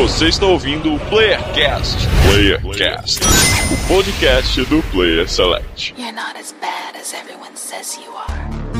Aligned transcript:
Você 0.00 0.28
está 0.28 0.46
ouvindo 0.46 0.94
o 0.94 0.98
Playercast. 1.10 1.98
Playercast, 2.24 3.20
o 3.70 3.86
podcast 3.86 4.64
do 4.64 4.82
Player 4.84 5.28
Select. 5.28 5.94
You're 5.94 6.10
not 6.12 6.38
as 6.38 6.54
bad 6.58 6.96
as 6.98 7.12
everyone 7.12 7.54
says 7.54 7.98
you 8.02 8.10
are. 8.16 8.79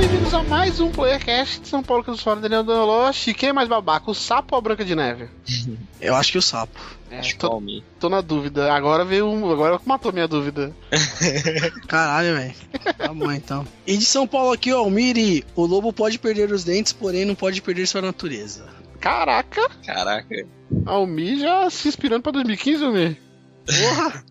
Bem-vindos 0.00 0.32
a 0.32 0.42
mais 0.42 0.80
um 0.80 0.90
Playercast 0.90 1.60
de 1.60 1.68
São 1.68 1.82
Paulo 1.82 2.02
que 2.02 2.10
nos 2.10 2.22
fala 2.22 2.40
Daniel 2.40 2.62
Danoloshi. 2.64 3.34
Quem 3.34 3.50
é 3.50 3.52
mais 3.52 3.68
babaca, 3.68 4.10
o 4.10 4.14
sapo 4.14 4.54
ou 4.54 4.58
a 4.58 4.62
Branca 4.62 4.82
de 4.82 4.94
Neve? 4.94 5.28
Eu 6.00 6.14
acho 6.16 6.32
que 6.32 6.38
o 6.38 6.42
sapo. 6.42 6.80
É, 7.10 7.18
Acho 7.18 7.34
que 7.34 7.38
tô, 7.38 7.48
Almi. 7.48 7.84
tô 7.98 8.08
na 8.08 8.20
dúvida. 8.22 8.72
Agora 8.72 9.04
veio 9.04 9.26
um. 9.28 9.50
Agora 9.50 9.78
matou 9.84 10.10
minha 10.12 10.26
dúvida. 10.28 10.72
Caralho, 11.86 12.34
velho. 12.36 12.54
Tá 12.96 13.12
bom 13.12 13.30
então. 13.32 13.66
E 13.86 13.96
de 13.96 14.04
São 14.04 14.26
Paulo 14.26 14.52
aqui, 14.52 14.72
ó, 14.72 14.88
Miri, 14.88 15.44
o 15.54 15.66
lobo 15.66 15.92
pode 15.92 16.18
perder 16.18 16.50
os 16.52 16.64
dentes, 16.64 16.92
porém 16.92 17.24
não 17.24 17.34
pode 17.34 17.60
perder 17.60 17.86
sua 17.86 18.00
natureza. 18.00 18.66
Caraca, 19.00 19.68
Caraca. 19.84 20.46
Almi 20.86 21.40
já 21.40 21.68
se 21.68 21.88
inspirando 21.88 22.22
pra 22.22 22.32
2015, 22.32 22.84
Almi. 22.84 23.18
Porra! 23.66 24.24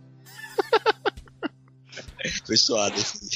Foi 2.47 2.57
suado 2.57 2.95
assim. 2.95 3.27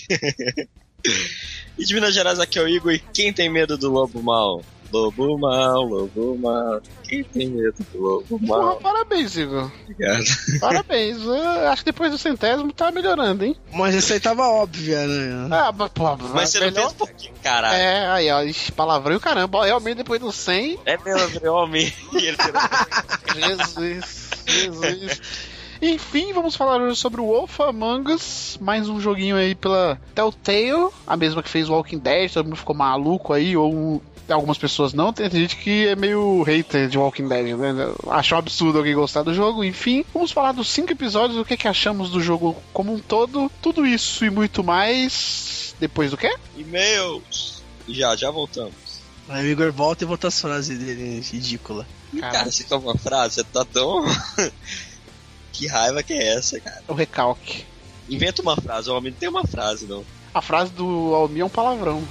E 1.78 1.86
de 1.86 1.94
Minas 1.94 2.14
Gerais 2.14 2.40
aqui 2.40 2.60
é 2.60 2.62
o 2.64 2.68
Igor. 2.68 2.92
E 2.94 3.00
quem 3.00 3.32
tem 3.34 3.50
medo 3.50 3.78
do 3.78 3.90
lobo 3.92 4.22
mal? 4.22 4.62
Lobo 4.92 5.40
mal, 5.40 5.82
lobo 5.82 6.38
mal. 6.38 6.80
Quem 7.04 7.24
tem 7.24 7.48
medo 7.50 7.76
do 7.92 8.00
lobo 8.00 8.40
Porra, 8.40 8.62
mal? 8.64 8.76
parabéns, 8.78 9.36
Igor. 9.36 9.72
Obrigado. 9.90 10.24
Parabéns. 10.60 11.18
Eu 11.24 11.68
acho 11.70 11.82
que 11.84 11.92
depois 11.92 12.12
do 12.12 12.18
centésimo 12.20 12.72
tá 12.72 12.92
melhorando, 12.92 13.44
hein? 13.44 13.56
Mas 13.74 13.96
essa 13.96 14.14
aí 14.14 14.20
tava 14.20 14.44
óbvia, 14.48 15.08
né? 15.08 15.48
Ah, 15.52 15.72
mas, 15.76 15.90
pô, 15.90 16.16
Mas 16.32 16.50
você 16.52 16.60
não 16.60 16.68
melhor- 16.68 16.82
fez 16.82 16.94
um 16.94 16.96
pouquinho, 16.96 17.34
caralho. 17.42 17.76
É, 17.76 18.08
aí, 18.12 18.32
ó, 18.32 18.42
palavrão 18.76 19.14
e 19.14 19.18
o 19.18 19.20
caramba. 19.20 19.66
Realmente 19.66 19.98
depois 19.98 20.20
do 20.22 20.32
100, 20.32 20.80
É 20.86 20.96
meu. 21.04 21.18
E 21.18 22.20
virou- 22.20 22.38
Jesus, 23.36 24.30
Jesus. 24.46 25.22
Enfim, 25.86 26.32
vamos 26.32 26.56
falar 26.56 26.82
hoje 26.82 26.96
sobre 26.96 27.20
o 27.20 27.26
Wolf 27.26 27.60
Among 27.60 28.14
Us, 28.14 28.58
mais 28.62 28.88
um 28.88 29.02
joguinho 29.02 29.36
aí 29.36 29.54
pela 29.54 30.00
Telltale, 30.16 30.88
a 31.06 31.18
mesma 31.18 31.44
que 31.44 31.50
fez 31.50 31.68
o 31.68 31.74
Walking 31.74 31.98
Dead, 31.98 32.32
todo 32.32 32.46
mundo 32.46 32.56
ficou 32.56 32.74
maluco 32.74 33.34
aí, 33.34 33.58
ou 33.58 34.02
algumas 34.30 34.58
pessoas 34.58 34.94
não, 34.94 35.12
tem 35.12 35.30
gente 35.30 35.58
que 35.58 35.88
é 35.88 35.94
meio 35.94 36.42
hater 36.44 36.88
de 36.88 36.98
Walking 36.98 37.28
Dead, 37.28 37.58
né? 37.58 37.74
Acha 38.08 38.34
um 38.34 38.38
absurdo 38.38 38.78
alguém 38.78 38.96
gostar 38.96 39.24
do 39.24 39.34
jogo, 39.34 39.62
enfim. 39.62 40.06
Vamos 40.14 40.32
falar 40.32 40.54
dos 40.54 40.70
cinco 40.70 40.94
episódios, 40.94 41.38
o 41.38 41.44
que, 41.44 41.58
que 41.58 41.68
achamos 41.68 42.12
do 42.12 42.22
jogo 42.22 42.56
como 42.72 42.94
um 42.94 43.00
todo, 43.00 43.52
tudo 43.62 43.86
isso 43.86 44.24
e 44.24 44.30
muito 44.30 44.64
mais, 44.64 45.76
depois 45.82 46.12
do 46.12 46.18
quê? 46.18 46.34
E-mails. 46.56 47.62
Já, 47.90 48.16
já 48.16 48.32
voltamos. 48.32 49.02
Aí 49.28 49.46
o 49.46 49.52
Igor 49.52 49.74
volta 49.74 50.06
e 50.06 50.08
volta 50.08 50.30
as 50.30 50.40
frases 50.40 50.80
dele 50.80 51.20
ridícula. 51.20 51.86
Cara, 52.22 52.50
você 52.50 52.64
quer 52.64 52.76
uma 52.76 52.98
frase? 52.98 53.36
Você 53.36 53.44
tá 53.44 53.66
tão. 53.66 54.06
que 55.54 55.68
raiva 55.68 56.04
que 56.04 56.12
é 56.14 56.34
essa, 56.34 56.60
cara? 56.60 56.84
o 56.88 56.94
recalque. 56.94 57.66
Inventa 58.10 58.42
uma 58.42 58.58
frase, 58.58 58.90
o 58.90 58.96
homem 58.96 59.12
não 59.12 59.20
tem 59.20 59.30
uma 59.30 59.48
frase, 59.48 59.86
não. 59.86 60.04
A 60.34 60.42
frase 60.42 60.72
do 60.72 61.14
Almir 61.16 61.44
é 61.44 61.46
um 61.46 61.50
palavrão. 61.50 62.04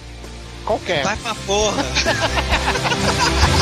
Qualquer. 0.64 1.02
Vai 1.04 1.16
pra 1.16 1.34
porra! 1.34 1.82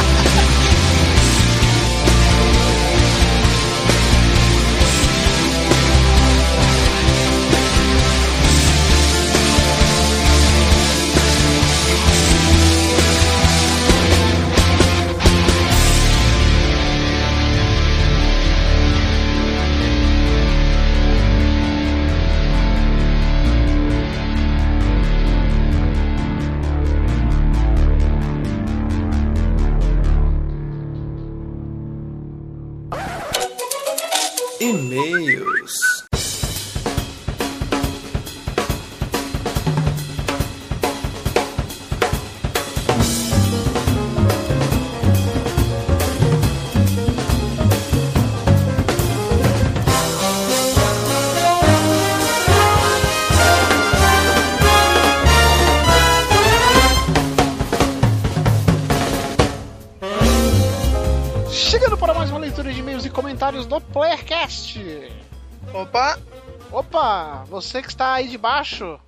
você 67.60 67.82
que 67.82 67.88
está 67.88 68.14
aí 68.14 68.26
de 68.26 68.38
baixo, 68.38 68.98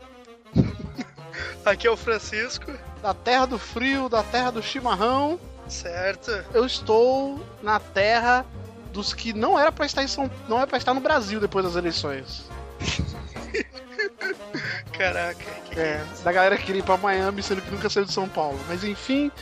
aqui 1.65 1.87
é 1.87 1.91
o 1.91 1.97
Francisco, 1.97 2.71
da 3.01 3.15
terra 3.15 3.47
do 3.47 3.59
frio, 3.59 4.11
da 4.11 4.23
terra 4.23 4.51
do 4.51 4.63
chimarrão, 4.63 5.41
certo? 5.67 6.31
eu 6.53 6.67
estou 6.67 7.41
na 7.63 7.81
terra 7.81 8.45
dos 8.93 9.15
que 9.15 9.33
não 9.33 9.59
era 9.59 9.73
para 9.73 9.87
estar 9.87 10.03
em 10.03 10.07
São, 10.07 10.31
não 10.47 10.59
era 10.59 10.67
para 10.67 10.77
estar 10.77 10.93
no 10.93 11.01
Brasil 11.01 11.41
depois 11.41 11.65
das 11.65 11.77
eleições. 11.77 12.45
Caraca, 14.93 15.45
que 15.71 15.81
É, 15.81 16.05
da 16.23 16.31
galera 16.31 16.59
que 16.59 16.65
queria 16.65 16.81
ir 16.81 16.85
para 16.85 16.99
Miami, 16.99 17.43
sendo 17.43 17.63
que 17.63 17.71
nunca 17.71 17.89
saiu 17.89 18.05
de 18.05 18.13
São 18.13 18.29
Paulo. 18.29 18.61
Mas 18.69 18.85
enfim, 18.85 19.33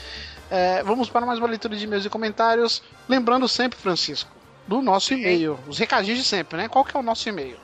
é, 0.49 0.85
vamos 0.85 1.11
para 1.11 1.27
mais 1.27 1.41
uma 1.41 1.49
leitura 1.49 1.77
de 1.77 1.85
e-mails 1.85 2.07
e 2.07 2.09
comentários. 2.09 2.81
Lembrando 3.09 3.49
sempre, 3.49 3.77
Francisco, 3.77 4.31
do 4.69 4.81
nosso 4.81 5.13
e-mail, 5.13 5.59
os 5.67 5.79
recadinhos 5.79 6.21
de 6.21 6.25
sempre, 6.25 6.57
né? 6.57 6.69
Qual 6.69 6.85
que 6.85 6.97
é 6.97 7.01
o 7.01 7.03
nosso 7.03 7.29
e-mail? 7.29 7.59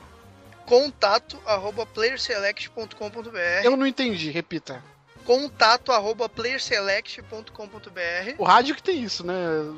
Contato 0.67 1.41
arroba 1.45 1.85
playerselect.com.br 1.85 3.37
Eu 3.63 3.77
não 3.77 3.87
entendi, 3.87 4.29
repita. 4.29 4.83
contato 5.25 5.91
arroba 5.93 6.27
playerselect.com.br 6.29 8.35
O 8.37 8.43
rádio 8.43 8.75
que 8.75 8.83
tem 8.83 9.01
isso, 9.01 9.25
né? 9.25 9.33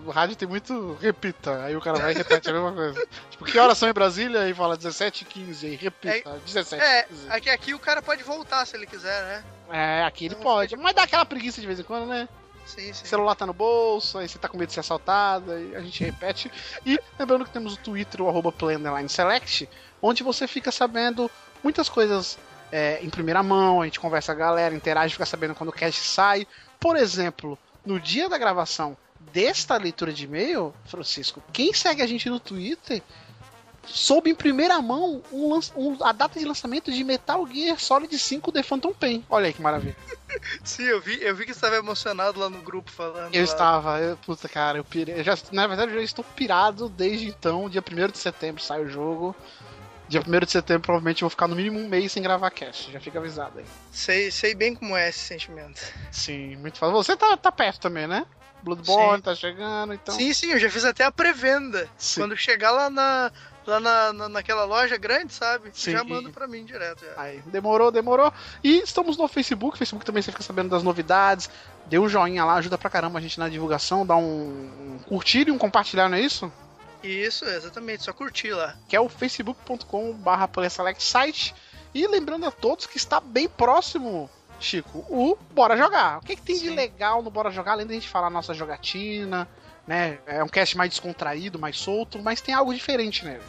O 0.05 0.09
rádio 0.09 0.35
tem 0.35 0.47
muito 0.47 0.97
repita. 0.99 1.63
Aí 1.63 1.75
o 1.75 1.81
cara 1.81 1.99
vai 1.99 2.11
e 2.11 2.15
repete 2.15 2.49
a 2.49 2.53
mesma 2.53 2.73
coisa. 2.73 3.07
Tipo, 3.29 3.45
que 3.45 3.57
horas 3.59 3.77
são 3.77 3.87
em 3.87 3.93
Brasília? 3.93 4.49
E 4.49 4.53
fala 4.53 4.75
17 4.75 5.23
h 5.23 5.31
15 5.33 5.65
aí 5.67 5.75
repita. 5.75 6.39
17 6.45 6.83
É, 6.83 7.03
15 7.03 7.31
aqui, 7.31 7.49
aqui 7.49 7.73
o 7.73 7.79
cara 7.79 8.01
pode 8.01 8.23
voltar 8.23 8.65
se 8.65 8.75
ele 8.75 8.87
quiser, 8.87 9.21
né? 9.23 9.43
É, 9.71 10.03
aqui 10.03 10.25
ele 10.25 10.35
pode. 10.35 10.75
Mas 10.75 10.95
dá 10.95 11.03
aquela 11.03 11.25
preguiça 11.25 11.61
de 11.61 11.67
vez 11.67 11.79
em 11.79 11.83
quando, 11.83 12.07
né? 12.07 12.27
Sim. 12.75 12.91
O 12.91 12.95
celular 12.95 13.35
tá 13.35 13.45
no 13.45 13.53
bolso, 13.53 14.17
aí 14.17 14.29
você 14.29 14.37
tá 14.37 14.47
com 14.47 14.57
medo 14.57 14.67
de 14.67 14.73
ser 14.73 14.81
assaltado, 14.81 15.51
a 15.51 15.81
gente 15.81 16.03
repete. 16.03 16.51
E 16.85 16.99
lembrando 17.17 17.45
que 17.45 17.51
temos 17.51 17.73
o 17.73 17.77
Twitter, 17.77 18.21
o 18.21 18.29
arroba 18.29 18.53
Select, 19.07 19.67
onde 20.01 20.21
você 20.21 20.47
fica 20.47 20.71
sabendo 20.71 21.29
muitas 21.63 21.89
coisas 21.89 22.37
é, 22.71 22.99
em 23.01 23.09
primeira 23.09 23.41
mão, 23.41 23.81
a 23.81 23.85
gente 23.85 23.99
conversa 23.99 24.35
com 24.35 24.41
a 24.41 24.45
galera, 24.45 24.75
interage, 24.75 25.13
fica 25.13 25.25
sabendo 25.25 25.55
quando 25.55 25.69
o 25.69 25.73
cast 25.73 25.99
sai. 26.01 26.47
Por 26.79 26.95
exemplo, 26.95 27.57
no 27.83 27.99
dia 27.99 28.29
da 28.29 28.37
gravação 28.37 28.95
desta 29.33 29.75
leitura 29.77 30.13
de 30.13 30.25
e-mail, 30.25 30.73
Francisco, 30.85 31.43
quem 31.51 31.73
segue 31.73 32.01
a 32.01 32.07
gente 32.07 32.29
no 32.29 32.39
Twitter 32.39 33.01
soube 33.91 34.29
em 34.29 34.35
primeira 34.35 34.81
mão 34.81 35.21
um 35.31 35.59
um- 35.75 36.03
a 36.03 36.11
data 36.11 36.39
de 36.39 36.45
lançamento 36.45 36.91
de 36.91 37.03
Metal 37.03 37.45
Gear 37.47 37.79
Solid 37.79 38.17
5 38.17 38.51
The 38.51 38.63
Phantom 38.63 38.93
Pain. 38.93 39.25
Olha 39.29 39.47
aí 39.47 39.53
que 39.53 39.61
maravilha. 39.61 39.95
Sim, 40.63 40.83
eu 40.83 41.01
vi, 41.01 41.21
eu 41.21 41.35
vi 41.35 41.45
que 41.45 41.53
você 41.53 41.57
estava 41.57 41.75
emocionado 41.75 42.39
lá 42.39 42.49
no 42.49 42.61
grupo 42.61 42.91
falando. 42.91 43.33
Eu 43.33 43.39
lá. 43.39 43.45
estava, 43.45 43.99
eu, 43.99 44.17
puta 44.17 44.47
cara, 44.47 44.77
eu 44.77 44.83
pirei. 44.83 45.19
Eu 45.19 45.23
já, 45.23 45.37
na 45.51 45.67
verdade, 45.67 45.91
eu 45.91 45.97
já 45.97 46.03
estou 46.03 46.23
pirado 46.23 46.87
desde 46.89 47.27
então. 47.27 47.69
Dia 47.69 47.81
1 47.81 48.11
de 48.11 48.17
setembro 48.17 48.61
sai 48.61 48.83
o 48.83 48.89
jogo. 48.89 49.35
Dia 50.07 50.21
1 50.21 50.45
de 50.45 50.51
setembro, 50.51 50.83
provavelmente, 50.83 51.21
eu 51.21 51.25
vou 51.27 51.29
ficar 51.29 51.47
no 51.47 51.55
mínimo 51.55 51.79
um 51.79 51.87
mês 51.87 52.11
sem 52.11 52.23
gravar 52.23 52.49
cast. 52.51 52.91
Já 52.91 52.99
fica 52.99 53.19
avisado 53.19 53.59
aí. 53.59 53.65
Sei, 53.91 54.31
sei 54.31 54.55
bem 54.55 54.73
como 54.73 54.95
é 54.97 55.09
esse 55.09 55.19
sentimento. 55.19 55.81
Sim, 56.11 56.55
muito 56.57 56.77
fácil. 56.79 56.95
Você 56.95 57.15
tá, 57.15 57.37
tá 57.37 57.51
perto 57.51 57.79
também, 57.79 58.07
né? 58.07 58.25
Bloodborne 58.63 59.17
Sim. 59.17 59.21
tá 59.21 59.35
chegando, 59.35 59.93
então. 59.93 60.13
Sim, 60.13 60.33
sim, 60.33 60.51
eu 60.51 60.59
já 60.59 60.69
fiz 60.69 60.83
até 60.83 61.03
a 61.05 61.11
pré-venda. 61.11 61.87
Quando 62.15 62.35
chegar 62.35 62.71
lá 62.71 62.89
na, 62.89 63.31
lá 63.65 63.79
na, 63.79 64.13
na- 64.13 64.29
naquela 64.29 64.63
loja 64.65 64.97
grande, 64.97 65.33
sabe? 65.33 65.69
Sim. 65.73 65.91
Já 65.91 66.03
manda 66.03 66.29
pra 66.29 66.47
mim 66.47 66.63
direto. 66.65 67.03
Já. 67.05 67.13
Aí, 67.21 67.39
demorou, 67.45 67.91
demorou. 67.91 68.31
E 68.63 68.79
estamos 68.79 69.17
no 69.17 69.27
Facebook. 69.27 69.77
Facebook 69.77 70.05
também 70.05 70.21
você 70.23 70.31
fica 70.31 70.43
sabendo 70.43 70.69
das 70.69 70.83
novidades. 70.83 71.49
Dê 71.87 71.97
um 71.99 72.07
joinha 72.09 72.45
lá, 72.45 72.55
ajuda 72.55 72.77
pra 72.77 72.89
caramba 72.89 73.19
a 73.19 73.21
gente 73.21 73.39
na 73.39 73.49
divulgação. 73.49 74.05
Dá 74.05 74.15
um, 74.15 74.71
um 74.95 74.99
curtir 75.07 75.47
e 75.47 75.51
um 75.51 75.57
compartilhar, 75.57 76.09
não 76.09 76.17
é 76.17 76.21
isso? 76.21 76.51
Isso, 77.03 77.45
exatamente, 77.45 78.03
só 78.03 78.11
curtir 78.11 78.51
lá. 78.51 78.75
Que 78.87 78.95
é 78.95 78.99
o 78.99 79.07
facebook.com.br 79.07 80.59
Site. 80.97 81.55
E 81.93 82.05
lembrando 82.07 82.45
a 82.45 82.51
todos 82.51 82.85
que 82.85 82.97
está 82.97 83.19
bem 83.19 83.47
próximo, 83.49 84.29
Chico, 84.59 84.99
o 85.09 85.37
Bora 85.51 85.75
Jogar. 85.77 86.19
O 86.19 86.21
que, 86.21 86.35
que 86.35 86.41
tem 86.41 86.55
de 86.55 86.67
Sim. 86.69 86.75
legal 86.75 87.21
no 87.23 87.31
Bora 87.31 87.49
Jogar, 87.49 87.71
além 87.73 87.87
da 87.87 87.93
gente 87.93 88.07
falar 88.09 88.29
nossa 88.29 88.53
jogatina, 88.53 89.47
né? 89.89 90.19
É 90.27 90.43
um 90.43 90.47
cast 90.47 90.77
mais 90.77 90.91
descontraído, 90.91 91.57
mais 91.57 91.75
solto, 91.79 92.19
mas 92.21 92.39
tem 92.39 92.53
algo 92.53 92.71
diferente 92.71 93.25
nele. 93.25 93.41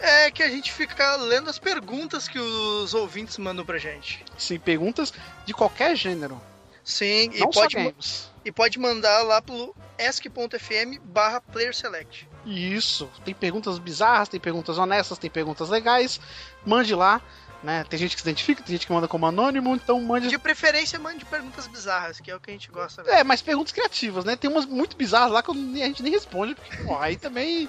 É 0.00 0.28
que 0.28 0.42
a 0.42 0.48
gente 0.48 0.72
fica 0.72 1.14
lendo 1.14 1.48
as 1.48 1.56
perguntas 1.56 2.26
que 2.26 2.36
os 2.36 2.92
ouvintes 2.94 3.38
mandam 3.38 3.64
pra 3.64 3.78
gente. 3.78 4.24
Sim, 4.36 4.58
perguntas 4.58 5.14
de 5.46 5.54
qualquer 5.54 5.94
gênero. 5.94 6.40
Sim, 6.82 7.30
e 7.32 7.38
não 7.38 7.48
pode, 7.50 7.72
só 7.74 7.78
ma- 7.78 7.84
games. 7.90 8.28
e 8.44 8.50
pode 8.50 8.76
mandar 8.76 9.22
lá 9.22 9.40
pelo 9.40 9.74
ask.fm 9.96 10.98
barra 11.04 11.40
player 11.40 11.72
select. 11.74 12.28
Isso. 12.44 13.08
Tem 13.24 13.32
perguntas 13.32 13.78
bizarras, 13.78 14.28
tem 14.28 14.40
perguntas 14.40 14.76
honestas, 14.78 15.16
tem 15.16 15.30
perguntas 15.30 15.68
legais. 15.70 16.20
Mande 16.66 16.92
lá. 16.92 17.22
Né? 17.64 17.82
Tem 17.88 17.98
gente 17.98 18.14
que 18.14 18.20
se 18.20 18.28
identifica, 18.28 18.62
tem 18.62 18.74
gente 18.74 18.86
que 18.86 18.92
manda 18.92 19.08
como 19.08 19.24
anônimo, 19.24 19.74
então 19.74 19.98
mande. 20.02 20.28
De 20.28 20.38
preferência, 20.38 20.98
mande 20.98 21.24
perguntas 21.24 21.66
bizarras, 21.66 22.20
que 22.20 22.30
é 22.30 22.36
o 22.36 22.38
que 22.38 22.50
a 22.50 22.52
gente 22.52 22.70
gosta. 22.70 23.02
mesmo. 23.02 23.16
É, 23.16 23.24
mas 23.24 23.40
perguntas 23.40 23.72
criativas, 23.72 24.22
né? 24.22 24.36
Tem 24.36 24.50
umas 24.50 24.66
muito 24.66 24.98
bizarras 24.98 25.32
lá 25.32 25.42
que 25.42 25.50
a 25.50 25.54
gente 25.54 26.02
nem 26.02 26.12
responde, 26.12 26.54
porque 26.54 26.76
pô, 26.84 26.96
aí 27.00 27.16
também 27.16 27.66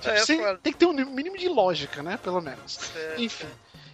tipo, 0.00 0.42
É, 0.42 0.56
tem 0.56 0.72
que 0.72 0.78
ter 0.78 0.86
um 0.86 0.94
mínimo 0.94 1.36
de 1.36 1.46
lógica, 1.46 2.02
né? 2.02 2.16
Pelo 2.16 2.40
menos. 2.40 2.90
É, 2.96 3.16
Enfim. 3.18 3.46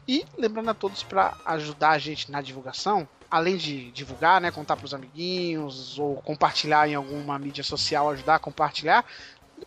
E 0.06 0.25
lembrando 0.38 0.70
a 0.70 0.75
todos 0.75 1.02
para 1.02 1.37
ajudar 1.44 1.91
a 1.91 1.99
gente 1.99 2.31
na 2.31 2.41
divulgação, 2.41 3.08
além 3.29 3.56
de 3.56 3.91
divulgar, 3.91 4.41
né, 4.41 4.50
contar 4.50 4.76
pros 4.76 4.94
amiguinhos 4.94 5.99
ou 5.99 6.17
compartilhar 6.23 6.88
em 6.88 6.94
alguma 6.94 7.38
mídia 7.38 7.62
social, 7.62 8.11
ajudar 8.11 8.37
a 8.37 8.38
compartilhar, 8.38 9.05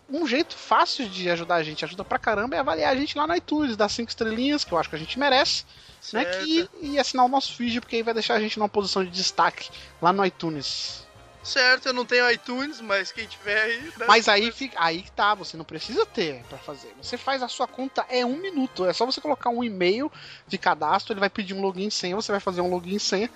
um 0.08 0.26
jeito 0.26 0.56
fácil 0.56 1.08
de 1.08 1.28
ajudar 1.30 1.56
a 1.56 1.62
gente, 1.62 1.84
ajuda 1.84 2.04
pra 2.04 2.18
caramba, 2.18 2.56
é 2.56 2.58
avaliar 2.58 2.92
a 2.92 2.96
gente 2.96 3.16
lá 3.16 3.26
no 3.26 3.34
iTunes, 3.34 3.76
dar 3.76 3.88
cinco 3.88 4.10
estrelinhas, 4.10 4.64
que 4.64 4.72
eu 4.72 4.78
acho 4.78 4.88
que 4.88 4.96
a 4.96 4.98
gente 4.98 5.18
merece, 5.18 5.64
né, 6.12 6.24
certo. 6.24 6.44
que, 6.44 6.68
e 6.80 6.98
assinar 6.98 7.24
o 7.24 7.28
nosso 7.28 7.54
feed, 7.56 7.80
porque 7.80 7.96
aí 7.96 8.02
vai 8.02 8.14
deixar 8.14 8.34
a 8.34 8.40
gente 8.40 8.58
numa 8.58 8.68
posição 8.68 9.04
de 9.04 9.10
destaque 9.10 9.70
lá 10.00 10.12
no 10.12 10.24
iTunes. 10.24 11.04
Certo, 11.44 11.86
eu 11.86 11.92
não 11.92 12.06
tenho 12.06 12.30
iTunes, 12.30 12.80
mas 12.80 13.12
quem 13.12 13.26
tiver 13.26 13.60
aí. 13.60 13.82
né? 13.98 14.06
Mas 14.08 14.28
aí 14.28 14.50
fica, 14.50 14.82
aí 14.82 15.04
tá, 15.14 15.34
você 15.34 15.58
não 15.58 15.64
precisa 15.64 16.06
ter 16.06 16.42
pra 16.48 16.56
fazer. 16.56 16.94
Você 17.02 17.18
faz 17.18 17.42
a 17.42 17.48
sua 17.48 17.68
conta 17.68 18.06
é 18.08 18.24
um 18.24 18.38
minuto, 18.38 18.86
é 18.86 18.94
só 18.94 19.04
você 19.04 19.20
colocar 19.20 19.50
um 19.50 19.62
e-mail 19.62 20.10
de 20.46 20.56
cadastro, 20.56 21.12
ele 21.12 21.20
vai 21.20 21.28
pedir 21.28 21.52
um 21.52 21.60
login 21.60 21.88
e 21.88 21.90
senha, 21.90 22.16
você 22.16 22.32
vai 22.32 22.40
fazer 22.40 22.62
um 22.62 22.70
login 22.70 22.96
e 22.96 23.00
senha 23.00 23.30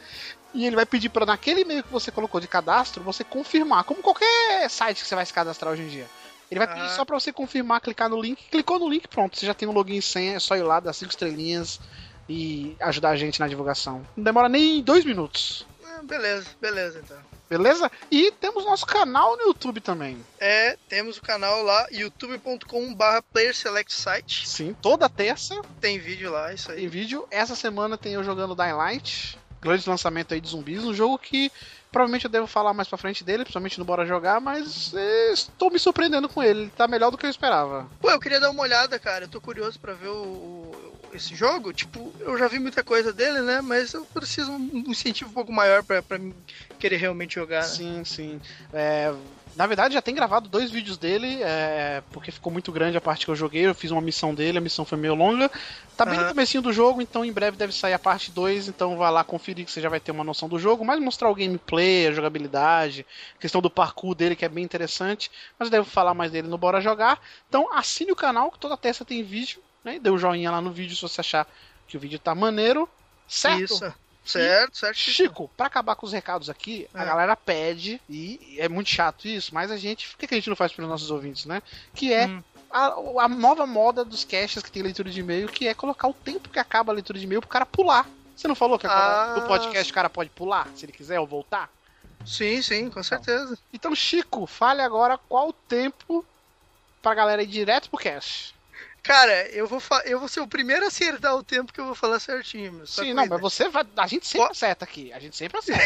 e 0.54 0.66
ele 0.66 0.74
vai 0.74 0.86
pedir 0.86 1.10
para 1.10 1.26
naquele 1.26 1.60
e-mail 1.60 1.82
que 1.82 1.92
você 1.92 2.10
colocou 2.10 2.40
de 2.40 2.48
cadastro, 2.48 3.02
você 3.02 3.22
confirmar, 3.22 3.84
como 3.84 4.02
qualquer 4.02 4.68
site 4.70 5.02
que 5.02 5.06
você 5.06 5.14
vai 5.14 5.26
se 5.26 5.32
cadastrar 5.32 5.72
hoje 5.72 5.82
em 5.82 5.88
dia. 5.88 6.08
Ele 6.50 6.58
vai 6.58 6.66
pedir 6.68 6.86
Ah. 6.86 6.88
só 6.90 7.04
pra 7.04 7.18
você 7.18 7.32
confirmar, 7.32 7.80
clicar 7.80 8.08
no 8.08 8.20
link, 8.20 8.42
clicou 8.50 8.78
no 8.78 8.88
link, 8.88 9.06
pronto, 9.08 9.36
você 9.38 9.44
já 9.46 9.54
tem 9.54 9.68
um 9.68 9.72
login 9.72 9.96
e 9.98 10.02
senha, 10.02 10.36
é 10.36 10.38
só 10.38 10.56
ir 10.56 10.62
lá, 10.62 10.80
dar 10.80 10.92
cinco 10.92 11.10
estrelinhas 11.10 11.78
e 12.28 12.76
ajudar 12.80 13.10
a 13.10 13.16
gente 13.16 13.38
na 13.40 13.48
divulgação. 13.48 14.06
Não 14.16 14.24
demora 14.24 14.48
nem 14.48 14.82
dois 14.82 15.04
minutos. 15.04 15.66
Ah, 15.84 16.00
beleza, 16.02 16.46
beleza 16.60 17.00
então. 17.04 17.16
Beleza? 17.50 17.90
E 18.10 18.30
temos 18.32 18.64
nosso 18.66 18.84
canal 18.84 19.34
no 19.38 19.44
YouTube 19.44 19.80
também. 19.80 20.22
É, 20.38 20.76
temos 20.86 21.16
o 21.16 21.22
canal 21.22 21.62
lá, 21.62 21.86
youtube.com 21.90 22.94
barra 22.94 23.22
player 23.22 23.54
select 23.56 23.92
site. 23.92 24.46
Sim, 24.46 24.76
toda 24.82 25.08
terça 25.08 25.58
Tem 25.80 25.98
vídeo 25.98 26.30
lá, 26.30 26.52
isso 26.52 26.68
Tem 26.68 26.76
aí. 26.76 26.86
vídeo. 26.88 27.26
Essa 27.30 27.56
semana 27.56 27.96
tem 27.96 28.12
eu 28.14 28.22
jogando 28.24 28.54
Dying 28.54 28.72
Light. 28.74 29.38
Grande 29.62 29.88
lançamento 29.88 30.34
aí 30.34 30.40
de 30.42 30.48
zumbis. 30.50 30.84
Um 30.84 30.92
jogo 30.94 31.18
que 31.18 31.50
provavelmente 31.90 32.24
eu 32.24 32.30
devo 32.30 32.46
falar 32.46 32.72
mais 32.74 32.88
pra 32.88 32.98
frente 32.98 33.24
dele, 33.24 33.44
principalmente 33.44 33.78
no 33.78 33.84
Bora 33.84 34.06
Jogar, 34.06 34.40
mas 34.40 34.92
eh, 34.94 35.32
estou 35.32 35.70
me 35.70 35.78
surpreendendo 35.78 36.28
com 36.28 36.42
ele. 36.42 36.60
Ele 36.62 36.70
tá 36.70 36.86
melhor 36.88 37.10
do 37.10 37.16
que 37.18 37.26
eu 37.26 37.30
esperava. 37.30 37.88
Pô, 38.00 38.10
eu 38.10 38.20
queria 38.20 38.40
dar 38.40 38.50
uma 38.50 38.62
olhada, 38.62 38.98
cara. 38.98 39.24
Eu 39.24 39.28
tô 39.28 39.40
curioso 39.40 39.78
pra 39.80 39.94
ver 39.94 40.08
o, 40.08 40.12
o- 40.14 40.98
esse 41.12 41.34
jogo. 41.34 41.72
Tipo, 41.72 42.14
eu 42.20 42.36
já 42.38 42.46
vi 42.48 42.58
muita 42.58 42.82
coisa 42.84 43.12
dele, 43.12 43.40
né? 43.40 43.60
Mas 43.60 43.92
eu 43.94 44.04
preciso 44.06 44.50
um 44.52 44.68
um 44.86 44.90
incentivo 44.90 45.30
um 45.30 45.34
pouco 45.34 45.52
maior 45.52 45.82
mim 46.18 46.34
querer 46.78 46.96
realmente 46.96 47.34
jogar. 47.34 47.60
né? 47.62 47.66
Sim, 47.66 48.04
sim. 48.04 48.40
É, 48.72 49.12
na 49.58 49.66
verdade, 49.66 49.94
já 49.94 50.00
tem 50.00 50.14
gravado 50.14 50.48
dois 50.48 50.70
vídeos 50.70 50.96
dele, 50.96 51.42
é, 51.42 52.00
porque 52.12 52.30
ficou 52.30 52.52
muito 52.52 52.70
grande 52.70 52.96
a 52.96 53.00
parte 53.00 53.24
que 53.24 53.30
eu 53.32 53.34
joguei. 53.34 53.66
Eu 53.66 53.74
fiz 53.74 53.90
uma 53.90 54.00
missão 54.00 54.32
dele, 54.32 54.58
a 54.58 54.60
missão 54.60 54.84
foi 54.84 54.96
meio 54.96 55.16
longa. 55.16 55.50
Tá 55.96 56.04
bem 56.04 56.14
no 56.14 56.20
Aham. 56.20 56.28
comecinho 56.28 56.62
do 56.62 56.72
jogo, 56.72 57.02
então 57.02 57.24
em 57.24 57.32
breve 57.32 57.56
deve 57.56 57.72
sair 57.72 57.92
a 57.92 57.98
parte 57.98 58.30
2. 58.30 58.68
Então 58.68 58.96
vai 58.96 59.10
lá 59.10 59.24
conferir 59.24 59.64
que 59.64 59.72
você 59.72 59.80
já 59.80 59.88
vai 59.88 59.98
ter 59.98 60.12
uma 60.12 60.22
noção 60.22 60.48
do 60.48 60.60
jogo. 60.60 60.84
Mas 60.84 61.00
mostrar 61.00 61.28
o 61.28 61.34
gameplay, 61.34 62.06
a 62.06 62.12
jogabilidade, 62.12 63.04
a 63.36 63.40
questão 63.40 63.60
do 63.60 63.68
parkour 63.68 64.14
dele, 64.14 64.36
que 64.36 64.44
é 64.44 64.48
bem 64.48 64.62
interessante. 64.62 65.28
Mas 65.58 65.66
eu 65.66 65.72
devo 65.72 65.90
falar 65.90 66.14
mais 66.14 66.30
dele 66.30 66.46
no 66.46 66.56
Bora 66.56 66.80
Jogar. 66.80 67.20
Então 67.48 67.68
assine 67.72 68.12
o 68.12 68.16
canal, 68.16 68.52
que 68.52 68.60
toda 68.60 68.76
terça 68.76 69.04
tem 69.04 69.24
vídeo. 69.24 69.60
Né? 69.82 69.96
E 69.96 69.98
Dê 69.98 70.08
um 70.08 70.18
joinha 70.18 70.52
lá 70.52 70.60
no 70.60 70.70
vídeo 70.70 70.94
se 70.94 71.02
você 71.02 71.20
achar 71.20 71.48
que 71.88 71.96
o 71.96 72.00
vídeo 72.00 72.20
tá 72.20 72.32
maneiro. 72.32 72.88
Certo? 73.26 73.74
Isso. 73.74 73.92
Certo, 74.30 74.76
certo. 74.76 74.96
Chico, 74.96 75.50
pra 75.56 75.66
acabar 75.66 75.96
com 75.96 76.06
os 76.06 76.12
recados 76.12 76.50
aqui, 76.50 76.88
a 76.94 77.02
É. 77.02 77.06
galera 77.06 77.34
pede, 77.36 78.00
e 78.08 78.56
é 78.58 78.68
muito 78.68 78.90
chato 78.90 79.26
isso, 79.26 79.54
mas 79.54 79.70
a 79.70 79.76
gente. 79.76 80.08
Por 80.08 80.18
que 80.18 80.34
a 80.34 80.38
gente 80.38 80.48
não 80.48 80.56
faz 80.56 80.72
pelos 80.72 80.90
nossos 80.90 81.10
ouvintes, 81.10 81.46
né? 81.46 81.62
Que 81.94 82.12
é 82.12 82.26
Hum. 82.26 82.42
a, 82.70 83.24
a 83.24 83.28
nova 83.28 83.66
moda 83.66 84.04
dos 84.04 84.24
caches 84.24 84.62
que 84.62 84.70
tem 84.70 84.82
leitura 84.82 85.10
de 85.10 85.20
e-mail, 85.20 85.48
que 85.48 85.66
é 85.66 85.74
colocar 85.74 86.08
o 86.08 86.14
tempo 86.14 86.50
que 86.50 86.58
acaba 86.58 86.92
a 86.92 86.94
leitura 86.94 87.18
de 87.18 87.24
e-mail 87.24 87.40
pro 87.40 87.48
cara 87.48 87.64
pular. 87.66 88.06
Você 88.36 88.46
não 88.46 88.54
falou 88.54 88.78
que 88.78 88.86
Ah. 88.86 89.32
no 89.36 89.42
podcast 89.46 89.90
o 89.90 89.94
cara 89.94 90.08
pode 90.10 90.30
pular, 90.30 90.70
se 90.76 90.84
ele 90.84 90.92
quiser, 90.92 91.18
ou 91.18 91.26
voltar? 91.26 91.70
Sim, 92.24 92.60
sim, 92.60 92.90
com 92.90 93.02
certeza. 93.02 93.58
Então, 93.72 93.94
Chico, 93.94 94.46
fale 94.46 94.82
agora 94.82 95.16
qual 95.16 95.48
o 95.48 95.52
tempo 95.52 96.24
pra 97.00 97.14
galera 97.14 97.42
ir 97.42 97.46
direto 97.46 97.88
pro 97.88 97.98
cache. 97.98 98.52
Cara, 99.02 99.48
eu 99.48 99.66
vou, 99.66 99.80
eu 100.04 100.18
vou 100.18 100.28
ser 100.28 100.40
o 100.40 100.46
primeiro 100.46 100.84
a 100.84 100.88
acertar 100.88 101.34
o 101.34 101.42
tempo 101.42 101.72
que 101.72 101.80
eu 101.80 101.86
vou 101.86 101.94
falar 101.94 102.18
certinho. 102.20 102.72
meu. 102.72 102.86
Sim, 102.86 103.14
não, 103.14 103.26
mas 103.26 103.40
você 103.40 103.68
vai. 103.68 103.84
A 103.96 104.06
gente 104.06 104.26
sempre 104.26 104.50
acerta 104.50 104.84
aqui. 104.84 105.12
A 105.12 105.18
gente 105.18 105.34
sempre 105.36 105.58
acerta. 105.58 105.82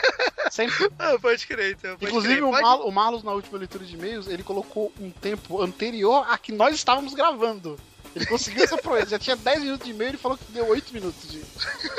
sempre. 0.50 0.90
Ah, 0.98 1.16
pode 1.20 1.46
crer, 1.46 1.72
então. 1.72 1.92
Pode 1.96 2.04
Inclusive, 2.06 2.34
crer. 2.34 2.44
o, 2.44 2.50
Pode- 2.50 2.62
Mar 2.62 2.74
o 2.80 2.90
Marlos, 2.92 3.22
na 3.22 3.32
última 3.32 3.58
leitura 3.58 3.84
de 3.84 3.94
e-mails, 3.94 4.26
ele 4.26 4.42
colocou 4.42 4.92
um 5.00 5.10
tempo 5.10 5.62
anterior 5.62 6.26
a 6.28 6.36
que 6.36 6.52
nós 6.52 6.74
estávamos 6.74 7.14
gravando. 7.14 7.78
Ele 8.14 8.26
conseguiu 8.26 8.64
essa 8.64 8.78
proeza. 8.78 9.10
Já 9.10 9.18
tinha 9.18 9.36
10 9.36 9.60
minutos 9.62 9.86
de 9.86 9.92
e-mail 9.92 10.14
e 10.14 10.18
falou 10.18 10.36
que 10.38 10.44
deu 10.52 10.66
8 10.68 10.92
minutos 10.92 11.30
de 11.30 11.42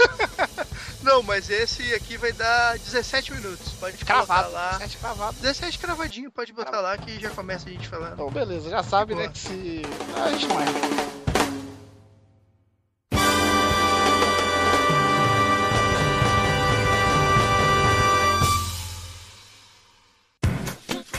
Não, 1.07 1.23
mas 1.23 1.49
esse 1.49 1.93
aqui 1.93 2.17
vai 2.17 2.33
dar 2.33 2.77
17 2.77 3.33
minutos. 3.35 3.71
Pode 3.79 3.95
cravado. 4.03 4.49
colocar 4.49 4.71
lá. 4.73 4.77
7 4.79 4.97
cravado. 4.97 5.37
17 5.39 5.79
cravadinho, 5.79 6.29
pode 6.29 6.51
botar 6.51 6.81
lá 6.81 6.97
que 6.97 7.17
já 7.17 7.29
começa 7.29 7.69
a 7.69 7.71
gente 7.71 7.87
falando. 7.87 8.15
Então, 8.15 8.29
beleza, 8.29 8.69
já 8.69 8.83
sabe, 8.83 9.13
Boa. 9.13 9.25
né, 9.25 9.31
que 9.31 9.39
se... 9.39 9.81
A 10.21 10.29
gente 10.31 10.45
erra. 10.51 11.07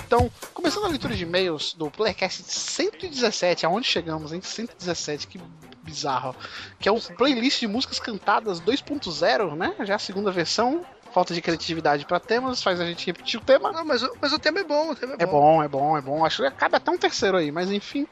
Então, 0.06 0.30
começando 0.52 0.84
a 0.84 0.88
leitura 0.88 1.14
de 1.14 1.22
e-mails 1.22 1.72
do 1.72 1.90
Playcast 1.90 2.42
117, 2.42 3.64
aonde 3.64 3.86
chegamos, 3.86 4.34
hein? 4.34 4.42
117, 4.42 5.26
que 5.26 5.40
bizarro. 5.88 6.34
Que 6.78 6.88
é 6.88 6.92
o 6.92 7.00
playlist 7.00 7.60
de 7.60 7.66
músicas 7.66 7.98
cantadas 7.98 8.60
2.0, 8.60 9.56
né? 9.56 9.74
Já 9.80 9.96
a 9.96 9.98
segunda 9.98 10.30
versão. 10.30 10.84
Falta 11.12 11.32
de 11.32 11.40
criatividade 11.40 12.04
para 12.04 12.20
temas, 12.20 12.62
faz 12.62 12.78
a 12.80 12.84
gente 12.86 13.06
repetir 13.06 13.40
o 13.40 13.42
tema. 13.42 13.72
Não, 13.72 13.82
mas, 13.84 14.02
o- 14.02 14.14
mas 14.20 14.30
o 14.32 14.38
tema 14.38 14.60
é 14.60 14.64
bom, 14.64 14.90
o 14.90 14.94
tema 14.94 15.14
é, 15.18 15.22
É 15.22 15.26
bom, 15.26 15.62
é 15.62 15.66
bom, 15.68 15.96
é 15.96 16.00
bom. 16.02 16.22
Acho 16.24 16.42
que 16.42 16.50
cabe 16.50 16.76
até 16.76 16.90
um 16.90 16.98
terceiro 16.98 17.38
aí, 17.38 17.50
mas 17.50 17.70
enfim. 17.70 18.06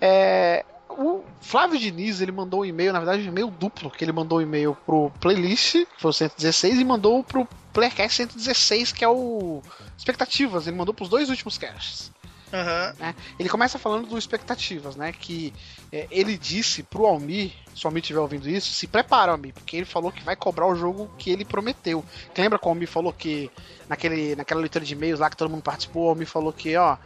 É, 0.00 0.64
o 0.88 1.22
Flávio 1.40 1.78
Diniz, 1.78 2.20
ele 2.20 2.32
mandou 2.32 2.62
um 2.62 2.64
e-mail, 2.64 2.92
na 2.92 2.98
verdade, 2.98 3.22
um 3.22 3.28
e-mail 3.28 3.46
duplo, 3.46 3.90
que 3.90 4.04
ele 4.04 4.10
mandou 4.12 4.38
um 4.38 4.42
e-mail 4.42 4.76
pro 4.84 5.10
playlist, 5.20 5.72
que 5.72 5.86
foi 5.98 6.10
o 6.10 6.12
116, 6.12 6.80
e 6.80 6.84
mandou 6.84 7.22
pro 7.22 7.46
Playcast 7.72 8.16
116, 8.16 8.90
que 8.92 9.04
é 9.04 9.08
o 9.08 9.62
Expectativas. 9.96 10.66
Ele 10.66 10.76
mandou 10.76 10.92
pros 10.92 11.08
dois 11.08 11.30
últimos 11.30 11.56
casts. 11.56 12.10
Aham. 12.52 12.94
né? 12.98 13.14
Ele 13.38 13.48
começa 13.48 13.78
falando 13.78 14.06
do 14.06 14.18
expectativas, 14.18 14.94
né? 14.94 15.12
Que 15.12 15.52
é, 15.90 16.06
ele 16.10 16.36
disse 16.36 16.82
pro 16.82 17.06
Almir, 17.06 17.52
se 17.74 17.84
o 17.84 17.88
Almir 17.88 18.02
estiver 18.02 18.20
ouvindo 18.20 18.48
isso, 18.48 18.72
se 18.74 18.86
prepara, 18.86 19.32
Almir, 19.32 19.54
porque 19.54 19.76
ele 19.76 19.86
falou 19.86 20.12
que 20.12 20.22
vai 20.22 20.36
cobrar 20.36 20.66
o 20.66 20.74
jogo 20.74 21.10
que 21.18 21.30
ele 21.30 21.44
prometeu. 21.44 22.04
Lembra 22.36 22.58
que 22.58 22.66
o 22.66 22.68
Almir 22.68 22.88
falou 22.88 23.12
que 23.12 23.50
naquele, 23.88 24.36
naquela 24.36 24.60
leitura 24.60 24.84
de 24.84 24.92
e-mails 24.92 25.20
lá 25.20 25.30
que 25.30 25.36
todo 25.36 25.50
mundo 25.50 25.62
participou, 25.62 26.06
o 26.06 26.08
Almir 26.10 26.26
falou 26.26 26.52
que, 26.52 26.76
ó, 26.76 26.96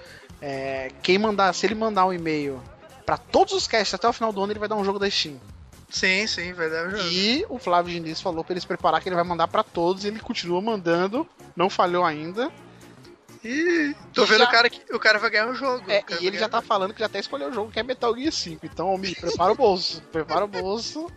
é, 0.41 0.91
quem 1.03 1.19
mandar, 1.19 1.53
se 1.53 1.67
ele 1.67 1.75
mandar 1.75 2.07
um 2.07 2.13
e-mail 2.13 2.61
pra 3.05 3.17
todos 3.17 3.55
os 3.55 3.67
casts 3.67 3.95
até 3.95 4.09
o 4.09 4.13
final 4.13 4.33
do 4.33 4.43
ano, 4.43 4.53
ele 4.53 4.59
vai 4.59 4.69
dar 4.69 4.77
um 4.77 4.85
jogo 4.85 4.99
da 4.99 5.09
Steam. 5.09 5.41
Sim, 5.89 6.27
sim, 6.27 6.53
vai 6.53 6.69
dar 6.69 6.89
o 6.89 6.91
jogo. 6.91 7.05
E 7.05 7.47
o 7.49 7.59
Flávio 7.59 7.93
Diniz 7.95 8.21
falou 8.21 8.43
pra 8.43 8.53
ele 8.53 8.61
se 8.61 8.67
preparar 8.67 9.01
que 9.01 9.09
ele 9.09 9.15
vai 9.15 9.25
mandar 9.25 9.47
pra 9.47 9.63
todos 9.63 10.05
e 10.05 10.09
ele 10.09 10.19
continua 10.19 10.61
mandando, 10.61 11.27
não 11.55 11.71
falhou 11.71 12.05
ainda. 12.05 12.51
Ih, 13.47 13.95
tô 14.15 14.25
vendo 14.27 14.39
Já- 14.41 14.45
o 14.45 14.51
cara 14.51 14.69
que 14.71 14.95
o 14.95 14.99
cara 14.99 15.19
vai 15.19 15.31
ganhar 15.31 15.49
o 15.49 15.55
jogo. 15.55 15.91
É, 15.91 16.03
O 16.11 16.23
e 16.23 16.27
ele 16.27 16.37
já 16.39 16.49
tá 16.49 16.59
o 16.59 16.63
falando 16.63 16.93
que 16.93 17.01
já 17.01 17.07
até 17.07 17.19
escolheu 17.19 17.49
o 17.49 17.53
jogo, 17.53 17.71
que 17.71 17.79
é 17.79 17.83
Metal 17.83 18.15
Gear 18.17 18.33
5. 18.33 18.67
Então, 18.67 18.89
Almir, 18.89 19.17
prepara 19.21 19.53
o 19.53 19.57
bolso. 19.57 20.03
Prepara 20.13 20.45
o 20.45 20.49
bolso. 20.49 21.11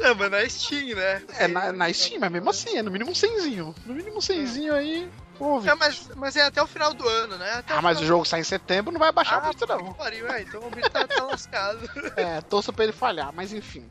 É, 0.00 0.14
mas 0.14 0.30
na 0.30 0.48
Steam, 0.48 0.96
né? 0.96 1.22
É 1.38 1.46
na, 1.46 1.72
na 1.72 1.92
Steam, 1.92 2.18
mas 2.20 2.32
mesmo 2.32 2.48
assim, 2.50 2.78
é 2.78 2.82
no 2.82 2.90
mínimo 2.90 3.10
um 3.10 3.14
100zinho. 3.14 3.74
No 3.84 3.94
mínimo 3.94 4.16
um 4.16 4.20
100zinho 4.20 4.72
aí, 4.74 5.08
ouve. 5.38 5.68
É, 5.68 5.74
mas, 5.74 6.08
mas 6.16 6.36
é 6.36 6.46
até 6.46 6.62
o 6.62 6.66
final 6.66 6.94
do 6.94 7.06
ano, 7.06 7.36
né? 7.36 7.52
Até 7.58 7.74
Ah, 7.74 7.82
mas 7.82 8.00
o 8.00 8.04
jogo 8.06 8.24
sai 8.24 8.40
em 8.40 8.44
setembro, 8.44 8.90
não 8.92 8.98
vai 8.98 9.12
baixar 9.12 9.36
Ah, 9.38 9.44
muito 9.44 9.58
puta 9.58 9.76
não. 9.76 9.92
pariu, 9.92 10.26
é, 10.28 10.40
então 10.42 10.66
o 10.66 10.70
bicho 10.70 10.90
tá, 10.90 11.06
tá 11.06 11.24
lascado. 11.24 11.78
É, 12.16 12.40
torça 12.40 12.72
pra 12.72 12.84
ele 12.84 12.92
falhar, 12.92 13.30
mas 13.32 13.52
enfim. 13.52 13.88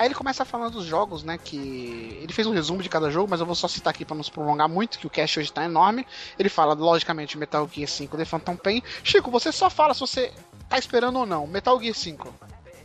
Aí 0.00 0.06
ele 0.06 0.14
começa 0.14 0.46
falando 0.46 0.72
dos 0.72 0.86
jogos, 0.86 1.22
né? 1.22 1.36
Que. 1.36 2.18
Ele 2.22 2.32
fez 2.32 2.46
um 2.46 2.52
resumo 2.54 2.82
de 2.82 2.88
cada 2.88 3.10
jogo, 3.10 3.28
mas 3.28 3.38
eu 3.38 3.44
vou 3.44 3.54
só 3.54 3.68
citar 3.68 3.90
aqui 3.90 4.02
pra 4.02 4.16
não 4.16 4.22
se 4.22 4.30
prolongar 4.30 4.66
muito, 4.66 4.98
que 4.98 5.06
o 5.06 5.10
cast 5.10 5.38
hoje 5.38 5.52
tá 5.52 5.62
enorme. 5.62 6.06
Ele 6.38 6.48
fala, 6.48 6.72
logicamente, 6.72 7.36
Metal 7.36 7.68
Gear 7.70 7.86
5 7.86 8.16
The 8.16 8.24
Phantom 8.24 8.56
Pain. 8.56 8.82
Chico, 9.04 9.30
você 9.30 9.52
só 9.52 9.68
fala 9.68 9.92
se 9.92 10.00
você 10.00 10.32
tá 10.70 10.78
esperando 10.78 11.18
ou 11.18 11.26
não. 11.26 11.46
Metal 11.46 11.78
Gear 11.78 11.94
5. 11.94 12.34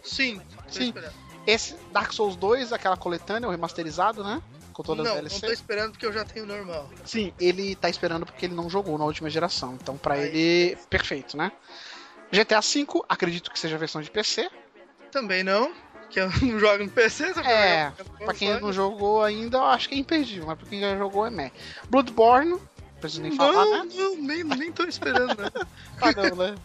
Sim, 0.04 0.42
Sim. 0.68 0.94
Esse 1.48 1.78
Dark 1.94 2.12
Souls 2.12 2.36
2, 2.36 2.74
aquela 2.74 2.98
coletânea, 2.98 3.48
o 3.48 3.52
remasterizado, 3.52 4.22
né? 4.22 4.42
Com 4.74 4.84
todas 4.84 5.06
Não, 5.06 5.14
as 5.14 5.22
não 5.22 5.24
DLC. 5.30 5.48
tô 5.48 5.54
esperando 5.54 5.92
porque 5.92 6.06
eu 6.06 6.12
já 6.12 6.26
tenho 6.26 6.46
normal. 6.46 6.90
Sim, 7.06 7.32
ele 7.40 7.78
tá 7.78 7.88
esperando 7.90 8.26
porque 8.26 8.46
ele 8.46 8.56
não 8.56 8.70
jogou 8.70 8.98
na 8.98 9.06
última 9.06 9.30
geração. 9.30 9.76
Então, 9.82 9.96
pra 9.96 10.16
Aí. 10.16 10.28
ele, 10.28 10.78
perfeito, 10.90 11.38
né? 11.38 11.50
GTA 12.30 12.60
V, 12.60 12.86
acredito 13.08 13.50
que 13.50 13.58
seja 13.58 13.78
a 13.78 13.80
versão 13.80 14.02
de 14.02 14.12
PC. 14.12 14.50
Também 15.14 15.46
não, 15.46 15.72
não 16.42 16.60
jogo 16.60 16.84
no 16.84 16.90
PC, 16.90 17.34
você 17.34 17.40
É, 17.42 17.92
Pra 18.24 18.34
quem 18.34 18.60
não 18.60 18.72
jogou 18.74 19.24
ainda, 19.24 19.58
eu 19.58 19.66
acho 19.66 19.90
que 19.90 19.96
é 19.96 19.98
imperdível, 19.98 20.48
mas 20.48 20.58
pra 20.58 20.68
quem 20.68 20.80
já 20.80 20.98
jogou 20.98 21.26
é 21.26 21.30
meh. 21.30 21.52
Bloodborne, 21.90 22.58
preciso 23.00 23.22
nem 23.22 23.36
falar, 23.36 23.66
Não, 23.66 23.86
né? 23.86 23.92
não, 23.96 24.16
nem, 24.18 24.44
nem 24.44 24.72
tô 24.72 24.84
esperando, 24.84 25.36
né? 25.38 25.50
Ah, 26.02 26.12
não, 26.16 26.36
né? 26.36 26.56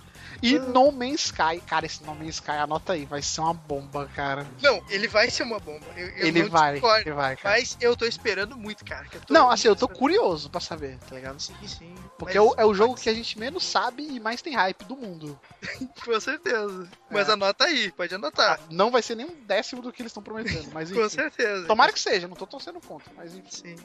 E 0.42 0.58
No 0.58 0.90
Man's 0.90 1.26
Sky, 1.26 1.60
cara, 1.66 1.86
esse 1.86 2.02
No 2.02 2.14
Man's 2.14 2.36
Sky, 2.36 2.52
anota 2.52 2.94
aí, 2.94 3.04
vai 3.04 3.20
ser 3.22 3.40
uma 3.40 3.52
bomba, 3.54 4.08
cara. 4.14 4.46
Não, 4.62 4.82
ele 4.88 5.06
vai 5.08 5.30
ser 5.30 5.42
uma 5.42 5.58
bomba. 5.58 5.84
Eu, 5.96 6.08
eu 6.08 6.26
ele 6.26 6.44
vai, 6.44 6.72
discordo, 6.74 7.00
ele 7.08 7.14
vai, 7.14 7.36
cara. 7.36 7.56
Mas 7.56 7.76
eu 7.80 7.96
tô 7.96 8.04
esperando 8.06 8.56
muito, 8.56 8.84
cara. 8.84 9.06
Não, 9.28 9.50
assim, 9.50 9.68
eu 9.68 9.76
tô 9.76 9.86
curioso 9.88 10.48
pra 10.50 10.60
saber, 10.60 10.98
tá 11.08 11.14
ligado? 11.14 11.40
Sim, 11.40 11.54
sim. 11.66 11.94
Porque 12.18 12.38
mas- 12.38 12.58
é, 12.58 12.64
o, 12.64 12.70
é 12.72 12.74
jogo 12.74 12.94
que 12.96 13.08
a 13.10 13.14
gente 13.14 13.38
menos 13.38 13.64
sabe 13.64 14.02
e 14.02 14.18
mais 14.20 14.40
tem 14.42 14.54
hype 14.54 14.84
do 14.84 14.96
mundo. 14.96 15.38
Com 16.04 16.20
certeza. 16.20 16.88
Mas 17.10 17.28
É. 17.28 17.32
anota 17.32 17.64
aí, 17.64 17.90
pode 17.92 18.14
anotar. 18.14 18.58
Não 18.70 18.90
vai 18.90 19.02
ser 19.02 19.14
nem 19.16 19.26
um 19.26 19.34
décimo 19.44 19.82
do 19.82 19.92
que 19.92 20.00
eles 20.02 20.10
estão 20.10 20.22
prometendo, 20.22 20.70
mas 20.72 20.90
Com 20.92 21.00
enfim. 21.00 21.08
certeza. 21.08 21.66
Tomara 21.66 21.92
que 21.92 22.00
seja, 22.00 22.26
não 22.28 22.36
tô 22.36 22.46
torcendo 22.46 22.80
contra, 22.80 23.12
mas 23.16 23.34
enfim. 23.34 23.48
Sim. 23.50 23.76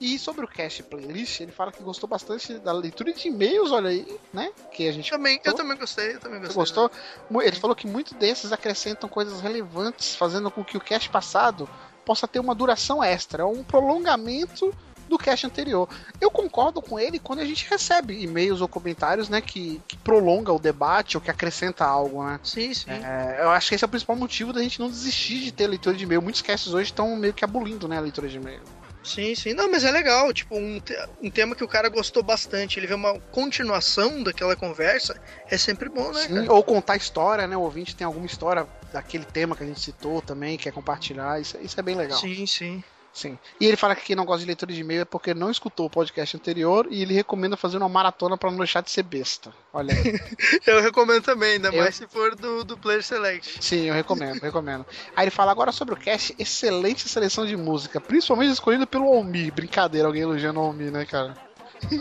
E 0.00 0.18
sobre 0.18 0.44
o 0.46 0.48
cast 0.48 0.82
playlist, 0.84 1.40
ele 1.40 1.52
fala 1.52 1.70
que 1.70 1.82
gostou 1.82 2.08
bastante 2.08 2.54
da 2.54 2.72
leitura 2.72 3.12
de 3.12 3.28
e-mails, 3.28 3.70
olha 3.70 3.90
aí, 3.90 4.18
né? 4.32 4.50
Que 4.72 4.88
a 4.88 4.92
gente 4.92 5.10
Também, 5.10 5.38
eu 5.44 5.52
também 5.52 5.76
gostei, 5.76 6.14
eu 6.14 6.20
também 6.20 6.38
gostei. 6.40 6.56
gostou? 6.56 6.90
Mu- 7.28 7.42
Ele 7.42 7.56
falou 7.56 7.76
que 7.76 7.86
muitos 7.86 8.14
desses 8.14 8.50
acrescentam 8.50 9.10
coisas 9.10 9.42
relevantes, 9.42 10.14
fazendo 10.16 10.50
com 10.50 10.64
que 10.64 10.76
o 10.76 10.80
cast 10.80 11.10
passado 11.10 11.68
possa 12.04 12.26
ter 12.26 12.40
uma 12.40 12.54
duração 12.54 13.04
extra, 13.04 13.46
um 13.46 13.62
prolongamento 13.62 14.74
do 15.06 15.18
cast 15.18 15.44
anterior. 15.44 15.86
Eu 16.20 16.30
concordo 16.30 16.80
com 16.80 16.98
ele 16.98 17.18
quando 17.18 17.40
a 17.40 17.44
gente 17.44 17.68
recebe 17.68 18.22
e-mails 18.22 18.60
ou 18.62 18.68
comentários, 18.68 19.28
né, 19.28 19.40
que, 19.42 19.82
que 19.86 19.98
prolonga 19.98 20.50
o 20.52 20.58
debate 20.58 21.16
ou 21.16 21.20
que 21.20 21.30
acrescenta 21.30 21.84
algo, 21.84 22.24
né? 22.24 22.40
Sim, 22.42 22.72
sim. 22.72 22.90
É, 22.90 23.40
eu 23.42 23.50
acho 23.50 23.68
que 23.68 23.74
esse 23.74 23.84
é 23.84 23.86
o 23.86 23.90
principal 23.90 24.16
motivo 24.16 24.52
da 24.52 24.62
gente 24.62 24.80
não 24.80 24.88
desistir 24.88 25.40
de 25.40 25.52
ter 25.52 25.66
leitura 25.66 25.94
de 25.96 26.04
e-mail. 26.04 26.22
Muitos 26.22 26.40
casts 26.40 26.72
hoje 26.72 26.90
estão 26.90 27.14
meio 27.16 27.34
que 27.34 27.44
abolindo, 27.44 27.86
né, 27.86 27.98
a 27.98 28.00
leitura 28.00 28.28
de 28.28 28.36
e-mail. 28.38 28.62
Sim, 29.02 29.34
sim. 29.34 29.54
Não, 29.54 29.70
mas 29.70 29.84
é 29.84 29.90
legal. 29.90 30.32
Tipo, 30.32 30.56
um, 30.56 30.78
te- 30.78 30.96
um 31.22 31.30
tema 31.30 31.54
que 31.54 31.64
o 31.64 31.68
cara 31.68 31.88
gostou 31.88 32.22
bastante. 32.22 32.78
Ele 32.78 32.86
vê 32.86 32.94
uma 32.94 33.18
continuação 33.32 34.22
daquela 34.22 34.54
conversa. 34.54 35.20
É 35.48 35.56
sempre 35.56 35.88
bom, 35.88 36.12
né, 36.12 36.20
Sim, 36.22 36.34
cara? 36.34 36.52
ou 36.52 36.62
contar 36.62 36.96
história, 36.96 37.46
né? 37.46 37.56
O 37.56 37.62
ouvinte 37.62 37.96
tem 37.96 38.04
alguma 38.04 38.26
história 38.26 38.66
daquele 38.92 39.24
tema 39.24 39.56
que 39.56 39.62
a 39.62 39.66
gente 39.66 39.80
citou 39.80 40.20
também, 40.20 40.58
quer 40.58 40.72
compartilhar. 40.72 41.40
Isso, 41.40 41.56
isso 41.58 41.78
é 41.78 41.82
bem 41.82 41.94
legal. 41.96 42.18
Sim, 42.18 42.46
sim. 42.46 42.84
Sim. 43.12 43.36
E 43.60 43.66
ele 43.66 43.76
fala 43.76 43.96
que 43.96 44.04
quem 44.04 44.14
não 44.14 44.24
gosta 44.24 44.40
de 44.40 44.46
leitura 44.46 44.72
de 44.72 44.80
e-mail 44.80 45.02
é 45.02 45.04
porque 45.04 45.34
não 45.34 45.50
escutou 45.50 45.86
o 45.86 45.90
podcast 45.90 46.36
anterior 46.36 46.86
e 46.90 47.02
ele 47.02 47.12
recomenda 47.12 47.56
fazer 47.56 47.76
uma 47.76 47.88
maratona 47.88 48.38
pra 48.38 48.50
não 48.50 48.58
deixar 48.58 48.82
de 48.82 48.90
ser 48.90 49.02
besta. 49.02 49.52
Olha 49.72 49.92
aí. 49.92 50.18
Eu 50.64 50.80
recomendo 50.80 51.22
também, 51.22 51.54
ainda 51.54 51.68
Eu- 51.70 51.82
mais 51.82 51.96
se 51.96 52.06
for 52.06 52.36
do, 52.36 52.62
do 52.64 52.78
Player 52.78 53.02
Select. 53.02 53.58
Sim, 53.64 53.86
eu 53.86 53.94
recomendo, 53.94 54.40
recomendo. 54.40 54.86
Aí 55.16 55.24
ele 55.24 55.30
fala 55.30 55.50
agora 55.50 55.72
sobre 55.72 55.94
o 55.94 55.96
cast, 55.96 56.34
excelente 56.38 57.08
seleção 57.08 57.44
de 57.44 57.56
música, 57.56 58.00
principalmente 58.00 58.52
escolhida 58.52 58.86
pelo 58.86 59.06
Almir. 59.12 59.52
Brincadeira, 59.52 60.06
alguém 60.06 60.22
elogiando 60.22 60.60
o 60.60 60.62
Almir, 60.62 60.92
né, 60.92 61.04
cara? 61.04 61.36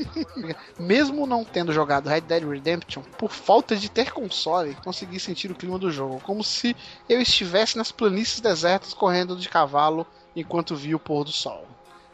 Mesmo 0.77 1.25
não 1.25 1.43
tendo 1.43 1.71
jogado 1.73 2.07
Red 2.09 2.21
Dead 2.21 2.43
Redemption, 2.43 3.01
por 3.17 3.31
falta 3.31 3.75
de 3.75 3.89
ter 3.89 4.11
console, 4.11 4.75
consegui 4.83 5.19
sentir 5.19 5.51
o 5.51 5.55
clima 5.55 5.77
do 5.79 5.91
jogo, 5.91 6.19
como 6.21 6.43
se 6.43 6.75
eu 7.07 7.21
estivesse 7.21 7.77
nas 7.77 7.91
planícies 7.91 8.39
desertas 8.41 8.93
correndo 8.93 9.35
de 9.35 9.47
cavalo 9.49 10.05
enquanto 10.39 10.75
via 10.75 10.95
o 10.95 10.99
pôr 10.99 11.23
do 11.23 11.31
sol. 11.31 11.67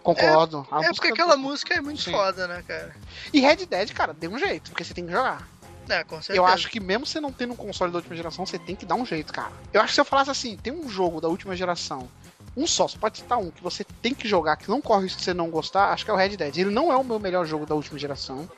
Concordo. 0.04 0.68
é 0.72 0.76
música 0.76 0.94
porque 0.94 1.08
aquela 1.08 1.36
música 1.36 1.74
é 1.74 1.82
muito 1.82 2.04
Sim. 2.04 2.12
foda, 2.12 2.48
né, 2.48 2.64
cara? 2.68 2.96
E 3.34 3.40
Red 3.40 3.66
Dead, 3.66 3.92
cara, 3.92 4.14
deu 4.14 4.30
um 4.30 4.38
jeito, 4.38 4.70
porque 4.70 4.84
você 4.84 4.94
tem 4.94 5.06
que 5.06 5.12
jogar. 5.12 5.48
É, 5.90 6.04
com 6.04 6.16
certeza. 6.16 6.38
Eu 6.38 6.46
acho 6.46 6.70
que 6.70 6.80
mesmo 6.80 7.06
você 7.06 7.20
não 7.20 7.32
tendo 7.32 7.54
um 7.54 7.56
console 7.56 7.92
da 7.92 7.98
última 7.98 8.16
geração, 8.16 8.46
você 8.46 8.60
tem 8.60 8.76
que 8.76 8.86
dar 8.86 8.96
um 8.96 9.06
jeito, 9.06 9.34
cara. 9.34 9.52
Eu 9.74 9.82
acho 9.82 9.90
que 9.90 9.96
se 9.96 10.02
eu 10.02 10.06
falasse 10.06 10.30
assim, 10.30 10.58
tem 10.58 10.74
um 10.74 10.88
jogo 10.90 11.20
da 11.20 11.28
última 11.28 11.56
geração, 11.56 12.08
um 12.56 12.66
só, 12.66 12.88
você 12.88 12.98
pode 12.98 13.18
citar 13.18 13.38
um 13.38 13.52
que 13.52 13.62
você 13.62 13.84
tem 13.84 14.14
que 14.14 14.28
jogar, 14.28 14.56
que 14.58 14.70
não 14.70 14.82
corre 14.82 15.04
risco 15.04 15.20
de 15.20 15.26
você 15.26 15.34
não 15.34 15.50
gostar, 15.50 15.92
acho 15.92 16.06
que 16.06 16.12
é 16.12 16.14
o 16.14 16.18
Red 16.18 16.38
Dead. 16.38 16.58
Ele 16.58 16.70
não 16.70 16.92
é 16.92 16.96
o 16.96 17.04
meu 17.04 17.20
melhor 17.20 17.46
jogo 17.46 17.66
da 17.66 17.76
última 17.76 18.00
geração. 18.00 18.50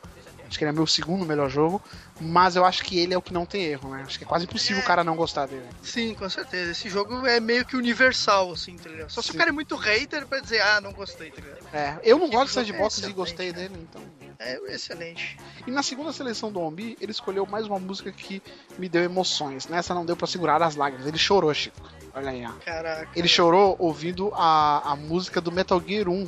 Acho 0.47 0.57
que 0.57 0.63
ele 0.63 0.69
é 0.69 0.73
meu 0.73 0.87
segundo 0.87 1.25
melhor 1.25 1.49
jogo, 1.49 1.81
mas 2.21 2.55
eu 2.55 2.63
acho 2.63 2.83
que 2.83 2.97
ele 2.97 3.13
é 3.13 3.17
o 3.17 3.21
que 3.21 3.33
não 3.33 3.45
tem 3.45 3.63
erro, 3.65 3.89
né? 3.89 4.03
Acho 4.05 4.17
que 4.17 4.23
é 4.23 4.27
quase 4.27 4.45
impossível 4.45 4.81
o 4.81 4.85
cara 4.85 5.03
não 5.03 5.15
gostar 5.15 5.45
dele. 5.45 5.65
Sim, 5.83 6.13
com 6.13 6.29
certeza. 6.29 6.71
Esse 6.71 6.89
jogo 6.89 7.25
é 7.27 7.39
meio 7.39 7.65
que 7.65 7.75
universal, 7.75 8.51
assim, 8.51 8.75
tá 8.77 8.89
ligado? 8.89 9.09
Só 9.09 9.21
se 9.21 9.29
Sim. 9.29 9.35
o 9.35 9.37
cara 9.37 9.49
é 9.49 9.53
muito 9.53 9.75
hater 9.75 10.25
pra 10.25 10.39
dizer, 10.39 10.61
ah, 10.61 10.79
não 10.79 10.93
gostei, 10.93 11.31
tá 11.31 11.41
ligado? 11.41 11.67
É, 11.73 11.99
eu 12.03 12.17
não 12.17 12.29
Que 12.29 12.35
gosto 12.35 12.47
de 12.47 12.53
sandbox 12.71 13.03
é 13.03 13.07
e 13.09 13.13
gostei 13.13 13.51
cara. 13.51 13.67
dele, 13.67 13.87
então. 13.89 14.01
É 14.39 14.57
excelente. 14.73 15.37
E 15.65 15.71
na 15.71 15.81
segunda 15.81 16.13
seleção 16.13 16.51
do 16.51 16.61
Ombi, 16.61 16.95
ele 17.01 17.11
escolheu 17.11 17.45
mais 17.45 17.65
uma 17.65 17.79
música 17.79 18.11
que 18.11 18.41
me 18.77 18.87
deu 18.87 19.03
emoções. 19.03 19.67
Nessa 19.67 19.93
não 19.95 20.05
deu 20.05 20.15
pra 20.15 20.27
segurar 20.27 20.61
as 20.61 20.75
lágrimas. 20.75 21.07
Ele 21.07 21.17
chorou, 21.17 21.51
Chico. 21.53 21.81
Olha 22.13 22.29
aí, 22.29 22.45
ó. 22.45 22.51
Caraca. 22.63 23.09
Ele 23.15 23.27
chorou 23.27 23.75
ouvindo 23.79 24.31
a, 24.35 24.91
a 24.91 24.95
música 24.95 25.41
do 25.41 25.51
Metal 25.51 25.81
Gear 25.85 26.07
1 26.07 26.27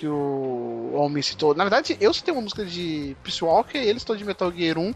que 0.00 0.08
o 0.08 0.94
Almir 0.96 1.22
citou. 1.22 1.54
Na 1.54 1.62
verdade, 1.62 1.94
eu 2.00 2.14
citei 2.14 2.32
uma 2.32 2.40
música 2.40 2.64
de 2.64 3.14
Peace 3.22 3.44
Walker 3.44 3.76
e 3.76 3.86
ele 3.86 3.98
citou 3.98 4.16
de 4.16 4.24
Metal 4.24 4.50
Gear 4.50 4.78
1, 4.78 4.94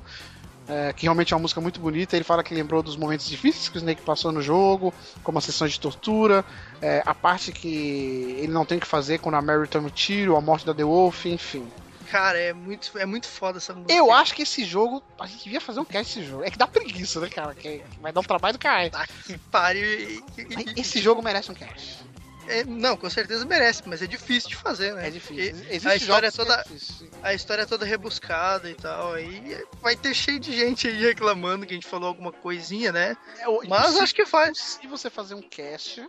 é, 0.66 0.92
que 0.94 1.02
realmente 1.02 1.34
é 1.34 1.36
uma 1.36 1.42
música 1.42 1.60
muito 1.60 1.78
bonita. 1.78 2.16
Ele 2.16 2.24
fala 2.24 2.42
que 2.42 2.54
lembrou 2.54 2.82
dos 2.82 2.96
momentos 2.96 3.28
difíceis 3.28 3.68
que 3.68 3.76
o 3.76 3.80
Snake 3.80 4.00
passou 4.00 4.32
no 4.32 4.40
jogo, 4.40 4.94
como 5.22 5.36
as 5.36 5.44
sessões 5.44 5.72
de 5.72 5.80
tortura, 5.80 6.42
é, 6.80 7.02
a 7.04 7.14
parte 7.14 7.52
que 7.52 8.38
ele 8.38 8.50
não 8.52 8.64
tem 8.64 8.78
que 8.78 8.86
fazer 8.86 9.18
quando 9.18 9.34
a 9.34 9.42
Mary 9.42 9.68
toma 9.68 9.88
o 9.88 9.90
tiro, 9.90 10.36
a 10.36 10.40
morte 10.40 10.64
da 10.64 10.72
The 10.72 10.84
Wolf, 10.84 11.26
enfim. 11.26 11.70
Cara, 12.10 12.38
é 12.38 12.54
muito, 12.54 12.96
é 12.96 13.04
muito 13.04 13.26
foda 13.26 13.58
essa 13.58 13.74
música. 13.74 13.92
Eu 13.92 14.10
acho 14.10 14.34
que 14.34 14.42
esse 14.42 14.64
jogo, 14.64 15.02
a 15.20 15.26
gente 15.26 15.44
devia 15.44 15.60
fazer 15.60 15.80
um 15.80 15.84
cast 15.84 16.18
desse 16.18 16.30
jogo. 16.30 16.44
É 16.44 16.50
que 16.50 16.56
dá 16.56 16.66
preguiça, 16.66 17.20
né, 17.20 17.28
cara? 17.28 17.54
Que 17.54 17.82
vai 18.00 18.10
dar 18.10 18.20
um 18.20 18.24
trabalho 18.24 18.54
do 18.54 18.58
cara. 18.58 18.88
Tá 18.88 19.06
que 19.26 19.36
pariu. 19.36 19.84
Esse 20.74 21.02
jogo 21.02 21.22
merece 21.22 21.50
um 21.50 21.54
cast. 21.54 22.04
É, 22.48 22.64
não, 22.64 22.96
com 22.96 23.08
certeza 23.08 23.44
merece, 23.44 23.82
mas 23.86 24.02
é 24.02 24.06
difícil 24.06 24.50
de 24.50 24.56
fazer, 24.56 24.94
né? 24.94 25.08
É 25.08 25.10
difícil. 25.10 25.56
Existe 25.68 25.88
a 25.88 25.96
história 25.96 26.26
é 26.28 26.30
toda. 26.30 26.54
é 26.54 26.62
difícil. 26.62 27.10
A 27.22 27.34
história 27.34 27.62
é 27.62 27.66
toda 27.66 27.84
rebuscada 27.84 28.70
e 28.70 28.74
tal. 28.74 29.14
Aí 29.14 29.58
vai 29.80 29.96
ter 29.96 30.14
cheio 30.14 30.38
de 30.38 30.52
gente 30.52 30.88
aí 30.88 31.00
reclamando 31.00 31.66
que 31.66 31.72
a 31.72 31.76
gente 31.76 31.86
falou 31.86 32.08
alguma 32.08 32.32
coisinha, 32.32 32.92
né? 32.92 33.16
É, 33.38 33.68
Mas 33.68 33.96
acho 33.96 34.14
que 34.14 34.26
faz. 34.26 34.78
se 34.80 34.86
você 34.86 35.08
fazer 35.08 35.34
um 35.34 35.42
cast 35.42 36.06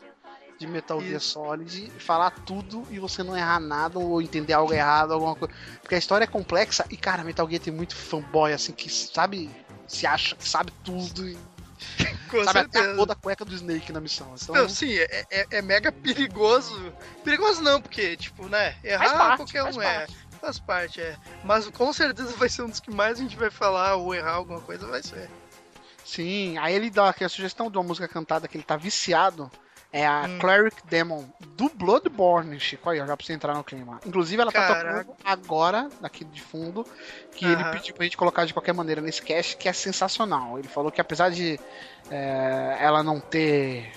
de 0.58 0.68
Metal 0.68 1.02
Gear. 1.02 1.20
Solid, 1.20 1.92
falar 2.00 2.32
tudo 2.32 2.88
e 2.90 3.00
você 3.00 3.24
não 3.24 3.36
errar 3.36 3.60
nada 3.60 4.00
ou 4.00 4.22
entender 4.22 4.54
algo 4.54 4.74
errado, 4.74 5.14
alguma 5.14 5.36
coisa. 5.36 5.54
Porque 5.82 5.96
a 5.96 5.98
história 5.98 6.24
é 6.24 6.28
complexa 6.28 6.86
e, 6.90 6.98
cara, 6.98 7.24
Metal 7.24 7.48
Gear 7.48 7.62
tem 7.62 7.74
muito 7.74 7.96
fanboy, 7.96 8.54
assim, 8.54 8.72
que 8.72 8.90
sabe, 8.90 9.50
se 9.88 10.08
acha 10.08 10.36
que 10.36 10.48
sabe 10.48 10.72
tudo 10.84 11.28
e 11.28 11.38
Com 12.30 12.44
sabe 12.44 12.60
até 12.60 12.80
a 12.80 12.82
certeza. 12.82 12.96
cor 12.98 13.06
da 13.06 13.16
cueca 13.16 13.46
do 13.46 13.54
Snake 13.54 13.92
na 13.92 14.02
missão. 14.02 14.34
Então, 14.42 14.56
Não, 14.56 14.70
sim, 14.70 14.94
é, 14.94 15.26
é- 15.30 15.48
é 15.52 15.62
mega 15.62 15.92
perigoso. 15.92 16.94
Perigoso 17.24 17.62
não, 17.62 17.82
porque, 17.82 18.18
tipo, 18.18 18.48
né? 18.48 18.76
Errar 18.84 19.18
parte, 19.18 19.38
qualquer 19.38 19.64
um 19.64 19.82
é. 19.82 19.98
parte. 20.00 20.18
Faz 20.42 20.60
parte, 20.60 21.02
é. 21.02 21.16
Mas 21.44 21.68
com 21.70 21.92
certeza 21.94 22.36
vai 22.36 22.50
ser 22.50 22.64
um 22.64 22.70
dos 22.70 22.80
que 22.80 22.92
mais 22.92 23.20
a 23.20 23.22
gente 23.22 23.36
vai 23.38 23.50
falar 23.50 23.96
ou 23.96 24.14
errar 24.14 24.34
alguma 24.34 24.62
coisa, 24.62 24.86
vai 24.88 25.02
ser. 25.02 25.30
Sim, 26.04 26.58
aí 26.60 26.76
ele 26.76 26.90
dá 26.90 27.10
aqui 27.10 27.24
a 27.24 27.30
sugestão 27.30 27.70
de 27.72 27.78
uma 27.78 27.84
música 27.84 28.08
cantada 28.08 28.48
que 28.48 28.56
ele 28.58 28.64
tá 28.64 28.76
viciado. 28.78 29.50
É 29.96 30.06
a 30.06 30.26
Hum. 30.28 30.40
Cleric 30.40 30.76
Demon, 30.90 31.24
do 31.56 31.72
Bloodborne, 31.74 32.60
Chico. 32.60 32.90
Aí, 32.90 33.00
ó, 33.00 33.06
já 33.06 33.16
pra 33.16 33.26
você 33.26 33.32
entrar 33.32 33.54
no 33.54 33.64
clima. 33.64 34.02
Inclusive, 34.06 34.42
ela 34.42 34.52
tá 34.52 34.68
Caraca. 34.68 35.06
tocando 35.06 35.18
agora, 35.24 35.90
aqui 36.04 36.26
de 36.26 36.42
fundo, 36.42 36.86
que 37.34 37.46
ele 37.46 37.64
pediu 37.72 37.96
pra 37.96 38.04
gente 38.04 38.18
colocar 38.18 38.44
de 38.44 38.52
qualquer 38.54 38.74
maneira 38.74 39.00
nesse 39.02 39.22
cast, 39.22 39.56
que 39.56 39.70
é 39.70 39.72
sensacional. 39.72 40.60
Ele 40.60 40.68
falou 40.68 40.92
que 40.92 41.00
apesar 41.00 41.32
de 41.32 41.58
é, 42.12 42.78
ela 42.78 43.04
não 43.04 43.22
ter 43.22 43.90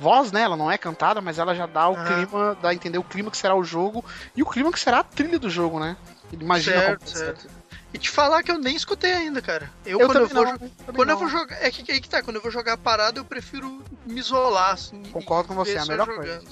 voz, 0.00 0.32
né? 0.32 0.42
Ela 0.42 0.56
não 0.56 0.68
é 0.68 0.76
cantada, 0.76 1.20
mas 1.20 1.38
ela 1.38 1.54
já 1.54 1.66
dá 1.66 1.86
o 1.86 1.94
clima, 2.04 2.58
dá 2.60 2.70
a 2.70 2.74
entender 2.74 2.98
o 2.98 3.04
clima 3.04 3.30
que 3.30 3.36
será 3.36 3.54
o 3.54 3.62
jogo 3.62 4.04
e 4.34 4.42
o 4.42 4.46
clima 4.46 4.72
que 4.72 4.80
será 4.80 4.98
a 4.98 5.04
trilha 5.04 5.38
do 5.38 5.48
jogo, 5.48 5.78
né? 5.78 5.96
Ele 6.32 6.42
imagina 6.42 6.80
certo, 6.82 7.04
como 7.04 7.16
certo. 7.16 7.48
E 7.96 7.98
te 7.98 8.10
falar 8.10 8.42
que 8.42 8.50
eu 8.50 8.58
nem 8.58 8.76
escutei 8.76 9.10
ainda, 9.10 9.40
cara. 9.40 9.70
Eu, 9.82 9.98
Eu 9.98 10.06
quando 10.06 10.18
eu 10.18 10.28
vou, 10.28 10.44
não, 10.44 10.58
também 10.58 10.70
quando 10.84 11.08
eu 11.08 11.14
não. 11.14 11.18
vou 11.18 11.28
jogar. 11.30 11.64
É 11.64 11.70
que 11.70 11.90
aí 11.90 11.98
que 11.98 12.10
tá, 12.10 12.22
quando 12.22 12.36
eu 12.36 12.42
vou 12.42 12.50
jogar 12.50 12.76
parado, 12.76 13.20
eu 13.20 13.24
prefiro 13.24 13.82
me 14.04 14.20
isolar, 14.20 14.74
assim. 14.74 15.02
Concordo 15.04 15.48
com 15.48 15.54
você, 15.54 15.76
é 15.76 15.78
a 15.78 15.86
melhor 15.86 16.06
coisa. 16.06 16.42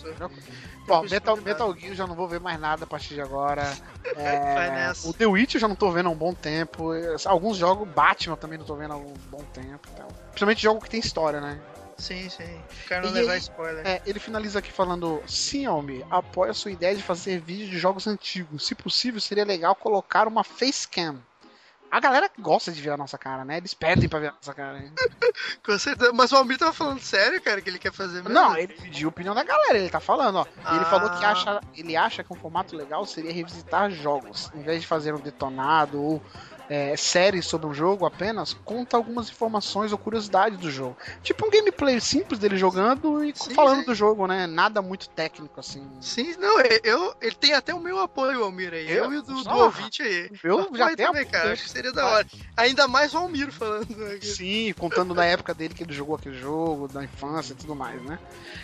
Bom, 0.87 1.03
Metal. 1.03 1.37
Metal 1.37 1.77
Gear 1.77 1.95
já 1.95 2.07
não 2.07 2.15
vou 2.15 2.27
ver 2.27 2.41
mais 2.41 2.59
nada 2.59 2.85
a 2.85 2.87
partir 2.87 3.13
de 3.15 3.21
agora. 3.21 3.63
É, 4.17 4.93
o 5.03 5.13
The 5.13 5.27
Witch 5.27 5.55
eu 5.55 5.61
já 5.61 5.67
não 5.67 5.75
tô 5.75 5.91
vendo 5.91 6.09
há 6.09 6.13
um 6.13 6.15
bom 6.15 6.33
tempo. 6.33 6.91
Alguns 7.25 7.57
jogos, 7.57 7.89
Batman 7.89 8.37
também 8.37 8.59
não 8.59 8.65
tô 8.65 8.77
vendo 8.77 8.93
há 8.93 8.97
um 8.97 9.15
bom 9.29 9.43
tempo. 9.53 9.81
Então. 9.93 10.07
Principalmente 10.29 10.63
jogo 10.63 10.81
que 10.81 10.91
tem 10.91 11.01
história, 11.01 11.41
né? 11.41 11.59
Sim, 11.99 12.29
sim. 12.29 12.61
Quero 12.87 13.07
não 13.07 13.17
E 13.17 13.21
levar 13.21 13.37
spoiler. 13.39 13.87
É, 13.87 14.03
ele 14.07 14.19
finaliza 14.19 14.59
aqui 14.59 14.71
falando: 14.71 15.23
Sim, 15.27 15.67
Almi, 15.67 16.05
apoio 16.11 16.51
a 16.51 16.55
sua 16.55 16.71
ideia 16.71 16.95
de 16.95 17.03
fazer 17.03 17.41
vídeo 17.41 17.69
de 17.69 17.79
jogos 17.79 18.07
antigos. 18.07 18.67
Se 18.67 18.75
possível, 18.75 19.21
seria 19.21 19.45
legal 19.45 19.75
colocar 19.75 20.29
uma 20.29 20.45
facecam. 20.45 21.19
A 21.95 22.01
galera 22.01 22.29
gosta 22.41 22.73
de 22.73 22.83
ver 22.83 22.91
a 22.91 22.97
nossa 22.97 23.17
cara, 23.17 23.45
né? 23.45 23.59
Eles 23.59 23.73
pedem 23.73 24.09
pra 24.09 24.19
ver 24.19 24.27
a 24.27 24.33
nossa 24.33 24.53
cara. 24.53 24.79
hein? 24.79 24.93
Com 25.65 25.79
certeza. 25.79 26.13
Mas 26.13 26.33
o 26.33 26.37
Almir 26.37 26.59
tava 26.59 26.73
falando 26.73 26.99
sério, 26.99 27.41
cara, 27.41 27.61
que 27.61 27.71
ele 27.71 27.79
quer 27.79 27.93
fazer 27.93 28.15
mesmo? 28.15 28.31
Não, 28.31 28.57
ele 28.57 28.73
pediu 28.73 29.07
a 29.07 29.11
opinião 29.11 29.33
da 29.33 29.45
galera, 29.45 29.79
ele 29.79 29.89
tá 29.89 30.01
falando, 30.01 30.39
ó. 30.39 30.47
E 30.73 30.75
ele 30.75 30.85
Ah. 30.85 30.91
falou 30.91 31.09
que 31.09 31.25
acha, 31.25 31.61
ele 31.77 31.95
acha 31.97 32.25
que 32.25 32.33
um 32.33 32.37
formato 32.37 32.75
legal 32.75 33.07
seria 33.07 33.33
revisitar 33.33 33.89
jogos. 33.93 34.51
Em 34.57 34.63
vez 34.63 34.81
de 34.81 34.89
fazer 34.89 35.15
um 35.15 35.21
detonado 35.21 36.03
ou 36.03 36.21
é, 36.69 36.97
série 36.97 37.43
sobre 37.43 37.67
um 37.67 37.75
jogo 37.75 38.07
apenas, 38.07 38.55
conta 38.65 38.97
algumas 38.97 39.29
informações 39.29 39.93
ou 39.93 39.99
curiosidades 39.99 40.59
do 40.59 40.71
jogo. 40.71 40.97
Tipo 41.23 41.47
um 41.47 41.51
gameplay 41.51 42.01
simples 42.01 42.39
dele 42.39 42.57
jogando 42.57 43.23
e 43.25 43.33
Sim, 43.35 43.55
falando 43.55 43.81
sim. 43.81 43.87
do 43.87 43.95
jogo, 43.95 44.27
né? 44.27 44.47
Nada 44.47 44.81
muito 44.81 45.09
técnico 45.09 45.61
assim. 45.61 45.87
Sim, 46.01 46.35
não, 46.39 46.61
eu, 46.83 47.15
ele 47.21 47.35
tem 47.35 47.53
até 47.53 47.75
o 47.75 47.81
meu 47.81 47.99
apoio, 48.01 48.43
Almir 48.45 48.73
aí. 48.73 48.91
Eu, 48.91 49.05
Eu? 49.05 49.13
e 49.13 49.17
o 49.19 49.23
do, 49.23 49.43
do 49.43 49.51
ouvinte 49.57 50.03
aí. 50.03 50.31
eu 50.43 50.69
já 50.75 50.95
tenho 50.95 51.09
também, 51.09 51.27
cara. 51.27 51.53
Acho 51.53 51.65
que 51.65 51.71
seria 51.71 51.93
da 51.93 52.07
hora. 52.07 52.27
Ainda 52.57 52.89
mais 52.89 53.15
o 53.15 53.19
Almir 53.19 53.53
falando. 53.53 53.95
né, 53.97 54.19
Sim, 54.23 54.73
contando 54.79 55.15
da 55.15 55.25
época 55.25 55.55
dele 55.55 55.75
que 55.75 55.83
ele 55.83 55.93
jogou 55.93 56.17
aquele 56.17 56.39
jogo, 56.39 56.89
da 56.89 57.05
infância 57.05 57.53
e 57.53 57.57
tudo 57.57 57.75
mais, 57.75 58.01
né? 58.03 58.19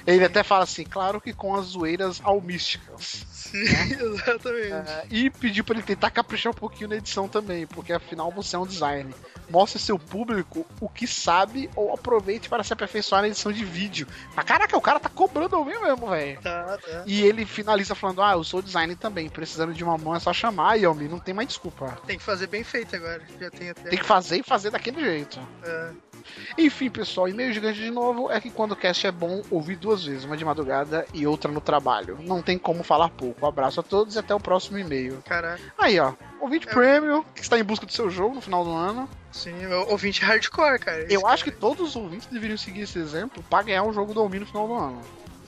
Ele 0.06 0.24
até 0.24 0.42
fala 0.42 0.64
assim, 0.64 0.84
claro 0.84 1.20
que 1.20 1.32
com 1.32 1.54
as 1.54 1.66
zoeiras 1.66 2.20
almísticas. 2.24 3.26
Sim, 3.40 3.64
exatamente. 3.98 4.90
É, 4.90 5.06
e 5.10 5.30
pediu 5.30 5.64
pra 5.64 5.74
ele 5.74 5.82
tentar 5.82 6.10
caprichar 6.10 6.52
um 6.52 6.54
pouquinho 6.54 6.90
na 6.90 6.96
edição 6.96 7.26
também, 7.26 7.66
porque 7.66 7.92
afinal 7.92 8.30
você 8.30 8.54
é 8.54 8.58
um 8.58 8.66
designer. 8.66 9.14
Mostre 9.48 9.80
seu 9.80 9.98
público 9.98 10.64
o 10.80 10.88
que 10.88 11.06
sabe 11.06 11.68
ou 11.74 11.92
aproveite 11.92 12.48
para 12.48 12.62
se 12.62 12.72
aperfeiçoar 12.72 13.22
na 13.22 13.28
edição 13.28 13.50
de 13.50 13.64
vídeo. 13.64 14.06
Mas 14.36 14.44
caraca, 14.44 14.76
o 14.76 14.80
cara 14.80 15.00
tá 15.00 15.08
cobrando 15.08 15.56
alguém 15.56 15.80
mesmo, 15.80 16.08
velho. 16.08 16.40
Tá, 16.40 16.78
tá. 16.78 17.02
E 17.06 17.22
ele 17.22 17.44
finaliza 17.46 17.94
falando: 17.94 18.22
Ah, 18.22 18.32
eu 18.32 18.44
sou 18.44 18.62
designer 18.62 18.96
também, 18.96 19.28
precisando 19.28 19.72
de 19.72 19.82
uma 19.82 19.98
mão 19.98 20.14
é 20.14 20.20
só 20.20 20.32
chamar, 20.32 20.78
e 20.78 20.84
Almi, 20.84 21.08
não 21.08 21.18
tem 21.18 21.34
mais 21.34 21.48
desculpa. 21.48 21.98
Tem 22.06 22.18
que 22.18 22.22
fazer 22.24 22.46
bem 22.46 22.62
feito 22.62 22.94
agora. 22.94 23.22
Já 23.40 23.50
tem 23.50 23.70
até. 23.70 23.88
Tem 23.88 23.98
que 23.98 24.04
fazer 24.04 24.38
e 24.38 24.42
fazer 24.42 24.70
daquele 24.70 25.00
jeito. 25.00 25.40
É. 25.64 26.09
Enfim, 26.56 26.90
pessoal, 26.90 27.28
e-mail 27.28 27.52
gigante 27.52 27.78
de 27.80 27.90
novo 27.90 28.30
é 28.30 28.40
que 28.40 28.50
quando 28.50 28.72
o 28.72 28.76
cast 28.76 29.06
é 29.06 29.10
bom, 29.12 29.42
ouvir 29.50 29.76
duas 29.76 30.04
vezes, 30.04 30.24
uma 30.24 30.36
de 30.36 30.44
madrugada 30.44 31.06
e 31.14 31.26
outra 31.26 31.50
no 31.50 31.60
trabalho. 31.60 32.18
Não 32.22 32.42
tem 32.42 32.58
como 32.58 32.82
falar 32.82 33.08
pouco. 33.08 33.44
Um 33.44 33.48
abraço 33.48 33.80
a 33.80 33.82
todos 33.82 34.16
e 34.16 34.18
até 34.18 34.34
o 34.34 34.40
próximo 34.40 34.78
e-mail. 34.78 35.22
Caralho. 35.26 35.60
Aí, 35.78 35.98
ó, 35.98 36.12
ouvinte 36.40 36.68
É. 36.68 36.72
premium, 36.72 37.22
que 37.34 37.40
está 37.42 37.58
em 37.58 37.64
busca 37.64 37.86
do 37.86 37.92
seu 37.92 38.10
jogo 38.10 38.34
no 38.34 38.40
final 38.40 38.64
do 38.64 38.72
ano. 38.72 39.08
Sim, 39.32 39.66
ouvinte 39.88 40.22
hardcore, 40.24 40.78
cara. 40.78 41.06
Eu 41.12 41.26
acho 41.26 41.44
que 41.44 41.52
todos 41.52 41.90
os 41.90 41.96
ouvintes 41.96 42.26
deveriam 42.26 42.58
seguir 42.58 42.82
esse 42.82 42.98
exemplo 42.98 43.42
para 43.48 43.62
ganhar 43.62 43.82
um 43.84 43.92
jogo 43.92 44.12
do 44.12 44.20
Almi 44.20 44.40
no 44.40 44.46
final 44.46 44.66
do 44.66 44.74
ano. 44.74 45.00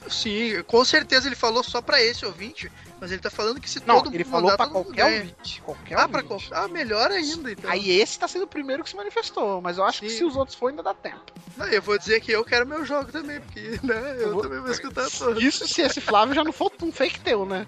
Sim, 0.08 0.62
com 0.66 0.84
certeza 0.84 1.28
ele 1.28 1.36
falou 1.36 1.62
só 1.62 1.80
pra 1.80 2.02
esse 2.02 2.24
ouvinte, 2.26 2.70
mas 3.02 3.10
ele 3.10 3.20
tá 3.20 3.28
falando 3.30 3.60
que 3.60 3.68
se 3.68 3.82
Não, 3.84 3.96
todo 4.00 4.14
ele 4.14 4.22
mundo 4.22 4.30
falou 4.30 4.50
mandar, 4.52 4.56
pra 4.58 4.68
qualquer 4.68 4.94
ganha. 5.04 5.20
ouvinte. 5.22 5.60
Qualquer 5.62 5.98
Ah, 5.98 6.08
pra 6.08 6.22
ouvinte. 6.22 6.48
qual... 6.48 6.62
ah, 6.64 6.68
melhor 6.68 7.10
ainda, 7.10 7.50
então. 7.50 7.68
Aí 7.68 7.90
esse 7.90 8.16
tá 8.16 8.28
sendo 8.28 8.44
o 8.44 8.46
primeiro 8.46 8.84
que 8.84 8.90
se 8.90 8.94
manifestou, 8.96 9.60
mas 9.60 9.76
eu 9.76 9.84
acho 9.84 9.98
que 10.00 10.08
Sim. 10.08 10.18
se 10.18 10.24
os 10.24 10.36
outros 10.36 10.56
for 10.56 10.68
ainda 10.70 10.84
dá 10.84 10.94
tempo. 10.94 11.20
Não, 11.56 11.66
eu 11.66 11.82
vou 11.82 11.98
dizer 11.98 12.20
que 12.20 12.30
eu 12.30 12.44
quero 12.44 12.64
meu 12.64 12.84
jogo 12.84 13.10
também, 13.10 13.40
porque, 13.40 13.80
né, 13.82 14.14
eu, 14.18 14.20
Eu 14.28 14.32
vou- 14.34 14.42
também 14.42 14.60
vou 14.60 14.70
escutar 14.70 15.10
todos. 15.10 15.42
Isso 15.42 15.66
se 15.66 15.82
esse 15.82 16.00
Flávio 16.00 16.32
já 16.34 16.44
não 16.44 16.52
for 16.52 16.70
um 16.80 16.92
fake 16.92 17.18
teu, 17.20 17.44
né? 17.44 17.66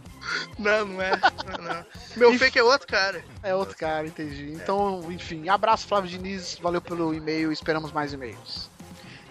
Não, 0.57 0.87
não 0.87 1.03
é. 1.03 1.11
Não, 1.11 1.65
não. 1.65 1.85
Meu 2.17 2.29
Enfim. 2.31 2.39
fake 2.39 2.59
é 2.59 2.63
outro 2.63 2.87
cara. 2.87 3.25
É 3.43 3.53
outro 3.55 3.77
cara, 3.77 4.07
entendi. 4.07 4.53
Então, 4.53 5.05
enfim, 5.11 5.49
abraço 5.49 5.87
Flávio 5.89 6.09
Diniz, 6.09 6.57
valeu 6.63 6.81
pelo 6.81 7.13
e-mail, 7.13 7.51
esperamos 7.53 7.91
mais 7.91 8.13
e-mails. 8.13 8.71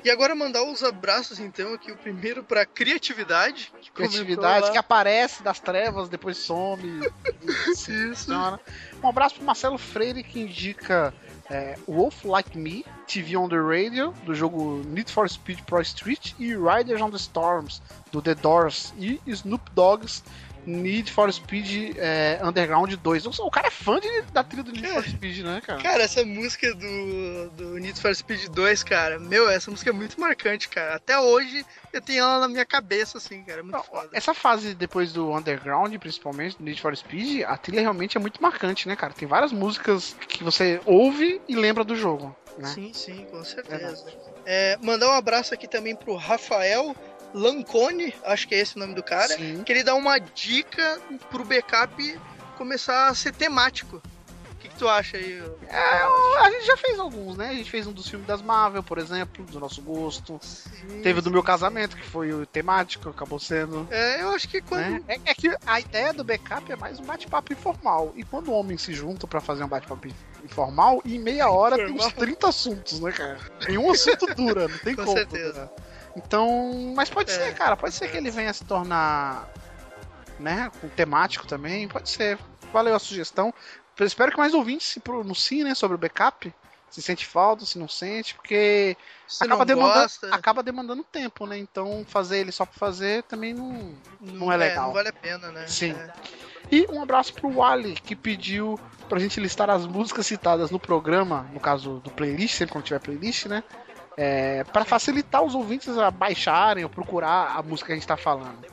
E 0.03 0.09
agora 0.09 0.35
mandar 0.35 0.63
os 0.63 0.83
abraços, 0.83 1.39
então, 1.39 1.73
aqui. 1.73 1.91
O 1.91 1.97
primeiro 1.97 2.43
pra 2.43 2.65
criatividade. 2.65 3.71
que 3.81 3.91
Criatividade 3.91 4.71
que 4.71 4.77
aparece 4.77 5.41
das 5.41 5.59
trevas, 5.59 6.09
depois 6.09 6.37
some. 6.37 7.01
Isso. 7.71 7.91
funciona. 7.91 8.59
Um 9.01 9.07
abraço 9.07 9.35
pro 9.35 9.45
Marcelo 9.45 9.77
Freire 9.77 10.23
que 10.23 10.41
indica 10.41 11.13
é, 11.49 11.77
Wolf 11.87 12.23
Like 12.25 12.57
Me, 12.57 12.85
TV 13.07 13.37
on 13.37 13.47
the 13.47 13.57
Radio, 13.57 14.13
do 14.25 14.33
jogo 14.33 14.81
Need 14.85 15.11
for 15.11 15.29
Speed 15.29 15.61
Pro 15.61 15.81
Street, 15.81 16.33
e 16.39 16.55
Riders 16.55 17.01
on 17.01 17.09
the 17.09 17.17
Storms, 17.17 17.81
do 18.11 18.21
The 18.21 18.35
Doors, 18.35 18.93
e 18.97 19.19
Snoop 19.27 19.71
Dogg's 19.73 20.23
Need 20.65 21.11
for 21.11 21.31
Speed 21.31 21.95
é, 21.97 22.39
Underground 22.43 22.93
2. 22.93 23.25
O 23.39 23.49
cara 23.51 23.67
é 23.67 23.71
fã 23.71 23.99
de- 23.99 24.21
da 24.31 24.43
trilha 24.43 24.63
do 24.63 24.71
Need 24.71 24.87
for 24.87 25.03
Speed, 25.03 25.39
né, 25.39 25.61
cara? 25.65 25.81
Cara, 25.81 26.03
essa 26.03 26.23
música 26.23 26.73
do, 26.73 27.49
do 27.51 27.77
Need 27.77 27.99
for 27.99 28.15
Speed 28.15 28.47
2, 28.49 28.83
cara, 28.83 29.19
meu, 29.19 29.49
essa 29.49 29.69
música 29.69 29.89
é 29.89 29.93
muito 29.93 30.19
marcante, 30.19 30.69
cara. 30.69 30.95
Até 30.95 31.19
hoje 31.19 31.65
eu 31.91 32.01
tenho 32.01 32.19
ela 32.23 32.39
na 32.39 32.47
minha 32.47 32.65
cabeça, 32.65 33.17
assim, 33.17 33.43
cara. 33.43 33.59
É 33.59 33.63
muito 33.63 33.75
Não, 33.75 33.83
foda. 33.83 34.09
Essa 34.13 34.33
fase 34.33 34.73
depois 34.73 35.11
do 35.13 35.31
Underground, 35.31 35.93
principalmente 35.97 36.57
do 36.57 36.63
Need 36.63 36.81
for 36.81 36.95
Speed, 36.95 37.43
a 37.43 37.57
trilha 37.57 37.81
realmente 37.81 38.17
é 38.17 38.19
muito 38.19 38.41
marcante, 38.41 38.87
né, 38.87 38.95
cara? 38.95 39.13
Tem 39.13 39.27
várias 39.27 39.51
músicas 39.51 40.15
que 40.27 40.43
você 40.43 40.79
ouve 40.85 41.41
e 41.47 41.55
lembra 41.55 41.83
do 41.83 41.95
jogo, 41.95 42.35
né? 42.57 42.67
Sim, 42.69 42.91
sim, 42.93 43.25
com 43.29 43.43
certeza. 43.43 44.05
É, 44.45 44.77
mandar 44.81 45.07
um 45.09 45.13
abraço 45.13 45.53
aqui 45.53 45.67
também 45.67 45.95
pro 45.95 46.15
Rafael 46.15 46.95
Lancone, 47.33 48.13
acho 48.25 48.47
que 48.47 48.55
é 48.55 48.59
esse 48.59 48.75
o 48.75 48.79
nome 48.79 48.93
do 48.93 49.03
cara, 49.03 49.35
Sim. 49.35 49.63
que 49.63 49.71
ele 49.71 49.83
dá 49.83 49.95
uma 49.95 50.17
dica 50.19 50.99
pro 51.29 51.43
backup 51.43 52.19
começar 52.57 53.07
a 53.07 53.15
ser 53.15 53.33
temático. 53.33 54.01
O 54.51 54.55
que, 54.63 54.69
que 54.69 54.75
tu 54.77 54.87
acha 54.87 55.17
aí? 55.17 55.43
É, 55.67 56.39
a 56.39 56.49
gente 56.51 56.65
já 56.65 56.77
fez 56.77 56.97
alguns, 56.97 57.35
né? 57.35 57.49
A 57.49 57.53
gente 57.53 57.69
fez 57.69 57.85
um 57.85 57.91
dos 57.91 58.07
filmes 58.07 58.25
das 58.25 58.41
Marvel, 58.41 58.81
por 58.81 58.97
exemplo, 58.97 59.43
do 59.45 59.59
nosso 59.59 59.81
gosto. 59.81 60.39
Teve 61.01 61.19
o 61.19 61.21
do 61.21 61.29
meu 61.29 61.43
casamento, 61.43 61.97
que 61.97 62.05
foi 62.05 62.31
o 62.31 62.45
temático, 62.45 63.09
acabou 63.09 63.39
sendo. 63.39 63.85
É, 63.91 64.21
eu 64.21 64.29
acho 64.29 64.47
que 64.47 64.61
quando. 64.61 64.89
Né? 64.89 65.03
É, 65.09 65.19
é 65.25 65.33
que 65.33 65.53
a 65.65 65.79
ideia 65.81 66.13
do 66.13 66.23
backup 66.23 66.71
é 66.71 66.77
mais 66.77 66.97
um 66.97 67.03
bate-papo 67.03 67.51
informal. 67.51 68.13
E 68.15 68.23
quando 68.23 68.49
o 68.49 68.53
homem 68.53 68.77
se 68.77 68.93
junta 68.93 69.27
pra 69.27 69.41
fazer 69.41 69.65
um 69.65 69.67
bate-papo 69.67 70.07
informal, 70.45 71.01
em 71.03 71.19
meia 71.19 71.49
hora 71.49 71.75
tem 71.75 71.85
Informal. 71.85 72.07
uns 72.07 72.13
30 72.13 72.47
assuntos, 72.47 72.99
né, 73.01 73.11
cara? 73.11 73.39
Em 73.67 73.77
um 73.77 73.91
assunto 73.91 74.25
dura, 74.33 74.69
não 74.69 74.77
tem 74.79 74.95
Com 74.95 75.03
como. 75.03 75.17
certeza. 75.17 75.63
né? 75.65 75.69
Então, 76.15 76.93
mas 76.95 77.09
pode 77.09 77.31
É, 77.31 77.33
ser, 77.33 77.55
cara, 77.55 77.75
pode 77.75 77.93
ser 77.95 78.09
que 78.09 78.17
ele 78.17 78.29
venha 78.29 78.53
se 78.53 78.63
tornar, 78.65 79.49
né, 80.39 80.71
com 80.79 80.87
temático 80.89 81.47
também, 81.47 81.87
pode 81.87 82.09
ser. 82.09 82.37
Valeu 82.71 82.95
a 82.95 82.99
sugestão. 82.99 83.53
Eu 83.97 84.05
espero 84.05 84.31
que 84.31 84.37
mais 84.37 84.53
ouvintes 84.53 84.87
se 84.87 84.99
pronunciem, 84.99 85.63
né, 85.63 85.75
sobre 85.75 85.95
o 85.95 85.97
backup. 85.97 86.53
Se 86.89 87.01
sente 87.01 87.25
falta, 87.25 87.65
se 87.65 87.79
não 87.79 87.87
sente, 87.87 88.35
porque 88.35 88.95
Se 89.27 89.43
acaba 89.43 89.59
não 89.59 89.65
demandando, 89.65 90.01
gosta, 90.01 90.27
acaba 90.35 90.61
demandando 90.61 91.03
tempo, 91.03 91.47
né? 91.47 91.57
Então 91.57 92.05
fazer 92.07 92.37
ele 92.37 92.51
só 92.51 92.67
pra 92.67 92.75
fazer 92.77 93.23
também 93.23 93.51
não, 93.51 93.95
não 94.21 94.51
é 94.51 94.57
legal. 94.57 94.87
não 94.87 94.93
vale 94.93 95.09
a 95.09 95.13
pena, 95.13 95.51
né? 95.51 95.65
Sim. 95.65 95.93
É. 95.93 96.13
E 96.71 96.85
um 96.91 97.01
abraço 97.01 97.33
pro 97.33 97.49
Wally, 97.51 97.95
que 97.95 98.15
pediu 98.15 98.79
pra 99.09 99.17
gente 99.17 99.39
listar 99.39 99.71
as 99.71 99.87
músicas 99.87 100.27
citadas 100.27 100.69
no 100.69 100.79
programa, 100.79 101.47
no 101.51 101.59
caso 101.59 101.99
do 101.99 102.11
playlist, 102.11 102.55
sempre 102.57 102.73
quando 102.73 102.85
tiver 102.85 102.99
playlist, 102.99 103.47
né? 103.47 103.63
É, 104.17 104.63
para 104.65 104.85
facilitar 104.85 105.41
os 105.43 105.55
ouvintes 105.55 105.97
a 105.97 106.11
baixarem 106.11 106.83
ou 106.83 106.89
procurar 106.89 107.55
a 107.57 107.63
música 107.63 107.87
que 107.87 107.93
a 107.93 107.95
gente 107.95 108.07
tá 108.07 108.17
falando. 108.17 108.65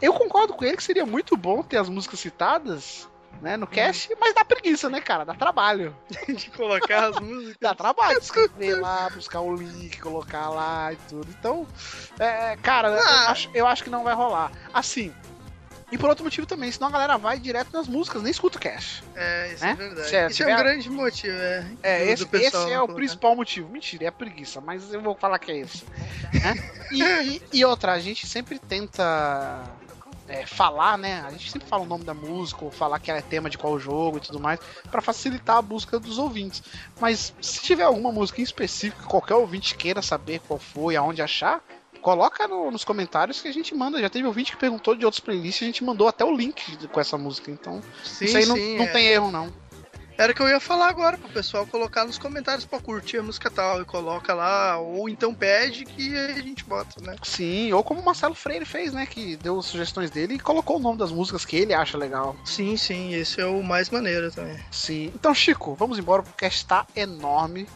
Eu 0.00 0.12
concordo 0.12 0.54
com 0.54 0.64
ele 0.64 0.76
que 0.76 0.82
seria 0.82 1.06
muito 1.06 1.36
bom 1.36 1.62
ter 1.62 1.78
as 1.78 1.88
músicas 1.88 2.20
citadas, 2.20 3.08
né, 3.40 3.56
no 3.56 3.66
cast, 3.66 4.14
mas 4.20 4.34
dá 4.34 4.44
preguiça, 4.44 4.88
né, 4.88 5.00
cara? 5.00 5.24
Dá 5.24 5.34
trabalho. 5.34 5.94
de 6.28 6.50
colocar 6.50 7.10
as 7.10 7.20
músicas. 7.20 7.56
Dá 7.60 7.74
trabalho 7.74 8.18
escrever 8.18 8.80
lá, 8.80 9.10
buscar 9.10 9.40
o 9.40 9.54
link, 9.54 10.00
colocar 10.00 10.48
lá 10.50 10.92
e 10.92 10.96
tudo. 11.08 11.26
Então, 11.38 11.66
é, 12.18 12.56
cara, 12.62 12.88
eu, 12.88 13.00
Ah. 13.02 13.30
acho, 13.30 13.50
eu 13.54 13.66
acho 13.66 13.84
que 13.84 13.90
não 13.90 14.04
vai 14.04 14.14
rolar. 14.14 14.52
Assim. 14.72 15.12
E 15.90 15.96
por 15.96 16.08
outro 16.08 16.24
motivo 16.24 16.46
também, 16.46 16.70
senão 16.72 16.88
a 16.88 16.90
galera 16.90 17.16
vai 17.16 17.38
direto 17.38 17.72
nas 17.72 17.86
músicas, 17.86 18.20
nem 18.20 18.30
escuta 18.30 18.58
o 18.58 18.60
cast. 18.60 19.04
É, 19.14 19.52
isso 19.52 19.64
Né? 19.64 19.70
é 19.70 19.74
verdade. 19.74 20.32
Isso 20.32 20.42
é 20.42 20.54
um 20.54 20.58
grande 20.58 20.90
motivo, 20.90 21.36
é. 21.36 21.66
É, 21.82 22.04
do- 22.06 22.10
esse, 22.12 22.24
do 22.24 22.36
esse 22.36 22.56
é 22.56 22.58
não 22.58 22.66
o 22.66 22.70
colocar. 22.80 22.94
principal 22.94 23.36
motivo. 23.36 23.68
Mentira, 23.68 24.04
é 24.04 24.06
a 24.08 24.12
preguiça, 24.12 24.60
mas 24.60 24.92
eu 24.92 25.00
vou 25.00 25.14
falar 25.14 25.38
que 25.38 25.52
é 25.52 25.58
esse. 25.58 25.84
né? 26.42 26.54
e, 26.90 27.02
e- 27.02 27.42
e 27.52 27.64
outra, 27.64 27.92
a 27.92 28.00
gente 28.00 28.26
sempre 28.26 28.58
tenta 28.58 29.62
é, 30.28 30.44
falar, 30.44 30.98
né? 30.98 31.22
A 31.24 31.30
gente 31.30 31.48
sempre 31.52 31.68
fala 31.68 31.84
o 31.84 31.86
nome 31.86 32.02
da 32.02 32.12
música, 32.14 32.64
ou 32.64 32.70
falar 32.72 32.98
que 32.98 33.12
é 33.12 33.22
tema 33.22 33.48
de 33.48 33.56
qual 33.56 33.78
jogo 33.78 34.16
e 34.18 34.20
tudo 34.20 34.40
mais, 34.40 34.58
pra 34.90 35.00
facilitar 35.00 35.56
a 35.56 35.62
busca 35.62 36.00
dos 36.00 36.18
ouvintes. 36.18 36.64
Mas 37.00 37.32
se 37.40 37.62
tiver 37.62 37.84
alguma 37.84 38.10
música 38.10 38.40
em 38.40 38.44
específico 38.44 39.02
que 39.02 39.08
qualquer 39.08 39.34
ouvinte 39.36 39.76
queira 39.76 40.02
saber 40.02 40.40
qual 40.48 40.58
foi, 40.58 40.96
aonde 40.96 41.22
achar, 41.22 41.62
coloca 42.06 42.46
no- 42.46 42.70
nos 42.70 42.84
comentários 42.84 43.40
que 43.40 43.48
a 43.48 43.52
gente 43.52 43.74
manda. 43.74 44.00
Já 44.00 44.08
teve 44.08 44.28
ouvinte 44.28 44.52
que 44.52 44.58
perguntou 44.58 44.94
de 44.94 45.04
outros 45.04 45.18
playlists, 45.18 45.60
a 45.64 45.66
gente 45.66 45.82
mandou 45.82 46.06
até 46.06 46.24
o 46.24 46.30
link 46.30 46.86
com 46.86 47.00
essa 47.00 47.18
música. 47.18 47.50
Então, 47.50 47.82
Sim, 48.04 48.24
isso 48.26 48.36
aí 48.36 48.46
não, 48.46 48.54
sim, 48.54 48.76
não 48.78 48.84
é. 48.84 48.88
tem 48.92 49.06
erro, 49.08 49.32
não. 49.32 49.52
Era 50.16 50.32
que 50.32 50.40
eu 50.40 50.48
ia 50.48 50.60
falar 50.60 50.88
agora 50.88 51.18
pro 51.18 51.28
pessoal 51.28 51.66
colocar 51.66 52.04
nos 52.04 52.16
comentários 52.16 52.64
pra 52.64 52.78
curtir 52.78 53.18
a 53.18 53.22
música 53.24 53.50
tal 53.50 53.82
e 53.82 53.84
coloca 53.84 54.32
lá, 54.34 54.78
ou 54.78 55.08
então 55.08 55.34
pede 55.34 55.84
que 55.84 56.16
a 56.16 56.40
gente 56.40 56.64
bota, 56.64 57.02
né? 57.02 57.16
Sim, 57.24 57.72
ou 57.72 57.82
como 57.82 58.00
o 58.00 58.04
Marcelo 58.04 58.36
Freire 58.36 58.64
fez, 58.64 58.92
né? 58.92 59.04
Que 59.04 59.34
deu 59.36 59.60
sugestões 59.60 60.08
dele 60.08 60.34
e 60.34 60.38
colocou 60.38 60.76
o 60.76 60.80
nome 60.80 60.98
das 60.98 61.10
músicas 61.10 61.44
que 61.44 61.56
ele 61.56 61.74
acha 61.74 61.98
legal. 61.98 62.36
Sim, 62.44 62.76
sim, 62.76 63.14
esse 63.14 63.40
é 63.40 63.46
o 63.46 63.64
mais 63.64 63.90
maneiro 63.90 64.30
também. 64.30 64.56
Sim. 64.70 65.10
Então, 65.12 65.34
Chico, 65.34 65.74
vamos 65.74 65.98
embora 65.98 66.22
porque 66.22 66.34
o 66.36 66.38
cast 66.48 66.64
tá 66.66 66.86
enorme. 66.94 67.66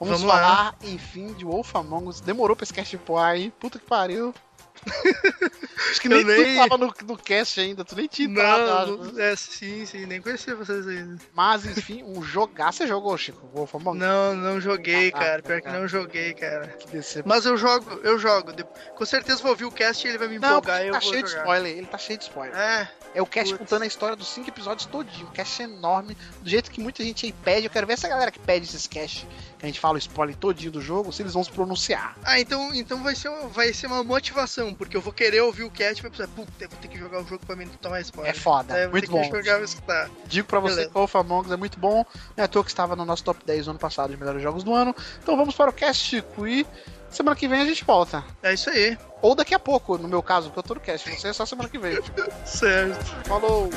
Vamos, 0.00 0.20
Vamos 0.20 0.22
lá. 0.22 0.34
falar, 0.40 0.74
enfim, 0.82 1.32
de 1.34 1.44
Wolf 1.44 1.74
Among 1.74 2.08
Us. 2.08 2.20
Demorou 2.20 2.54
pra 2.56 2.64
esse 2.64 2.72
cast 2.72 2.96
pro 2.98 3.16
ar 3.16 3.32
aí. 3.34 3.50
Puta 3.50 3.78
que 3.78 3.84
pariu. 3.86 4.32
Acho 5.90 6.00
que 6.00 6.08
nem, 6.08 6.22
nem- 6.24 6.54
tu 6.56 6.68
tava 6.68 6.78
no, 6.78 6.94
no 7.06 7.16
cast 7.16 7.58
ainda, 7.60 7.84
tu 7.84 7.96
nem 7.96 8.06
tinha. 8.06 8.28
Não, 8.28 9.18
é, 9.18 9.34
sim, 9.34 9.84
sim, 9.86 10.06
nem 10.06 10.20
conhecia 10.20 10.54
vocês 10.54 10.86
ainda. 10.86 11.18
Mas, 11.34 11.64
enfim, 11.66 12.02
um 12.04 12.22
jogar. 12.22 12.72
Você 12.72 12.86
jogou, 12.86 13.16
Chico? 13.18 13.46
Wolf 13.54 13.74
Among 13.74 13.96
Us? 13.98 14.04
Não, 14.06 14.34
não 14.36 14.60
joguei, 14.60 15.08
Ah, 15.08 15.18
cara. 15.18 15.42
Pior 15.42 15.60
que 15.62 15.68
não 15.68 15.88
joguei, 15.88 16.34
cara. 16.34 16.68
Que. 16.68 17.00
Mas 17.24 17.44
eu 17.46 17.56
jogo, 17.56 17.90
eu 18.04 18.18
jogo. 18.18 18.52
Com 18.94 19.04
certeza 19.04 19.42
vou 19.42 19.50
ouvir 19.50 19.64
o 19.64 19.70
cast 19.72 20.06
e 20.06 20.10
ele 20.10 20.18
vai 20.18 20.28
me 20.28 20.36
empolgar 20.36 20.80
ele 20.80 20.90
eu 20.90 20.94
tá 20.94 21.00
cheio 21.00 21.22
de 21.22 21.30
spoiler. 21.30 21.76
Ele 21.76 21.86
tá 21.86 21.98
cheio 21.98 22.18
de 22.18 22.24
spoiler. 22.24 22.56
É, 22.56 22.88
É 23.14 23.22
o 23.22 23.26
cast 23.26 23.50
Putz. 23.54 23.58
contando 23.58 23.82
a 23.82 23.86
história 23.86 24.14
dos 24.16 24.28
cinco 24.28 24.48
episódios 24.48 24.86
todinho. 24.86 25.26
Um 25.26 25.30
cast 25.32 25.62
enorme. 25.62 26.16
Do 26.40 26.48
jeito 26.48 26.70
que 26.70 26.80
muita 26.80 27.02
gente 27.02 27.26
aí 27.26 27.32
pede. 27.32 27.66
Eu 27.66 27.70
quero 27.70 27.86
ver 27.86 27.94
essa 27.94 28.08
galera 28.08 28.30
que 28.30 28.38
pede 28.38 28.66
esses 28.66 28.86
cast, 28.86 29.26
que 29.58 29.66
a 29.66 29.68
gente 29.68 29.80
fala 29.80 29.96
o 29.96 29.98
spoiler 29.98 30.36
todinho 30.36 30.70
do 30.70 30.80
jogo, 30.80 31.12
se 31.12 31.20
eles 31.22 31.34
vão 31.34 31.42
se 31.42 31.50
pronunciar. 31.50 32.16
Ah, 32.24 32.38
então, 32.38 32.72
então 32.74 33.02
vai, 33.02 33.14
ser 33.14 33.28
uma, 33.28 33.48
vai 33.48 33.72
ser 33.72 33.86
uma 33.88 34.04
motivação, 34.04 34.72
porque 34.72 34.96
eu 34.96 35.00
vou 35.00 35.12
querer 35.12 35.40
ouvir 35.42 35.64
o 35.64 35.70
cast 35.70 35.98
e 35.98 36.02
vai 36.02 36.10
pensar, 36.10 36.28
puta, 36.28 36.52
eu 36.60 36.68
vou 36.68 36.78
ter 36.78 36.88
que 36.88 36.98
jogar 36.98 37.20
o 37.22 37.26
jogo 37.26 37.44
pra 37.44 37.56
mim 37.56 37.64
não 37.64 37.72
tomar 37.74 37.98
É 37.98 38.02
spoiler. 38.02 38.38
foda. 38.38 38.76
É, 38.78 38.84
eu 38.84 38.90
vou 38.90 38.92
muito 38.92 39.10
bom. 39.10 39.24
jogar 39.24 39.60
e. 39.60 40.10
Digo 40.26 40.46
pra 40.46 40.60
você 40.60 40.74
Beleza. 40.86 40.90
que 40.92 40.98
o 41.16 41.18
Among 41.20 41.46
Us 41.46 41.52
é 41.52 41.56
muito 41.56 41.78
bom. 41.78 42.04
É 42.36 42.42
à 42.44 42.48
toa 42.48 42.62
que 42.62 42.70
estava 42.70 42.94
no 42.94 43.04
nosso 43.04 43.24
top 43.24 43.44
10 43.44 43.64
do 43.64 43.70
ano 43.72 43.78
passado 43.80 44.10
de 44.10 44.16
melhores 44.16 44.42
jogos 44.42 44.62
do 44.62 44.72
ano. 44.72 44.94
Então 45.22 45.36
vamos 45.36 45.54
para 45.54 45.70
o 45.70 45.72
cast, 45.72 46.04
Chico. 46.08 46.46
E 46.46 46.64
semana 47.10 47.34
que 47.34 47.48
vem 47.48 47.60
a 47.60 47.64
gente 47.64 47.84
volta. 47.84 48.24
É 48.42 48.54
isso 48.54 48.70
aí. 48.70 48.96
Ou 49.20 49.34
daqui 49.34 49.54
a 49.54 49.58
pouco, 49.58 49.98
no 49.98 50.06
meu 50.06 50.22
caso, 50.22 50.48
porque 50.50 50.60
eu 50.60 50.62
tô 50.62 50.74
no 50.74 50.80
cast. 50.80 51.10
Você 51.18 51.28
é 51.28 51.32
só 51.32 51.44
semana 51.44 51.68
que 51.68 51.78
vem. 51.78 51.98
Certo. 52.46 53.04
Falou! 53.26 53.68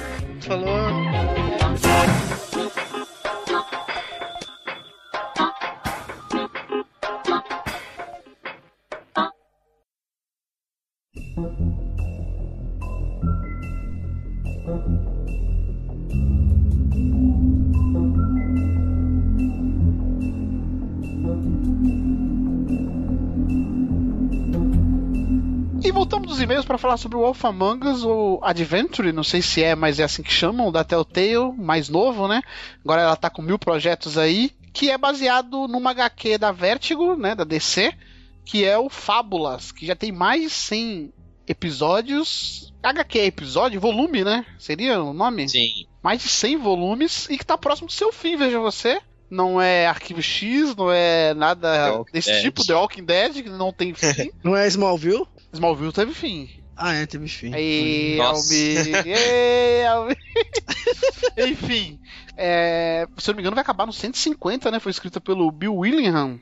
Falou. 0.41 2.20
E-mails 26.51 26.65
para 26.65 26.77
falar 26.77 26.97
sobre 26.97 27.17
o 27.17 27.21
Wolf 27.21 27.45
Among 27.45 27.87
Us, 27.87 28.03
ou 28.03 28.43
Adventure, 28.43 29.13
não 29.13 29.23
sei 29.23 29.41
se 29.41 29.63
é, 29.63 29.73
mas 29.73 29.99
é 29.99 30.03
assim 30.03 30.21
que 30.21 30.33
chamam, 30.33 30.69
da 30.69 30.83
Telltale, 30.83 31.53
mais 31.57 31.87
novo, 31.87 32.27
né? 32.27 32.41
Agora 32.83 33.01
ela 33.01 33.15
tá 33.15 33.29
com 33.29 33.41
mil 33.41 33.57
projetos 33.57 34.17
aí, 34.17 34.51
que 34.73 34.89
é 34.89 34.97
baseado 34.97 35.65
numa 35.69 35.91
HQ 35.91 36.37
da 36.37 36.51
Vertigo, 36.51 37.15
né, 37.15 37.35
da 37.35 37.45
DC, 37.45 37.93
que 38.43 38.65
é 38.65 38.77
o 38.77 38.89
Fábulas, 38.89 39.71
que 39.71 39.85
já 39.85 39.95
tem 39.95 40.11
mais 40.11 40.41
de 40.41 40.49
100 40.49 41.13
episódios. 41.47 42.73
HQ 42.83 43.19
é 43.19 43.25
episódio, 43.27 43.79
volume, 43.79 44.25
né? 44.25 44.45
Seria 44.59 45.01
o 45.01 45.13
nome? 45.13 45.47
Sim. 45.47 45.85
mais 46.03 46.21
de 46.21 46.27
100 46.27 46.57
volumes 46.57 47.29
e 47.29 47.37
que 47.37 47.45
tá 47.45 47.57
próximo 47.57 47.87
do 47.87 47.93
seu 47.93 48.11
fim, 48.11 48.35
veja 48.35 48.59
você. 48.59 48.99
Não 49.29 49.61
é 49.61 49.87
Arquivo 49.87 50.21
X, 50.21 50.75
não 50.75 50.91
é 50.91 51.33
nada 51.33 52.03
desse 52.11 52.29
Dead. 52.29 52.41
tipo, 52.41 52.67
The 52.67 52.73
Walking 52.73 53.05
Dead, 53.05 53.43
que 53.43 53.49
não 53.49 53.71
tem 53.71 53.93
fim. 53.93 54.29
Não 54.43 54.57
é 54.57 54.67
Smallville? 54.67 55.25
Smallville 55.53 55.91
teve 55.91 56.13
fim. 56.13 56.49
Ah, 56.75 56.93
é, 56.93 57.05
teve 57.05 57.27
fim. 57.27 57.53
Ei, 57.53 58.19
Almir. 59.85 60.17
Enfim, 61.37 61.99
é, 62.35 63.07
se 63.17 63.29
eu 63.29 63.33
não 63.33 63.37
me 63.37 63.41
engano, 63.41 63.55
vai 63.55 63.61
acabar 63.61 63.85
no 63.85 63.93
150, 63.93 64.71
né? 64.71 64.79
Foi 64.79 64.89
escrita 64.89 65.21
pelo 65.21 65.51
Bill 65.51 65.75
Willingham. 65.75 66.39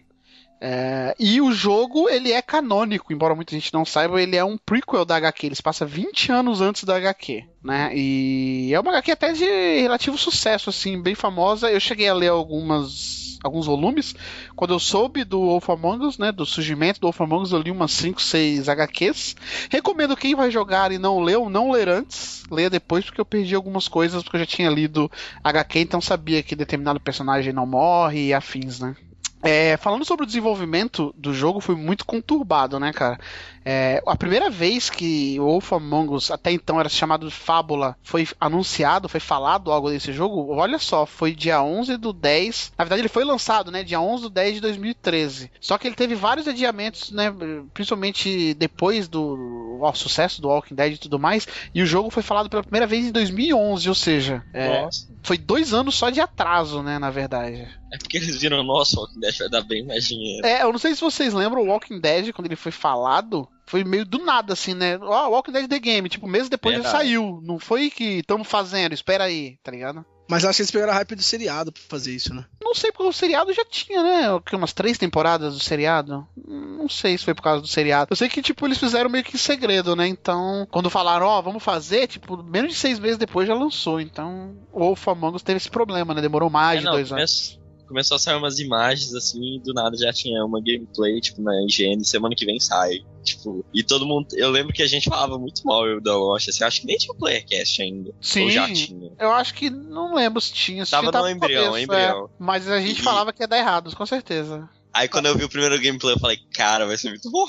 É, 0.61 1.15
e 1.17 1.39
o 1.39 1.51
jogo, 1.53 2.09
ele 2.09 2.33
é 2.33 2.41
canônico, 2.41 3.13
embora 3.13 3.33
muita 3.33 3.55
gente 3.55 3.73
não 3.73 3.85
saiba, 3.85 4.21
ele 4.21 4.35
é 4.35 4.43
um 4.43 4.57
prequel 4.57 5.05
da 5.05 5.15
HQ, 5.15 5.45
ele 5.45 5.55
se 5.55 5.63
passa 5.63 5.85
20 5.85 6.31
anos 6.31 6.59
antes 6.59 6.83
da 6.83 6.97
HQ, 6.97 7.45
né? 7.63 7.91
E 7.95 8.71
é 8.73 8.79
uma 8.79 8.91
HQ 8.91 9.11
até 9.11 9.31
de 9.31 9.45
relativo 9.45 10.17
sucesso, 10.17 10.69
assim, 10.69 11.01
bem 11.01 11.15
famosa. 11.15 11.71
Eu 11.71 11.79
cheguei 11.79 12.09
a 12.09 12.13
ler 12.13 12.29
algumas 12.29 13.19
alguns 13.41 13.67
volumes. 13.67 14.13
Quando 14.55 14.73
eu 14.73 14.79
soube 14.79 15.23
do 15.23 15.39
Wolf 15.39 15.69
Among 15.69 16.05
Us, 16.05 16.17
né, 16.17 16.31
do 16.31 16.45
surgimento 16.45 16.99
do 16.99 17.05
Wolf 17.05 17.21
Among 17.21 17.43
Us, 17.43 17.51
eu 17.51 17.61
li 17.61 17.71
umas 17.71 17.91
5, 17.91 18.21
6 18.21 18.67
HQs. 18.67 19.35
Recomendo 19.69 20.17
quem 20.17 20.35
vai 20.35 20.51
jogar 20.51 20.91
e 20.91 20.97
não 20.97 21.19
leu, 21.19 21.49
não 21.49 21.71
ler 21.71 21.87
antes, 21.87 22.43
leia 22.51 22.69
depois, 22.69 23.05
porque 23.05 23.21
eu 23.21 23.25
perdi 23.25 23.55
algumas 23.55 23.87
coisas, 23.87 24.23
porque 24.23 24.35
eu 24.35 24.41
já 24.41 24.45
tinha 24.45 24.69
lido 24.69 25.09
HQ, 25.43 25.79
então 25.79 26.01
sabia 26.01 26.43
que 26.43 26.55
determinado 26.55 26.99
personagem 26.99 27.53
não 27.53 27.65
morre 27.65 28.27
e 28.27 28.33
afins, 28.33 28.79
né? 28.79 28.95
É, 29.41 29.77
falando 29.77 30.03
sobre 30.03 30.23
o 30.23 30.27
desenvolvimento 30.27 31.13
do 31.17 31.33
jogo, 31.33 31.61
foi 31.61 31.75
muito 31.75 32.05
conturbado, 32.05 32.77
né, 32.79 32.91
cara? 32.91 33.17
É, 33.65 34.01
a 34.05 34.15
primeira 34.15 34.49
vez 34.49 34.89
que 34.89 35.39
o 35.39 35.45
Wolf 35.45 35.73
Among 35.73 36.13
Us, 36.13 36.31
até 36.31 36.51
então 36.51 36.79
era 36.79 36.89
chamado 36.89 37.27
de 37.27 37.33
Fábula, 37.33 37.95
foi 38.01 38.27
anunciado, 38.39 39.09
foi 39.09 39.19
falado 39.19 39.71
algo 39.71 39.89
desse 39.89 40.11
jogo, 40.13 40.53
olha 40.53 40.79
só, 40.79 41.05
foi 41.05 41.33
dia 41.33 41.61
11 41.61 41.97
do 41.97 42.13
10. 42.13 42.73
Na 42.77 42.83
verdade, 42.83 43.01
ele 43.01 43.09
foi 43.09 43.23
lançado, 43.23 43.71
né, 43.71 43.83
dia 43.83 43.99
11 43.99 44.23
do 44.23 44.29
10 44.29 44.55
de 44.55 44.61
2013. 44.61 45.51
Só 45.59 45.77
que 45.77 45.87
ele 45.87 45.95
teve 45.95 46.15
vários 46.15 46.47
adiamentos, 46.47 47.11
né, 47.11 47.33
principalmente 47.73 48.53
depois 48.55 49.07
do 49.07 49.79
ó, 49.81 49.93
sucesso 49.93 50.41
do 50.41 50.47
Walking 50.47 50.75
Dead 50.75 50.93
e 50.93 50.97
tudo 50.97 51.19
mais. 51.19 51.47
E 51.73 51.81
o 51.81 51.85
jogo 51.85 52.09
foi 52.09 52.23
falado 52.23 52.49
pela 52.49 52.63
primeira 52.63 52.87
vez 52.87 53.05
em 53.05 53.11
2011, 53.11 53.89
ou 53.89 53.95
seja, 53.95 54.43
é, 54.53 54.87
foi 55.23 55.37
dois 55.37 55.73
anos 55.73 55.95
só 55.95 56.09
de 56.09 56.21
atraso, 56.21 56.81
né, 56.81 56.97
na 56.99 57.09
verdade. 57.09 57.67
É 57.91 57.97
porque 57.97 58.17
eles 58.17 58.39
viram, 58.39 58.63
nossa, 58.63 58.97
o 58.97 59.01
Walking 59.01 59.19
Dead 59.19 59.37
vai 59.37 59.49
dar 59.49 59.61
bem 59.61 59.85
mais 59.85 60.07
dinheiro. 60.07 60.45
É, 60.45 60.63
eu 60.63 60.71
não 60.71 60.79
sei 60.79 60.93
se 60.93 61.01
vocês 61.01 61.33
lembram, 61.33 61.61
o 61.61 61.67
Walking 61.67 61.99
Dead, 61.99 62.31
quando 62.31 62.45
ele 62.45 62.55
foi 62.55 62.71
falado, 62.71 63.47
foi 63.69 63.83
meio 63.83 64.03
do 64.03 64.17
nada, 64.25 64.53
assim, 64.53 64.73
né? 64.73 64.97
Ó, 64.99 65.29
Walking 65.29 65.51
Dead 65.51 65.67
The 65.69 65.79
Game, 65.79 66.09
tipo, 66.09 66.27
meses 66.27 66.49
depois 66.49 66.75
já 66.75 66.81
Verdade. 66.81 67.03
saiu. 67.05 67.39
Não 67.43 67.59
foi 67.59 67.89
que 67.91 68.19
estamos 68.19 68.47
fazendo, 68.47 68.93
espera 68.93 69.25
aí, 69.25 69.57
tá 69.63 69.71
ligado? 69.71 70.03
Mas 70.27 70.45
acho 70.45 70.57
que 70.57 70.61
eles 70.61 70.69
pegaram 70.71 70.91
a 70.91 70.95
hype 70.95 71.15
do 71.15 71.23
seriado 71.23 71.71
pra 71.71 71.81
fazer 71.89 72.13
isso, 72.13 72.33
né? 72.35 72.45
Não 72.61 72.75
sei, 72.75 72.91
porque 72.91 73.07
o 73.07 73.11
seriado 73.13 73.51
já 73.51 73.65
tinha, 73.65 74.03
né? 74.03 74.31
o 74.31 74.39
quê, 74.39 74.55
Umas 74.55 74.73
três 74.73 74.95
temporadas 74.95 75.55
do 75.55 75.59
seriado. 75.59 76.27
Não 76.47 76.87
sei 76.87 77.17
se 77.17 77.25
foi 77.25 77.33
por 77.33 77.41
causa 77.41 77.61
do 77.61 77.67
seriado. 77.67 78.09
Eu 78.11 78.15
sei 78.15 78.29
que, 78.29 78.39
tipo, 78.41 78.65
eles 78.67 78.77
fizeram 78.77 79.09
meio 79.09 79.23
que 79.23 79.35
em 79.35 79.39
segredo, 79.39 79.95
né? 79.95 80.07
Então, 80.07 80.67
quando 80.69 80.87
falaram, 80.89 81.25
ó, 81.25 81.41
vamos 81.41 81.63
fazer, 81.63 82.05
tipo, 82.07 82.41
menos 82.43 82.73
de 82.73 82.77
seis 82.79 82.99
meses 82.99 83.17
depois 83.17 83.47
já 83.47 83.55
lançou. 83.55 83.99
Então, 83.99 84.55
o 84.71 84.79
Wolf 84.81 85.07
Among 85.07 85.35
Us 85.35 85.41
teve 85.41 85.57
esse 85.57 85.69
problema, 85.69 86.13
né? 86.13 86.21
Demorou 86.21 86.49
mais 86.49 86.77
É, 86.77 86.79
de 86.81 86.85
não, 86.85 86.91
dois 86.93 87.11
anos. 87.11 87.58
Come- 87.89 87.99
Começou 87.99 88.15
a 88.15 88.19
sair 88.19 88.35
umas 88.37 88.59
imagens 88.59 89.13
assim, 89.13 89.57
e 89.57 89.59
do 89.59 89.73
nada 89.73 89.97
já 89.97 90.13
tinha 90.13 90.45
uma 90.45 90.61
gameplay, 90.61 91.19
tipo, 91.19 91.41
na 91.41 91.51
IGN, 91.63 92.01
semana 92.05 92.33
que 92.33 92.45
vem 92.45 92.57
sai. 92.59 92.99
Tipo, 93.23 93.65
e 93.73 93.83
todo 93.83 94.05
mundo. 94.05 94.27
Eu 94.33 94.49
lembro 94.49 94.71
que 94.71 94.81
a 94.81 94.87
gente 94.87 95.09
falava 95.09 95.37
muito 95.37 95.61
mal 95.65 95.85
eu 95.85 95.99
da 95.99 96.15
Lost, 96.15 96.47
assim, 96.47 96.63
acho 96.63 96.79
que 96.81 96.87
nem 96.87 96.95
tinha 96.97 97.13
o 97.13 97.17
Playercast 97.17 97.81
ainda. 97.81 98.13
Sim. 98.21 98.43
Ou 98.43 98.51
já 98.51 98.71
tinha. 98.71 99.11
Eu 99.19 99.31
acho 99.33 99.53
que 99.53 99.69
não 99.69 100.15
lembro 100.15 100.39
se 100.39 100.53
tinha. 100.53 100.85
Se 100.85 100.91
Tava 100.91 101.11
tinha, 101.11 101.21
no 101.21 101.29
embrião, 101.29 101.65
começo, 101.65 101.83
embrião. 101.83 102.25
é. 102.25 102.29
Mas 102.39 102.69
a 102.69 102.79
gente 102.79 103.01
E- 103.01 103.03
falava 103.03 103.33
que 103.33 103.43
ia 103.43 103.47
dar 103.47 103.57
errado, 103.57 103.93
com 103.93 104.05
certeza. 104.05 104.69
Aí 104.93 105.07
quando 105.07 105.27
eu 105.27 105.37
vi 105.37 105.43
o 105.43 105.49
primeiro 105.49 105.79
gameplay, 105.81 106.15
eu 106.15 106.19
falei, 106.19 106.37
cara, 106.53 106.85
vai 106.85 106.97
ser 106.97 107.09
muito 107.09 107.29
bom. 107.31 107.45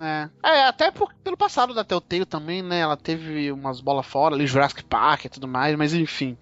É, 0.00 0.28
é 0.44 0.64
até 0.66 0.90
por- 0.90 1.12
pelo 1.24 1.36
passado 1.36 1.74
da 1.74 1.82
Telltale 1.84 2.24
também, 2.24 2.62
né? 2.62 2.80
Ela 2.80 2.96
teve 2.96 3.50
umas 3.50 3.80
bolas 3.80 4.06
fora 4.06 4.34
ali, 4.34 4.46
Jurassic 4.46 4.84
Park 4.84 5.24
e 5.24 5.28
tudo 5.28 5.48
mais, 5.48 5.76
mas 5.76 5.92
enfim. 5.94 6.36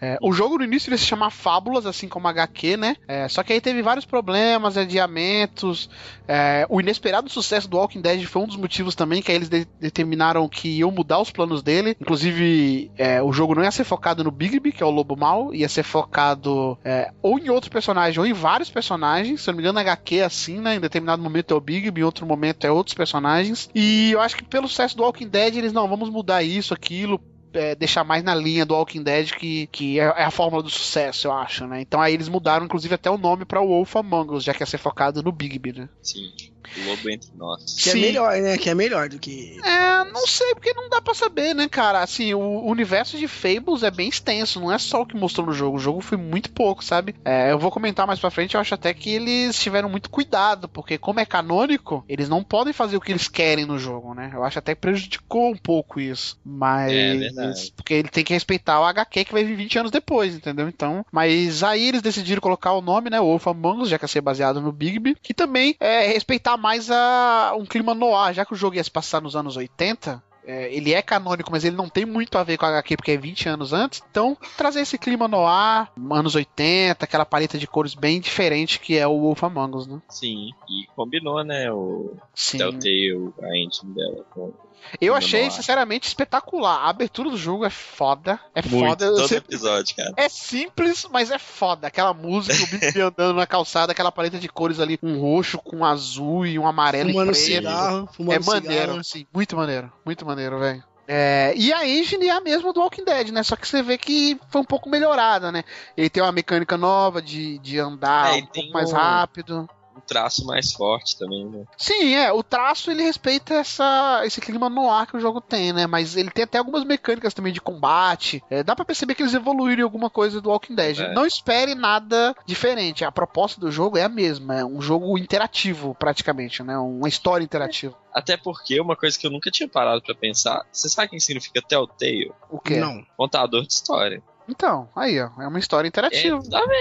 É, 0.00 0.18
o 0.20 0.32
jogo 0.32 0.58
no 0.58 0.64
início 0.64 0.90
ia 0.90 0.98
se 0.98 1.04
chamar 1.06 1.30
Fábulas, 1.30 1.86
assim 1.86 2.08
como 2.08 2.28
HQ, 2.28 2.76
né? 2.76 2.96
É, 3.08 3.26
só 3.28 3.42
que 3.42 3.52
aí 3.52 3.60
teve 3.60 3.80
vários 3.82 4.04
problemas, 4.04 4.76
adiamentos. 4.76 5.88
é, 6.28 6.66
o 6.68 6.80
inesperado 6.80 7.28
sucesso 7.30 7.68
do 7.68 7.76
Walking 7.78 8.00
Dead 8.00 8.24
foi 8.26 8.42
um 8.42 8.46
dos 8.46 8.56
motivos 8.56 8.94
também 8.94 9.22
que 9.22 9.30
aí 9.30 9.36
eles 9.36 9.48
de- 9.48 9.66
determinaram 9.80 10.48
que 10.48 10.68
iam 10.78 10.90
mudar 10.90 11.20
os 11.20 11.30
planos 11.30 11.62
dele. 11.62 11.96
Inclusive, 12.00 12.90
é, 12.96 13.22
o 13.22 13.32
jogo 13.32 13.54
não 13.54 13.62
ia 13.62 13.70
ser 13.70 13.84
focado 13.84 14.22
no 14.24 14.30
Bigby, 14.30 14.72
que 14.72 14.82
é 14.82 14.86
o 14.86 14.90
lobo 14.90 15.16
mau, 15.16 15.54
ia 15.54 15.68
ser 15.68 15.82
focado 15.82 16.78
é, 16.84 17.10
ou 17.22 17.38
em 17.38 17.48
outro 17.50 17.70
personagem 17.70 18.18
ou 18.20 18.26
em 18.26 18.32
vários 18.32 18.70
personagens. 18.70 19.40
Se 19.42 19.50
não 19.54 19.56
me 19.56 19.62
engano, 19.62 19.78
HQ 19.78 20.16
é 20.16 20.24
assim, 20.24 20.60
né? 20.60 20.74
Em 20.74 20.80
determinado 20.80 21.22
momento 21.22 21.54
é 21.54 21.56
o 21.56 21.60
Bigby, 21.60 22.00
em 22.00 22.04
outro 22.04 22.26
momento 22.26 22.66
é 22.66 22.70
outros 22.70 22.94
personagens. 22.94 23.70
E 23.74 24.10
eu 24.12 24.20
acho 24.20 24.36
que 24.36 24.44
pelo 24.44 24.68
sucesso 24.68 24.96
do 24.96 25.02
Walking 25.02 25.28
Dead, 25.28 25.56
eles 25.56 25.72
não, 25.72 25.88
vamos 25.88 26.10
mudar 26.10 26.42
isso, 26.42 26.74
aquilo 26.74 27.20
é, 27.54 27.74
deixar 27.74 28.04
mais 28.04 28.22
na 28.22 28.34
linha 28.34 28.64
do 28.64 28.74
Walking 28.74 29.02
Dead, 29.02 29.32
que, 29.32 29.66
que 29.68 30.00
é, 30.00 30.04
é 30.04 30.24
a 30.24 30.30
fórmula 30.30 30.62
do 30.62 30.70
sucesso, 30.70 31.28
eu 31.28 31.32
acho, 31.32 31.66
né? 31.66 31.80
Então 31.80 32.00
aí 32.00 32.14
eles 32.14 32.28
mudaram, 32.28 32.64
inclusive, 32.64 32.94
até 32.94 33.10
o 33.10 33.18
nome 33.18 33.44
pra 33.44 33.60
Wolf 33.60 33.96
Among 33.96 34.34
Us, 34.34 34.44
já 34.44 34.54
que 34.54 34.62
ia 34.62 34.66
ser 34.66 34.78
focado 34.78 35.22
no 35.22 35.32
Bigby, 35.32 35.72
né? 35.72 35.88
Sim. 36.02 36.32
O 36.76 36.88
lobo 36.88 37.08
entre 37.10 37.30
nós. 37.36 37.76
Que 37.78 37.90
é 37.90 37.92
Sim. 37.92 38.00
melhor, 38.00 38.36
né? 38.40 38.58
Que 38.58 38.70
é 38.70 38.74
melhor 38.74 39.08
do 39.08 39.18
que. 39.18 39.60
É, 39.62 40.04
não 40.04 40.26
sei, 40.26 40.54
porque 40.54 40.72
não 40.72 40.88
dá 40.88 41.00
pra 41.00 41.14
saber, 41.14 41.54
né, 41.54 41.68
cara? 41.68 42.02
Assim, 42.02 42.34
o 42.34 42.64
universo 42.64 43.18
de 43.18 43.28
Fables 43.28 43.82
é 43.82 43.90
bem 43.90 44.08
extenso, 44.08 44.60
não 44.60 44.72
é 44.72 44.78
só 44.78 45.02
o 45.02 45.06
que 45.06 45.16
mostrou 45.16 45.46
no 45.46 45.52
jogo. 45.52 45.76
O 45.76 45.80
jogo 45.80 46.00
foi 46.00 46.18
muito 46.18 46.50
pouco, 46.50 46.84
sabe? 46.84 47.14
É, 47.24 47.52
eu 47.52 47.58
vou 47.58 47.70
comentar 47.70 48.06
mais 48.06 48.18
pra 48.18 48.30
frente, 48.30 48.54
eu 48.54 48.60
acho 48.60 48.74
até 48.74 48.92
que 48.92 49.10
eles 49.10 49.58
tiveram 49.58 49.88
muito 49.88 50.10
cuidado, 50.10 50.68
porque 50.68 50.98
como 50.98 51.20
é 51.20 51.26
canônico, 51.26 52.04
eles 52.08 52.28
não 52.28 52.42
podem 52.42 52.72
fazer 52.72 52.96
o 52.96 53.00
que 53.00 53.12
eles 53.12 53.28
querem 53.28 53.66
no 53.66 53.78
jogo, 53.78 54.14
né? 54.14 54.30
Eu 54.32 54.42
acho 54.42 54.58
até 54.58 54.74
que 54.74 54.80
prejudicou 54.80 55.50
um 55.50 55.56
pouco 55.56 56.00
isso. 56.00 56.38
Mas. 56.44 56.92
É 56.92 57.16
verdade. 57.16 57.43
Porque 57.76 57.94
ele 57.94 58.08
tem 58.08 58.24
que 58.24 58.32
respeitar 58.32 58.80
o 58.80 58.84
HQ 58.84 59.24
que 59.24 59.32
vai 59.32 59.44
vir 59.44 59.56
20 59.56 59.78
anos 59.78 59.90
depois, 59.90 60.34
entendeu? 60.34 60.68
Então. 60.68 61.04
Mas 61.10 61.62
aí 61.62 61.88
eles 61.88 62.02
decidiram 62.02 62.40
colocar 62.40 62.72
o 62.72 62.82
nome, 62.82 63.10
né? 63.10 63.20
Wolf 63.20 63.46
Among 63.46 63.82
Us, 63.82 63.88
já 63.88 63.98
que 63.98 64.04
ia 64.04 64.08
ser 64.08 64.20
baseado 64.20 64.60
no 64.60 64.72
Bigby. 64.72 65.16
Que 65.22 65.34
também 65.34 65.76
é 65.80 66.06
respeitar 66.06 66.56
mais 66.56 66.90
a, 66.90 67.54
um 67.58 67.64
clima 67.64 67.94
noir, 67.94 68.34
já 68.34 68.44
que 68.44 68.52
o 68.52 68.56
jogo 68.56 68.76
ia 68.76 68.84
se 68.84 68.90
passar 68.90 69.20
nos 69.20 69.36
anos 69.36 69.56
80. 69.56 70.22
é, 70.46 70.74
ele 70.74 70.92
é 70.92 71.00
canônico, 71.02 71.50
mas 71.50 71.64
ele 71.64 71.76
não 71.76 71.88
tem 71.88 72.04
muito 72.04 72.36
a 72.36 72.44
ver 72.44 72.58
com 72.58 72.66
a 72.66 72.68
HQ 72.68 72.96
porque 72.96 73.12
é 73.12 73.16
20 73.16 73.48
anos 73.48 73.72
antes. 73.72 74.02
Então, 74.10 74.36
trazer 74.56 74.80
esse 74.80 74.98
clima 74.98 75.26
no 75.26 75.46
ar, 75.46 75.92
anos 76.10 76.34
80, 76.34 77.02
aquela 77.04 77.24
paleta 77.24 77.58
de 77.58 77.66
cores 77.66 77.94
bem 77.94 78.20
diferente 78.20 78.78
que 78.78 78.96
é 78.96 79.06
o 79.06 79.20
Wolf 79.20 79.42
Among 79.42 79.76
Us, 79.76 79.86
né? 79.86 80.00
Sim. 80.08 80.50
E 80.68 80.86
combinou, 80.94 81.42
né? 81.42 81.72
O 81.72 82.14
Sim. 82.34 82.58
Telltale, 82.58 83.32
a 83.42 83.56
engine 83.56 83.94
dela. 83.94 84.24
Com... 84.30 84.52
Eu 85.00 85.14
achei, 85.14 85.50
sinceramente, 85.50 86.06
espetacular. 86.08 86.78
A 86.84 86.88
abertura 86.88 87.30
do 87.30 87.36
jogo 87.36 87.64
é 87.64 87.70
foda. 87.70 88.38
É 88.54 88.62
Muito. 88.62 88.86
foda. 88.88 89.06
Todo 89.14 89.32
episódio, 89.32 89.96
cara. 89.96 90.12
É 90.16 90.28
simples, 90.28 91.06
mas 91.10 91.30
é 91.30 91.38
foda. 91.38 91.86
Aquela 91.88 92.12
música, 92.14 92.62
o 92.62 92.66
Bigby 92.66 93.00
andando 93.02 93.34
na 93.36 93.46
calçada, 93.46 93.92
aquela 93.92 94.12
paleta 94.12 94.38
de 94.38 94.48
cores 94.48 94.80
ali, 94.80 94.98
um 95.02 95.18
roxo 95.20 95.58
com 95.58 95.78
um 95.78 95.84
azul 95.84 96.46
e 96.46 96.58
um 96.58 96.66
amarelo 96.66 97.10
Fumando 97.10 97.30
e 97.30 97.34
preto. 97.34 97.44
cigarro, 97.44 98.08
fumando 98.12 98.34
É 98.34 98.38
maneiro, 98.46 98.82
cigarro. 98.86 99.04
sim, 99.04 99.26
muito 99.32 99.56
maneiro, 99.56 99.92
muito 100.04 100.24
maneiro, 100.26 100.58
velho. 100.58 100.82
É, 101.06 101.52
e 101.54 101.70
a 101.70 101.86
engine 101.86 102.28
é 102.28 102.32
a 102.32 102.40
mesma 102.40 102.72
do 102.72 102.80
Walking 102.80 103.04
Dead, 103.04 103.28
né? 103.28 103.42
Só 103.42 103.56
que 103.56 103.68
você 103.68 103.82
vê 103.82 103.98
que 103.98 104.40
foi 104.48 104.62
um 104.62 104.64
pouco 104.64 104.88
melhorada, 104.88 105.52
né? 105.52 105.62
Ele 105.96 106.08
tem 106.08 106.22
uma 106.22 106.32
mecânica 106.32 106.78
nova 106.78 107.20
de, 107.20 107.58
de 107.58 107.78
andar 107.78 108.32
É, 108.38 108.42
um 108.42 108.46
pouco 108.46 108.72
mais 108.72 108.90
um- 108.90 108.94
rápido. 108.96 109.68
Um 109.96 110.00
traço 110.00 110.44
mais 110.46 110.72
forte 110.72 111.18
também, 111.18 111.44
né? 111.46 111.64
Sim, 111.76 112.14
é, 112.14 112.32
o 112.32 112.42
traço 112.42 112.90
ele 112.90 113.02
respeita 113.02 113.54
essa, 113.54 114.22
esse 114.24 114.40
clima 114.40 114.68
no 114.68 114.90
ar 114.90 115.06
que 115.06 115.16
o 115.16 115.20
jogo 115.20 115.40
tem, 115.40 115.72
né? 115.72 115.86
Mas 115.86 116.16
ele 116.16 116.30
tem 116.30 116.44
até 116.44 116.58
algumas 116.58 116.84
mecânicas 116.84 117.34
também 117.34 117.52
de 117.52 117.60
combate. 117.60 118.42
É, 118.50 118.62
dá 118.62 118.74
pra 118.74 118.84
perceber 118.84 119.14
que 119.14 119.22
eles 119.22 119.34
evoluíram 119.34 119.80
em 119.80 119.84
alguma 119.84 120.10
coisa 120.10 120.40
do 120.40 120.50
Walking 120.50 120.74
Dead. 120.74 121.00
É. 121.00 121.14
Não 121.14 121.26
espere 121.26 121.74
nada 121.74 122.34
diferente. 122.46 123.04
A 123.04 123.12
proposta 123.12 123.60
do 123.60 123.70
jogo 123.70 123.96
é 123.96 124.02
a 124.02 124.08
mesma, 124.08 124.56
é 124.56 124.64
um 124.64 124.80
jogo 124.80 125.16
interativo 125.18 125.94
praticamente, 125.98 126.62
né? 126.62 126.76
Uma 126.78 127.08
história 127.08 127.44
interativa. 127.44 127.96
Até 128.12 128.36
porque 128.36 128.80
uma 128.80 128.94
coisa 128.96 129.18
que 129.18 129.26
eu 129.26 129.30
nunca 129.30 129.50
tinha 129.50 129.68
parado 129.68 130.00
pra 130.02 130.14
pensar, 130.14 130.64
você 130.70 130.88
sabe 130.88 131.08
o 131.08 131.10
que 131.10 131.20
significa 131.20 131.60
Telltale? 131.60 132.32
O 132.48 132.60
que? 132.60 132.76
Não. 132.76 133.04
Contador 133.16 133.62
de 133.62 133.72
história. 133.72 134.22
Então, 134.48 134.88
aí, 134.94 135.18
ó, 135.20 135.30
é 135.40 135.48
uma 135.48 135.58
história 135.58 135.86
É, 135.86 135.88
interativa. 135.88 136.40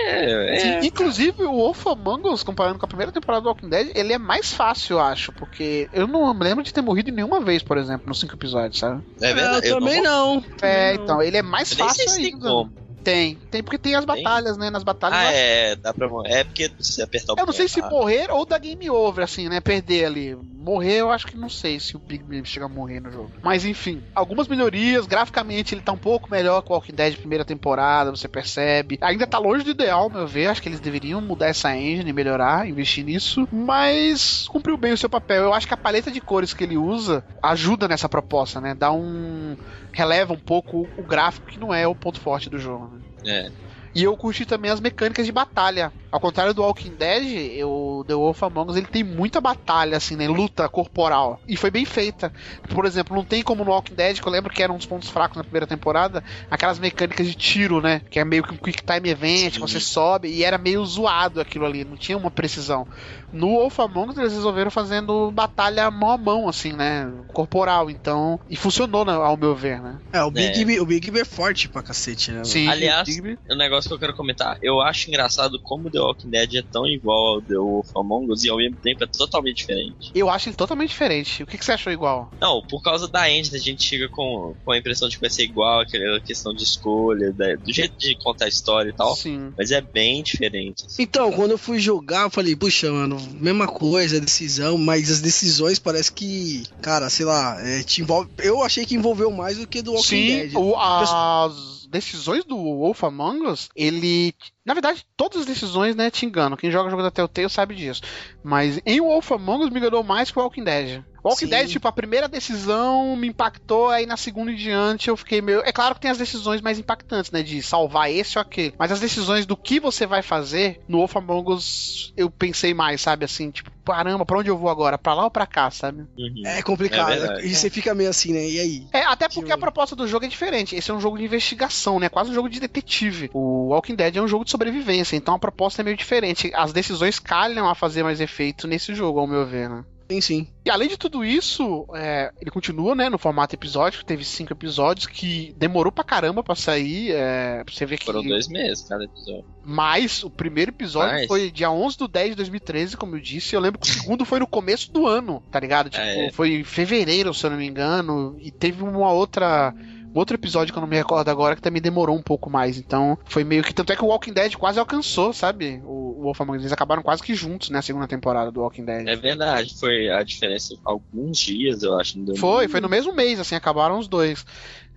é. 0.10 0.58
Sim, 0.82 0.88
inclusive 0.88 1.44
o 1.44 1.52
Wolf 1.54 1.88
Among 1.88 2.28
Us, 2.30 2.44
comparando 2.44 2.78
com 2.78 2.86
a 2.86 2.90
primeira 2.90 3.12
temporada 3.12 3.42
do 3.44 3.48
Walking 3.50 3.70
Dead, 3.70 3.92
ele 3.96 4.12
é 4.14 4.18
mais 4.18 4.54
fácil, 4.54 4.96
eu 4.98 5.00
acho, 5.02 5.32
porque 5.34 5.88
eu 5.94 6.06
não 6.06 6.34
me 6.34 6.44
lembro 6.44 6.64
de 6.64 6.74
ter 6.74 6.82
morrido 6.82 7.12
nenhuma 7.12 7.40
vez, 7.40 7.64
por 7.64 7.78
exemplo, 7.78 8.04
nos 8.08 8.20
cinco 8.20 8.36
episódios, 8.36 8.80
sabe? 8.80 9.02
É 9.22 9.34
verdade. 9.34 9.68
eu 9.68 9.80
também 9.80 10.02
não. 10.02 10.36
não. 10.36 10.44
É, 10.62 10.94
então, 10.96 11.22
ele 11.22 11.38
é 11.38 11.42
mais 11.42 11.72
Eu 11.72 11.78
nem 11.78 11.90
sei 11.90 12.06
fácil 12.06 12.24
ainda. 12.26 12.48
como. 12.48 12.83
Tem, 13.04 13.36
tem 13.52 13.62
porque 13.62 13.78
tem 13.78 13.96
as 13.96 14.06
Tem? 14.06 14.24
batalhas, 14.24 14.58
né? 14.58 14.70
Nas 14.70 14.84
batalhas. 14.84 15.18
Ah, 15.20 15.32
é, 15.32 15.76
dá 15.76 15.94
pra 15.94 16.08
morrer. 16.08 16.32
É 16.32 16.44
porque 16.44 16.72
se 16.80 16.94
você 16.94 17.02
apertar 17.04 17.34
o 17.34 17.40
Eu 17.40 17.46
não 17.46 17.54
sei 17.54 17.68
se 17.68 17.82
botão 17.82 17.90
errado. 17.90 18.02
morrer 18.02 18.32
ou 18.32 18.46
dar 18.46 18.60
game 18.60 18.90
over, 18.90 19.24
assim, 19.24 19.50
né? 19.50 19.60
Perder 19.60 20.06
ali. 20.06 20.36
Morrer, 20.36 21.02
eu 21.02 21.12
acho 21.12 21.28
que 21.28 21.38
não 21.38 21.50
sei 21.50 21.80
se 21.80 21.96
o 21.96 22.00
Big 22.00 22.24
Ben 22.24 22.46
chega 22.46 22.66
a 22.66 22.70
morrer 22.70 23.02
no 23.02 23.12
jogo. 23.12 23.32
Mas 23.42 23.66
enfim, 23.66 24.02
algumas 24.16 24.48
melhorias. 24.48 25.06
Graficamente, 25.06 25.76
ele 25.76 25.82
tá 25.82 25.92
um 25.92 25.98
pouco 25.98 26.32
melhor 26.32 26.62
que 26.62 26.72
o 26.72 26.76
Walking 26.76 26.94
Dead 26.94 27.18
primeira 27.18 27.44
temporada, 27.44 28.12
você 28.12 28.28
percebe. 28.28 28.98
Ainda 29.02 29.28
tá 29.28 29.38
longe 29.38 29.64
do 29.64 29.72
ideal, 29.72 30.10
meu 30.10 30.26
ver. 30.26 30.48
Acho 30.48 30.62
que 30.62 30.70
eles 30.70 30.80
deveriam 30.80 31.20
mudar 31.22 31.48
essa 31.48 31.76
engine, 31.76 32.14
melhorar, 32.14 32.68
investir 32.68 33.04
nisso. 33.04 33.48
Mas 33.52 34.48
cumpriu 34.48 34.78
bem 34.78 34.94
o 34.94 34.98
seu 34.98 35.10
papel. 35.10 35.44
Eu 35.44 35.54
acho 35.54 35.68
que 35.68 35.74
a 35.74 35.78
paleta 35.78 36.10
de 36.10 36.22
cores 36.22 36.54
que 36.54 36.64
ele 36.64 36.78
usa 36.78 37.24
ajuda 37.42 37.88
nessa 37.88 38.08
proposta, 38.08 38.62
né? 38.62 38.74
Dá 38.74 38.92
um. 38.92 39.58
Releva 39.94 40.34
um 40.34 40.40
pouco 40.40 40.88
o 40.98 41.04
gráfico, 41.04 41.48
que 41.48 41.60
não 41.60 41.74
é 41.74 41.88
o 41.88 41.96
ponto 41.96 42.20
forte 42.20 42.50
do 42.50 42.58
jogo. 42.58 42.88
Né? 42.88 43.02
É. 43.26 43.52
E 43.96 44.04
eu 44.04 44.18
curti 44.18 44.46
também 44.46 44.72
as 44.72 44.80
mecânicas 44.80 45.26
de 45.26 45.32
batalha. 45.32 45.94
Ao 46.14 46.20
contrário 46.20 46.54
do 46.54 46.62
Walking 46.62 46.92
Dead, 46.92 47.64
o 47.66 48.04
The 48.08 48.14
Wolf 48.14 48.44
Among 48.44 48.70
Us 48.70 48.78
ele 48.78 48.86
tem 48.86 49.04
muita 49.04 49.42
batalha, 49.42 49.98
assim, 49.98 50.16
né? 50.16 50.28
Luta 50.28 50.70
corporal. 50.70 51.42
E 51.48 51.58
foi 51.58 51.72
bem 51.72 51.86
feita. 51.86 52.32
Por 52.70 52.86
exemplo, 52.86 53.16
não 53.16 53.26
tem 53.26 53.42
como 53.42 53.66
no 53.66 53.72
Walking 53.72 53.96
Dead, 53.96 54.20
que 54.22 54.28
eu 54.28 54.32
lembro 54.32 54.54
que 54.54 54.62
era 54.62 54.72
um 54.72 54.78
dos 54.78 54.86
pontos 54.86 55.10
fracos 55.10 55.38
na 55.38 55.44
primeira 55.44 55.66
temporada, 55.66 56.24
aquelas 56.52 56.78
mecânicas 56.78 57.26
de 57.26 57.34
tiro, 57.34 57.82
né? 57.82 58.00
Que 58.12 58.20
é 58.20 58.24
meio 58.24 58.44
que 58.44 58.54
um 58.54 58.58
quick 58.58 58.84
time 58.84 59.10
event, 59.10 59.56
Sim. 59.56 59.60
você 59.60 59.80
sobe, 59.80 60.28
e 60.28 60.44
era 60.44 60.60
meio 60.60 60.86
zoado 60.86 61.42
aquilo 61.42 61.66
ali, 61.66 61.84
não 61.84 61.98
tinha 61.98 62.16
uma 62.16 62.30
precisão. 62.30 62.88
No 63.32 63.48
Wolf 63.48 63.80
Among 63.80 64.12
Us 64.12 64.18
eles 64.20 64.34
resolveram 64.34 64.70
fazendo 64.70 65.32
batalha 65.32 65.90
mão 65.90 66.12
a 66.12 66.18
mão, 66.20 66.48
assim, 66.48 66.74
né? 66.74 67.12
Corporal, 67.34 67.90
então. 67.90 68.40
E 68.48 68.56
funcionou, 68.56 69.04
né, 69.04 69.14
ao 69.14 69.36
meu 69.36 69.56
ver, 69.56 69.82
né? 69.82 69.98
É, 70.12 70.24
o 70.24 70.30
Big, 70.30 70.64
B, 70.64 70.80
o 70.80 70.86
Big 70.86 71.10
B 71.10 71.22
é 71.22 71.26
forte 71.26 71.68
pra 71.68 71.82
cacete, 71.82 72.32
né? 72.32 72.44
Sim. 72.44 72.68
Aliás, 72.68 73.04
Digby- 73.08 73.40
um 73.50 73.56
negócio 73.56 73.88
que 73.90 73.96
eu 73.96 74.00
quero 74.00 74.14
comentar. 74.16 74.58
Eu 74.62 74.80
acho 74.80 75.10
engraçado 75.10 75.60
como 75.64 75.90
The 75.90 76.03
Walking 76.06 76.30
Dead 76.30 76.54
é 76.56 76.62
tão 76.72 76.86
igual 76.88 77.36
ao 77.36 77.42
The 77.42 77.56
Wolf 77.56 77.88
Among 77.96 78.32
Us 78.32 78.44
e 78.44 78.50
ao 78.50 78.58
mesmo 78.58 78.78
tempo 78.82 79.04
é 79.04 79.08
totalmente 79.08 79.58
diferente. 79.58 80.12
Eu 80.14 80.30
acho 80.30 80.50
ele 80.50 80.56
totalmente 80.56 80.90
diferente. 80.90 81.44
O 81.44 81.48
que, 81.48 81.58
que 81.58 81.66
você 81.66 81.72
achou 81.74 81.92
igual? 81.92 82.32
Não, 82.42 82.62
por 82.68 82.82
causa 82.82 83.08
da 83.08 83.30
engine, 83.30 83.56
a 83.58 83.60
gente 83.60 83.84
chega 83.84 84.08
com, 84.10 84.56
com 84.64 84.72
a 84.72 84.78
impressão 84.78 85.08
de 85.10 85.16
que 85.16 85.22
vai 85.22 85.30
ser 85.30 85.44
igual, 85.44 85.82
aquela 85.82 86.20
questão 86.20 86.54
de 86.54 86.64
escolha, 86.64 87.32
da- 87.34 87.56
do 87.56 87.72
jeito 87.74 87.98
de 87.98 88.16
contar 88.24 88.46
a 88.46 88.50
história 88.50 88.90
e 88.90 88.94
tal. 88.94 89.16
Sim. 89.16 89.54
Mas 89.58 89.72
é 89.72 89.82
bem 89.82 90.22
diferente. 90.24 90.86
assim. 90.86 91.04
Então, 91.04 91.32
quando 91.32 91.52
eu 91.52 91.58
fui 91.58 91.80
jogar, 91.80 92.24
eu 92.24 92.30
falei, 92.30 92.56
puxa, 92.56 92.92
mano, 92.92 93.18
mesma 93.40 93.68
coisa, 93.68 94.20
decisão, 94.20 94.78
mas 94.78 95.10
as 95.12 95.22
decisões 95.22 95.80
parece 95.80 96.12
que, 96.12 96.64
cara, 96.82 97.10
sei 97.10 97.26
lá, 97.26 97.58
é, 97.62 97.84
te 97.84 98.02
envolve. 98.02 98.30
Eu 98.40 98.64
achei 98.64 98.86
que 98.86 98.96
envolveu 98.96 99.32
mais 99.32 99.58
do 99.58 99.68
que 99.68 99.82
do 99.82 99.92
Walking 99.94 100.08
Sim, 100.08 100.28
Dead. 100.28 100.56
o- 100.56 100.76
as 100.78 101.83
decisões 101.94 102.44
do 102.44 102.58
Wolf 102.58 103.04
Among 103.04 103.46
Us, 103.46 103.70
ele. 103.76 104.34
Na 104.66 104.74
verdade, 104.74 105.06
todas 105.16 105.42
as 105.42 105.46
decisões, 105.46 105.96
né, 105.96 106.10
te 106.10 106.26
enganam. 106.26 106.58
Quem 106.58 106.72
joga 106.72 106.90
jogo 106.90 107.04
da 107.04 107.12
Telltale 107.12 107.50
sabe 107.50 107.76
disso. 107.76 108.02
Mas 108.44 108.82
em 108.86 109.00
Wolf 109.00 109.32
Among 109.32 109.64
Us 109.64 109.70
me 109.70 109.80
enganou 109.80 110.04
mais 110.04 110.32
que 110.32 110.40
o 110.40 110.42
Walking 110.42 110.64
Dead. 110.64 111.04
Walking 111.24 111.46
Sim. 111.46 111.52
Dead, 111.52 111.70
tipo, 111.70 111.88
a 111.88 111.92
primeira 111.92 112.28
decisão 112.28 113.16
me 113.16 113.28
impactou, 113.28 113.90
aí 113.90 114.06
na 114.06 114.18
segunda 114.18 114.52
em 114.52 114.56
diante 114.56 115.08
eu 115.10 115.16
fiquei 115.16 115.42
meio. 115.42 115.62
É 115.62 115.72
claro 115.72 115.96
que 115.96 116.02
tem 116.02 116.12
as 116.12 116.18
decisões 116.18 116.62
mais 116.62 116.78
impactantes, 116.78 117.32
né? 117.32 117.42
De 117.42 117.62
salvar 117.64 118.12
esse 118.12 118.38
ou 118.38 118.42
aquele. 118.42 118.74
Mas 118.78 118.92
as 118.92 119.00
decisões 119.00 119.46
do 119.46 119.56
que 119.56 119.80
você 119.80 120.06
vai 120.06 120.22
fazer, 120.22 120.82
no 120.88 120.98
Wolf 120.98 121.16
Among 121.16 121.52
Us, 121.52 122.14
eu 122.18 122.30
pensei 122.30 122.74
mais, 122.74 123.00
sabe? 123.02 123.24
Assim, 123.24 123.52
tipo, 123.52 123.72
caramba, 123.86 124.26
pra 124.26 124.38
onde 124.38 124.50
eu 124.50 124.58
vou 124.58 124.70
agora? 124.70 124.98
Pra 124.98 125.14
lá 125.14 125.24
ou 125.24 125.32
pra 125.32 125.46
cá, 125.48 125.72
sabe? 125.72 126.02
Uhum. 126.18 126.44
É 126.46 126.62
complicado. 126.62 127.12
É 127.14 127.46
e 127.46 127.56
você 127.56 127.70
fica 127.70 127.94
meio 127.96 128.10
assim, 128.10 128.34
né? 128.34 128.46
E 128.48 128.60
aí? 128.60 128.88
É, 128.92 129.04
até 129.04 129.30
porque 129.30 129.48
Que- 129.48 129.54
a 129.54 129.58
proposta 129.58 129.96
do 129.96 130.08
jogo 130.08 130.26
é 130.26 130.28
diferente. 130.30 130.76
Esse 130.76 130.92
é 130.92 130.94
um 130.94 131.00
jogo 131.00 131.18
de 131.18 131.24
investigação, 131.24 132.00
né? 132.00 132.10
Quase 132.10 132.32
um 132.32 132.34
jogo 132.34 132.50
de 132.50 132.60
detetive. 132.60 133.30
O 133.34 133.70
Walking 133.70 133.96
Dead 133.96 134.16
é 134.18 134.22
um 134.22 134.28
jogo 134.28 134.44
de 134.46 134.52
sobrevivência, 134.52 135.16
então 135.16 135.36
a 135.36 135.40
proposta 135.40 135.82
é 135.82 135.84
meio 135.86 135.98
diferente. 135.98 136.52
As 136.54 136.74
decisões 136.74 137.20
calham 137.20 137.68
a 137.70 137.76
fazer 137.76 138.04
mais 138.04 138.20
efeito 138.20 138.68
nesse 138.68 138.94
jogo, 138.94 139.20
ao 139.20 139.28
meu 139.28 139.46
ver, 139.46 139.70
né? 139.70 139.84
Sim, 140.10 140.22
sim. 140.22 140.48
E 140.66 140.70
além 140.70 140.88
de 140.88 140.98
tudo 140.98 141.24
isso, 141.26 141.86
é, 141.94 142.32
ele 142.40 142.52
continua, 142.52 142.94
né, 142.96 143.10
no 143.10 143.18
formato 143.18 143.56
episódico, 143.56 144.06
teve 144.06 144.24
cinco 144.24 144.54
episódios 144.54 145.08
que 145.08 145.54
demorou 145.58 145.92
pra 145.92 146.04
caramba 146.04 146.44
pra 146.44 146.56
sair. 146.56 147.12
É, 147.12 147.64
pra 147.64 147.74
você 147.74 147.86
ver 147.86 147.98
que. 147.98 148.06
Foram 148.06 148.24
dois 148.24 148.48
meses 148.48 148.86
cada 148.88 149.04
episódio. 149.04 149.46
Mas 149.66 150.24
o 150.24 150.30
primeiro 150.30 150.72
episódio 150.72 151.14
Mais. 151.14 151.28
foi 151.28 151.50
dia 151.52 151.72
11 151.72 151.98
de 151.98 152.08
10 152.08 152.30
de 152.32 152.36
2013, 152.36 152.98
como 152.98 153.16
eu 153.16 153.20
disse. 153.22 153.56
Eu 153.56 153.62
lembro 153.62 153.80
que 153.80 153.90
o 153.90 153.94
segundo 153.94 154.26
foi 154.26 154.40
no 154.40 154.48
começo 154.48 154.92
do 154.92 155.08
ano, 155.08 155.42
tá 155.52 155.60
ligado? 155.60 155.90
Tipo, 155.90 156.04
É. 156.04 156.32
foi 156.32 156.54
em 156.56 156.64
fevereiro, 156.64 157.34
se 157.34 157.46
eu 157.46 157.50
não 157.50 157.58
me 157.58 157.66
engano. 157.68 158.36
E 158.40 158.52
teve 158.52 158.84
uma 158.84 159.12
outra. 159.12 159.74
Outro 160.14 160.36
episódio 160.36 160.72
que 160.72 160.78
eu 160.78 160.82
não 160.82 160.88
me 160.88 160.96
recordo 160.96 161.30
agora 161.30 161.56
que 161.56 161.62
também 161.62 161.82
demorou 161.82 162.16
um 162.16 162.22
pouco 162.22 162.50
mais. 162.50 162.78
Então, 162.78 163.18
foi 163.26 163.44
meio 163.44 163.64
que. 163.64 163.74
Tanto 163.74 163.92
é 163.92 163.96
que 163.96 164.04
o 164.04 164.08
Walking 164.08 164.34
Dead 164.34 164.56
quase 164.56 164.80
alcançou, 164.80 165.34
sabe? 165.34 165.82
O, 165.84 166.20
o 166.20 166.22
Wolf 166.24 166.42
Among 166.42 166.58
Us. 166.58 166.64
Eles 166.64 166.74
acabaram 166.74 167.02
quase 167.02 167.24
que 167.24 167.34
juntos, 167.34 167.70
né? 167.70 167.80
A 167.80 167.82
segunda 167.82 168.08
temporada 168.08 168.52
do 168.52 168.62
Walking 168.62 168.86
Dead. 168.86 169.08
É 169.08 169.16
verdade, 169.16 169.78
foi 169.80 170.10
a 170.10 170.22
diferença 170.24 170.76
alguns 170.86 171.38
dias, 171.38 171.84
eu 171.84 172.00
acho. 172.00 172.18
Foi, 172.38 172.68
foi 172.68 172.80
no 172.80 172.90
mesmo 172.90 173.14
mês, 173.14 173.40
assim, 173.40 173.56
acabaram 173.56 173.98
os 173.98 174.08
dois. 174.08 174.46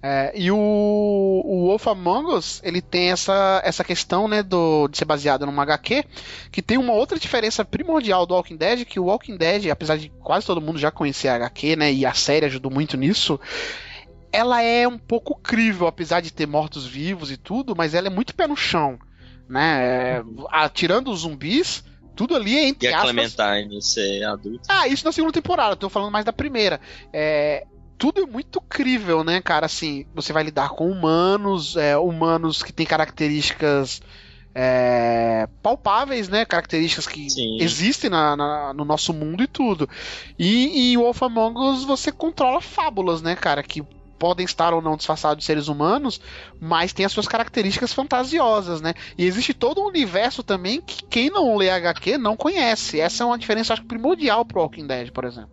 É, 0.03 0.33
e 0.37 0.51
o, 0.51 0.57
o 0.57 1.67
Wolf 1.67 1.87
Among 1.89 2.35
Us, 2.35 2.61
ele 2.63 2.81
tem 2.81 3.11
essa, 3.11 3.61
essa 3.65 3.83
questão, 3.83 4.29
né, 4.29 4.43
do, 4.43 4.87
de 4.89 4.99
ser 4.99 5.05
baseado 5.05 5.47
numa 5.47 5.63
HQ, 5.63 6.05
que 6.53 6.63
tem 6.63 6.77
uma 6.79 6.93
outra 6.93 7.19
diferença 7.19 7.65
primordial 7.65 8.27
do 8.27 8.35
Walking 8.35 8.57
Dead, 8.57 8.85
que 8.85 9.01
o 9.01 9.07
Walking 9.07 9.37
Dead, 9.37 9.69
apesar 9.69 9.97
de 9.97 10.11
quase 10.21 10.47
todo 10.47 10.61
mundo 10.61 10.79
já 10.79 10.91
conhecer 10.91 11.29
a 11.29 11.37
HQ, 11.37 11.77
né, 11.77 11.93
e 11.93 12.05
a 12.05 12.13
série 12.13 12.47
ajudou 12.47 12.71
muito 12.71 12.97
nisso, 12.97 13.41
ela 14.33 14.63
é 14.63 14.87
um 14.87 14.99
pouco 14.99 15.35
crível, 15.35 15.87
apesar 15.87 16.21
de 16.21 16.33
ter 16.33 16.47
mortos-vivos 16.47 17.31
e 17.31 17.37
tudo, 17.37 17.75
mas 17.77 17.95
ela 17.95 18.07
é 18.07 18.11
muito 18.11 18.35
pé 18.35 18.47
no 18.47 18.57
chão, 18.57 18.99
né? 19.49 20.19
É, 20.19 20.23
a- 20.51 20.69
tirando 20.69 21.11
os 21.11 21.21
zumbis, 21.21 21.85
tudo 22.15 22.35
ali 22.35 22.57
é 22.57 22.69
entre 22.69 22.89
E 22.89 22.93
a 22.93 22.99
aspas... 23.03 23.35
Clementine 23.35 23.83
ser 23.83 24.25
adulta. 24.25 24.67
Ah, 24.69 24.89
isso 24.89 25.05
na 25.05 25.13
segunda 25.13 25.33
temporada, 25.33 25.77
tô 25.77 25.89
falando 25.89 26.13
mais 26.13 26.25
da 26.25 26.33
primeira. 26.33 26.81
É, 27.13 27.65
tudo 27.99 28.23
é 28.23 28.27
muito 28.27 28.61
crível, 28.61 29.23
né, 29.25 29.41
cara? 29.41 29.67
Assim, 29.67 30.07
você 30.15 30.33
vai 30.33 30.43
lidar 30.43 30.71
com 30.71 30.91
humanos, 30.91 31.77
é, 31.77 31.97
humanos 31.97 32.63
que 32.63 32.73
têm 32.73 32.87
características 32.87 34.01
é, 34.59 35.47
palpáveis, 35.63 36.31
né? 36.31 36.47
Características 36.47 37.07
que 37.07 37.29
Sim. 37.29 37.59
existem 37.61 38.09
na- 38.09 38.35
na- 38.35 38.73
no 38.73 38.87
nosso 38.87 39.13
mundo 39.13 39.43
e 39.43 39.47
tudo. 39.47 39.87
E 40.39 40.93
em 40.93 40.97
Wolf 40.97 41.23
Among 41.23 41.59
Us 41.59 41.85
você 41.85 42.11
controla 42.11 42.61
fábulas, 42.63 43.21
né, 43.21 43.37
cara? 43.37 43.63
Que 43.63 43.83
podem 44.19 44.45
estar 44.45 44.73
ou 44.75 44.81
não 44.83 44.97
disfarçados 44.97 45.39
de 45.39 45.45
seres 45.45 45.69
humanos, 45.69 46.21
mas 46.61 46.93
tem 46.93 47.05
as 47.07 47.13
suas 47.13 47.29
características 47.29 47.93
fantasiosas, 47.93 48.81
né? 48.81 48.95
E 49.17 49.25
existe 49.25 49.53
todo 49.55 49.81
um 49.81 49.87
universo 49.87 50.43
também 50.43 50.81
que 50.81 51.05
quem 51.05 51.31
não 51.31 51.57
lê 51.57 51.71
HQ 51.71 52.19
não 52.19 52.37
conhece. 52.37 53.01
Essa 53.01 53.23
é 53.23 53.27
uma 53.27 53.39
diferença, 53.39 53.73
acho 53.73 53.83
que 53.83 53.89
primordial 53.89 54.45
pro 54.45 54.61
Walking 54.61 54.87
Dead, 54.87 55.11
por 55.11 55.25
exemplo. 55.25 55.51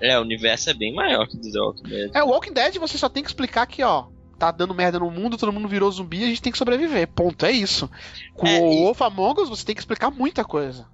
É, 0.00 0.18
o 0.18 0.22
universo 0.22 0.70
é 0.70 0.74
bem 0.74 0.94
maior 0.94 1.26
que 1.26 1.36
o 1.36 1.40
do 1.40 1.50
The 1.50 1.58
Walking 1.60 1.88
Dead. 1.88 2.10
É, 2.14 2.22
o 2.22 2.28
Walking 2.28 2.52
Dead 2.52 2.76
você 2.76 2.96
só 2.98 3.08
tem 3.08 3.22
que 3.22 3.28
explicar 3.30 3.66
que, 3.66 3.82
ó, 3.82 4.06
tá 4.38 4.50
dando 4.52 4.72
merda 4.74 4.98
no 5.00 5.10
mundo, 5.10 5.36
todo 5.36 5.52
mundo 5.52 5.66
virou 5.66 5.90
zumbi, 5.90 6.22
a 6.22 6.26
gente 6.28 6.40
tem 6.42 6.52
que 6.52 6.58
sobreviver. 6.58 7.08
Ponto, 7.08 7.44
é 7.44 7.50
isso. 7.50 7.90
Com 8.34 8.46
É, 8.46 8.60
o 8.60 8.72
e- 8.72 8.76
Wolf 8.84 9.02
Among 9.02 9.40
Us 9.42 9.48
você 9.48 9.64
tem 9.64 9.74
que 9.74 9.80
explicar 9.80 10.10
muita 10.10 10.44
coisa. 10.44 10.86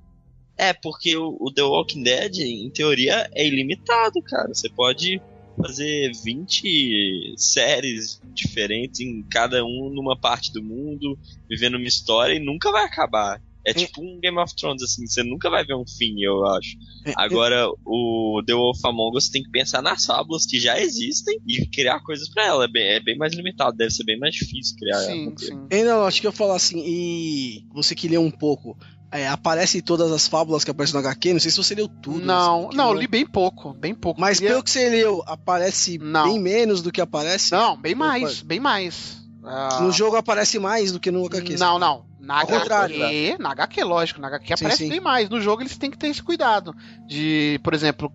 É, 0.56 0.72
porque 0.72 1.16
o, 1.16 1.36
o 1.40 1.52
The 1.52 1.62
Walking 1.62 2.02
Dead, 2.04 2.38
em 2.38 2.70
teoria, 2.70 3.28
é 3.34 3.46
ilimitado, 3.46 4.22
cara. 4.22 4.48
Você 4.54 4.68
pode 4.70 5.20
fazer 5.56 6.10
20 6.24 7.34
séries 7.36 8.20
diferentes 8.34 9.00
em 9.00 9.22
cada 9.28 9.64
um 9.64 9.90
numa 9.92 10.18
parte 10.18 10.52
do 10.52 10.62
mundo, 10.62 11.18
vivendo 11.48 11.76
uma 11.76 11.86
história 11.86 12.34
e 12.34 12.44
nunca 12.44 12.70
vai 12.70 12.84
acabar. 12.84 13.40
É 13.66 13.72
tipo 13.72 14.02
um 14.02 14.20
Game 14.20 14.38
of 14.38 14.54
Thrones, 14.54 14.82
assim, 14.82 15.06
você 15.06 15.22
nunca 15.22 15.48
vai 15.48 15.64
ver 15.64 15.74
um 15.74 15.86
fim, 15.86 16.20
eu 16.20 16.44
acho. 16.44 16.76
É, 17.06 17.14
Agora, 17.16 17.66
o 17.86 18.42
The 18.46 18.52
Wolf 18.52 18.84
Among 18.84 19.16
Us 19.16 19.30
tem 19.30 19.42
que 19.42 19.50
pensar 19.50 19.80
nas 19.80 20.04
fábulas 20.04 20.44
que 20.44 20.60
já 20.60 20.78
existem 20.78 21.40
e 21.48 21.66
criar 21.66 22.00
coisas 22.00 22.28
pra 22.28 22.44
ela. 22.44 22.64
É 22.66 22.68
bem, 22.68 22.82
é 22.82 23.00
bem 23.00 23.16
mais 23.16 23.32
limitado, 23.34 23.74
deve 23.74 23.90
ser 23.90 24.04
bem 24.04 24.18
mais 24.18 24.34
difícil 24.34 24.76
criar 24.76 24.98
sim, 24.98 25.26
ela. 25.26 25.38
sim. 25.38 25.66
Ainda 25.72 26.04
acho 26.04 26.20
que 26.20 26.26
eu 26.26 26.32
falar 26.32 26.56
assim, 26.56 26.82
e 26.84 27.64
você 27.72 27.94
que 27.94 28.06
leu 28.06 28.20
um 28.20 28.30
pouco, 28.30 28.76
é, 29.14 29.28
aparece 29.28 29.80
todas 29.80 30.10
as 30.10 30.26
fábulas 30.26 30.64
que 30.64 30.72
aparecem 30.72 31.00
no 31.00 31.06
HQ, 31.06 31.34
não 31.34 31.38
sei 31.40 31.48
se 31.52 31.56
você 31.56 31.72
leu 31.76 31.86
tudo. 31.86 32.26
Não, 32.26 32.66
assim, 32.66 32.76
não, 32.76 32.88
eu 32.88 32.94
li 32.94 33.06
bem 33.06 33.24
pouco, 33.24 33.72
bem 33.72 33.94
pouco. 33.94 34.20
Mas 34.20 34.40
pelo 34.40 34.60
que 34.60 34.68
você 34.68 34.88
leu, 34.90 35.22
aparece 35.24 35.98
Não. 35.98 36.24
bem 36.24 36.40
menos 36.40 36.82
do 36.82 36.90
que 36.90 37.00
aparece? 37.00 37.52
Não, 37.52 37.76
bem 37.76 37.94
mais, 37.94 38.42
bem 38.42 38.58
mais. 38.58 39.24
Ah, 39.44 39.78
No 39.82 39.92
jogo 39.92 40.16
aparece 40.16 40.58
mais 40.58 40.90
do 40.90 40.98
que 40.98 41.12
no 41.12 41.24
HQ. 41.26 41.56
Não, 41.56 41.78
não. 41.78 42.06
Na 42.18 42.40
Ao 42.40 42.54
HQ, 42.56 43.36
na 43.38 43.52
HQ, 43.52 43.84
lógico, 43.84 44.20
na 44.20 44.26
HQ 44.26 44.46
Sim, 44.48 44.54
aparece 44.54 44.82
sim. 44.84 44.88
bem 44.88 45.00
mais. 45.00 45.28
No 45.28 45.40
jogo 45.40 45.62
eles 45.62 45.78
têm 45.78 45.92
que 45.92 45.98
ter 45.98 46.08
esse 46.08 46.22
cuidado 46.22 46.74
de, 47.06 47.60
por 47.62 47.72
exemplo, 47.72 48.10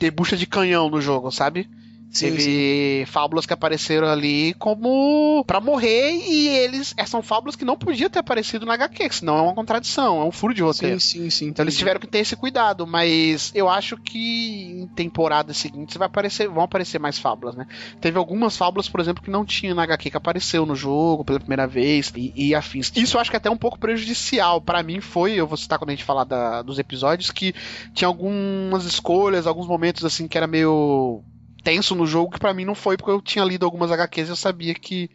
ter 0.00 0.10
bucha 0.10 0.36
de 0.36 0.46
canhão 0.48 0.90
no 0.90 1.00
jogo, 1.00 1.30
sabe? 1.30 1.70
Sim, 2.10 2.30
Teve 2.32 3.04
fábulas 3.06 3.46
que 3.46 3.52
apareceram 3.52 4.08
ali 4.08 4.52
como 4.54 5.44
pra 5.46 5.60
morrer 5.60 6.10
e 6.10 6.48
eles 6.48 6.92
é, 6.96 7.06
são 7.06 7.22
fábulas 7.22 7.54
que 7.54 7.64
não 7.64 7.76
podia 7.76 8.10
ter 8.10 8.18
aparecido 8.18 8.66
na 8.66 8.74
HQ, 8.74 9.08
senão 9.12 9.38
é 9.38 9.42
uma 9.42 9.54
contradição, 9.54 10.20
é 10.20 10.24
um 10.24 10.32
furo 10.32 10.52
de 10.52 10.60
roteiro. 10.62 10.98
sim, 10.98 11.22
sim, 11.22 11.30
sim. 11.30 11.46
Então 11.48 11.64
eles 11.64 11.76
tiveram 11.76 12.00
que 12.00 12.06
ter 12.08 12.18
esse 12.18 12.34
cuidado, 12.34 12.84
mas 12.86 13.52
eu 13.54 13.68
acho 13.68 13.96
que 13.96 14.82
em 14.82 14.86
temporadas 14.88 15.56
seguintes 15.56 15.96
vai 15.96 16.06
aparecer, 16.06 16.48
vão 16.48 16.64
aparecer 16.64 16.98
mais 16.98 17.16
fábulas, 17.18 17.54
né? 17.54 17.64
Teve 18.00 18.18
algumas 18.18 18.56
fábulas, 18.56 18.88
por 18.88 19.00
exemplo, 19.00 19.22
que 19.22 19.30
não 19.30 19.44
tinha 19.44 19.74
na 19.74 19.84
HQ 19.84 20.10
que 20.10 20.16
apareceu 20.16 20.66
no 20.66 20.74
jogo 20.74 21.24
pela 21.24 21.38
primeira 21.38 21.66
vez 21.66 22.12
e, 22.16 22.32
e 22.34 22.54
afins. 22.56 22.90
Isso 22.96 23.16
eu 23.16 23.20
acho 23.20 23.30
que 23.30 23.36
é 23.36 23.38
até 23.38 23.50
um 23.50 23.56
pouco 23.56 23.78
prejudicial 23.78 24.60
Pra 24.60 24.82
mim 24.82 25.00
foi, 25.00 25.34
eu 25.34 25.46
vou 25.46 25.56
citar 25.56 25.78
quando 25.78 25.90
a 25.90 25.92
gente 25.92 26.04
falar 26.04 26.24
da- 26.24 26.62
dos 26.62 26.78
episódios 26.78 27.30
que 27.30 27.54
tinha 27.94 28.08
algumas 28.08 28.84
escolhas, 28.84 29.46
alguns 29.46 29.66
momentos 29.66 30.04
assim 30.04 30.26
que 30.26 30.36
era 30.36 30.46
meio 30.46 31.22
tenso 31.62 31.94
no 31.94 32.06
jogo 32.06 32.32
que 32.32 32.38
pra 32.38 32.54
mim 32.54 32.64
não 32.64 32.74
foi 32.74 32.96
porque 32.96 33.10
eu 33.10 33.20
tinha 33.20 33.44
lido 33.44 33.64
algumas 33.64 33.90
HQs 33.90 34.28
e 34.28 34.32
eu 34.32 34.36
sabia 34.36 34.74
que 34.74 35.10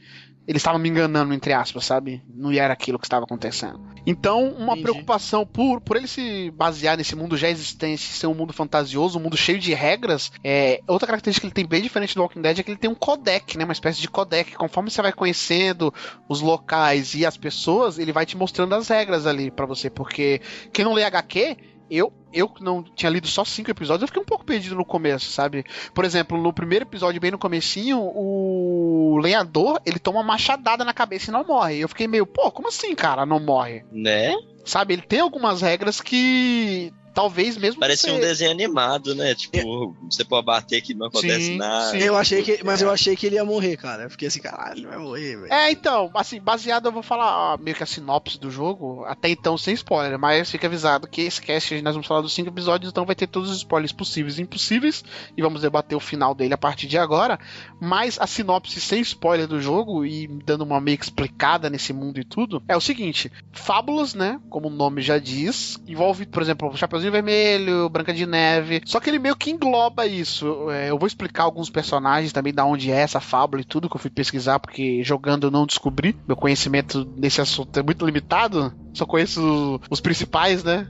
eles 0.48 0.60
estavam 0.60 0.80
me 0.80 0.88
enganando, 0.88 1.34
entre 1.34 1.54
aspas, 1.54 1.86
sabe? 1.86 2.22
Não 2.32 2.52
era 2.52 2.72
aquilo 2.72 3.00
que 3.00 3.06
estava 3.06 3.26
acontecendo. 3.26 3.82
Então, 4.06 4.50
uma 4.50 4.74
Entendi. 4.74 4.82
preocupação 4.84 5.46
por, 5.46 5.82
por 5.82 5.98
ele 5.98 6.08
se 6.08 6.52
basear 6.52 6.96
nesse 6.96 7.16
mundo 7.16 7.36
já 7.36 7.50
existente, 7.50 8.04
ser 8.04 8.28
um 8.28 8.36
mundo 8.36 8.54
fantasioso, 8.54 9.18
um 9.18 9.22
mundo 9.22 9.36
cheio 9.36 9.58
de 9.58 9.74
regras, 9.74 10.32
é, 10.44 10.82
outra 10.88 11.08
característica 11.08 11.42
que 11.42 11.48
ele 11.48 11.54
tem 11.56 11.66
bem 11.66 11.82
diferente 11.82 12.14
do 12.14 12.22
Walking 12.22 12.42
Dead 12.42 12.60
é 12.60 12.64
que 12.64 12.70
ele 12.70 12.78
tem 12.78 12.90
um 12.90 12.96
codec, 12.96 13.58
né? 13.58 13.64
Uma 13.64 13.74
espécie 13.74 14.00
de 14.00 14.08
codec. 14.08 14.56
Conforme 14.56 14.92
você 14.92 15.02
vai 15.02 15.12
conhecendo 15.12 15.92
os 16.30 16.42
locais 16.42 17.16
e 17.16 17.26
as 17.26 17.38
pessoas, 17.38 17.98
ele 17.98 18.12
vai 18.12 18.26
te 18.26 18.38
mostrando 18.38 18.76
as 18.76 18.88
regras 18.88 19.26
ali 19.26 19.50
pra 19.50 19.66
você. 19.66 19.90
Porque 19.90 20.42
quem 20.72 20.86
não 20.86 20.94
lê 20.94 21.04
HQ, 21.04 21.58
eu, 21.90 22.12
eu 22.34 22.52
não 22.60 22.84
tinha 22.84 23.10
lido 23.10 23.28
só 23.28 23.44
cinco 23.46 23.72
episódios, 23.72 24.02
eu 24.02 24.08
fiquei 24.08 24.22
um 24.22 24.26
pouco 24.26 24.46
perdido 24.46 24.76
no 24.76 24.86
começo, 24.86 25.32
sabe? 25.32 25.64
Por 25.94 26.04
exemplo, 26.06 26.38
no 26.38 26.54
primeiro 26.54 26.86
episódio, 26.86 27.22
bem 27.22 27.32
no 27.32 27.38
comecinho, 27.38 28.00
o 28.00 29.18
lenhador, 29.22 29.80
ele 29.86 30.00
toma 30.00 30.20
uma 30.20 30.24
machadada 30.24 30.84
na 30.84 30.94
cabeça 30.94 31.30
e 31.30 31.34
não 31.34 31.46
morre. 31.46 31.80
Eu 31.80 31.90
fiquei 31.90 32.08
meio, 32.08 32.26
pô, 32.26 32.52
como 32.52 32.68
assim, 32.68 32.94
cara, 32.96 33.26
não 33.26 33.40
morre? 33.40 33.84
Né? 33.92 34.36
Sabe, 34.66 34.94
ele 34.94 35.04
tem 35.04 35.20
algumas 35.20 35.62
regras 35.62 36.02
que 36.02 36.92
talvez 37.16 37.58
mesmo 37.58 37.80
Parece 37.80 38.04
você- 38.04 38.12
um 38.12 38.20
desenho 38.20 38.52
animado, 38.52 39.16
né? 39.16 39.34
Tipo, 39.34 39.96
você 40.10 40.24
pode 40.24 40.46
bater 40.46 40.82
que 40.82 40.94
não 40.94 41.08
acontece 41.08 41.46
Sim, 41.46 41.58
nada. 41.58 41.92
sim. 41.92 41.98
Eu 41.98 42.16
achei 42.18 42.44
que, 42.44 42.62
mas 42.64 42.82
eu 42.82 42.92
achei 42.92 43.16
que 43.16 43.26
ele 43.26 43.36
ia 43.36 43.46
morrer, 43.46 43.78
cara. 43.78 44.04
Eu 44.04 44.10
fiquei 44.10 44.28
assim, 44.28 44.42
caralho, 44.42 44.80
ele 44.80 44.88
vai 44.88 44.98
morrer, 44.98 45.38
velho. 45.38 45.54
É, 45.54 45.72
então, 45.72 46.12
assim, 46.14 46.40
baseado, 46.40 46.88
eu 46.88 46.92
vou 46.92 47.02
falar 47.02 47.54
ah, 47.54 47.58
meio 47.58 47.76
que 47.76 47.84
a 47.84 47.86
sinopse 47.86 48.38
do 48.38 48.52
jogo, 48.52 49.06
até 49.06 49.30
então 49.30 49.58
sem 49.58 49.74
spoiler, 49.74 50.20
mas 50.20 50.52
fica 50.52 50.68
avisado 50.68 51.08
que 51.08 51.30
cast 51.42 51.82
nós 51.82 51.94
vamos 51.96 52.08
falar 52.08 52.22
dos 52.22 52.34
cinco 52.34 52.50
episódios, 52.50 52.92
então 52.92 53.06
vai 53.06 53.16
ter 53.16 53.28
todos 53.28 53.50
os 53.50 53.58
spoilers 53.58 53.94
possíveis 53.94 54.38
e 54.38 54.42
impossíveis, 54.42 55.04
e 55.38 55.42
vamos 55.42 55.62
debater 55.62 55.96
o 55.96 56.02
final 56.02 56.36
dele 56.36 56.54
a 56.54 56.58
partir 56.58 56.88
de 56.88 56.98
agora, 56.98 57.40
mas 57.80 58.20
a 58.20 58.28
sinopse 58.28 58.82
sem 58.82 59.00
spoiler 59.02 59.48
do 59.48 59.62
jogo, 59.62 60.06
e 60.06 60.28
dando 60.28 60.64
uma 60.64 60.82
meio 60.82 60.98
que 60.98 61.06
explicada 61.06 61.70
nesse 61.70 61.94
mundo 61.94 62.20
e 62.20 62.26
tudo, 62.26 62.62
é 62.68 62.76
o 62.76 62.82
seguinte, 62.82 63.32
fábulas, 63.54 64.14
né, 64.14 64.40
como 64.50 64.68
o 64.68 64.72
nome 64.72 65.02
já 65.02 65.18
diz, 65.18 65.78
envolve, 65.88 66.26
por 66.26 66.42
exemplo, 66.42 66.70
o 66.70 66.76
Chapeuzinho 66.76 67.05
Vermelho, 67.10 67.90
Branca 67.90 68.14
de 68.14 68.26
Neve, 68.26 68.82
só 68.86 69.00
que 69.00 69.10
ele 69.10 69.20
meio 69.20 69.36
que 69.36 69.52
engloba 69.52 70.06
isso, 70.06 70.70
É, 70.72 70.90
eu 70.90 70.98
vou 70.98 71.08
explicar 71.08 71.44
alguns 71.44 71.70
personagens 71.70 72.34
também, 72.34 72.54
da 72.54 72.66
onde 72.66 72.92
é 72.92 72.96
essa 72.96 73.20
fábula 73.20 73.62
e 73.62 73.66
tudo, 73.66 73.90
que 73.90 73.96
eu 73.96 74.02
fui 74.02 74.10
pesquisar, 74.10 74.60
porque 74.60 75.04
jogando 75.04 75.48
eu 75.48 75.52
não 75.52 75.66
descobri, 75.66 76.16
meu 76.28 76.36
conhecimento 76.36 77.08
nesse 77.18 77.42
assunto 77.42 77.80
é 77.80 77.84
muito 77.84 78.06
limitado, 78.06 78.74
só 78.94 79.06
conheço 79.06 79.80
os 79.90 80.02
principais, 80.02 80.64
né, 80.64 80.88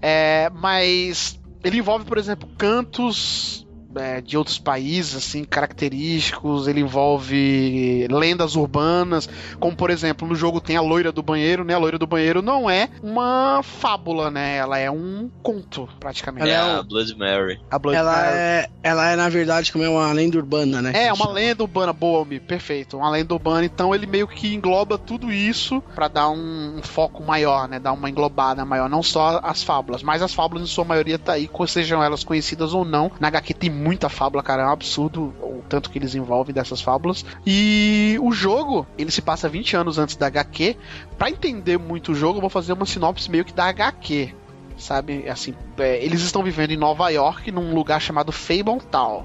é, 0.00 0.50
mas 0.54 1.40
ele 1.64 1.78
envolve, 1.78 2.04
por 2.04 2.18
exemplo, 2.18 2.48
cantos 2.56 3.65
é, 3.96 4.20
de 4.20 4.36
outros 4.36 4.58
países, 4.58 5.16
assim, 5.16 5.44
característicos. 5.44 6.68
Ele 6.68 6.80
envolve 6.80 8.06
lendas 8.10 8.56
urbanas, 8.56 9.28
como 9.58 9.76
por 9.76 9.90
exemplo 9.90 10.26
no 10.26 10.34
jogo 10.34 10.60
tem 10.60 10.76
a 10.76 10.80
loira 10.80 11.12
do 11.12 11.22
banheiro, 11.22 11.64
né? 11.64 11.74
A 11.74 11.78
loira 11.78 11.98
do 11.98 12.06
banheiro 12.06 12.42
não 12.42 12.68
é 12.68 12.88
uma 13.02 13.60
fábula, 13.62 14.30
né? 14.30 14.56
Ela 14.56 14.78
é 14.78 14.90
um 14.90 15.30
conto, 15.42 15.88
praticamente. 15.98 16.48
É 16.48 16.52
Ela 16.52 16.76
é 16.76 16.78
a 16.78 16.82
Blood 16.82 17.14
Mary. 17.16 17.60
A 17.70 17.78
Blood 17.78 17.96
Ela 17.98 18.12
Mary. 18.12 18.36
é, 18.36 18.70
ela 18.82 19.10
é, 19.10 19.16
na 19.16 19.28
verdade, 19.28 19.72
como 19.72 19.84
é 19.84 19.88
uma 19.88 20.12
lenda 20.12 20.36
urbana, 20.36 20.82
né? 20.82 20.92
É, 20.94 21.12
uma 21.12 21.30
lenda 21.30 21.62
urbana, 21.62 21.92
boa, 21.92 22.24
Mi, 22.24 22.40
perfeito. 22.40 22.96
Uma 22.96 23.10
lenda 23.10 23.34
urbana, 23.34 23.64
então 23.64 23.94
ele 23.94 24.06
meio 24.06 24.26
que 24.26 24.54
engloba 24.54 24.98
tudo 24.98 25.32
isso 25.32 25.82
pra 25.94 26.08
dar 26.08 26.28
um, 26.28 26.78
um 26.78 26.82
foco 26.82 27.22
maior, 27.22 27.68
né? 27.68 27.78
Dar 27.78 27.92
uma 27.92 28.08
englobada 28.08 28.64
maior, 28.64 28.88
não 28.88 29.02
só 29.02 29.40
as 29.42 29.62
fábulas, 29.62 30.02
mas 30.02 30.22
as 30.22 30.32
fábulas 30.32 30.62
em 30.64 30.66
sua 30.66 30.84
maioria 30.84 31.18
tá 31.18 31.32
aí, 31.32 31.48
sejam 31.66 32.02
elas 32.02 32.24
conhecidas 32.24 32.72
ou 32.72 32.84
não. 32.84 33.10
Na 33.18 33.28
HQ 33.28 33.54
tem 33.54 33.70
muita 33.86 34.08
fábula, 34.08 34.42
cara, 34.42 34.62
é 34.62 34.66
um 34.66 34.70
absurdo 34.70 35.32
o 35.40 35.62
tanto 35.68 35.90
que 35.90 35.98
eles 35.98 36.14
envolvem 36.14 36.52
dessas 36.52 36.80
fábulas. 36.80 37.24
E 37.46 38.18
o 38.20 38.32
jogo, 38.32 38.84
ele 38.98 39.12
se 39.12 39.22
passa 39.22 39.48
20 39.48 39.76
anos 39.76 39.96
antes 39.96 40.16
da 40.16 40.26
HQ. 40.26 40.76
Pra 41.16 41.30
entender 41.30 41.78
muito 41.78 42.10
o 42.10 42.14
jogo, 42.14 42.38
eu 42.38 42.40
vou 42.40 42.50
fazer 42.50 42.72
uma 42.72 42.84
sinopse 42.84 43.30
meio 43.30 43.44
que 43.44 43.52
da 43.52 43.66
HQ. 43.66 44.34
Sabe, 44.76 45.26
assim, 45.28 45.54
é, 45.78 46.04
eles 46.04 46.20
estão 46.20 46.42
vivendo 46.42 46.72
em 46.72 46.76
Nova 46.76 47.08
York, 47.08 47.50
num 47.50 47.74
lugar 47.74 48.00
chamado 48.00 48.30
Fable 48.30 48.80
Town. 48.90 49.24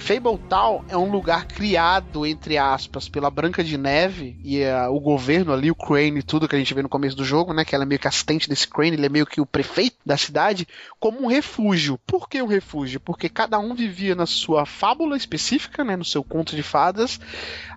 Fable 0.00 0.38
Town 0.48 0.82
é 0.88 0.96
um 0.96 1.10
lugar 1.10 1.46
criado, 1.46 2.24
entre 2.24 2.56
aspas, 2.56 3.08
pela 3.08 3.30
Branca 3.30 3.62
de 3.62 3.76
Neve 3.76 4.40
e 4.42 4.64
ah, 4.64 4.88
o 4.90 4.98
governo 4.98 5.52
ali, 5.52 5.70
o 5.70 5.74
Crane 5.74 6.18
e 6.18 6.22
tudo 6.22 6.48
que 6.48 6.56
a 6.56 6.58
gente 6.58 6.72
vê 6.72 6.82
no 6.82 6.88
começo 6.88 7.14
do 7.14 7.24
jogo, 7.24 7.52
né? 7.52 7.64
Que 7.64 7.74
ela 7.74 7.84
é 7.84 7.86
meio 7.86 8.00
que 8.00 8.08
assistente 8.08 8.48
desse 8.48 8.66
Crane, 8.66 8.96
ele 8.96 9.06
é 9.06 9.10
meio 9.10 9.26
que 9.26 9.40
o 9.40 9.46
prefeito 9.46 9.98
da 10.04 10.16
cidade, 10.16 10.66
como 10.98 11.22
um 11.22 11.26
refúgio. 11.26 11.98
Por 12.06 12.28
que 12.28 12.42
um 12.42 12.46
refúgio? 12.46 12.98
Porque 12.98 13.28
cada 13.28 13.58
um 13.58 13.74
vivia 13.74 14.14
na 14.14 14.26
sua 14.26 14.64
fábula 14.64 15.16
específica, 15.16 15.84
né? 15.84 15.94
No 15.94 16.04
seu 16.04 16.24
conto 16.24 16.56
de 16.56 16.62
fadas, 16.62 17.20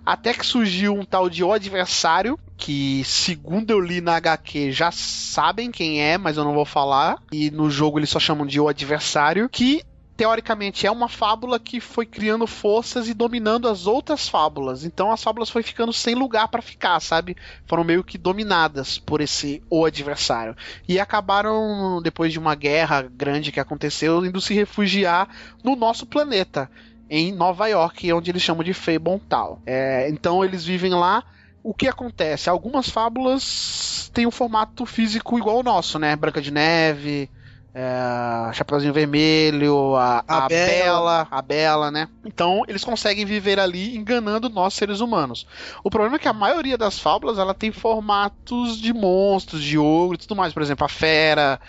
até 0.04 0.32
que 0.32 0.46
surgiu 0.46 0.94
um 0.94 1.04
tal 1.04 1.28
de 1.28 1.44
O 1.44 1.52
Adversário, 1.52 2.38
que 2.56 3.04
segundo 3.04 3.70
eu 3.70 3.78
li 3.78 4.00
na 4.00 4.16
HQ 4.16 4.72
já 4.72 4.90
sabem 4.90 5.70
quem 5.70 6.02
é, 6.02 6.16
mas 6.16 6.38
eu 6.38 6.44
não 6.44 6.54
vou 6.54 6.64
falar. 6.64 7.18
E 7.30 7.50
no 7.50 7.70
jogo 7.70 7.98
eles 7.98 8.10
só 8.10 8.18
chamam 8.18 8.46
de 8.46 8.58
O 8.58 8.68
Adversário, 8.68 9.48
que 9.48 9.82
teoricamente 10.16 10.86
é 10.86 10.90
uma 10.90 11.08
fábula 11.08 11.58
que 11.58 11.80
foi 11.80 12.06
criando 12.06 12.46
forças 12.46 13.08
e 13.08 13.14
dominando 13.14 13.68
as 13.68 13.86
outras 13.86 14.28
fábulas. 14.28 14.84
Então 14.84 15.10
as 15.10 15.22
fábulas 15.22 15.50
foi 15.50 15.62
ficando 15.62 15.92
sem 15.92 16.14
lugar 16.14 16.48
para 16.48 16.62
ficar, 16.62 17.00
sabe? 17.00 17.36
Foram 17.66 17.84
meio 17.84 18.04
que 18.04 18.16
dominadas 18.16 18.98
por 18.98 19.20
esse 19.20 19.62
o 19.68 19.84
adversário 19.84 20.56
e 20.88 21.00
acabaram 21.00 22.00
depois 22.02 22.32
de 22.32 22.38
uma 22.38 22.54
guerra 22.54 23.02
grande 23.02 23.52
que 23.52 23.60
aconteceu 23.60 24.24
indo 24.24 24.40
se 24.40 24.54
refugiar 24.54 25.28
no 25.62 25.74
nosso 25.76 26.06
planeta. 26.06 26.70
Em 27.10 27.32
Nova 27.32 27.66
York, 27.68 28.10
onde 28.12 28.30
eles 28.30 28.42
chamam 28.42 28.64
de 28.64 28.72
Fableton. 28.72 29.60
É, 29.66 30.08
então 30.08 30.42
eles 30.42 30.64
vivem 30.64 30.92
lá 30.94 31.22
o 31.62 31.74
que 31.74 31.86
acontece? 31.88 32.48
Algumas 32.48 32.88
fábulas 32.88 34.10
têm 34.12 34.26
um 34.26 34.30
formato 34.30 34.84
físico 34.84 35.38
igual 35.38 35.56
ao 35.56 35.62
nosso, 35.62 35.98
né? 35.98 36.14
Branca 36.16 36.40
de 36.40 36.50
Neve, 36.50 37.30
é, 37.74 38.52
Chapeuzinho 38.52 38.92
Vermelho, 38.92 39.96
a, 39.96 40.24
A 40.28 40.44
a, 40.44 40.48
Bela. 40.48 40.68
Bela, 40.68 41.28
a 41.28 41.42
Bela, 41.42 41.90
né? 41.90 42.08
Então 42.24 42.62
eles 42.68 42.84
conseguem 42.84 43.24
viver 43.24 43.58
ali 43.58 43.96
enganando 43.96 44.48
nós 44.48 44.74
seres 44.74 45.00
humanos. 45.00 45.44
O 45.82 45.90
problema 45.90 46.14
é 46.14 46.18
que 46.20 46.28
a 46.28 46.32
maioria 46.32 46.78
das 46.78 47.00
fábulas 47.00 47.36
ela 47.36 47.52
tem 47.52 47.72
formatos 47.72 48.78
de 48.78 48.92
monstros, 48.92 49.60
de 49.60 49.76
ogro 49.76 50.14
e 50.14 50.18
tudo 50.18 50.36
mais. 50.36 50.52
Por 50.52 50.62
exemplo, 50.62 50.84
a 50.84 50.88
fera, 50.88 51.60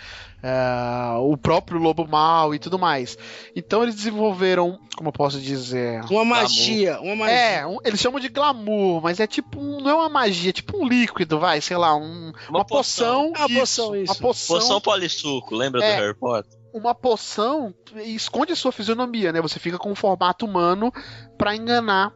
é, 0.42 1.16
o 1.18 1.36
próprio 1.36 1.78
lobo 1.78 2.06
mau 2.06 2.54
e 2.54 2.58
tudo 2.58 2.78
mais. 2.78 3.16
Então 3.54 3.82
eles 3.82 3.94
desenvolveram, 3.94 4.78
como 4.96 5.08
eu 5.08 5.12
posso 5.12 5.40
dizer, 5.40 6.02
Uma 6.10 6.24
magia, 6.24 7.00
uma 7.00 7.16
magia. 7.16 7.34
é, 7.34 7.66
um- 7.66 7.78
eles 7.84 8.00
chamam 8.00 8.20
de 8.20 8.28
glamour, 8.28 9.00
mas 9.02 9.18
é 9.20 9.26
tipo, 9.26 9.58
um- 9.58 9.80
não 9.80 9.90
é 9.90 9.94
uma 9.94 10.08
magia, 10.08 10.50
é 10.50 10.52
tipo 10.52 10.76
um 10.78 10.86
líquido, 10.86 11.38
vai, 11.38 11.60
sei 11.60 11.76
lá, 11.76 11.96
um- 11.96 12.32
uma, 12.48 12.64
poção, 12.64 13.32
Ah, 13.34 13.48
poção, 13.48 13.96
isso. 13.96 14.12
uma 14.12 14.20
poção, 14.20 14.56
Poção 14.58 14.80
polissuco, 14.80 15.54
lembra 15.54 15.82
É. 15.84 15.96
do 15.96 16.00
Harry 16.02 16.14
Potter? 16.18 16.52
uma 16.74 16.94
poção 16.94 17.72
esconde 18.04 18.52
a 18.52 18.56
sua 18.56 18.70
fisionomia, 18.70 19.32
né? 19.32 19.40
Você 19.40 19.58
fica 19.58 19.78
com 19.78 19.90
um 19.90 19.94
formato 19.94 20.44
humano 20.44 20.92
pra 21.38 21.56
enganar 21.56 22.12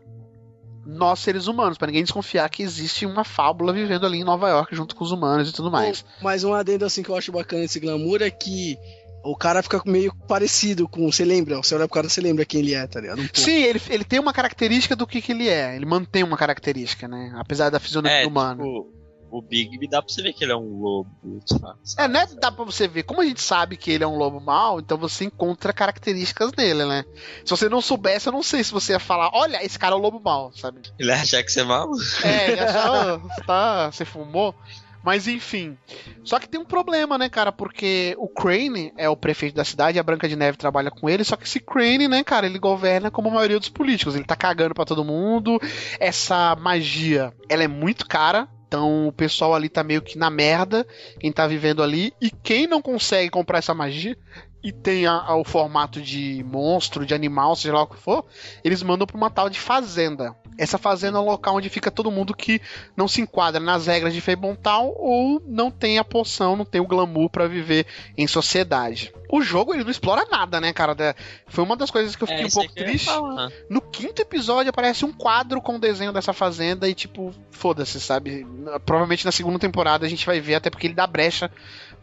nós 0.90 1.20
seres 1.20 1.46
humanos, 1.46 1.78
pra 1.78 1.86
ninguém 1.86 2.02
desconfiar 2.02 2.48
que 2.48 2.62
existe 2.62 3.06
uma 3.06 3.24
fábula 3.24 3.72
vivendo 3.72 4.04
ali 4.06 4.18
em 4.18 4.24
Nova 4.24 4.48
York 4.48 4.74
junto 4.74 4.94
com 4.94 5.04
os 5.04 5.12
humanos 5.12 5.48
e 5.48 5.52
tudo 5.52 5.70
mais. 5.70 6.04
Mas 6.20 6.44
um 6.44 6.52
adendo 6.54 6.84
assim 6.84 7.02
que 7.02 7.08
eu 7.10 7.16
acho 7.16 7.32
bacana 7.32 7.62
desse 7.62 7.80
glamour 7.80 8.22
é 8.22 8.30
que 8.30 8.76
o 9.22 9.36
cara 9.36 9.62
fica 9.62 9.82
meio 9.84 10.14
parecido 10.26 10.88
com. 10.88 11.10
Você 11.12 11.24
lembra? 11.24 11.56
Você 11.58 11.74
olha 11.74 11.86
pro 11.86 11.94
cara, 11.94 12.08
você 12.08 12.20
lembra 12.22 12.44
quem 12.44 12.60
ele 12.60 12.74
é, 12.74 12.86
tá 12.86 13.00
ligado? 13.00 13.20
Um. 13.20 13.28
Sim, 13.34 13.62
ele, 13.62 13.80
ele 13.90 14.04
tem 14.04 14.18
uma 14.18 14.32
característica 14.32 14.96
do 14.96 15.06
que, 15.06 15.20
que 15.20 15.32
ele 15.32 15.46
é. 15.48 15.76
Ele 15.76 15.84
mantém 15.84 16.22
uma 16.22 16.36
característica, 16.38 17.06
né? 17.06 17.32
Apesar 17.36 17.68
da 17.70 17.78
fisionomia 17.78 18.22
É, 18.22 18.26
humana. 18.26 18.62
tipo, 18.62 18.92
o 19.30 19.40
Bigby 19.40 19.88
dá 19.88 20.02
pra 20.02 20.12
você 20.12 20.22
ver 20.22 20.32
que 20.32 20.44
ele 20.44 20.52
é 20.52 20.56
um 20.56 20.80
lobo. 20.80 21.10
sabe? 21.44 21.78
É, 21.98 22.08
né? 22.08 22.26
Dá 22.40 22.50
pra 22.50 22.64
você 22.64 22.88
ver. 22.88 23.04
Como 23.04 23.20
a 23.20 23.24
gente 23.24 23.40
sabe 23.40 23.76
que 23.76 23.90
ele 23.90 24.04
é 24.04 24.06
um 24.06 24.16
lobo 24.16 24.40
mau, 24.40 24.80
então 24.80 24.98
você 24.98 25.24
encontra 25.24 25.72
características 25.72 26.52
dele, 26.52 26.84
né? 26.84 27.04
Se 27.44 27.50
você 27.50 27.68
não 27.68 27.80
soubesse, 27.80 28.28
eu 28.28 28.32
não 28.32 28.42
sei 28.42 28.64
se 28.64 28.72
você 28.72 28.92
ia 28.92 28.98
falar, 29.00 29.30
olha, 29.32 29.64
esse 29.64 29.78
cara 29.78 29.94
é 29.94 29.98
o 29.98 30.00
lobo 30.02 30.20
mau, 30.20 30.52
sabe? 30.52 30.80
Ele 30.98 31.12
acha 31.12 31.42
que 31.42 31.50
você 31.50 31.60
é 31.60 31.64
maluco. 31.64 31.96
É, 32.24 32.50
ele 32.52 32.60
"Você 33.30 33.42
tá, 33.46 33.90
você 33.90 34.04
fumou. 34.04 34.54
Mas 35.02 35.26
enfim. 35.26 35.78
Só 36.22 36.38
que 36.38 36.46
tem 36.48 36.60
um 36.60 36.64
problema, 36.64 37.16
né, 37.16 37.28
cara? 37.30 37.50
Porque 37.50 38.14
o 38.18 38.28
Crane 38.28 38.92
é 38.98 39.08
o 39.08 39.16
prefeito 39.16 39.54
da 39.54 39.64
cidade, 39.64 39.98
a 39.98 40.02
Branca 40.02 40.28
de 40.28 40.36
Neve 40.36 40.58
trabalha 40.58 40.90
com 40.90 41.08
ele, 41.08 41.24
só 41.24 41.36
que 41.36 41.44
esse 41.44 41.58
Crane, 41.58 42.06
né, 42.06 42.22
cara, 42.22 42.44
ele 42.44 42.58
governa 42.58 43.10
como 43.10 43.28
a 43.30 43.32
maioria 43.32 43.58
dos 43.58 43.70
políticos. 43.70 44.14
Ele 44.14 44.24
tá 44.24 44.36
cagando 44.36 44.74
pra 44.74 44.84
todo 44.84 45.04
mundo. 45.04 45.58
Essa 45.98 46.54
magia, 46.56 47.32
ela 47.48 47.62
é 47.64 47.68
muito 47.68 48.06
cara. 48.06 48.46
Então 48.70 49.08
o 49.08 49.12
pessoal 49.12 49.52
ali 49.52 49.68
tá 49.68 49.82
meio 49.82 50.00
que 50.00 50.16
na 50.16 50.30
merda, 50.30 50.86
quem 51.18 51.32
tá 51.32 51.44
vivendo 51.44 51.82
ali. 51.82 52.14
E 52.20 52.30
quem 52.30 52.68
não 52.68 52.80
consegue 52.80 53.28
comprar 53.28 53.58
essa 53.58 53.74
magia 53.74 54.16
e 54.62 54.70
tem 54.70 55.06
a- 55.08 55.24
a- 55.26 55.34
o 55.36 55.42
formato 55.42 56.00
de 56.00 56.44
monstro, 56.46 57.04
de 57.04 57.12
animal, 57.12 57.56
seja 57.56 57.74
lá 57.74 57.82
o 57.82 57.86
que 57.88 57.96
for, 57.96 58.24
eles 58.62 58.80
mandam 58.80 59.08
pra 59.08 59.16
uma 59.16 59.28
tal 59.28 59.50
de 59.50 59.58
fazenda. 59.58 60.36
Essa 60.58 60.78
fazenda 60.78 61.18
é 61.18 61.20
um 61.20 61.24
local 61.24 61.56
onde 61.56 61.68
fica 61.68 61.90
todo 61.90 62.10
mundo 62.10 62.34
que 62.34 62.60
não 62.96 63.08
se 63.08 63.20
enquadra 63.20 63.60
nas 63.60 63.86
regras 63.86 64.12
de 64.12 64.20
Feimontal 64.20 64.94
ou 64.96 65.42
não 65.46 65.70
tem 65.70 65.98
a 65.98 66.04
poção, 66.04 66.56
não 66.56 66.64
tem 66.64 66.80
o 66.80 66.86
glamour 66.86 67.30
pra 67.30 67.46
viver 67.46 67.86
em 68.16 68.26
sociedade. 68.26 69.12
O 69.30 69.40
jogo 69.40 69.72
ele 69.72 69.84
não 69.84 69.90
explora 69.90 70.26
nada, 70.30 70.60
né, 70.60 70.72
cara? 70.72 71.14
Foi 71.46 71.64
uma 71.64 71.76
das 71.76 71.90
coisas 71.90 72.16
que 72.16 72.22
eu 72.22 72.28
fiquei 72.28 72.44
um 72.44 72.48
isso 72.48 72.60
aí 72.60 72.66
pouco 72.66 72.82
triste. 72.82 73.06
falar. 73.06 73.50
No 73.68 73.80
quinto 73.80 74.20
episódio 74.20 74.70
aparece 74.70 75.04
um 75.04 75.12
quadro 75.12 75.60
com 75.62 75.76
o 75.76 75.80
desenho 75.80 76.12
dessa 76.12 76.32
fazenda 76.32 76.88
e, 76.88 76.94
tipo, 76.94 77.32
foda-se, 77.50 78.00
sabe? 78.00 78.46
Provavelmente 78.84 79.24
na 79.24 79.32
segunda 79.32 79.58
temporada 79.58 80.04
a 80.04 80.08
gente 80.08 80.26
vai 80.26 80.40
ver, 80.40 80.56
até 80.56 80.68
porque 80.68 80.86
ele 80.86 80.94
dá 80.94 81.06
brecha 81.06 81.50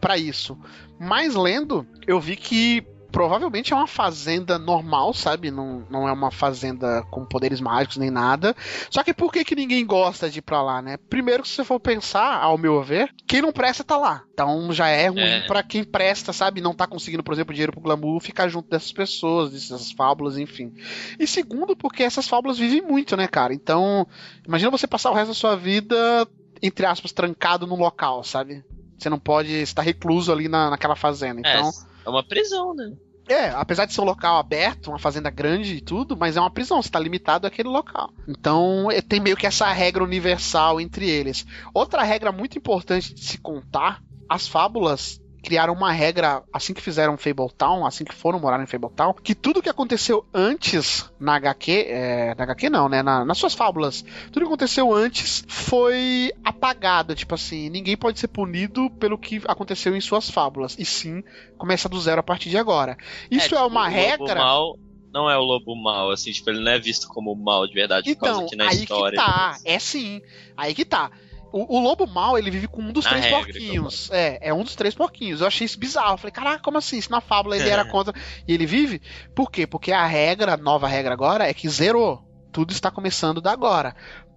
pra 0.00 0.16
isso. 0.16 0.58
Mas 0.98 1.34
lendo, 1.34 1.86
eu 2.06 2.18
vi 2.18 2.34
que 2.36 2.84
provavelmente 3.18 3.72
é 3.72 3.76
uma 3.76 3.88
fazenda 3.88 4.60
normal, 4.60 5.12
sabe? 5.12 5.50
Não, 5.50 5.84
não 5.90 6.08
é 6.08 6.12
uma 6.12 6.30
fazenda 6.30 7.02
com 7.10 7.24
poderes 7.24 7.60
mágicos 7.60 7.96
nem 7.96 8.12
nada. 8.12 8.54
Só 8.88 9.02
que 9.02 9.12
por 9.12 9.32
que, 9.32 9.44
que 9.44 9.56
ninguém 9.56 9.84
gosta 9.84 10.30
de 10.30 10.38
ir 10.38 10.42
pra 10.42 10.62
lá, 10.62 10.80
né? 10.80 10.96
Primeiro, 11.10 11.44
se 11.44 11.52
você 11.54 11.64
for 11.64 11.80
pensar, 11.80 12.40
ao 12.40 12.56
meu 12.56 12.80
ver, 12.80 13.12
quem 13.26 13.42
não 13.42 13.50
presta 13.50 13.82
tá 13.82 13.96
lá. 13.96 14.22
Então 14.32 14.72
já 14.72 14.86
é 14.86 15.08
ruim 15.08 15.18
É. 15.20 15.40
pra 15.48 15.64
quem 15.64 15.82
presta, 15.82 16.32
sabe? 16.32 16.60
Não 16.60 16.72
tá 16.72 16.86
conseguindo, 16.86 17.24
por 17.24 17.34
exemplo, 17.34 17.52
dinheiro 17.52 17.72
pro 17.72 17.80
glamour, 17.80 18.20
ficar 18.20 18.46
junto 18.46 18.70
dessas 18.70 18.92
pessoas, 18.92 19.50
dessas 19.50 19.90
fábulas, 19.90 20.38
enfim. 20.38 20.72
E 21.18 21.26
segundo, 21.26 21.74
porque 21.76 22.04
essas 22.04 22.28
fábulas 22.28 22.56
vivem 22.56 22.82
muito, 22.82 23.16
né, 23.16 23.26
cara? 23.26 23.52
Então, 23.52 24.06
imagina 24.46 24.70
você 24.70 24.86
passar 24.86 25.10
o 25.10 25.14
resto 25.14 25.30
da 25.30 25.34
sua 25.34 25.56
vida, 25.56 26.24
entre 26.62 26.86
aspas, 26.86 27.10
trancado 27.10 27.66
num 27.66 27.74
local, 27.74 28.22
sabe? 28.22 28.64
Você 28.96 29.10
não 29.10 29.18
pode 29.18 29.50
estar 29.54 29.82
recluso 29.82 30.30
ali 30.30 30.46
na, 30.46 30.70
naquela 30.70 30.94
fazenda. 30.94 31.40
É, 31.44 31.58
Então, 31.58 31.70
é 32.06 32.10
uma 32.10 32.22
prisão, 32.22 32.72
né? 32.76 32.92
É, 33.28 33.50
apesar 33.50 33.84
de 33.84 33.92
ser 33.92 34.00
um 34.00 34.04
local 34.04 34.38
aberto, 34.38 34.88
uma 34.88 34.98
fazenda 34.98 35.30
grande 35.30 35.74
e 35.74 35.80
tudo, 35.80 36.16
mas 36.16 36.36
é 36.36 36.40
uma 36.40 36.50
prisão, 36.50 36.82
você 36.82 36.88
tá 36.88 36.98
limitado 36.98 37.46
àquele 37.46 37.68
local. 37.68 38.12
Então, 38.26 38.90
é, 38.90 39.00
tem 39.00 39.20
meio 39.20 39.36
que 39.36 39.46
essa 39.46 39.70
regra 39.70 40.02
universal 40.02 40.80
entre 40.80 41.08
eles. 41.08 41.46
Outra 41.74 42.02
regra 42.02 42.32
muito 42.32 42.56
importante 42.56 43.14
de 43.14 43.24
se 43.24 43.38
contar, 43.38 44.02
as 44.28 44.48
fábulas 44.48 45.20
criaram 45.48 45.72
uma 45.72 45.90
regra 45.90 46.42
assim 46.52 46.74
que 46.74 46.82
fizeram 46.82 47.16
Fabletown, 47.16 47.86
assim 47.86 48.04
que 48.04 48.14
foram 48.14 48.38
morar 48.38 48.62
em 48.62 48.66
Fabletown, 48.66 49.14
que 49.14 49.34
tudo 49.34 49.62
que 49.62 49.68
aconteceu 49.70 50.22
antes 50.34 51.10
na 51.18 51.36
HQ, 51.36 51.86
é, 51.88 52.34
na 52.34 52.44
HQ 52.44 52.68
não, 52.68 52.86
né, 52.86 53.02
na- 53.02 53.24
nas 53.24 53.38
suas 53.38 53.54
fábulas, 53.54 54.04
tudo 54.26 54.40
que 54.40 54.46
aconteceu 54.48 54.92
antes 54.92 55.42
foi 55.48 56.30
apagado, 56.44 57.14
tipo 57.14 57.34
assim, 57.34 57.70
ninguém 57.70 57.96
pode 57.96 58.20
ser 58.20 58.28
punido 58.28 58.90
pelo 59.00 59.16
que 59.16 59.40
aconteceu 59.48 59.96
em 59.96 60.02
suas 60.02 60.28
fábulas, 60.28 60.76
e 60.78 60.84
sim 60.84 61.24
começa 61.56 61.88
do 61.88 61.98
zero 61.98 62.20
a 62.20 62.22
partir 62.22 62.50
de 62.50 62.58
agora. 62.58 62.98
Isso 63.30 63.46
é, 63.54 63.58
tipo, 63.58 63.66
uma 63.66 63.80
o 63.80 63.84
lobo 63.84 63.94
regra. 63.96 64.34
Mau 64.34 64.78
não 65.14 65.30
é 65.30 65.38
o 65.38 65.42
lobo 65.42 65.74
mal, 65.74 66.10
assim, 66.10 66.30
tipo, 66.30 66.50
ele 66.50 66.60
não 66.60 66.72
é 66.72 66.78
visto 66.78 67.08
como 67.08 67.34
mal 67.34 67.66
de 67.66 67.72
verdade 67.72 68.14
por 68.14 68.20
causa 68.20 68.34
Então, 68.36 68.48
que 68.50 68.56
na 68.56 68.68
aí 68.68 68.82
história. 68.82 69.18
que 69.18 69.24
tá, 69.24 69.56
é 69.64 69.78
sim. 69.78 70.20
Aí 70.54 70.74
que 70.74 70.84
tá. 70.84 71.10
O, 71.52 71.78
o 71.78 71.80
lobo 71.80 72.06
mal, 72.06 72.36
ele 72.38 72.50
vive 72.50 72.68
com 72.68 72.82
um 72.82 72.92
dos 72.92 73.04
Na 73.04 73.10
três 73.12 73.24
regra, 73.24 73.40
porquinhos. 73.40 74.10
É, 74.10 74.48
é 74.48 74.54
um 74.54 74.62
dos 74.62 74.74
três 74.76 74.94
porquinhos. 74.94 75.40
Eu 75.40 75.46
achei 75.46 75.64
isso 75.64 75.78
bizarro. 75.78 76.14
Eu 76.14 76.18
falei, 76.18 76.32
caraca, 76.32 76.62
como 76.62 76.78
assim? 76.78 77.00
Se 77.00 77.10
na 77.10 77.20
fábula 77.20 77.56
ele 77.56 77.68
era 77.68 77.84
contra 77.84 78.14
e 78.46 78.52
ele 78.52 78.66
vive? 78.66 79.00
Por 79.34 79.50
quê? 79.50 79.66
Porque 79.66 79.92
a 79.92 80.04
regra, 80.06 80.54
a 80.54 80.56
nova 80.56 80.86
regra 80.86 81.12
agora, 81.14 81.48
é 81.48 81.54
que 81.54 81.68
zerou. 81.68 82.22
Tudo 82.52 82.72
está 82.72 82.90
começando 82.90 83.40
da 83.40 83.52
agora. 83.52 83.94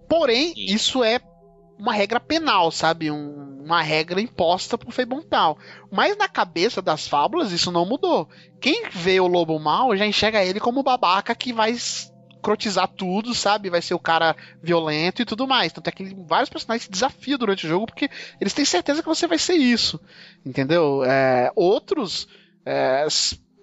Porém, 0.08 0.54
Sim. 0.54 0.64
isso 0.66 1.02
é 1.04 1.20
uma 1.78 1.92
regra 1.92 2.20
penal, 2.20 2.70
sabe? 2.70 3.10
Um- 3.10 3.60
uma 3.64 3.80
regra 3.80 4.20
imposta 4.20 4.76
por 4.76 4.92
Feibontal. 4.92 5.56
Mas 5.90 6.16
na 6.16 6.28
cabeça 6.28 6.82
das 6.82 7.06
fábulas, 7.06 7.52
isso 7.52 7.70
não 7.70 7.86
mudou. 7.86 8.28
Quem 8.60 8.88
vê 8.90 9.20
o 9.20 9.26
lobo 9.26 9.58
mal 9.58 9.96
já 9.96 10.04
enxerga 10.06 10.44
ele 10.44 10.58
como 10.60 10.82
babaca 10.82 11.34
que 11.34 11.52
vai 11.52 11.74
crotizar 12.42 12.88
tudo, 12.88 13.34
sabe? 13.34 13.70
Vai 13.70 13.80
ser 13.80 13.94
o 13.94 13.98
cara 13.98 14.36
violento 14.62 15.22
e 15.22 15.24
tudo 15.24 15.46
mais. 15.46 15.72
Tanto 15.72 15.88
é 15.88 15.92
que 15.92 16.14
vários 16.26 16.50
personagens 16.50 16.84
se 16.84 16.90
desafiam 16.90 17.38
durante 17.38 17.64
o 17.64 17.68
jogo 17.68 17.86
porque 17.86 18.10
eles 18.40 18.52
têm 18.52 18.64
certeza 18.64 19.02
que 19.02 19.08
você 19.08 19.26
vai 19.26 19.38
ser 19.38 19.54
isso. 19.54 20.00
Entendeu? 20.44 21.04
É, 21.04 21.50
outros 21.54 22.28
é, 22.66 23.06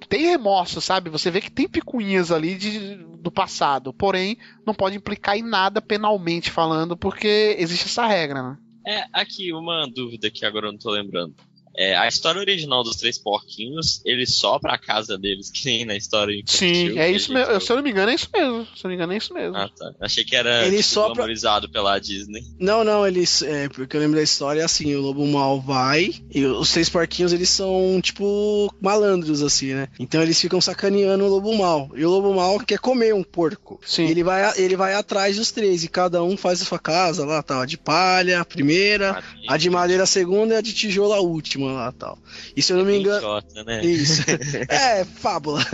têm 0.08 0.28
remorso, 0.28 0.80
sabe? 0.80 1.10
Você 1.10 1.30
vê 1.30 1.42
que 1.42 1.52
tem 1.52 1.68
picuinhas 1.68 2.32
ali 2.32 2.56
de, 2.56 2.96
do 2.96 3.32
passado. 3.32 3.94
Porém, 3.94 4.38
não 4.66 4.74
pode 4.74 4.96
implicar 4.96 5.38
em 5.38 5.44
nada 5.44 5.82
penalmente 5.82 6.50
falando, 6.50 6.96
porque 6.96 7.56
existe 7.60 7.86
essa 7.86 8.08
regra, 8.08 8.42
né? 8.42 8.58
É, 8.88 9.06
aqui, 9.14 9.54
uma 9.54 9.86
dúvida 9.88 10.32
que 10.32 10.46
agora 10.46 10.68
eu 10.68 10.72
não 10.72 10.80
tô 10.80 10.90
lembrando. 10.90 11.36
É, 11.82 11.96
a 11.96 12.08
história 12.10 12.42
original 12.42 12.84
dos 12.84 12.98
Três 12.98 13.18
Porquinhos, 13.18 14.02
eles 14.04 14.36
só 14.36 14.60
pra 14.60 14.78
casa 14.78 15.18
deles, 15.18 15.50
que 15.54 15.64
nem 15.64 15.86
na 15.86 15.96
história 15.96 16.34
infantil. 16.34 16.92
Sim, 16.92 17.00
é 17.00 17.10
isso 17.10 17.32
mesmo. 17.32 17.52
viu. 17.52 17.62
Se 17.62 17.72
eu 17.72 17.76
não 17.78 17.84
me 17.84 17.90
engano, 17.92 18.12
é 18.12 18.16
isso 18.16 18.28
mesmo. 18.34 18.66
Se 18.76 18.84
eu 18.84 18.84
não 18.84 18.90
me 18.90 18.96
engano, 18.96 19.14
é 19.14 19.18
isso 19.18 19.34
mesmo. 19.34 19.56
Ah, 19.56 19.70
tá. 19.70 19.94
Achei 20.02 20.26
que 20.26 20.36
era 20.36 20.66
Ele 20.68 20.78
tipo, 20.78 20.90
só 20.90 21.06
pra- 21.06 21.14
glamorizado 21.16 21.70
pela 21.70 21.98
Disney. 21.98 22.44
Não, 22.60 22.84
não, 22.84 23.08
eles. 23.08 23.42
É, 23.42 23.70
porque 23.70 23.96
eu 23.96 24.02
lembro 24.02 24.18
da 24.18 24.24
história 24.24 24.60
é 24.60 24.66
assim: 24.66 24.94
o 24.94 25.00
lobo 25.02 25.26
mal 25.26 25.62
vai 25.62 26.14
e 26.34 26.46
os 26.46 26.70
três 26.72 26.90
porquinhos 26.90 27.32
eles 27.32 27.50
são, 27.50 28.02
tipo, 28.02 28.74
malandros, 28.82 29.42
assim, 29.42 29.74
né? 29.74 29.88
Então 29.98 30.22
eles 30.22 30.40
ficam 30.42 30.60
sacaneando 30.60 31.24
o 31.24 31.30
lobo 31.30 31.58
mal. 31.58 31.90
E 31.96 32.04
o 32.04 32.10
lobo 32.10 32.34
mal 32.34 32.60
quer 32.60 32.80
comer 32.80 33.14
um 33.16 33.24
porco. 33.24 33.80
Sim. 33.86 34.06
E 34.08 34.12
ele 34.12 34.24
vai, 34.24 34.52
ele 34.58 34.76
vai 34.76 34.94
atrás 34.96 35.38
dos 35.38 35.50
três 35.52 35.86
e 35.86 35.88
cada 35.88 36.22
um 36.24 36.36
faz 36.36 36.62
a 36.62 36.66
sua 36.66 36.80
casa 36.80 37.26
lá, 37.26 37.42
tá? 37.42 37.62
A 37.62 37.66
de 37.66 37.78
palha, 37.78 38.42
a 38.42 38.46
primeira, 38.46 39.24
a 39.48 39.56
de 39.56 39.70
madeira 39.70 40.04
a 40.04 40.08
segunda 40.08 40.56
e 40.56 40.58
a 40.58 40.62
de 40.62 40.74
tijolo 40.74 41.14
a 41.14 41.22
última. 41.22 41.69
Cima 41.70 41.80
lá 41.86 41.92
tal. 41.92 42.18
E 42.56 42.62
se 42.62 42.74
eu 42.74 42.78
não 42.78 42.86
me 42.86 42.98
engano. 42.98 43.18
Idiota, 43.18 43.64
né? 43.64 43.84
Isso. 43.86 44.24
é, 44.70 45.04
fábula. 45.06 45.66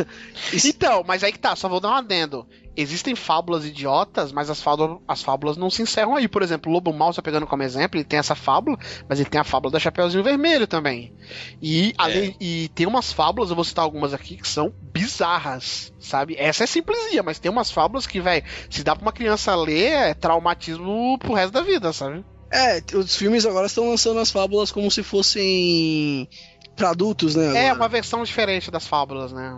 Isso- 0.54 0.68
Então, 0.68 1.04
mas 1.08 1.24
aí 1.24 1.32
que 1.32 1.40
tá, 1.40 1.56
só 1.56 1.68
vou 1.70 1.80
dar 1.80 1.90
um 1.90 1.94
adendo. 1.94 2.48
Existem 2.78 3.16
fábulas 3.16 3.66
idiotas, 3.66 4.34
mas 4.34 4.50
as 4.50 4.62
fábulas, 4.62 5.00
as 5.08 5.24
fábulas 5.24 5.56
não 5.56 5.70
se 5.70 5.82
encerram 5.82 6.14
aí. 6.16 6.28
Por 6.28 6.42
exemplo, 6.42 6.70
o 6.70 6.74
Lobo 6.74 6.92
Mal, 6.92 7.14
só 7.14 7.22
pegando 7.22 7.48
como 7.48 7.64
exemplo, 7.64 7.98
ele 7.98 8.04
tem 8.04 8.20
essa 8.20 8.36
fábula, 8.36 8.78
mas 9.08 9.18
ele 9.18 9.30
tem 9.30 9.40
a 9.40 9.46
fábula 9.46 9.72
da 9.72 9.80
Chapeuzinho 9.80 10.24
Vermelho 10.26 10.68
também. 10.68 11.14
E, 11.62 11.94
além, 11.98 12.36
e 12.42 12.68
tem 12.76 12.86
umas 12.86 13.14
fábulas, 13.14 13.50
eu 13.50 13.56
vou 13.56 13.64
citar 13.64 13.86
algumas 13.86 14.14
aqui, 14.14 14.36
que 14.36 14.48
são 14.48 14.74
bizarras, 14.82 15.94
sabe? 16.00 16.36
Essa 16.38 16.66
é 16.66 16.68
simplesia, 16.68 17.24
mas 17.24 17.40
tem 17.40 17.50
umas 17.50 17.72
fábulas 17.72 18.06
que, 18.06 18.20
velho, 18.20 18.44
se 18.70 18.84
dá 18.84 18.94
pra 18.94 19.04
uma 19.06 19.14
criança 19.14 19.56
ler, 19.56 19.92
é 19.92 20.14
traumatismo 20.14 21.18
pro 21.18 21.34
resto 21.34 21.54
da 21.54 21.62
vida, 21.62 21.94
sabe? 21.94 22.26
É, 22.52 22.82
os 22.96 23.16
filmes 23.16 23.46
agora 23.46 23.68
estão 23.68 23.90
lançando 23.90 24.20
as 24.20 24.32
fábulas 24.32 24.72
como 24.72 24.90
se 24.90 25.04
fossem 25.04 26.30
pra 26.76 26.92
adultos, 26.92 27.36
né? 27.36 27.46
É 27.46 27.70
agora. 27.70 27.76
uma 27.76 27.90
versão 27.90 28.24
diferente 28.24 28.70
das 28.70 28.88
fábulas, 28.88 29.32
né? 29.32 29.54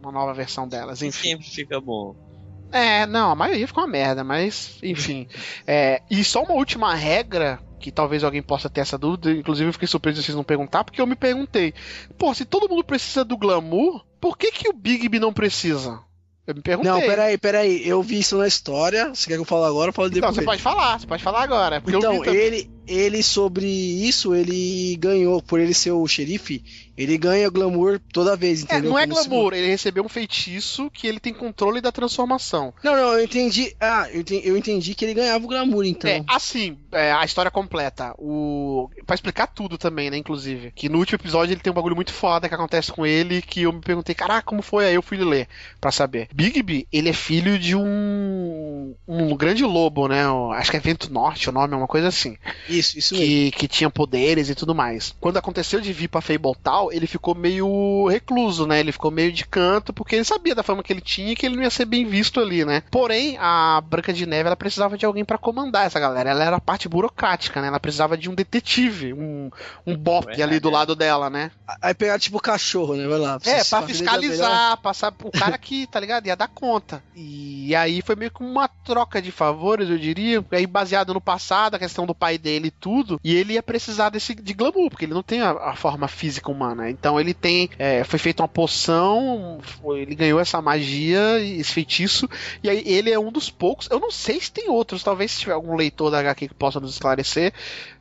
Uma 0.00 0.12
nova 0.12 0.34
versão 0.34 0.68
delas, 0.68 1.02
enfim. 1.02 1.30
Sempre 1.30 1.46
fica 1.46 1.80
bom. 1.80 2.14
É, 2.72 3.06
não, 3.06 3.30
a 3.30 3.34
maioria 3.36 3.66
ficou 3.66 3.84
uma 3.84 3.90
merda, 3.90 4.24
mas 4.24 4.78
enfim. 4.82 5.28
É, 5.66 6.02
e 6.10 6.24
só 6.24 6.42
uma 6.42 6.54
última 6.54 6.94
regra, 6.94 7.60
que 7.78 7.92
talvez 7.92 8.24
alguém 8.24 8.42
possa 8.42 8.68
ter 8.68 8.80
essa 8.80 8.98
dúvida, 8.98 9.30
inclusive 9.30 9.68
eu 9.68 9.72
fiquei 9.72 9.86
surpreso 9.86 10.18
de 10.18 10.24
vocês 10.24 10.36
não 10.36 10.44
perguntar, 10.44 10.84
porque 10.84 11.00
eu 11.00 11.06
me 11.06 11.14
perguntei, 11.14 11.72
pô, 12.18 12.34
se 12.34 12.44
todo 12.44 12.68
mundo 12.68 12.82
precisa 12.82 13.24
do 13.24 13.36
glamour, 13.36 14.04
por 14.20 14.36
que 14.36 14.50
que 14.50 14.68
o 14.68 14.72
Bigby 14.72 15.18
não 15.18 15.32
precisa? 15.32 16.00
Eu 16.46 16.54
me 16.54 16.60
perguntei. 16.60 16.92
Não, 16.92 17.00
peraí, 17.00 17.38
peraí. 17.38 17.88
Eu 17.88 18.02
vi 18.02 18.18
isso 18.18 18.36
na 18.36 18.46
história. 18.46 19.08
Você 19.14 19.28
quer 19.28 19.34
que 19.36 19.40
eu 19.40 19.44
fale 19.46 19.64
agora? 19.64 19.88
Eu 19.88 19.92
falo 19.94 20.08
Então, 20.08 20.20
depois. 20.20 20.36
você 20.36 20.42
pode 20.44 20.62
falar, 20.62 21.00
você 21.00 21.06
pode 21.06 21.22
falar 21.22 21.42
agora. 21.42 21.80
Porque 21.80 21.96
eu 21.96 22.00
Então, 22.00 22.24
ele, 22.24 22.70
ele 22.86 23.22
sobre 23.22 23.66
isso, 23.66 24.34
ele 24.34 24.96
ganhou, 24.96 25.42
por 25.42 25.60
ele 25.60 25.74
ser 25.74 25.92
o 25.92 26.06
xerife, 26.06 26.62
ele 26.96 27.18
ganha 27.18 27.48
glamour 27.50 28.00
toda 28.12 28.36
vez, 28.36 28.60
É, 28.60 28.64
entendeu? 28.64 28.90
não 28.90 28.98
é 28.98 29.06
Como 29.06 29.16
se- 29.20 29.28
glamour, 29.28 29.52
ele 29.54 29.66
recebeu 29.68 30.04
um 30.04 30.08
feitiço 30.08 30.90
que 30.90 31.06
ele 31.06 31.18
tem 31.18 31.32
controle 31.34 31.80
da 31.80 31.90
transformação. 31.90 32.72
Não, 32.84 32.92
não, 32.94 33.12
eu 33.14 33.24
entendi. 33.24 33.74
Ah, 33.80 34.08
eu 34.12 34.20
entendi, 34.20 34.48
eu 34.48 34.56
entendi 34.56 34.94
que 34.94 35.04
ele 35.04 35.14
ganhava 35.14 35.44
o 35.44 35.48
glamour, 35.48 35.84
então. 35.84 36.08
É, 36.10 36.22
assim, 36.28 36.76
é, 36.92 37.12
a 37.12 37.24
história 37.24 37.50
completa. 37.50 38.14
O... 38.18 38.88
Pra 39.06 39.14
explicar 39.14 39.46
tudo 39.48 39.76
também, 39.76 40.10
né, 40.10 40.16
inclusive. 40.16 40.70
Que 40.74 40.88
no 40.88 40.98
último 40.98 41.16
episódio 41.16 41.52
ele 41.52 41.60
tem 41.60 41.70
um 41.70 41.74
bagulho 41.74 41.96
muito 41.96 42.12
foda 42.12 42.48
que 42.48 42.54
acontece 42.54 42.92
com 42.92 43.04
ele, 43.04 43.42
que 43.42 43.62
eu 43.62 43.72
me 43.72 43.80
perguntei, 43.80 44.14
caraca, 44.14 44.42
como 44.42 44.62
foi? 44.62 44.86
Aí 44.86 44.94
eu 44.94 45.02
fui 45.02 45.16
ler 45.18 45.48
pra 45.80 45.90
saber. 45.90 46.28
Bigby, 46.32 46.86
ele 46.92 47.08
é 47.08 47.12
filho 47.12 47.58
de 47.58 47.74
um... 47.74 48.94
um 49.08 49.36
grande 49.36 49.64
lobo, 49.64 50.06
né? 50.08 50.22
Acho 50.54 50.70
que 50.70 50.76
é 50.76 50.80
Vento 50.80 51.12
Norte 51.12 51.48
o 51.48 51.52
nome, 51.52 51.74
é 51.74 51.76
uma 51.76 51.86
coisa 51.88 52.08
assim. 52.08 52.36
Isso, 52.78 52.98
isso 52.98 53.14
mesmo. 53.14 53.26
Que, 53.26 53.50
que 53.52 53.68
tinha 53.68 53.90
poderes 53.90 54.48
e 54.48 54.54
tudo 54.54 54.74
mais. 54.74 55.14
Quando 55.20 55.36
aconteceu 55.36 55.80
de 55.80 55.92
vir 55.92 56.08
pra 56.08 56.20
Fable 56.20 56.54
Tal, 56.62 56.92
ele 56.92 57.06
ficou 57.06 57.34
meio 57.34 58.08
recluso, 58.08 58.66
né? 58.66 58.80
Ele 58.80 58.92
ficou 58.92 59.10
meio 59.10 59.32
de 59.32 59.46
canto, 59.46 59.92
porque 59.92 60.16
ele 60.16 60.24
sabia 60.24 60.54
da 60.54 60.62
fama 60.62 60.82
que 60.82 60.92
ele 60.92 61.00
tinha 61.00 61.32
e 61.32 61.36
que 61.36 61.46
ele 61.46 61.56
não 61.56 61.62
ia 61.62 61.70
ser 61.70 61.84
bem 61.84 62.04
visto 62.04 62.40
ali, 62.40 62.64
né? 62.64 62.82
Porém, 62.90 63.36
a 63.38 63.80
Branca 63.80 64.12
de 64.12 64.26
Neve, 64.26 64.46
ela 64.46 64.56
precisava 64.56 64.96
de 64.96 65.06
alguém 65.06 65.24
pra 65.24 65.38
comandar 65.38 65.86
essa 65.86 66.00
galera. 66.00 66.30
Ela 66.30 66.44
era 66.44 66.56
a 66.56 66.60
parte 66.60 66.88
burocrática, 66.88 67.60
né? 67.60 67.68
Ela 67.68 67.80
precisava 67.80 68.16
de 68.16 68.30
um 68.30 68.34
detetive, 68.34 69.12
um, 69.12 69.50
um 69.86 69.96
bop 69.96 70.28
É, 70.40 70.42
ali 70.42 70.60
do 70.60 70.68
é. 70.68 70.72
lado 70.72 70.94
dela, 70.94 71.28
né? 71.30 71.50
Aí 71.80 71.94
pegar 71.94 72.18
tipo 72.18 72.40
cachorro, 72.40 72.94
né? 72.94 73.06
Vai 73.06 73.18
lá. 73.18 73.38
É, 73.44 73.64
pra 73.64 73.82
fiscalizar, 73.82 74.76
passar 74.78 75.14
o 75.22 75.30
cara 75.30 75.56
que, 75.58 75.86
tá 75.86 76.00
ligado? 76.00 76.26
Ia 76.26 76.36
dar 76.36 76.48
conta. 76.48 77.02
E 77.14 77.74
aí 77.74 78.02
foi 78.02 78.16
meio 78.16 78.30
que 78.30 78.42
uma 78.42 78.68
troca 78.68 79.20
de 79.20 79.30
favores, 79.30 79.88
eu 79.88 79.98
diria. 79.98 80.44
Aí 80.50 80.66
baseado 80.66 81.14
no 81.14 81.20
passado, 81.20 81.74
a 81.74 81.78
questão 81.78 82.06
do 82.06 82.14
pai 82.14 82.38
dele 82.38 82.63
e 82.66 82.70
tudo. 82.70 83.20
E 83.22 83.34
ele 83.34 83.54
ia 83.54 83.62
precisar 83.62 84.10
desse 84.10 84.34
de 84.34 84.54
glamour, 84.54 84.90
porque 84.90 85.04
ele 85.04 85.14
não 85.14 85.22
tem 85.22 85.40
a, 85.40 85.50
a 85.50 85.76
forma 85.76 86.08
física 86.08 86.50
humana. 86.50 86.90
Então 86.90 87.20
ele 87.20 87.34
tem. 87.34 87.68
é, 87.78 88.04
foi 88.04 88.18
feita 88.18 88.42
uma 88.42 88.48
poção, 88.48 89.58
ele 89.96 90.14
ganhou 90.14 90.40
essa 90.40 90.60
magia, 90.60 91.38
e 91.40 91.60
esse 91.60 91.72
feitiço. 91.72 92.28
E 92.62 92.70
aí 92.70 92.82
ele 92.86 93.10
é 93.10 93.18
um 93.18 93.30
dos 93.30 93.50
poucos. 93.50 93.88
Eu 93.90 94.00
não 94.00 94.10
sei 94.10 94.40
se 94.40 94.52
tem 94.52 94.68
outros, 94.68 95.02
talvez 95.02 95.32
se 95.32 95.40
tiver 95.40 95.52
algum 95.52 95.74
leitor 95.74 96.10
da 96.10 96.18
HQ 96.20 96.48
que 96.48 96.54
possa 96.54 96.80
nos 96.80 96.92
esclarecer. 96.92 97.52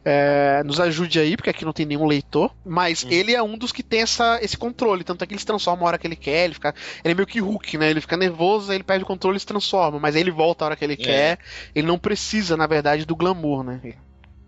É, 0.05 0.61
nos 0.65 0.81
ajude 0.81 1.17
aí, 1.17 1.37
porque 1.37 1.49
aqui 1.49 1.63
não 1.63 1.71
tem 1.71 1.85
nenhum 1.85 2.05
leitor. 2.05 2.53
Mas 2.65 3.05
ele 3.09 3.33
é 3.33 3.41
um 3.41 3.57
dos 3.57 3.71
que 3.71 3.81
tem 3.81 4.01
essa, 4.01 4.39
esse 4.41 4.57
controle. 4.57 5.03
Tanto 5.03 5.23
é 5.23 5.27
que 5.27 5.33
ele 5.33 5.39
se 5.39 5.45
transforma 5.45 5.83
a 5.83 5.87
hora 5.87 5.97
que 5.97 6.05
ele 6.05 6.15
quer. 6.15 6.45
Ele, 6.45 6.53
fica, 6.53 6.75
ele 7.03 7.13
é 7.13 7.15
meio 7.15 7.27
que 7.27 7.39
Hulk, 7.39 7.77
né? 7.77 7.89
Ele 7.89 8.01
fica 8.01 8.17
nervoso, 8.17 8.71
aí 8.71 8.77
ele 8.77 8.83
perde 8.83 9.03
o 9.03 9.07
controle 9.07 9.37
e 9.37 9.39
se 9.39 9.45
transforma. 9.45 9.99
Mas 9.99 10.15
aí 10.15 10.21
ele 10.21 10.31
volta 10.31 10.63
a 10.63 10.67
hora 10.67 10.75
que 10.75 10.83
ele 10.83 10.97
quer. 10.97 11.39
Ele 11.73 11.87
não 11.87 11.97
precisa, 11.97 12.57
na 12.57 12.67
verdade, 12.67 13.05
do 13.05 13.15
glamour, 13.15 13.63
né? 13.63 13.79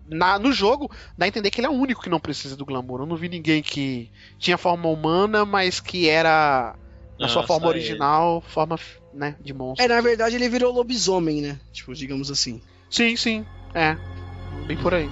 Na- 0.08 0.38
no 0.38 0.52
jogo, 0.52 0.90
dá 1.16 1.24
a 1.24 1.28
entender 1.28 1.50
que 1.50 1.60
ele 1.60 1.66
é 1.66 1.70
o 1.70 1.74
único 1.74 2.02
que 2.02 2.10
não 2.10 2.20
precisa 2.20 2.56
do 2.56 2.64
glamour. 2.64 3.00
Eu 3.00 3.06
não 3.06 3.16
vi 3.16 3.28
ninguém 3.28 3.62
que 3.62 4.10
tinha 4.38 4.56
forma 4.56 4.88
humana, 4.88 5.44
mas 5.44 5.80
que 5.80 6.08
era, 6.08 6.76
na 7.18 7.28
sua 7.28 7.42
Não, 7.42 7.48
forma 7.48 7.66
original, 7.68 8.40
forma 8.40 8.78
né, 9.12 9.36
de 9.40 9.52
monstro. 9.52 9.84
É, 9.84 9.88
na 9.88 10.00
verdade 10.00 10.36
ele 10.36 10.48
virou 10.48 10.72
lobisomem, 10.72 11.40
né? 11.40 11.58
Tipo, 11.72 11.94
digamos 11.94 12.30
assim. 12.30 12.60
Sim, 12.90 13.16
sim. 13.16 13.44
É. 13.74 13.96
Bem 14.66 14.76
por 14.76 14.94
aí. 14.94 15.08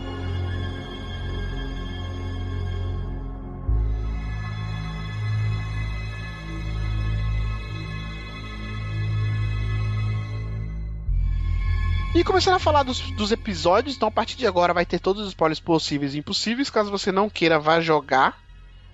E 12.14 12.22
começando 12.22 12.54
a 12.54 12.58
falar 12.60 12.84
dos, 12.84 13.00
dos 13.12 13.32
episódios, 13.32 13.96
então 13.96 14.08
a 14.08 14.12
partir 14.12 14.36
de 14.36 14.46
agora 14.46 14.72
vai 14.72 14.86
ter 14.86 15.00
todos 15.00 15.22
os 15.22 15.28
spoilers 15.28 15.58
possíveis 15.58 16.14
e 16.14 16.18
impossíveis. 16.18 16.70
Caso 16.70 16.90
você 16.90 17.10
não 17.10 17.28
queira, 17.28 17.58
vá 17.58 17.80
jogar. 17.80 18.40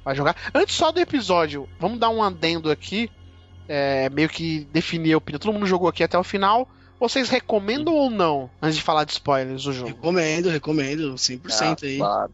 Vai 0.02 0.14
jogar. 0.16 0.34
Antes 0.54 0.74
só 0.74 0.90
do 0.90 0.98
episódio, 1.00 1.68
vamos 1.78 1.98
dar 1.98 2.08
um 2.08 2.22
adendo 2.22 2.70
aqui. 2.70 3.10
é, 3.68 4.08
meio 4.10 4.28
que 4.28 4.66
definir 4.72 5.12
a 5.12 5.18
opinião. 5.18 5.38
Todo 5.38 5.52
mundo 5.52 5.66
jogou 5.66 5.88
aqui 5.88 6.02
até 6.02 6.18
o 6.18 6.24
final. 6.24 6.66
Vocês 6.98 7.28
recomendam 7.28 7.94
ou 7.94 8.10
não? 8.10 8.50
Antes 8.60 8.76
de 8.78 8.82
falar 8.82 9.04
de 9.04 9.12
spoilers 9.12 9.62
do 9.64 9.72
jogo. 9.72 9.88
Recomendo, 9.88 10.48
recomendo, 10.48 11.14
100% 11.14 11.84
aí. 11.84 11.98
Claro. 11.98 12.32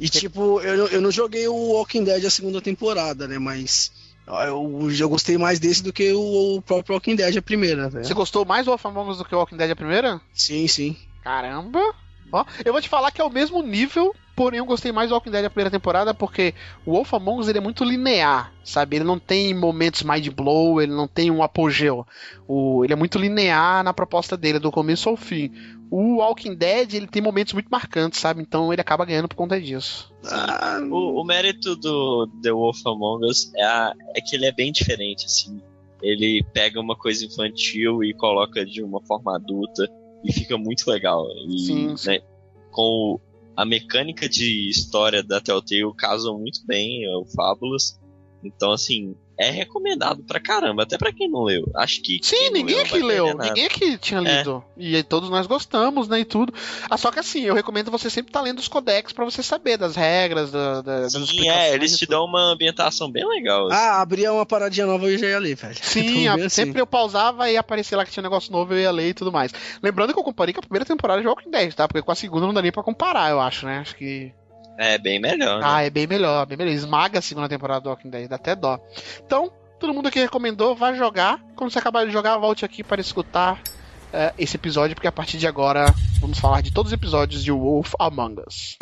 E 0.00 0.08
tipo, 0.08 0.60
eu, 0.60 0.76
não- 0.78 0.86
eu 0.86 1.00
não 1.00 1.10
joguei 1.10 1.46
o 1.48 1.54
Walking 1.72 2.02
Dead 2.04 2.24
a 2.24 2.30
segunda 2.30 2.60
temporada, 2.62 3.28
né? 3.28 3.38
Mas 3.38 3.92
eu, 4.26 4.90
eu 4.98 5.08
gostei 5.08 5.36
mais 5.36 5.58
desse 5.58 5.82
do 5.82 5.92
que 5.92 6.12
o, 6.12 6.56
o 6.56 6.62
próprio 6.62 6.94
Walking 6.94 7.16
Dead 7.16 7.36
a 7.36 7.42
primeira, 7.42 7.90
né? 7.90 8.02
Você 8.02 8.14
gostou 8.14 8.44
mais 8.44 8.64
do 8.64 8.70
Wolf 8.70 8.86
Among 8.86 9.10
Us 9.10 9.18
do 9.18 9.24
que 9.24 9.34
o 9.34 9.38
Walking 9.38 9.56
Dead 9.56 9.70
a 9.70 9.76
primeira? 9.76 10.20
Sim, 10.32 10.66
sim. 10.66 10.96
Caramba! 11.22 11.80
Ó, 12.32 12.44
eu 12.64 12.72
vou 12.72 12.82
te 12.82 12.88
falar 12.88 13.10
que 13.10 13.20
é 13.20 13.24
o 13.24 13.30
mesmo 13.30 13.62
nível, 13.62 14.14
porém 14.34 14.58
eu 14.58 14.66
gostei 14.66 14.90
mais 14.90 15.08
do 15.08 15.14
Walking 15.14 15.30
Dead 15.30 15.44
a 15.44 15.50
primeira 15.50 15.70
temporada 15.70 16.12
porque 16.12 16.54
o 16.84 16.92
Wolf 16.92 17.12
Among 17.14 17.40
Us 17.40 17.48
ele 17.48 17.58
é 17.58 17.60
muito 17.60 17.84
linear, 17.84 18.52
sabe? 18.64 18.96
Ele 18.96 19.04
não 19.04 19.18
tem 19.18 19.54
momentos 19.54 20.02
mind 20.02 20.28
blow, 20.30 20.80
ele 20.80 20.92
não 20.92 21.06
tem 21.06 21.30
um 21.30 21.42
apogeu. 21.42 22.06
O, 22.48 22.82
ele 22.82 22.92
é 22.92 22.96
muito 22.96 23.18
linear 23.18 23.84
na 23.84 23.92
proposta 23.92 24.36
dele, 24.36 24.58
do 24.58 24.72
começo 24.72 25.08
ao 25.08 25.16
fim. 25.16 25.52
O 25.96 26.16
Walking 26.16 26.56
Dead 26.56 26.92
ele 26.94 27.06
tem 27.06 27.22
momentos 27.22 27.52
muito 27.52 27.68
marcantes, 27.68 28.18
sabe? 28.18 28.42
Então 28.42 28.72
ele 28.72 28.80
acaba 28.80 29.04
ganhando 29.04 29.28
por 29.28 29.36
conta 29.36 29.60
disso. 29.60 30.12
Ah, 30.24 30.80
O, 30.90 31.20
o 31.20 31.24
mérito 31.24 31.76
do 31.76 32.26
The 32.42 32.50
Wolf 32.50 32.84
Among 32.84 33.24
Us 33.26 33.52
é, 33.54 33.62
a- 33.62 33.94
é 34.16 34.20
que 34.20 34.34
ele 34.34 34.46
é 34.46 34.50
bem 34.52 34.72
diferente, 34.72 35.26
assim. 35.26 35.60
Ele 36.02 36.42
pega 36.52 36.80
uma 36.80 36.96
coisa 36.96 37.24
infantil 37.24 38.02
e 38.02 38.12
coloca 38.12 38.66
de 38.66 38.82
uma 38.82 39.00
forma 39.02 39.36
adulta 39.36 39.88
e 40.24 40.32
fica 40.32 40.58
muito 40.58 40.90
legal. 40.90 41.26
E, 41.48 41.58
Sim, 41.60 41.96
sim. 41.96 42.08
né, 42.10 42.18
com 42.72 43.20
a 43.56 43.64
mecânica 43.64 44.28
de 44.28 44.68
história 44.68 45.22
da 45.22 45.40
Telltale 45.40 45.94
casam 45.96 46.40
muito 46.40 46.58
bem, 46.66 47.04
é 47.04 47.16
o 47.16 47.24
Fábulas. 47.24 48.00
Então, 48.42 48.72
assim, 48.72 49.14
é 49.38 49.50
recomendado 49.50 50.22
pra 50.22 50.38
caramba, 50.40 50.82
até 50.84 50.96
pra 50.96 51.12
quem 51.12 51.28
não 51.28 51.42
leu. 51.42 51.64
Acho 51.76 52.00
que. 52.02 52.18
Sim, 52.22 52.50
ninguém 52.50 52.76
leu 52.76 52.84
aqui 52.84 53.02
leu, 53.02 53.26
nada. 53.28 53.44
ninguém 53.48 53.66
aqui 53.66 53.98
tinha 53.98 54.20
É. 54.20 54.38
lido. 54.38 54.64
E 54.76 54.94
aí 54.96 55.02
todos 55.02 55.28
nós 55.30 55.46
gostamos, 55.46 56.08
né, 56.08 56.20
e 56.20 56.24
tudo. 56.24 56.52
Ah, 56.88 56.96
só 56.96 57.10
que 57.10 57.18
assim, 57.18 57.42
eu 57.42 57.54
recomendo 57.54 57.90
você 57.90 58.08
sempre 58.08 58.30
estar 58.30 58.40
lendo 58.40 58.58
os 58.58 58.68
codex 58.68 59.12
pra 59.12 59.24
você 59.24 59.42
saber 59.42 59.76
das 59.76 59.96
regras, 59.96 60.50
da, 60.50 60.80
da, 60.82 61.00
das 61.00 61.12
Sim, 61.12 61.22
explicações 61.24 61.56
é, 61.64 61.74
eles 61.74 61.94
e 61.94 61.98
te 61.98 62.06
dão 62.06 62.24
uma 62.24 62.52
ambientação 62.52 63.10
bem 63.10 63.26
legal. 63.28 63.66
assim. 63.66 63.76
ah, 63.76 64.00
abria 64.00 64.32
uma 64.32 64.46
paradinha 64.46 64.86
nova 64.86 65.08
e 65.10 65.14
eu 65.14 65.18
já 65.18 65.26
ia 65.26 65.38
ler, 65.38 65.56
velho. 65.56 65.76
Sim, 65.82 66.26
a- 66.28 66.34
assim. 66.34 66.48
sempre 66.48 66.80
eu 66.80 66.86
pausava 66.86 67.50
e 67.50 67.56
aparecia 67.56 67.96
lá 67.98 68.04
que 68.04 68.10
tinha 68.12 68.22
um 68.22 68.28
negócio 68.28 68.52
novo, 68.52 68.72
eu 68.74 68.80
ia 68.80 68.90
ler 68.90 69.08
e 69.08 69.14
tudo 69.14 69.32
mais. 69.32 69.52
Lembrando 69.82 70.12
que 70.12 70.18
eu 70.18 70.24
comparei 70.24 70.52
com 70.54 70.60
a 70.60 70.62
primeira 70.62 70.84
temporada 70.84 71.20
de 71.20 71.26
Walking 71.26 71.50
Dead, 71.50 71.72
tá? 71.74 71.88
Porque 71.88 72.02
com 72.02 72.12
a 72.12 72.14
segunda 72.14 72.46
não 72.46 72.54
dá 72.54 72.62
nem 72.62 72.70
pra 72.72 72.82
comparar, 72.82 73.30
eu 73.30 73.40
acho, 73.40 73.66
né? 73.66 73.78
Acho 73.78 73.96
que. 73.96 74.32
É 74.78 74.98
bem 74.98 75.20
melhor. 75.20 75.60
né? 75.60 75.66
Ah, 75.66 75.82
é 75.82 75.90
bem 75.90 76.06
melhor, 76.06 76.46
bem 76.46 76.56
melhor. 76.58 76.72
Esmaga 76.72 77.18
a 77.18 77.22
segunda 77.22 77.48
temporada 77.48 77.80
do 77.80 77.90
Walking 77.90 78.10
Dead, 78.10 78.28
dá 78.28 78.36
até 78.36 78.54
dó. 78.56 78.78
Então, 79.24 79.52
todo 79.78 79.94
mundo 79.94 80.08
aqui 80.08 80.18
recomendou, 80.18 80.74
vai 80.74 80.94
jogar. 80.96 81.40
Quando 81.56 81.70
você 81.70 81.78
acabar 81.78 82.04
de 82.06 82.12
jogar, 82.12 82.36
volte 82.38 82.64
aqui 82.64 82.82
para 82.82 83.00
escutar 83.00 83.60
eh, 84.12 84.32
esse 84.38 84.56
episódio, 84.56 84.94
porque 84.96 85.08
a 85.08 85.12
partir 85.12 85.38
de 85.38 85.46
agora 85.46 85.94
vamos 86.20 86.38
falar 86.38 86.60
de 86.60 86.72
todos 86.72 86.90
os 86.90 86.94
episódios 86.94 87.42
de 87.44 87.52
Wolf 87.52 87.94
Among 87.98 88.42
Us. 88.46 88.76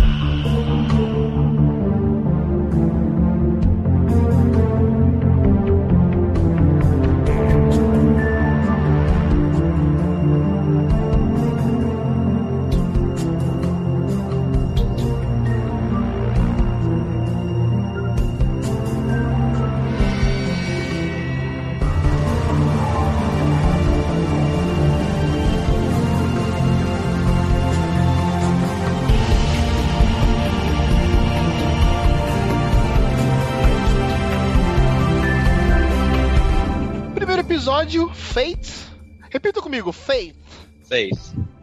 Fate. 38.50 38.72
Repita 39.30 39.60
comigo, 39.62 39.92
Fate. 39.92 40.34
Faith. 40.88 41.18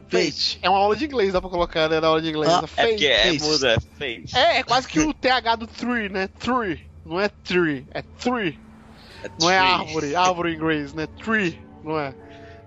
Fate. 0.09 0.59
É 0.61 0.69
uma 0.69 0.79
aula 0.79 0.95
de 0.95 1.05
inglês, 1.05 1.33
dá 1.33 1.41
pra 1.41 1.49
colocar, 1.49 1.87
né? 1.89 1.99
Na 1.99 2.07
aula 2.07 2.21
de 2.21 2.29
inglês. 2.29 2.51
Ah, 2.51 2.61
É 2.63 2.67
Fate. 2.67 2.89
porque 2.89 3.05
é 3.05 3.23
Faith. 3.23 3.41
muda, 3.43 3.73
é 3.73 3.79
Faith. 3.97 4.33
É, 4.35 4.57
é 4.59 4.63
quase 4.63 4.87
que 4.87 4.99
o 4.99 5.13
TH 5.13 5.55
do 5.55 5.67
tree, 5.67 6.09
né? 6.09 6.27
Tree. 6.39 6.79
Não 7.05 7.19
é 7.19 7.29
tree, 7.29 7.85
é 7.91 8.01
tree. 8.01 8.57
Não 9.39 9.49
é 9.51 9.57
tree. 9.59 9.69
árvore, 9.71 10.15
árvore 10.15 10.51
em 10.51 10.55
inglês, 10.55 10.93
né? 10.93 11.07
Tree, 11.23 11.59
não 11.83 11.99
é. 11.99 12.13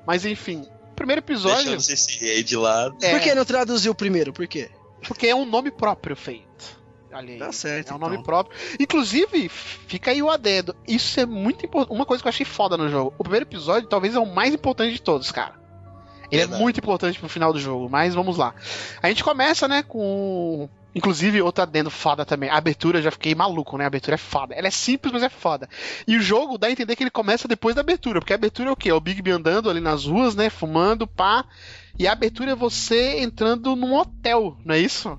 Mas 0.07 0.25
enfim, 0.25 0.65
primeiro 0.95 1.21
episódio. 1.21 1.65
Deixando 1.71 1.81
esse 1.95 2.43
de 2.45 2.57
lado. 2.57 2.97
É, 3.03 3.11
Por 3.13 3.21
que 3.21 3.35
não 3.35 3.45
traduziu 3.45 3.95
primeiro? 3.95 4.33
Por 4.33 4.47
quê? 4.47 4.69
Porque 5.07 5.27
é 5.27 5.35
um 5.35 5.45
nome 5.45 5.71
próprio, 5.71 6.15
Fate. 6.15 6.47
Ali. 7.13 7.39
Tá 7.39 7.53
certo, 7.53 7.91
É 7.91 7.93
um 7.93 7.97
então. 7.97 8.09
nome 8.09 8.23
próprio. 8.23 8.57
Inclusive, 8.81 9.49
fica 9.49 10.11
aí 10.11 10.23
o 10.23 10.31
adendo. 10.31 10.75
Isso 10.89 11.21
é 11.21 11.27
muito 11.27 11.65
importante. 11.67 11.95
Uma 11.95 12.07
coisa 12.07 12.23
que 12.23 12.27
eu 12.29 12.31
achei 12.31 12.47
foda 12.47 12.77
no 12.77 12.89
jogo. 12.89 13.15
O 13.19 13.23
primeiro 13.23 13.45
episódio 13.45 13.89
talvez 13.89 14.15
é 14.15 14.19
o 14.19 14.27
mais 14.27 14.55
importante 14.55 14.93
de 14.93 15.03
todos, 15.03 15.31
cara. 15.31 15.55
Ele 16.31 16.41
é 16.41 16.45
Verdade. 16.45 16.63
muito 16.63 16.79
importante 16.79 17.19
pro 17.19 17.29
final 17.29 17.53
do 17.53 17.61
jogo, 17.61 17.91
mas 17.91 18.15
vamos 18.15 18.39
lá. 18.39 18.55
A 19.03 19.09
gente 19.09 19.23
começa, 19.23 19.69
né, 19.69 19.83
com. 19.83 20.69
Inclusive, 20.95 21.41
outro 21.41 21.63
adendo 21.63 21.91
foda 21.91 22.25
também. 22.25 22.51
A 22.51 22.57
abertura 22.57 23.01
já 23.01 23.11
fiquei 23.11 23.35
maluco, 23.35 23.79
né? 23.79 23.85
A 23.85 23.87
abertura 23.87 24.15
é 24.15 24.19
foda. 24.19 24.55
Ela 24.55 24.69
é 24.69 24.71
simples, 24.71 25.13
mas 25.13 25.23
é 25.23 25.29
foda. 25.31 25.69
E 26.07 26.17
o 26.17 26.21
jogo 26.23 26.59
dá 26.59 26.67
a 26.67 26.71
entender 26.71 26.97
que 26.97 27.03
ele 27.03 27.11
começa 27.11 27.49
depois 27.49 27.75
da 27.75 27.81
abertura, 27.81 28.21
porque 28.21 28.33
a 28.33 28.37
abertura 28.37 28.69
é 28.69 28.73
o 28.73 28.77
quê? 28.77 28.91
É 28.91 28.95
o 28.95 29.01
Big 29.01 29.21
Ben 29.23 29.35
andando 29.35 29.71
ali 29.71 29.81
nas 29.81 30.05
ruas, 30.05 30.35
né? 30.35 30.51
Fumando, 30.51 31.07
pá. 31.07 31.45
E 31.99 32.07
a 32.07 32.13
abertura 32.13 32.53
é 32.53 32.55
você 32.55 33.21
entrando 33.21 33.75
num 33.77 33.95
hotel, 33.95 34.57
não 34.65 34.75
é 34.75 34.79
isso? 34.79 35.19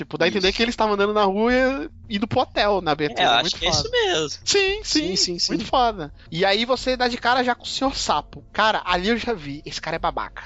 Tipo, 0.00 0.16
dá 0.16 0.24
a 0.24 0.28
entender 0.28 0.50
que 0.50 0.62
eles 0.62 0.72
estavam 0.72 0.94
andando 0.94 1.12
na 1.12 1.24
rua 1.24 1.52
e 1.52 2.16
indo 2.16 2.26
pro 2.26 2.40
hotel 2.40 2.80
na 2.80 2.92
abertura. 2.92 3.22
É, 3.22 3.26
eu 3.26 3.32
muito 3.34 3.46
acho 3.48 3.56
que 3.56 3.66
é 3.66 3.70
foda. 3.70 3.82
isso 3.82 3.90
mesmo. 3.90 4.38
Sim, 4.46 4.80
sim, 4.82 4.82
Sim, 4.82 5.16
sim, 5.16 5.38
sim. 5.38 5.52
Muito 5.52 5.66
foda. 5.66 6.10
E 6.30 6.42
aí 6.42 6.64
você 6.64 6.96
dá 6.96 7.06
de 7.06 7.18
cara 7.18 7.44
já 7.44 7.54
com 7.54 7.64
o 7.64 7.68
senhor 7.68 7.94
sapo. 7.94 8.42
Cara, 8.50 8.80
ali 8.86 9.10
eu 9.10 9.18
já 9.18 9.34
vi. 9.34 9.60
Esse 9.62 9.78
cara 9.78 9.96
é 9.96 9.98
babaca. 9.98 10.44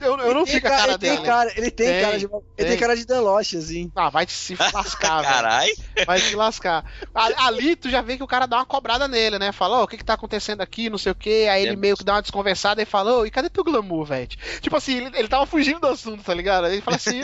Eu, 0.00 0.18
eu 0.18 0.34
não 0.34 0.44
Tem 0.44 0.54
fico 0.54 0.66
a 0.66 0.70
cara- 0.70 0.82
cara 0.82 0.92
ele 0.92 0.98
tem 0.98 1.10
dele. 1.14 1.26
cara, 1.26 1.52
ele 1.56 1.70
tem, 1.70 1.86
Tem, 1.86 2.00
cara 2.02 2.18
de. 2.18 2.24
Ele 2.24 2.40
tem. 2.56 2.66
tem 2.66 2.78
cara 2.78 2.96
de 2.96 3.06
Deloche, 3.06 3.56
assim. 3.56 3.90
Ah, 3.94 4.10
vai 4.10 4.26
te 4.26 4.32
se 4.32 4.54
lascar, 4.72 5.20
velho. 5.22 5.32
Caralho. 5.34 5.72
Vai 6.06 6.18
se 6.20 6.34
lascar. 6.36 6.84
Ali 7.14 7.76
tu 7.76 7.88
já 7.90 8.00
vê 8.02 8.16
que 8.16 8.22
o 8.22 8.26
cara 8.26 8.46
dá 8.46 8.56
uma 8.56 8.66
cobrada 8.66 9.06
nele, 9.08 9.38
né? 9.38 9.52
Fala, 9.52 9.80
ô, 9.80 9.82
o 9.84 9.86
que 9.88 9.96
que 9.96 10.04
tá 10.04 10.14
acontecendo 10.14 10.60
aqui, 10.60 10.88
não 10.90 10.98
sei 10.98 11.12
o 11.12 11.14
quê. 11.14 11.48
Aí 11.50 11.62
ele 11.62 11.72
É. 11.72 11.76
meio 11.76 11.96
que 11.96 12.04
dá 12.04 12.14
uma 12.14 12.22
desconversada 12.22 12.80
e 12.82 12.86
fala, 12.86 13.18
ô, 13.18 13.26
e 13.26 13.30
cadê 13.30 13.48
teu 13.48 13.64
glamour, 13.64 14.04
velho? 14.04 14.28
Tipo 14.60 14.76
assim, 14.76 14.96
ele, 14.96 15.10
ele 15.18 15.28
tava 15.28 15.46
fugindo 15.46 15.80
do 15.80 15.86
assunto, 15.88 16.22
tá 16.22 16.34
ligado? 16.34 16.64
Aí 16.66 16.74
ele 16.74 16.82
fala 16.82 16.96
assim, 16.96 17.20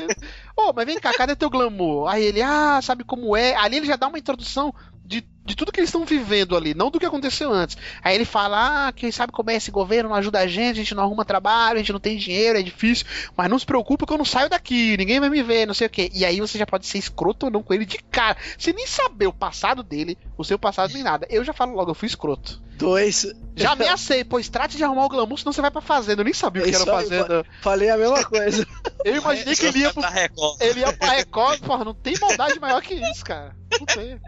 ô, 0.57 0.73
mas 0.75 0.87
vem 0.87 0.99
cá, 0.99 1.13
cadê 1.13 1.35
teu 1.37 1.51
glamour? 1.51 2.09
Aí 2.09 2.25
ele, 2.25 2.43
ah, 2.43 2.81
sabe 2.83 3.05
como 3.05 3.37
é? 3.37 3.55
Ali 3.57 3.77
ele 3.79 3.87
já 3.87 3.97
dá 3.97 4.09
uma 4.09 4.19
introdução 4.19 4.75
de, 5.09 5.27
de 5.43 5.57
tudo 5.57 5.73
que 5.73 5.81
eles 5.81 5.89
estão 5.89 6.05
vivendo 6.05 6.55
ali, 6.55 6.75
não 6.75 6.91
do 6.91 7.01
que 7.01 7.07
aconteceu 7.07 7.51
antes. 7.51 7.79
Aí 8.05 8.15
ele 8.15 8.27
fala, 8.27 8.89
ah, 8.89 8.93
quem 8.93 9.11
sabe 9.11 9.33
como 9.33 9.51
é 9.51 9.55
esse 9.55 9.71
governo, 9.71 10.11
não 10.11 10.17
ajuda 10.17 10.41
a 10.41 10.47
gente, 10.47 10.77
a 10.77 10.83
gente 10.83 10.95
não 10.95 11.03
arruma 11.03 11.25
trabalho, 11.25 11.77
a 11.77 11.79
gente 11.79 11.95
não 11.95 11.99
tem 11.99 12.19
dinheiro, 12.19 12.59
é 12.59 12.63
difícil, 12.63 13.07
mas 13.35 13.49
não 13.49 13.59
se 13.59 13.65
preocupa 13.65 14.07
que 14.07 14.13
eu 14.13 14.19
não 14.19 14.25
saio 14.25 14.51
daqui, 14.51 14.99
ninguém 14.99 15.19
vai 15.19 15.31
me 15.31 15.43
ver, 15.43 15.67
não 15.67 15.73
sei 15.73 15.87
o 15.87 15.91
quê. 15.91 16.11
E 16.15 16.27
aí 16.27 16.41
você 16.41 16.59
já 16.59 16.67
pode 16.67 16.87
ser 16.87 16.99
escroto 16.99 17.47
ou 17.47 17.53
não 17.53 17.63
com 17.63 17.73
ele 17.73 17.87
de 17.87 17.99
cara. 18.11 18.37
Você 18.59 18.71
nem 18.71 18.87
saber 18.87 19.27
o 19.27 19.33
passado 19.33 19.83
dele, 19.83 20.19
o 20.37 20.45
seu 20.45 20.59
passado 20.59 20.93
nem 20.93 21.03
nada. 21.03 21.27
Eu 21.31 21.43
já 21.43 21.55
falo 21.55 21.75
logo, 21.75 21.91
eu 21.91 21.95
fui 21.95 22.07
escroto. 22.07 22.61
Dois. 22.77 23.27
Já 23.57 23.73
ameacei, 23.73 24.23
pois 24.23 24.49
trate 24.49 24.77
de 24.77 24.85
arrumar 24.85 25.07
o 25.07 25.09
glamour, 25.09 25.39
senão 25.39 25.53
você 25.53 25.61
vai 25.61 25.71
pra 25.71 25.81
fazenda. 25.81 26.21
Eu 26.21 26.25
nem 26.25 26.35
sabia 26.35 26.63
o 26.63 26.65
que 26.67 26.71
É 26.71 26.75
era 26.75 26.85
fazenda. 26.85 27.47
Falei 27.61 27.89
a 27.89 27.97
mesma 27.97 28.23
coisa. 28.25 28.65
Eu 29.05 29.17
imaginei 29.17 29.57
que 29.57 29.67
ele 29.67 29.81
ia 29.81 29.93
pro 29.93 30.03
Record. 30.03 30.61
ele 30.61 30.81
ia 30.81 30.93
pra 30.93 31.13
Record, 31.13 31.61
porra, 31.61 31.85
não 31.85 31.95
tem 31.95 32.15
maldade 32.21 32.61
maior 32.61 32.83
que 32.83 32.95
isso, 32.95 33.25
cara. 33.25 33.57
Não 33.81 33.87
tem. 33.87 34.21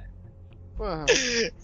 Porra. 0.81 1.05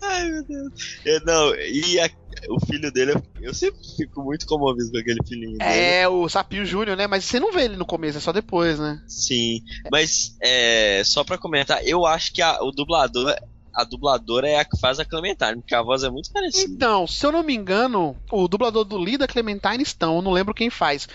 Ai, 0.03 0.29
meu 0.31 0.45
Deus. 0.45 0.73
É, 1.07 1.21
não, 1.25 1.55
e 1.55 1.99
a- 2.01 2.11
o 2.51 2.61
filho 2.67 2.93
dele, 2.93 3.15
eu- 3.41 3.55
sempre 3.55 3.81
fico 3.97 4.23
muito 4.23 4.45
comovido 4.47 4.91
com 4.93 4.99
aquele 4.99 5.21
filhinho 5.27 5.57
dele. 5.57 5.71
É, 5.71 6.07
o 6.07 6.29
Sapinho 6.29 6.67
Júnior, 6.67 6.99
né? 6.99 7.07
Mas 7.07 7.25
você 7.25 7.41
não 7.41 7.51
vê 7.51 7.63
ele 7.63 7.77
no 7.77 7.87
começo, 7.87 8.19
é 8.19 8.21
só 8.21 8.31
depois, 8.31 8.79
né? 8.79 9.01
Sim, 9.09 9.63
mas 9.91 10.37
é, 10.43 11.01
só 11.03 11.25
pra 11.25 11.39
comentar, 11.39 11.83
eu 11.87 12.05
acho 12.05 12.31
que 12.35 12.43
a, 12.43 12.63
o 12.63 12.71
dublador, 12.71 13.35
a 13.75 13.85
dubladora 13.85 14.47
é 14.49 14.59
a 14.59 14.65
que 14.67 14.79
faz 14.79 15.01
a 15.01 15.05
Clementine, 15.07 15.57
porque 15.63 15.75
a 15.75 15.81
voz 15.83 16.03
é 16.03 16.11
muito 16.11 16.31
parecida. 16.31 16.71
Então, 16.75 17.07
se 17.07 17.25
eu 17.25 17.33
não 17.33 17.43
me 17.43 17.55
engano, 17.55 18.15
o 18.31 18.47
dublador 18.47 18.85
do 18.85 18.99
Lee 18.99 19.15
e 19.15 19.19
da 19.19 19.27
Clementine 19.27 19.83
estão, 19.83 20.17
eu 20.17 20.23
não 20.23 20.33
lembro 20.33 20.53
quem 20.53 20.69
faz. 20.69 21.09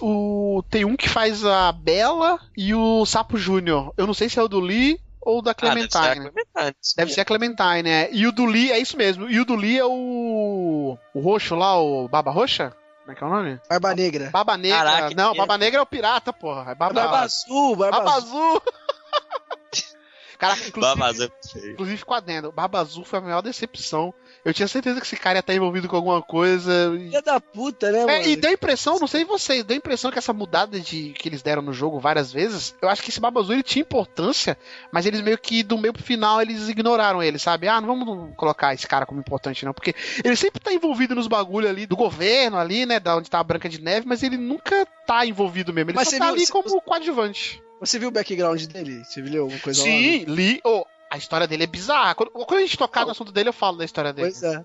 O, 0.00 0.62
tem 0.70 0.84
um 0.84 0.96
que 0.96 1.08
faz 1.08 1.44
a 1.44 1.70
Bela 1.72 2.38
e 2.56 2.74
o 2.74 3.04
Sapo 3.06 3.36
Júnior. 3.38 3.92
Eu 3.96 4.06
não 4.06 4.14
sei 4.14 4.28
se 4.28 4.38
é 4.38 4.42
o 4.42 4.48
do 4.48 4.60
Lee 4.60 4.98
ou 5.24 5.42
da 5.42 5.50
Ah, 5.50 5.54
deve 5.54 5.90
ser 5.90 5.98
a 5.98 6.00
Clementine. 6.14 6.30
Clementine. 6.32 6.76
Deve 6.96 7.12
ser 7.12 7.20
a 7.20 7.24
Clementine, 7.24 7.82
né? 7.82 8.08
E 8.12 8.26
o 8.26 8.32
do 8.32 8.44
Lee, 8.46 8.70
é 8.72 8.78
isso 8.78 8.96
mesmo. 8.96 9.28
E 9.28 9.40
o 9.40 9.44
do 9.44 9.54
Lee 9.56 9.78
é 9.78 9.84
o. 9.84 10.98
O 11.14 11.20
roxo 11.20 11.54
lá, 11.54 11.78
o 11.80 12.08
Baba 12.08 12.30
Roxa? 12.30 12.74
Como 13.00 13.12
é 13.12 13.14
que 13.14 13.22
é 13.22 13.26
o 13.26 13.30
nome? 13.30 13.60
Barba 13.68 13.94
Negra. 13.94 14.30
Baba 14.32 14.56
Negra. 14.56 14.78
Caraca, 14.78 15.14
não, 15.14 15.32
que- 15.32 15.38
Baba 15.38 15.58
Negra 15.58 15.78
é 15.80 15.82
o 15.82 15.86
pirata, 15.86 16.32
porra. 16.32 16.72
É 16.72 16.74
Baba, 16.74 16.94
Barba 16.94 17.18
Azul, 17.20 17.76
Barba, 17.76 17.98
Baba 17.98 18.16
Azul. 18.16 18.40
Azul. 18.56 18.62
Caraca, 20.38 20.66
inclusive, 20.66 20.96
Babazão 20.98 21.26
é 21.26 21.48
feio. 21.48 21.72
inclusive 21.72 21.96
ficou 21.98 22.16
adendo. 22.16 22.50
Barba 22.52 22.80
Azul 22.80 23.04
foi 23.04 23.18
a 23.18 23.22
maior 23.22 23.40
decepção. 23.40 24.12
Eu 24.44 24.52
tinha 24.52 24.68
certeza 24.68 25.00
que 25.00 25.06
esse 25.06 25.16
cara 25.16 25.38
ia 25.38 25.40
estar 25.40 25.54
envolvido 25.54 25.88
com 25.88 25.96
alguma 25.96 26.20
coisa. 26.20 26.92
Filha 26.96 27.22
da 27.22 27.40
puta, 27.40 27.90
né, 27.90 28.00
É, 28.00 28.06
mano? 28.06 28.26
e 28.28 28.36
deu 28.36 28.50
a 28.50 28.52
impressão, 28.52 28.98
não 28.98 29.06
sei 29.06 29.24
vocês, 29.24 29.64
deu 29.64 29.74
a 29.74 29.78
impressão 29.78 30.10
que 30.10 30.18
essa 30.18 30.32
mudada 30.34 30.78
de 30.78 31.14
que 31.18 31.28
eles 31.30 31.40
deram 31.40 31.62
no 31.62 31.72
jogo 31.72 31.98
várias 31.98 32.30
vezes, 32.30 32.74
eu 32.82 32.88
acho 32.90 33.02
que 33.02 33.08
esse 33.10 33.20
Barba 33.20 33.40
Azul 33.40 33.54
ele 33.54 33.62
tinha 33.62 33.80
importância, 33.80 34.58
mas 34.92 35.06
eles 35.06 35.22
meio 35.22 35.38
que 35.38 35.62
do 35.62 35.78
meio 35.78 35.94
pro 35.94 36.02
final 36.02 36.42
eles 36.42 36.68
ignoraram 36.68 37.22
ele, 37.22 37.38
sabe? 37.38 37.68
Ah, 37.68 37.80
não 37.80 37.88
vamos 37.88 38.34
colocar 38.36 38.74
esse 38.74 38.86
cara 38.86 39.06
como 39.06 39.18
importante 39.20 39.64
não, 39.64 39.72
porque 39.72 39.94
ele 40.22 40.36
sempre 40.36 40.60
tá 40.60 40.72
envolvido 40.72 41.14
nos 41.14 41.26
bagulho 41.26 41.66
ali 41.68 41.86
do 41.86 41.96
governo 41.96 42.58
ali, 42.58 42.84
né, 42.84 43.00
da 43.00 43.16
onde 43.16 43.30
tá 43.30 43.38
a 43.38 43.44
Branca 43.44 43.68
de 43.68 43.80
Neve, 43.80 44.06
mas 44.06 44.22
ele 44.22 44.36
nunca 44.36 44.86
tá 45.06 45.24
envolvido 45.24 45.72
mesmo, 45.72 45.90
ele 45.90 45.96
Mas 45.96 46.08
só 46.08 46.10
você 46.12 46.18
tá 46.18 46.26
viu- 46.26 46.34
ali 46.34 46.44
você- 46.46 46.52
como 46.52 46.80
coadjuvante. 46.82 47.62
Você 47.80 47.98
viu 47.98 48.08
o 48.08 48.12
background 48.12 48.62
dele? 48.66 49.02
Você 49.04 49.20
viu 49.20 49.42
alguma 49.42 49.60
coisa 49.60 49.80
lá? 49.80 49.86
Sim, 49.86 50.24
li, 50.26 50.60
oh, 50.64 50.84
a 51.14 51.16
história 51.16 51.46
dele 51.46 51.62
é 51.62 51.66
bizarra. 51.68 52.12
Quando, 52.16 52.30
quando 52.30 52.58
a 52.58 52.62
gente 52.62 52.76
tocar 52.76 53.04
no 53.04 53.12
assunto 53.12 53.30
dele, 53.30 53.48
eu 53.48 53.52
falo 53.52 53.78
da 53.78 53.84
história 53.84 54.12
dele. 54.12 54.32
Pois 54.32 54.42
é. 54.42 54.64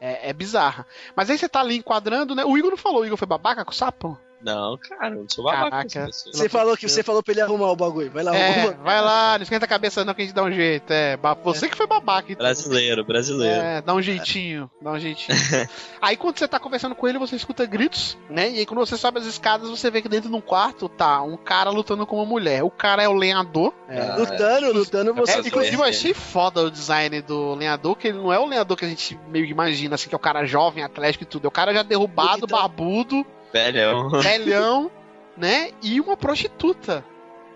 É, 0.00 0.30
é 0.30 0.32
bizarra. 0.32 0.86
Mas 1.16 1.28
aí 1.28 1.36
você 1.36 1.48
tá 1.48 1.60
ali 1.60 1.76
enquadrando, 1.76 2.32
né? 2.32 2.44
O 2.44 2.56
Igor 2.56 2.70
não 2.70 2.76
falou, 2.76 3.00
o 3.00 3.04
Igor 3.04 3.18
foi 3.18 3.26
babaca 3.26 3.64
com 3.64 3.72
o 3.72 3.74
sapo? 3.74 4.16
Não, 4.42 4.78
cara, 4.78 5.14
eu 5.14 5.20
não 5.22 5.28
sou 5.28 5.44
babaca 5.44 5.70
Caraca. 5.86 6.10
Você 6.12 6.48
falou 6.48 6.76
que 6.76 6.88
você 6.88 7.02
falou 7.02 7.22
pra 7.22 7.32
ele 7.32 7.40
arrumar 7.42 7.70
o 7.70 7.76
bagulho. 7.76 8.10
Vai 8.10 8.22
lá, 8.24 8.34
É, 8.34 8.48
arruma. 8.60 8.72
vai 8.82 9.00
lá, 9.00 9.36
não 9.38 9.42
esquenta 9.42 9.64
a 9.64 9.68
cabeça 9.68 10.04
não 10.04 10.14
que 10.14 10.22
a 10.22 10.24
gente 10.24 10.34
dá 10.34 10.42
um 10.42 10.50
jeito. 10.52 10.90
É, 10.92 11.16
ba- 11.16 11.34
você 11.34 11.68
que 11.68 11.76
foi 11.76 11.86
babaca, 11.86 12.32
então. 12.32 12.44
Brasileiro, 12.44 13.04
brasileiro. 13.04 13.60
É, 13.60 13.82
dá 13.82 13.92
um 13.94 14.00
jeitinho, 14.00 14.70
dá 14.80 14.92
um 14.92 14.98
jeitinho. 14.98 15.36
aí 16.00 16.16
quando 16.16 16.38
você 16.38 16.48
tá 16.48 16.58
conversando 16.58 16.94
com 16.94 17.06
ele, 17.06 17.18
você 17.18 17.36
escuta 17.36 17.66
gritos, 17.66 18.16
né? 18.30 18.50
E 18.50 18.58
aí 18.60 18.66
quando 18.66 18.80
você 18.80 18.96
sobe 18.96 19.18
as 19.18 19.26
escadas, 19.26 19.68
você 19.68 19.90
vê 19.90 20.00
que 20.00 20.08
dentro 20.08 20.30
de 20.30 20.34
um 20.36 20.40
quarto 20.40 20.88
tá 20.88 21.20
um 21.22 21.36
cara 21.36 21.70
lutando 21.70 22.06
com 22.06 22.16
uma 22.16 22.24
mulher. 22.26 22.62
O 22.62 22.70
cara 22.70 23.02
é 23.02 23.08
o 23.08 23.14
lenhador. 23.14 23.74
Ah, 23.88 24.16
Lutando, 24.16 24.72
lutando, 24.72 25.14
você. 25.14 25.32
É, 25.32 25.38
inclusive 25.40 25.76
eu 25.76 25.84
é. 25.84 25.88
achei 25.88 26.14
foda 26.14 26.62
o 26.62 26.70
design 26.70 27.20
do 27.22 27.54
lenhador, 27.54 27.96
que 27.96 28.08
ele 28.08 28.18
não 28.18 28.32
é 28.32 28.38
o 28.38 28.46
lenhador 28.46 28.76
que 28.76 28.84
a 28.84 28.88
gente 28.88 29.18
meio 29.28 29.44
que 29.46 29.52
imagina, 29.52 29.94
assim, 29.96 30.08
que 30.08 30.14
é 30.14 30.16
o 30.16 30.20
cara 30.20 30.44
jovem, 30.46 30.82
atlético 30.82 31.24
e 31.24 31.26
tudo. 31.26 31.44
É 31.44 31.48
o 31.48 31.50
cara 31.50 31.74
já 31.74 31.82
derrubado, 31.82 32.46
Bonitão. 32.46 32.58
barbudo, 32.58 33.26
Velhão. 33.52 34.08
velhão, 34.20 34.90
né? 35.36 35.70
E 35.82 36.00
uma 36.00 36.16
prostituta 36.16 37.04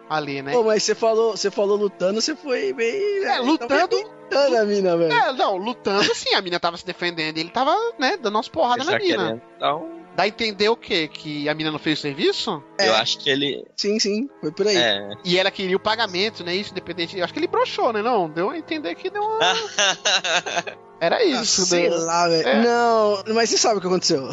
ali, 0.08 0.42
né? 0.42 0.52
Pô, 0.52 0.62
mas 0.64 0.82
você 0.82 0.94
falou, 0.94 1.36
você 1.36 1.50
falou 1.50 1.76
lutando, 1.76 2.20
você 2.20 2.34
foi 2.36 2.72
bem. 2.72 3.24
É, 3.24 3.38
lutando. 3.40 3.96
Lutando 3.96 4.56
a 4.56 4.64
mina, 4.64 4.96
velho. 4.96 5.12
É, 5.12 5.32
não, 5.32 5.56
lutando 5.56 6.10
assim, 6.10 6.34
a 6.34 6.40
mina 6.42 6.58
tava 6.58 6.76
se 6.76 6.84
defendendo 6.86 7.36
e 7.36 7.40
ele 7.40 7.50
tava, 7.50 7.74
né, 7.98 8.16
dando 8.16 8.36
umas 8.36 8.48
porradas 8.48 8.86
na 8.86 8.98
mina. 8.98 9.16
querendo. 9.24 9.42
Então, 9.56 10.04
Dá 10.16 10.22
a 10.22 10.28
entender 10.28 10.68
o 10.68 10.76
quê? 10.76 11.08
Que 11.08 11.48
a 11.48 11.54
mina 11.54 11.72
não 11.72 11.78
fez 11.80 11.98
o 11.98 12.02
serviço? 12.02 12.62
É. 12.78 12.88
eu 12.88 12.94
acho 12.94 13.18
que 13.18 13.28
ele. 13.28 13.66
Sim, 13.74 13.98
sim, 13.98 14.30
foi 14.40 14.52
por 14.52 14.64
aí. 14.68 14.76
É. 14.76 15.10
E 15.24 15.36
ela 15.36 15.50
queria 15.50 15.76
o 15.76 15.80
pagamento, 15.80 16.44
né? 16.44 16.54
Isso, 16.54 16.70
independente. 16.70 17.18
Eu 17.18 17.24
acho 17.24 17.32
que 17.32 17.40
ele 17.40 17.48
broxou, 17.48 17.92
né? 17.92 18.00
Não, 18.00 18.30
deu 18.30 18.50
a 18.50 18.56
entender 18.56 18.94
que 18.94 19.10
deu 19.10 19.20
uma. 19.20 19.38
Era 21.00 21.16
Ah, 21.16 21.24
isso, 21.24 21.66
sei 21.66 21.90
né? 21.90 21.96
lá, 21.96 22.28
velho. 22.28 22.46
É. 22.48 22.62
Não, 22.62 23.24
mas 23.34 23.50
você 23.50 23.58
sabe 23.58 23.78
o 23.78 23.80
que 23.80 23.88
aconteceu. 23.88 24.28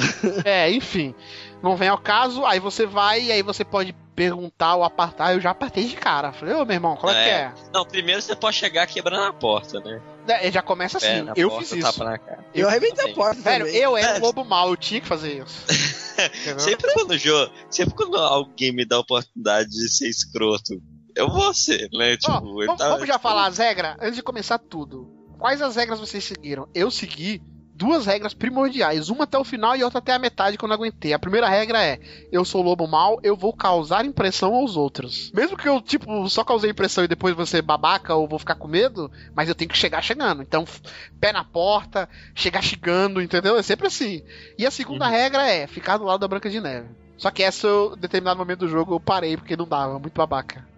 É, 0.46 0.70
enfim. 0.72 1.16
Não 1.62 1.76
vem 1.76 1.90
ao 1.90 1.98
caso, 1.98 2.44
aí 2.46 2.60
você 2.60 2.86
vai 2.86 3.22
e 3.24 3.32
aí 3.32 3.42
você 3.44 3.64
pode 3.64 3.94
perguntar 4.16 4.76
ou 4.76 4.84
apartar. 4.84 5.34
Eu 5.34 5.40
já 5.40 5.52
apartei 5.52 5.88
de 5.88 5.96
cara. 5.96 6.32
Falei, 6.34 6.54
ô 6.56 6.66
meu 6.66 6.74
irmão, 6.76 6.96
qual 6.96 7.14
é, 7.14 7.24
que 7.24 7.30
é? 7.30 7.54
Não, 7.74 7.86
primeiro 7.86 8.22
você 8.22 8.36
pode 8.36 8.56
chegar 8.58 8.86
quebrando 8.88 9.24
a 9.26 9.34
porta, 9.34 9.80
né? 9.80 10.02
É, 10.28 10.52
Já 10.52 10.62
começa 10.62 11.00
Pé 11.00 11.20
assim. 11.20 11.32
eu 11.36 11.50
porta, 11.50 11.66
fiz 11.68 11.84
isso. 11.86 12.00
Cara. 12.00 12.46
Eu 12.54 12.68
arrebentei 12.68 13.12
a 13.12 13.16
porta 13.16 13.42
Velho, 13.42 13.66
também. 13.66 13.80
eu 13.82 13.98
era 13.98 14.18
É. 14.18 14.20
o 14.20 14.22
lobo 14.22 14.44
mal, 14.44 14.70
eu 14.70 14.78
tinha 14.78 15.02
que 15.02 15.08
fazer 15.08 15.44
isso. 15.44 15.66
Sempre 16.60 16.94
quando 16.94 17.12
o 17.12 17.18
jogo. 17.18 17.52
Sempre 17.70 17.96
quando 17.96 18.18
alguém 18.18 18.72
me 18.72 18.86
dá 18.86 18.98
a 18.98 19.00
oportunidade 19.00 19.70
de 19.70 19.90
ser 19.90 20.08
escroto, 20.10 20.82
eu 21.16 21.30
vou 21.30 21.54
ser, 21.54 21.90
né? 21.94 22.16
Tipo, 22.18 22.60
ele 22.62 22.68
vamos, 22.68 22.78
tá- 22.82 22.90
vamos 22.90 23.08
já 23.08 23.18
falar 23.18 23.48
as 23.48 23.58
regras 23.58 23.96
antes 24.00 24.16
de 24.16 24.24
começar 24.24 24.60
tudo. 24.60 25.10
Quais 25.40 25.62
as 25.62 25.76
regras 25.76 26.00
vocês 26.00 26.24
seguiram? 26.24 26.68
Eu 26.76 26.92
segui 26.92 27.42
duas 27.82 28.06
regras 28.06 28.34
primordiais, 28.34 29.10
uma 29.10 29.24
até 29.24 29.38
o 29.38 29.44
final 29.44 29.76
e 29.76 29.84
outra 29.84 29.98
até 29.98 30.14
a 30.14 30.20
metade 30.20 30.58
quando 30.58 30.72
eu 30.72 30.78
aguentei. 30.78 31.14
A 31.14 31.20
primeira 31.20 31.50
regra 31.50 31.84
é: 31.84 32.00
eu 32.32 32.46
sou 32.46 32.62
lobo 32.62 32.88
mau, 32.88 33.20
eu 33.24 33.36
vou 33.36 33.52
causar 33.52 34.06
impressão 34.06 34.54
aos 34.54 34.78
outros. 34.78 35.32
Mesmo 35.34 35.58
que 35.58 35.68
eu, 35.68 35.82
tipo, 35.82 36.30
só 36.30 36.44
causei 36.44 36.70
impressão 36.70 37.04
e 37.04 37.08
depois 37.08 37.36
você 37.36 37.60
babaca 37.60 38.14
ou 38.14 38.28
vou 38.28 38.38
ficar 38.38 38.56
com 38.56 38.68
medo, 38.68 39.12
mas 39.36 39.50
eu 39.50 39.56
tenho 39.56 39.70
que 39.70 39.78
chegar 39.78 40.04
chegando. 40.04 40.44
Então, 40.44 40.64
pé 41.20 41.34
na 41.34 41.44
porta, 41.44 42.08
chegar 42.36 42.62
chegando, 42.62 43.22
entendeu? 43.22 43.58
É 43.58 43.64
sempre 43.64 43.88
assim. 43.88 44.22
E 44.58 44.66
a 44.66 44.72
segunda 44.72 45.06
uhum. 45.06 45.12
regra 45.12 45.48
é 45.48 45.66
ficar 45.66 45.98
do 45.98 46.06
lado 46.06 46.20
da 46.20 46.28
Branca 46.28 46.50
de 46.50 46.62
Neve. 46.62 46.88
Só 47.18 47.32
que 47.32 47.42
essa, 47.42 47.68
em 47.68 48.00
determinado 48.00 48.38
momento 48.38 48.60
do 48.60 48.68
jogo, 48.68 48.94
eu 48.94 49.00
parei 49.00 49.36
porque 49.36 49.58
não 49.58 49.68
dava, 49.68 49.98
muito 50.00 50.14
babaca. 50.14 50.71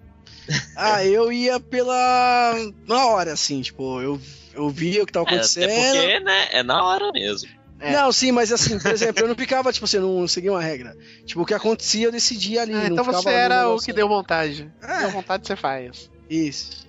Ah, 0.76 1.06
eu 1.06 1.32
ia 1.32 1.60
pela. 1.60 2.54
na 2.88 3.06
hora, 3.08 3.34
assim, 3.34 3.62
tipo, 3.62 4.02
eu, 4.02 4.20
eu 4.54 4.70
via 4.70 5.04
o 5.04 5.06
que 5.06 5.12
tava 5.12 5.26
acontecendo. 5.26 5.70
É, 5.70 5.90
até 5.90 6.02
porque, 6.02 6.20
né, 6.20 6.48
é 6.52 6.64
na 6.64 6.84
hora 6.84 7.12
mesmo. 7.12 7.50
É. 7.80 7.92
Não, 7.92 8.12
sim, 8.14 8.32
mas 8.32 8.52
assim, 8.52 8.80
por 8.80 8.92
exemplo, 8.92 9.24
eu 9.24 9.28
não 9.28 9.36
ficava, 9.36 9.72
tipo 9.74 9.84
assim, 9.84 10.00
não 10.00 10.26
seguia 10.28 10.52
uma 10.52 10.62
regra. 10.62 10.96
Tipo, 11.26 11.42
o 11.42 11.46
que 11.46 11.54
acontecia, 11.54 12.08
eu 12.08 12.12
decidia 12.12 12.62
ali. 12.62 12.74
Ah, 12.74 12.88
então 12.88 13.04
você 13.04 13.30
era 13.30 13.68
o 13.68 13.78
que 13.78 13.92
deu 13.92 14.08
vontade. 14.08 14.72
É. 14.82 15.00
Deu 15.00 15.12
vontade, 15.12 15.46
você 15.46 15.56
faz. 15.56 16.10
Isso. 16.30 16.84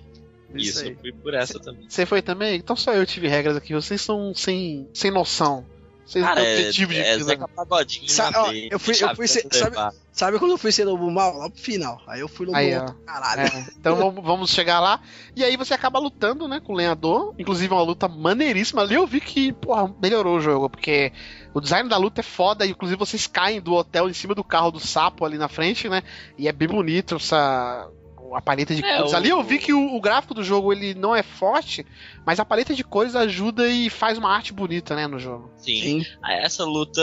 Isso, 0.53 0.79
Isso 0.79 0.85
eu 0.87 0.95
fui 0.95 1.11
por 1.11 1.33
essa 1.33 1.59
também. 1.59 1.85
Você 1.89 2.05
foi 2.05 2.21
também? 2.21 2.55
Então 2.55 2.75
só 2.77 2.93
eu 2.93 3.05
tive 3.05 3.27
regras 3.27 3.57
aqui, 3.57 3.73
vocês 3.73 3.99
são 3.99 4.33
sem, 4.33 4.87
sem 4.93 5.11
noção. 5.11 5.65
Vocês 6.05 6.23
Cara, 6.23 6.39
não 6.39 6.45
têm 6.45 6.55
objetivo 6.57 6.93
é, 6.93 6.95
de 6.95 7.01
é 7.01 7.19
Zeca 7.19 7.47
Pagodinho. 7.47 8.09
Sabe, 8.09 8.37
ó, 8.37 8.51
eu 8.51 8.79
fui, 8.79 8.93
eu 9.01 9.15
fui 9.15 9.27
ser, 9.27 9.47
sabe, 9.51 9.75
sabe, 10.11 10.37
quando 10.37 10.51
eu 10.51 10.57
fui 10.57 10.71
ser 10.71 10.85
lobo 10.85 11.09
mal? 11.09 11.35
Lá 11.35 11.49
pro 11.49 11.59
final. 11.59 11.99
Aí 12.05 12.19
eu 12.19 12.27
fui 12.27 12.45
lobo 12.45 12.57
aí, 12.57 12.77
outro, 12.77 12.93
caralho. 13.05 13.41
É, 13.41 13.65
então 13.75 13.95
vamos, 13.95 14.23
vamos 14.23 14.49
chegar 14.51 14.79
lá. 14.79 15.01
E 15.35 15.43
aí 15.43 15.57
você 15.57 15.73
acaba 15.73 15.97
lutando, 15.97 16.47
né, 16.47 16.59
com 16.59 16.73
o 16.73 16.75
lenhador. 16.75 17.33
Inclusive 17.39 17.73
uma 17.73 17.81
luta 17.81 18.07
maneiríssima. 18.07 18.83
Ali 18.83 18.93
eu 18.93 19.07
vi 19.07 19.19
que, 19.19 19.51
porra, 19.53 19.91
melhorou 19.99 20.37
o 20.37 20.41
jogo, 20.41 20.69
porque 20.69 21.11
o 21.55 21.59
design 21.59 21.89
da 21.89 21.97
luta 21.97 22.21
é 22.21 22.23
foda. 22.23 22.67
Inclusive 22.67 22.99
vocês 22.99 23.25
caem 23.25 23.59
do 23.59 23.73
hotel 23.73 24.07
em 24.07 24.13
cima 24.13 24.35
do 24.35 24.43
carro 24.43 24.69
do 24.69 24.79
sapo 24.79 25.25
ali 25.25 25.39
na 25.39 25.47
frente, 25.47 25.89
né? 25.89 26.03
E 26.37 26.47
é 26.47 26.51
bem 26.51 26.67
bonito 26.67 27.15
essa 27.15 27.89
a 28.35 28.41
paleta 28.41 28.75
de 28.75 28.83
é, 28.83 28.97
cores. 28.97 29.13
O... 29.13 29.15
Ali 29.15 29.29
eu 29.29 29.41
vi 29.43 29.57
que 29.57 29.73
o, 29.73 29.95
o, 29.95 30.01
gráfico 30.01 30.33
do 30.33 30.43
jogo 30.43 30.71
ele 30.71 30.93
não 30.93 31.15
é 31.15 31.23
forte, 31.23 31.85
mas 32.25 32.39
a 32.39 32.45
paleta 32.45 32.73
de 32.73 32.83
cores 32.83 33.15
ajuda 33.15 33.67
e 33.67 33.89
faz 33.89 34.17
uma 34.17 34.29
arte 34.29 34.53
bonita, 34.53 34.95
né, 34.95 35.07
no 35.07 35.17
jogo. 35.17 35.51
Sim. 35.57 35.81
Sim. 35.81 36.05
Ah, 36.21 36.33
essa 36.33 36.65
luta, 36.65 37.01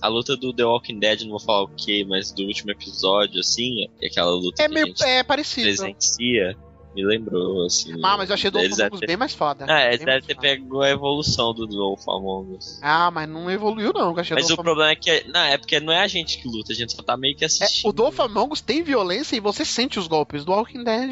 a 0.00 0.08
luta 0.08 0.36
do 0.36 0.52
The 0.52 0.64
Walking 0.64 0.98
Dead, 0.98 1.22
não 1.22 1.30
vou 1.30 1.40
falar 1.40 1.62
o 1.62 1.68
que, 1.68 2.04
mas 2.04 2.32
do 2.32 2.42
último 2.44 2.70
episódio, 2.70 3.40
assim, 3.40 3.88
é 4.00 4.06
aquela 4.06 4.30
luta 4.30 4.62
é 4.62 4.68
meio, 4.68 4.94
é 5.02 5.22
parecido. 5.22 5.66
presencia 5.66 6.56
me 6.94 7.04
lembrou, 7.04 7.66
assim. 7.66 7.92
Ah, 8.02 8.16
mas 8.16 8.28
eu 8.28 8.34
achei 8.34 8.50
do 8.50 8.58
Wolf 8.58 8.72
Among 8.72 8.94
Us 8.94 9.00
bem 9.00 9.16
mais 9.16 9.34
foda. 9.34 9.66
Ah, 9.68 9.80
é, 9.80 9.96
deve 9.96 10.26
ter 10.26 10.36
pego 10.36 10.82
a 10.82 10.90
evolução 10.90 11.54
do 11.54 11.66
Wolf 11.66 12.06
Among 12.08 12.56
Us. 12.56 12.78
Ah, 12.82 13.10
mas 13.10 13.28
não 13.28 13.50
evoluiu 13.50 13.92
não, 13.92 14.16
achei 14.18 14.34
Mas 14.34 14.50
o 14.50 14.56
problema 14.56 14.90
é 14.90 14.96
que, 14.96 15.24
não, 15.28 15.40
é 15.40 15.56
porque 15.56 15.80
não 15.80 15.92
é 15.92 16.02
a 16.02 16.08
gente 16.08 16.38
que 16.38 16.48
luta, 16.48 16.72
a 16.72 16.74
gente 16.74 16.92
só 16.92 17.02
tá 17.02 17.16
meio 17.16 17.36
que 17.36 17.44
assistindo. 17.44 17.86
É, 17.86 17.90
o 17.90 17.92
Wolf 17.92 18.20
Among 18.20 18.52
Us 18.52 18.60
tem 18.60 18.82
violência 18.82 19.36
e 19.36 19.40
você 19.40 19.64
sente 19.64 19.98
os 19.98 20.06
golpes. 20.06 20.44
Do 20.44 20.52
Walking 20.52 20.84
Dead 20.84 21.10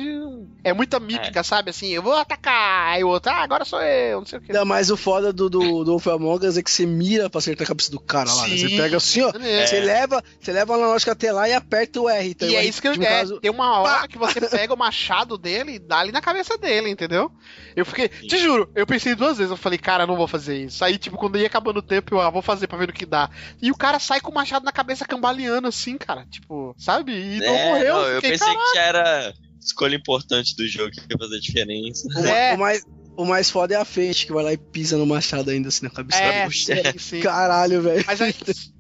é 0.63 0.73
muita 0.73 1.01
mímica, 1.01 1.41
é. 1.41 1.43
sabe? 1.43 1.71
Assim, 1.71 1.89
eu 1.89 2.03
vou 2.03 2.15
atacar, 2.15 2.95
aí 2.95 3.05
o 3.05 3.09
outro, 3.09 3.31
ah, 3.31 3.43
agora 3.43 3.65
sou 3.65 3.81
eu, 3.81 4.21
não 4.21 4.27
sei 4.27 4.39
o 4.39 4.43
que. 4.43 4.53
Não, 4.53 4.65
mas 4.65 4.91
o 4.91 4.97
foda 4.97 5.33
do, 5.33 5.49
do, 5.49 5.85
do 5.85 5.93
Wolf 5.93 6.07
Among 6.09 6.47
Us 6.47 6.57
é 6.57 6.63
que 6.63 6.71
você 6.71 6.85
mira 6.85 7.31
pra 7.31 7.39
acertar 7.39 7.65
a 7.65 7.69
cabeça 7.69 7.91
do 7.91 8.01
cara 8.01 8.33
lá, 8.33 8.47
né? 8.47 8.57
Você 8.57 8.69
pega 8.69 8.97
assim, 8.97 9.23
ó, 9.23 9.31
é. 9.41 9.67
você 9.67 9.81
leva, 9.81 10.23
você 10.41 10.53
leva 10.53 10.75
a 10.75 10.77
analógica 10.77 11.13
até 11.13 11.33
lá 11.33 11.49
e 11.49 11.53
aperta 11.53 12.01
o 12.01 12.09
R. 12.09 12.29
Então, 12.31 12.49
e 12.49 12.57
é 12.57 12.65
isso 12.65 12.81
que 12.81 12.89
eu 12.89 12.93
é, 12.93 12.97
caso... 12.97 13.41
Tem 13.41 13.51
uma 13.51 13.81
hora 13.81 14.09
que 14.09 14.19
você 14.19 14.41
pega 14.41 14.75
o 14.75 14.77
machado 14.77 15.39
dele 15.39 15.70
e 15.75 15.79
dá 15.79 15.99
ali 15.99 16.13
na 16.13 16.21
cabeça 16.21 16.57
dele, 16.59 16.91
entendeu? 16.91 17.31
Eu 17.75 17.85
fiquei, 17.85 18.09
Sim. 18.09 18.27
te 18.27 18.39
juro, 18.39 18.71
eu 18.75 18.87
pensei 18.87 19.15
duas 19.15 19.39
vezes, 19.39 19.51
eu 19.51 19.57
falei, 19.57 19.79
cara, 19.79 20.07
não 20.07 20.17
vou 20.17 20.27
fazer 20.27 20.65
isso. 20.65 20.85
Aí, 20.85 20.99
tipo, 20.99 21.17
quando 21.17 21.39
ia 21.39 21.47
acabando 21.47 21.79
o 21.79 21.83
tempo, 21.83 22.15
eu, 22.15 22.21
ah, 22.21 22.31
vou 22.31 22.43
fazer 22.43 22.67
pra 22.67 22.79
ver 22.79 22.91
o 22.91 22.93
que 22.93 23.07
dá. 23.07 23.31
E 23.61 23.71
o 23.71 23.77
cara 23.77 23.99
sai 23.99 24.21
com 24.21 24.31
o 24.31 24.35
machado 24.35 24.65
na 24.65 24.73
cabeça 24.73 25.05
cambaleando 25.05 25.69
assim, 25.69 25.97
cara, 25.97 26.27
tipo, 26.27 26.75
sabe? 26.79 27.13
E 27.13 27.39
não 27.39 27.55
é, 27.55 27.73
morreu. 27.73 27.95
Não, 27.95 28.07
eu, 28.07 28.15
fiquei, 28.17 28.31
pensei 28.39 28.55
que 28.55 28.75
já 28.75 28.83
era 28.83 29.35
escolha 29.61 29.97
importante 29.97 30.57
do 30.57 30.67
jogo 30.67 30.91
que 30.91 31.01
ia 31.01 31.19
fazer 31.19 31.39
diferença. 31.39 32.09
É. 32.29 32.55
O, 32.55 32.59
mais, 32.59 32.85
o 33.17 33.25
mais 33.25 33.51
foda 33.51 33.75
é 33.75 33.77
a 33.77 33.85
Fate, 33.85 34.27
que 34.27 34.33
vai 34.33 34.45
lá 34.45 34.53
e 34.53 34.57
pisa 34.57 34.97
no 34.97 35.07
machado 35.07 35.51
ainda 35.51 35.69
assim 35.69 35.85
na 35.85 35.91
cabeça 35.91 36.19
é, 36.21 36.45
da 36.45 36.99
sim. 36.99 37.21
Caralho, 37.23 37.83
velho. 37.83 38.05
Mas 38.07 38.21
aí, 38.21 38.35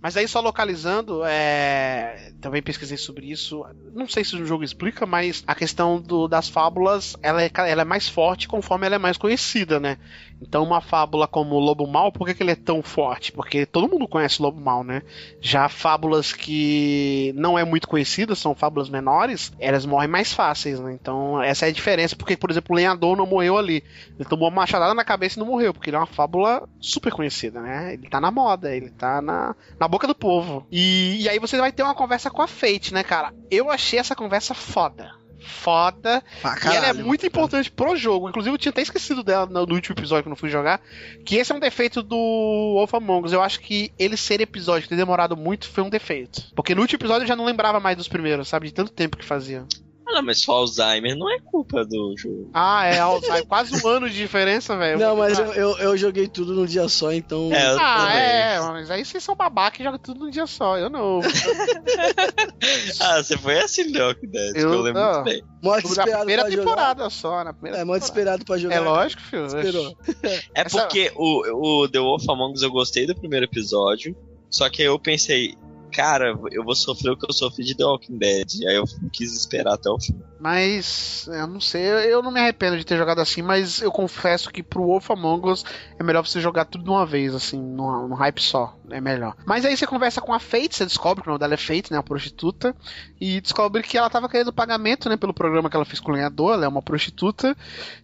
mas 0.00 0.16
aí 0.16 0.26
só 0.26 0.40
localizando, 0.40 1.22
é... 1.24 2.32
também 2.40 2.62
pesquisei 2.62 2.96
sobre 2.96 3.30
isso. 3.30 3.64
Não 3.92 4.08
sei 4.08 4.24
se 4.24 4.36
o 4.36 4.46
jogo 4.46 4.64
explica, 4.64 5.06
mas 5.06 5.42
a 5.46 5.54
questão 5.54 6.00
do, 6.00 6.28
das 6.28 6.48
fábulas 6.48 7.16
ela 7.22 7.42
é, 7.42 7.50
ela 7.66 7.82
é 7.82 7.84
mais 7.84 8.08
forte 8.08 8.48
conforme 8.48 8.86
ela 8.86 8.96
é 8.96 8.98
mais 8.98 9.16
conhecida, 9.16 9.78
né? 9.78 9.98
Então, 10.40 10.62
uma 10.62 10.80
fábula 10.80 11.26
como 11.26 11.56
o 11.56 11.58
Lobo 11.58 11.86
Mal, 11.86 12.12
por 12.12 12.26
que, 12.26 12.34
que 12.34 12.42
ele 12.42 12.52
é 12.52 12.56
tão 12.56 12.82
forte? 12.82 13.32
Porque 13.32 13.66
todo 13.66 13.88
mundo 13.88 14.06
conhece 14.06 14.40
o 14.40 14.44
Lobo 14.44 14.60
Mal, 14.60 14.84
né? 14.84 15.02
Já 15.40 15.68
fábulas 15.68 16.32
que 16.32 17.32
não 17.36 17.58
é 17.58 17.64
muito 17.64 17.88
conhecidas, 17.88 18.38
são 18.38 18.54
fábulas 18.54 18.88
menores, 18.88 19.52
elas 19.58 19.84
morrem 19.84 20.08
mais 20.08 20.32
fáceis, 20.32 20.78
né? 20.78 20.92
Então, 20.92 21.42
essa 21.42 21.66
é 21.66 21.70
a 21.70 21.72
diferença. 21.72 22.14
Porque, 22.14 22.36
por 22.36 22.50
exemplo, 22.50 22.72
o 22.72 22.76
Lenhador 22.76 23.16
não 23.16 23.26
morreu 23.26 23.58
ali. 23.58 23.82
Ele 24.18 24.28
tomou 24.28 24.48
uma 24.48 24.56
machadada 24.56 24.94
na 24.94 25.04
cabeça 25.04 25.38
e 25.38 25.40
não 25.40 25.46
morreu, 25.46 25.74
porque 25.74 25.90
ele 25.90 25.96
é 25.96 26.00
uma 26.00 26.06
fábula 26.06 26.68
super 26.80 27.12
conhecida, 27.12 27.60
né? 27.60 27.94
Ele 27.94 28.08
tá 28.08 28.20
na 28.20 28.30
moda, 28.30 28.74
ele 28.74 28.90
tá 28.90 29.20
na, 29.28 29.54
na 29.78 29.86
boca 29.86 30.06
do 30.06 30.14
povo. 30.14 30.66
E, 30.70 31.22
e 31.22 31.28
aí 31.28 31.38
você 31.38 31.56
vai 31.58 31.70
ter 31.70 31.82
uma 31.82 31.94
conversa 31.94 32.30
com 32.30 32.42
a 32.42 32.48
Fate, 32.48 32.92
né, 32.92 33.04
cara? 33.04 33.32
Eu 33.50 33.70
achei 33.70 33.98
essa 33.98 34.16
conversa 34.16 34.54
foda 34.54 35.18
foda. 35.40 36.22
caralho, 36.42 36.72
e 36.72 36.76
ela 36.76 36.86
é 36.88 36.92
muito 36.92 37.20
cara. 37.20 37.28
importante 37.28 37.70
pro 37.70 37.96
jogo. 37.96 38.28
Inclusive, 38.28 38.54
eu 38.54 38.58
tinha 38.58 38.70
até 38.70 38.82
esquecido 38.82 39.22
dela 39.22 39.46
no, 39.46 39.60
último 39.60 39.94
episódio 39.94 40.24
que 40.24 40.28
eu 40.28 40.30
não 40.30 40.36
fui 40.36 40.50
jogar. 40.50 40.80
Que 41.24 41.36
esse 41.36 41.50
é 41.50 41.54
um 41.54 41.60
defeito 41.60 42.02
do 42.02 42.16
Wolf 42.16 42.94
Among 42.94 43.26
Us. 43.26 43.32
Eu 43.32 43.42
acho 43.42 43.60
que 43.60 43.92
ele 43.98 44.16
ser 44.16 44.40
episódio, 44.40 44.88
ter 44.88 44.96
demorado 44.96 45.36
muito, 45.36 45.68
foi 45.68 45.82
um 45.82 45.88
defeito. 45.88 46.42
Porque 46.54 46.74
no 46.74 46.82
último 46.82 46.98
episódio 46.98 47.24
eu 47.24 47.28
já 47.28 47.36
não 47.36 47.44
lembrava 47.44 47.80
mais 47.80 47.96
dos 47.96 48.08
primeiros, 48.08 48.48
sabe? 48.48 48.66
De 48.66 48.74
tanto 48.74 48.92
tempo 48.92 49.16
que 49.16 49.24
fazia. 49.24 49.64
Ah, 50.08 50.14
não, 50.14 50.22
mas 50.22 50.40
só 50.40 50.52
Alzheimer 50.52 51.14
não 51.16 51.30
é 51.30 51.38
culpa 51.38 51.84
do 51.84 52.14
jogo. 52.16 52.50
Ah, 52.54 52.86
é 52.86 52.98
Alzheimer. 52.98 53.44
Quase 53.46 53.84
um 53.84 53.88
ano 53.88 54.08
de 54.08 54.16
diferença, 54.16 54.76
velho. 54.76 54.98
Não, 54.98 55.14
mas 55.16 55.38
eu, 55.38 55.52
eu, 55.52 55.78
eu, 55.78 55.96
joguei 55.96 56.26
tudo 56.26 56.54
num 56.54 56.64
dia 56.64 56.88
só, 56.88 57.12
então. 57.12 57.52
É, 57.52 57.76
ah, 57.78 57.96
também. 57.98 58.16
é, 58.16 58.60
mas 58.60 58.90
aí 58.90 59.04
vocês 59.04 59.22
são 59.22 59.36
babaca 59.36 59.80
e 59.80 59.84
jogam 59.84 59.98
tudo 59.98 60.24
num 60.24 60.30
dia 60.30 60.46
só. 60.46 60.78
Eu 60.78 60.88
não. 60.88 61.20
ah, 63.00 63.22
você 63.22 63.36
foi 63.36 63.60
assim, 63.60 63.90
não, 63.90 64.14
que 64.14 64.24
ideia. 64.24 64.52
Eu, 64.54 64.72
eu 64.72 64.80
lembro 64.80 65.02
muito 65.02 65.24
bem. 65.24 65.42
Modo 65.62 65.94
na 65.94 66.04
primeira 66.18 66.48
temporada 66.48 67.00
jogar. 67.00 67.10
só, 67.10 67.44
na 67.44 67.52
primeira 67.52 67.78
É, 67.78 67.84
modo 67.84 68.02
esperado 68.02 68.44
pra 68.44 68.56
jogar. 68.56 68.76
É 68.76 68.80
lógico, 68.80 69.22
filho. 69.22 69.46
Esperou. 69.46 69.96
É 70.54 70.64
porque 70.64 71.12
o, 71.16 71.82
o 71.82 71.88
The 71.88 72.00
Wolf 72.00 72.28
Among 72.28 72.54
Us 72.54 72.62
eu 72.62 72.70
gostei 72.70 73.06
do 73.06 73.14
primeiro 73.14 73.44
episódio. 73.44 74.16
Só 74.50 74.68
que 74.68 74.82
eu 74.82 74.98
pensei, 74.98 75.54
cara, 75.90 76.38
eu 76.52 76.64
vou 76.64 76.74
sofrer 76.74 77.10
o 77.10 77.16
que 77.16 77.28
eu 77.28 77.32
sofri 77.32 77.64
de 77.64 77.76
The 77.76 77.84
Walking 77.84 78.18
Dead. 78.18 78.46
Aí 78.66 78.76
eu 78.76 78.84
quis 79.12 79.36
esperar 79.36 79.74
até 79.74 79.90
o 79.90 79.98
fim. 79.98 80.20
Mas, 80.40 81.28
eu 81.32 81.46
não 81.48 81.60
sei, 81.60 81.82
eu 82.12 82.22
não 82.22 82.30
me 82.30 82.38
arrependo 82.38 82.78
de 82.78 82.84
ter 82.84 82.96
jogado 82.96 83.20
assim, 83.20 83.42
mas 83.42 83.82
eu 83.82 83.90
confesso 83.90 84.50
que 84.50 84.62
pro 84.62 84.84
Wolf 84.84 85.10
Among 85.10 85.48
Us 85.48 85.64
é 85.98 86.02
melhor 86.02 86.24
você 86.24 86.40
jogar 86.40 86.64
tudo 86.66 86.84
de 86.84 86.90
uma 86.90 87.04
vez, 87.04 87.34
assim, 87.34 87.60
num, 87.60 88.14
hype 88.14 88.40
só. 88.40 88.76
É 88.90 89.00
melhor. 89.00 89.34
Mas 89.44 89.64
aí 89.64 89.76
você 89.76 89.86
conversa 89.86 90.20
com 90.20 90.32
a 90.32 90.38
Fate, 90.38 90.76
você 90.76 90.86
descobre 90.86 91.22
que 91.22 91.28
o 91.28 91.30
nome 91.30 91.40
dela 91.40 91.54
é 91.54 91.56
Fate, 91.56 91.90
né? 91.90 91.98
A 91.98 92.02
prostituta. 92.02 92.74
E 93.20 93.40
descobre 93.40 93.82
que 93.82 93.98
ela 93.98 94.08
tava 94.08 94.28
querendo 94.28 94.52
pagamento, 94.52 95.08
né? 95.08 95.16
Pelo 95.16 95.34
programa 95.34 95.68
que 95.68 95.76
ela 95.76 95.84
fez 95.84 95.98
com 95.98 96.12
o 96.12 96.14
lenhador, 96.14 96.54
ela 96.54 96.64
é 96.64 96.68
uma 96.68 96.82
prostituta. 96.82 97.56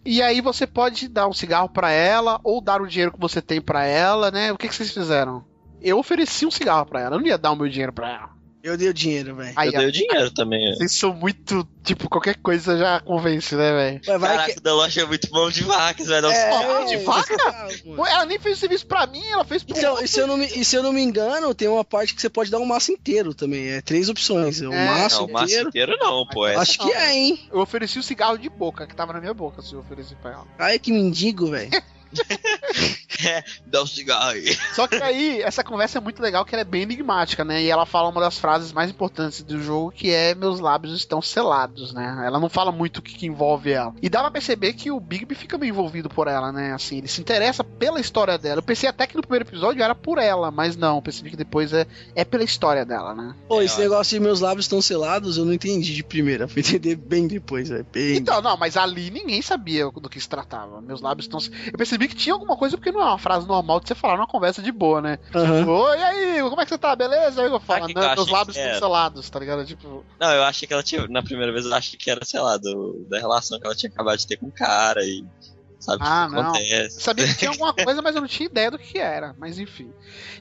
E 0.03 0.21
aí 0.21 0.41
você 0.41 0.67
pode 0.67 1.07
dar 1.07 1.27
um 1.27 1.33
cigarro 1.33 1.69
para 1.69 1.89
ela, 1.91 2.39
ou 2.43 2.59
dar 2.59 2.81
o 2.81 2.87
dinheiro 2.87 3.13
que 3.13 3.19
você 3.19 3.41
tem 3.41 3.61
para 3.61 3.85
ela, 3.85 4.29
né? 4.29 4.51
O 4.51 4.57
que, 4.57 4.67
que 4.67 4.75
vocês 4.75 4.91
fizeram? 4.91 5.43
Eu 5.89 5.99
ofereci 5.99 6.45
um 6.45 6.51
cigarro 6.51 6.85
pra 6.85 7.01
ela, 7.01 7.15
eu 7.15 7.19
não 7.19 7.27
ia 7.27 7.37
dar 7.37 7.51
o 7.51 7.55
meu 7.55 7.69
dinheiro 7.69 7.93
pra 7.93 8.09
ela. 8.09 8.35
Eu 8.65 8.75
dei 8.75 8.89
o 8.89 8.93
dinheiro, 8.95 9.35
velho. 9.35 9.53
Eu 9.63 9.71
dei 9.71 9.85
o 9.85 9.91
dinheiro 9.91 10.31
também. 10.31 10.73
Vocês 10.73 10.97
são 10.97 11.13
muito, 11.13 11.67
tipo, 11.83 12.09
qualquer 12.09 12.35
coisa 12.37 12.75
já 12.75 12.99
convence, 12.99 13.55
né, 13.55 13.71
velho? 13.71 14.01
Caraca, 14.01 14.53
que... 14.55 14.59
da 14.59 14.73
loja 14.73 15.01
é 15.01 15.05
muito 15.05 15.29
bom 15.29 15.51
de 15.51 15.63
vacas, 15.63 16.07
velho. 16.07 16.25
É, 16.25 16.85
de 16.85 16.97
vaca? 16.97 17.35
ela 18.09 18.25
nem 18.25 18.39
fez 18.39 18.57
o 18.57 18.59
serviço 18.59 18.87
pra 18.87 19.05
mim, 19.05 19.23
ela 19.23 19.45
fez 19.45 19.63
pro 19.63 19.77
então, 19.77 20.01
e 20.01 20.07
se, 20.07 20.19
eu 20.19 20.25
não 20.25 20.35
me, 20.35 20.47
e 20.47 20.65
se 20.65 20.75
eu 20.75 20.81
não 20.81 20.91
me 20.91 21.03
engano, 21.03 21.53
tem 21.53 21.67
uma 21.67 21.85
parte 21.85 22.15
que 22.15 22.21
você 22.21 22.27
pode 22.27 22.49
dar 22.49 22.57
um 22.57 22.65
maço 22.65 22.91
inteiro 22.91 23.35
também. 23.35 23.67
É 23.67 23.81
três 23.81 24.09
opções. 24.09 24.59
O 24.61 24.73
é, 24.73 24.85
maço 24.87 25.17
não, 25.17 25.25
inteiro. 25.25 25.41
maço 25.41 25.67
inteiro 25.67 25.97
não, 25.99 26.25
pô. 26.25 26.47
É 26.47 26.55
Acho 26.55 26.79
que 26.79 26.91
é, 26.91 27.13
hein? 27.13 27.47
Eu 27.53 27.59
ofereci 27.59 27.99
o 27.99 28.03
cigarro 28.03 28.35
de 28.39 28.49
boca, 28.49 28.87
que 28.87 28.95
tava 28.95 29.13
na 29.13 29.21
minha 29.21 29.33
boca, 29.35 29.61
se 29.61 29.75
eu 29.75 29.79
ofereci 29.81 30.15
pra 30.15 30.31
ela. 30.31 30.47
Ai, 30.57 30.79
que 30.79 30.91
mendigo, 30.91 31.51
velho. 31.51 31.69
é, 33.25 33.43
dá 33.65 33.83
um 33.83 33.87
cigarro 33.87 34.29
aí. 34.31 34.55
Só 34.73 34.87
que 34.87 34.95
aí, 34.95 35.41
essa 35.41 35.63
conversa 35.63 35.97
é 35.97 36.01
muito 36.01 36.21
legal, 36.21 36.45
que 36.45 36.55
ela 36.55 36.61
é 36.61 36.65
bem 36.65 36.83
enigmática, 36.83 37.43
né? 37.43 37.61
E 37.61 37.69
ela 37.69 37.85
fala 37.85 38.09
uma 38.09 38.21
das 38.21 38.37
frases 38.37 38.71
mais 38.71 38.89
importantes 38.89 39.41
do 39.43 39.61
jogo, 39.61 39.91
que 39.91 40.11
é 40.11 40.35
meus 40.35 40.59
lábios 40.59 40.95
estão 40.95 41.21
selados, 41.21 41.93
né? 41.93 42.23
Ela 42.25 42.39
não 42.39 42.49
fala 42.49 42.71
muito 42.71 42.97
o 42.97 43.01
que, 43.01 43.13
que 43.13 43.25
envolve 43.25 43.71
ela. 43.71 43.93
E 44.01 44.09
dá 44.09 44.21
pra 44.21 44.31
perceber 44.31 44.73
que 44.73 44.91
o 44.91 44.99
Bigby 44.99 45.35
fica 45.35 45.57
meio 45.57 45.71
envolvido 45.71 46.09
por 46.09 46.27
ela, 46.27 46.51
né? 46.51 46.73
Assim, 46.73 46.97
ele 46.97 47.07
se 47.07 47.21
interessa 47.21 47.63
pela 47.63 47.99
história 47.99 48.37
dela. 48.37 48.59
Eu 48.59 48.63
pensei 48.63 48.89
até 48.89 49.07
que 49.07 49.15
no 49.15 49.21
primeiro 49.21 49.47
episódio 49.47 49.83
era 49.83 49.95
por 49.95 50.17
ela, 50.17 50.51
mas 50.51 50.75
não, 50.75 51.01
percebi 51.01 51.29
que 51.29 51.37
depois 51.37 51.73
é, 51.73 51.85
é 52.15 52.23
pela 52.25 52.43
história 52.43 52.85
dela, 52.85 53.13
né? 53.13 53.35
Pô, 53.47 53.61
esse 53.61 53.79
negócio 53.79 54.17
de 54.17 54.23
meus 54.23 54.39
lábios 54.39 54.65
estão 54.65 54.81
selados, 54.81 55.37
eu 55.37 55.45
não 55.45 55.53
entendi 55.53 55.93
de 55.93 56.03
primeira. 56.03 56.47
Fui 56.47 56.61
entender 56.61 56.95
bem 56.95 57.27
depois, 57.27 57.71
é 57.71 57.83
bem. 57.83 58.17
Então, 58.17 58.41
não, 58.41 58.57
mas 58.57 58.77
ali 58.77 59.09
ninguém 59.09 59.41
sabia 59.41 59.89
do 59.89 60.09
que 60.09 60.19
se 60.19 60.29
tratava. 60.29 60.81
Meus 60.81 61.01
lábios 61.01 61.25
estão. 61.25 61.39
Eu 61.65 61.77
percebi 61.77 62.04
descobri 62.05 62.07
que 62.07 62.15
tinha 62.15 62.33
alguma 62.33 62.55
coisa, 62.55 62.77
porque 62.77 62.91
não 62.91 63.01
é 63.01 63.05
uma 63.05 63.17
frase 63.17 63.47
normal 63.47 63.79
de 63.79 63.87
você 63.87 63.95
falar 63.95 64.15
numa 64.15 64.27
conversa 64.27 64.61
de 64.61 64.71
boa, 64.71 65.01
né? 65.01 65.19
Aham. 65.33 65.59
Tipo, 65.59 65.71
Oi, 65.71 65.97
e 65.97 66.03
aí, 66.03 66.41
como 66.49 66.61
é 66.61 66.65
que 66.65 66.69
você 66.69 66.77
tá? 66.77 66.95
Beleza? 66.95 67.41
Aí 67.41 67.47
eu 67.47 67.59
falo, 67.59 67.89
eu 67.89 68.15
meus 68.15 68.29
lábios 68.29 68.55
que 68.55 68.61
era? 68.61 68.73
cancelados, 68.73 69.29
tá 69.29 69.39
ligado? 69.39 69.65
Tipo, 69.65 70.05
Não, 70.19 70.31
eu 70.31 70.43
achei 70.43 70.67
que 70.67 70.73
ela 70.73 70.83
tinha. 70.83 71.07
Na 71.07 71.23
primeira 71.23 71.51
vez 71.51 71.65
eu 71.65 71.73
achei 71.73 71.97
que 71.97 72.09
era, 72.09 72.23
sei 72.23 72.39
lá, 72.39 72.57
do, 72.57 73.05
da 73.09 73.19
relação 73.19 73.59
que 73.59 73.65
ela 73.65 73.75
tinha 73.75 73.89
acabado 73.89 74.17
de 74.17 74.27
ter 74.27 74.37
com 74.37 74.47
o 74.47 74.51
cara 74.51 75.03
e. 75.03 75.25
Sabe 75.79 75.99
Ah, 76.01 76.27
não. 76.29 76.41
acontece? 76.41 77.01
sabia 77.01 77.27
que 77.27 77.35
tinha 77.35 77.51
alguma 77.51 77.73
coisa, 77.73 78.01
mas 78.01 78.15
eu 78.15 78.21
não 78.21 78.27
tinha 78.27 78.47
ideia 78.47 78.71
do 78.71 78.77
que 78.77 78.97
era. 78.97 79.35
Mas 79.37 79.59
enfim. 79.59 79.91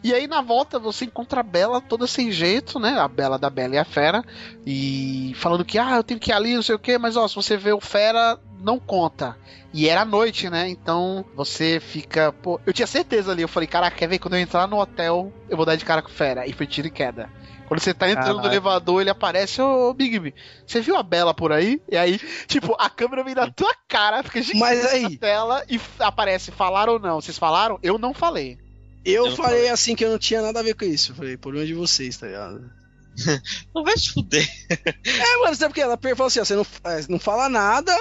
E 0.03 0.13
aí 0.15 0.27
na 0.27 0.41
volta 0.41 0.79
você 0.79 1.05
encontra 1.05 1.41
a 1.41 1.43
Bela 1.43 1.81
toda 1.81 2.07
sem 2.07 2.31
jeito, 2.33 2.79
né? 2.79 2.99
A 2.99 3.09
Bela 3.09 3.39
da 3.39 3.51
Bela 3.51 3.75
e 3.75 3.79
a 3.79 3.85
Fera. 3.85 4.25
E 4.67 5.33
falando 5.37 5.65
que, 5.65 5.79
ah, 5.79 5.97
eu 5.97 6.05
tenho 6.05 6.21
que 6.21 6.31
ir 6.31 6.35
ali, 6.35 6.55
não 6.55 6.63
sei 6.63 6.75
o 6.75 6.79
que, 6.79 6.97
mas 6.99 7.17
ó, 7.17 7.27
se 7.29 7.35
você 7.35 7.57
vê 7.57 7.73
o 7.73 7.81
Fera, 7.81 8.39
não 8.61 8.79
conta. 8.79 9.37
E 9.73 9.89
era 9.89 10.05
noite, 10.05 10.49
né? 10.49 10.69
Então 10.69 11.25
você 11.35 11.81
fica. 11.81 12.33
Pô, 12.33 12.61
eu 12.65 12.73
tinha 12.73 12.87
certeza 12.87 13.33
ali. 13.33 13.43
Eu 13.43 13.49
falei, 13.49 13.67
caraca, 13.67 13.97
quer 13.97 14.09
ver? 14.09 14.19
Quando 14.19 14.35
eu 14.35 14.41
entrar 14.41 14.67
no 14.69 14.79
hotel, 14.81 15.33
eu 15.49 15.57
vou 15.57 15.67
dar 15.67 15.77
de 15.77 15.85
cara 15.85 16.01
com 16.01 16.09
o 16.09 16.13
Fera. 16.13 16.47
E 16.47 16.53
foi 16.53 16.67
tiro 16.67 16.87
e 16.87 16.91
queda. 16.91 17.29
Quando 17.67 17.81
você 17.81 17.95
tá 17.95 18.09
entrando 18.11 18.29
no 18.29 18.37
Caralho. 18.37 18.53
elevador, 18.53 19.01
ele 19.01 19.11
aparece, 19.11 19.61
ô 19.63 19.93
Bigby, 19.95 20.35
você 20.67 20.81
viu 20.81 20.97
a 20.97 21.03
Bela 21.03 21.33
por 21.33 21.51
aí? 21.53 21.81
E 21.91 21.97
aí, 21.97 22.19
tipo, 22.47 22.75
a 22.79 22.91
câmera 22.91 23.25
vem 23.25 23.35
na 23.35 23.51
tua 23.51 23.75
cara, 23.89 24.23
fica 24.23 24.41
gigante 24.43 24.61
Mas 24.61 24.83
na 24.85 24.91
aí, 24.91 25.17
tela 25.19 25.65
e 25.69 25.81
aparece 25.99 26.51
falaram 26.51 26.95
ou 26.95 26.99
não. 26.99 27.21
Vocês 27.21 27.39
falaram? 27.39 27.79
Eu 27.83 27.99
não 27.99 28.13
falei. 28.13 28.59
eu 29.05 29.27
Eu 29.27 29.37
falei 29.37 29.53
falei. 29.61 29.69
assim 29.71 29.97
que 29.97 30.05
eu 30.05 30.11
não 30.11 30.19
tinha 30.19 30.43
nada 30.43 30.61
a 30.61 30.63
ver 30.63 30.75
com 30.75 30.85
isso. 30.85 31.13
Eu 31.13 31.17
falei, 31.17 31.37
problema 31.37 31.67
de 31.67 31.75
vocês, 31.75 32.17
tá 32.17 32.27
ligado? 32.27 32.71
Não 33.73 33.85
vai 33.85 33.97
se 33.97 34.13
fuder. 34.13 34.49
É, 34.69 35.37
mano, 35.39 35.55
sabe 35.55 35.69
porque 35.69 35.81
ela 35.81 35.97
falou 35.97 36.27
assim, 36.27 36.41
ó, 36.41 36.45
você 36.45 36.57
não, 36.57 36.67
é, 36.85 37.01
não 37.09 37.21
fala 37.21 37.49
nada, 37.49 37.97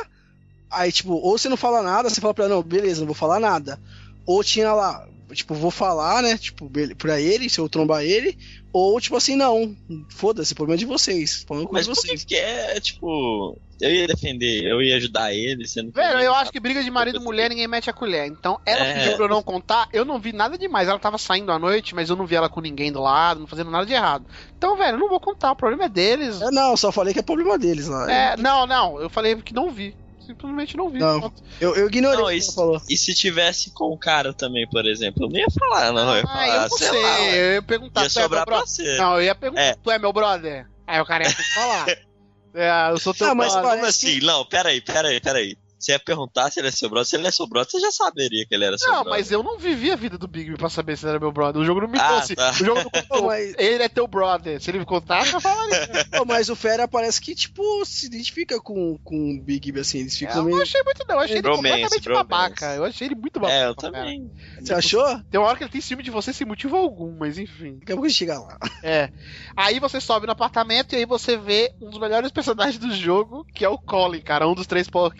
aí, 0.72 0.91
tipo, 0.91 1.14
ou 1.14 1.38
você 1.38 1.47
não 1.47 1.55
fala 1.55 1.84
nada, 1.84 2.09
você 2.09 2.20
fala 2.20 2.34
pra 2.34 2.45
ela, 2.45 2.55
não, 2.55 2.64
beleza, 2.64 3.01
não 3.01 3.05
vou 3.05 3.14
falar 3.16 3.39
nada. 3.39 3.80
Ou 4.26 4.43
tinha 4.43 4.74
lá, 4.74 5.07
tipo, 5.32 5.53
vou 5.55 5.71
falar, 5.71 6.21
né, 6.21 6.38
tipo, 6.38 6.69
pra 6.97 7.19
ele, 7.19 7.49
se 7.49 7.59
eu 7.59 7.69
trombar 7.69 8.03
ele, 8.03 8.38
ou, 8.71 8.99
tipo 8.99 9.15
assim, 9.15 9.36
não, 9.36 9.76
foda-se, 10.09 10.55
problema 10.55 10.78
de 10.78 10.86
vocês, 10.86 11.45
falando 11.47 11.67
com 11.67 11.74
Mas 11.74 11.88
por 11.88 11.95
vocês. 11.95 12.21
que 12.24 12.36
que 12.36 12.36
é, 12.36 12.80
tipo. 12.80 13.57
Eu 13.82 13.93
ia 13.93 14.07
defender, 14.07 14.63
eu 14.63 14.82
ia 14.82 14.95
ajudar 14.95 15.34
ele, 15.34 15.67
sendo 15.67 15.91
que. 15.91 15.99
Velho, 15.99 16.19
eu 16.19 16.34
acho 16.34 16.51
que 16.51 16.59
briga 16.59 16.82
de 16.84 16.89
marido 16.89 17.17
e 17.19 17.21
mulher 17.21 17.49
ninguém 17.49 17.67
mete 17.67 17.89
a 17.89 17.93
colher. 17.93 18.28
Então, 18.28 18.57
ela 18.65 18.86
É. 18.86 18.93
pediu 18.93 19.15
pra 19.17 19.26
eu 19.26 19.30
não 19.30 19.43
contar, 19.43 19.89
eu 19.91 20.05
não 20.05 20.19
vi 20.19 20.32
nada 20.32 20.57
demais. 20.57 20.88
Ela 20.88 20.99
tava 20.99 21.17
saindo 21.17 21.51
à 21.51 21.59
noite, 21.59 21.93
mas 21.93 22.09
eu 22.09 22.15
não 22.15 22.26
vi 22.26 22.36
ela 22.36 22.47
com 22.47 22.61
ninguém 22.61 22.91
do 22.93 23.01
lado, 23.01 23.41
não 23.41 23.47
fazendo 23.47 23.69
nada 23.69 23.86
de 23.86 23.91
errado. 23.93 24.26
Então, 24.57 24.78
velho, 24.78 24.95
eu 24.95 24.99
não 24.99 25.09
vou 25.09 25.19
contar, 25.19 25.51
o 25.51 25.55
problema 25.55 25.86
é 25.86 25.89
deles. 25.89 26.41
É, 26.41 26.49
não, 26.49 26.78
só 26.78 26.91
falei 26.93 27.13
que 27.13 27.19
é 27.19 27.24
problema 27.24 27.57
deles 27.59 27.88
lá. 27.88 28.09
É, 28.09 28.38
não, 28.38 28.65
não, 28.65 29.01
eu 29.01 29.09
falei 29.09 29.36
que 29.41 29.53
não 29.53 29.69
vi. 29.69 29.93
Simplesmente 30.26 30.78
não 30.78 30.89
vi. 30.89 30.99
Não. 30.99 31.32
Eu, 31.59 31.76
eu 31.76 31.88
ignorei 31.88 32.17
Não, 32.17 32.26
o 32.26 32.30
que 32.30 32.36
isso- 32.36 32.51
ela 32.51 32.55
falou. 32.55 32.82
E 32.89 32.95
se 32.97 33.13
tivesse 33.13 33.71
com 33.71 33.86
o 33.91 33.97
cara 33.97 34.34
também, 34.34 34.67
por 34.69 34.86
exemplo? 34.86 35.26
Eu 35.26 35.30
não 35.30 35.38
ia 35.38 35.47
falar, 35.59 35.91
não. 35.91 36.09
Eu 36.11 36.17
ia 36.17 36.24
Ah, 36.24 36.28
falar, 36.28 36.47
eu 36.55 36.61
não 36.61 36.78
sei 36.78 36.88
sei. 36.89 37.01
lá. 37.03 37.19
eu 37.21 37.53
ia 37.55 37.61
perguntar 37.61 38.03
Ia 38.03 38.09
tu 38.09 38.11
é 38.17 38.21
meu 38.21 38.24
sobrar 38.24 38.45
pra 38.45 38.55
brother? 38.57 38.67
você. 38.74 38.97
Não, 38.97 39.15
eu 39.15 39.21
ia 39.24 39.36
perguntar, 39.36 39.61
É. 39.61 39.76
tu 39.76 39.91
é 39.91 39.99
meu 39.99 40.13
brother? 40.13 40.67
Aí 40.88 41.01
o 41.01 41.05
cara 41.05 41.24
ia 41.24 41.30
ter 41.36 41.43
que 41.43 41.53
falar. 41.53 41.86
é, 42.55 42.91
eu 42.91 42.97
sou 42.99 43.13
teu 43.13 43.28
Ah, 43.28 43.36
mas 43.36 43.51
brother. 43.53 43.69
Como 43.69 43.82
parece 43.82 44.07
assim? 44.07 44.26
Não, 44.26 44.45
peraí, 44.45 44.82
peraí, 44.82 45.19
peraí. 45.19 45.57
Você 45.84 45.91
ia 45.91 45.99
perguntar 45.99 46.49
se 46.49 46.59
ele 46.61 46.69
é 46.69 46.71
seu 46.71 46.89
brother. 46.89 47.05
Se 47.05 47.15
ele 47.17 47.27
é 47.27 47.31
seu 47.31 47.45
brother, 47.45 47.69
você 47.69 47.79
já 47.79 47.91
saberia 47.91 48.45
que 48.45 48.55
ele 48.55 48.63
era 48.63 48.77
seu 48.77 48.88
Não, 48.88 49.03
brother. 49.03 49.19
mas 49.19 49.31
eu 49.31 49.43
não 49.43 49.57
vivi 49.57 49.91
a 49.91 49.97
vida 49.97 50.17
do 50.17 50.29
Big 50.29 50.49
Me 50.49 50.55
pra 50.57 50.69
saber 50.69 50.95
se 50.97 51.03
ele 51.03 51.09
era 51.11 51.19
meu 51.19 51.31
brother. 51.31 51.61
O 51.61 51.65
jogo 51.65 51.81
não 51.81 51.89
me 51.89 51.99
Ah, 51.99 52.07
trouxe. 52.07 52.36
tá. 52.36 52.51
O 52.51 52.53
jogo 52.53 52.81
não 52.84 52.89
contou. 52.89 53.23
Mas- 53.27 53.53
Ele 53.57 53.84
é 53.84 53.89
teu 53.89 54.07
brother. 54.07 54.61
Se 54.61 54.71
ele 54.71 54.79
me 54.79 54.86
contasse, 54.86 55.34
eu 55.34 55.41
falaria. 55.41 56.05
Pô, 56.17 56.23
mas 56.25 56.47
o 56.49 56.55
Fera 56.55 56.88
parece 56.88 57.19
que, 57.19 57.36
tipo, 57.36 57.84
se 57.86 58.05
identifica 58.05 58.61
com, 58.61 58.97
com 59.03 59.31
o 59.31 59.41
Big 59.41 59.71
B, 59.73 59.81
assim, 59.81 59.99
eles 59.99 60.17
ficam 60.17 60.36
eu 60.38 60.43
não 60.43 60.51
meio... 60.51 60.61
achei 60.61 60.81
muito, 60.84 61.05
não. 61.07 61.15
Eu 61.15 61.21
achei 61.21 61.36
ele 61.36 61.41
Bromance, 61.41 61.63
completamente 61.69 62.03
bromance. 62.03 62.27
babaca. 62.29 62.75
Eu 62.75 62.86
achei 62.86 63.07
ele 63.07 63.15
muito 63.15 63.39
babaca. 63.39 63.53
É, 63.59 63.67
eu 63.67 63.75
cara. 63.75 63.93
também. 63.93 64.31
Você 64.61 64.73
achou? 64.73 65.19
Tem 65.29 65.39
uma 65.39 65.47
hora 65.47 65.57
que 65.57 65.63
ele 65.65 65.71
tem 65.71 65.81
ciúme 65.81 66.01
de 66.03 66.11
você 66.11 66.31
sem 66.31 66.47
motivo 66.47 66.77
algum, 66.77 67.13
mas 67.17 67.38
enfim. 67.38 67.79
Daqui 67.79 67.91
a 67.91 67.95
pouco 67.95 68.05
a 68.05 68.09
gente 68.09 68.17
chega 68.17 68.39
lá. 68.39 68.57
É. 68.81 69.11
Aí 69.57 69.79
você 69.81 69.99
sobe 69.99 70.25
no 70.27 70.31
apartamento 70.31 70.93
e 70.93 70.97
aí 70.97 71.05
você 71.05 71.36
vê 71.36 71.73
um 71.81 71.89
dos 71.89 71.99
melhores 71.99 72.31
personagens 72.31 72.77
do 72.77 72.93
jogo, 72.95 73.45
que 73.53 73.65
é 73.65 73.69
o 73.69 73.77
Colin, 73.77 74.21
cara. 74.21 74.47
Um 74.47 74.53
dos 74.55 74.67
três 74.67 74.89
pô, 74.89 75.11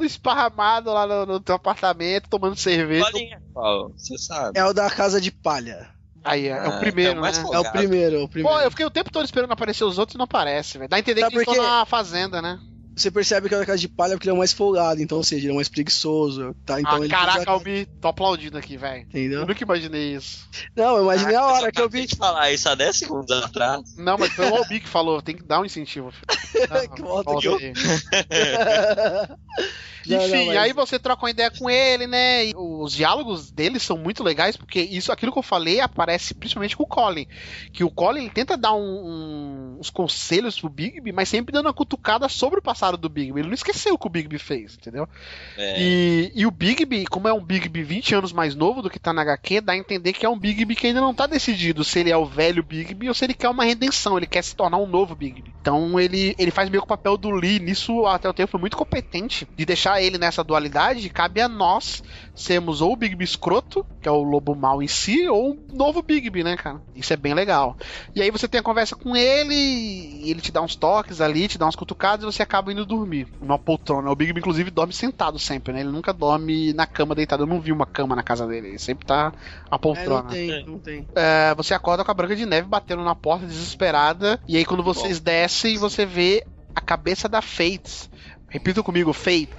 esparramado 0.00 0.92
lá 0.92 1.06
no, 1.06 1.26
no 1.26 1.40
teu 1.40 1.54
apartamento, 1.54 2.28
tomando 2.28 2.56
cerveja. 2.56 3.10
Bolinha, 3.10 3.42
Paulo, 3.52 3.94
você 3.96 4.16
sabe. 4.18 4.58
É 4.58 4.64
o 4.64 4.72
da 4.72 4.90
Casa 4.90 5.20
de 5.20 5.30
Palha. 5.30 5.90
Aí 6.24 6.46
é, 6.46 6.50
é 6.50 6.68
o 6.68 6.74
Ah, 6.74 6.78
primeiro, 6.78 7.20
mais 7.20 7.38
né? 7.38 7.44
É 7.52 7.58
o 7.58 7.72
primeiro, 7.72 8.16
é 8.16 8.22
o 8.24 8.28
primeiro. 8.28 8.56
Pô, 8.56 8.62
eu 8.62 8.70
fiquei 8.70 8.84
o 8.84 8.90
tempo 8.90 9.10
todo 9.10 9.24
esperando 9.24 9.52
aparecer 9.52 9.84
os 9.84 9.98
outros 9.98 10.14
e 10.14 10.18
não 10.18 10.24
aparece, 10.24 10.78
velho. 10.78 10.88
Dá 10.90 10.96
a 10.96 11.00
entender 11.00 11.20
Sabe 11.20 11.32
que 11.32 11.38
eles 11.38 11.48
estão 11.48 11.64
na 11.64 11.86
fazenda, 11.86 12.42
né? 12.42 12.58
Você 12.98 13.10
percebe 13.10 13.48
que 13.48 13.54
é 13.54 13.58
da 13.58 13.66
Casa 13.66 13.78
de 13.78 13.88
Palha 13.88 14.14
porque 14.16 14.28
ele 14.28 14.34
é 14.34 14.38
mais 14.38 14.52
folgado, 14.52 15.00
então, 15.00 15.18
ou 15.18 15.24
seja, 15.24 15.46
ele 15.46 15.52
é 15.52 15.56
mais 15.56 15.68
preguiçoso, 15.68 16.54
tá? 16.66 16.80
Então 16.80 16.94
ah, 16.96 16.98
ele 16.98 17.08
caraca, 17.08 17.38
fica- 17.40 17.50
Albi, 17.52 17.86
tô 18.00 18.08
aplaudindo 18.08 18.58
aqui, 18.58 18.76
velho. 18.76 19.02
Eu 19.02 19.06
Entendeu? 19.20 19.46
nunca 19.46 19.62
imaginei 19.62 20.14
isso. 20.16 20.48
Não, 20.76 20.96
eu 20.96 21.04
imaginei 21.04 21.36
a 21.36 21.46
hora 21.46 21.70
que 21.72 21.80
eu 21.80 21.88
vi. 21.88 22.06
de 22.06 22.16
falar 22.16 22.50
isso 22.52 22.68
há 22.68 22.74
10 22.74 22.96
segundos 22.96 23.30
atrás. 23.30 23.96
Não, 23.96 24.18
mas 24.18 24.32
foi 24.32 24.50
o 24.50 24.56
Albi 24.56 24.80
que 24.80 24.88
falou, 24.88 25.22
tem 25.22 25.36
que 25.36 25.44
dar 25.44 25.60
um 25.60 25.64
incentivo. 25.64 26.10
filho. 26.10 26.26
Não, 26.70 26.88
Que 26.96 27.02
volta 27.02 27.30
volta 27.32 27.56
aqui. 27.56 27.72
aí. 30.14 30.20
Não, 30.20 30.26
Enfim, 30.28 30.38
não, 30.38 30.46
mas- 30.46 30.56
aí 30.58 30.72
você 30.72 30.98
troca 30.98 31.22
uma 31.24 31.30
ideia 31.30 31.50
com 31.50 31.68
ele, 31.70 32.06
né? 32.06 32.46
E 32.46 32.52
os 32.56 32.92
diálogos 32.92 33.50
dele 33.50 33.78
são 33.78 33.96
muito 33.98 34.22
legais, 34.22 34.56
porque 34.56 34.80
isso, 34.80 35.10
aquilo 35.12 35.32
que 35.32 35.38
eu 35.38 35.42
falei, 35.42 35.80
aparece 35.80 36.34
principalmente 36.34 36.76
com 36.76 36.82
o 36.82 36.86
Colin. 36.86 37.26
Que 37.72 37.84
o 37.84 37.90
Colin 37.90 38.20
ele 38.22 38.30
tenta 38.30 38.56
dar 38.56 38.74
um- 38.74 38.80
um- 38.80 39.76
uns 39.80 39.90
conselhos 39.90 40.58
pro 40.60 40.68
Bigby, 40.68 41.12
mas 41.12 41.28
sempre 41.28 41.52
dando 41.52 41.66
uma 41.66 41.74
cutucada 41.74 42.28
sobre 42.28 42.58
o 42.58 42.62
passado 42.62 42.96
do 42.96 43.08
Bigby. 43.08 43.40
Ele 43.40 43.48
não 43.48 43.54
esqueceu 43.54 43.94
o 43.94 43.98
que 43.98 44.06
o 44.06 44.10
Bigby 44.10 44.38
fez, 44.38 44.74
entendeu? 44.74 45.08
É, 45.56 45.80
E, 45.80 46.32
e 46.34 46.46
o 46.46 46.50
Bigby, 46.50 47.04
como 47.06 47.28
é 47.28 47.32
um 47.32 47.42
Bigby 47.44 47.82
20 47.82 48.14
anos 48.14 48.32
mais 48.32 48.54
novo 48.54 48.82
do 48.82 48.90
que 48.90 48.98
tá 48.98 49.12
na 49.12 49.22
HQ, 49.22 49.60
dá 49.60 49.72
a 49.72 49.76
entender 49.76 50.12
que 50.12 50.24
é 50.26 50.28
um 50.28 50.38
Bigby 50.38 50.74
que 50.74 50.86
ainda 50.86 51.00
não 51.00 51.14
tá 51.14 51.26
decidido 51.26 51.84
se 51.84 51.98
ele 52.00 52.10
é 52.10 52.16
o 52.16 52.24
velho 52.26 52.62
Bigby 52.62 53.08
ou 53.08 53.14
se 53.14 53.24
ele 53.24 53.34
quer 53.34 53.48
uma 53.48 53.64
redenção, 53.64 54.16
ele 54.16 54.26
quer 54.26 54.42
se 54.42 54.54
tornar 54.56 54.78
um 54.78 54.86
novo 54.86 55.14
Bigby. 55.14 55.52
Então 55.60 55.98
ele, 55.98 56.34
ele 56.38 56.50
faz 56.50 56.68
meio 56.68 56.80
que 56.82 56.86
o 56.86 56.88
papel 56.88 57.16
do 57.16 57.30
Lee, 57.30 57.58
nisso 57.60 58.06
até 58.06 58.28
o 58.28 58.32
tempo 58.34 58.50
foi 58.50 58.60
muito 58.60 58.76
competente 58.76 59.46
de 59.56 59.64
deixar 59.64 59.97
ele 60.00 60.18
nessa 60.18 60.42
dualidade. 60.44 61.08
Cabe 61.10 61.40
a 61.40 61.48
nós 61.48 62.02
sermos 62.34 62.80
ou 62.80 62.92
o 62.92 62.96
Bigby 62.96 63.24
escroto, 63.24 63.84
que 64.00 64.08
é 64.08 64.12
o 64.12 64.22
lobo 64.22 64.54
mal 64.54 64.80
em 64.82 64.86
si, 64.86 65.26
ou 65.28 65.52
um 65.52 65.76
novo 65.76 66.02
Bigby, 66.02 66.44
né, 66.44 66.56
cara? 66.56 66.80
Isso 66.94 67.12
é 67.12 67.16
bem 67.16 67.34
legal. 67.34 67.76
E 68.14 68.22
aí 68.22 68.30
você 68.30 68.46
tem 68.46 68.60
a 68.60 68.62
conversa 68.62 68.94
com 68.94 69.16
ele, 69.16 69.54
e 69.54 70.30
ele 70.30 70.40
te 70.40 70.52
dá 70.52 70.62
uns 70.62 70.76
toques 70.76 71.20
ali, 71.20 71.48
te 71.48 71.58
dá 71.58 71.66
uns 71.66 71.74
cutucados 71.76 72.22
e 72.24 72.26
você 72.26 72.42
acaba 72.42 72.72
indo 72.72 72.86
dormir 72.86 73.26
numa 73.40 73.58
poltrona. 73.58 74.10
O 74.10 74.14
Bigby, 74.16 74.38
inclusive, 74.40 74.70
dorme 74.70 74.92
sentado 74.92 75.38
sempre, 75.38 75.72
né? 75.72 75.80
Ele 75.80 75.90
nunca 75.90 76.12
dorme 76.12 76.72
na 76.72 76.86
cama 76.86 77.14
deitado. 77.14 77.42
Eu 77.42 77.46
não 77.46 77.60
vi 77.60 77.72
uma 77.72 77.86
cama 77.86 78.14
na 78.14 78.22
casa 78.22 78.46
dele, 78.46 78.68
ele 78.68 78.78
sempre 78.78 79.04
tá 79.06 79.32
a 79.70 79.74
É, 79.74 79.78
poltrona. 79.78 80.22
não 80.22 80.30
tem, 80.30 80.64
não 80.66 80.78
tem. 80.78 81.08
É, 81.16 81.54
você 81.56 81.74
acorda 81.74 82.04
com 82.04 82.10
a 82.10 82.14
Branca 82.14 82.36
de 82.36 82.46
Neve 82.46 82.68
batendo 82.68 83.02
na 83.02 83.14
porta 83.14 83.46
desesperada. 83.46 84.40
E 84.46 84.56
aí, 84.56 84.64
quando 84.64 84.82
vocês 84.82 85.18
descem, 85.20 85.76
você 85.76 86.06
vê 86.06 86.46
a 86.74 86.80
cabeça 86.80 87.28
da 87.28 87.42
Fates. 87.42 88.08
Repita 88.48 88.82
comigo, 88.82 89.12
Fate. 89.12 89.50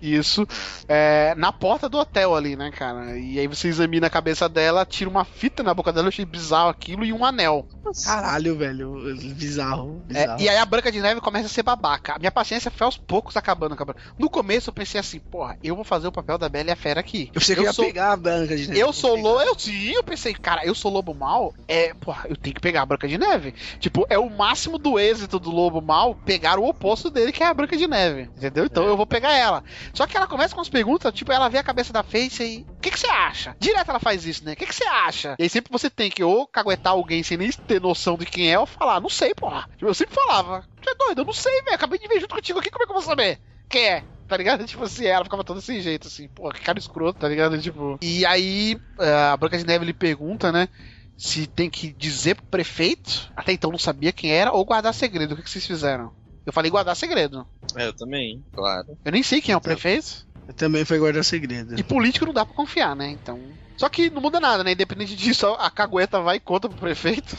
Isso. 0.00 0.46
É, 0.88 1.34
na 1.36 1.52
porta 1.52 1.88
do 1.88 1.98
hotel 1.98 2.34
ali, 2.34 2.56
né, 2.56 2.70
cara? 2.70 3.18
E 3.18 3.38
aí 3.38 3.46
você 3.46 3.68
examina 3.68 4.06
a 4.06 4.10
cabeça 4.10 4.48
dela, 4.48 4.84
tira 4.84 5.10
uma 5.10 5.24
fita 5.24 5.62
na 5.62 5.74
boca 5.74 5.92
dela, 5.92 6.06
eu 6.06 6.08
achei 6.10 6.24
bizarro 6.24 6.68
aquilo, 6.70 7.04
e 7.04 7.12
um 7.12 7.24
anel. 7.24 7.66
Caralho, 8.04 8.56
velho. 8.56 9.14
Bizarro. 9.34 10.02
É, 10.10 10.12
bizarro. 10.12 10.40
e 10.42 10.48
aí 10.48 10.56
a 10.56 10.64
Branca 10.66 10.90
de 10.92 11.00
Neve 11.00 11.20
começa 11.20 11.46
a 11.46 11.48
ser 11.48 11.62
babaca. 11.62 12.14
A 12.14 12.18
minha 12.18 12.30
paciência 12.32 12.70
foi 12.70 12.84
aos 12.84 12.96
poucos 12.96 13.36
acabando. 13.36 13.76
No 14.18 14.28
começo 14.28 14.70
eu 14.70 14.74
pensei 14.74 15.00
assim, 15.00 15.18
porra, 15.18 15.56
eu 15.62 15.74
vou 15.74 15.84
fazer 15.84 16.06
o 16.08 16.12
papel 16.12 16.38
da 16.38 16.48
Bela 16.48 16.68
e 16.70 16.72
a 16.72 16.76
Fera 16.76 17.00
aqui. 17.00 17.30
Eu 17.32 17.40
pensei 17.40 17.54
que 17.54 17.60
eu 17.62 17.66
ia 17.66 17.72
sou- 17.72 17.84
pegar 17.84 18.12
a 18.12 18.16
Branca 18.16 18.56
de 18.56 18.68
Neve. 18.68 18.80
Eu 18.80 18.92
sou 18.92 19.16
lobo, 19.16 19.40
eu 19.42 19.58
sim, 19.58 19.90
eu 19.90 20.02
pensei, 20.02 20.34
cara, 20.34 20.64
eu 20.64 20.74
sou 20.74 20.92
lobo 20.92 21.14
mal, 21.14 21.54
é, 21.68 21.94
porra, 21.94 22.26
eu 22.28 22.36
tenho 22.36 22.54
que 22.54 22.60
pegar 22.60 22.82
a 22.82 22.86
Branca 22.86 23.06
de 23.08 23.16
Neve. 23.18 23.54
Tipo, 23.78 24.06
é 24.08 24.18
o 24.18 24.28
máximo 24.28 24.78
do 24.78 24.98
êxito 24.98 25.38
do 25.38 25.50
lobo 25.50 25.80
mal 25.80 26.14
pegar 26.14 26.58
o 26.58 26.68
oposto 26.68 27.10
dele, 27.10 27.32
que 27.32 27.42
é 27.42 27.46
a 27.46 27.54
Branca 27.54 27.76
de 27.76 27.86
Neve, 27.86 28.22
entendeu? 28.36 28.64
Então 28.64 28.84
eu 28.84 28.96
vou 28.96 29.05
pegar 29.06 29.32
ela. 29.32 29.64
Só 29.92 30.06
que 30.06 30.16
ela 30.16 30.26
começa 30.26 30.54
com 30.54 30.60
as 30.60 30.68
perguntas, 30.68 31.12
tipo, 31.12 31.32
ela 31.32 31.48
vê 31.48 31.58
a 31.58 31.64
cabeça 31.64 31.92
da 31.92 32.02
Face 32.02 32.42
e, 32.42 32.66
o 32.68 32.80
que 32.80 32.90
você 32.90 33.06
acha? 33.06 33.56
Direto 33.58 33.90
ela 33.90 34.00
faz 34.00 34.24
isso, 34.24 34.44
né? 34.44 34.52
O 34.52 34.56
que 34.56 34.72
você 34.72 34.86
acha? 34.86 35.36
E 35.38 35.42
aí 35.44 35.48
sempre 35.48 35.72
você 35.72 35.88
tem 35.90 36.10
que 36.10 36.22
ou 36.22 36.46
caguetar 36.46 36.92
alguém 36.92 37.22
sem 37.22 37.36
nem 37.36 37.50
ter 37.50 37.80
noção 37.80 38.16
de 38.16 38.26
quem 38.26 38.52
é, 38.52 38.58
ou 38.58 38.66
falar, 38.66 39.00
não 39.00 39.08
sei, 39.08 39.34
porra. 39.34 39.68
Tipo, 39.76 39.86
eu 39.86 39.94
sempre 39.94 40.14
falava, 40.14 40.64
tu 40.80 40.90
é 40.90 40.94
doido, 40.94 41.20
eu 41.20 41.24
não 41.24 41.32
sei, 41.32 41.62
velho, 41.62 41.74
acabei 41.74 41.98
de 41.98 42.08
ver 42.08 42.20
junto 42.20 42.34
contigo 42.34 42.58
aqui, 42.58 42.70
como 42.70 42.84
é 42.84 42.86
que 42.86 42.92
eu 42.92 42.96
vou 42.96 43.02
saber? 43.02 43.38
Quem 43.68 43.84
é? 43.84 44.04
Tá 44.28 44.36
ligado? 44.36 44.64
Tipo 44.66 44.84
assim, 44.84 45.06
ela 45.06 45.24
ficava 45.24 45.44
toda 45.44 45.60
sem 45.60 45.80
jeito, 45.80 46.08
assim, 46.08 46.28
pô, 46.28 46.50
que 46.50 46.60
cara 46.60 46.78
escroto, 46.78 47.20
tá 47.20 47.28
ligado? 47.28 47.60
Tipo. 47.60 47.98
E 48.02 48.24
aí, 48.26 48.78
eh, 48.98 49.30
a 49.32 49.36
Branca 49.36 49.58
de 49.58 49.66
Neve 49.66 49.84
lhe 49.84 49.92
pergunta, 49.92 50.50
né? 50.50 50.68
Se 51.16 51.46
tem 51.46 51.70
que 51.70 51.92
dizer 51.92 52.34
pro 52.34 52.44
prefeito, 52.46 53.32
até 53.34 53.52
então 53.52 53.70
não 53.70 53.78
sabia 53.78 54.12
quem 54.12 54.30
era, 54.30 54.52
ou 54.52 54.64
guardar 54.64 54.92
segredo. 54.92 55.32
O 55.32 55.36
que, 55.36 55.42
que 55.42 55.50
vocês 55.50 55.66
fizeram? 55.66 56.12
Eu 56.46 56.52
falei 56.52 56.70
guardar 56.70 56.94
segredo. 56.94 57.44
É, 57.76 57.88
eu 57.88 57.92
também, 57.92 58.42
claro. 58.54 58.86
Eu 59.04 59.12
nem 59.12 59.22
sei 59.22 59.42
quem 59.42 59.52
é 59.52 59.56
o 59.56 59.60
prefeito. 59.60 60.24
Eu 60.46 60.54
também 60.54 60.84
foi 60.84 60.98
guardar 60.98 61.24
segredo. 61.24 61.78
E 61.78 61.82
político 61.82 62.24
não 62.24 62.32
dá 62.32 62.46
pra 62.46 62.54
confiar, 62.54 62.94
né? 62.94 63.10
Então. 63.10 63.38
Só 63.76 63.88
que 63.88 64.08
não 64.08 64.22
muda 64.22 64.38
nada, 64.38 64.62
né? 64.62 64.72
Independente 64.72 65.16
disso, 65.16 65.46
a 65.58 65.68
cagueta 65.68 66.20
vai 66.20 66.36
e 66.36 66.40
conta 66.40 66.68
pro 66.68 66.78
prefeito. 66.78 67.36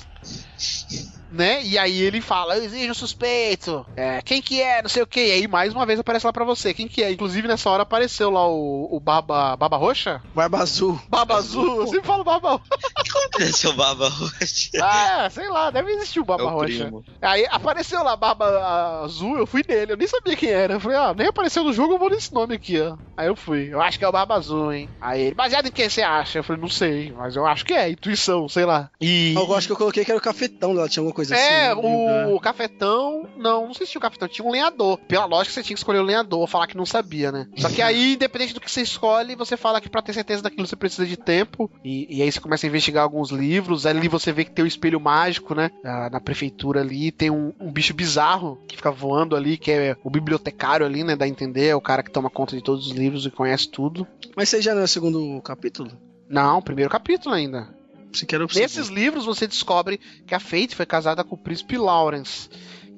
Né? 1.32 1.64
E 1.64 1.78
aí 1.78 2.02
ele 2.02 2.22
fala, 2.22 2.58
eu 2.58 2.64
exijo 2.64 2.92
um 2.92 2.96
suspeito. 2.96 3.86
É, 3.96 4.22
quem 4.22 4.42
que 4.42 4.62
é? 4.62 4.82
Não 4.82 4.90
sei 4.90 5.04
o 5.04 5.08
que. 5.08 5.20
E 5.20 5.32
aí 5.32 5.48
mais 5.48 5.74
uma 5.74 5.86
vez 5.86 6.00
aparece 6.00 6.26
lá 6.26 6.34
pra 6.34 6.46
você. 6.46 6.74
Quem 6.74 6.88
que 6.88 7.04
é? 7.04 7.12
Inclusive 7.12 7.48
nessa 7.48 7.70
hora 7.70 7.84
apareceu 7.84 8.30
lá 8.30 8.48
o, 8.48 8.88
o 8.92 9.00
Baba, 9.00 9.56
Baba 9.56 9.78
Roxa? 9.78 10.22
Barba 10.34 10.60
Azul. 10.60 11.00
Baba 11.10 11.36
Azul. 11.36 11.82
Eu 11.82 11.88
sempre 11.88 12.08
falo 12.08 12.24
Baba 12.24 12.60
Como 13.12 13.30
que 13.32 13.44
nasceu 13.44 13.74
Baba 13.74 14.10
Roxa? 14.10 14.70
Ah, 14.82 15.30
sei 15.30 15.50
lá, 15.50 15.70
deve 15.70 15.92
existir 15.92 16.20
o 16.20 16.26
Baba 16.26 16.44
É 16.44 16.46
o 16.46 16.50
Roxa. 16.50 16.84
primo. 16.84 17.06
Aí 17.22 17.46
apareceu 17.50 18.04
lá 18.04 18.16
Barba 18.16 19.04
Azul, 19.04 19.38
eu 19.38 19.46
fui 19.46 19.64
nele, 19.68 19.94
eu 19.94 19.98
nem 19.98 20.08
sabia 20.08 20.36
quem 20.36 20.50
era. 20.50 20.74
Eu 20.74 20.80
falei, 20.80 20.98
ah, 20.98 21.14
nem 21.16 21.28
apareceu 21.28 21.64
no 21.64 21.74
jogo, 21.74 21.94
eu 21.94 22.00
vou 22.00 22.10
nesse 22.10 22.34
nome 22.34 22.56
aqui, 22.56 22.80
ó. 22.80 22.98
Aí 23.16 23.28
eu 23.28 23.36
fui, 23.36 23.70
eu 23.72 23.82
acho 23.82 23.98
que 23.98 24.06
é 24.06 24.08
o 24.08 24.12
Barba 24.12 24.36
Azul, 24.36 24.72
hein. 24.74 24.90
Aí 25.02 25.22
ele, 25.22 25.36
baseado 25.36 25.68
em 25.68 25.72
quem 25.72 25.90
você 25.90 26.02
acha? 26.02 26.40
Eu 26.40 26.44
falei, 26.44 26.62
não 26.62 26.70
sei, 26.70 27.14
mas 27.16 27.36
eu 27.36 27.46
acho 27.46 27.66
que 27.66 27.74
é, 27.74 27.90
intuição, 27.90 28.48
sei 28.48 28.66
lá. 28.66 28.90
E. 29.00 29.34
Eu 29.36 29.54
acho 29.54 29.68
que 29.68 29.74
eu 29.74 29.78
coloquei 29.78 30.04
que 30.08 30.12
era 30.14 30.18
o 30.18 30.24
cafetão 30.24 30.72
lá, 30.72 30.88
tinha 30.88 31.02
alguma 31.02 31.14
coisa 31.14 31.36
É, 31.36 31.72
assim. 31.72 31.82
né? 31.82 32.28
o 32.28 32.40
cafetão. 32.40 33.28
Não, 33.36 33.68
não 33.68 33.74
sei 33.74 33.86
se 33.86 33.92
tinha 33.92 34.00
o 34.00 34.02
cafetão, 34.02 34.26
tinha 34.28 34.48
um 34.48 34.52
lenhador. 34.52 34.98
Pela 35.00 35.26
lógica, 35.26 35.54
você 35.54 35.62
tinha 35.64 35.76
que 35.76 35.80
escolher 35.82 36.00
o 36.00 36.04
lenhador, 36.04 36.48
falar 36.48 36.66
que 36.68 36.78
não 36.78 36.86
sabia, 36.86 37.30
né? 37.30 37.46
Só 37.58 37.70
que 37.70 37.82
aí, 37.82 38.14
independente 38.14 38.54
do 38.54 38.62
que 38.62 38.72
você 38.72 38.82
escolhe, 38.82 39.36
você 39.36 39.58
fala 39.58 39.82
que 39.82 39.90
pra 39.90 40.02
ter 40.02 40.14
certeza 40.14 40.42
daquilo 40.42 40.66
você 40.66 40.78
precisa 40.78 41.06
de 41.06 41.18
tempo. 41.18 41.70
E, 41.84 42.08
e 42.18 42.22
aí 42.22 42.32
você 42.32 42.40
começa 42.40 42.66
a 42.66 42.70
investigar 42.70 43.04
alguns 43.04 43.32
livros. 43.32 43.86
Ali 43.86 44.08
você 44.08 44.32
vê 44.32 44.46
que 44.46 44.52
tem 44.52 44.64
o 44.64 44.68
espelho 44.68 45.00
mágico, 45.00 45.54
né? 45.54 45.70
Ah, 45.84 46.10
na 46.10 46.22
prefeitura 46.22 46.80
ali. 46.80 47.12
Tem 47.12 47.30
um, 47.30 47.52
um 47.60 47.70
bicho 47.70 47.94
bizarro 47.94 48.58
que 48.66 48.78
fica 48.78 48.90
voando 48.92 49.36
ali, 49.36 49.58
que 49.58 49.72
é 49.72 49.98
o 50.06 50.10
bibliotecário 50.10 50.86
ali, 50.86 51.04
né? 51.04 51.18
Dá 51.18 51.26
a 51.26 51.28
entender. 51.28 51.68
É 51.68 51.76
o 51.76 51.82
cara 51.82 52.02
que 52.02 52.12
toma 52.12 52.30
conta 52.30 52.56
de 52.56 52.64
todos 52.64 52.88
os 52.88 52.94
livros 52.94 53.26
e 53.26 53.30
conhece 53.32 53.68
tudo. 53.70 54.08
Mas 54.38 54.48
você 54.48 54.62
já 54.62 54.74
não 54.74 54.82
é 54.82 54.86
o 54.86 54.88
segundo 54.88 55.42
capítulo? 55.42 55.92
Não, 56.30 56.62
primeiro 56.62 56.90
capítulo 56.90 57.36
ainda. 57.36 57.76
Você 58.12 58.26
quer 58.26 58.42
o 58.42 58.48
Nesses 58.48 58.88
livros 58.88 59.26
você 59.26 59.48
descobre 59.48 60.00
que 60.26 60.34
a 60.34 60.40
Fate 60.40 60.76
foi 60.76 60.86
casada 60.86 61.24
com 61.24 61.36
o 61.36 61.38
príncipe 61.38 61.78
Lawrence. 61.78 62.50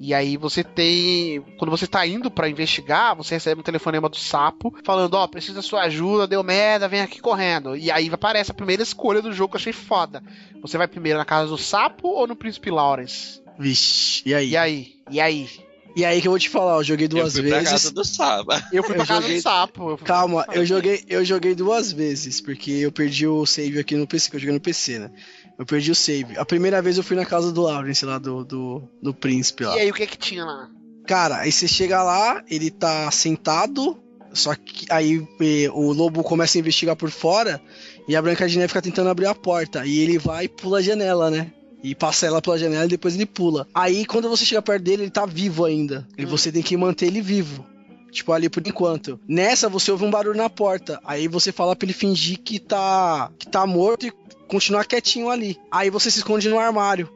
E 0.01 0.14
aí 0.14 0.38
você 0.38 0.64
tem. 0.64 1.41
Quando 1.57 1.70
você 1.70 1.86
tá 1.86 2.07
indo 2.07 2.32
pra 2.32 2.47
investigar, 2.47 3.14
você 3.16 3.36
recebe 3.36 3.60
um 3.60 3.64
telefonema 3.64 4.07
do 4.07 4.16
sapo 4.16 4.74
falando, 4.84 5.16
ó, 5.16 5.28
precisa 5.28 5.55
da 5.55 5.62
sua 5.62 5.82
ajuda, 5.82 6.26
deu 6.26 6.41
merda, 6.41 6.88
vem 6.88 7.01
aqui 7.01 7.20
correndo. 7.20 7.76
E 7.76 7.91
aí 7.91 8.10
aparece 8.10 8.49
a 8.49 8.53
primeira 8.53 8.82
escolha 8.82 9.22
do 9.22 9.34
jogo 9.34 9.51
que 9.51 9.57
eu 9.57 9.60
achei 9.60 9.74
foda. 9.74 10.24
Você 10.62 10.78
vai 10.78 10.88
primeiro 10.88 11.20
na 11.20 11.26
casa 11.26 11.49
do 11.49 11.57
sapo 11.57 12.07
ou 12.07 12.26
no 12.26 12.36
príncipe 12.36 12.72
Lawrence? 12.72 13.41
Vixe, 13.60 14.24
e 14.26 14.34
aí? 14.34 14.49
E 14.51 14.57
aí? 14.57 14.95
E 15.12 15.20
aí? 15.20 15.49
E 15.96 16.06
aí 16.06 16.22
que 16.22 16.28
eu 16.28 16.32
vou 16.32 16.40
te 16.40 16.50
falar, 16.50 16.78
eu 16.78 16.84
joguei 16.84 17.08
duas 17.08 17.36
eu 17.36 17.42
fui 17.42 17.50
pra 17.50 17.60
vezes. 17.60 17.74
casa 17.74 17.92
do 17.92 18.06
Saba. 18.06 18.64
Eu 18.72 18.84
fui 18.84 18.94
pra 18.94 19.04
Eu 19.04 19.08
casa 19.08 19.22
joguei- 19.22 19.38
do 19.38 19.42
sapo. 19.42 19.90
Eu 19.92 19.98
Calma, 19.98 20.46
eu 20.54 20.66
joguei, 20.66 21.04
eu 21.08 21.26
joguei 21.26 21.56
duas 21.56 21.92
vezes, 21.92 22.40
porque 22.40 22.72
eu 22.72 22.92
perdi 22.92 23.26
o 23.28 23.46
save 23.46 23.80
aqui 23.80 23.96
no 23.96 24.06
PC, 24.08 24.30
que 24.30 24.36
eu 24.36 24.40
joguei 24.40 24.54
no 24.54 24.62
PC, 24.62 25.00
né? 25.00 25.12
Eu 25.58 25.66
perdi 25.66 25.92
o 25.92 25.96
save. 25.96 26.38
A 26.38 26.46
primeira 26.46 26.82
vez 26.82 26.98
eu 26.98 27.04
fui 27.04 27.16
na 27.18 27.26
casa 27.26 27.52
do 27.52 27.62
Lawrence 27.64 28.06
lá, 28.06 28.18
do, 28.20 28.46
do, 28.46 28.84
do 29.02 29.14
príncipe 29.14 29.64
lá. 29.66 29.76
E 29.78 29.82
aí 29.82 29.90
o 29.90 29.94
que 29.94 30.06
que 30.08 30.18
tinha 30.18 30.46
lá? 30.46 30.70
Cara, 31.08 31.38
aí 31.40 31.52
você 31.52 31.68
chega 31.68 32.02
lá, 32.04 32.44
ele 32.50 32.70
tá 32.70 33.10
sentado, 33.12 33.98
só 34.32 34.54
que 34.56 34.86
aí 34.92 35.28
eh, 35.42 35.70
o 35.74 35.92
lobo 35.92 36.24
começa 36.24 36.58
a 36.58 36.60
investigar 36.60 36.96
por 36.96 37.10
fora 37.10 37.60
e 38.08 38.16
a 38.16 38.22
Branca 38.22 38.48
de 38.48 38.58
Neve 38.58 38.68
fica 38.70 38.82
tentando 38.82 39.10
abrir 39.10 39.26
a 39.26 39.34
porta. 39.36 39.86
E 39.86 40.00
ele 40.00 40.18
vai 40.20 40.46
e 40.46 40.48
pula 40.48 40.78
a 40.78 40.82
janela, 40.82 41.30
né? 41.32 41.52
E 41.84 41.96
passa 41.96 42.26
ela 42.26 42.42
pela 42.42 42.58
janela 42.58 42.86
e 42.86 42.90
depois 42.90 43.16
ele 43.16 43.26
pula. 43.26 43.68
Aí 43.74 44.06
quando 44.06 44.28
você 44.30 44.44
chega 44.46 44.62
perto 44.62 44.84
dele, 44.84 45.04
ele 45.04 45.12
tá 45.12 45.26
vivo 45.26 45.64
ainda. 45.66 46.08
E 46.18 46.26
Hum. 46.26 46.28
você 46.30 46.52
tem 46.52 46.62
que 46.62 46.76
manter 46.76 47.06
ele 47.08 47.22
vivo. 47.22 47.66
Tipo, 48.12 48.34
ali 48.34 48.50
por 48.50 48.66
enquanto. 48.68 49.20
Nessa, 49.28 49.70
você 49.70 49.92
ouve 49.92 50.04
um 50.04 50.10
barulho 50.12 50.36
na 50.38 50.50
porta. 50.50 51.00
Aí 51.06 51.28
você 51.28 51.52
fala 51.52 51.76
pra 51.76 51.86
ele 51.86 51.94
fingir 51.94 52.40
que 52.40 52.60
tá, 52.60 53.32
que 53.38 53.48
tá 53.48 53.66
morto 53.68 54.08
e 54.08 54.14
continuar 54.48 54.84
quietinho 54.86 55.30
ali. 55.30 55.58
Aí 55.72 55.90
você 55.90 56.10
se 56.10 56.18
esconde 56.18 56.50
no 56.50 56.60
armário. 56.60 57.08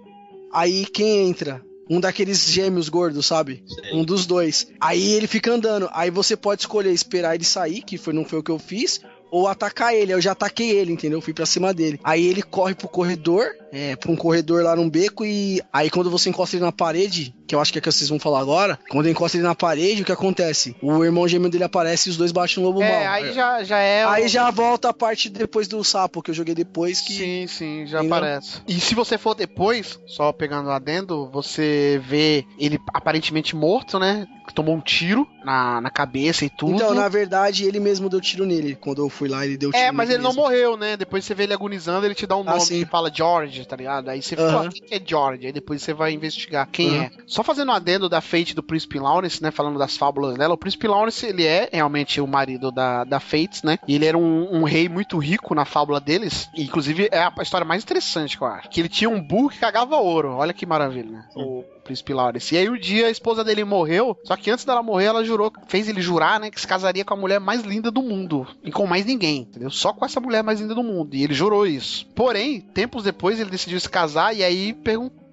Aí 0.51 0.85
quem 0.85 1.27
entra? 1.27 1.61
Um 1.89 1.99
daqueles 1.99 2.45
gêmeos 2.49 2.87
gordos, 2.89 3.25
sabe? 3.25 3.63
Um 3.91 4.05
dos 4.05 4.25
dois. 4.25 4.67
Aí 4.79 5.11
ele 5.13 5.27
fica 5.27 5.51
andando. 5.51 5.89
Aí 5.91 6.09
você 6.09 6.37
pode 6.37 6.61
escolher 6.61 6.91
esperar 6.93 7.35
ele 7.35 7.43
sair, 7.43 7.81
que 7.81 7.97
foi, 7.97 8.13
não 8.13 8.23
foi 8.23 8.39
o 8.39 8.43
que 8.43 8.51
eu 8.51 8.59
fiz. 8.59 9.01
Ou 9.31 9.47
atacar 9.47 9.93
ele. 9.95 10.13
Eu 10.13 10.21
já 10.21 10.31
ataquei 10.31 10.69
ele, 10.71 10.93
entendeu? 10.93 11.19
Fui 11.19 11.33
pra 11.33 11.45
cima 11.45 11.73
dele. 11.73 11.99
Aí 12.03 12.25
ele 12.25 12.41
corre 12.43 12.75
pro 12.75 12.87
corredor, 12.87 13.47
é, 13.73 13.95
pra 13.95 14.11
um 14.11 14.15
corredor 14.15 14.63
lá 14.63 14.75
num 14.75 14.87
beco. 14.89 15.25
E 15.25 15.59
aí 15.73 15.89
quando 15.89 16.09
você 16.11 16.29
encosta 16.29 16.55
ele 16.55 16.63
na 16.63 16.71
parede, 16.71 17.33
que 17.47 17.55
eu 17.55 17.59
acho 17.59 17.71
que 17.73 17.79
é 17.79 17.81
que 17.81 17.91
vocês 17.91 18.09
vão 18.09 18.19
falar 18.19 18.39
agora. 18.39 18.77
Quando 18.89 19.09
encosta 19.09 19.35
ele 19.37 19.43
na 19.45 19.55
parede, 19.55 20.03
o 20.03 20.05
que 20.05 20.11
acontece? 20.11 20.75
O 20.81 21.03
irmão 21.03 21.27
gêmeo 21.27 21.49
dele 21.49 21.63
aparece 21.63 22.07
e 22.07 22.11
os 22.11 22.17
dois 22.17 22.31
baixam 22.31 22.61
no 22.63 22.69
lobo 22.69 22.81
mal. 22.81 22.89
É, 22.89 23.07
aí 23.07 23.33
já, 23.33 23.63
já 23.63 23.79
é. 23.79 24.05
Aí 24.05 24.25
o- 24.25 24.29
já 24.29 24.51
volta 24.51 24.89
a 24.89 24.93
parte 24.93 25.27
depois 25.29 25.67
do 25.67 25.83
sapo, 25.83 26.21
que 26.21 26.29
eu 26.31 26.35
joguei 26.35 26.53
depois, 26.53 27.01
que. 27.01 27.13
Sim, 27.13 27.47
sim, 27.47 27.85
já 27.87 27.99
Entendeu? 27.99 28.17
aparece. 28.17 28.61
E 28.67 28.79
se 28.79 28.93
você 28.93 29.17
for 29.17 29.33
depois, 29.33 29.99
só 30.05 30.31
pegando 30.31 30.69
adendo, 30.69 31.27
você 31.31 31.99
vê 32.07 32.45
ele 32.59 32.79
aparentemente 32.93 33.55
morto, 33.55 33.97
né? 33.97 34.27
Que 34.47 34.53
tomou 34.53 34.75
um 34.75 34.81
tiro 34.81 35.25
na, 35.45 35.79
na 35.79 35.89
cabeça 35.89 36.43
e 36.43 36.49
tudo. 36.49 36.73
Então, 36.75 36.93
na 36.93 37.07
verdade, 37.07 37.65
ele 37.65 37.79
mesmo 37.79 38.09
deu 38.09 38.19
tiro 38.19 38.45
nele. 38.45 38.75
Quando 38.75 39.01
eu 39.01 39.09
fui 39.09 39.29
lá, 39.29 39.45
ele 39.45 39.55
deu 39.57 39.71
tiro 39.71 39.81
É, 39.83 39.89
mas 39.91 40.09
ele 40.09 40.21
não 40.21 40.31
mesmo. 40.31 40.41
morreu, 40.43 40.75
né? 40.75 40.97
Depois 40.97 41.23
você 41.23 41.33
vê 41.33 41.43
ele 41.43 41.53
agonizando, 41.53 42.05
ele 42.05 42.13
te 42.13 42.27
dá 42.27 42.35
um 42.35 42.41
Ah, 42.41 42.51
nome 42.51 42.61
sim. 42.61 42.83
que 42.83 42.89
fala 42.91 43.09
George, 43.13 43.62
tá 43.65 43.75
ligado? 43.75 44.09
Aí 44.09 44.21
você 44.21 44.35
fala, 44.35 44.49
Aham. 44.51 44.67
"Ah, 44.67 44.71
quem 44.71 44.81
que 44.83 44.95
é 44.95 45.01
George? 45.05 45.45
Aí 45.47 45.51
depois 45.51 45.81
você 45.81 45.93
vai 45.93 46.11
investigar 46.13 46.67
quem 46.71 46.99
é. 46.99 47.11
Só 47.25 47.43
fazendo 47.43 47.69
um 47.69 47.73
adendo 47.75 48.07
da 48.09 48.21
Fate 48.21 48.55
do 48.55 48.63
Príncipe 48.63 48.99
Lawrence, 48.99 49.41
né? 49.41 49.51
Falando 49.51 49.77
das 49.79 49.97
fábulas 49.97 50.37
dela. 50.37 50.53
O 50.53 50.57
Príncipe 50.57 50.87
Lawrence, 50.87 51.25
ele 51.25 51.45
é 51.45 51.69
realmente 51.71 52.19
o 52.21 52.27
marido 52.27 52.71
da, 52.71 53.03
da 53.03 53.19
Fates, 53.19 53.63
né? 53.63 53.77
E 53.87 53.95
ele 53.95 54.05
era 54.05 54.17
um, 54.17 54.57
um 54.59 54.63
rei 54.63 54.87
muito 54.89 55.17
rico 55.17 55.53
na 55.55 55.65
fábula 55.65 55.99
deles. 55.99 56.47
E, 56.55 56.63
inclusive, 56.63 57.09
é 57.11 57.19
a 57.19 57.33
história 57.41 57.65
mais 57.65 57.83
interessante 57.83 58.37
que 58.37 58.43
eu 58.43 58.47
acho. 58.47 58.69
Que 58.69 58.81
ele 58.81 58.89
tinha 58.89 59.09
um 59.09 59.21
burro 59.21 59.49
que 59.49 59.59
cagava 59.59 59.95
ouro. 59.97 60.33
Olha 60.35 60.53
que 60.53 60.65
maravilha, 60.65 61.09
né? 61.11 61.25
O 61.35 61.63
Príncipe 61.83 62.13
Lawrence. 62.13 62.55
E 62.55 62.57
aí, 62.57 62.69
um 62.69 62.77
dia, 62.77 63.07
a 63.07 63.11
esposa 63.11 63.43
dele 63.43 63.63
morreu. 63.63 64.17
Só 64.23 64.35
que 64.35 64.49
antes 64.49 64.65
dela 64.65 64.81
morrer, 64.81 65.05
ela 65.05 65.23
jurou, 65.23 65.51
fez 65.67 65.87
ele 65.87 66.01
jurar, 66.01 66.39
né? 66.39 66.49
Que 66.49 66.59
se 66.59 66.67
casaria 66.67 67.03
com 67.03 67.13
a 67.13 67.17
mulher 67.17 67.39
mais 67.39 67.63
linda 67.63 67.91
do 67.91 68.01
mundo. 68.01 68.47
E 68.63 68.71
com 68.71 68.87
mais 68.87 69.05
ninguém, 69.05 69.41
entendeu? 69.41 69.69
Só 69.69 69.91
com 69.93 70.05
essa 70.05 70.19
mulher 70.19 70.43
mais 70.43 70.59
linda 70.59 70.73
do 70.73 70.83
mundo. 70.83 71.13
E 71.15 71.23
ele 71.23 71.33
jurou 71.33 71.67
isso. 71.67 72.05
Porém, 72.15 72.61
tempos 72.61 73.03
depois, 73.03 73.39
ele 73.39 73.49
decidiu 73.49 73.79
se 73.79 73.89
casar 73.89 74.35
e 74.35 74.43
aí 74.43 74.75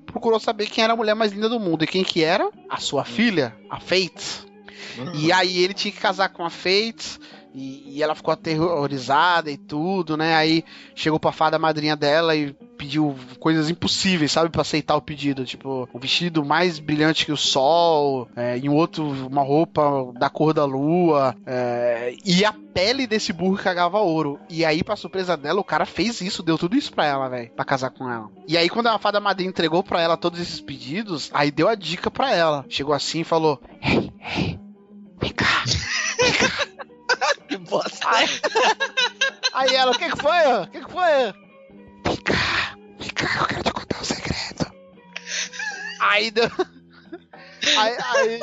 procurou 0.06 0.40
saber 0.40 0.66
quem 0.66 0.82
era 0.82 0.92
a 0.92 0.96
mulher 0.96 1.14
mais 1.14 1.32
linda 1.32 1.48
do 1.48 1.60
mundo. 1.60 1.84
E 1.84 1.86
quem 1.86 2.02
que 2.02 2.24
era? 2.24 2.50
A 2.68 2.78
sua 2.78 3.04
filha, 3.04 3.54
a 3.68 3.78
Fate. 3.78 4.48
E 5.14 5.32
aí 5.32 5.62
ele 5.62 5.74
tinha 5.74 5.92
que 5.92 6.00
casar 6.00 6.28
com 6.30 6.44
a 6.44 6.50
Fate. 6.50 7.18
E, 7.54 7.96
e 7.96 8.02
ela 8.02 8.14
ficou 8.14 8.32
aterrorizada 8.32 9.50
e 9.50 9.56
tudo, 9.56 10.16
né? 10.16 10.36
Aí 10.36 10.64
chegou 10.94 11.18
pra 11.18 11.32
fada 11.32 11.58
madrinha 11.58 11.96
dela 11.96 12.36
e 12.36 12.54
pediu 12.80 13.14
coisas 13.38 13.68
impossíveis, 13.68 14.32
sabe? 14.32 14.48
Pra 14.48 14.62
aceitar 14.62 14.96
o 14.96 15.02
pedido. 15.02 15.44
Tipo, 15.44 15.86
um 15.92 15.98
vestido 15.98 16.42
mais 16.42 16.78
brilhante 16.78 17.26
que 17.26 17.32
o 17.32 17.36
sol, 17.36 18.26
é, 18.34 18.56
e 18.56 18.70
um 18.70 18.74
outro, 18.74 19.04
uma 19.04 19.42
roupa 19.42 20.10
da 20.18 20.30
cor 20.30 20.54
da 20.54 20.64
lua, 20.64 21.36
é, 21.44 22.16
e 22.24 22.42
a 22.42 22.54
pele 22.72 23.06
desse 23.06 23.34
burro 23.34 23.58
que 23.58 23.64
cagava 23.64 23.98
ouro. 23.98 24.40
E 24.48 24.64
aí, 24.64 24.82
pra 24.82 24.96
surpresa 24.96 25.36
dela, 25.36 25.60
o 25.60 25.64
cara 25.64 25.84
fez 25.84 26.22
isso, 26.22 26.42
deu 26.42 26.56
tudo 26.56 26.74
isso 26.74 26.90
pra 26.90 27.04
ela, 27.04 27.28
velho, 27.28 27.50
pra 27.50 27.66
casar 27.66 27.90
com 27.90 28.10
ela. 28.10 28.30
E 28.48 28.56
aí, 28.56 28.70
quando 28.70 28.86
a 28.86 28.98
fada 28.98 29.20
madrinha 29.20 29.50
entregou 29.50 29.82
pra 29.82 30.00
ela 30.00 30.16
todos 30.16 30.40
esses 30.40 30.60
pedidos, 30.60 31.30
aí 31.34 31.50
deu 31.50 31.68
a 31.68 31.74
dica 31.74 32.10
pra 32.10 32.34
ela. 32.34 32.64
Chegou 32.70 32.94
assim 32.94 33.20
e 33.20 33.24
falou: 33.24 33.60
Ei, 33.82 34.10
ei, 34.36 34.58
vem 35.20 35.32
cá. 35.32 35.64
Que 37.46 37.58
bosta. 37.58 38.08
Aí, 38.08 38.28
aí 39.52 39.74
ela, 39.74 39.90
o 39.90 39.98
que 39.98 40.08
que 40.08 40.16
foi? 40.16 40.62
O 40.62 40.66
que 40.68 40.80
que 40.84 40.90
foi? 40.90 41.49
Vem 42.10 42.16
cá, 42.24 42.76
vem 42.98 43.08
cá, 43.10 43.40
eu 43.40 43.46
quero 43.46 43.62
te 43.62 43.72
contar 43.72 44.00
um 44.00 44.04
segredo. 44.04 44.72
Aí 46.00 46.30
deu. 46.32 46.50
Aí, 47.78 47.96
aí, 48.02 48.40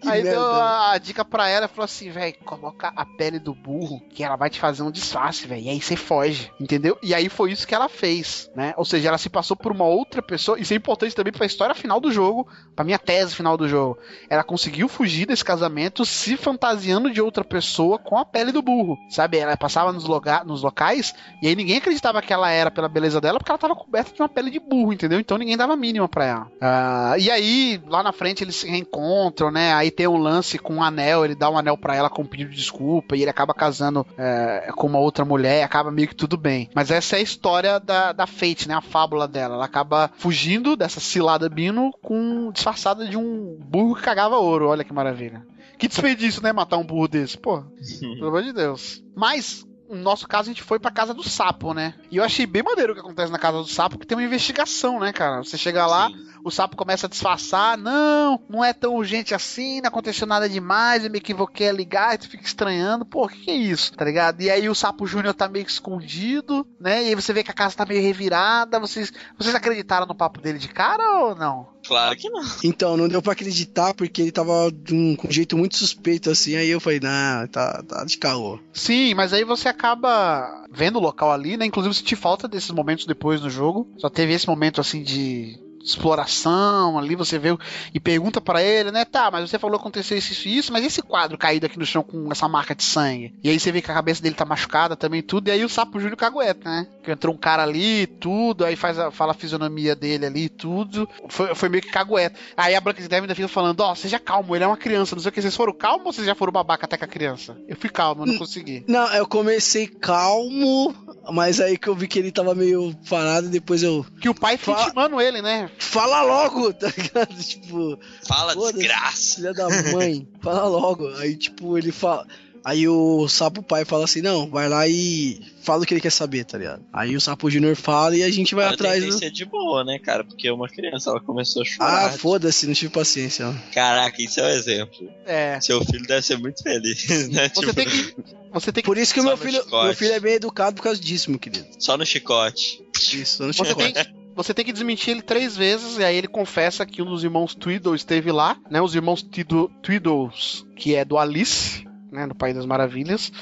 Que 0.00 0.08
aí 0.08 0.22
deu 0.22 0.40
merda. 0.40 0.62
a, 0.62 0.92
a 0.92 0.98
dica 0.98 1.24
pra 1.24 1.48
ela 1.48 1.66
e 1.66 1.68
falou 1.68 1.84
assim, 1.84 2.10
velho, 2.10 2.34
coloca 2.44 2.92
a 2.94 3.04
pele 3.04 3.38
do 3.38 3.54
burro 3.54 4.00
que 4.10 4.22
ela 4.22 4.36
vai 4.36 4.50
te 4.50 4.60
fazer 4.60 4.82
um 4.82 4.90
disfarce, 4.90 5.46
velho. 5.46 5.62
E 5.62 5.68
aí 5.68 5.80
você 5.80 5.96
foge, 5.96 6.52
entendeu? 6.60 6.98
E 7.02 7.14
aí 7.14 7.28
foi 7.28 7.52
isso 7.52 7.66
que 7.66 7.74
ela 7.74 7.88
fez, 7.88 8.50
né? 8.54 8.74
Ou 8.76 8.84
seja, 8.84 9.08
ela 9.08 9.18
se 9.18 9.28
passou 9.28 9.56
por 9.56 9.72
uma 9.72 9.84
outra 9.84 10.22
pessoa. 10.22 10.58
Isso 10.58 10.72
é 10.72 10.76
importante 10.76 11.14
também 11.14 11.32
pra 11.32 11.46
história 11.46 11.74
final 11.74 12.00
do 12.00 12.12
jogo, 12.12 12.46
pra 12.74 12.84
minha 12.84 12.98
tese 12.98 13.34
final 13.34 13.56
do 13.56 13.68
jogo. 13.68 13.98
Ela 14.30 14.44
conseguiu 14.44 14.88
fugir 14.88 15.26
desse 15.26 15.44
casamento 15.44 16.04
se 16.04 16.36
fantasiando 16.36 17.10
de 17.10 17.20
outra 17.20 17.44
pessoa 17.44 17.98
com 17.98 18.16
a 18.18 18.24
pele 18.24 18.52
do 18.52 18.62
burro, 18.62 18.96
sabe? 19.10 19.38
Ela 19.38 19.56
passava 19.56 19.92
nos, 19.92 20.04
loga 20.04 20.44
nos 20.44 20.62
locais 20.62 21.14
e 21.42 21.48
aí 21.48 21.56
ninguém 21.56 21.78
acreditava 21.78 22.22
que 22.22 22.32
ela 22.32 22.50
era 22.50 22.70
pela 22.70 22.88
beleza 22.88 23.20
dela 23.20 23.38
porque 23.38 23.50
ela 23.50 23.58
tava 23.58 23.74
coberta 23.74 24.12
de 24.12 24.20
uma 24.20 24.28
pele 24.28 24.50
de 24.50 24.60
burro, 24.60 24.92
entendeu? 24.92 25.18
Então 25.18 25.38
ninguém 25.38 25.56
dava 25.56 25.76
mínima 25.76 26.08
pra 26.08 26.24
ela. 26.24 26.52
Ah, 26.60 27.14
e 27.18 27.30
aí, 27.30 27.80
lá 27.86 28.02
na 28.02 28.12
frente 28.12 28.44
eles 28.44 28.56
se 28.56 28.68
reencontram, 28.68 29.50
né? 29.50 29.72
Aí 29.72 29.87
tem 29.90 30.06
um 30.06 30.16
lance 30.16 30.58
com 30.58 30.76
um 30.76 30.82
anel, 30.82 31.24
ele 31.24 31.34
dá 31.34 31.50
um 31.50 31.58
anel 31.58 31.76
pra 31.76 31.94
ela 31.94 32.10
com 32.10 32.22
um 32.22 32.26
pedido 32.26 32.50
de 32.50 32.56
desculpa 32.56 33.16
e 33.16 33.22
ele 33.22 33.30
acaba 33.30 33.54
casando 33.54 34.06
é, 34.16 34.70
com 34.76 34.86
uma 34.86 34.98
outra 34.98 35.24
mulher 35.24 35.60
e 35.60 35.62
acaba 35.62 35.90
meio 35.90 36.08
que 36.08 36.14
tudo 36.14 36.36
bem. 36.36 36.68
Mas 36.74 36.90
essa 36.90 37.16
é 37.16 37.18
a 37.18 37.22
história 37.22 37.78
da, 37.78 38.12
da 38.12 38.26
Fate, 38.26 38.68
né? 38.68 38.74
A 38.74 38.80
fábula 38.80 39.26
dela. 39.28 39.54
Ela 39.54 39.64
acaba 39.64 40.10
fugindo 40.16 40.76
dessa 40.76 41.00
cilada 41.00 41.48
Bino 41.48 41.92
com 42.02 42.50
disfarçada 42.52 43.06
de 43.06 43.16
um 43.16 43.58
burro 43.60 43.94
que 43.94 44.02
cagava 44.02 44.36
ouro. 44.36 44.68
Olha 44.68 44.84
que 44.84 44.92
maravilha. 44.92 45.46
Que 45.78 45.88
desperdício, 45.88 46.42
né? 46.42 46.52
Matar 46.52 46.76
um 46.76 46.84
burro 46.84 47.06
desse. 47.08 47.38
Pô, 47.38 47.62
pelo 48.00 48.28
amor 48.28 48.42
de 48.42 48.52
Deus. 48.52 49.02
Mas, 49.14 49.64
no 49.88 49.96
nosso 49.96 50.26
caso, 50.26 50.50
a 50.50 50.52
gente 50.52 50.62
foi 50.62 50.78
pra 50.80 50.90
casa 50.90 51.14
do 51.14 51.22
sapo, 51.22 51.72
né? 51.72 51.94
E 52.10 52.16
eu 52.16 52.24
achei 52.24 52.46
bem 52.46 52.62
maneiro 52.62 52.92
o 52.92 52.94
que 52.94 53.00
acontece 53.00 53.30
na 53.30 53.38
casa 53.38 53.58
do 53.58 53.68
sapo, 53.68 53.96
que 53.96 54.06
tem 54.06 54.18
uma 54.18 54.24
investigação, 54.24 54.98
né, 54.98 55.12
cara? 55.12 55.44
Você 55.44 55.56
chega 55.56 55.86
lá, 55.86 56.08
Sim. 56.08 56.16
O 56.44 56.50
sapo 56.50 56.76
começa 56.76 57.06
a 57.06 57.10
disfarçar. 57.10 57.76
Não, 57.76 58.40
não 58.48 58.64
é 58.64 58.72
tão 58.72 58.94
urgente 58.94 59.34
assim, 59.34 59.80
não 59.80 59.88
aconteceu 59.88 60.26
nada 60.26 60.48
demais, 60.48 61.04
eu 61.04 61.10
me 61.10 61.18
equivoquei 61.18 61.68
a 61.68 61.72
ligar, 61.72 62.14
e 62.14 62.18
tu 62.18 62.28
fica 62.28 62.44
estranhando. 62.44 63.04
Pô, 63.04 63.24
o 63.24 63.28
que, 63.28 63.44
que 63.44 63.50
é 63.50 63.56
isso? 63.56 63.92
Tá 63.94 64.04
ligado? 64.04 64.40
E 64.40 64.50
aí 64.50 64.68
o 64.68 64.74
sapo 64.74 65.06
júnior 65.06 65.34
tá 65.34 65.48
meio 65.48 65.66
escondido, 65.66 66.66
né? 66.80 67.04
E 67.04 67.08
aí 67.08 67.14
você 67.14 67.32
vê 67.32 67.42
que 67.42 67.50
a 67.50 67.54
casa 67.54 67.76
tá 67.76 67.86
meio 67.86 68.02
revirada. 68.02 68.80
Vocês, 68.80 69.12
vocês 69.36 69.54
acreditaram 69.54 70.06
no 70.06 70.14
papo 70.14 70.40
dele 70.40 70.58
de 70.58 70.68
cara 70.68 71.20
ou 71.20 71.34
não? 71.34 71.78
Claro 71.86 72.16
que 72.16 72.28
não. 72.28 72.42
Então, 72.62 72.96
não 72.96 73.08
deu 73.08 73.22
pra 73.22 73.32
acreditar 73.32 73.94
porque 73.94 74.20
ele 74.20 74.32
tava 74.32 74.70
de 74.70 74.94
um, 74.94 75.16
com 75.16 75.28
um 75.28 75.30
jeito 75.30 75.56
muito 75.56 75.76
suspeito 75.76 76.30
assim. 76.30 76.56
Aí 76.56 76.68
eu 76.68 76.80
falei, 76.80 77.00
nah, 77.00 77.46
tá, 77.48 77.82
tá 77.82 78.04
de 78.04 78.18
caô. 78.18 78.58
Sim, 78.72 79.14
mas 79.14 79.32
aí 79.32 79.44
você 79.44 79.68
acaba 79.68 80.66
vendo 80.70 80.96
o 80.96 81.02
local 81.02 81.32
ali, 81.32 81.56
né? 81.56 81.64
Inclusive, 81.64 81.94
se 81.94 82.02
te 82.02 82.16
falta 82.16 82.46
desses 82.46 82.70
momentos 82.70 83.06
depois 83.06 83.40
no 83.40 83.48
jogo. 83.48 83.88
Só 83.96 84.10
teve 84.10 84.32
esse 84.34 84.46
momento 84.46 84.80
assim 84.80 85.02
de 85.02 85.58
exploração 85.90 86.98
ali, 86.98 87.14
você 87.14 87.38
vê 87.38 87.56
e 87.92 88.00
pergunta 88.00 88.40
para 88.40 88.62
ele, 88.62 88.90
né? 88.90 89.04
Tá, 89.04 89.30
mas 89.30 89.48
você 89.48 89.58
falou 89.58 89.78
que 89.78 89.82
aconteceu 89.82 90.16
isso, 90.18 90.32
isso 90.32 90.48
e 90.48 90.58
isso, 90.58 90.72
mas 90.72 90.84
esse 90.84 91.02
quadro 91.02 91.38
caído 91.38 91.66
aqui 91.66 91.78
no 91.78 91.86
chão 91.86 92.02
com 92.02 92.30
essa 92.30 92.48
marca 92.48 92.74
de 92.74 92.82
sangue? 92.82 93.34
E 93.42 93.48
aí 93.48 93.58
você 93.58 93.72
vê 93.72 93.80
que 93.80 93.90
a 93.90 93.94
cabeça 93.94 94.22
dele 94.22 94.34
tá 94.34 94.44
machucada 94.44 94.96
também, 94.96 95.22
tudo, 95.22 95.48
e 95.48 95.50
aí 95.50 95.64
o 95.64 95.68
sapo 95.68 95.98
Júnior 95.98 96.16
cagueta, 96.16 96.68
né? 96.68 96.86
Que 97.02 97.10
entrou 97.12 97.34
um 97.34 97.38
cara 97.38 97.62
ali, 97.62 98.06
tudo, 98.06 98.64
aí 98.64 98.76
faz 98.76 98.98
a, 98.98 99.10
fala 99.10 99.32
a 99.32 99.34
fisionomia 99.34 99.94
dele 99.96 100.26
ali, 100.26 100.48
tudo. 100.48 101.08
Foi, 101.28 101.54
foi 101.54 101.68
meio 101.68 101.82
que 101.82 101.90
cagueta. 101.90 102.38
Aí 102.56 102.74
a 102.74 102.80
Branca 102.80 103.02
de 103.02 103.08
Neve 103.08 103.22
ainda 103.22 103.34
fica 103.34 103.48
falando, 103.48 103.80
ó, 103.80 103.92
oh, 103.92 103.94
seja 103.94 104.18
calmo, 104.18 104.54
ele 104.54 104.64
é 104.64 104.66
uma 104.66 104.76
criança, 104.76 105.14
não 105.14 105.22
sei 105.22 105.30
o 105.30 105.32
que. 105.32 105.40
Vocês 105.42 105.56
foram 105.56 105.72
calmo 105.72 106.06
ou 106.06 106.12
vocês 106.12 106.26
já 106.26 106.34
foram 106.34 106.52
babaca 106.52 106.84
até 106.86 106.96
com 106.96 107.04
a 107.04 107.08
criança? 107.08 107.56
Eu 107.66 107.76
fui 107.76 107.88
calmo, 107.90 108.22
eu 108.22 108.26
não 108.26 108.38
consegui. 108.38 108.84
Não, 108.86 109.06
eu 109.14 109.26
comecei 109.26 109.86
calmo, 109.86 110.94
mas 111.32 111.60
aí 111.60 111.76
que 111.78 111.88
eu 111.88 111.94
vi 111.94 112.06
que 112.08 112.18
ele 112.18 112.32
tava 112.32 112.54
meio 112.54 112.94
parado 113.08 113.46
e 113.46 113.50
depois 113.50 113.82
eu. 113.82 114.04
Que 114.20 114.28
o 114.28 114.34
pai 114.34 114.56
fica 114.56 114.76
Fa- 114.76 114.84
intimando 114.86 115.20
ele, 115.20 115.40
né? 115.42 115.70
Fala 115.78 116.22
logo, 116.22 116.72
tá 116.74 116.92
ligado? 116.96 117.34
Tipo. 117.42 117.98
Fala 118.26 118.54
desgraça. 118.72 119.36
Filha 119.36 119.52
da 119.54 119.68
mãe, 119.92 120.26
fala 120.42 120.66
logo. 120.68 121.08
Aí, 121.16 121.36
tipo, 121.36 121.78
ele 121.78 121.92
fala. 121.92 122.26
Aí 122.64 122.86
o 122.88 123.26
sapo 123.28 123.62
pai 123.62 123.84
fala 123.84 124.04
assim: 124.04 124.20
não, 124.20 124.50
vai 124.50 124.68
lá 124.68 124.86
e 124.86 125.40
fala 125.62 125.82
o 125.82 125.86
que 125.86 125.94
ele 125.94 126.00
quer 126.00 126.10
saber, 126.10 126.44
tá 126.44 126.58
ligado? 126.58 126.84
Aí 126.92 127.16
o 127.16 127.20
sapo 127.20 127.48
júnior 127.48 127.76
fala 127.76 128.16
e 128.16 128.22
a 128.22 128.30
gente 128.30 128.54
vai 128.54 128.66
atrás 128.66 128.94
tentei 128.96 129.10
do. 129.10 129.18
ser 129.18 129.30
de 129.30 129.44
boa, 129.44 129.84
né, 129.84 129.98
cara? 129.98 130.24
Porque 130.24 130.50
uma 130.50 130.68
criança, 130.68 131.08
ela 131.10 131.20
começou 131.20 131.62
a 131.62 131.64
chorar. 131.64 132.06
Ah, 132.06 132.10
foda-se, 132.10 132.66
não 132.66 132.74
tive 132.74 132.92
paciência. 132.92 133.54
Caraca, 133.72 134.20
isso 134.20 134.40
é 134.40 134.42
um 134.42 134.48
exemplo. 134.48 135.08
É. 135.24 135.58
Seu 135.60 135.82
filho 135.84 136.04
deve 136.06 136.26
ser 136.26 136.36
muito 136.36 136.62
feliz, 136.62 137.28
né? 137.30 137.48
Você 137.48 137.60
Tipo, 137.60 137.74
tem 137.74 137.86
que. 137.88 138.14
Você 138.52 138.72
tem 138.72 138.82
que. 138.82 138.86
Por 138.86 138.98
isso 138.98 139.14
que 139.14 139.20
o 139.20 139.22
Só 139.22 139.28
meu 139.28 139.36
no 139.38 139.42
filho, 139.42 139.62
chicote. 139.62 139.84
meu 139.86 139.94
filho 139.96 140.12
é 140.12 140.20
bem 140.20 140.34
educado 140.34 140.76
por 140.76 140.82
causa 140.82 141.00
disso, 141.00 141.30
meu 141.30 141.38
querido. 141.38 141.66
Só 141.78 141.96
no 141.96 142.04
chicote. 142.04 142.82
Isso, 143.12 143.42
eu 143.44 143.46
não 143.46 143.52
Você 143.54 143.64
chicote. 143.64 143.92
tem, 143.94 144.04
você 144.38 144.54
tem 144.54 144.64
que 144.64 144.72
desmentir 144.72 145.10
ele 145.10 145.22
três 145.22 145.56
vezes, 145.56 145.98
e 145.98 146.04
aí 146.04 146.14
ele 146.14 146.28
confessa 146.28 146.86
que 146.86 147.02
um 147.02 147.06
dos 147.06 147.24
irmãos 147.24 147.56
Tweedle 147.56 147.96
esteve 147.96 148.30
lá, 148.30 148.56
né? 148.70 148.80
Os 148.80 148.94
irmãos 148.94 149.20
Tweedle, 149.20 149.68
Tweedles, 149.82 150.64
que 150.76 150.94
é 150.94 151.04
do 151.04 151.18
Alice, 151.18 151.84
né? 152.12 152.24
Do 152.24 152.36
País 152.36 152.54
das 152.54 152.64
Maravilhas. 152.64 153.32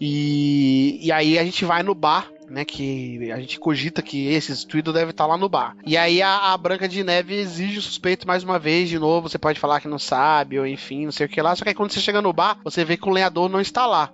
E, 0.00 1.00
e 1.02 1.10
aí 1.10 1.36
a 1.36 1.42
gente 1.42 1.64
vai 1.64 1.82
no 1.82 1.96
bar. 1.96 2.30
Né, 2.48 2.64
que 2.64 3.30
a 3.32 3.40
gente 3.40 3.58
cogita 3.58 4.00
que 4.00 4.28
esses 4.28 4.64
Tweedle 4.64 4.92
deve 4.92 5.10
estar 5.10 5.26
lá 5.26 5.36
no 5.36 5.48
bar. 5.48 5.76
E 5.84 5.96
aí 5.96 6.22
a, 6.22 6.52
a 6.52 6.56
Branca 6.56 6.88
de 6.88 7.02
Neve 7.02 7.34
exige 7.34 7.78
o 7.78 7.82
suspeito 7.82 8.26
mais 8.26 8.44
uma 8.44 8.58
vez, 8.58 8.88
de 8.88 8.98
novo. 8.98 9.28
Você 9.28 9.38
pode 9.38 9.58
falar 9.58 9.80
que 9.80 9.88
não 9.88 9.98
sabe, 9.98 10.58
ou 10.58 10.66
enfim, 10.66 11.06
não 11.06 11.12
sei 11.12 11.26
o 11.26 11.28
que 11.28 11.42
lá. 11.42 11.56
Só 11.56 11.64
que 11.64 11.70
aí 11.70 11.74
quando 11.74 11.90
você 11.90 12.00
chega 12.00 12.22
no 12.22 12.32
bar, 12.32 12.58
você 12.62 12.84
vê 12.84 12.96
que 12.96 13.08
o 13.08 13.12
lenhador 13.12 13.48
não 13.48 13.60
está 13.60 13.86
lá. 13.86 14.12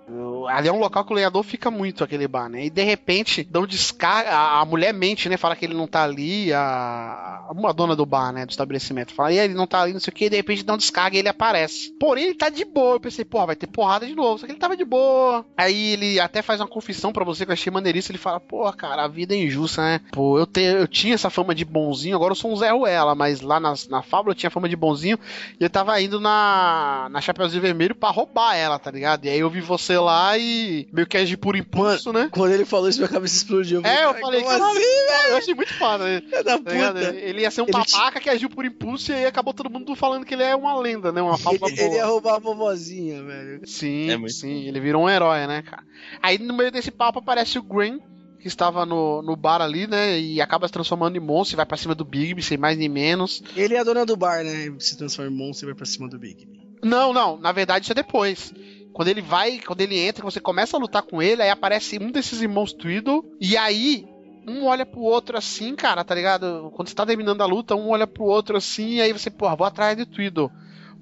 Ali 0.49 0.67
é 0.67 0.73
um 0.73 0.79
local 0.79 1.05
que 1.05 1.11
o 1.11 1.15
lenhador 1.15 1.43
fica 1.43 1.71
muito, 1.71 2.03
aquele 2.03 2.27
bar, 2.27 2.49
né? 2.49 2.65
E 2.65 2.69
de 2.69 2.83
repente, 2.83 3.43
dão 3.43 3.65
descarga. 3.65 4.29
A, 4.29 4.61
a 4.61 4.65
mulher 4.65 4.93
mente, 4.93 5.29
né? 5.29 5.37
Fala 5.37 5.55
que 5.55 5.65
ele 5.65 5.73
não 5.73 5.87
tá 5.87 6.03
ali. 6.03 6.51
A, 6.53 7.47
uma 7.51 7.73
dona 7.73 7.95
do 7.95 8.05
bar, 8.05 8.31
né? 8.31 8.45
Do 8.45 8.51
estabelecimento. 8.51 9.13
Fala, 9.13 9.31
e 9.31 9.37
ele 9.37 9.53
não 9.53 9.67
tá 9.67 9.81
ali, 9.81 9.93
não 9.93 9.99
sei 9.99 10.11
o 10.11 10.15
que. 10.15 10.25
E 10.25 10.29
de 10.29 10.35
repente 10.35 10.63
dão 10.63 10.77
descarga 10.77 11.15
e 11.15 11.19
ele 11.19 11.29
aparece. 11.29 11.93
Porém, 11.99 12.25
ele 12.25 12.35
tá 12.35 12.49
de 12.49 12.65
boa. 12.65 12.95
Eu 12.95 12.99
pensei, 12.99 13.23
porra, 13.23 13.47
vai 13.47 13.55
ter 13.55 13.67
porrada 13.67 14.05
de 14.05 14.15
novo. 14.15 14.39
Só 14.39 14.45
que 14.45 14.51
ele 14.51 14.59
tava 14.59 14.75
de 14.75 14.85
boa. 14.85 15.45
Aí 15.57 15.93
ele 15.93 16.19
até 16.19 16.41
faz 16.41 16.59
uma 16.59 16.67
confissão 16.67 17.13
pra 17.13 17.23
você 17.23 17.45
que 17.45 17.51
eu 17.51 17.53
achei 17.53 17.71
maneiríssimo. 17.71 18.13
Ele 18.13 18.22
fala, 18.23 18.39
porra, 18.39 18.73
cara, 18.73 19.03
a 19.03 19.07
vida 19.07 19.33
é 19.35 19.37
injusta, 19.37 19.81
né? 19.81 20.01
Pô, 20.11 20.39
eu, 20.39 20.45
te, 20.47 20.61
eu 20.61 20.87
tinha 20.87 21.13
essa 21.13 21.29
fama 21.29 21.53
de 21.53 21.65
bonzinho, 21.65 22.15
agora 22.15 22.31
eu 22.31 22.35
sou 22.35 22.51
um 22.51 22.55
Zé 22.55 22.71
Ruela. 22.71 23.13
Mas 23.15 23.41
lá 23.41 23.59
na, 23.59 23.73
na 23.89 24.01
fábula 24.01 24.31
eu 24.31 24.35
tinha 24.37 24.49
fama 24.49 24.67
de 24.69 24.75
bonzinho. 24.75 25.19
E 25.59 25.63
eu 25.63 25.69
tava 25.69 25.99
indo 26.01 26.19
na, 26.19 27.07
na 27.11 27.21
Chapeuzinho 27.21 27.61
Vermelho 27.61 27.93
pra 27.95 28.09
roubar 28.09 28.55
ela, 28.55 28.79
tá 28.79 28.89
ligado? 28.89 29.25
E 29.25 29.29
aí 29.29 29.39
eu 29.39 29.49
vi 29.49 29.61
você 29.61 29.97
lá 29.97 30.37
e 30.37 30.87
meio 30.91 31.05
que 31.07 31.17
agir 31.17 31.37
por 31.37 31.55
impulso, 31.55 32.11
né? 32.13 32.29
Quando 32.31 32.53
ele 32.53 32.65
falou 32.65 32.87
isso, 32.89 32.99
minha 32.99 33.09
cabeça 33.09 33.35
explodiu. 33.35 33.81
É, 33.83 34.05
eu 34.05 34.09
"Cara, 34.13 34.19
falei, 34.21 34.41
como 34.41 34.53
assim, 34.63 34.83
eu 35.29 35.37
achei 35.37 35.53
muito 35.53 35.73
foda. 35.73 36.05
né? 36.05 36.21
filha 36.21 36.43
da 36.43 36.57
Tá 36.57 36.57
puta? 36.59 37.15
Ele 37.15 37.41
ia 37.41 37.51
ser 37.51 37.61
um 37.61 37.65
Ele 37.65 37.73
babaca 37.73 38.19
que 38.19 38.29
agiu 38.29 38.49
por 38.49 38.65
impulso 38.65 39.11
e 39.11 39.15
aí 39.15 39.25
acabou 39.25 39.53
todo 39.53 39.69
mundo 39.69 39.95
falando 39.95 40.25
que 40.25 40.33
ele 40.33 40.43
é 40.43 40.55
uma 40.55 40.77
lenda, 40.79 41.11
né? 41.11 41.21
Uma 41.21 41.37
fábula 41.37 41.69
Ele, 41.71 41.81
ele 41.81 41.95
ia 41.95 42.01
boa. 42.03 42.11
roubar 42.13 42.35
a 42.35 42.39
vovozinha, 42.39 43.21
velho. 43.23 43.61
Sim, 43.65 44.09
É 44.11 44.29
sim, 44.29 44.67
ele 44.67 44.79
virou 44.79 45.03
um 45.03 45.09
herói, 45.09 45.45
né, 45.47 45.61
cara? 45.61 45.83
Aí 46.21 46.37
no 46.37 46.53
meio 46.53 46.71
desse 46.71 46.91
papo 46.91 47.19
aparece 47.19 47.57
o 47.57 47.63
Green, 47.63 47.99
que 48.43 48.49
estava 48.49 48.85
no, 48.85 49.21
no 49.21 49.37
bar 49.37 49.61
ali, 49.61 49.87
né? 49.87 50.19
E 50.19 50.41
acaba 50.41 50.67
se 50.67 50.73
transformando 50.73 51.15
em 51.15 51.19
monstro 51.21 51.55
e 51.55 51.57
vai 51.57 51.65
pra 51.65 51.77
cima 51.77 51.95
do 51.95 52.03
Bigby, 52.03 52.43
sem 52.43 52.57
mais 52.57 52.77
nem 52.77 52.89
menos. 52.89 53.41
Ele 53.55 53.73
é 53.73 53.79
a 53.79 53.85
dona 53.85 54.05
do 54.05 54.17
bar, 54.17 54.43
né? 54.43 54.75
Se 54.79 54.97
transforma 54.97 55.31
em 55.31 55.33
monstro 55.33 55.65
e 55.65 55.67
vai 55.67 55.75
pra 55.75 55.85
cima 55.85 56.09
do 56.09 56.19
Big. 56.19 56.45
Não, 56.83 57.13
não, 57.13 57.37
na 57.37 57.53
verdade 57.53 57.85
isso 57.85 57.93
é 57.93 57.95
depois. 57.95 58.53
Quando 58.91 59.07
ele 59.07 59.21
vai, 59.21 59.59
quando 59.59 59.79
ele 59.79 59.97
entra, 59.97 60.25
você 60.25 60.41
começa 60.41 60.75
a 60.75 60.79
lutar 60.79 61.03
com 61.03 61.21
ele, 61.21 61.41
aí 61.41 61.49
aparece 61.49 61.97
um 61.97 62.11
desses 62.11 62.41
irmãos 62.41 62.73
Tweedle, 62.73 63.23
e 63.39 63.55
aí 63.55 64.05
um 64.45 64.65
olha 64.65 64.85
pro 64.85 64.99
outro 64.99 65.37
assim, 65.37 65.73
cara, 65.73 66.03
tá 66.03 66.13
ligado? 66.13 66.69
Quando 66.75 66.89
você 66.89 66.95
tá 66.95 67.05
terminando 67.05 67.41
a 67.41 67.45
luta, 67.45 67.75
um 67.75 67.91
olha 67.91 68.05
pro 68.05 68.25
outro 68.25 68.57
assim, 68.57 68.95
e 68.95 69.01
aí 69.01 69.13
você, 69.13 69.31
porra, 69.31 69.55
vou 69.55 69.65
atrás 69.65 69.97
do 69.97 70.05
Tweedle. 70.05 70.51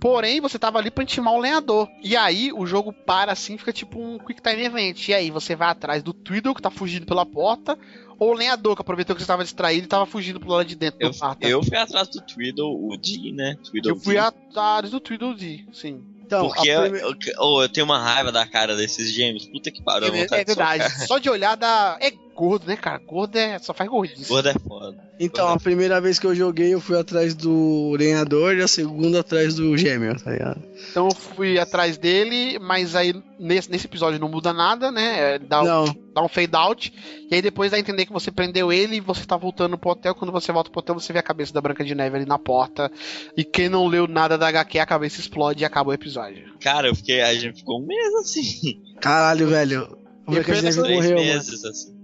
Porém, 0.02 0.41
você 0.41 0.58
tava 0.58 0.80
ali 0.80 0.89
pra 0.89 1.04
intimar 1.04 1.34
o 1.36 1.39
lenhador. 1.39 1.88
E 2.04 2.18
aí 2.18 2.52
o 2.52 2.66
jogo 2.66 2.91
para 2.91 3.32
assim, 3.32 3.56
fica 3.56 3.72
tipo 3.72 4.02
um 4.02 4.18
Quick 4.18 4.41
Time 4.41 4.64
Event. 4.64 5.08
E 5.08 5.14
aí 5.14 5.30
você 5.30 5.56
vai 5.56 5.70
atrás 5.70 6.02
do 6.02 6.12
Tweedle, 6.12 6.56
que 6.56 6.62
tá 6.62 6.72
fugindo 6.72 7.06
pela 7.06 7.24
porta, 7.24 7.78
ou 8.18 8.32
o 8.32 8.34
lenhador, 8.34 8.76
que 8.76 8.82
aproveitou 8.82 9.16
que 9.16 9.22
você 9.22 9.28
tava 9.28 9.43
distraído 9.43 9.86
e 9.86 9.88
tava 9.88 10.08
fugindo 10.08 10.39
pro 10.39 10.49
lado 10.49 10.66
de 10.66 10.76
dentro 10.76 10.97
Eu, 10.99 11.12
do 11.12 11.18
bar. 11.20 11.36
tá? 11.36 11.47
eu 11.47 11.64
fui 11.64 11.78
atrás 11.78 12.08
do 12.08 12.20
Tweedle, 12.20 12.66
o 12.76 12.97
D, 12.97 13.32
né? 13.32 13.56
Tweedle 13.64 13.91
Eu 13.91 13.95
fui 13.95 14.16
D. 14.16 14.20
atrás 14.20 14.89
do 14.89 14.99
Tweedle 14.99 15.36
D, 15.36 15.66
sim. 15.72 16.04
Então, 16.26 16.47
Porque 16.47 16.68
eu, 16.70 16.82
prime- 16.84 16.99
eu, 17.02 17.14
oh, 17.39 17.62
eu 17.62 17.70
tenho 17.70 17.86
uma 17.86 17.99
raiva 17.99 18.32
da 18.32 18.47
cara 18.47 18.76
desses 18.76 19.12
gêmeos. 19.14 19.45
Puta 19.45 19.70
que 19.70 19.84
pariu. 19.84 20.08
É, 20.08 20.12
vontade 20.22 20.41
é 20.41 20.45
verdade. 20.45 21.06
Só 21.06 21.18
de 21.20 21.30
olhar 21.30 21.56
dá. 21.58 21.97
É 21.99 22.10
gordo, 22.36 22.66
né, 22.68 22.76
cara? 22.76 23.00
Gordo 23.00 23.38
é... 23.38 23.60
só 23.60 23.74
faz 23.74 23.90
gordice. 23.90 24.28
Gordo 24.28 24.50
é 24.50 24.54
foda. 24.54 24.98
Então, 25.20 25.48
a 25.48 25.60
primeira 25.60 26.02
vez 26.02 26.18
que 26.18 26.26
eu 26.26 26.34
joguei, 26.34 26.74
eu 26.74 26.82
fui 26.82 26.98
atrás 26.98 27.36
do 27.36 27.96
lenhador 27.98 28.56
e 28.56 28.62
a 28.62 28.68
segunda 28.68 29.20
atrás 29.20 29.54
do 29.56 29.78
gêmeo, 29.78 30.20
tá 30.20 30.32
ligado? 30.32 30.62
Então 30.90 31.08
eu 31.08 31.16
fui 31.16 31.60
atrás 31.60 31.98
dele, 31.98 32.58
mas 32.60 32.96
aí 32.96 33.14
nesse, 33.40 33.70
nesse 33.70 33.86
episódio 33.86 34.20
não 34.20 34.28
muda 34.28 34.52
nada, 34.52 34.92
né? 34.92 35.36
É, 35.36 35.40
Dá, 35.40 35.62
um- 35.62 35.66
Não, 35.66 35.96
dá 36.14 36.24
um 36.24 36.28
fade 36.28 36.56
out. 36.56 36.94
E 37.30 37.36
aí 37.36 37.42
depois 37.42 37.70
dá 37.72 37.78
a 37.78 37.80
entender 37.80 38.06
que 38.06 38.12
você 38.12 38.32
prendeu 38.32 38.74
ele 38.74 38.96
e 38.96 39.00
você 39.00 39.26
tá 39.26 39.38
voltando 39.38 39.78
pro 39.78 39.92
hotel. 39.92 40.16
Quando 40.16 40.32
você 40.32 40.52
volta 40.52 40.72
pro 40.72 40.80
hotel, 40.80 40.96
você 40.96 41.14
vê 41.14 41.20
a 41.20 41.24
cabeça 41.24 41.54
da 41.54 41.62
Branca 41.62 41.84
de 41.84 41.94
Neve 41.94 42.18
ali 42.18 42.26
na 42.26 42.40
porta. 42.40 42.92
E 43.38 43.44
quem 43.44 43.70
não 43.70 43.86
leu 43.88 44.08
nada 44.08 44.38
da 44.38 44.48
HQ, 44.48 44.80
a 44.80 44.86
cabeça 44.86 45.20
explode 45.20 45.62
e 45.62 45.66
acaba 45.66 45.92
o 45.92 45.94
episódio. 45.94 46.52
Cara, 46.60 46.88
eu 46.88 46.96
fiquei. 46.96 47.22
A 47.22 47.34
gente 47.34 47.60
ficou 47.60 47.80
um 47.80 47.86
mês 47.86 48.14
assim. 48.16 48.82
caralho, 49.00 49.48
velho. 49.48 49.98
O 50.26 50.32
Branca 50.32 50.54
de 50.54 50.62
Neve 50.62 50.80
morreu, 50.80 51.18
meses 51.18 51.64
assim. 51.64 52.01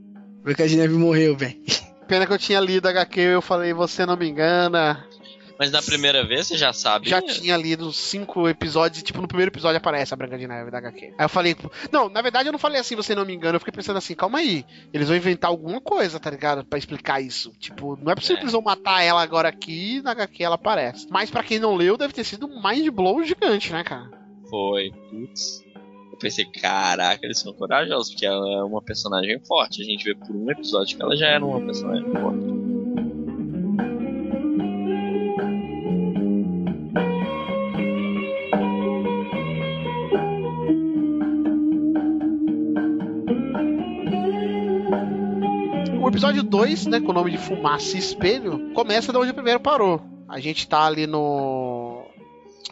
Branca 0.47 0.67
de 0.67 0.77
Neve 0.77 0.93
morreu, 0.93 1.35
velho. 1.35 1.57
Pena 2.07 2.25
que 2.25 2.31
eu 2.31 2.37
tinha 2.39 2.59
lido 2.61 2.85
a 2.87 2.91
HQ 2.91 3.19
eu 3.19 3.41
falei, 3.41 3.73
você 3.73 4.05
não 4.05 4.15
me 4.15 4.29
engana. 4.29 5.05
Mas 5.59 5.71
na 5.71 5.81
primeira 5.81 6.23
vez 6.25 6.47
você 6.47 6.55
já 6.55 6.71
sabe. 6.71 7.09
Já 7.09 7.21
tinha 7.21 7.57
lido 7.57 7.91
cinco 7.91 8.47
episódios 8.47 9.01
e, 9.01 9.03
tipo, 9.03 9.19
no 9.19 9.27
primeiro 9.27 9.51
episódio 9.51 9.77
aparece 9.77 10.13
a 10.13 10.17
Branca 10.17 10.37
de 10.37 10.47
Neve 10.47 10.71
da 10.71 10.77
HQ. 10.77 11.05
Aí 11.17 11.25
eu 11.25 11.27
falei, 11.27 11.55
não, 11.91 12.07
na 12.07 12.21
verdade 12.21 12.47
eu 12.47 12.53
não 12.53 12.59
falei 12.59 12.79
assim, 12.79 12.95
você 12.95 13.13
não 13.13 13.25
me 13.25 13.33
engana, 13.33 13.55
eu 13.55 13.59
fiquei 13.59 13.73
pensando 13.73 13.97
assim, 13.97 14.13
calma 14.15 14.37
aí, 14.37 14.63
eles 14.93 15.07
vão 15.07 15.17
inventar 15.17 15.49
alguma 15.49 15.81
coisa, 15.81 16.19
tá 16.19 16.29
ligado? 16.29 16.63
Pra 16.63 16.77
explicar 16.79 17.19
isso. 17.19 17.51
Tipo, 17.59 17.97
não 18.01 18.11
é 18.11 18.15
possível 18.15 18.35
É. 18.35 18.37
que 18.37 18.43
eles 18.43 18.53
vão 18.53 18.61
matar 18.61 19.01
ela 19.01 19.21
agora 19.21 19.49
aqui 19.49 19.97
e 19.97 20.01
na 20.01 20.11
HQ 20.11 20.43
ela 20.43 20.55
aparece. 20.55 21.07
Mas 21.09 21.29
pra 21.29 21.43
quem 21.43 21.59
não 21.59 21.75
leu, 21.75 21.97
deve 21.97 22.13
ter 22.13 22.23
sido 22.23 22.45
um 22.45 22.61
mind 22.63 22.87
blow 22.89 23.21
gigante, 23.23 23.73
né, 23.73 23.83
cara? 23.83 24.09
Foi. 24.49 24.91
Putz. 25.09 25.61
Eu 26.17 26.19
pensei, 26.19 26.45
caraca, 26.45 27.23
eles 27.23 27.37
são 27.37 27.53
corajosos, 27.53 28.09
porque 28.09 28.25
ela 28.25 28.49
é 28.49 28.63
uma 28.63 28.81
personagem 28.81 29.39
forte. 29.45 29.83
A 29.83 29.85
gente 29.85 30.03
vê 30.03 30.15
por 30.15 30.35
um 30.35 30.49
episódio 30.49 30.97
que 30.97 31.03
ela 31.03 31.15
já 31.15 31.27
era 31.27 31.45
uma 31.45 31.61
personagem 31.61 32.11
forte. 32.11 32.47
O 46.01 46.07
episódio 46.09 46.41
2, 46.41 46.87
né, 46.87 46.99
com 46.99 47.11
o 47.11 47.13
nome 47.13 47.29
de 47.29 47.37
Fumaça 47.37 47.95
e 47.95 47.99
Espelho, 47.99 48.73
começa 48.73 49.11
de 49.11 49.19
onde 49.19 49.29
o 49.29 49.35
primeiro 49.35 49.59
parou. 49.59 50.01
A 50.27 50.39
gente 50.39 50.67
tá 50.67 50.83
ali 50.83 51.05
no. 51.05 51.76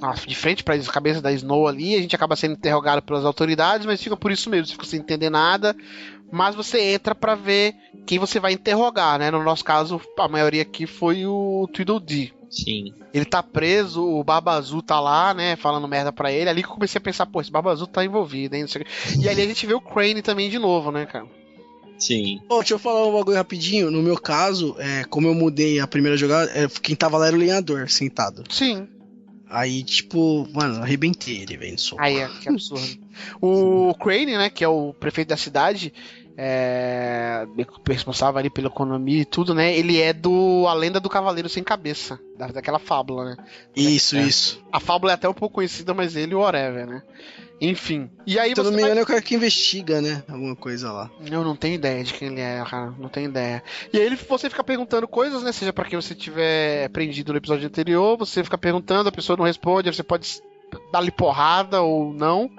Ah, 0.02 0.14
De 0.14 0.36
frente 0.36 0.64
para 0.64 0.76
a 0.76 0.84
cabeça 0.86 1.22
da 1.22 1.32
Snow 1.32 1.68
ali, 1.68 1.96
a 1.96 2.02
gente 2.02 2.16
acaba 2.16 2.36
sendo 2.36 2.54
interrogado 2.54 3.02
pelas 3.02 3.26
autoridades, 3.26 3.86
mas 3.86 4.02
fica 4.02 4.18
por 4.18 4.32
isso 4.32 4.50
mesmo, 4.50 4.68
você 4.68 4.74
fica 4.74 4.86
sem 4.86 5.00
entender 5.00 5.30
nada. 5.30 5.76
Mas 6.32 6.56
você 6.56 6.82
entra 6.82 7.14
pra 7.14 7.36
ver 7.36 7.76
quem 8.06 8.20
você 8.20 8.40
vai 8.40 8.52
interrogar, 8.52 9.20
né? 9.20 9.30
No 9.32 9.44
nosso 9.44 9.64
caso, 9.64 10.02
a 10.18 10.28
maioria 10.28 10.64
aqui 10.64 10.88
foi 10.88 11.26
o 11.26 11.70
Tweedledee. 11.72 12.34
Sim. 12.50 12.94
Ele 13.14 13.26
tá 13.26 13.44
preso, 13.44 14.04
o 14.04 14.24
Barba 14.24 14.54
Azul 14.54 14.82
tá 14.82 15.00
lá, 15.00 15.34
né, 15.34 15.56
falando 15.56 15.88
merda 15.88 16.12
pra 16.12 16.32
ele. 16.32 16.50
Ali 16.50 16.64
que 16.64 16.70
eu 16.70 16.74
comecei 16.74 16.98
a 17.00 17.02
pensar, 17.02 17.26
pô, 17.26 17.42
esse 17.42 17.52
Barba 17.52 17.72
Azul 17.72 17.88
tá 17.88 18.04
envolvido, 18.04 18.56
hein? 18.56 18.66
E 19.20 19.30
ali 19.30 19.42
a 19.42 19.46
gente 19.46 19.66
vê 19.68 19.74
o 19.74 19.82
Crane 19.82 20.22
também 20.22 20.50
de 20.50 20.58
novo, 20.58 20.92
né, 20.92 21.06
cara? 21.06 21.26
Sim. 21.98 22.42
Ô, 22.50 22.60
deixa 22.60 22.74
eu 22.74 22.80
falar 22.80 23.08
um 23.08 23.14
bagulho 23.14 23.38
rapidinho. 23.38 23.90
No 23.90 24.02
meu 24.02 24.18
caso, 24.18 24.76
é, 24.80 25.04
como 25.06 25.28
eu 25.28 25.34
mudei 25.34 25.80
a 25.80 25.88
primeira 25.88 26.18
jogada, 26.18 26.52
é, 26.52 26.68
quem 26.82 26.96
tava 26.96 27.18
lá 27.18 27.28
era 27.28 27.36
o 27.36 27.40
lenhador, 27.40 27.90
sentado. 27.90 28.44
Sim. 28.50 28.88
Aí, 29.50 29.84
tipo, 29.84 30.48
mano, 30.54 30.82
arrebentei 30.82 31.42
ele, 31.42 31.58
velho, 31.58 31.74
no 31.74 31.80
soco. 31.80 32.02
Aí 32.02 32.18
é 32.18 32.28
que 32.28 32.50
absurdo. 32.50 32.86
o 33.42 33.94
Crane, 33.96 34.38
né, 34.38 34.50
que 34.50 34.64
é 34.64 34.68
o 34.68 34.94
prefeito 34.94 35.30
da 35.30 35.38
cidade, 35.38 35.94
é, 36.38 37.48
responsável 37.88 38.40
ali 38.40 38.50
pela 38.50 38.68
economia 38.68 39.22
e 39.22 39.26
tudo, 39.26 39.54
né? 39.54 39.76
Ele 39.78 40.02
é 40.02 40.12
do 40.12 40.66
A 40.68 40.74
Lenda 40.74 41.00
do 41.00 41.10
Cavaleiro 41.10 41.48
Sem 41.48 41.64
Cabeça, 41.64 42.20
da, 42.38 42.48
daquela 42.48 42.80
fábula, 42.80 43.26
né? 43.26 43.38
Isso, 43.76 44.18
É. 44.18 44.24
isso. 44.24 44.62
A 44.72 44.80
fábula 44.80 45.14
é 45.14 45.16
até 45.16 45.30
um 45.30 45.34
pouco 45.34 45.56
conhecida, 45.56 45.94
mas 45.94 46.16
ele, 46.16 46.36
whatever, 46.36 46.88
né? 46.88 47.02
Enfim. 47.62 48.10
E 48.28 48.38
aí 48.38 48.54
Se 48.54 48.60
eu 48.60 48.66
não 48.66 48.72
me 48.72 48.82
vai- 48.82 48.98
é 48.98 49.02
o 49.02 49.06
cara 49.06 49.22
que 49.22 49.34
investiga, 49.36 50.02
né? 50.02 50.24
Alguma 50.28 50.56
coisa 50.56 50.92
lá. 50.92 51.10
Eu 51.26 51.44
não 51.44 51.56
tenho 51.56 51.76
ideia 51.76 52.04
de 52.04 52.14
quem 52.14 52.28
ele 52.30 52.42
é, 52.42 52.64
cara. 52.70 52.94
Não 53.00 53.08
tenho 53.10 53.30
ideia. 53.30 53.64
E 53.94 53.98
aí 53.98 54.06
ele, 54.06 54.16
você 54.16 54.50
fica 54.50 54.64
perguntando 54.64 55.08
coisas, 55.08 55.42
né? 55.42 55.52
Seja 55.52 55.72
pra 55.72 55.86
quem 55.86 56.00
você 56.00 56.14
tiver 56.14 56.90
prendido 56.90 57.32
no 57.32 57.38
episódio 57.38 57.66
anterior, 57.68 58.18
você 58.18 58.44
fica 58.44 58.58
perguntando, 58.58 59.08
a 59.10 59.12
pessoa 59.12 59.38
não 59.38 59.46
responde, 59.46 59.88
aí 59.90 59.96
você 59.96 60.04
pode 60.04 60.42
dar-lhe 60.92 61.12
porrada 61.12 61.82
ou 61.82 62.14
não. 62.14 62.50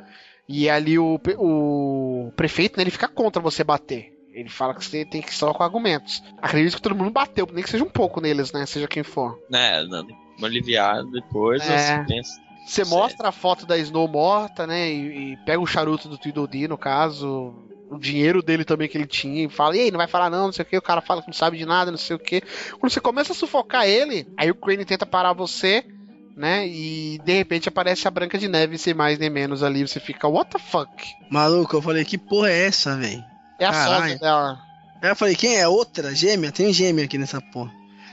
E 0.48 0.68
ali 0.70 0.98
o, 0.98 1.20
o 1.38 2.32
prefeito, 2.36 2.76
né, 2.76 2.82
ele 2.84 2.90
fica 2.90 3.08
contra 3.08 3.42
você 3.42 3.62
bater. 3.64 4.12
Ele 4.32 4.48
fala 4.48 4.74
que 4.74 4.84
você 4.84 5.04
tem 5.04 5.20
que 5.22 5.30
ir 5.30 5.34
só 5.34 5.52
com 5.52 5.62
argumentos. 5.62 6.22
Acredito 6.40 6.76
que 6.76 6.82
todo 6.82 6.94
mundo 6.94 7.10
bateu, 7.10 7.48
nem 7.52 7.64
que 7.64 7.70
seja 7.70 7.82
um 7.84 7.88
pouco 7.90 8.20
neles, 8.20 8.52
né? 8.52 8.64
Seja 8.66 8.86
quem 8.86 9.02
for. 9.02 9.38
Né, 9.50 9.82
não, 9.84 10.06
uma 10.38 10.46
aliviada 10.46 11.04
depois, 11.10 11.62
É. 11.68 12.04
pensa. 12.04 12.38
Você 12.66 12.84
Certo. 12.84 12.90
mostra 12.90 13.28
a 13.28 13.32
foto 13.32 13.64
da 13.64 13.78
Snow 13.78 14.08
morta, 14.08 14.66
né? 14.66 14.90
E, 14.90 15.32
e 15.32 15.36
pega 15.38 15.60
o 15.60 15.66
charuto 15.66 16.08
do 16.08 16.18
Tweedledee, 16.18 16.66
no 16.66 16.76
caso. 16.76 17.54
O 17.88 17.96
dinheiro 17.98 18.42
dele 18.42 18.64
também 18.64 18.88
que 18.88 18.98
ele 18.98 19.06
tinha. 19.06 19.44
E 19.44 19.48
fala, 19.48 19.76
e 19.76 19.80
aí, 19.82 19.90
não 19.92 19.98
vai 19.98 20.08
falar 20.08 20.28
não, 20.28 20.46
não 20.46 20.52
sei 20.52 20.64
o 20.64 20.66
que. 20.66 20.76
O 20.76 20.82
cara 20.82 21.00
fala 21.00 21.22
que 21.22 21.28
não 21.28 21.34
sabe 21.34 21.56
de 21.56 21.64
nada, 21.64 21.92
não 21.92 21.98
sei 21.98 22.16
o 22.16 22.18
que. 22.18 22.42
Quando 22.80 22.90
você 22.90 23.00
começa 23.00 23.32
a 23.32 23.36
sufocar 23.36 23.86
ele, 23.86 24.26
aí 24.36 24.50
o 24.50 24.54
Crane 24.56 24.84
tenta 24.84 25.06
parar 25.06 25.32
você, 25.32 25.84
né? 26.36 26.66
E 26.66 27.20
de 27.24 27.32
repente 27.32 27.68
aparece 27.68 28.08
a 28.08 28.10
Branca 28.10 28.36
de 28.36 28.48
Neve, 28.48 28.76
sem 28.76 28.92
mais 28.92 29.16
nem 29.20 29.30
menos 29.30 29.62
ali. 29.62 29.86
Você 29.86 30.00
fica, 30.00 30.26
what 30.26 30.50
the 30.50 30.58
fuck? 30.58 30.90
Maluco, 31.30 31.76
eu 31.76 31.82
falei, 31.82 32.04
que 32.04 32.18
porra 32.18 32.50
é 32.50 32.66
essa, 32.66 32.96
velho? 32.96 33.22
É 33.60 33.66
a 33.66 33.70
Caralho. 33.70 34.02
sogra 34.02 34.18
dela. 34.18 34.58
Aí 35.00 35.10
eu 35.10 35.16
falei, 35.16 35.36
quem 35.36 35.56
é? 35.56 35.68
Outra? 35.68 36.12
Gêmea? 36.12 36.50
Tem 36.50 36.72
gêmea 36.72 37.04
aqui 37.04 37.16
nessa 37.16 37.40
porra. 37.40 37.70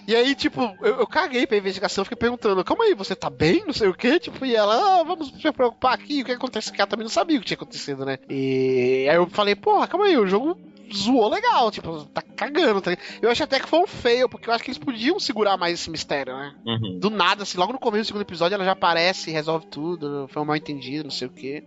E 0.07 0.15
aí, 0.15 0.35
tipo, 0.35 0.61
eu, 0.81 0.99
eu 0.99 1.07
caguei 1.07 1.47
pra 1.47 1.57
investigação, 1.57 2.03
fiquei 2.03 2.17
perguntando, 2.17 2.63
calma 2.63 2.83
aí, 2.83 2.93
você 2.93 3.15
tá 3.15 3.29
bem? 3.29 3.63
Não 3.65 3.73
sei 3.73 3.87
o 3.87 3.93
que, 3.93 4.19
tipo, 4.19 4.45
e 4.45 4.55
ela, 4.55 4.99
ah, 4.99 5.03
vamos 5.03 5.29
se 5.29 5.51
preocupar 5.51 5.93
aqui, 5.93 6.21
o 6.21 6.25
que 6.25 6.31
acontece? 6.31 6.71
Que 6.71 6.81
ela 6.81 6.89
também 6.89 7.03
não 7.03 7.11
sabia 7.11 7.37
o 7.37 7.41
que 7.41 7.47
tinha 7.47 7.55
acontecido, 7.55 8.05
né? 8.05 8.17
E 8.29 9.07
aí 9.09 9.15
eu 9.15 9.27
falei, 9.27 9.55
porra, 9.55 9.87
calma 9.87 10.05
aí, 10.05 10.17
o 10.17 10.27
jogo 10.27 10.57
zoou 10.93 11.27
legal, 11.29 11.71
tipo, 11.71 12.05
tá 12.05 12.21
cagando, 12.21 12.81
tá? 12.81 12.95
Eu 13.21 13.29
acho 13.29 13.43
até 13.43 13.59
que 13.59 13.67
foi 13.67 13.79
um 13.79 13.87
fail, 13.87 14.29
porque 14.29 14.49
eu 14.49 14.53
acho 14.53 14.63
que 14.63 14.69
eles 14.69 14.77
podiam 14.77 15.19
segurar 15.19 15.57
mais 15.57 15.79
esse 15.79 15.89
mistério, 15.89 16.35
né? 16.35 16.53
Uhum. 16.65 16.99
Do 16.99 17.09
nada, 17.09 17.43
assim, 17.43 17.57
logo 17.57 17.73
no 17.73 17.79
começo 17.79 18.03
do 18.03 18.07
segundo 18.07 18.21
episódio 18.21 18.55
ela 18.55 18.65
já 18.65 18.73
aparece 18.73 19.29
e 19.29 19.33
resolve 19.33 19.67
tudo, 19.67 20.27
foi 20.29 20.41
um 20.41 20.45
mal 20.45 20.55
entendido, 20.55 21.05
não 21.05 21.11
sei 21.11 21.27
o 21.27 21.31
que. 21.31 21.63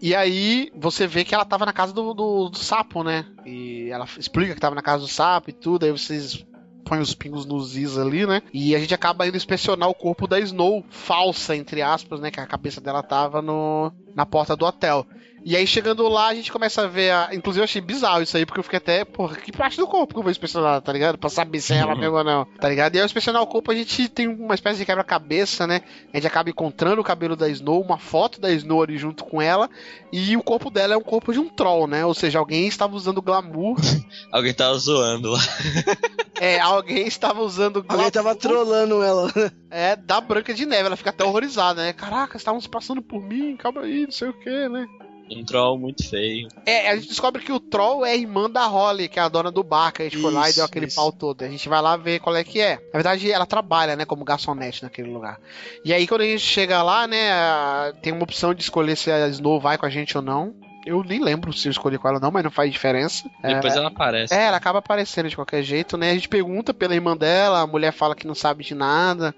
e 0.00 0.14
aí 0.14 0.70
você 0.74 1.06
vê 1.06 1.24
que 1.24 1.34
ela 1.34 1.44
tava 1.44 1.64
na 1.64 1.72
casa 1.72 1.92
do, 1.92 2.12
do, 2.12 2.48
do 2.50 2.58
sapo, 2.58 3.02
né? 3.02 3.24
E 3.46 3.88
ela 3.90 4.06
explica 4.18 4.54
que 4.54 4.60
tava 4.60 4.74
na 4.74 4.82
casa 4.82 5.02
do 5.02 5.08
sapo 5.08 5.50
e 5.50 5.52
tudo, 5.52 5.84
aí 5.84 5.92
vocês 5.92 6.44
põem 6.84 7.00
os 7.00 7.14
pingos 7.14 7.46
nos 7.46 7.76
is 7.76 7.98
ali, 7.98 8.26
né? 8.26 8.42
E 8.52 8.74
a 8.74 8.78
gente 8.78 8.94
acaba 8.94 9.26
indo 9.26 9.36
inspecionar 9.36 9.88
o 9.88 9.94
corpo 9.94 10.26
da 10.26 10.38
Snow, 10.38 10.84
falsa, 10.90 11.56
entre 11.56 11.82
aspas, 11.82 12.20
né? 12.20 12.30
Que 12.30 12.40
a 12.40 12.46
cabeça 12.46 12.80
dela 12.80 13.02
tava 13.02 13.40
no, 13.40 13.90
na 14.14 14.26
porta 14.26 14.54
do 14.54 14.64
hotel. 14.64 15.06
E 15.46 15.54
aí, 15.54 15.66
chegando 15.66 16.08
lá, 16.08 16.28
a 16.28 16.34
gente 16.34 16.50
começa 16.50 16.82
a 16.82 16.86
ver. 16.86 17.10
A... 17.10 17.28
Inclusive, 17.34 17.60
eu 17.60 17.64
achei 17.64 17.82
bizarro 17.82 18.22
isso 18.22 18.34
aí, 18.34 18.46
porque 18.46 18.60
eu 18.60 18.64
fiquei 18.64 18.78
até, 18.78 19.04
porra, 19.04 19.36
que 19.36 19.52
parte 19.52 19.76
do 19.76 19.86
corpo 19.86 20.14
que 20.14 20.18
eu 20.18 20.22
vou 20.22 20.30
inspecionar, 20.30 20.80
tá 20.80 20.90
ligado? 20.90 21.18
Pra 21.18 21.28
saber 21.28 21.60
se 21.60 21.74
é 21.74 21.76
ela 21.76 21.94
mesmo 21.94 22.16
ou 22.16 22.24
não, 22.24 22.46
tá 22.58 22.66
ligado? 22.66 22.94
E 22.94 22.96
aí, 22.96 23.02
ao 23.02 23.06
inspecionar 23.06 23.42
o 23.42 23.46
corpo, 23.46 23.70
a 23.70 23.74
gente 23.74 24.08
tem 24.08 24.26
uma 24.26 24.54
espécie 24.54 24.78
de 24.78 24.86
quebra-cabeça, 24.86 25.66
né? 25.66 25.82
A 26.10 26.16
gente 26.16 26.26
acaba 26.26 26.48
encontrando 26.48 27.02
o 27.02 27.04
cabelo 27.04 27.36
da 27.36 27.46
Snow, 27.50 27.82
uma 27.82 27.98
foto 27.98 28.40
da 28.40 28.50
Snow 28.52 28.82
ali 28.82 28.96
junto 28.96 29.22
com 29.22 29.42
ela, 29.42 29.68
e 30.10 30.34
o 30.34 30.42
corpo 30.42 30.70
dela 30.70 30.94
é 30.94 30.96
um 30.96 31.02
corpo 31.02 31.30
de 31.30 31.38
um 31.38 31.48
troll, 31.50 31.86
né? 31.86 32.06
Ou 32.06 32.14
seja, 32.14 32.38
alguém 32.38 32.66
estava 32.66 32.96
usando 32.96 33.20
glamour. 33.20 33.76
Alguém 34.32 34.54
tava 34.54 34.76
zoando 34.78 35.30
lá. 35.30 35.40
é, 36.40 36.58
alguém 36.58 37.06
estava 37.06 37.40
usando 37.42 37.82
glamour. 37.82 38.06
Alguém 38.06 38.10
tava 38.10 38.34
trolando 38.34 39.02
ela. 39.02 39.30
É, 39.76 39.96
da 39.96 40.20
Branca 40.20 40.54
de 40.54 40.64
Neve. 40.64 40.86
Ela 40.86 40.94
fica 40.94 41.10
até 41.10 41.24
horrorizada, 41.24 41.82
né? 41.82 41.92
Caraca, 41.92 42.36
estavam 42.36 42.60
se 42.60 42.68
passando 42.68 43.02
por 43.02 43.20
mim, 43.20 43.56
calma 43.56 43.80
aí, 43.80 44.04
não 44.04 44.12
sei 44.12 44.28
o 44.28 44.32
que, 44.32 44.68
né? 44.68 44.86
Um 45.30 45.44
troll 45.44 45.78
muito 45.78 46.08
feio. 46.08 46.48
É, 46.66 46.90
a 46.90 46.96
gente 46.96 47.08
descobre 47.08 47.42
que 47.42 47.52
o 47.52 47.58
Troll 47.58 48.04
é 48.04 48.12
a 48.12 48.16
irmã 48.16 48.48
da 48.48 48.66
Holly, 48.66 49.08
que 49.08 49.18
é 49.18 49.22
a 49.22 49.28
dona 49.28 49.50
do 49.50 49.62
bar, 49.62 49.90
que 49.92 50.02
a 50.02 50.04
gente 50.04 50.18
foi 50.18 50.32
lá 50.32 50.46
e 50.46 50.50
Isso, 50.50 50.58
deu 50.58 50.64
aquele 50.66 50.86
isso. 50.86 50.96
pau 50.96 51.10
todo. 51.10 51.42
A 51.42 51.48
gente 51.48 51.68
vai 51.68 51.80
lá 51.80 51.96
ver 51.96 52.20
qual 52.20 52.36
é 52.36 52.44
que 52.44 52.60
é. 52.60 52.74
Na 52.76 52.92
verdade, 52.92 53.30
ela 53.32 53.46
trabalha, 53.46 53.96
né, 53.96 54.04
como 54.04 54.24
garçonete 54.24 54.82
naquele 54.82 55.10
lugar. 55.10 55.40
E 55.84 55.92
aí, 55.94 56.06
quando 56.06 56.20
a 56.20 56.26
gente 56.26 56.40
chega 56.40 56.82
lá, 56.82 57.06
né, 57.06 57.92
tem 58.02 58.12
uma 58.12 58.22
opção 58.22 58.52
de 58.52 58.62
escolher 58.62 58.96
se 58.96 59.10
a 59.10 59.26
Snow 59.28 59.58
vai 59.60 59.78
com 59.78 59.86
a 59.86 59.90
gente 59.90 60.16
ou 60.16 60.22
não. 60.22 60.54
Eu 60.86 61.02
nem 61.02 61.18
lembro 61.22 61.50
se 61.50 61.66
eu 61.66 61.72
escolhi 61.72 61.96
com 61.96 62.06
ela 62.06 62.18
ou 62.18 62.22
não, 62.22 62.30
mas 62.30 62.44
não 62.44 62.50
faz 62.50 62.70
diferença. 62.70 63.24
Depois 63.42 63.74
ela 63.74 63.88
aparece. 63.88 64.34
É, 64.34 64.44
ela 64.44 64.58
acaba 64.58 64.80
aparecendo 64.80 65.30
de 65.30 65.34
qualquer 65.34 65.62
jeito, 65.62 65.96
né? 65.96 66.10
A 66.10 66.14
gente 66.14 66.28
pergunta 66.28 66.74
pela 66.74 66.94
irmã 66.94 67.16
dela, 67.16 67.60
a 67.62 67.66
mulher 67.66 67.92
fala 67.92 68.14
que 68.14 68.26
não 68.26 68.34
sabe 68.34 68.62
de 68.62 68.74
nada. 68.74 69.34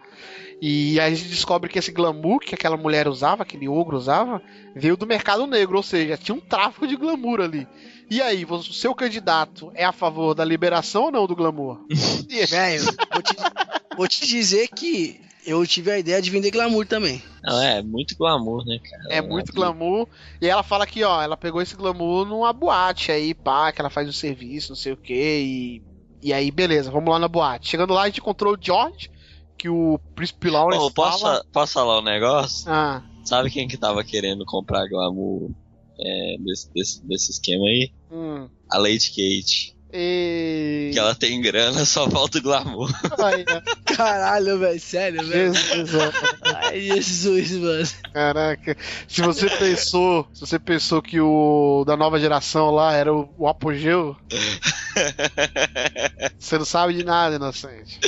E 0.61 0.99
aí 0.99 1.13
a 1.13 1.15
gente 1.15 1.29
descobre 1.29 1.71
que 1.71 1.79
esse 1.79 1.93
glamour 1.93 2.41
que 2.41 2.55
aquela 2.55 2.77
mulher 2.77 3.07
usava, 3.09 3.43
aquele 3.43 3.69
ogro 3.69 3.97
usava, 3.97 4.43
veio 4.75 4.97
do 4.97 5.07
mercado 5.07 5.47
negro, 5.47 5.77
ou 5.77 5.83
seja, 5.83 6.17
tinha 6.17 6.35
um 6.35 6.41
tráfico 6.41 6.87
de 6.87 6.97
glamour 6.97 7.41
ali. 7.41 7.67
E 8.09 8.23
aí, 8.23 8.45
o 8.45 8.63
seu 8.63 8.95
candidato 8.95 9.73
é 9.75 9.85
a 9.85 9.93
favor 9.93 10.35
da 10.35 10.45
liberação 10.45 11.05
ou 11.05 11.13
não 11.13 11.27
do 11.27 11.35
glamour? 11.35 11.81
Velho, 12.49 12.85
vou 13.13 13.23
te, 13.23 13.37
vou 13.97 14.09
te 14.09 14.27
dizer 14.27 14.69
que 14.69 15.21
eu 15.45 15.65
tive 15.67 15.91
a 15.91 15.99
ideia 15.99 16.23
de 16.23 16.31
vender 16.31 16.51
glamour 16.51 16.87
também. 16.87 17.23
Não, 17.43 17.61
é 17.63 17.83
muito 17.83 18.17
glamour, 18.17 18.65
né, 18.65 18.79
cara? 18.79 19.03
É 19.11 19.21
muito 19.21 19.53
glamour. 19.53 20.09
E 20.41 20.49
ela 20.49 20.63
fala 20.63 20.87
que, 20.87 21.03
ó, 21.03 21.21
ela 21.21 21.37
pegou 21.37 21.61
esse 21.61 21.77
glamour 21.77 22.27
numa 22.27 22.53
boate 22.53 23.11
aí, 23.11 23.35
pá, 23.35 23.73
que 23.73 23.81
ela 23.81 23.91
faz 23.91 24.09
um 24.09 24.13
serviço, 24.13 24.71
não 24.71 24.77
sei 24.77 24.93
o 24.93 24.97
quê. 24.97 25.41
E, 25.45 25.83
e 26.23 26.33
aí, 26.33 26.51
beleza, 26.51 26.91
vamos 26.91 27.11
lá 27.11 27.19
na 27.19 27.29
boate. 27.29 27.69
Chegando 27.69 27.95
lá, 27.95 28.03
a 28.03 28.07
gente 28.07 28.21
encontrou 28.21 28.55
o 28.55 28.59
George, 28.61 29.11
que 29.57 29.69
o 29.69 29.99
Príncipe 30.15 30.51
Lawrence 30.51 30.85
Ô, 30.85 30.91
posso, 30.91 31.21
fala... 31.21 31.45
posso 31.53 31.73
falar 31.73 32.01
um 32.01 32.05
negócio? 32.05 32.71
Ah, 32.71 33.03
Sabe 33.25 33.51
quem 33.51 33.67
que 33.67 33.77
tava 33.77 34.05
querendo 34.05 34.45
comprar 34.45 34.87
glamour 34.89 35.51
é, 35.99 36.37
desse, 36.39 36.73
desse, 36.73 37.07
desse 37.07 37.31
esquema 37.33 37.67
aí? 37.67 37.91
hum. 38.11 38.49
A 38.71 38.79
Lady 38.79 39.09
Kate. 39.11 39.76
E... 39.99 40.91
Que 40.93 40.99
ela 40.99 41.15
tem 41.15 41.41
grana, 41.41 41.87
só 41.87 42.09
falta 42.11 42.37
o 42.37 42.43
glamour. 42.43 42.93
Ai? 43.19 43.47
Caralho, 43.97 44.59
velho, 44.59 44.79
sério, 44.79 45.27
velho. 45.27 45.55
Jesus, 45.55 45.95
ó. 45.95 46.13
Ai, 46.43 46.81
Jesus, 46.83 47.53
mano. 47.53 47.89
Caraca. 48.13 48.77
Se 49.09 49.23
você 49.23 49.49
pensou, 49.49 50.29
se 50.35 50.41
você 50.41 50.59
pensou 50.59 51.01
que 51.01 51.19
o 51.19 51.83
da 51.87 51.97
nova 51.97 52.21
geração 52.21 52.71
lá 52.71 52.93
era 52.93 53.13
o, 53.13 53.27
o 53.39 53.49
apogeu, 53.49 54.15
você 56.39 56.59
não 56.59 56.67
sabe 56.67 56.93
de 56.93 57.03
nada, 57.03 57.37
inocente. 57.37 57.99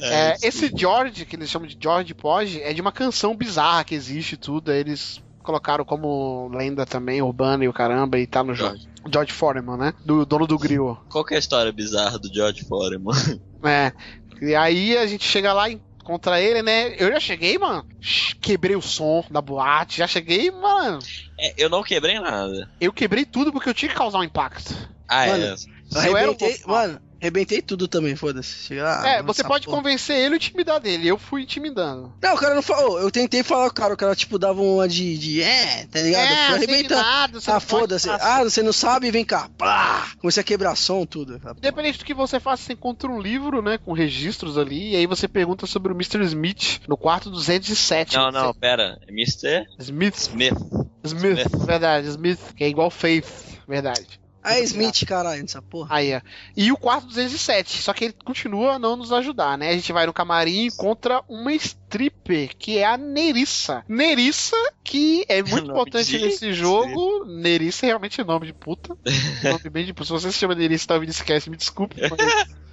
É, 0.00 0.36
esse 0.42 0.72
George, 0.74 1.26
que 1.26 1.36
eles 1.36 1.50
chamam 1.50 1.68
de 1.68 1.76
George 1.78 2.14
Podge, 2.14 2.62
é 2.62 2.72
de 2.72 2.80
uma 2.80 2.92
canção 2.92 3.36
bizarra 3.36 3.84
que 3.84 3.94
existe 3.94 4.32
e 4.32 4.38
tudo. 4.38 4.70
aí 4.70 4.80
Eles 4.80 5.20
colocaram 5.48 5.82
como 5.82 6.50
lenda 6.52 6.84
também, 6.84 7.22
urbana 7.22 7.64
e 7.64 7.68
o 7.68 7.72
caramba, 7.72 8.18
e 8.18 8.26
tá 8.26 8.44
no 8.44 8.54
jogo. 8.54 8.76
George 9.10 9.32
Foreman, 9.32 9.78
né? 9.78 9.94
Do 10.04 10.26
dono 10.26 10.46
do 10.46 10.58
grill. 10.58 10.98
Qual 11.08 11.24
que 11.24 11.32
é 11.32 11.38
a 11.38 11.40
história 11.40 11.72
bizarra 11.72 12.18
do 12.18 12.32
George 12.32 12.64
Foreman? 12.64 13.14
É. 13.64 13.92
E 14.40 14.54
aí 14.54 14.96
a 14.96 15.04
gente 15.06 15.24
chega 15.24 15.52
lá 15.52 15.68
e 15.68 15.80
encontra 16.00 16.40
ele, 16.40 16.62
né? 16.62 16.94
Eu 16.96 17.10
já 17.10 17.18
cheguei, 17.18 17.58
mano. 17.58 17.84
Quebrei 18.40 18.76
o 18.76 18.80
som 18.82 19.24
da 19.28 19.40
boate. 19.42 19.98
Já 19.98 20.06
cheguei, 20.06 20.48
mano. 20.52 21.00
É, 21.40 21.54
eu 21.56 21.68
não 21.68 21.82
quebrei 21.82 22.20
nada. 22.20 22.70
Eu 22.80 22.92
quebrei 22.92 23.24
tudo 23.24 23.50
porque 23.50 23.68
eu 23.68 23.74
tinha 23.74 23.88
que 23.88 23.96
causar 23.96 24.18
um 24.18 24.22
impacto. 24.22 24.72
Ah, 25.08 25.26
Mano, 25.26 25.44
é. 25.44 25.50
Eu 25.52 25.56
Se 25.56 26.06
eu 26.06 26.16
era 26.16 26.30
Wolfman. 26.30 26.56
mano, 26.66 27.00
arrebentei 27.20 27.60
tudo 27.62 27.86
também, 27.88 28.14
foda-se. 28.16 28.74
É, 28.78 28.80
ah, 28.80 29.22
você 29.22 29.42
pode 29.44 29.66
porra. 29.66 29.78
convencer 29.78 30.16
ele 30.16 30.30
ou 30.30 30.36
intimidar 30.36 30.80
dele. 30.80 31.08
Eu 31.08 31.18
fui 31.18 31.42
intimidando. 31.42 32.12
Não, 32.22 32.34
o 32.34 32.38
cara 32.38 32.54
não 32.54 32.62
falou. 32.62 32.98
Eu 33.00 33.10
tentei 33.10 33.42
falar 33.42 33.64
com 33.66 33.70
o 33.70 33.74
cara, 33.74 33.94
o 33.94 33.96
cara, 33.96 34.14
tipo, 34.14 34.38
dava 34.38 34.60
uma 34.60 34.88
de. 34.88 35.18
de 35.18 35.42
é, 35.42 35.86
tá 35.86 36.00
ligado? 36.00 36.32
É, 36.32 36.46
arrebentando. 36.48 37.00
nada, 37.00 37.40
você 37.40 37.50
Ah, 37.50 37.60
foda-se. 37.60 38.08
Ah, 38.10 38.42
você 38.44 38.62
não 38.62 38.72
sabe? 38.72 39.10
Vem 39.10 39.24
cá. 39.24 39.48
Plá! 39.56 40.08
Comecei 40.18 40.40
a 40.40 40.44
quebrar 40.44 40.76
som, 40.76 41.04
tudo. 41.04 41.40
Independente 41.56 41.98
do 41.98 42.04
que 42.04 42.14
você 42.14 42.38
faça, 42.40 42.62
você 42.64 42.72
encontra 42.72 43.10
um 43.10 43.20
livro, 43.20 43.62
né, 43.62 43.78
com 43.78 43.92
registros 43.92 44.56
ali, 44.58 44.92
e 44.92 44.96
aí 44.96 45.06
você 45.06 45.26
pergunta 45.28 45.66
sobre 45.66 45.92
o 45.92 45.96
Mr. 45.96 46.22
Smith 46.24 46.80
no 46.88 46.96
quarto 46.96 47.30
207. 47.30 48.16
Não, 48.16 48.30
não, 48.30 48.54
pera. 48.54 48.98
É 49.06 49.10
Mr. 49.10 49.66
Smith. 49.78 50.16
Smith. 50.16 50.54
Smith, 51.04 51.38
Smith. 51.38 51.64
verdade, 51.66 52.08
Smith, 52.08 52.38
que 52.56 52.64
é 52.64 52.68
igual 52.68 52.90
Faith, 52.90 53.26
verdade. 53.66 54.20
É 54.44 54.60
Smith, 54.62 55.04
caralho, 55.04 55.42
nessa 55.42 55.60
porra. 55.60 55.96
Aí, 55.96 56.14
ó. 56.14 56.20
E 56.56 56.70
o 56.72 56.76
quarto 56.76 57.06
207, 57.06 57.82
só 57.82 57.92
que 57.92 58.06
ele 58.06 58.14
continua 58.24 58.74
a 58.74 58.78
não 58.78 58.96
nos 58.96 59.12
ajudar, 59.12 59.58
né? 59.58 59.70
A 59.70 59.74
gente 59.74 59.92
vai 59.92 60.06
no 60.06 60.12
camarim 60.12 60.62
e 60.62 60.66
encontra 60.66 61.22
uma 61.28 61.52
stripper, 61.52 62.56
que 62.56 62.78
é 62.78 62.86
a 62.86 62.96
Nerissa. 62.96 63.84
Nerissa, 63.88 64.56
que 64.84 65.24
é 65.28 65.42
muito 65.42 65.70
importante 65.70 66.06
de 66.06 66.24
nesse 66.24 66.52
jogo. 66.52 67.24
Nerissa 67.26 67.86
é 67.86 67.88
realmente 67.88 68.22
nome 68.22 68.46
de 68.46 68.52
puta. 68.52 68.96
nome 69.44 69.70
bem 69.70 69.84
de 69.84 69.92
puta. 69.92 70.06
Se 70.06 70.12
você 70.12 70.32
se 70.32 70.38
chama 70.38 70.54
Nerissa 70.54 70.84
e 70.84 70.88
tá 70.88 70.94
ouvindo 70.94 71.10
esse 71.10 71.24
cast, 71.24 71.50
me 71.50 71.56
desculpe, 71.56 71.96
mas... 72.00 72.58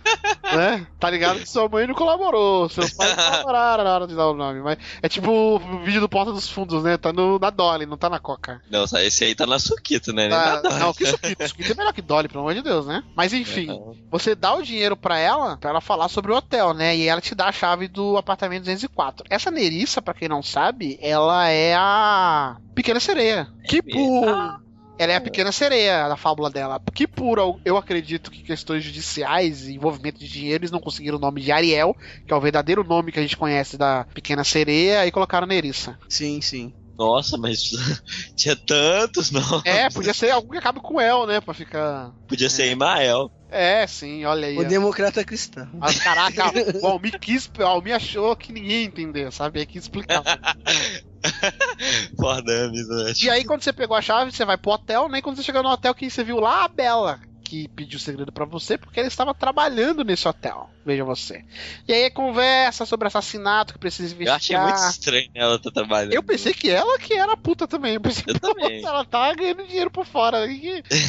né? 0.56 0.88
Tá 1.00 1.10
ligado 1.10 1.40
que 1.40 1.50
sua 1.50 1.68
mãe 1.68 1.88
não 1.88 1.94
colaborou, 1.94 2.70
seus 2.70 2.94
pais 2.94 3.16
não 3.16 3.24
colaboraram 3.44 3.84
na 3.84 3.94
hora 3.94 4.08
de 4.08 4.16
dar 4.16 4.28
o 4.28 4.34
nome. 4.34 4.62
Mas 4.62 4.78
é 5.02 5.10
tipo 5.10 5.32
o 5.32 5.60
vídeo 5.84 6.02
do 6.02 6.10
Porta 6.10 6.32
dos 6.32 6.50
Fundos, 6.50 6.84
né? 6.84 6.98
Tá 6.98 7.12
no, 7.12 7.40
na 7.40 7.50
Dolly, 7.50 7.86
não 7.86 7.98
tá 7.98 8.10
na 8.10 8.20
Coca. 8.20 8.62
Não, 8.70 8.86
só 8.88 9.00
esse 9.00 9.24
aí 9.24 9.36
tá 9.36 9.46
na 9.46 9.60
Suquita, 9.60 10.14
né? 10.14 10.30
Tá, 10.30 10.62
não, 10.80 10.94
que 10.94 11.06
Suquita? 11.06 11.48
Suquita 11.48 11.74
é 11.74 11.76
melhor 11.76 11.94
que 11.94 12.02
Dolly, 12.02 12.28
pelo 12.28 12.42
amor 12.42 12.54
de 12.54 12.62
Deus, 12.62 12.86
né? 12.86 13.04
Mas 13.16 13.34
enfim, 13.34 13.68
você 14.10 14.36
dá 14.36 14.54
o 14.54 14.64
dinheiro 14.64 14.96
pra 14.96 15.18
ela, 15.18 15.58
pra 15.58 15.70
ela 15.72 15.82
falar 15.82 16.10
sobre 16.10 16.32
o 16.32 16.36
hotel, 16.36 16.74
né? 16.74 16.96
E 16.96 17.08
ela 17.08 17.22
te 17.22 17.36
dá 17.36 17.48
a 17.48 17.52
chave 17.52 17.88
do 17.88 18.18
apartamento 18.18 18.64
204. 18.64 19.26
Essa 19.30 19.52
Nerissa, 19.52 20.02
pra 20.02 20.14
quem 20.14 20.28
não 20.28 20.44
sabe, 20.44 20.98
ela 21.02 21.50
é 21.50 21.76
a 21.76 22.58
Pequena 22.74 23.00
Sereia. 23.00 23.48
Que 23.68 23.82
por... 23.82 24.65
Ah. 24.98 25.04
Ela 25.04 25.14
é 25.14 25.16
a 25.16 25.22
pequena 25.22 25.52
sereia 25.52 26.08
da 26.08 26.16
fábula 26.16 26.50
dela. 26.50 26.82
Que 26.94 27.08
por 27.08 27.60
eu 27.64 27.78
acredito 27.78 28.32
que 28.32 28.44
questões 28.44 28.84
judiciais 28.84 29.68
e 29.68 29.76
envolvimento 29.76 30.20
de 30.20 30.28
dinheiro, 30.28 30.64
eles 30.64 30.72
não 30.72 30.80
conseguiram 30.80 31.18
o 31.18 31.22
nome 31.22 31.42
de 31.42 31.52
Ariel, 31.52 31.96
que 32.26 32.34
é 32.34 32.36
o 32.36 32.42
verdadeiro 32.42 32.84
nome 32.84 33.12
que 33.12 33.20
a 33.20 33.22
gente 33.22 33.38
conhece 33.38 33.78
da 33.78 34.06
pequena 34.14 34.44
sereia, 34.44 35.06
e 35.06 35.12
colocaram 35.12 35.48
Nerissa. 35.48 35.98
Sim, 36.10 36.42
sim. 36.42 36.74
Nossa, 36.98 37.38
mas 37.38 37.60
tinha 38.36 38.56
tantos, 38.56 39.32
não. 39.32 39.62
É, 39.66 39.90
podia 39.90 40.14
ser 40.14 40.32
algo 40.32 40.50
que 40.50 40.58
acabe 40.58 40.80
com 40.80 41.00
El, 41.00 41.28
né? 41.28 41.42
Pra 41.42 41.54
ficar. 41.54 42.12
Podia 42.28 42.50
ser 42.50 42.72
Imael. 42.72 43.30
É, 43.50 43.86
sim, 43.86 44.26
olha 44.26 44.48
aí. 44.48 44.58
O 44.58 44.62
ó. 44.62 44.64
democrata 44.64 45.24
cristão. 45.24 45.68
Mas 45.74 46.00
caraca, 46.00 46.52
o 46.82 46.88
Almir 46.88 47.20
quis, 47.20 47.50
o 47.58 47.64
Almir 47.64 47.96
achou 47.96 48.36
que 48.36 48.52
ninguém 48.52 48.82
ia 48.82 48.86
entender, 48.86 49.32
sabe? 49.32 49.60
Aí 49.60 49.66
quis 49.66 49.84
explicar. 49.84 50.24
Fordames, 52.20 52.88
né? 52.88 53.14
E 53.22 53.30
aí, 53.30 53.44
quando 53.46 53.62
você 53.62 53.74
pegou 53.74 53.96
a 53.96 54.02
chave, 54.02 54.32
você 54.32 54.46
vai 54.46 54.58
pro 54.58 54.72
hotel, 54.72 55.10
né? 55.10 55.20
E 55.20 55.22
quando 55.22 55.38
você 55.38 55.44
chegou 55.44 55.64
no 55.64 55.70
hotel, 55.70 55.94
quem 55.94 56.10
você 56.10 56.24
viu 56.24 56.40
lá? 56.40 56.66
A 56.66 56.68
Bela. 56.68 57.20
Que 57.44 57.68
pediu 57.68 57.98
o 57.98 58.02
segredo 58.02 58.32
pra 58.32 58.44
você 58.44 58.76
porque 58.76 59.00
ela 59.00 59.08
estava 59.08 59.32
trabalhando 59.32 60.04
nesse 60.04 60.28
hotel. 60.28 60.68
Veja 60.84 61.04
você. 61.04 61.46
E 61.88 61.94
aí 61.94 62.10
conversa 62.10 62.88
sobre 62.88 63.08
assassinato 63.08 63.74
que 63.74 63.80
precisa 63.80 64.16
Eu 64.16 64.34
achei 64.34 64.56
investigar. 64.56 64.64
muito 64.64 64.92
estranho 64.92 65.30
ela 65.36 65.60
tá 65.60 65.70
trabalhando. 65.70 66.14
Eu 66.14 66.24
pensei 66.24 66.56
que 66.56 66.72
ela 66.72 66.98
que 66.98 67.14
era 67.14 67.38
puta 67.38 67.68
também. 67.68 67.94
Eu 67.94 68.02
pensei, 68.02 68.24
Eu 68.28 68.40
também. 68.40 68.84
ela 68.84 69.06
tá 69.06 69.32
ganhando 69.36 69.64
dinheiro 69.68 69.92
por 69.92 70.08
fora. 70.08 70.40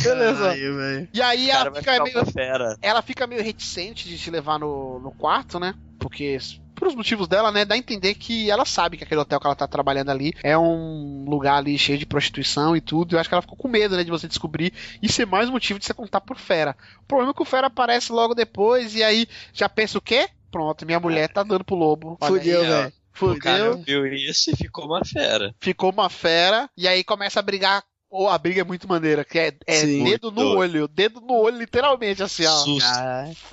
Beleza. 0.02 0.50
Velho. 0.50 1.08
E 1.10 1.22
aí 1.22 1.48
ela 1.48 1.74
fica, 1.74 2.02
meio, 2.04 2.26
fera. 2.26 2.76
ela 2.82 3.00
fica 3.00 3.26
meio 3.26 3.42
reticente 3.42 4.06
de 4.06 4.18
te 4.18 4.30
levar 4.30 4.58
no, 4.58 4.98
no 5.00 5.12
quarto, 5.12 5.58
né? 5.58 5.74
Porque, 5.98 6.36
por 6.76 6.88
os 6.88 6.94
motivos 6.94 7.26
dela, 7.26 7.50
né? 7.50 7.64
Dá 7.64 7.74
a 7.74 7.78
entender 7.78 8.14
que 8.14 8.50
ela 8.50 8.64
sabe 8.64 8.96
que 8.96 9.04
aquele 9.04 9.20
hotel 9.20 9.40
que 9.40 9.46
ela 9.46 9.56
tá 9.56 9.66
trabalhando 9.66 10.10
ali 10.10 10.32
é 10.42 10.56
um 10.56 11.24
lugar 11.28 11.56
ali 11.56 11.76
cheio 11.78 11.98
de 11.98 12.06
prostituição 12.06 12.76
e 12.76 12.80
tudo. 12.80 13.16
Eu 13.16 13.20
acho 13.20 13.28
que 13.28 13.34
ela 13.34 13.42
ficou 13.42 13.56
com 13.56 13.68
medo, 13.68 13.96
né? 13.96 14.04
De 14.04 14.10
você 14.10 14.28
descobrir 14.28 14.72
e 15.02 15.10
ser 15.10 15.26
mais 15.26 15.50
motivo 15.50 15.78
de 15.78 15.86
você 15.86 15.94
contar 15.94 16.20
pro 16.20 16.38
Fera. 16.38 16.76
O 17.00 17.06
problema 17.06 17.32
é 17.32 17.34
que 17.34 17.42
o 17.42 17.46
Fera 17.46 17.66
aparece 17.66 18.12
logo 18.12 18.34
depois 18.34 18.94
e 18.94 19.02
aí 19.02 19.26
já 19.52 19.68
pensa 19.68 19.98
o 19.98 20.02
quê? 20.02 20.28
Pronto, 20.50 20.86
minha 20.86 21.00
mulher 21.00 21.28
tá 21.28 21.42
dando 21.42 21.64
pro 21.64 21.74
lobo. 21.74 22.16
Fudeu, 22.22 22.62
velho. 22.62 22.92
O 23.20 23.38
cara 23.38 23.72
Fudeu, 23.72 23.82
viu 23.82 24.06
isso 24.06 24.50
e 24.50 24.56
ficou 24.56 24.84
uma 24.84 25.02
fera. 25.04 25.54
ficou 25.58 25.90
uma 25.90 26.10
fera 26.10 26.68
e 26.76 26.86
aí 26.86 27.02
começa 27.02 27.40
a 27.40 27.42
brigar. 27.42 27.82
Ou 28.08 28.28
a 28.28 28.38
briga 28.38 28.60
é 28.60 28.64
muito 28.64 28.88
maneira, 28.88 29.24
que 29.24 29.36
é, 29.38 29.52
é 29.66 29.80
Sim. 29.80 30.04
dedo 30.04 30.30
no 30.30 30.40
Muito. 30.42 30.58
olho, 30.58 30.88
dedo 30.88 31.20
no 31.20 31.34
olho, 31.34 31.58
literalmente, 31.58 32.22
assim, 32.22 32.46
ó. 32.46 32.52
Susto. 32.52 32.88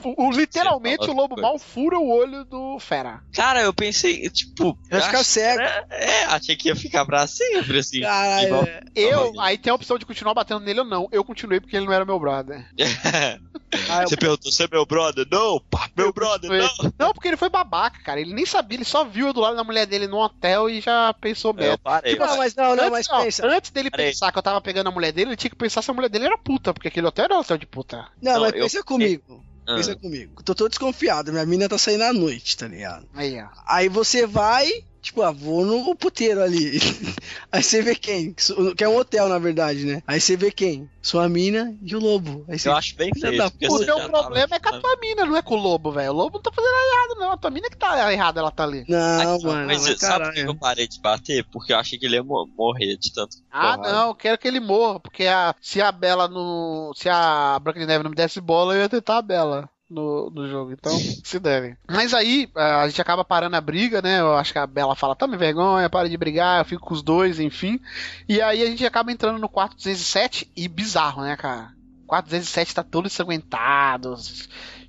O, 0.03 0.31
literalmente 0.31 1.09
o 1.09 1.13
lobo 1.13 1.41
mal 1.41 1.57
fura 1.57 1.97
o 1.97 2.07
olho 2.07 2.45
do 2.45 2.77
Fera. 2.79 3.21
Cara, 3.33 3.61
eu 3.61 3.73
pensei, 3.73 4.29
tipo. 4.29 4.77
Vai 4.91 5.01
ficar 5.01 5.23
cego. 5.23 5.61
É, 5.89 6.25
achei 6.25 6.55
que 6.55 6.67
ia 6.67 6.75
ficar 6.75 7.03
pra 7.05 7.25
sempre, 7.25 7.79
assim. 7.79 8.01
Caralho. 8.01 8.45
Igual- 8.47 8.63
é. 8.65 8.81
Eu, 8.95 9.41
aí 9.41 9.57
tem 9.57 9.71
a 9.71 9.75
opção 9.75 9.97
de 9.97 10.05
continuar 10.05 10.35
batendo 10.35 10.59
nele 10.59 10.81
ou 10.81 10.85
não. 10.85 11.09
Eu 11.11 11.23
continuei 11.23 11.59
porque 11.59 11.75
ele 11.75 11.87
não 11.87 11.93
era 11.93 12.05
meu 12.05 12.19
brother. 12.19 12.63
Ah, 13.89 14.03
eu- 14.03 14.07
Você 14.07 14.15
perguntou, 14.15 14.51
você 14.51 14.65
é 14.65 14.67
meu 14.71 14.85
brother? 14.85 15.25
Não, 15.31 15.59
pá, 15.67 15.89
meu 15.97 16.05
Eu 16.07 16.13
brother, 16.13 16.41
continuei. 16.47 16.69
não. 16.83 16.93
Não, 17.07 17.11
porque 17.13 17.27
ele 17.27 17.37
foi 17.37 17.49
babaca, 17.49 17.99
cara. 18.03 18.21
Ele 18.21 18.31
nem 18.31 18.45
sabia, 18.45 18.77
ele 18.77 18.85
só 18.85 19.03
viu 19.03 19.25
eu 19.27 19.33
do 19.33 19.39
lado 19.41 19.55
da 19.55 19.63
mulher 19.63 19.87
dele 19.87 20.05
no 20.05 20.17
hotel 20.17 20.69
e 20.69 20.79
já 20.79 21.11
pensou 21.19 21.49
Eu 21.51 21.55
merda. 21.55 21.77
parei. 21.79 22.13
Tipo, 22.13 22.23
Não, 22.23 22.37
mas 22.37 22.53
não, 22.53 22.75
não, 22.75 22.83
antes, 22.83 22.91
mas 22.91 23.09
ó, 23.09 23.23
pensa. 23.23 23.47
antes 23.47 23.71
dele 23.71 23.89
Peraí. 23.89 24.09
pensar 24.11 24.31
que 24.31 24.37
eu 24.37 24.42
tava 24.43 24.61
pegando 24.61 24.87
a 24.87 24.91
mulher 24.91 25.11
dele, 25.11 25.31
ele 25.31 25.37
tinha 25.37 25.49
que 25.49 25.55
pensar 25.55 25.81
se 25.81 25.89
a 25.89 25.93
mulher 25.93 26.09
dele 26.09 26.25
era 26.25 26.37
puta, 26.37 26.73
porque 26.73 26.87
aquele 26.89 27.07
hotel 27.07 27.25
era 27.25 27.39
hotel 27.39 27.57
de 27.57 27.65
puta. 27.65 28.07
Não, 28.21 28.33
Não, 28.33 28.41
mas 28.41 28.53
eu- 28.53 28.61
pensa 28.61 28.83
comigo. 28.83 29.43
Ah. 29.65 29.75
Pensa 29.77 29.95
comigo. 29.95 30.43
Tô 30.43 30.53
todo 30.53 30.69
desconfiado. 30.69 31.31
Minha 31.31 31.45
mina 31.45 31.69
tá 31.69 31.77
saindo 31.77 32.03
à 32.03 32.11
noite, 32.11 32.57
tá 32.57 32.67
ligado? 32.67 33.07
Aí, 33.13 33.41
ó. 33.41 33.47
Aí 33.65 33.87
você 33.89 34.27
vai, 34.27 34.69
tipo, 35.03 35.21
ah, 35.21 35.31
vou 35.31 35.63
no 35.65 35.95
puteiro 35.95 36.41
ali. 36.41 36.79
Aí 37.51 37.61
você 37.61 37.81
vê 37.81 37.93
quem? 37.95 38.33
Que 38.75 38.83
é 38.83 38.89
um 38.89 38.97
hotel, 38.97 39.29
na 39.29 39.37
verdade, 39.37 39.85
né? 39.85 40.01
Aí 40.07 40.19
você 40.19 40.35
vê 40.35 40.49
quem? 40.51 40.89
Sua 41.01 41.27
mina 41.29 41.77
e 41.83 41.95
o 41.95 41.99
lobo. 41.99 42.45
Aí 42.47 42.57
você. 42.57 42.69
Eu 42.69 42.75
acho 42.75 42.95
bem 42.95 43.11
feio. 43.13 43.43
porque 43.51 43.67
O 43.67 43.77
meu 43.79 44.09
problema 44.09 44.47
tava- 44.47 44.55
é 44.55 44.59
com 44.59 44.69
a 44.75 44.79
tua 44.79 44.97
mina, 45.01 45.25
não 45.25 45.35
é 45.37 45.41
com 45.41 45.55
o 45.55 45.61
lobo, 45.61 45.91
velho. 45.91 46.11
O 46.11 46.15
lobo 46.15 46.37
não 46.37 46.41
tá 46.41 46.51
fazendo 46.51 46.73
errado, 46.73 47.19
não. 47.19 47.31
A 47.33 47.37
tua 47.37 47.51
mina 47.51 47.69
que 47.69 47.77
tá 47.77 48.11
errada, 48.11 48.39
ela 48.39 48.51
tá 48.51 48.63
ali. 48.63 48.85
Não, 48.87 49.35
Aqui, 49.35 49.45
mano. 49.45 49.67
mas 49.67 49.85
mas 49.85 49.99
sabe 49.99 50.25
por 50.25 50.33
que 50.33 50.39
eu 50.41 50.55
parei 50.55 50.87
de 50.87 50.99
bater? 51.01 51.45
Porque 51.51 51.73
eu 51.73 51.77
achei 51.77 51.99
que 51.99 52.05
ele 52.05 52.15
ia 52.15 52.23
mo- 52.23 52.49
morrer 52.57 52.95
de 52.97 53.13
tanto. 53.13 53.35
Ah, 53.51 53.77
porrada. 53.77 53.91
não, 53.93 54.07
eu 54.09 54.15
quero 54.15 54.37
que 54.37 54.47
ele 54.47 54.59
morra, 54.61 54.99
porque 55.01 55.25
a, 55.27 55.53
se 55.61 55.81
a 55.81 55.91
Bela 55.91 56.27
no. 56.29 56.93
Se 56.95 57.09
a 57.09 57.59
Branca 57.61 57.79
de 57.79 57.85
Neve 57.85 58.03
não 58.03 58.09
me 58.09 58.15
desse 58.15 58.39
bola, 58.39 58.73
eu 58.73 58.81
ia 58.81 58.89
tentar 58.89 59.17
a 59.17 59.21
Bela. 59.21 59.69
No, 59.93 60.29
no 60.31 60.49
jogo, 60.49 60.71
então 60.71 60.91
se 61.23 61.37
deve. 61.39 61.77
Mas 61.87 62.13
aí 62.13 62.49
a 62.55 62.87
gente 62.87 62.99
acaba 63.01 63.23
parando 63.23 63.55
a 63.55 63.61
briga, 63.61 64.01
né? 64.01 64.19
Eu 64.21 64.33
acho 64.35 64.51
que 64.51 64.57
a 64.59 64.65
Bela 64.65 64.95
fala: 64.95 65.15
tome 65.15 65.37
vergonha, 65.37 65.89
para 65.89 66.09
de 66.09 66.17
brigar, 66.17 66.59
eu 66.61 66.65
fico 66.65 66.83
com 66.85 66.93
os 66.93 67.03
dois, 67.03 67.39
enfim. 67.39 67.79
E 68.27 68.41
aí 68.41 68.63
a 68.63 68.65
gente 68.65 68.85
acaba 68.85 69.11
entrando 69.11 69.37
no 69.39 69.47
quarto 69.47 69.75
207 69.75 70.51
e 70.55 70.67
bizarro, 70.67 71.21
né, 71.21 71.35
cara? 71.37 71.71
O 72.03 72.07
quarto 72.07 72.25
207 72.25 72.73
tá 72.73 72.83
todo 72.83 73.05
ensanguentado, 73.05 74.15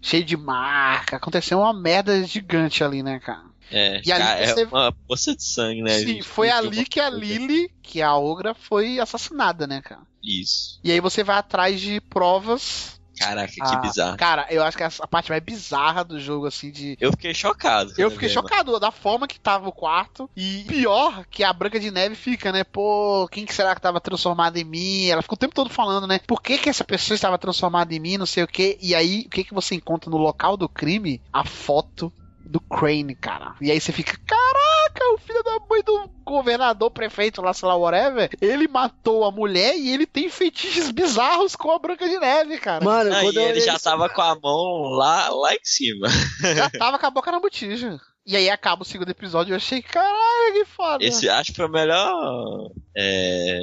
cheio 0.00 0.24
de 0.24 0.36
marca. 0.36 1.16
Aconteceu 1.16 1.58
uma 1.58 1.72
merda 1.72 2.22
gigante 2.24 2.82
ali, 2.82 3.02
né, 3.02 3.20
cara? 3.20 3.44
É, 3.70 4.02
E 4.04 4.12
ali 4.12 4.22
cara, 4.22 4.46
você- 4.46 4.62
é 4.62 4.66
uma 4.66 4.92
poça 5.06 5.34
de 5.34 5.42
sangue, 5.42 5.82
né? 5.82 5.90
Sim, 5.90 6.22
foi 6.22 6.50
ali 6.50 6.84
que 6.84 7.00
a. 7.00 7.08
Lily, 7.10 7.70
que 7.82 8.00
é 8.00 8.04
a 8.04 8.14
Ogra, 8.14 8.54
foi 8.54 8.98
assassinada, 9.00 9.66
né, 9.66 9.80
cara? 9.82 10.02
Isso. 10.22 10.78
E 10.82 10.90
aí 10.90 11.00
você 11.00 11.22
vai 11.22 11.36
atrás 11.38 11.80
de 11.80 12.00
provas. 12.00 13.00
Caraca, 13.18 13.52
que 13.52 13.60
Ah, 13.62 13.76
bizarro. 13.76 14.16
Cara, 14.16 14.46
eu 14.50 14.62
acho 14.62 14.76
que 14.76 14.82
essa- 14.82 15.04
a 15.04 15.06
parte 15.06 15.30
mais 15.30 15.42
bizarra 15.42 16.04
do 16.04 16.18
jogo, 16.18 16.46
assim, 16.46 16.70
de. 16.70 16.96
Eu 17.00 17.10
fiquei 17.12 17.32
chocado. 17.32 17.90
Eu 17.92 18.08
quando 18.08 18.12
fiquei 18.14 18.28
vi, 18.28 18.34
chocado 18.34 18.78
da 18.80 18.90
forma 18.90 19.28
que 19.28 19.38
tava 19.38 19.68
o 19.68 19.72
quarto. 19.72 20.28
E 20.36 20.64
pior 20.66 21.24
que 21.30 21.44
a 21.44 21.52
Branca 21.52 21.78
de 21.78 21.90
Neve 21.90 22.14
fica, 22.14 22.50
né? 22.50 22.64
Pô, 22.64 23.28
quem 23.30 23.46
que 23.46 23.54
será 23.54 23.74
que 23.74 23.80
tava 23.80 24.00
transformado 24.00 24.56
em 24.56 24.64
mim? 24.64 25.06
Ela 25.06 25.22
ficou 25.22 25.36
o 25.36 25.38
tempo 25.38 25.54
todo 25.54 25.70
falando, 25.70 26.06
né? 26.06 26.20
Por 26.26 26.42
que 26.42 26.58
que 26.58 26.68
essa 26.68 26.84
pessoa 26.84 27.14
estava 27.14 27.38
transformada 27.38 27.94
em 27.94 28.00
mim? 28.00 28.16
Não 28.18 28.26
sei 28.26 28.42
o 28.42 28.48
quê. 28.48 28.78
E 28.80 28.94
aí, 28.94 29.24
o 29.26 29.30
que 29.30 29.44
que 29.44 29.54
você 29.54 29.74
encontra 29.74 30.10
no 30.10 30.16
local 30.16 30.56
do 30.56 30.68
crime? 30.68 31.20
A 31.32 31.44
foto 31.44 32.12
do 32.44 32.60
Crane, 32.60 33.14
cara. 33.14 33.54
E 33.60 33.70
aí 33.70 33.80
você 33.80 33.92
fica, 33.92 34.18
caraca, 34.26 35.14
o 35.14 35.18
filho 35.18 35.42
da 35.42 35.58
mãe 35.68 35.82
do 35.82 36.08
governador, 36.24 36.90
prefeito 36.90 37.42
lá, 37.42 37.52
sei 37.52 37.68
lá, 37.68 37.76
whatever, 37.76 38.30
ele 38.40 38.68
matou 38.68 39.24
a 39.24 39.30
mulher 39.30 39.76
e 39.76 39.90
ele 39.90 40.06
tem 40.06 40.28
feitiços 40.28 40.90
bizarros 40.90 41.56
com 41.56 41.70
a 41.70 41.78
Branca 41.78 42.08
de 42.08 42.18
Neve, 42.18 42.58
cara. 42.58 42.84
Mano, 42.84 43.12
Ah, 43.14 43.20
quando 43.20 43.34
e 43.34 43.42
eu 43.42 43.48
ele 43.48 43.60
já 43.60 43.78
tava 43.78 44.08
com 44.08 44.20
a 44.22 44.34
mão 44.38 44.82
lá, 44.96 45.28
lá 45.30 45.54
em 45.54 45.60
cima. 45.62 46.06
Já 46.54 46.70
tava 46.70 46.98
com 46.98 47.06
a 47.06 47.10
boca 47.10 47.32
na 47.32 47.40
botija. 47.40 47.98
E 48.26 48.36
aí 48.36 48.48
acaba 48.48 48.82
o 48.82 48.86
segundo 48.86 49.10
episódio 49.10 49.50
e 49.50 49.52
eu 49.52 49.56
achei, 49.56 49.82
caralho, 49.82 50.54
que 50.54 50.64
foda. 50.64 51.04
Esse 51.04 51.28
acho 51.28 51.50
que 51.50 51.56
foi 51.56 51.66
o 51.66 51.70
melhor 51.70 52.70
é, 52.96 53.58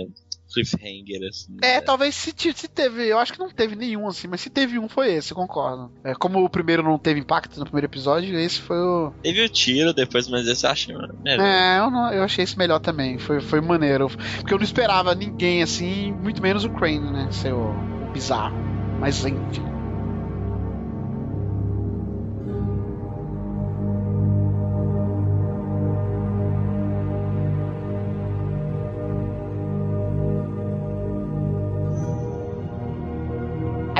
cliffhanger, 0.53 1.27
assim. 1.29 1.57
É, 1.61 1.75
né? 1.75 1.81
talvez 1.81 2.15
se, 2.15 2.33
se 2.37 2.67
teve, 2.67 3.07
eu 3.07 3.17
acho 3.19 3.33
que 3.33 3.39
não 3.39 3.49
teve 3.49 3.75
nenhum 3.75 4.07
assim, 4.07 4.27
mas 4.27 4.41
se 4.41 4.49
teve 4.49 4.77
um 4.77 4.87
foi 4.89 5.13
esse, 5.13 5.31
eu 5.31 5.35
concordo. 5.37 5.91
É, 6.03 6.13
como 6.13 6.43
o 6.43 6.49
primeiro 6.49 6.83
não 6.83 6.97
teve 6.97 7.19
impacto 7.19 7.57
no 7.57 7.65
primeiro 7.65 7.87
episódio, 7.87 8.37
esse 8.37 8.59
foi 8.61 8.77
o. 8.77 9.13
Teve 9.23 9.43
o 9.43 9.49
tiro 9.49 9.93
depois, 9.93 10.27
mas 10.27 10.47
esse 10.47 10.65
eu 10.65 10.69
achei 10.69 10.95
melhor. 10.95 11.45
É, 11.45 11.79
eu, 11.79 11.89
não- 11.91 12.11
eu 12.13 12.23
achei 12.23 12.43
esse 12.43 12.57
melhor 12.57 12.79
também, 12.79 13.17
foi, 13.17 13.39
foi 13.41 13.61
maneiro. 13.61 14.09
Porque 14.37 14.53
eu 14.53 14.57
não 14.57 14.65
esperava 14.65 15.15
ninguém 15.15 15.61
assim, 15.63 16.11
muito 16.11 16.41
menos 16.41 16.63
o 16.65 16.69
Crane, 16.69 16.99
né? 17.11 17.27
Ser 17.31 17.53
o, 17.53 17.73
bizarro. 18.11 18.55
Mas 18.99 19.25
enfim. 19.25 19.70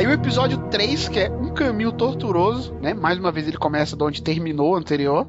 Aí 0.01 0.07
o 0.07 0.11
episódio 0.11 0.57
3, 0.71 1.09
que 1.09 1.19
é 1.19 1.29
um 1.29 1.53
caminho 1.53 1.91
torturoso, 1.91 2.73
né? 2.81 2.91
Mais 2.91 3.19
uma 3.19 3.31
vez 3.31 3.47
ele 3.47 3.57
começa 3.57 3.95
de 3.95 4.03
onde 4.03 4.23
terminou 4.23 4.71
o 4.71 4.75
anterior. 4.75 5.27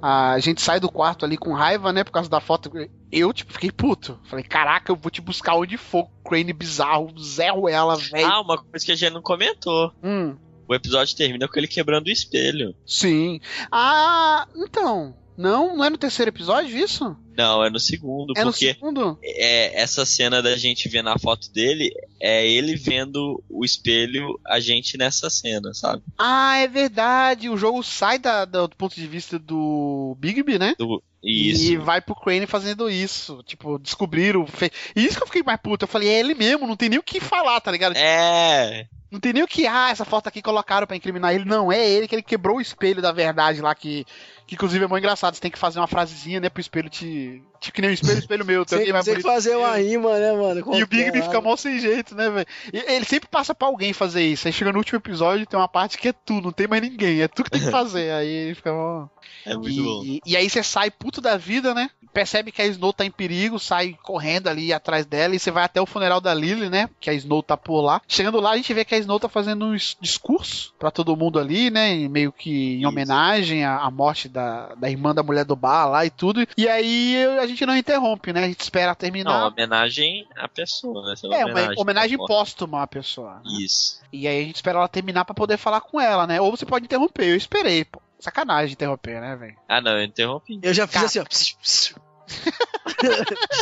a 0.00 0.38
gente 0.38 0.62
sai 0.62 0.80
do 0.80 0.90
quarto 0.90 1.26
ali 1.26 1.36
com 1.36 1.52
raiva, 1.52 1.92
né? 1.92 2.02
Por 2.02 2.12
causa 2.12 2.30
da 2.30 2.40
foto. 2.40 2.70
Eu, 3.12 3.30
tipo, 3.34 3.52
fiquei 3.52 3.70
puto. 3.70 4.18
Falei, 4.24 4.42
caraca, 4.42 4.90
eu 4.90 4.96
vou 4.96 5.10
te 5.10 5.20
buscar 5.20 5.54
onde 5.54 5.76
for. 5.76 6.08
Crane 6.26 6.50
bizarro, 6.54 7.12
zero 7.22 7.68
ela, 7.68 7.94
velho. 7.94 8.26
Ah, 8.26 8.40
uma 8.40 8.56
coisa 8.56 8.86
que 8.86 8.92
a 8.92 8.96
gente 8.96 9.12
não 9.12 9.20
comentou. 9.20 9.92
Hum, 10.02 10.34
O 10.66 10.74
episódio 10.74 11.14
termina 11.14 11.46
com 11.46 11.58
ele 11.58 11.68
quebrando 11.68 12.06
o 12.06 12.10
espelho. 12.10 12.74
sim. 12.86 13.38
Ah, 13.70 14.46
então. 14.56 15.14
Não, 15.36 15.76
não 15.76 15.84
é 15.84 15.90
no 15.90 15.98
terceiro 15.98 16.30
episódio 16.30 16.76
isso? 16.76 17.16
Não, 17.36 17.62
é 17.64 17.68
no 17.68 17.78
segundo, 17.78 18.32
É 18.36 18.44
no 18.44 18.50
porque 18.50 18.72
segundo? 18.72 19.18
é, 19.22 19.82
essa 19.82 20.06
cena 20.06 20.40
da 20.42 20.56
gente 20.56 20.88
vendo 20.88 21.10
a 21.10 21.18
foto 21.18 21.52
dele 21.52 21.90
é 22.18 22.46
ele 22.48 22.74
vendo 22.76 23.42
o 23.50 23.64
espelho, 23.64 24.40
a 24.46 24.58
gente 24.58 24.96
nessa 24.96 25.28
cena, 25.28 25.74
sabe? 25.74 26.02
Ah, 26.16 26.56
é 26.56 26.66
verdade. 26.66 27.50
O 27.50 27.56
jogo 27.58 27.82
sai 27.82 28.18
da- 28.18 28.46
da- 28.46 28.66
do 28.66 28.74
ponto 28.76 28.94
de 28.94 29.06
vista 29.06 29.38
do 29.38 30.16
Bigby, 30.18 30.58
né? 30.58 30.74
Do- 30.78 31.02
isso. 31.22 31.72
E 31.72 31.76
vai 31.76 32.00
pro 32.00 32.14
Crane 32.14 32.46
fazendo 32.46 32.88
isso. 32.88 33.42
Tipo, 33.44 33.78
descobriram. 33.78 34.46
Fe... 34.46 34.70
E 34.94 35.04
isso 35.04 35.16
que 35.18 35.22
eu 35.24 35.26
fiquei 35.26 35.42
mais 35.42 35.60
puto. 35.60 35.84
Eu 35.84 35.88
falei, 35.88 36.08
é 36.08 36.20
ele 36.20 36.34
mesmo, 36.34 36.66
não 36.66 36.76
tem 36.76 36.88
nem 36.88 36.98
o 36.98 37.02
que 37.02 37.20
falar, 37.20 37.60
tá 37.60 37.70
ligado? 37.70 37.96
É. 37.96 38.86
Não 39.10 39.20
tem 39.20 39.32
nem 39.32 39.42
o 39.42 39.46
que, 39.48 39.66
ah, 39.66 39.90
essa 39.90 40.04
foto 40.04 40.28
aqui 40.28 40.40
colocaram 40.40 40.86
pra 40.86 40.96
incriminar 40.96 41.34
ele. 41.34 41.44
Não, 41.44 41.70
é 41.72 41.88
ele 41.88 42.06
que 42.08 42.14
ele 42.14 42.22
quebrou 42.22 42.56
o 42.58 42.60
espelho 42.60 43.02
da 43.02 43.12
verdade 43.12 43.60
lá, 43.60 43.74
que, 43.74 44.04
que 44.46 44.54
inclusive 44.54 44.84
é 44.84 44.88
muito 44.88 45.02
engraçado. 45.02 45.34
Você 45.34 45.40
tem 45.40 45.50
que 45.50 45.58
fazer 45.58 45.80
uma 45.80 45.88
frasezinha, 45.88 46.38
né, 46.40 46.48
pro 46.48 46.60
espelho 46.60 46.88
te. 46.88 47.42
Tipo 47.60 47.74
que 47.74 47.80
nem 47.80 47.90
o 47.90 47.94
espelho, 47.94 48.18
espelho 48.20 48.44
meu. 48.44 48.64
Tem 48.64 48.92
bonito 48.92 49.22
fazer 49.22 49.50
que 49.50 49.56
eu. 49.56 49.60
uma 49.60 49.76
rima, 49.76 50.18
né, 50.18 50.32
mano? 50.32 50.60
E 50.60 50.62
o 50.62 51.16
lá. 51.16 51.22
fica 51.22 51.40
mal 51.40 51.56
sem 51.56 51.78
jeito, 51.78 52.14
né, 52.14 52.30
velho? 52.30 52.46
E 52.72 52.78
Ele 52.78 53.04
sempre 53.04 53.28
passa 53.28 53.54
pra 53.54 53.66
alguém 53.66 53.92
fazer 53.92 54.22
isso. 54.22 54.46
Aí 54.46 54.52
chega 54.52 54.70
no 54.70 54.78
último 54.78 54.98
episódio 54.98 55.46
tem 55.46 55.58
uma 55.58 55.68
parte 55.68 55.98
que 55.98 56.08
é 56.08 56.12
tu, 56.12 56.40
não 56.40 56.52
tem 56.52 56.68
mais 56.68 56.82
ninguém. 56.82 57.22
É 57.22 57.28
tu 57.28 57.42
que 57.42 57.50
tem 57.50 57.60
que 57.60 57.70
fazer. 57.70 58.12
Aí 58.12 58.28
ele 58.28 58.54
fica 58.54 58.72
mó. 58.72 59.08
É 59.44 59.56
muito 59.56 59.82
bom. 59.82 60.02
E, 60.04 60.20
e 60.24 60.36
aí 60.36 60.48
você 60.48 60.62
sai 60.62 60.90
puto 60.90 61.20
da 61.20 61.36
vida, 61.36 61.74
né? 61.74 61.90
Percebe 62.12 62.50
que 62.50 62.62
a 62.62 62.66
Snow 62.66 62.92
tá 62.92 63.04
em 63.04 63.10
perigo, 63.10 63.58
sai 63.58 63.96
correndo 64.02 64.48
ali 64.48 64.72
atrás 64.72 65.04
dela 65.04 65.34
e 65.34 65.38
você 65.38 65.50
vai 65.50 65.64
até 65.64 65.80
o 65.80 65.86
funeral 65.86 66.20
da 66.20 66.32
Lily, 66.32 66.70
né? 66.70 66.88
Que 66.98 67.10
a 67.10 67.12
Snow 67.12 67.42
tá 67.42 67.56
por 67.56 67.80
lá. 67.80 68.00
Chegando 68.08 68.40
lá, 68.40 68.52
a 68.52 68.56
gente 68.56 68.72
vê 68.72 68.84
que 68.84 68.94
a 68.94 68.98
Snow 68.98 69.20
tá 69.20 69.28
fazendo 69.28 69.66
um 69.66 69.76
discurso 70.00 70.74
pra 70.78 70.90
todo 70.90 71.16
mundo 71.16 71.38
ali, 71.38 71.70
né? 71.70 71.94
E 71.94 72.08
meio 72.08 72.32
que 72.32 72.76
em 72.76 72.86
homenagem 72.86 73.64
à, 73.64 73.78
à 73.78 73.90
morte 73.90 74.28
da, 74.36 74.74
da 74.74 74.90
irmã 74.90 75.14
da 75.14 75.22
mulher 75.22 75.44
do 75.46 75.56
bar 75.56 75.86
lá 75.88 76.04
e 76.04 76.10
tudo. 76.10 76.46
E 76.58 76.68
aí 76.68 77.16
a 77.40 77.46
gente 77.46 77.64
não 77.64 77.74
interrompe, 77.74 78.32
né? 78.34 78.44
A 78.44 78.48
gente 78.48 78.60
espera 78.60 78.94
terminar. 78.94 79.40
Não, 79.40 79.48
homenagem 79.48 80.28
à 80.36 80.46
pessoa, 80.46 81.06
né? 81.06 81.12
Essa 81.14 81.26
é, 81.28 81.44
uma 81.46 81.72
homenagem 81.78 82.18
à 82.22 82.26
póstuma 82.26 82.82
à 82.82 82.86
pessoa. 82.86 83.36
né? 83.36 83.42
Isso. 83.60 84.00
E 84.12 84.28
aí 84.28 84.42
a 84.42 84.44
gente 84.44 84.56
espera 84.56 84.78
ela 84.78 84.88
terminar 84.88 85.24
pra 85.24 85.34
poder 85.34 85.56
falar 85.56 85.80
com 85.80 85.98
ela, 85.98 86.26
né? 86.26 86.38
Ou 86.40 86.50
você 86.54 86.66
pode 86.66 86.84
interromper. 86.84 87.24
Eu 87.30 87.36
esperei, 87.36 87.84
pô. 87.84 88.00
Sacanagem 88.18 88.72
interromper, 88.74 89.20
né, 89.20 89.36
velho? 89.36 89.56
Ah, 89.68 89.80
não, 89.80 89.92
eu 89.92 90.04
interrompi. 90.04 90.58
Eu 90.62 90.74
já 90.74 90.86
fiz 90.86 91.02
assim, 91.04 91.18
ó. 91.20 91.24
Psiu, 91.24 91.56
psiu. 91.62 91.96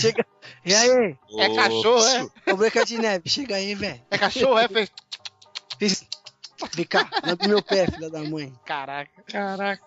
Chega. 0.01 0.27
E 0.65 0.75
aí? 0.75 1.17
É 1.39 1.55
cachorro, 1.55 2.05
é? 2.07 2.53
Ô, 2.53 2.85
de 2.85 2.99
Neve, 2.99 3.29
chega 3.29 3.57
aí, 3.57 3.75
velho. 3.75 4.01
É 4.11 4.19
cachorro, 4.19 4.59
é? 4.59 4.69
Fez... 4.69 4.91
Fiz- 5.79 6.07
Vem 6.75 6.85
cá, 6.85 7.09
lambe 7.25 7.49
meu 7.49 7.63
pé, 7.63 7.87
filha 7.87 8.11
da 8.11 8.23
mãe. 8.23 8.53
Caraca. 8.65 9.11
Caraca. 9.27 9.83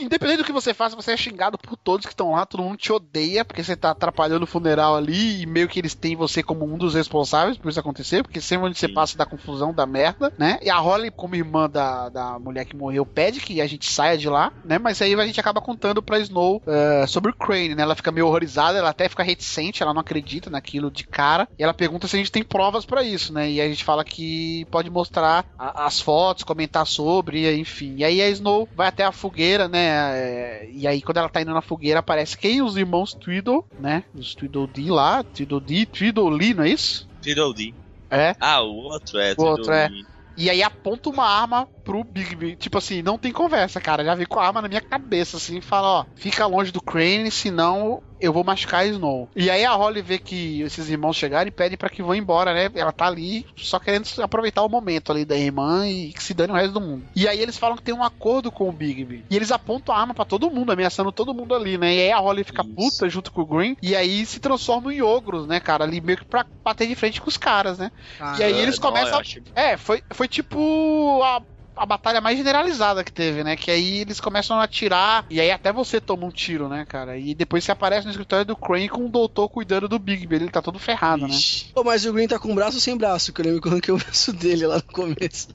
Independente 0.00 0.38
do 0.38 0.44
que 0.44 0.52
você 0.52 0.72
faça, 0.72 0.96
você 0.96 1.12
é 1.12 1.16
xingado 1.16 1.58
por 1.58 1.76
todos 1.76 2.06
que 2.06 2.12
estão 2.12 2.32
lá, 2.32 2.46
todo 2.46 2.62
mundo 2.62 2.76
te 2.78 2.90
odeia, 2.92 3.44
porque 3.44 3.62
você 3.62 3.76
tá 3.76 3.90
atrapalhando 3.90 4.44
o 4.44 4.46
funeral 4.46 4.96
ali 4.96 5.42
e 5.42 5.46
meio 5.46 5.68
que 5.68 5.78
eles 5.78 5.94
têm 5.94 6.16
você 6.16 6.42
como 6.42 6.64
um 6.64 6.78
dos 6.78 6.94
responsáveis 6.94 7.58
por 7.58 7.68
isso 7.68 7.78
acontecer, 7.80 8.22
porque 8.22 8.40
sempre 8.40 8.66
onde 8.68 8.78
você 8.78 8.86
Sim. 8.88 8.94
passa 8.94 9.18
da 9.18 9.26
confusão, 9.26 9.74
da 9.74 9.84
merda, 9.86 10.32
né? 10.38 10.58
E 10.62 10.70
a 10.70 10.78
Holly, 10.78 11.10
como 11.10 11.34
irmã 11.36 11.68
da, 11.68 12.08
da 12.08 12.38
mulher 12.38 12.64
que 12.64 12.74
morreu, 12.76 13.04
pede 13.04 13.40
que 13.40 13.60
a 13.60 13.66
gente 13.66 13.90
saia 13.90 14.16
de 14.16 14.28
lá, 14.28 14.50
né? 14.64 14.78
Mas 14.78 15.00
aí 15.02 15.14
a 15.14 15.26
gente 15.26 15.38
acaba 15.40 15.60
contando 15.60 16.02
pra 16.02 16.18
Snow 16.20 16.62
eh, 16.66 17.06
sobre 17.06 17.30
o 17.30 17.34
Crane, 17.36 17.74
né? 17.74 17.82
Ela 17.82 17.94
fica 17.94 18.10
meio 18.10 18.26
horrorizada, 18.26 18.78
ela 18.78 18.90
até 18.90 19.08
fica 19.08 19.22
reticente, 19.22 19.82
ela 19.82 19.92
não 19.92 20.00
acredita 20.00 20.48
naquilo 20.50 20.90
de 20.90 21.04
cara, 21.04 21.46
e 21.58 21.62
ela 21.62 21.74
pergunta 21.74 22.08
se 22.08 22.16
a 22.16 22.18
gente 22.18 22.32
tem 22.32 22.42
provas 22.42 22.86
pra 22.86 23.02
isso, 23.02 23.32
né? 23.32 23.50
E 23.50 23.60
a 23.60 23.68
gente 23.68 23.84
fala 23.84 24.04
que 24.04 24.64
pode 24.70 24.88
mostrar 24.90 25.44
a- 25.58 25.86
as 25.86 26.00
fotos, 26.06 26.44
comentar 26.44 26.86
sobre, 26.86 27.52
enfim. 27.58 27.96
E 27.96 28.04
aí 28.04 28.22
a 28.22 28.30
Snow 28.30 28.68
vai 28.76 28.86
até 28.86 29.04
a 29.04 29.10
fogueira, 29.10 29.66
né? 29.66 29.88
é, 30.16 30.70
E 30.72 30.86
aí 30.86 31.02
quando 31.02 31.16
ela 31.16 31.28
tá 31.28 31.42
indo 31.42 31.52
na 31.52 31.60
fogueira 31.60 31.98
aparece 31.98 32.38
quem? 32.38 32.62
Os 32.62 32.76
irmãos 32.76 33.12
Tweedle, 33.12 33.64
né? 33.80 34.04
Os 34.14 34.32
Tweedledee 34.32 34.88
lá, 34.88 35.24
Tweedledee, 35.24 35.84
Tweedledee, 35.84 36.54
não 36.54 36.62
é 36.62 36.68
isso? 36.68 37.08
Tweedledee. 37.20 37.74
É. 38.08 38.36
Ah, 38.38 38.62
o 38.62 38.72
outro 38.76 39.18
é 39.18 39.34
O 39.36 39.42
outro 39.42 39.72
é. 39.72 39.90
E 40.36 40.50
aí 40.50 40.62
aponta 40.62 41.08
uma 41.08 41.26
arma 41.26 41.68
pro 41.84 42.02
Big 42.02 42.34
Ben. 42.34 42.56
Tipo 42.56 42.78
assim, 42.78 43.00
não 43.00 43.16
tem 43.16 43.32
conversa, 43.32 43.80
cara. 43.80 44.04
Já 44.04 44.14
vem 44.14 44.26
com 44.26 44.40
a 44.40 44.46
arma 44.46 44.60
na 44.60 44.68
minha 44.68 44.80
cabeça, 44.80 45.36
assim, 45.36 45.58
e 45.58 45.62
fala, 45.62 46.00
ó, 46.00 46.04
fica 46.16 46.44
longe 46.44 46.72
do 46.72 46.82
Crane, 46.82 47.30
senão 47.30 48.02
eu 48.20 48.32
vou 48.32 48.42
machucar 48.42 48.80
a 48.80 48.86
Snow. 48.86 49.28
E 49.36 49.50
aí 49.50 49.64
a 49.64 49.72
Holly 49.74 50.02
vê 50.02 50.18
que 50.18 50.62
esses 50.62 50.88
irmãos 50.88 51.16
chegaram 51.16 51.48
e 51.48 51.52
pedem 51.52 51.76
pra 51.76 51.90
que 51.90 52.02
vão 52.02 52.14
embora, 52.14 52.52
né? 52.52 52.70
Ela 52.74 52.90
tá 52.90 53.06
ali 53.06 53.46
só 53.56 53.78
querendo 53.78 54.06
aproveitar 54.22 54.62
o 54.62 54.68
momento 54.68 55.12
ali 55.12 55.24
da 55.24 55.36
irmã 55.36 55.86
e 55.86 56.12
que 56.12 56.22
se 56.22 56.34
dane 56.34 56.52
o 56.52 56.56
resto 56.56 56.72
do 56.72 56.80
mundo. 56.80 57.04
E 57.14 57.28
aí 57.28 57.40
eles 57.40 57.58
falam 57.58 57.76
que 57.76 57.82
tem 57.82 57.94
um 57.94 58.02
acordo 58.02 58.50
com 58.50 58.68
o 58.68 58.72
Big 58.72 59.04
Ben. 59.04 59.24
E 59.30 59.36
eles 59.36 59.52
apontam 59.52 59.94
a 59.94 60.00
arma 60.00 60.14
pra 60.14 60.24
todo 60.24 60.50
mundo, 60.50 60.72
ameaçando 60.72 61.12
todo 61.12 61.34
mundo 61.34 61.54
ali, 61.54 61.78
né? 61.78 61.94
E 61.94 62.00
aí 62.00 62.12
a 62.12 62.18
Holly 62.18 62.42
fica 62.42 62.62
Isso. 62.62 62.74
puta 62.74 63.08
junto 63.08 63.30
com 63.30 63.42
o 63.42 63.46
Green. 63.46 63.76
E 63.82 63.94
aí 63.94 64.24
se 64.24 64.40
transformam 64.40 64.90
em 64.90 65.02
ogros, 65.02 65.46
né, 65.46 65.60
cara? 65.60 65.84
Ali 65.84 66.00
meio 66.00 66.18
que 66.18 66.24
pra 66.24 66.46
bater 66.64 66.88
de 66.88 66.94
frente 66.94 67.20
com 67.20 67.28
os 67.28 67.36
caras, 67.36 67.78
né? 67.78 67.92
E 68.38 68.42
aí 68.42 68.54
Ah, 68.54 68.62
eles 68.62 68.78
não, 68.78 68.88
começam 68.88 69.18
a 69.20 69.22
é, 69.54 69.76
foi, 69.76 70.02
foi 70.10 70.25
tipo 70.28 71.22
a, 71.22 71.42
a 71.76 71.86
batalha 71.86 72.20
mais 72.20 72.36
generalizada 72.38 73.04
que 73.04 73.12
teve, 73.12 73.42
né? 73.44 73.56
Que 73.56 73.70
aí 73.70 73.98
eles 73.98 74.20
começam 74.20 74.58
a 74.58 74.64
atirar, 74.64 75.26
e 75.30 75.40
aí 75.40 75.50
até 75.50 75.72
você 75.72 76.00
toma 76.00 76.26
um 76.26 76.30
tiro, 76.30 76.68
né, 76.68 76.84
cara? 76.88 77.16
E 77.18 77.34
depois 77.34 77.64
você 77.64 77.72
aparece 77.72 78.04
no 78.06 78.10
escritório 78.10 78.44
do 78.44 78.56
Crane 78.56 78.88
com 78.88 79.04
o 79.06 79.10
doutor 79.10 79.48
cuidando 79.48 79.88
do 79.88 79.98
Big 79.98 80.26
Ben, 80.26 80.40
ele 80.42 80.50
tá 80.50 80.62
todo 80.62 80.78
ferrado, 80.78 81.26
né? 81.26 81.34
Ixi. 81.34 81.72
Pô, 81.74 81.84
mas 81.84 82.04
o 82.06 82.12
Green 82.12 82.28
tá 82.28 82.38
com 82.38 82.54
braço 82.54 82.76
ou 82.76 82.80
sem 82.80 82.96
braço? 82.96 83.32
Que 83.32 83.40
eu 83.40 83.44
lembro 83.46 83.60
que 83.60 83.68
eu 83.68 83.72
arranquei 83.72 83.94
o 83.94 83.98
braço 83.98 84.32
dele 84.32 84.66
lá 84.66 84.76
no 84.76 84.82
começo. 84.92 85.48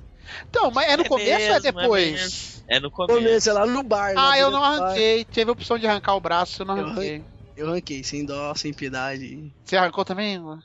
Então, 0.49 0.71
mas 0.71 0.87
é 0.89 0.95
no 0.95 1.03
É 1.03 1.07
começo 1.09 1.29
ou 1.29 1.35
é 1.35 1.39
mesmo, 1.39 1.55
é 1.55 1.59
depois? 1.59 2.11
mesmo. 2.11 2.63
É 2.67 2.75
no 2.79 2.83
No 2.83 2.91
começo. 2.91 3.19
começo, 3.19 3.49
é 3.49 3.53
lá 3.53 3.65
no 3.65 3.83
bar. 3.83 4.13
ah, 4.15 4.37
eu 4.39 4.49
não 4.49 4.61
bar. 4.61 4.83
arranquei. 4.83 5.25
Teve 5.25 5.49
a 5.49 5.53
opção 5.53 5.77
de 5.77 5.85
arrancar 5.87 6.15
o 6.15 6.21
braço, 6.21 6.61
eu 6.61 6.65
não 6.65 6.75
arranquei. 6.75 7.21
Eu 7.57 7.67
arranquei, 7.69 8.01
sem 8.03 8.25
dó, 8.25 8.55
sem 8.55 8.73
piedade. 8.73 9.51
Você 9.65 9.75
arrancou 9.75 10.05
também? 10.05 10.39
mano? 10.39 10.63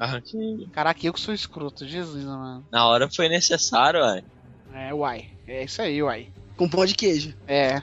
Arranquei. 0.00 0.66
Caraca, 0.72 1.06
eu 1.06 1.12
que 1.12 1.20
sou 1.20 1.34
escroto, 1.34 1.86
Jesus, 1.86 2.24
mano. 2.24 2.66
Na 2.72 2.86
hora 2.86 3.06
foi 3.06 3.28
necessário, 3.28 4.00
ué. 4.00 4.24
É, 4.72 4.94
uai. 4.94 5.28
É 5.46 5.64
isso 5.64 5.82
aí, 5.82 6.02
uai. 6.02 6.32
Com 6.56 6.66
pão 6.66 6.86
de 6.86 6.94
queijo. 6.94 7.36
É. 7.46 7.82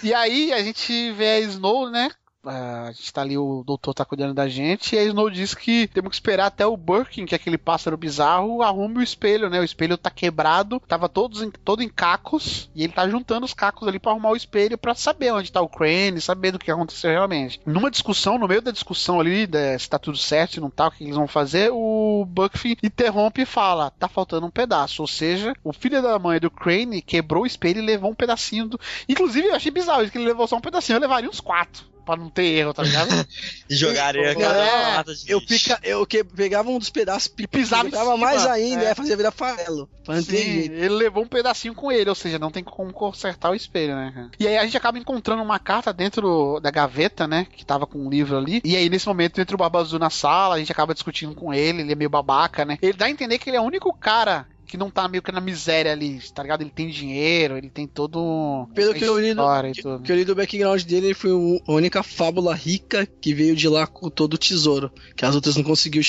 E 0.00 0.14
aí 0.14 0.52
a 0.52 0.62
gente 0.62 1.10
vê 1.12 1.30
a 1.30 1.40
Snow, 1.40 1.90
né? 1.90 2.12
A 2.44 2.92
gente 2.92 3.12
tá 3.12 3.20
ali, 3.20 3.36
o 3.36 3.64
doutor 3.66 3.92
tá 3.92 4.04
cuidando 4.04 4.32
da 4.32 4.48
gente, 4.48 4.94
e 4.94 4.98
a 4.98 5.02
Snow 5.02 5.28
diz 5.28 5.54
que 5.54 5.88
temos 5.88 6.10
que 6.10 6.14
esperar 6.14 6.46
até 6.46 6.64
o 6.64 6.76
Birkin, 6.76 7.26
que 7.26 7.34
é 7.34 7.36
aquele 7.36 7.58
pássaro 7.58 7.96
bizarro, 7.96 8.62
arrume 8.62 8.98
o 8.98 9.02
espelho, 9.02 9.50
né? 9.50 9.58
O 9.58 9.64
espelho 9.64 9.98
tá 9.98 10.08
quebrado, 10.08 10.80
tava 10.86 11.08
todos 11.08 11.42
em, 11.42 11.50
todo 11.50 11.82
em 11.82 11.88
cacos, 11.88 12.70
e 12.76 12.84
ele 12.84 12.92
tá 12.92 13.08
juntando 13.08 13.44
os 13.44 13.52
cacos 13.52 13.88
ali 13.88 13.98
pra 13.98 14.12
arrumar 14.12 14.30
o 14.30 14.36
espelho 14.36 14.78
pra 14.78 14.94
saber 14.94 15.32
onde 15.32 15.50
tá 15.50 15.60
o 15.60 15.68
Crane, 15.68 16.20
saber 16.20 16.52
do 16.52 16.60
que 16.60 16.70
aconteceu 16.70 17.10
realmente. 17.10 17.60
Numa 17.66 17.90
discussão, 17.90 18.38
no 18.38 18.46
meio 18.46 18.62
da 18.62 18.70
discussão 18.70 19.18
ali, 19.18 19.44
de, 19.44 19.76
se 19.76 19.90
tá 19.90 19.98
tudo 19.98 20.16
certo, 20.16 20.54
se 20.54 20.60
não 20.60 20.70
tá, 20.70 20.86
o 20.86 20.90
que 20.92 21.02
eles 21.02 21.16
vão 21.16 21.26
fazer, 21.26 21.72
o 21.72 22.24
Buffy 22.24 22.78
interrompe 22.84 23.42
e 23.42 23.46
fala: 23.46 23.90
tá 23.90 24.06
faltando 24.06 24.46
um 24.46 24.50
pedaço. 24.50 25.02
Ou 25.02 25.08
seja, 25.08 25.54
o 25.64 25.72
filho 25.72 26.00
da 26.00 26.16
mãe 26.20 26.38
do 26.38 26.50
Crane 26.50 27.02
quebrou 27.02 27.42
o 27.42 27.46
espelho 27.46 27.80
e 27.80 27.86
levou 27.86 28.12
um 28.12 28.14
pedacinho 28.14 28.68
do. 28.68 28.80
Inclusive, 29.08 29.48
eu 29.48 29.56
achei 29.56 29.72
bizarro 29.72 30.02
isso, 30.02 30.12
que 30.12 30.18
ele 30.18 30.28
levou 30.28 30.46
só 30.46 30.56
um 30.56 30.60
pedacinho, 30.60 30.96
eu 30.96 31.00
levaria 31.00 31.28
uns 31.28 31.40
quatro. 31.40 31.97
Pra 32.08 32.16
não 32.16 32.30
ter 32.30 32.44
erro, 32.44 32.72
tá 32.72 32.82
ligado? 32.82 33.10
Jogaria 33.68 34.30
É, 34.30 34.34
cada 34.34 34.94
lata 34.96 35.14
de 35.14 35.30
Eu, 35.30 35.42
pica, 35.42 35.78
eu 35.82 36.06
que, 36.06 36.24
pegava 36.24 36.70
um 36.70 36.78
dos 36.78 36.88
pedaços 36.88 37.30
e 37.36 37.46
pisava 37.46 37.84
Pisava 37.84 38.16
mais 38.16 38.46
ainda, 38.46 38.82
é. 38.84 38.86
é. 38.86 38.94
fazia 38.94 39.14
virar 39.14 39.30
farelo. 39.30 39.90
Sim, 40.22 40.38
ele 40.38 40.88
levou 40.88 41.22
um 41.22 41.28
pedacinho 41.28 41.74
com 41.74 41.92
ele, 41.92 42.08
ou 42.08 42.14
seja, 42.14 42.38
não 42.38 42.50
tem 42.50 42.64
como 42.64 42.94
consertar 42.94 43.50
o 43.50 43.54
espelho, 43.54 43.94
né? 43.94 44.10
cara? 44.14 44.30
E 44.40 44.48
aí 44.48 44.56
a 44.56 44.64
gente 44.64 44.78
acaba 44.78 44.98
encontrando 44.98 45.42
uma 45.42 45.58
carta 45.58 45.92
dentro 45.92 46.58
da 46.62 46.70
gaveta, 46.70 47.26
né? 47.26 47.46
Que 47.54 47.62
tava 47.62 47.86
com 47.86 47.98
um 47.98 48.08
livro 48.08 48.38
ali. 48.38 48.62
E 48.64 48.74
aí, 48.74 48.88
nesse 48.88 49.06
momento, 49.06 49.38
entra 49.38 49.54
o 49.54 49.58
Barba 49.58 49.80
Azul 49.80 49.98
na 49.98 50.08
sala, 50.08 50.54
a 50.54 50.58
gente 50.58 50.72
acaba 50.72 50.94
discutindo 50.94 51.34
com 51.34 51.52
ele, 51.52 51.82
ele 51.82 51.92
é 51.92 51.94
meio 51.94 52.08
babaca, 52.08 52.64
né? 52.64 52.78
Ele 52.80 52.94
dá 52.94 53.04
a 53.04 53.10
entender 53.10 53.36
que 53.36 53.50
ele 53.50 53.58
é 53.58 53.60
o 53.60 53.64
único 53.64 53.92
cara 53.92 54.46
que 54.68 54.76
não 54.76 54.90
tá 54.90 55.08
meio 55.08 55.22
que 55.22 55.32
na 55.32 55.40
miséria 55.40 55.90
ali, 55.92 56.20
tá 56.34 56.42
ligado? 56.42 56.60
Ele 56.60 56.70
tem 56.70 56.88
dinheiro, 56.88 57.56
ele 57.56 57.70
tem 57.70 57.86
todo. 57.86 58.68
Pelo 58.74 58.94
que 58.94 59.02
eu 59.04 59.18
li 59.18 59.34
no- 59.34 59.42
e 59.66 59.72
Que, 59.72 59.82
tudo. 59.82 60.02
que 60.02 60.12
eu 60.12 60.16
li 60.16 60.24
do 60.24 60.34
background 60.34 60.82
dele, 60.82 61.06
ele 61.08 61.14
foi 61.14 61.32
o- 61.32 61.60
a 61.66 61.72
única 61.72 62.02
fábula 62.02 62.54
rica 62.54 63.06
que 63.20 63.32
veio 63.34 63.56
de 63.56 63.68
lá 63.68 63.86
com 63.86 64.10
todo 64.10 64.34
o 64.34 64.38
tesouro. 64.38 64.92
Que 65.16 65.24
as 65.24 65.34
outras 65.34 65.56
não 65.56 65.64
conseguiu 65.64 66.02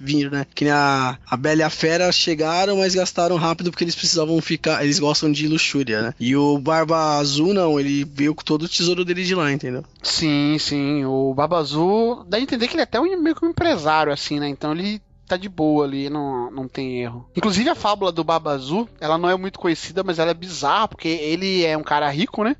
vir, 0.00 0.30
né? 0.30 0.46
Que 0.54 0.64
nem 0.64 0.72
a, 0.72 1.18
a 1.26 1.36
Bela 1.36 1.60
e 1.60 1.64
a 1.64 1.70
Fera 1.70 2.12
chegaram, 2.12 2.76
mas 2.78 2.94
gastaram 2.94 3.36
rápido 3.36 3.70
porque 3.70 3.84
eles 3.84 3.94
precisavam 3.96 4.40
ficar. 4.40 4.84
Eles 4.84 4.98
gostam 4.98 5.32
de 5.32 5.48
luxúria, 5.48 6.02
né? 6.02 6.14
E 6.20 6.36
o 6.36 6.58
Barba 6.58 7.16
Azul, 7.18 7.54
não, 7.54 7.80
ele 7.80 8.04
veio 8.04 8.34
com 8.34 8.44
todo 8.44 8.64
o 8.64 8.68
tesouro 8.68 9.04
dele 9.04 9.24
de 9.24 9.34
lá, 9.34 9.50
entendeu? 9.50 9.82
Sim, 10.02 10.56
sim. 10.60 11.04
O 11.04 11.32
Baba 11.34 11.58
Azul 11.58 12.24
dá 12.28 12.36
a 12.36 12.40
entender 12.40 12.68
que 12.68 12.74
ele 12.74 12.82
é 12.82 12.84
até 12.84 13.00
um, 13.00 13.20
meio 13.22 13.34
que 13.34 13.44
um 13.44 13.50
empresário, 13.50 14.12
assim, 14.12 14.38
né? 14.38 14.48
Então 14.48 14.72
ele 14.72 15.00
tá 15.26 15.36
de 15.36 15.48
boa 15.48 15.84
ali, 15.84 16.10
não, 16.10 16.50
não 16.50 16.68
tem 16.68 17.02
erro. 17.02 17.28
Inclusive 17.34 17.68
a 17.70 17.74
fábula 17.74 18.12
do 18.12 18.24
Baba 18.24 18.52
Azul, 18.52 18.88
ela 19.00 19.18
não 19.18 19.28
é 19.28 19.36
muito 19.36 19.58
conhecida, 19.58 20.02
mas 20.02 20.18
ela 20.18 20.30
é 20.30 20.34
bizarra, 20.34 20.88
porque 20.88 21.08
ele 21.08 21.64
é 21.64 21.76
um 21.76 21.82
cara 21.82 22.10
rico, 22.10 22.44
né? 22.44 22.56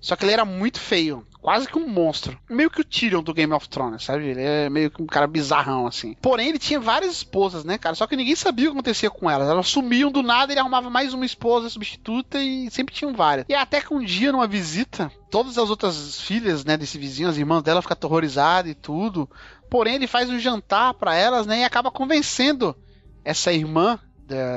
Só 0.00 0.14
que 0.14 0.24
ele 0.24 0.32
era 0.32 0.44
muito 0.44 0.78
feio, 0.78 1.26
quase 1.40 1.66
que 1.66 1.78
um 1.78 1.88
monstro. 1.88 2.38
Meio 2.48 2.70
que 2.70 2.80
o 2.80 2.84
Tyrion 2.84 3.22
do 3.22 3.34
Game 3.34 3.52
of 3.52 3.68
Thrones, 3.68 4.04
sabe? 4.04 4.26
Ele 4.26 4.42
é 4.42 4.68
meio 4.68 4.90
que 4.90 5.02
um 5.02 5.06
cara 5.06 5.26
bizarrão, 5.26 5.86
assim. 5.86 6.14
Porém, 6.20 6.48
ele 6.48 6.58
tinha 6.58 6.78
várias 6.78 7.12
esposas, 7.12 7.64
né, 7.64 7.78
cara? 7.78 7.94
Só 7.94 8.06
que 8.06 8.16
ninguém 8.16 8.36
sabia 8.36 8.66
o 8.66 8.72
que 8.72 8.78
acontecia 8.78 9.10
com 9.10 9.30
elas. 9.30 9.48
Elas 9.48 9.68
sumiam 9.68 10.10
do 10.10 10.22
nada, 10.22 10.52
ele 10.52 10.60
arrumava 10.60 10.90
mais 10.90 11.14
uma 11.14 11.24
esposa 11.24 11.68
substituta 11.68 12.42
e 12.42 12.70
sempre 12.70 12.94
tinham 12.94 13.14
várias. 13.14 13.46
E 13.48 13.54
até 13.54 13.80
que 13.80 13.94
um 13.94 14.04
dia, 14.04 14.32
numa 14.32 14.46
visita, 14.46 15.10
todas 15.30 15.58
as 15.58 15.70
outras 15.70 16.20
filhas, 16.20 16.64
né, 16.64 16.76
desse 16.76 16.98
vizinho, 16.98 17.28
as 17.28 17.36
irmãs 17.36 17.62
dela, 17.62 17.82
ficam 17.82 17.94
aterrorizadas 17.94 18.70
e 18.70 18.74
tudo. 18.74 19.28
Porém, 19.70 19.94
ele 19.94 20.06
faz 20.06 20.30
um 20.30 20.38
jantar 20.38 20.94
para 20.94 21.14
elas, 21.14 21.46
né, 21.46 21.60
e 21.60 21.64
acaba 21.64 21.90
convencendo 21.90 22.76
essa 23.24 23.52
irmã 23.52 23.98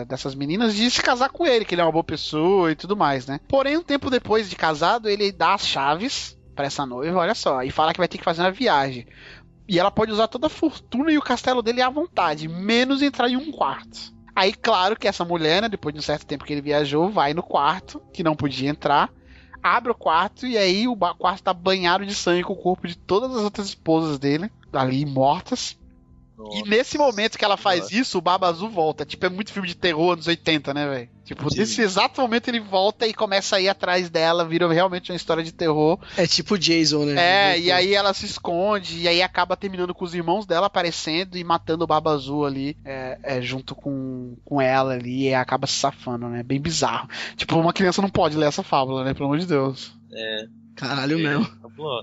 dessas 0.07 0.33
meninas 0.33 0.73
de 0.75 0.89
se 0.89 1.01
casar 1.01 1.29
com 1.29 1.45
ele, 1.45 1.63
que 1.63 1.75
ele 1.75 1.81
é 1.81 1.85
uma 1.85 1.91
boa 1.91 2.03
pessoa 2.03 2.71
e 2.71 2.75
tudo 2.75 2.97
mais, 2.97 3.27
né? 3.27 3.39
Porém, 3.47 3.77
um 3.77 3.83
tempo 3.83 4.09
depois 4.09 4.49
de 4.49 4.55
casado, 4.55 5.07
ele 5.07 5.31
dá 5.31 5.53
as 5.53 5.67
chaves 5.67 6.35
pra 6.55 6.65
essa 6.65 6.85
noiva, 6.85 7.19
olha 7.19 7.35
só, 7.35 7.61
e 7.61 7.69
fala 7.69 7.93
que 7.93 7.99
vai 7.99 8.07
ter 8.07 8.17
que 8.17 8.23
fazer 8.23 8.41
uma 8.41 8.51
viagem. 8.51 9.05
E 9.67 9.77
ela 9.77 9.91
pode 9.91 10.11
usar 10.11 10.27
toda 10.27 10.47
a 10.47 10.49
fortuna 10.49 11.11
e 11.11 11.17
o 11.19 11.21
castelo 11.21 11.61
dele 11.61 11.83
à 11.83 11.89
vontade, 11.89 12.47
menos 12.47 13.03
entrar 13.03 13.29
em 13.29 13.37
um 13.37 13.51
quarto. 13.51 14.11
Aí, 14.35 14.53
claro 14.53 14.95
que 14.95 15.07
essa 15.07 15.23
mulher, 15.23 15.61
né, 15.61 15.69
depois 15.69 15.93
de 15.93 15.99
um 15.99 16.03
certo 16.03 16.25
tempo 16.25 16.45
que 16.45 16.53
ele 16.53 16.61
viajou, 16.61 17.09
vai 17.09 17.33
no 17.35 17.43
quarto, 17.43 18.01
que 18.11 18.23
não 18.23 18.35
podia 18.35 18.69
entrar, 18.69 19.11
abre 19.61 19.91
o 19.91 19.95
quarto 19.95 20.47
e 20.47 20.57
aí 20.57 20.87
o 20.87 20.95
quarto 20.95 21.43
tá 21.43 21.53
banhado 21.53 22.05
de 22.05 22.15
sangue 22.15 22.43
com 22.43 22.53
o 22.53 22.61
corpo 22.61 22.87
de 22.87 22.97
todas 22.97 23.35
as 23.35 23.43
outras 23.43 23.67
esposas 23.67 24.17
dele, 24.17 24.51
ali 24.73 25.05
mortas. 25.05 25.77
E 26.53 26.63
nesse 26.63 26.97
momento 26.97 27.37
que 27.37 27.43
ela 27.43 27.57
faz 27.57 27.81
Nossa. 27.81 27.95
isso, 27.95 28.17
o 28.17 28.21
Baba 28.21 28.47
Azul 28.47 28.69
volta. 28.69 29.05
Tipo, 29.05 29.25
é 29.25 29.29
muito 29.29 29.51
filme 29.51 29.67
de 29.67 29.75
terror 29.75 30.13
anos 30.13 30.25
80, 30.25 30.73
né, 30.73 30.87
velho? 30.87 31.09
Tipo, 31.25 31.51
Sim. 31.51 31.59
nesse 31.59 31.81
exato 31.81 32.21
momento 32.21 32.47
ele 32.47 32.61
volta 32.61 33.05
e 33.05 33.13
começa 33.13 33.57
a 33.57 33.61
ir 33.61 33.67
atrás 33.67 34.09
dela, 34.09 34.45
vira 34.45 34.71
realmente 34.71 35.11
uma 35.11 35.17
história 35.17 35.43
de 35.43 35.51
terror. 35.51 35.99
É 36.15 36.25
tipo 36.25 36.57
Jason, 36.57 37.05
né? 37.05 37.53
É, 37.53 37.59
e 37.59 37.71
aí 37.71 37.93
ela 37.93 38.13
se 38.13 38.25
esconde, 38.25 39.01
e 39.01 39.07
aí 39.07 39.21
acaba 39.21 39.57
terminando 39.57 39.93
com 39.93 40.05
os 40.05 40.15
irmãos 40.15 40.45
dela 40.45 40.67
aparecendo 40.67 41.37
e 41.37 41.43
matando 41.43 41.83
o 41.83 41.87
Baba 41.87 42.11
Azul 42.11 42.45
ali, 42.45 42.77
é, 42.85 43.19
é, 43.21 43.41
junto 43.41 43.75
com, 43.75 44.37
com 44.45 44.61
ela 44.61 44.93
ali, 44.93 45.27
e 45.27 45.33
acaba 45.33 45.67
se 45.67 45.73
safando, 45.73 46.29
né? 46.29 46.41
Bem 46.41 46.59
bizarro. 46.59 47.09
Tipo, 47.35 47.59
uma 47.59 47.73
criança 47.73 48.01
não 48.01 48.09
pode 48.09 48.37
ler 48.37 48.47
essa 48.47 48.63
fábula, 48.63 49.03
né? 49.03 49.13
Pelo 49.13 49.25
amor 49.25 49.39
de 49.39 49.45
Deus. 49.45 49.93
É, 50.11 50.45
Caralho 50.75 51.19
mesmo. 51.19 51.45
pô, 51.75 52.01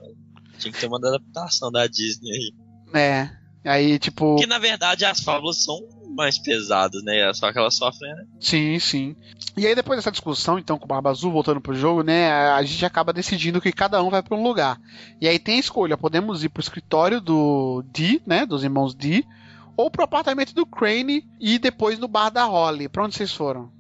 tinha 0.56 0.72
que 0.72 0.80
ter 0.80 0.86
uma 0.86 0.98
adaptação 0.98 1.70
da 1.70 1.86
Disney 1.86 2.30
aí. 2.30 2.54
É. 2.94 3.46
Aí, 3.64 3.98
tipo. 3.98 4.36
Que 4.36 4.46
na 4.46 4.58
verdade 4.58 5.04
as 5.04 5.20
fábulas 5.20 5.64
são 5.64 5.80
mais 6.14 6.38
pesadas, 6.38 7.02
né? 7.02 7.32
Só 7.34 7.52
que 7.52 7.58
elas 7.58 7.76
sofrem, 7.76 8.14
né? 8.14 8.24
Sim, 8.40 8.78
sim. 8.78 9.16
E 9.56 9.66
aí, 9.66 9.74
depois 9.74 9.98
dessa 9.98 10.10
discussão, 10.10 10.58
então, 10.58 10.78
com 10.78 10.84
o 10.84 10.88
Barba 10.88 11.10
Azul, 11.10 11.32
voltando 11.32 11.60
pro 11.60 11.74
jogo, 11.74 12.02
né, 12.02 12.30
a 12.30 12.62
gente 12.62 12.84
acaba 12.84 13.12
decidindo 13.12 13.60
que 13.60 13.72
cada 13.72 14.02
um 14.02 14.10
vai 14.10 14.22
pra 14.22 14.36
um 14.36 14.42
lugar. 14.42 14.80
E 15.20 15.26
aí 15.26 15.38
tem 15.38 15.56
a 15.56 15.60
escolha: 15.60 15.96
podemos 15.96 16.44
ir 16.44 16.48
pro 16.48 16.62
escritório 16.62 17.20
do 17.20 17.82
Dee, 17.92 18.22
né, 18.26 18.46
dos 18.46 18.62
irmãos 18.62 18.94
Dee, 18.94 19.26
ou 19.76 19.90
pro 19.90 20.04
apartamento 20.04 20.54
do 20.54 20.66
Crane 20.66 21.26
e 21.40 21.58
depois 21.58 21.98
no 21.98 22.08
bar 22.08 22.30
da 22.30 22.44
Holly. 22.44 22.88
Pra 22.88 23.04
onde 23.04 23.16
vocês 23.16 23.32
foram? 23.32 23.70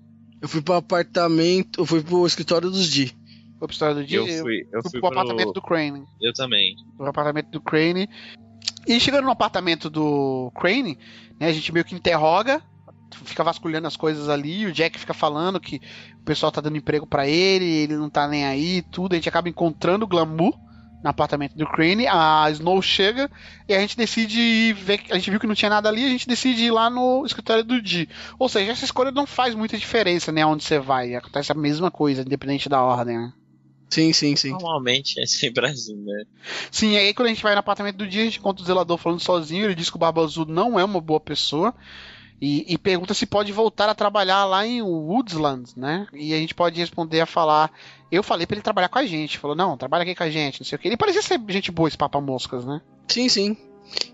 Eu 0.40 0.48
fui 0.48 0.60
pro 0.60 0.74
apartamento, 0.74 1.80
eu 1.80 1.86
fui 1.86 2.02
pro 2.02 2.26
escritório 2.26 2.70
dos 2.70 2.86
Di. 2.88 3.16
Foi 3.58 3.68
pro 3.68 3.94
do 3.94 4.04
Dee? 4.04 4.16
Eu 4.16 4.26
fui, 4.26 4.68
eu 4.72 4.82
fui 4.82 4.90
fui 4.90 5.00
pro 5.00 5.00
pro... 5.00 5.08
apartamento 5.08 5.52
do 5.52 5.62
Crane. 5.62 6.04
Eu 6.20 6.32
também. 6.32 6.76
no 6.98 7.06
apartamento 7.06 7.50
do 7.50 7.60
Crane. 7.60 8.08
E 8.86 9.00
chegando 9.00 9.24
no 9.24 9.30
apartamento 9.30 9.90
do 9.90 10.52
Crane, 10.54 10.98
né, 11.40 11.48
a 11.48 11.52
gente 11.52 11.72
meio 11.72 11.84
que 11.84 11.94
interroga, 11.94 12.62
fica 13.24 13.42
vasculhando 13.42 13.86
as 13.86 13.96
coisas 13.96 14.28
ali, 14.28 14.60
e 14.60 14.66
o 14.66 14.72
Jack 14.72 14.98
fica 14.98 15.14
falando 15.14 15.58
que 15.58 15.80
o 16.20 16.24
pessoal 16.24 16.52
tá 16.52 16.60
dando 16.60 16.76
emprego 16.76 17.06
pra 17.06 17.26
ele, 17.26 17.64
ele 17.64 17.96
não 17.96 18.10
tá 18.10 18.28
nem 18.28 18.44
aí, 18.44 18.82
tudo. 18.82 19.12
A 19.12 19.16
gente 19.16 19.28
acaba 19.28 19.48
encontrando 19.48 20.04
o 20.04 20.08
Glamour 20.08 20.54
no 21.02 21.10
apartamento 21.10 21.56
do 21.56 21.66
Crane, 21.66 22.06
a 22.06 22.48
Snow 22.50 22.80
chega 22.82 23.30
e 23.68 23.74
a 23.74 23.80
gente 23.80 23.96
decide 23.96 24.40
ir 24.40 24.72
ver, 24.72 25.00
a 25.10 25.14
gente 25.14 25.30
viu 25.30 25.40
que 25.40 25.46
não 25.46 25.54
tinha 25.54 25.70
nada 25.70 25.88
ali, 25.88 26.04
a 26.04 26.08
gente 26.08 26.26
decide 26.26 26.64
ir 26.64 26.70
lá 26.70 26.90
no 26.90 27.24
escritório 27.24 27.62
do 27.64 27.80
Dee. 27.80 28.08
Ou 28.38 28.48
seja, 28.48 28.72
essa 28.72 28.84
escolha 28.84 29.10
não 29.10 29.26
faz 29.26 29.54
muita 29.54 29.76
diferença, 29.76 30.32
né, 30.32 30.44
onde 30.44 30.64
você 30.64 30.78
vai, 30.78 31.14
acontece 31.14 31.52
a 31.52 31.54
mesma 31.54 31.90
coisa, 31.90 32.22
independente 32.22 32.68
da 32.68 32.82
ordem, 32.82 33.18
né? 33.18 33.32
Sim, 33.88 34.12
sim, 34.12 34.34
sim. 34.34 34.50
Normalmente 34.50 35.20
é 35.20 35.26
sempre 35.26 35.66
assim, 35.66 35.96
né? 35.96 36.24
Sim, 36.70 36.96
aí 36.96 37.14
quando 37.14 37.26
a 37.26 37.30
gente 37.30 37.42
vai 37.42 37.54
no 37.54 37.60
apartamento 37.60 37.96
do 37.96 38.06
dia, 38.06 38.22
a 38.22 38.24
gente 38.24 38.38
encontra 38.38 38.62
o 38.62 38.66
zelador 38.66 38.98
falando 38.98 39.20
sozinho, 39.20 39.64
ele 39.64 39.74
diz 39.74 39.90
que 39.90 39.96
o 39.96 39.98
Barba 39.98 40.22
Azul 40.22 40.46
não 40.46 40.78
é 40.78 40.84
uma 40.84 41.00
boa 41.00 41.20
pessoa. 41.20 41.74
E, 42.40 42.74
e 42.74 42.76
pergunta 42.76 43.14
se 43.14 43.24
pode 43.24 43.50
voltar 43.50 43.88
a 43.88 43.94
trabalhar 43.94 44.44
lá 44.44 44.66
em 44.66 44.82
Woodsland, 44.82 45.70
né? 45.74 46.06
E 46.12 46.34
a 46.34 46.36
gente 46.36 46.54
pode 46.54 46.78
responder 46.78 47.20
a 47.20 47.26
falar. 47.26 47.72
Eu 48.12 48.22
falei 48.22 48.46
pra 48.46 48.56
ele 48.56 48.62
trabalhar 48.62 48.90
com 48.90 48.98
a 48.98 49.06
gente. 49.06 49.38
Falou, 49.38 49.56
não, 49.56 49.76
trabalha 49.76 50.02
aqui 50.02 50.14
com 50.14 50.22
a 50.22 50.30
gente, 50.30 50.60
não 50.60 50.66
sei 50.66 50.76
o 50.76 50.78
que. 50.78 50.88
Ele 50.88 50.98
parecia 50.98 51.22
ser 51.22 51.40
gente 51.48 51.72
boa, 51.72 51.88
esse 51.88 51.96
Papa 51.96 52.20
Moscas, 52.20 52.66
né? 52.66 52.82
Sim, 53.08 53.28
sim. 53.28 53.56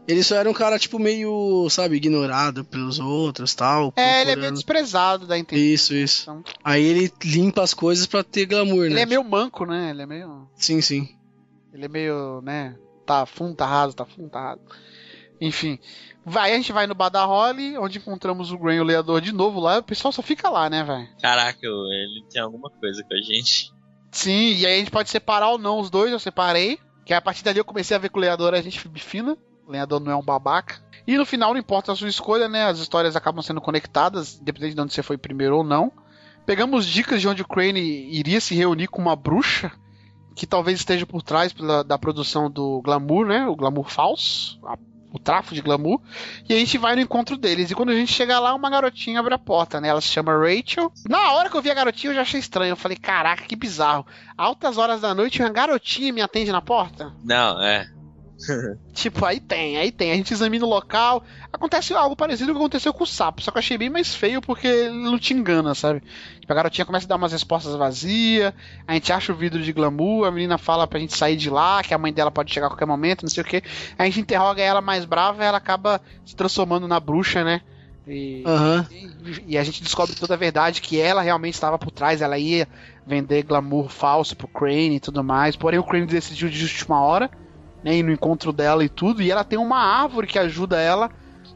Ele 0.07 0.23
só 0.23 0.35
era 0.37 0.51
um 0.51 0.53
cara, 0.53 0.79
tipo, 0.79 0.99
meio, 0.99 1.69
sabe, 1.71 1.97
ignorado 1.97 2.65
pelos 2.65 2.99
outros 2.99 3.55
tal. 3.55 3.93
É, 3.97 4.03
ele 4.03 4.07
é 4.23 4.25
meio 4.25 4.35
procurando- 4.35 4.55
desprezado 4.55 5.27
da 5.27 5.39
intenção. 5.39 5.65
Isso, 5.65 5.95
isso. 5.95 6.43
Aí 6.65 6.83
ele 6.85 7.13
limpa 7.25 7.63
as 7.63 7.73
coisas 7.73 8.07
pra 8.07 8.23
ter 8.25 8.47
glamour, 8.47 8.87
Ele 8.87 8.95
né? 8.95 9.03
é 9.03 9.07
meio 9.07 9.23
manco, 9.23 9.65
né? 9.65 9.91
Ele 9.91 10.03
é 10.03 10.07
meio. 10.07 10.49
Sim, 10.57 10.81
sim. 10.81 11.09
Ele 11.73 11.85
é 11.85 11.89
meio, 11.89 12.41
né? 12.43 12.77
Tá 13.07 13.25
fundo, 13.27 13.55
tá 13.55 13.67
raso, 13.67 13.95
tá 13.95 14.05
fundo, 14.05 14.29
tá 14.29 14.41
raso. 14.41 14.61
Enfim. 15.41 15.79
Vai, 16.25 16.53
a 16.53 16.57
gente 16.57 16.73
vai 16.73 16.87
no 16.87 16.95
bar 16.95 17.09
da 17.09 17.25
Holly, 17.25 17.77
onde 17.79 17.99
encontramos 17.99 18.53
o 18.53 18.71
e 18.71 18.81
o 18.81 18.85
Leador 18.85 19.21
de 19.21 19.33
novo 19.33 19.59
lá. 19.59 19.79
O 19.79 19.83
pessoal 19.83 20.13
só 20.13 20.23
fica 20.23 20.49
lá, 20.49 20.71
né, 20.71 20.85
velho? 20.85 21.09
Caraca, 21.21 21.59
ele 21.63 22.25
tem 22.31 22.41
alguma 22.41 22.71
coisa 22.71 23.03
com 23.03 23.15
a 23.15 23.21
gente. 23.21 23.73
Sim, 24.13 24.55
e 24.55 24.67
aí 24.67 24.75
a 24.75 24.79
gente 24.79 24.91
pode 24.91 25.11
separar 25.11 25.49
ou 25.51 25.59
não 25.59 25.81
os 25.81 25.91
dois, 25.91 26.13
eu 26.13 26.19
separei. 26.21 26.79
Que 27.05 27.13
a 27.13 27.21
partir 27.21 27.43
dali 27.43 27.59
eu 27.59 27.65
comecei 27.65 27.97
a 27.97 27.99
ver 27.99 28.09
que 28.11 28.17
o 28.19 28.21
lenhador 28.21 28.55
é 28.55 28.63
gente 28.63 28.79
fina. 29.01 29.37
Lenhador 29.69 30.01
não 30.01 30.13
é 30.13 30.17
um 30.17 30.23
babaca. 30.23 30.81
E 31.07 31.17
no 31.17 31.27
final, 31.27 31.53
não 31.53 31.59
importa 31.61 31.93
a 31.93 31.97
sua 31.97 32.09
escolha, 32.09 32.49
né? 32.49 32.65
As 32.67 32.79
histórias 32.79 33.17
acabam 33.17 33.43
sendo 33.43 33.61
conectadas, 33.61 34.39
independente 34.41 34.75
de 34.75 34.81
onde 34.81 34.93
você 34.95 35.03
foi 35.03 35.17
primeiro 35.19 35.57
ou 35.59 35.65
não. 35.65 35.91
Pegamos 36.47 36.87
dicas 36.87 37.21
de 37.21 37.29
onde 37.29 37.43
o 37.43 37.47
Crane 37.49 37.81
iria 37.81 38.41
se 38.41 38.55
reunir 38.55 38.89
com 38.89 39.01
uma 39.01 39.15
bruxa, 39.17 39.71
que 40.35 40.47
talvez 40.47 40.79
esteja 40.79 41.07
por 41.07 41.23
trás 41.23 41.53
pela- 41.53 41.85
da 41.85 41.99
produção 41.99 42.51
do 42.51 42.81
glamour, 42.83 43.27
né? 43.27 43.47
O 43.47 43.55
glamour 43.57 43.89
falso, 43.89 44.59
a- 44.67 44.79
o 45.13 45.19
tráfico 45.19 45.55
de 45.55 45.61
glamour. 45.61 46.01
E 46.49 46.55
a 46.55 46.57
gente 46.57 46.79
vai 46.79 46.95
no 46.97 47.03
encontro 47.03 47.37
deles. 47.37 47.71
E 47.71 47.75
quando 47.75 47.91
a 47.91 47.95
gente 47.95 48.13
chega 48.13 48.39
lá, 48.41 48.55
uma 48.55 48.71
garotinha 48.71 49.21
abre 49.21 49.35
a 49.35 49.39
porta, 49.39 49.81
né? 49.81 49.89
Ela 49.89 50.01
se 50.01 50.09
chama 50.09 50.33
Rachel. 50.33 50.91
Na 51.09 51.33
hora 51.33 51.51
que 51.51 51.57
eu 51.57 51.63
vi 51.63 51.71
a 51.71 51.75
garotinha, 51.75 52.11
eu 52.13 52.17
já 52.17 52.23
achei 52.23 52.41
estranho. 52.41 52.73
Eu 52.73 52.77
falei, 52.77 52.97
caraca, 52.97 53.45
que 53.45 53.55
bizarro. 53.55 54.07
Altas 54.39 54.79
horas 54.79 55.01
da 55.03 55.15
noite, 55.15 55.43
uma 55.43 55.51
garotinha 55.51 56.13
me 56.13 56.23
atende 56.23 56.51
na 56.51 56.63
porta? 56.63 57.13
Não, 57.23 57.63
é. 57.63 57.89
Tipo, 58.93 59.25
aí 59.25 59.41
tem, 59.41 59.79
aí 59.79 59.91
tem. 59.91 60.13
A 60.13 60.17
gente 60.17 60.33
examina 60.33 60.67
o 60.67 60.69
local. 60.69 61.25
Acontece 61.53 61.95
algo 61.95 62.15
parecido 62.15 62.53
com 62.53 62.53
o 62.53 62.61
que 62.61 62.65
aconteceu 62.65 62.93
com 62.93 63.05
o 63.05 63.07
sapo. 63.07 63.43
Só 63.43 63.51
que 63.51 63.57
eu 63.57 63.61
achei 63.61 63.79
bem 63.79 63.89
mais 63.89 64.15
feio 64.15 64.41
porque 64.41 64.67
ele 64.67 64.91
não 64.91 65.19
te 65.19 65.33
engana, 65.33 65.75
sabe? 65.75 66.03
Tipo, 66.41 66.53
a 66.53 66.57
garotinha 66.57 66.85
começa 66.85 67.07
a 67.07 67.09
dar 67.09 67.17
umas 67.17 67.33
respostas 67.33 67.75
vazias. 67.75 68.53
A 68.87 68.95
gente 68.95 69.13
acha 69.13 69.33
o 69.33 69.37
vidro 69.37 69.63
de 69.63 69.73
glamour. 69.73 70.27
A 70.27 70.31
menina 70.31 70.59
fala 70.59 70.87
pra 70.87 71.01
gente 71.01 71.17
sair 71.17 71.37
de 71.37 71.49
lá, 71.49 71.83
que 71.83 71.95
a 71.95 71.99
mãe 71.99 72.13
dela 72.13 72.31
pode 72.31 72.53
chegar 72.53 72.67
a 72.67 72.71
qualquer 72.71 72.87
momento, 72.87 73.23
não 73.23 73.31
sei 73.31 73.43
o 73.43 73.47
que. 73.47 73.63
A 73.99 74.05
gente 74.05 74.21
interroga 74.21 74.63
ela 74.63 74.81
mais 74.81 75.05
brava 75.05 75.43
e 75.43 75.47
ela 75.47 75.59
acaba 75.59 76.01
se 76.25 76.37
transformando 76.37 76.87
na 76.87 77.01
bruxa, 77.01 77.43
né? 77.43 77.63
E, 78.07 78.43
Aham. 78.45 78.87
e 79.47 79.57
a 79.57 79.63
gente 79.63 79.83
descobre 79.83 80.17
toda 80.17 80.35
a 80.35 80.37
verdade 80.37 80.81
que 80.81 81.01
ela 81.01 81.23
realmente 81.23 81.55
estava 81.55 81.79
por 81.79 81.93
trás, 81.93 82.21
ela 82.21 82.37
ia 82.37 82.67
vender 83.07 83.45
glamour 83.45 83.89
falso 83.89 84.37
pro 84.37 84.49
Crane 84.49 84.97
e 84.97 85.01
tudo 85.01 85.23
mais. 85.23 85.55
Porém, 85.55 85.79
o 85.79 85.85
Crane 85.85 86.07
decidiu 86.07 86.49
de 86.49 86.65
última 86.65 87.01
hora, 87.01 87.31
né, 87.83 87.97
ir 87.97 88.03
no 88.03 88.13
encontro 88.13 88.53
dela 88.53 88.85
e 88.85 88.89
tudo, 88.89 89.23
e 89.23 89.31
ela 89.31 89.45
tem 89.45 89.59
uma 89.59 89.79
árvore 89.79 90.27
que 90.27 90.39
ajuda 90.39 90.81
ela 90.81 91.11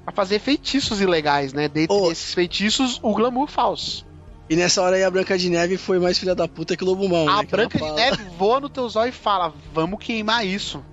a 0.07 0.13
fazer 0.13 0.39
feitiços 0.39 1.01
ilegais, 1.01 1.53
né? 1.53 1.69
Dentre 1.69 1.97
Oh. 1.97 2.11
esses 2.11 2.33
feitiços, 2.33 3.01
o 3.03 3.13
glamour 3.13 3.49
falso. 3.49 4.07
E 4.49 4.55
nessa 4.55 4.81
hora 4.81 4.97
aí 4.97 5.03
a 5.03 5.11
Branca 5.11 5.37
de 5.37 5.51
Neve 5.51 5.77
foi 5.77 5.99
mais 5.99 6.17
filha 6.19 6.35
da 6.35 6.47
puta 6.47 6.77
que 6.77 6.85
o 6.85 6.87
Lobo 6.87 7.07
A 7.29 7.39
né? 7.39 7.45
que 7.47 7.55
ela 7.55 7.69
Branca 7.69 7.79
de. 7.79 7.93
Neve 7.93 8.23
voa 8.39 8.61
no 8.61 8.69
teu 8.69 8.89
zóio 8.89 9.09
e 9.09 9.13
fala: 9.13 9.53
Vamos 9.75 9.99
queimar 9.99 10.47
isso. 10.47 10.85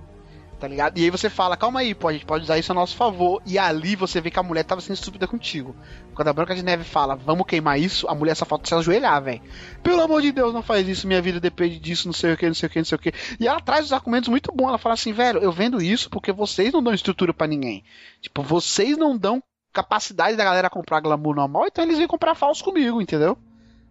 Tá 0.58 0.68
ligado? 0.68 0.98
E 0.98 1.04
aí 1.04 1.10
você 1.10 1.28
fala: 1.28 1.56
Calma 1.56 1.80
aí, 1.80 1.94
pô, 1.94 2.08
a 2.08 2.12
gente 2.12 2.24
pode 2.24 2.44
usar 2.44 2.58
isso 2.58 2.72
a 2.72 2.74
nosso 2.74 2.96
favor. 2.96 3.42
E 3.44 3.58
ali 3.58 3.96
você 3.96 4.20
vê 4.20 4.30
que 4.30 4.38
a 4.38 4.42
mulher 4.42 4.64
tava 4.64 4.80
sendo 4.80 4.96
estúpida 4.96 5.26
contigo. 5.26 5.74
Quando 6.14 6.28
a 6.28 6.32
Branca 6.32 6.54
de 6.54 6.62
Neve 6.62 6.84
fala: 6.84 7.16
Vamos 7.16 7.46
queimar 7.46 7.78
isso, 7.78 8.08
a 8.08 8.14
mulher 8.14 8.34
só 8.34 8.44
falta 8.44 8.66
se 8.66 8.74
ajoelhar, 8.74 9.22
velho. 9.22 9.42
Pelo 9.82 10.00
amor 10.00 10.22
de 10.22 10.32
Deus, 10.32 10.54
não 10.54 10.62
faz 10.62 10.88
isso. 10.88 11.06
Minha 11.06 11.20
vida 11.20 11.40
depende 11.40 11.78
disso, 11.78 12.06
não 12.06 12.12
sei 12.12 12.32
o 12.32 12.36
que, 12.36 12.46
não 12.46 12.54
sei 12.54 12.68
o 12.68 12.70
que, 12.70 12.78
não 12.78 12.84
sei 12.84 12.96
o 12.96 12.98
que. 12.98 13.12
E 13.38 13.48
ela 13.48 13.60
traz 13.60 13.86
os 13.86 13.92
argumentos 13.92 14.28
muito 14.28 14.52
bons. 14.52 14.68
Ela 14.68 14.78
fala 14.78 14.94
assim: 14.94 15.12
Velho, 15.12 15.40
eu 15.40 15.52
vendo 15.52 15.82
isso 15.82 16.08
porque 16.08 16.32
vocês 16.32 16.72
não 16.72 16.82
dão 16.82 16.94
estrutura 16.94 17.34
pra 17.34 17.46
ninguém. 17.46 17.84
Tipo, 18.20 18.42
vocês 18.42 18.96
não 18.96 19.16
dão 19.16 19.42
capacidade 19.72 20.36
da 20.36 20.44
galera 20.44 20.70
comprar 20.70 21.00
glamour 21.00 21.34
normal, 21.34 21.66
então 21.66 21.84
eles 21.84 21.98
vêm 21.98 22.06
comprar 22.06 22.36
falso 22.36 22.62
comigo, 22.62 23.02
entendeu? 23.02 23.36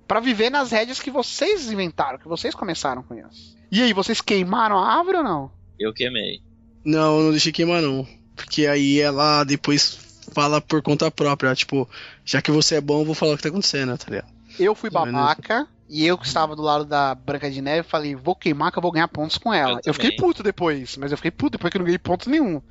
Pra 0.07 0.22
viver 0.22 0.49
nas 0.49 0.72
rédeas 0.72 0.99
que 0.99 1.11
vocês 1.11 1.69
inventaram, 1.69 2.18
que 2.18 2.27
vocês 2.27 2.56
começaram 2.56 3.03
com 3.03 3.14
isso. 3.14 3.57
E 3.69 3.81
aí, 3.81 3.91
vocês 3.91 4.22
queimaram 4.22 4.77
a 4.77 4.98
árvore 4.98 5.18
ou 5.18 5.23
não? 5.23 5.52
Eu 5.80 5.94
queimei. 5.94 6.41
Não, 6.84 7.18
eu 7.18 7.23
não 7.26 7.31
deixei 7.31 7.51
queimar 7.51 7.81
não. 7.81 8.07
Porque 8.35 8.65
aí 8.68 8.99
ela 8.99 9.43
depois 9.43 9.97
fala 10.34 10.60
por 10.60 10.81
conta 10.81 11.10
própria. 11.11 11.53
Tipo, 11.55 11.89
já 12.26 12.41
que 12.41 12.51
você 12.51 12.76
é 12.76 12.81
bom, 12.81 13.01
eu 13.01 13.05
vou 13.05 13.15
falar 13.15 13.34
o 13.34 13.38
que 13.38 13.43
tá 13.43 13.49
acontecendo, 13.49 13.97
tá 13.97 14.05
ligado? 14.10 14.27
Eu 14.60 14.76
fui 14.76 14.89
menos. 14.89 15.11
babaca 15.11 15.68
E 15.89 16.05
eu 16.05 16.18
que 16.18 16.26
estava 16.26 16.55
do 16.55 16.61
lado 16.61 16.85
da 16.85 17.14
Branca 17.14 17.49
de 17.51 17.61
Neve, 17.61 17.88
falei, 17.88 18.15
vou 18.15 18.35
queimar 18.35 18.72
que 18.72 18.77
eu 18.77 18.81
vou 18.81 18.91
ganhar 18.91 19.07
pontos 19.07 19.38
com 19.38 19.53
ela. 19.53 19.73
Eu 19.76 19.81
Eu, 19.85 19.93
fiquei 19.93 20.11
puto 20.11 20.41
depois, 20.41 20.97
mas 20.97 21.11
eu 21.11 21.18
fiquei 21.18 21.30
puto 21.31 21.51
depois 21.51 21.69
que 21.72 21.77
eu 21.77 21.80
não 21.80 21.85
ganhei 21.85 21.99
ponto 21.99 22.30
nenhum. 22.30 22.61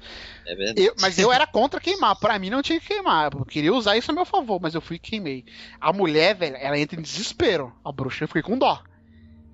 É 0.47 0.55
verdade. 0.55 0.83
Eu- 0.87 0.95
mas 1.01 1.19
eu 1.19 1.33
era 1.33 1.47
contra 1.47 1.81
queimar. 1.81 2.17
Pra 2.17 2.39
mim 2.39 2.51
não 2.51 2.63
tinha 2.63 2.81
que 2.81 2.87
queimar. 2.89 3.31
Eu 3.33 3.45
queria 3.45 3.73
usar 3.73 3.97
isso 3.97 4.11
a 4.11 4.15
meu 4.15 4.25
favor, 4.25 4.59
mas 4.61 4.75
eu 4.75 4.81
fui 4.81 4.97
e 4.97 4.99
queimei. 4.99 5.45
A 5.81 5.93
mulher, 5.93 6.35
velho, 6.35 6.57
ela 6.57 6.79
entra 6.79 6.99
em 6.99 7.03
desespero. 7.03 7.73
A 7.85 7.93
bruxa, 7.93 8.25
eu 8.25 8.29
fiquei 8.29 8.43
com 8.43 8.59
dó. 8.59 8.83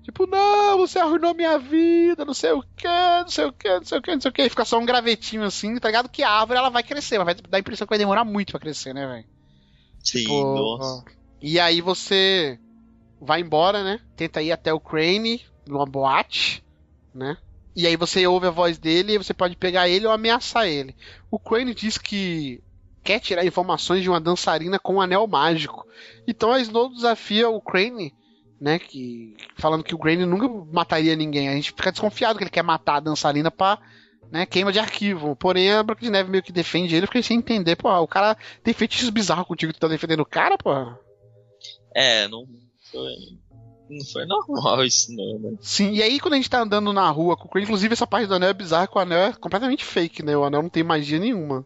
Tipo, 0.09 0.25
não, 0.25 0.75
você 0.79 0.97
arruinou 0.97 1.35
minha 1.35 1.59
vida, 1.59 2.25
não 2.25 2.33
sei 2.33 2.51
o 2.51 2.63
que, 2.75 2.87
não 2.87 3.27
sei 3.27 3.45
o 3.45 3.53
que, 3.53 3.69
não 3.69 3.85
sei 3.85 3.97
o 3.99 4.01
que, 4.01 4.11
não 4.11 4.21
sei 4.21 4.29
o 4.29 4.33
que. 4.33 4.41
E 4.41 4.49
fica 4.49 4.65
só 4.65 4.79
um 4.79 4.85
gravetinho 4.85 5.43
assim, 5.43 5.77
tá 5.77 5.87
ligado? 5.87 6.09
Que 6.09 6.23
a 6.23 6.31
árvore 6.31 6.57
ela 6.57 6.71
vai 6.71 6.81
crescer, 6.81 7.19
mas 7.19 7.25
vai 7.25 7.35
dar 7.35 7.57
a 7.57 7.59
impressão 7.59 7.85
que 7.85 7.91
vai 7.91 7.99
demorar 7.99 8.25
muito 8.25 8.49
pra 8.49 8.59
crescer, 8.59 8.91
né, 8.91 9.05
velho? 9.05 9.25
Sim, 10.03 10.23
Pô, 10.25 10.55
nossa. 10.55 11.05
E 11.39 11.59
aí 11.59 11.79
você 11.79 12.59
vai 13.21 13.41
embora, 13.41 13.83
né? 13.83 13.99
Tenta 14.15 14.41
ir 14.41 14.51
até 14.51 14.73
o 14.73 14.79
Crane, 14.79 15.45
numa 15.67 15.85
boate, 15.85 16.63
né? 17.13 17.37
E 17.75 17.85
aí 17.85 17.95
você 17.95 18.25
ouve 18.25 18.47
a 18.47 18.51
voz 18.51 18.79
dele 18.79 19.13
e 19.13 19.17
você 19.19 19.31
pode 19.31 19.55
pegar 19.55 19.87
ele 19.87 20.07
ou 20.07 20.11
ameaçar 20.11 20.67
ele. 20.67 20.95
O 21.29 21.37
Crane 21.37 21.75
diz 21.75 21.99
que 21.99 22.63
quer 23.03 23.19
tirar 23.19 23.45
informações 23.45 24.01
de 24.01 24.09
uma 24.09 24.19
dançarina 24.19 24.79
com 24.79 24.95
um 24.95 25.01
anel 25.01 25.27
mágico. 25.27 25.85
Então 26.27 26.51
a 26.51 26.59
Snow 26.59 26.89
desafia 26.89 27.47
o 27.47 27.61
Crane, 27.61 28.11
né? 28.59 28.79
Que, 28.79 29.35
falando 29.57 29.83
que 29.83 29.95
o 29.95 29.99
Crane 29.99 30.25
nunca 30.25 30.47
mataria 30.71 31.15
ninguém. 31.15 31.49
A 31.49 31.55
gente 31.55 31.71
fica 31.71 31.91
desconfiado 31.91 32.37
que 32.37 32.43
ele 32.43 32.51
quer 32.51 32.63
matar 32.63 32.97
a 32.97 33.01
dançarina 33.01 33.49
pra. 33.49 33.79
Né, 34.31 34.45
queima 34.45 34.71
de 34.71 34.77
arquivo. 34.77 35.35
Porém, 35.35 35.71
a 35.71 35.81
Branca 35.81 36.01
de 36.01 36.11
Neve 36.11 36.29
meio 36.29 36.43
que 36.43 36.51
defende 36.51 36.95
ele. 36.95 37.07
Fiquei 37.07 37.23
sem 37.23 37.39
entender. 37.39 37.75
Pô, 37.75 37.89
o 37.99 38.07
cara 38.07 38.37
tem 38.63 38.75
feitiços 38.75 39.09
bizarros 39.09 39.47
contigo. 39.47 39.73
Tu 39.73 39.79
tá 39.79 39.87
defendendo 39.87 40.19
o 40.19 40.25
cara, 40.25 40.55
pô? 40.55 40.71
É, 41.95 42.27
não 42.27 42.45
foi. 42.91 43.15
Não 43.89 44.05
foi 44.05 44.25
normal 44.25 44.85
isso, 44.85 45.11
não, 45.15 45.39
né? 45.39 45.57
Sim, 45.61 45.93
e 45.93 46.03
aí 46.03 46.19
quando 46.19 46.35
a 46.35 46.37
gente 46.37 46.49
tá 46.49 46.61
andando 46.61 46.93
na 46.93 47.09
rua 47.09 47.35
com 47.35 47.45
o 47.45 47.49
Crane, 47.49 47.65
inclusive 47.65 47.93
essa 47.93 48.05
parte 48.05 48.27
do 48.27 48.35
anel 48.35 48.49
é 48.49 48.53
bizarra, 48.53 48.87
que 48.87 48.95
o 48.95 49.01
anel 49.01 49.17
é 49.17 49.33
completamente 49.33 49.83
fake, 49.83 50.21
né? 50.21 50.37
O 50.37 50.43
anel 50.43 50.61
não 50.61 50.69
tem 50.69 50.83
magia 50.83 51.17
nenhuma. 51.17 51.65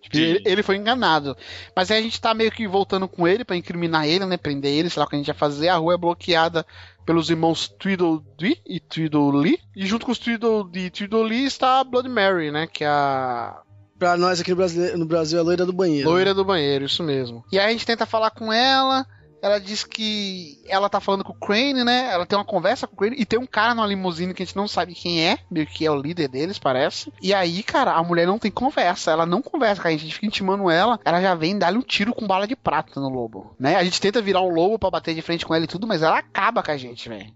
Tipo, 0.00 0.16
ele, 0.16 0.42
ele 0.44 0.62
foi 0.62 0.76
enganado. 0.76 1.36
Mas 1.76 1.90
aí 1.90 1.98
a 1.98 2.02
gente 2.02 2.20
tá 2.20 2.32
meio 2.32 2.50
que 2.50 2.66
voltando 2.66 3.06
com 3.06 3.28
ele 3.28 3.44
pra 3.44 3.56
incriminar 3.56 4.06
ele, 4.06 4.24
né? 4.24 4.36
Prender 4.36 4.72
ele, 4.72 4.88
sei 4.88 5.00
lá 5.00 5.06
o 5.06 5.08
que 5.08 5.16
a 5.16 5.18
gente 5.18 5.26
vai 5.26 5.36
fazer. 5.36 5.68
A 5.68 5.76
rua 5.76 5.94
é 5.94 5.98
bloqueada 5.98 6.66
pelos 7.04 7.28
irmãos 7.28 7.68
Tweedledee 7.68 8.60
e 8.66 8.80
Tweedlee. 8.80 9.58
E 9.76 9.86
junto 9.86 10.06
com 10.06 10.12
os 10.12 10.18
Tweedledee 10.18 10.86
e 10.86 10.90
Tweedlee 10.90 11.44
está 11.44 11.80
a 11.80 11.84
Blood 11.84 12.08
Mary, 12.08 12.50
né? 12.50 12.66
Que 12.66 12.84
é 12.84 12.88
a 12.88 13.62
Pra 14.00 14.16
nós 14.16 14.40
aqui 14.40 14.48
no 14.48 14.56
Brasil, 14.56 14.96
no 14.96 15.04
Brasil 15.04 15.38
é 15.38 15.42
loira 15.42 15.66
do 15.66 15.74
banheiro. 15.74 16.08
Loira 16.08 16.32
do 16.32 16.42
banheiro, 16.42 16.86
isso 16.86 17.02
mesmo. 17.02 17.44
E 17.52 17.58
aí 17.58 17.66
a 17.66 17.70
gente 17.70 17.84
tenta 17.84 18.06
falar 18.06 18.30
com 18.30 18.50
ela. 18.50 19.04
Ela 19.42 19.58
diz 19.58 19.84
que 19.84 20.62
ela 20.68 20.90
tá 20.90 21.00
falando 21.00 21.24
com 21.24 21.32
o 21.32 21.38
Crane, 21.38 21.82
né? 21.82 22.10
Ela 22.12 22.26
tem 22.26 22.38
uma 22.38 22.44
conversa 22.44 22.86
com 22.86 22.94
o 22.94 22.96
Crane 22.96 23.16
e 23.18 23.24
tem 23.24 23.38
um 23.38 23.46
cara 23.46 23.74
numa 23.74 23.86
limusine 23.86 24.34
que 24.34 24.42
a 24.42 24.46
gente 24.46 24.56
não 24.56 24.68
sabe 24.68 24.94
quem 24.94 25.26
é, 25.26 25.38
meio 25.50 25.66
que 25.66 25.86
é 25.86 25.90
o 25.90 26.00
líder 26.00 26.28
deles, 26.28 26.58
parece. 26.58 27.10
E 27.22 27.32
aí, 27.32 27.62
cara, 27.62 27.92
a 27.92 28.02
mulher 28.02 28.26
não 28.26 28.38
tem 28.38 28.50
conversa, 28.50 29.10
ela 29.10 29.24
não 29.24 29.40
conversa 29.40 29.80
com 29.80 29.88
a 29.88 29.90
gente, 29.90 30.00
a 30.00 30.04
gente 30.04 30.14
fica 30.14 30.26
intimando 30.26 30.68
ela, 30.68 31.00
ela 31.04 31.22
já 31.22 31.34
vem 31.34 31.58
dar-lhe 31.58 31.78
um 31.78 31.82
tiro 31.82 32.14
com 32.14 32.26
bala 32.26 32.46
de 32.46 32.54
prata 32.54 33.00
no 33.00 33.08
lobo, 33.08 33.54
né? 33.58 33.76
A 33.76 33.84
gente 33.84 34.00
tenta 34.00 34.20
virar 34.20 34.42
um 34.42 34.52
lobo 34.52 34.78
pra 34.78 34.90
bater 34.90 35.14
de 35.14 35.22
frente 35.22 35.46
com 35.46 35.54
ela 35.54 35.64
e 35.64 35.68
tudo, 35.68 35.86
mas 35.86 36.02
ela 36.02 36.18
acaba 36.18 36.62
com 36.62 36.70
a 36.70 36.76
gente, 36.76 37.08
velho. 37.08 37.32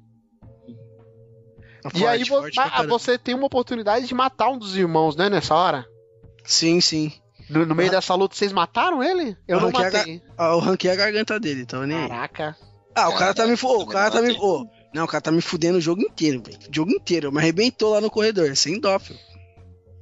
Forte, 1.83 2.01
E 2.01 2.07
aí 2.07 2.27
forte 2.27 2.55
caramba. 2.55 2.89
você 2.89 3.19
tem 3.19 3.35
uma 3.35 3.47
oportunidade 3.47 4.07
de 4.07 4.15
matar 4.15 4.49
um 4.49 4.59
dos 4.59 4.77
irmãos, 4.77 5.17
né, 5.17 5.29
nessa 5.29 5.55
hora? 5.55 5.87
Sim, 6.45 6.81
sim. 6.81 7.13
No, 7.51 7.67
no 7.67 7.75
meio 7.75 7.91
dessa 7.91 8.15
luta, 8.15 8.35
vocês 8.35 8.53
mataram 8.53 9.03
ele? 9.03 9.37
Eu 9.47 9.61
não 9.61 9.69
a 9.69 9.73
matei. 9.73 10.23
Ah, 10.39 10.53
eu 10.53 10.59
ranquei 10.59 10.91
a 10.91 10.97
garganta 10.97 11.39
dele, 11.39 11.67
tava 11.67 11.87
nem. 11.87 12.09
Caraca. 12.09 12.57
Ah, 12.95 13.09
o 13.09 13.17
cara 13.17 13.35
tá 13.35 13.47
me. 13.47 13.57
fu- 13.57 13.87
Caraca, 13.87 13.89
O 13.89 13.93
cara 13.93 14.11
tá 14.11 14.23
me. 14.23 14.33
ô, 14.41 14.67
não, 14.95 15.05
o 15.05 15.09
cara 15.09 15.21
tá 15.21 15.33
me 15.33 15.41
fudendo 15.41 15.79
o 15.79 15.81
jogo 15.81 16.01
inteiro, 16.03 16.43
velho. 16.45 16.59
O 16.71 16.75
jogo 16.75 16.91
inteiro. 16.93 17.33
Me 17.33 17.39
arrebentou 17.39 17.93
lá 17.93 18.01
no 18.01 18.11
corredor. 18.11 18.55
Sem 18.57 18.79
dó, 18.81 18.99
filho. 18.99 19.19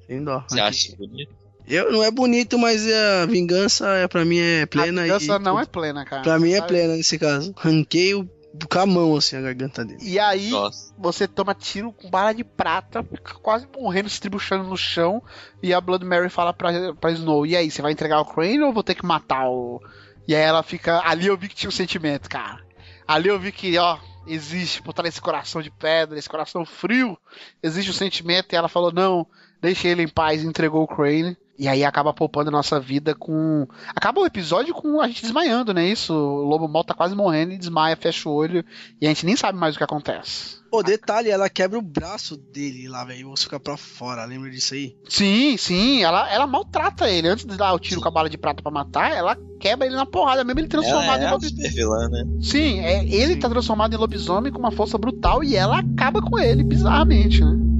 Sem 0.06 0.22
dó. 0.22 0.44
Você 0.48 0.60
acha 0.60 0.96
bonito? 0.96 1.34
Eu 1.66 1.92
não 1.92 2.02
é 2.02 2.10
bonito, 2.10 2.58
mas 2.58 2.84
a 2.92 3.24
vingança 3.26 3.86
é, 3.94 4.08
pra 4.08 4.24
mim 4.24 4.38
é 4.38 4.66
plena. 4.66 5.00
a 5.00 5.04
vingança 5.04 5.36
e, 5.36 5.38
não 5.38 5.58
é 5.60 5.64
plena, 5.64 6.04
cara. 6.04 6.22
Pra 6.22 6.38
mim 6.38 6.52
é 6.52 6.60
plena 6.60 6.96
nesse 6.96 7.18
caso. 7.18 7.54
Ranquei 7.56 8.14
o, 8.14 8.28
com 8.70 8.78
a 8.78 8.86
mão, 8.86 9.16
assim, 9.16 9.36
a 9.36 9.40
garganta 9.40 9.84
dele. 9.84 10.00
E 10.02 10.18
aí, 10.18 10.50
Nossa. 10.50 10.94
você 10.98 11.26
toma 11.26 11.54
tiro 11.54 11.92
com 11.92 12.10
bala 12.10 12.32
de 12.32 12.44
prata, 12.44 13.02
fica 13.02 13.34
quase 13.34 13.66
morrendo, 13.78 14.08
se 14.08 14.20
tribuchando 14.20 14.64
no 14.64 14.76
chão. 14.76 15.22
E 15.62 15.72
a 15.72 15.80
Blood 15.80 16.04
Mary 16.04 16.28
fala 16.28 16.52
pra, 16.52 16.94
pra 16.94 17.12
Snow: 17.12 17.46
E 17.46 17.56
aí, 17.56 17.70
você 17.70 17.80
vai 17.80 17.92
entregar 17.92 18.20
o 18.20 18.24
Crane 18.24 18.60
ou 18.60 18.68
eu 18.68 18.72
vou 18.72 18.82
ter 18.82 18.94
que 18.94 19.06
matar 19.06 19.48
o. 19.48 19.80
E 20.26 20.34
aí 20.34 20.42
ela 20.42 20.62
fica. 20.62 21.00
Ali 21.04 21.26
eu 21.26 21.36
vi 21.36 21.48
que 21.48 21.54
tinha 21.54 21.68
um 21.68 21.72
sentimento, 21.72 22.28
cara. 22.28 22.64
Ali 23.06 23.28
eu 23.28 23.38
vi 23.38 23.52
que, 23.52 23.76
ó, 23.78 23.98
existe 24.26 24.82
por 24.82 24.92
trás 24.92 25.10
desse 25.10 25.20
coração 25.20 25.60
de 25.60 25.70
pedra, 25.70 26.18
esse 26.18 26.28
coração 26.28 26.64
frio, 26.64 27.18
existe 27.62 27.90
um 27.90 27.94
sentimento. 27.94 28.52
E 28.52 28.56
ela 28.56 28.68
falou: 28.68 28.92
Não, 28.92 29.26
deixa 29.60 29.88
ele 29.88 30.02
em 30.02 30.08
paz 30.08 30.42
e 30.42 30.46
entregou 30.46 30.82
o 30.82 30.88
Crane. 30.88 31.36
E 31.58 31.68
aí 31.68 31.84
acaba 31.84 32.14
poupando 32.14 32.48
a 32.48 32.52
nossa 32.52 32.80
vida 32.80 33.14
com. 33.14 33.66
Acaba 33.94 34.20
o 34.20 34.26
episódio 34.26 34.72
com 34.74 35.00
a 35.00 35.06
gente 35.06 35.22
desmaiando, 35.22 35.74
né? 35.74 35.86
Isso. 35.86 36.12
O 36.12 36.42
Lobo 36.44 36.66
Mal 36.66 36.82
tá 36.82 36.94
quase 36.94 37.14
morrendo 37.14 37.52
e 37.52 37.58
desmaia, 37.58 37.94
fecha 37.96 38.28
o 38.28 38.32
olho. 38.32 38.64
E 39.00 39.06
a 39.06 39.10
gente 39.10 39.26
nem 39.26 39.36
sabe 39.36 39.58
mais 39.58 39.74
o 39.74 39.78
que 39.78 39.84
acontece. 39.84 40.62
Pô, 40.70 40.82
detalhe, 40.82 41.28
ela 41.28 41.50
quebra 41.50 41.78
o 41.78 41.82
braço 41.82 42.34
dele 42.34 42.88
lá, 42.88 43.04
velho. 43.04 43.20
E 43.20 43.24
você 43.24 43.44
fica 43.44 43.60
pra 43.60 43.76
fora, 43.76 44.24
lembra 44.24 44.50
disso 44.50 44.72
aí? 44.72 44.96
Sim, 45.06 45.54
sim, 45.58 46.02
ela, 46.02 46.32
ela 46.32 46.46
maltrata 46.46 47.10
ele. 47.10 47.28
Antes 47.28 47.44
de 47.44 47.56
dar 47.58 47.74
o 47.74 47.78
tiro 47.78 48.00
com 48.00 48.08
a 48.08 48.10
bala 48.10 48.30
de 48.30 48.38
prata 48.38 48.62
pra 48.62 48.72
matar, 48.72 49.14
ela 49.14 49.36
quebra 49.60 49.86
ele 49.86 49.94
na 49.94 50.06
porrada, 50.06 50.42
mesmo 50.42 50.58
ele 50.60 50.68
transformado 50.68 51.20
Ela 51.20 51.24
é 51.24 51.28
em 51.28 51.30
lobisomem. 51.32 51.64
super 51.66 51.76
vilã, 51.76 52.08
né? 52.08 52.24
Sim, 52.40 52.80
é, 52.80 53.04
ele 53.04 53.36
tá 53.36 53.50
transformado 53.50 53.92
em 53.94 53.98
lobisomem 53.98 54.50
com 54.50 54.58
uma 54.58 54.72
força 54.72 54.96
brutal 54.96 55.44
e 55.44 55.54
ela 55.54 55.80
acaba 55.80 56.22
com 56.22 56.38
ele, 56.38 56.64
bizarramente, 56.64 57.44
né? 57.44 57.71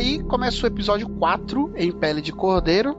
Aí 0.00 0.22
começa 0.24 0.64
o 0.64 0.66
episódio 0.66 1.06
4 1.08 1.74
em 1.76 1.92
Pele 1.92 2.20
de 2.22 2.32
Cordeiro. 2.32 2.96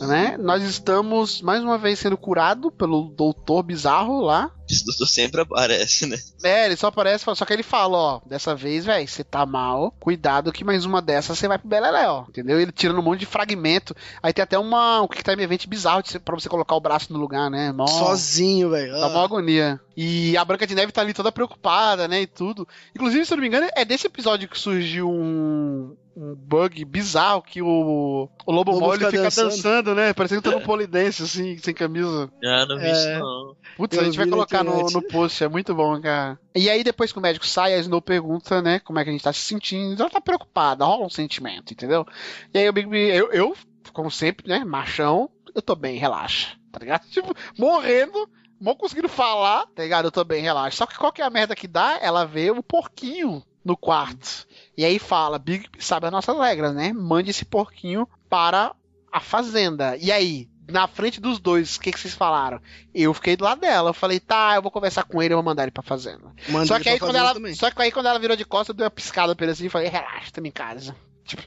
Né? 0.00 0.36
Nós 0.38 0.62
estamos 0.62 1.42
mais 1.42 1.62
uma 1.62 1.76
vez 1.76 1.98
sendo 1.98 2.16
curado 2.16 2.70
pelo 2.72 3.10
doutor 3.14 3.62
bizarro 3.62 4.22
lá. 4.22 4.50
Esse 4.68 4.84
doutor 4.84 5.06
sempre 5.06 5.40
aparece, 5.42 6.06
né? 6.06 6.16
É, 6.42 6.64
ele 6.66 6.76
só 6.76 6.86
aparece, 6.86 7.24
só 7.34 7.44
que 7.44 7.52
ele 7.52 7.62
fala, 7.62 7.98
ó, 7.98 8.20
dessa 8.24 8.54
vez, 8.54 8.84
velho, 8.86 9.06
você 9.06 9.22
tá 9.22 9.44
mal, 9.44 9.92
cuidado 10.00 10.52
que 10.52 10.64
mais 10.64 10.86
uma 10.86 11.02
dessas 11.02 11.36
você 11.38 11.46
vai 11.48 11.58
pro 11.58 11.68
Beleléu, 11.68 12.24
entendeu? 12.28 12.58
Ele 12.58 12.72
tirando 12.72 12.98
um 12.98 13.02
monte 13.02 13.20
de 13.20 13.26
fragmento. 13.26 13.94
Aí 14.22 14.32
tem 14.32 14.42
até 14.42 14.58
uma, 14.58 15.02
um 15.02 15.08
Quick 15.08 15.22
Time 15.24 15.42
Event 15.42 15.66
bizarro 15.66 16.02
de, 16.02 16.18
pra 16.18 16.34
você 16.38 16.48
colocar 16.48 16.74
o 16.76 16.80
braço 16.80 17.12
no 17.12 17.18
lugar, 17.18 17.50
né? 17.50 17.70
Mó, 17.72 17.86
Sozinho, 17.86 18.70
velho. 18.70 18.92
Dá 18.92 19.04
Ah. 19.06 19.08
uma 19.08 19.24
agonia. 19.24 19.78
E 20.02 20.34
a 20.34 20.42
Branca 20.46 20.66
de 20.66 20.74
Neve 20.74 20.92
tá 20.92 21.02
ali 21.02 21.12
toda 21.12 21.30
preocupada, 21.30 22.08
né, 22.08 22.22
e 22.22 22.26
tudo. 22.26 22.66
Inclusive, 22.96 23.26
se 23.26 23.34
eu 23.34 23.36
não 23.36 23.42
me 23.42 23.48
engano, 23.48 23.68
é 23.76 23.84
desse 23.84 24.06
episódio 24.06 24.48
que 24.48 24.58
surgiu 24.58 25.10
um, 25.10 25.94
um 26.16 26.34
bug 26.34 26.82
bizarro 26.86 27.42
que 27.42 27.60
o, 27.60 28.26
o 28.46 28.50
Lobo, 28.50 28.94
ele 28.94 29.04
fica 29.04 29.24
dançando. 29.24 29.50
dançando. 29.50 29.94
né? 29.94 30.14
Parecendo 30.14 30.40
que 30.40 30.48
tá 30.48 30.56
no 30.56 30.64
polidense, 30.64 31.22
assim, 31.22 31.58
sem 31.58 31.74
camisa. 31.74 32.32
Ah, 32.42 32.64
não 32.64 32.78
vi 32.78 32.86
É. 32.86 32.92
isso 32.92 33.10
não. 33.18 33.54
Putz, 33.76 33.94
Eu 33.94 34.00
a 34.00 34.04
gente 34.06 34.16
vai 34.16 34.26
colocar 34.26 34.64
no, 34.64 34.86
no 34.90 35.02
post, 35.02 35.44
é 35.44 35.48
muito 35.48 35.74
bom, 35.74 36.00
cara. 36.00 36.40
E 36.54 36.70
aí, 36.70 36.82
depois 36.82 37.12
que 37.12 37.18
o 37.18 37.22
médico 37.22 37.46
sai, 37.46 37.74
a 37.74 37.78
Snow 37.78 38.00
pergunta, 38.00 38.62
né, 38.62 38.78
como 38.80 38.98
é 38.98 39.04
que 39.04 39.10
a 39.10 39.12
gente 39.12 39.22
tá 39.22 39.34
se 39.34 39.40
sentindo. 39.40 40.00
Ela 40.00 40.08
tá 40.08 40.20
preocupada, 40.22 40.82
rola 40.82 41.04
um 41.04 41.10
sentimento, 41.10 41.74
entendeu? 41.74 42.06
E 42.54 42.58
aí 42.58 42.66
o 42.66 42.72
Big 42.72 42.88
B, 42.88 42.96
eu, 43.12 43.30
eu, 43.32 43.54
como 43.92 44.10
sempre, 44.10 44.48
né, 44.48 44.64
machão, 44.64 45.28
eu 45.54 45.60
tô 45.60 45.76
bem, 45.76 45.98
relaxa, 45.98 46.56
tá 46.72 46.78
ligado? 46.78 47.02
Tipo, 47.12 47.34
morrendo, 47.58 48.26
mal 48.60 48.76
conseguindo 48.76 49.08
falar, 49.08 49.66
tá 49.74 49.82
ligado? 49.82 50.04
Eu 50.06 50.12
tô 50.12 50.22
bem, 50.24 50.42
relaxa. 50.42 50.76
Só 50.76 50.86
que 50.86 50.98
qual 50.98 51.12
que 51.12 51.22
é 51.22 51.24
a 51.24 51.30
merda 51.30 51.56
que 51.56 51.66
dá? 51.66 51.98
Ela 52.00 52.24
vê 52.24 52.50
o 52.50 52.62
porquinho 52.62 53.42
no 53.64 53.76
quarto. 53.76 54.46
E 54.76 54.84
aí 54.84 54.98
fala, 54.98 55.38
Big 55.38 55.68
sabe 55.78 56.06
as 56.06 56.12
nossas 56.12 56.36
regras, 56.38 56.74
né? 56.74 56.92
Mande 56.92 57.30
esse 57.30 57.44
porquinho 57.44 58.08
para 58.28 58.74
a 59.12 59.20
fazenda. 59.20 59.96
E 59.96 60.10
aí, 60.12 60.48
na 60.68 60.86
frente 60.86 61.20
dos 61.20 61.38
dois, 61.40 61.76
o 61.76 61.80
que, 61.80 61.92
que 61.92 61.98
vocês 62.00 62.14
falaram? 62.14 62.60
Eu 62.94 63.12
fiquei 63.12 63.36
do 63.36 63.44
lado 63.44 63.60
dela. 63.60 63.90
Eu 63.90 63.94
falei, 63.94 64.20
tá, 64.20 64.54
eu 64.54 64.62
vou 64.62 64.70
conversar 64.70 65.04
com 65.04 65.22
ele, 65.22 65.34
eu 65.34 65.38
vou 65.38 65.44
mandar 65.44 65.64
ele 65.64 65.72
pra 65.72 65.82
fazenda. 65.82 66.32
Manda 66.48 66.66
Só 66.66 66.76
ele 66.76 66.84
que, 66.84 66.90
aí, 66.90 66.98
pra 66.98 67.08
quando 67.08 67.16
fazenda 67.16 67.30
ela, 67.30 67.34
também. 67.34 67.54
só 67.54 67.70
que 67.70 67.82
aí 67.82 67.90
quando 67.92 68.06
ela 68.06 68.18
virou 68.18 68.36
de 68.36 68.44
costas, 68.44 68.68
eu 68.68 68.74
dei 68.74 68.84
uma 68.84 68.90
piscada 68.90 69.34
pra 69.34 69.44
ele 69.44 69.52
assim 69.52 69.66
e 69.66 69.70
falei, 69.70 69.88
relaxa, 69.88 70.30
tamo 70.32 70.46
em 70.46 70.52
casa. 70.52 70.94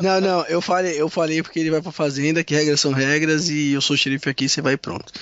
Não, 0.00 0.20
não, 0.20 0.44
eu 0.46 0.60
falei, 0.62 0.98
eu 0.98 1.08
falei 1.08 1.42
porque 1.42 1.58
ele 1.58 1.70
vai 1.70 1.82
pra 1.82 1.92
fazenda, 1.92 2.42
que 2.42 2.54
regras 2.54 2.80
são 2.80 2.92
regras, 2.92 3.48
e 3.50 3.72
eu 3.72 3.80
sou 3.80 3.96
xerife 3.96 4.28
aqui, 4.30 4.48
você 4.48 4.62
vai 4.62 4.74
e 4.74 4.76
pronto. 4.76 5.12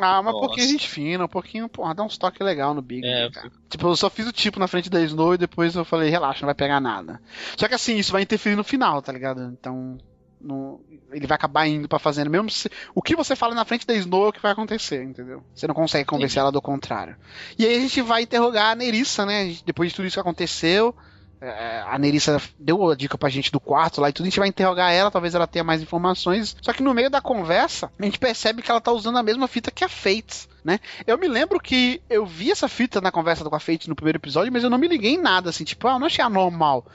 Ah, 0.00 0.20
mas 0.22 0.34
um 0.34 0.38
Nossa. 0.38 0.46
pouquinho 0.46 0.68
gente 0.68 0.88
fina, 0.88 1.24
um 1.24 1.28
pouquinho, 1.28 1.68
porra, 1.68 1.94
dá 1.94 2.02
uns 2.02 2.18
toques 2.18 2.40
legal 2.44 2.74
no 2.74 2.82
Big. 2.82 3.06
É, 3.06 3.24
né, 3.24 3.30
cara. 3.30 3.52
Tipo, 3.68 3.88
eu 3.88 3.96
só 3.96 4.10
fiz 4.10 4.26
o 4.26 4.32
tipo 4.32 4.58
na 4.58 4.66
frente 4.66 4.90
da 4.90 5.00
Snow 5.02 5.34
e 5.34 5.38
depois 5.38 5.76
eu 5.76 5.84
falei, 5.84 6.10
relaxa, 6.10 6.40
não 6.40 6.46
vai 6.46 6.54
pegar 6.54 6.80
nada. 6.80 7.20
Só 7.56 7.68
que 7.68 7.74
assim, 7.74 7.96
isso 7.96 8.10
vai 8.10 8.22
interferir 8.22 8.56
no 8.56 8.64
final, 8.64 9.00
tá 9.02 9.12
ligado? 9.12 9.42
Então, 9.52 9.98
não- 10.40 10.80
ele 11.12 11.26
vai 11.26 11.36
acabar 11.36 11.66
indo 11.68 11.86
pra 11.86 11.98
fazenda. 12.00 12.28
Mesmo 12.30 12.50
se, 12.50 12.68
o 12.94 13.02
que 13.02 13.14
você 13.14 13.36
fala 13.36 13.54
na 13.54 13.64
frente 13.64 13.86
da 13.86 13.94
Snow 13.94 14.26
é 14.26 14.28
o 14.30 14.32
que 14.32 14.42
vai 14.42 14.52
acontecer, 14.52 15.04
entendeu? 15.04 15.44
Você 15.54 15.66
não 15.66 15.74
consegue 15.74 16.06
convencer 16.06 16.40
ela 16.40 16.50
do 16.50 16.62
contrário. 16.62 17.14
E 17.56 17.64
aí 17.66 17.76
a 17.76 17.80
gente 17.80 18.02
vai 18.02 18.22
interrogar 18.22 18.72
a 18.72 18.74
Nerissa, 18.74 19.24
né? 19.24 19.54
Depois 19.64 19.90
de 19.90 19.96
tudo 19.96 20.06
isso 20.06 20.16
que 20.16 20.20
aconteceu. 20.20 20.94
É, 21.42 21.82
A 21.86 21.98
Nerissa 21.98 22.40
deu 22.58 22.88
a 22.88 22.94
dica 22.94 23.18
pra 23.18 23.28
gente 23.28 23.50
do 23.50 23.58
quarto 23.58 24.00
lá 24.00 24.08
e 24.08 24.12
tudo, 24.12 24.26
a 24.26 24.28
gente 24.28 24.38
vai 24.38 24.48
interrogar 24.48 24.92
ela, 24.92 25.10
talvez 25.10 25.34
ela 25.34 25.46
tenha 25.46 25.64
mais 25.64 25.82
informações. 25.82 26.56
Só 26.62 26.72
que 26.72 26.82
no 26.82 26.94
meio 26.94 27.10
da 27.10 27.20
conversa, 27.20 27.90
a 27.98 28.04
gente 28.04 28.18
percebe 28.18 28.62
que 28.62 28.70
ela 28.70 28.80
tá 28.80 28.92
usando 28.92 29.18
a 29.18 29.22
mesma 29.22 29.48
fita 29.48 29.70
que 29.70 29.84
a 29.84 29.88
Fates, 29.88 30.48
né? 30.64 30.78
Eu 31.04 31.18
me 31.18 31.26
lembro 31.26 31.58
que 31.58 32.00
eu 32.08 32.24
vi 32.24 32.52
essa 32.52 32.68
fita 32.68 33.00
na 33.00 33.10
conversa 33.10 33.44
com 33.44 33.56
a 33.56 33.60
Fates 33.60 33.88
no 33.88 33.96
primeiro 33.96 34.18
episódio, 34.18 34.52
mas 34.52 34.62
eu 34.62 34.70
não 34.70 34.78
me 34.78 34.86
liguei 34.86 35.14
em 35.14 35.20
nada, 35.20 35.50
assim, 35.50 35.64
tipo, 35.64 35.88
ah, 35.88 35.94
eu 35.94 35.98
não 35.98 36.06
achei 36.06 36.24
anormal. 36.24 36.86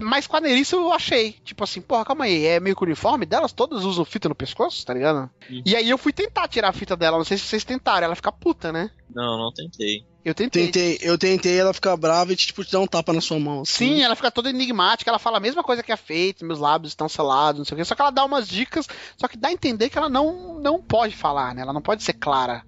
Mas 0.00 0.26
com 0.26 0.36
a 0.36 0.40
Nerissa 0.40 0.76
eu 0.76 0.92
achei. 0.92 1.32
Tipo 1.44 1.64
assim, 1.64 1.80
porra, 1.80 2.04
calma 2.04 2.24
aí, 2.24 2.46
é 2.46 2.60
meio 2.60 2.76
que 2.76 2.82
o 2.82 2.86
uniforme 2.86 3.26
delas, 3.26 3.52
todas 3.52 3.84
usam 3.84 4.04
fita 4.04 4.28
no 4.28 4.34
pescoço, 4.34 4.86
tá 4.86 4.94
ligado? 4.94 5.28
Uhum. 5.50 5.62
E 5.66 5.76
aí 5.76 5.90
eu 5.90 5.98
fui 5.98 6.12
tentar 6.12 6.48
tirar 6.48 6.68
a 6.68 6.72
fita 6.72 6.96
dela, 6.96 7.18
não 7.18 7.24
sei 7.24 7.36
se 7.36 7.44
vocês 7.44 7.64
tentaram, 7.64 8.06
ela 8.06 8.14
fica 8.14 8.32
puta, 8.32 8.72
né? 8.72 8.90
Não, 9.14 9.36
não 9.36 9.52
tentei. 9.52 10.06
Eu 10.24 10.34
tentei. 10.34 10.66
Tentei, 10.66 10.98
eu 11.02 11.18
tentei 11.18 11.58
ela 11.58 11.74
ficar 11.74 11.96
brava 11.96 12.32
e 12.32 12.36
tipo, 12.36 12.64
te 12.64 12.70
dar 12.70 12.80
um 12.80 12.86
tapa 12.86 13.12
na 13.12 13.20
sua 13.20 13.40
mão. 13.40 13.62
assim. 13.62 13.96
Sim, 13.96 14.02
ela 14.02 14.14
fica 14.14 14.30
toda 14.30 14.50
enigmática, 14.50 15.10
ela 15.10 15.18
fala 15.18 15.38
a 15.38 15.40
mesma 15.40 15.64
coisa 15.64 15.82
que 15.82 15.90
a 15.90 15.96
Fate, 15.96 16.44
meus 16.44 16.60
lábios 16.60 16.92
estão 16.92 17.08
selados, 17.08 17.58
não 17.58 17.64
sei 17.64 17.74
o 17.74 17.78
quê. 17.78 17.84
Só 17.84 17.94
que 17.94 18.02
ela 18.02 18.10
dá 18.10 18.24
umas 18.24 18.46
dicas, 18.46 18.86
só 19.16 19.26
que 19.26 19.36
dá 19.36 19.48
a 19.48 19.52
entender 19.52 19.90
que 19.90 19.98
ela 19.98 20.08
não, 20.08 20.60
não 20.60 20.80
pode 20.80 21.16
falar, 21.16 21.54
né? 21.54 21.62
Ela 21.62 21.72
não 21.72 21.82
pode 21.82 22.02
ser 22.04 22.12
clara 22.12 22.64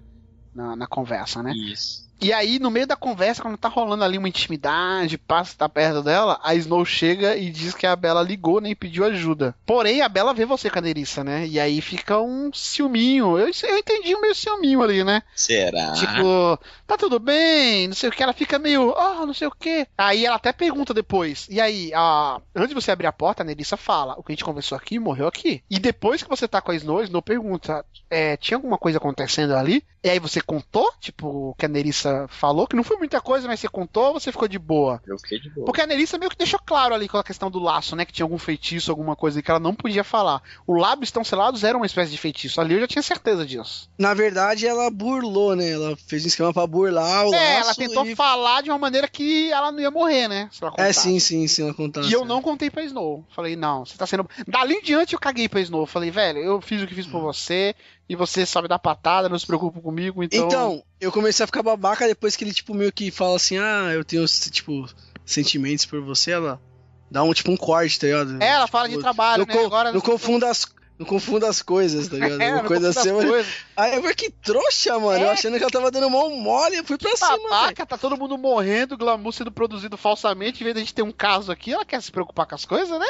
na, 0.53 0.75
na 0.75 0.87
conversa, 0.87 1.41
né? 1.41 1.53
Isso. 1.55 2.04
E 2.21 2.31
aí, 2.31 2.59
no 2.59 2.71
meio 2.71 2.87
da 2.87 2.95
conversa, 2.95 3.41
quando 3.41 3.57
tá 3.57 3.67
rolando 3.67 4.03
ali 4.03 4.17
uma 4.17 4.27
intimidade, 4.27 5.17
passa 5.17 5.55
tá 5.57 5.67
perto 5.67 6.01
dela, 6.01 6.39
a 6.43 6.55
Snow 6.55 6.85
chega 6.85 7.35
e 7.35 7.49
diz 7.49 7.73
que 7.73 7.85
a 7.85 7.95
Bela 7.95 8.21
ligou, 8.21 8.61
né, 8.61 8.69
e 8.69 8.75
pediu 8.75 9.03
ajuda. 9.05 9.55
Porém, 9.65 10.01
a 10.01 10.09
Bela 10.09 10.33
vê 10.33 10.45
você 10.45 10.69
com 10.69 10.79
a 10.79 10.81
Nerissa, 10.81 11.23
né? 11.23 11.45
E 11.45 11.59
aí 11.59 11.81
fica 11.81 12.19
um 12.19 12.51
ciúminho. 12.53 13.37
Eu, 13.37 13.47
eu 13.47 13.77
entendi 13.77 14.15
um 14.15 14.21
meio 14.21 14.35
ciúminho 14.35 14.81
ali, 14.81 15.03
né? 15.03 15.21
Será? 15.35 15.93
Tipo, 15.93 16.59
tá 16.87 16.97
tudo 16.97 17.19
bem, 17.19 17.87
não 17.87 17.95
sei 17.95 18.09
o 18.09 18.11
que. 18.11 18.23
Ela 18.23 18.33
fica 18.33 18.57
meio, 18.57 18.93
oh, 18.95 19.25
não 19.25 19.33
sei 19.33 19.47
o 19.47 19.51
que. 19.51 19.87
Aí 19.97 20.25
ela 20.25 20.37
até 20.37 20.51
pergunta 20.53 20.93
depois. 20.93 21.47
E 21.49 21.59
aí, 21.59 21.91
a... 21.93 22.39
antes 22.55 22.69
de 22.69 22.75
você 22.75 22.91
abrir 22.91 23.07
a 23.07 23.13
porta, 23.13 23.43
a 23.43 23.45
Nerissa 23.45 23.77
fala: 23.77 24.15
o 24.17 24.23
que 24.23 24.31
a 24.31 24.35
gente 24.35 24.45
conversou 24.45 24.77
aqui 24.77 24.97
morreu 24.99 25.27
aqui. 25.27 25.61
E 25.69 25.79
depois 25.79 26.23
que 26.23 26.29
você 26.29 26.47
tá 26.47 26.61
com 26.61 26.71
a 26.71 26.75
Snow, 26.75 26.99
a 26.99 27.03
Snow 27.03 27.21
pergunta: 27.21 27.85
é, 28.09 28.37
tinha 28.37 28.57
alguma 28.57 28.77
coisa 28.77 28.97
acontecendo 28.97 29.55
ali? 29.55 29.83
E 30.03 30.09
aí 30.09 30.19
você 30.19 30.39
contou, 30.39 30.91
tipo, 30.99 31.49
o 31.49 31.55
que 31.55 31.65
a 31.65 31.69
Nerissa 31.69 32.04
falou, 32.29 32.67
que 32.67 32.75
não 32.75 32.83
foi 32.83 32.97
muita 32.97 33.21
coisa, 33.21 33.47
mas 33.47 33.59
você 33.59 33.67
contou 33.67 34.07
ou 34.07 34.13
você 34.19 34.31
ficou 34.31 34.47
de 34.47 34.59
boa? 34.59 35.01
Eu 35.05 35.17
fiquei 35.19 35.39
de 35.39 35.49
boa. 35.49 35.65
Porque 35.65 35.81
a 35.81 35.87
Nerissa 35.87 36.17
meio 36.17 36.29
que 36.29 36.37
deixou 36.37 36.59
claro 36.65 36.93
ali 36.93 37.07
com 37.07 37.17
a 37.17 37.23
questão 37.23 37.49
do 37.49 37.59
laço, 37.59 37.95
né? 37.95 38.05
Que 38.05 38.13
tinha 38.13 38.25
algum 38.25 38.37
feitiço, 38.37 38.91
alguma 38.91 39.15
coisa 39.15 39.41
que 39.41 39.49
ela 39.49 39.59
não 39.59 39.73
podia 39.73 40.03
falar. 40.03 40.41
O 40.65 40.73
lábios 40.75 41.09
estão 41.09 41.23
selados 41.23 41.63
era 41.63 41.77
uma 41.77 41.85
espécie 41.85 42.11
de 42.11 42.17
feitiço. 42.17 42.59
Ali 42.59 42.75
eu 42.75 42.81
já 42.81 42.87
tinha 42.87 43.01
certeza 43.01 43.45
disso. 43.45 43.89
Na 43.97 44.13
verdade, 44.13 44.67
ela 44.67 44.89
burlou, 44.89 45.55
né? 45.55 45.71
Ela 45.71 45.95
fez 46.07 46.23
um 46.23 46.27
esquema 46.27 46.53
pra 46.53 46.67
burlar 46.67 47.25
o 47.27 47.33
é, 47.33 47.55
laço 47.55 47.69
ela 47.69 47.75
tentou 47.75 48.05
e... 48.05 48.15
falar 48.15 48.61
de 48.61 48.69
uma 48.69 48.77
maneira 48.79 49.07
que 49.07 49.51
ela 49.51 49.71
não 49.71 49.79
ia 49.79 49.91
morrer, 49.91 50.27
né? 50.27 50.49
Se 50.51 50.63
ela 50.63 50.73
É, 50.73 50.77
contasse. 50.77 51.01
sim, 51.01 51.19
sim, 51.19 51.47
sim, 51.47 51.63
ela 51.63 51.73
contasse. 51.73 52.09
E 52.09 52.13
eu 52.13 52.25
não 52.25 52.41
contei 52.41 52.69
pra 52.69 52.83
Snow. 52.83 53.25
Falei, 53.35 53.55
não, 53.55 53.85
você 53.85 53.97
tá 53.97 54.05
sendo. 54.05 54.27
Dali 54.47 54.75
em 54.75 54.81
diante 54.81 55.13
eu 55.13 55.19
caguei 55.19 55.47
pra 55.47 55.61
Snow. 55.61 55.85
Falei, 55.85 56.11
velho, 56.11 56.39
eu 56.39 56.61
fiz 56.61 56.81
o 56.81 56.87
que 56.87 56.95
fiz 56.95 57.07
por 57.07 57.21
você. 57.21 57.75
E 58.07 58.15
você 58.15 58.45
sabe 58.45 58.67
dar 58.67 58.77
patada, 58.77 59.27
não 59.27 59.39
se 59.39 59.47
preocupa 59.47 59.81
comigo, 59.81 60.23
então. 60.23 60.45
Então, 60.45 60.83
eu 61.01 61.11
comecei 61.11 61.43
a 61.43 61.47
ficar 61.47 61.63
babaca 61.63 61.94
depois 61.99 62.35
que 62.35 62.43
ele, 62.43 62.53
tipo, 62.53 62.73
meio 62.73 62.91
que 62.91 63.11
fala 63.11 63.35
assim, 63.35 63.57
ah, 63.57 63.91
eu 63.93 64.03
tenho, 64.03 64.25
tipo, 64.25 64.87
sentimentos 65.25 65.85
por 65.85 66.01
você, 66.01 66.31
ela 66.31 66.61
dá 67.09 67.23
um, 67.23 67.33
tipo, 67.33 67.51
um 67.51 67.57
corte, 67.57 67.99
tá 67.99 68.07
ligado? 68.07 68.41
É, 68.41 68.47
ela 68.49 68.67
fala 68.67 68.87
de 68.87 68.91
Tipo, 68.93 69.03
trabalho, 69.03 69.45
não 69.47 69.55
né? 69.55 69.65
Agora 69.65 69.91
Não 69.91 70.01
confunda 70.01 70.49
as... 70.49 70.65
Não 70.97 71.05
confunda 71.05 71.49
as 71.49 71.61
coisas, 71.61 72.07
tá 72.07 72.15
ligado? 72.15 72.41
É, 72.41 72.53
Uma 72.53 72.63
coisa 72.63 72.87
assim, 72.89 73.09
as 73.09 73.15
mas... 73.17 73.25
coisas. 73.29 73.53
Aí 73.75 73.95
eu 73.95 73.99
falei, 74.01 74.15
que 74.15 74.29
trouxa, 74.31 74.97
mano. 74.97 75.25
Eu 75.25 75.29
É. 75.29 75.31
achando 75.33 75.57
que 75.57 75.63
ela 75.63 75.69
tava 75.71 75.91
dando 75.91 76.09
mão 76.09 76.29
mole, 76.37 76.77
eu 76.77 76.85
fui 76.85 76.97
pra 76.97 77.13
cima, 77.17 77.35
velho. 77.35 77.49
Babaca, 77.49 77.85
tá 77.85 77.97
todo 77.97 78.15
mundo 78.17 78.37
morrendo, 78.37 78.97
glamour 78.97 79.33
sendo 79.33 79.51
produzido 79.51 79.97
falsamente. 79.97 80.61
Em 80.61 80.63
vez 80.63 80.73
de 80.73 80.79
a 80.79 80.83
gente 80.85 80.93
ter 80.93 81.01
um 81.01 81.11
caso 81.11 81.51
aqui, 81.51 81.73
ela 81.73 81.83
quer 81.83 82.01
se 82.01 82.09
preocupar 82.09 82.45
com 82.47 82.55
as 82.55 82.63
coisas, 82.63 82.97
né? 82.97 83.07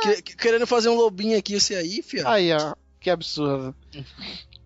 Que- 0.00 0.22
que- 0.22 0.34
Querendo 0.36 0.66
fazer 0.66 0.88
um 0.88 0.94
lobinho 0.94 1.38
aqui, 1.38 1.60
você 1.60 1.74
aí, 1.74 2.00
fia. 2.02 2.26
Aí, 2.26 2.50
ó, 2.54 2.74
que 2.98 3.10
absurdo. 3.10 3.76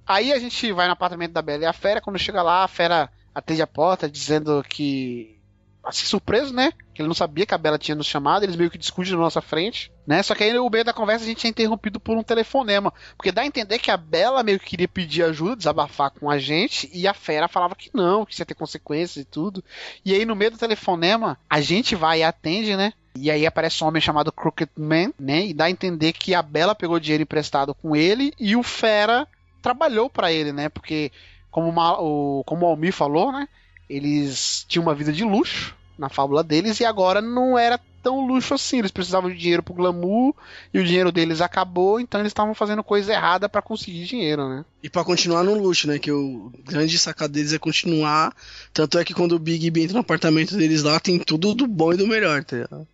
Aí 0.07 0.33
a 0.33 0.39
gente 0.39 0.73
vai 0.73 0.87
no 0.87 0.93
apartamento 0.93 1.33
da 1.33 1.43
Bela 1.43 1.65
e 1.65 1.67
a 1.67 1.73
Fera. 1.73 2.01
Quando 2.01 2.21
chega 2.21 2.41
lá, 2.41 2.63
a 2.63 2.69
Fera 2.69 3.11
atende 3.41 3.63
a 3.63 3.67
porta 3.67 4.09
dizendo 4.09 4.65
que. 4.69 5.37
Assim, 5.83 6.05
surpreso, 6.05 6.53
né? 6.53 6.73
Que 6.95 7.01
ele 7.01 7.09
não 7.09 7.15
sabia 7.15 7.47
que 7.47 7.55
a 7.55 7.59
Bela 7.59 7.79
tinha 7.79 7.95
nos 7.95 8.07
chamado, 8.07 8.43
eles 8.43 8.55
meio 8.55 8.71
que 8.71 8.77
discutem 8.77 9.15
na 9.15 9.19
nossa 9.19 9.41
frente, 9.41 9.91
né? 10.07 10.23
Só 10.23 10.35
que 10.35 10.45
aí 10.45 10.53
no 10.53 10.69
meio 10.69 10.85
da 10.85 10.93
conversa 10.93 11.25
a 11.25 11.27
gente 11.27 11.47
é 11.47 11.51
interrompido 11.51 11.99
por 11.99 12.19
um 12.19 12.23
telefonema. 12.23 12.93
Porque 13.17 13.33
dá 13.33 13.41
a 13.41 13.47
entender 13.47 13.79
que 13.79 13.91
a 13.91 13.97
Bela 13.97 14.43
meio 14.43 14.61
que 14.61 14.67
queria 14.67 14.87
pedir 14.87 15.23
ajuda, 15.23 15.57
desabafar 15.57 16.11
com 16.11 16.31
a 16.31 16.39
gente, 16.39 16.91
e 16.93 17.09
a 17.09 17.15
Fera 17.15 17.49
falava 17.49 17.75
que 17.75 17.91
não, 17.95 18.27
que 18.27 18.35
isso 18.35 18.43
ia 18.43 18.47
ter 18.47 18.55
consequências 18.55 19.17
e 19.17 19.25
tudo. 19.25 19.65
E 20.05 20.13
aí 20.13 20.27
no 20.27 20.37
meio 20.37 20.51
do 20.51 20.59
telefonema, 20.59 21.39
a 21.49 21.63
gente 21.63 21.97
vai 21.97 22.21
e 22.21 22.25
atende, 22.25 22.77
né? 22.77 22.93
E 23.17 23.31
aí 23.31 23.47
aparece 23.47 23.83
um 23.83 23.87
homem 23.89 24.01
chamado 24.01 24.31
Crooked 24.31 24.71
Man, 24.77 25.13
né? 25.19 25.47
E 25.47 25.55
dá 25.55 25.65
a 25.65 25.71
entender 25.71 26.13
que 26.13 26.35
a 26.35 26.43
Bela 26.43 26.75
pegou 26.75 27.01
dinheiro 27.01 27.23
emprestado 27.23 27.75
com 27.75 27.97
ele 27.97 28.33
e 28.39 28.55
o 28.55 28.63
Fera 28.63 29.27
trabalhou 29.61 30.09
pra 30.09 30.33
ele, 30.33 30.53
né? 30.53 30.69
Porque, 30.69 31.11
como, 31.51 31.69
o 31.69 31.73
Ma- 31.73 31.99
o, 32.01 32.43
como 32.47 32.67
o 32.67 32.69
Almir 32.69 32.93
falou, 32.93 33.33
né? 33.33 33.49
Eles 33.89 34.65
tinham 34.69 34.83
uma 34.85 34.95
vida 34.95 35.13
de 35.13 35.25
luxo 35.25 35.75
na 35.99 36.09
fábula 36.09 36.43
deles 36.43 36.81
e 36.81 36.85
agora 36.85 37.21
não 37.21 37.59
era 37.59 37.79
tão 38.03 38.27
luxo 38.27 38.55
assim. 38.55 38.79
Eles 38.79 38.91
precisavam 38.91 39.29
de 39.31 39.37
dinheiro 39.37 39.63
pro 39.63 39.75
glamour 39.75 40.33
e 40.73 40.79
o 40.79 40.85
dinheiro 40.85 41.11
deles 41.13 41.41
acabou, 41.41 42.01
então 42.01 42.21
eles 42.21 42.31
estavam 42.31 42.55
fazendo 42.55 42.83
coisa 42.85 43.13
errada 43.13 43.49
pra 43.49 43.61
conseguir 43.61 44.05
dinheiro, 44.05 44.49
né? 44.49 44.65
E 44.83 44.89
pra 44.89 45.05
continuar 45.05 45.43
no 45.43 45.55
luxo, 45.61 45.87
né? 45.89 45.99
Que 45.99 46.13
o 46.13 46.53
grande 46.65 46.99
sacado 46.99 47.33
deles 47.33 47.53
é 47.53 47.59
continuar. 47.59 48.35
Tanto 48.73 48.99
é 48.99 49.05
que 49.05 49.13
quando 49.13 49.33
o 49.33 49.39
Big 49.39 49.69
B 49.71 49.83
entra 49.83 49.95
no 49.95 50.01
apartamento 50.01 50.57
deles 50.57 50.83
lá, 50.83 50.99
tem 51.01 51.19
tudo 51.19 51.53
do 51.55 51.67
bom 51.67 51.93
e 51.93 51.97
do 51.97 52.07
melhor, 52.07 52.43
tá 52.45 52.57
ligado? 52.57 52.87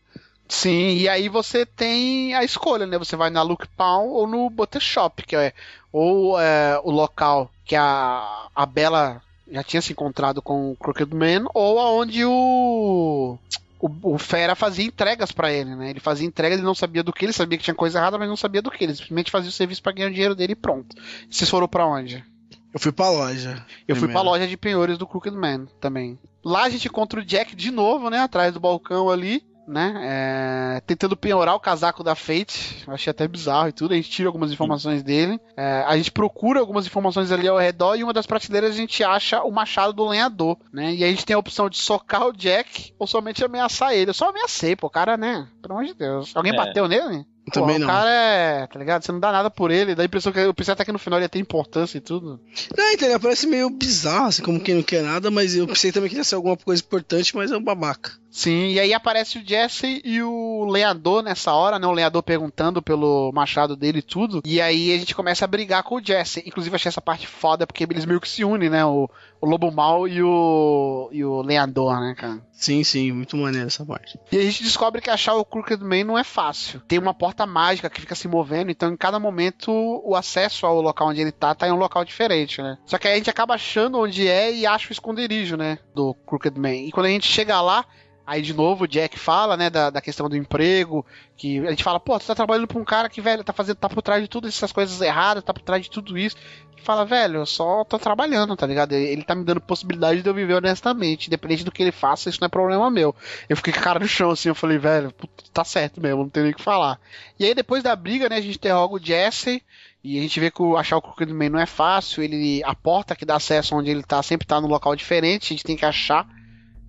Sim, 0.48 0.96
e 0.96 1.08
aí 1.08 1.28
você 1.28 1.66
tem 1.66 2.34
a 2.34 2.44
escolha, 2.44 2.86
né? 2.86 2.98
Você 2.98 3.16
vai 3.16 3.30
na 3.30 3.42
Look 3.42 3.66
Pound 3.76 4.08
ou 4.10 4.26
no 4.26 4.48
Butter 4.48 4.80
Shop, 4.80 5.22
que 5.24 5.34
é 5.34 5.52
ou 5.92 6.38
é, 6.40 6.80
o 6.84 6.90
local 6.90 7.50
que 7.64 7.74
a, 7.74 8.48
a 8.54 8.66
Bela 8.66 9.22
já 9.50 9.62
tinha 9.62 9.82
se 9.82 9.92
encontrado 9.92 10.42
com 10.42 10.72
o 10.72 10.76
Crooked 10.76 11.14
Man, 11.14 11.48
ou 11.54 11.78
aonde 11.80 12.24
o, 12.24 13.38
o, 13.80 14.14
o 14.14 14.18
Fera 14.18 14.54
fazia 14.54 14.84
entregas 14.84 15.32
pra 15.32 15.52
ele, 15.52 15.74
né? 15.74 15.90
Ele 15.90 16.00
fazia 16.00 16.26
entrega, 16.26 16.54
ele 16.54 16.62
não 16.62 16.74
sabia 16.74 17.02
do 17.02 17.12
que, 17.12 17.24
ele 17.24 17.32
sabia 17.32 17.58
que 17.58 17.64
tinha 17.64 17.74
coisa 17.74 17.98
errada, 17.98 18.18
mas 18.18 18.28
não 18.28 18.36
sabia 18.36 18.62
do 18.62 18.70
que. 18.70 18.84
Ele 18.84 18.94
simplesmente 18.94 19.30
fazia 19.30 19.48
o 19.48 19.52
serviço 19.52 19.82
pra 19.82 19.92
ganhar 19.92 20.08
o 20.08 20.12
dinheiro 20.12 20.34
dele 20.34 20.52
e 20.52 20.56
pronto. 20.56 20.96
Vocês 21.30 21.48
foram 21.48 21.68
pra 21.68 21.86
onde? 21.86 22.24
Eu 22.72 22.80
fui 22.80 22.92
pra 22.92 23.08
loja. 23.08 23.64
Eu 23.88 23.96
fui 23.96 24.06
Primeiro. 24.06 24.12
pra 24.12 24.22
loja 24.22 24.46
de 24.46 24.56
penhores 24.56 24.98
do 24.98 25.06
Crooked 25.06 25.34
Man 25.34 25.66
também. 25.80 26.18
Lá 26.44 26.64
a 26.64 26.68
gente 26.68 26.88
encontra 26.88 27.20
o 27.20 27.24
Jack 27.24 27.56
de 27.56 27.70
novo, 27.70 28.10
né? 28.10 28.20
Atrás 28.20 28.52
do 28.52 28.60
balcão 28.60 29.08
ali, 29.08 29.42
né? 29.66 30.76
é, 30.76 30.80
tentando 30.86 31.16
penhorar 31.16 31.54
o 31.54 31.60
casaco 31.60 32.04
da 32.04 32.14
Fate. 32.14 32.84
Eu 32.86 32.94
achei 32.94 33.10
até 33.10 33.26
bizarro 33.26 33.68
e 33.68 33.72
tudo. 33.72 33.92
A 33.92 33.96
gente 33.96 34.10
tira 34.10 34.28
algumas 34.28 34.52
informações 34.52 35.02
dele. 35.02 35.40
É, 35.56 35.84
a 35.86 35.96
gente 35.96 36.10
procura 36.12 36.60
algumas 36.60 36.86
informações 36.86 37.32
ali 37.32 37.48
ao 37.48 37.58
redor 37.58 37.96
e 37.96 38.04
uma 38.04 38.12
das 38.12 38.26
prateleiras 38.26 38.70
a 38.72 38.76
gente 38.76 39.02
acha 39.02 39.42
o 39.42 39.50
machado 39.50 39.92
do 39.92 40.06
lenhador, 40.06 40.56
né? 40.72 40.94
E 40.94 41.02
a 41.04 41.08
gente 41.08 41.24
tem 41.26 41.34
a 41.34 41.38
opção 41.38 41.68
de 41.68 41.78
socar 41.78 42.26
o 42.26 42.32
Jack 42.32 42.92
ou 42.98 43.06
somente 43.06 43.44
ameaçar 43.44 43.92
ele. 43.92 44.10
Eu 44.10 44.14
só 44.14 44.28
ameacei, 44.30 44.76
pô. 44.76 44.86
O 44.86 44.90
cara, 44.90 45.16
né? 45.16 45.46
Pelo 45.60 45.74
amor 45.74 45.86
de 45.86 45.94
Deus. 45.94 46.30
Alguém 46.34 46.52
É. 46.52 46.56
bateu 46.56 46.86
nele? 46.88 47.24
Pô, 47.46 47.60
Também 47.60 47.76
o 47.76 47.78
não. 47.78 47.86
cara 47.86 48.10
é, 48.10 48.66
tá 48.66 48.76
ligado? 48.76 49.04
Você 49.04 49.12
não 49.12 49.20
dá 49.20 49.30
nada 49.30 49.48
por 49.48 49.70
ele, 49.70 49.94
dá 49.94 50.02
a 50.02 50.06
impressão 50.06 50.32
que 50.32 50.38
eu 50.40 50.52
pensei 50.52 50.72
até 50.72 50.84
que 50.84 50.90
no 50.90 50.98
final 50.98 51.16
ele 51.20 51.26
ia 51.26 51.28
ter 51.28 51.38
importância 51.38 51.96
e 51.96 52.00
tudo. 52.00 52.40
Não, 52.76 52.92
então, 52.92 53.08
ele 53.08 53.18
parece 53.20 53.46
meio 53.46 53.70
bizarro, 53.70 54.26
assim, 54.26 54.42
como 54.42 54.58
quem 54.58 54.74
não 54.74 54.82
quer 54.82 55.00
nada, 55.04 55.30
mas 55.30 55.54
eu 55.54 55.64
pensei 55.64 55.92
também 55.92 56.10
que 56.10 56.16
ia 56.16 56.24
ser 56.24 56.34
alguma 56.34 56.56
coisa 56.56 56.82
importante, 56.82 57.36
mas 57.36 57.52
é 57.52 57.56
um 57.56 57.62
babaca. 57.62 58.10
Sim, 58.36 58.68
e 58.68 58.78
aí 58.78 58.92
aparece 58.92 59.38
o 59.38 59.42
Jesse 59.42 60.02
e 60.04 60.22
o 60.22 60.66
lenhador 60.66 61.22
nessa 61.22 61.54
hora, 61.54 61.78
né? 61.78 61.86
O 61.86 61.92
lenhador 61.92 62.22
perguntando 62.22 62.82
pelo 62.82 63.32
machado 63.32 63.74
dele 63.74 64.00
e 64.00 64.02
tudo. 64.02 64.42
E 64.44 64.60
aí 64.60 64.92
a 64.92 64.98
gente 64.98 65.14
começa 65.14 65.46
a 65.46 65.48
brigar 65.48 65.82
com 65.82 65.94
o 65.94 66.04
Jesse. 66.04 66.44
Inclusive 66.46 66.76
achei 66.76 66.90
essa 66.90 67.00
parte 67.00 67.26
foda 67.26 67.66
porque 67.66 67.84
eles 67.84 68.04
meio 68.04 68.20
que 68.20 68.28
se 68.28 68.44
unem, 68.44 68.68
né? 68.68 68.84
O, 68.84 69.08
o 69.40 69.46
Lobo 69.48 69.72
Mal 69.72 70.06
e 70.06 70.22
o, 70.22 71.08
e 71.12 71.24
o 71.24 71.40
lenhador, 71.40 71.98
né, 71.98 72.14
cara? 72.14 72.38
Sim, 72.52 72.84
sim, 72.84 73.10
muito 73.10 73.38
maneiro 73.38 73.68
essa 73.68 73.86
parte. 73.86 74.20
E 74.30 74.36
a 74.36 74.42
gente 74.42 74.62
descobre 74.62 75.00
que 75.00 75.08
achar 75.08 75.34
o 75.34 75.44
Crooked 75.44 75.82
Man 75.82 76.04
não 76.04 76.18
é 76.18 76.24
fácil. 76.24 76.80
Tem 76.80 76.98
uma 76.98 77.14
porta 77.14 77.46
mágica 77.46 77.88
que 77.88 78.02
fica 78.02 78.14
se 78.14 78.28
movendo, 78.28 78.70
então 78.70 78.92
em 78.92 78.98
cada 78.98 79.18
momento 79.18 79.72
o 80.04 80.14
acesso 80.14 80.66
ao 80.66 80.82
local 80.82 81.08
onde 81.08 81.22
ele 81.22 81.32
tá 81.32 81.54
tá 81.54 81.66
em 81.66 81.72
um 81.72 81.76
local 81.76 82.04
diferente, 82.04 82.60
né? 82.60 82.76
Só 82.84 82.98
que 82.98 83.08
aí 83.08 83.14
a 83.14 83.16
gente 83.16 83.30
acaba 83.30 83.54
achando 83.54 83.98
onde 83.98 84.28
é 84.28 84.52
e 84.52 84.66
acha 84.66 84.90
o 84.90 84.92
esconderijo, 84.92 85.56
né? 85.56 85.78
Do 85.94 86.12
Crooked 86.26 86.58
Man. 86.60 86.74
E 86.74 86.90
quando 86.90 87.06
a 87.06 87.10
gente 87.10 87.26
chega 87.26 87.62
lá, 87.62 87.86
Aí, 88.26 88.42
de 88.42 88.52
novo, 88.52 88.84
o 88.84 88.88
Jack 88.88 89.16
fala, 89.16 89.56
né, 89.56 89.70
da, 89.70 89.88
da 89.88 90.00
questão 90.00 90.28
do 90.28 90.36
emprego, 90.36 91.06
que 91.36 91.60
a 91.64 91.70
gente 91.70 91.84
fala, 91.84 92.00
pô, 92.00 92.18
tu 92.18 92.26
tá 92.26 92.34
trabalhando 92.34 92.66
pra 92.66 92.78
um 92.78 92.84
cara 92.84 93.08
que, 93.08 93.20
velho, 93.20 93.44
tá 93.44 93.52
fazendo, 93.52 93.76
tá 93.76 93.88
por 93.88 94.02
trás 94.02 94.20
de 94.20 94.28
todas 94.28 94.52
essas 94.52 94.72
coisas 94.72 95.00
erradas, 95.00 95.44
tá 95.44 95.54
por 95.54 95.62
trás 95.62 95.84
de 95.84 95.90
tudo 95.90 96.18
isso. 96.18 96.36
E 96.76 96.82
fala, 96.82 97.04
velho, 97.04 97.36
eu 97.36 97.46
só 97.46 97.84
tô 97.84 98.00
trabalhando, 98.00 98.56
tá 98.56 98.66
ligado? 98.66 98.92
Ele 98.94 99.22
tá 99.22 99.32
me 99.32 99.44
dando 99.44 99.60
possibilidade 99.60 100.22
de 100.22 100.28
eu 100.28 100.34
viver 100.34 100.54
honestamente, 100.54 101.28
independente 101.28 101.62
do 101.62 101.70
que 101.70 101.84
ele 101.84 101.92
faça, 101.92 102.28
isso 102.28 102.40
não 102.40 102.46
é 102.46 102.48
problema 102.48 102.90
meu. 102.90 103.14
Eu 103.48 103.56
fiquei 103.56 103.72
com 103.72 103.78
a 103.78 103.82
cara 103.82 104.00
no 104.00 104.08
chão, 104.08 104.32
assim, 104.32 104.48
eu 104.48 104.56
falei, 104.56 104.76
velho, 104.76 105.14
tá 105.52 105.62
certo 105.62 106.00
mesmo, 106.00 106.24
não 106.24 106.28
tem 106.28 106.42
nem 106.42 106.52
o 106.52 106.56
que 106.56 106.62
falar. 106.62 106.98
E 107.38 107.44
aí, 107.44 107.54
depois 107.54 107.84
da 107.84 107.94
briga, 107.94 108.28
né, 108.28 108.38
a 108.38 108.40
gente 108.40 108.56
interroga 108.56 108.94
o 108.96 109.00
Jesse, 109.00 109.62
e 110.02 110.18
a 110.18 110.22
gente 110.22 110.40
vê 110.40 110.50
que 110.50 110.62
o, 110.62 110.76
achar 110.76 110.96
o 110.96 111.02
Crooked 111.02 111.32
Man 111.32 111.50
não 111.50 111.60
é 111.60 111.66
fácil, 111.66 112.24
ele, 112.24 112.60
a 112.64 112.74
porta 112.74 113.14
que 113.14 113.24
dá 113.24 113.36
acesso 113.36 113.76
onde 113.76 113.90
ele 113.90 114.02
tá 114.02 114.20
sempre 114.20 114.46
tá 114.46 114.60
num 114.60 114.68
local 114.68 114.96
diferente, 114.96 115.46
a 115.46 115.56
gente 115.56 115.64
tem 115.64 115.76
que 115.76 115.84
achar 115.84 116.26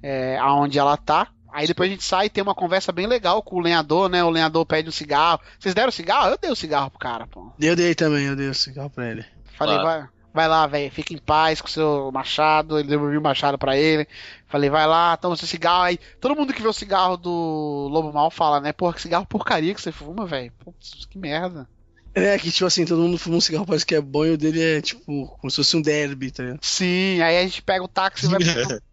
é, 0.07 0.37
aonde 0.37 0.79
ela 0.79 0.95
tá. 0.95 1.27
Aí 1.51 1.67
depois 1.67 1.89
a 1.89 1.91
gente 1.91 2.03
sai 2.03 2.27
e 2.27 2.29
tem 2.29 2.41
uma 2.41 2.55
conversa 2.55 2.91
bem 2.91 3.07
legal 3.07 3.41
com 3.41 3.57
o 3.57 3.59
lenhador, 3.59 4.07
né? 4.09 4.23
O 4.23 4.29
lenhador 4.29 4.65
pede 4.65 4.87
um 4.87 4.91
cigarro. 4.91 5.39
Vocês 5.59 5.75
deram 5.75 5.91
cigarro? 5.91 6.29
Eu 6.29 6.37
dei 6.37 6.49
o 6.51 6.55
cigarro 6.55 6.89
pro 6.89 6.99
cara, 6.99 7.27
pô. 7.27 7.51
Eu 7.59 7.75
dei 7.75 7.93
também, 7.93 8.25
eu 8.25 8.35
dei 8.35 8.47
o 8.47 8.53
cigarro 8.53 8.89
pra 8.89 9.09
ele. 9.09 9.25
Falei, 9.57 9.75
Claro. 9.79 10.01
vai, 10.01 10.09
vai 10.33 10.47
lá, 10.47 10.67
velho, 10.67 10.91
fica 10.91 11.13
em 11.13 11.17
paz 11.17 11.59
com 11.59 11.67
o 11.67 11.71
seu 11.71 12.11
machado. 12.13 12.79
Ele 12.79 12.87
devolveu 12.87 13.19
o 13.19 13.23
machado 13.23 13.57
pra 13.57 13.75
ele. 13.75 14.07
Falei, 14.47 14.69
vai 14.69 14.85
lá, 14.87 15.17
toma 15.17 15.35
seu 15.35 15.47
cigarro. 15.47 15.83
Aí 15.83 15.97
todo 16.21 16.35
mundo 16.35 16.53
que 16.53 16.61
vê 16.61 16.67
o 16.67 16.73
cigarro 16.73 17.17
do 17.17 17.89
Lobo 17.91 18.13
Mal 18.13 18.29
fala, 18.29 18.61
né? 18.61 18.71
Porra, 18.71 18.93
que 18.93 19.01
cigarro 19.01 19.25
porcaria 19.25 19.73
que 19.73 19.81
você 19.81 19.91
fuma, 19.91 20.25
velho. 20.25 20.51
Putz, 20.63 21.05
que 21.09 21.17
merda. 21.17 21.67
É, 22.13 22.35
que 22.39 22.51
tipo 22.51 22.65
assim, 22.65 22.83
todo 22.83 23.01
mundo 23.01 23.17
fuma 23.19 23.37
um 23.37 23.41
cigarro, 23.41 23.65
parece 23.65 23.85
que 23.85 23.93
é 23.93 24.01
bom 24.01 24.25
e 24.25 24.31
o 24.31 24.37
dele 24.37 24.61
é 24.77 24.81
tipo, 24.81 25.27
como 25.39 25.51
se 25.51 25.57
fosse 25.57 25.77
um 25.77 25.81
derby, 25.81 26.31
tá 26.31 26.41
ligado? 26.41 26.59
Sim, 26.63 27.21
aí 27.21 27.37
a 27.37 27.43
gente 27.43 27.61
pega 27.61 27.83
o 27.83 27.87
táxi 27.87 28.25
e 28.25 28.29
vai 28.29 28.39
pro, 28.39 28.81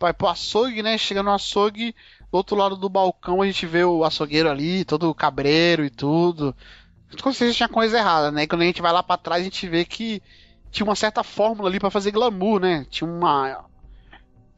vai 0.00 0.14
pro 0.14 0.28
açougue, 0.28 0.82
né? 0.82 0.96
Chega 0.96 1.22
no 1.22 1.30
açougue, 1.30 1.94
do 2.32 2.36
outro 2.36 2.56
lado 2.56 2.76
do 2.76 2.88
balcão 2.88 3.42
a 3.42 3.46
gente 3.46 3.66
vê 3.66 3.84
o 3.84 4.02
açougueiro 4.02 4.50
ali, 4.50 4.84
todo 4.84 5.14
cabreiro 5.14 5.84
e 5.84 5.90
tudo. 5.90 6.56
Com 7.22 7.32
certeza 7.32 7.56
tinha 7.56 7.68
coisa 7.68 7.98
errada, 7.98 8.30
né? 8.30 8.46
Quando 8.46 8.62
a 8.62 8.64
gente 8.64 8.80
vai 8.80 8.92
lá 8.92 9.02
pra 9.02 9.16
trás, 9.16 9.42
a 9.42 9.44
gente 9.44 9.68
vê 9.68 9.84
que 9.84 10.22
tinha 10.70 10.84
uma 10.84 10.94
certa 10.94 11.22
fórmula 11.22 11.68
ali 11.68 11.78
pra 11.78 11.90
fazer 11.90 12.12
glamour, 12.12 12.60
né? 12.60 12.86
Tinha 12.88 13.08
uma. 13.08 13.64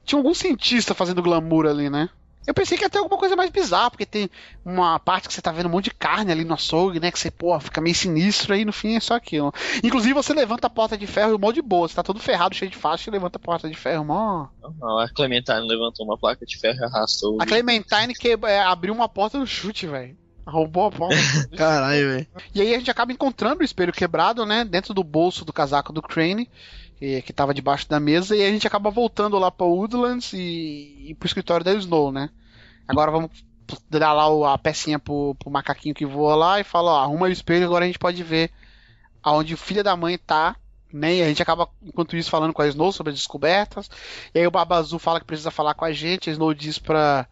Tinha 0.04 0.18
algum 0.18 0.34
cientista 0.34 0.94
fazendo 0.94 1.22
glamour 1.22 1.66
ali, 1.66 1.90
né? 1.90 2.08
Eu 2.46 2.54
pensei 2.54 2.76
que 2.76 2.84
ia 2.84 2.90
ter 2.90 2.98
alguma 2.98 3.18
coisa 3.18 3.36
mais 3.36 3.50
bizarra, 3.50 3.90
porque 3.90 4.06
tem 4.06 4.28
uma 4.64 4.98
parte 4.98 5.28
que 5.28 5.34
você 5.34 5.40
tá 5.40 5.52
vendo 5.52 5.66
um 5.66 5.70
monte 5.70 5.84
de 5.84 5.94
carne 5.94 6.32
ali 6.32 6.44
no 6.44 6.54
açougue, 6.54 6.98
né? 6.98 7.10
Que 7.10 7.18
você, 7.18 7.30
pô, 7.30 7.58
fica 7.60 7.80
meio 7.80 7.94
sinistro 7.94 8.54
aí, 8.54 8.64
no 8.64 8.72
fim 8.72 8.96
é 8.96 9.00
só 9.00 9.14
aquilo. 9.14 9.52
Inclusive 9.82 10.12
você 10.12 10.32
levanta 10.32 10.66
a 10.66 10.70
porta 10.70 10.98
de 10.98 11.06
ferro 11.06 11.34
e 11.34 11.38
mó 11.38 11.52
de 11.52 11.62
boa. 11.62 11.86
Você 11.86 11.94
tá 11.94 12.02
todo 12.02 12.18
ferrado, 12.18 12.54
cheio 12.54 12.70
de 12.70 12.76
faixa 12.76 13.08
e 13.08 13.12
levanta 13.12 13.36
a 13.36 13.40
porta 13.40 13.68
de 13.68 13.76
ferro, 13.76 14.04
mó. 14.04 14.48
Não, 14.80 14.98
a 14.98 15.08
Clementine 15.08 15.60
levantou 15.60 16.04
uma 16.04 16.18
placa 16.18 16.44
de 16.44 16.58
ferro 16.58 16.80
e 16.80 16.84
arrastou. 16.84 17.38
A 17.40 17.46
Clementine 17.46 18.14
que, 18.14 18.38
é, 18.46 18.60
abriu 18.60 18.92
uma 18.92 19.08
porta 19.08 19.38
no 19.38 19.46
chute, 19.46 19.86
velho. 19.86 20.16
Roubou 20.44 20.86
a 20.86 20.90
porta. 20.90 21.16
Caralho, 21.56 22.08
velho. 22.08 22.26
e 22.52 22.60
aí 22.60 22.74
a 22.74 22.78
gente 22.78 22.90
acaba 22.90 23.12
encontrando 23.12 23.60
o 23.60 23.64
espelho 23.64 23.92
quebrado, 23.92 24.44
né? 24.44 24.64
Dentro 24.64 24.92
do 24.92 25.04
bolso 25.04 25.44
do 25.44 25.52
casaco 25.52 25.92
do 25.92 26.02
Crane, 26.02 26.50
que, 27.02 27.20
que 27.22 27.32
tava 27.32 27.52
debaixo 27.52 27.88
da 27.88 27.98
mesa, 27.98 28.36
e 28.36 28.44
a 28.46 28.50
gente 28.50 28.64
acaba 28.64 28.88
voltando 28.88 29.36
lá 29.36 29.50
pra 29.50 29.66
Woodlands 29.66 30.32
e, 30.34 31.06
e 31.08 31.14
pro 31.18 31.26
escritório 31.26 31.64
da 31.64 31.74
Snow, 31.74 32.12
né? 32.12 32.30
Agora 32.86 33.10
vamos 33.10 33.30
dar 33.90 34.12
lá 34.12 34.28
o- 34.28 34.44
a 34.44 34.56
pecinha 34.56 35.00
pro, 35.00 35.34
pro 35.36 35.50
macaquinho 35.50 35.94
que 35.96 36.06
voa 36.06 36.36
lá 36.36 36.60
e 36.60 36.64
fala, 36.64 36.92
ó, 36.92 37.02
arruma 37.02 37.26
o 37.26 37.30
espelho, 37.32 37.64
agora 37.66 37.84
a 37.84 37.86
gente 37.88 37.98
pode 37.98 38.22
ver 38.22 38.52
aonde 39.20 39.54
o 39.54 39.56
filho 39.56 39.82
da 39.82 39.96
mãe 39.96 40.16
tá, 40.16 40.54
né? 40.92 41.16
E 41.16 41.22
a 41.22 41.26
gente 41.28 41.42
acaba, 41.42 41.68
enquanto 41.82 42.16
isso, 42.16 42.30
falando 42.30 42.52
com 42.52 42.62
a 42.62 42.68
Snow 42.68 42.92
sobre 42.92 43.12
as 43.12 43.18
descobertas. 43.18 43.90
E 44.32 44.38
aí 44.38 44.46
o 44.46 44.50
Baba 44.52 44.76
Azul 44.76 45.00
fala 45.00 45.18
que 45.18 45.26
precisa 45.26 45.50
falar 45.50 45.74
com 45.74 45.84
a 45.84 45.92
gente, 45.92 46.30
a 46.30 46.32
Snow 46.32 46.54
diz 46.54 46.78
pra, 46.78 47.26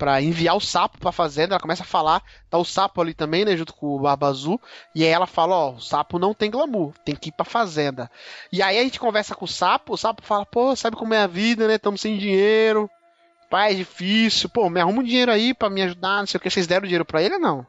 pra 0.00 0.22
enviar 0.22 0.56
o 0.56 0.60
sapo 0.60 0.96
pra 0.98 1.12
fazenda, 1.12 1.52
ela 1.52 1.60
começa 1.60 1.82
a 1.82 1.86
falar, 1.86 2.22
tá 2.48 2.56
o 2.56 2.64
sapo 2.64 3.02
ali 3.02 3.12
também, 3.12 3.44
né, 3.44 3.54
junto 3.54 3.74
com 3.74 3.94
o 3.94 4.00
Barba 4.00 4.28
Azul, 4.28 4.58
e 4.94 5.04
aí 5.04 5.10
ela 5.10 5.26
fala, 5.26 5.54
ó, 5.54 5.72
o 5.72 5.80
sapo 5.80 6.18
não 6.18 6.32
tem 6.32 6.50
glamour, 6.50 6.94
tem 7.04 7.14
que 7.14 7.28
ir 7.28 7.32
pra 7.32 7.44
fazenda. 7.44 8.10
E 8.50 8.62
aí 8.62 8.78
a 8.78 8.82
gente 8.82 8.98
conversa 8.98 9.34
com 9.34 9.44
o 9.44 9.48
sapo, 9.48 9.92
o 9.92 9.98
sapo 9.98 10.22
fala, 10.24 10.46
pô, 10.46 10.74
sabe 10.74 10.96
como 10.96 11.12
é 11.12 11.18
a 11.18 11.26
vida, 11.26 11.68
né, 11.68 11.74
estamos 11.74 12.00
sem 12.00 12.16
dinheiro, 12.16 12.88
pai, 13.50 13.72
é 13.72 13.74
difícil, 13.74 14.48
pô, 14.48 14.70
me 14.70 14.80
arruma 14.80 15.02
um 15.02 15.04
dinheiro 15.04 15.30
aí 15.30 15.52
pra 15.52 15.68
me 15.68 15.82
ajudar, 15.82 16.20
não 16.20 16.26
sei 16.26 16.38
o 16.38 16.40
que, 16.40 16.48
vocês 16.48 16.66
deram 16.66 16.86
dinheiro 16.86 17.04
pra 17.04 17.22
ele 17.22 17.34
ou 17.34 17.40
não? 17.40 17.66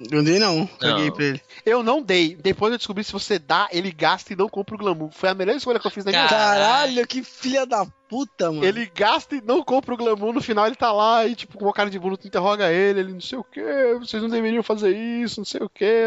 Eu 0.00 0.22
dei 0.22 0.38
não, 0.38 0.64
caguei 0.78 1.06
Não. 1.06 1.14
pra 1.14 1.24
ele. 1.24 1.42
Eu 1.66 1.82
não 1.82 2.00
dei, 2.00 2.36
depois 2.36 2.70
eu 2.70 2.78
descobri 2.78 3.02
se 3.02 3.12
você 3.12 3.36
dá, 3.36 3.68
ele 3.72 3.90
gasta 3.90 4.32
e 4.32 4.36
não 4.36 4.48
compra 4.48 4.76
o 4.76 4.78
glamour, 4.78 5.10
foi 5.10 5.28
a 5.28 5.34
melhor 5.34 5.56
escolha 5.56 5.80
que 5.80 5.86
eu 5.86 5.90
fiz 5.90 6.04
na 6.04 6.12
minha 6.12 6.22
vida. 6.22 6.36
Caralho, 6.36 7.06
que 7.06 7.24
filha 7.24 7.66
da 7.66 7.84
puta, 8.08 8.52
mano. 8.52 8.64
Ele 8.64 8.86
gasta 8.94 9.34
e 9.34 9.40
não 9.40 9.62
compra 9.62 9.94
o 9.94 9.96
glamour, 9.96 10.32
no 10.32 10.40
final 10.40 10.66
ele 10.66 10.76
tá 10.76 10.92
lá 10.92 11.26
e, 11.26 11.34
tipo, 11.34 11.58
com 11.58 11.64
uma 11.64 11.72
cara 11.72 11.90
de 11.90 11.98
bruto, 11.98 12.28
interroga 12.28 12.70
ele, 12.70 13.00
ele 13.00 13.12
não 13.12 13.20
sei 13.20 13.38
o 13.38 13.44
que, 13.44 13.60
vocês 13.98 14.22
não 14.22 14.30
deveriam 14.30 14.62
fazer 14.62 14.96
isso, 14.96 15.40
não 15.40 15.44
sei 15.44 15.60
o 15.62 15.68
que. 15.68 16.06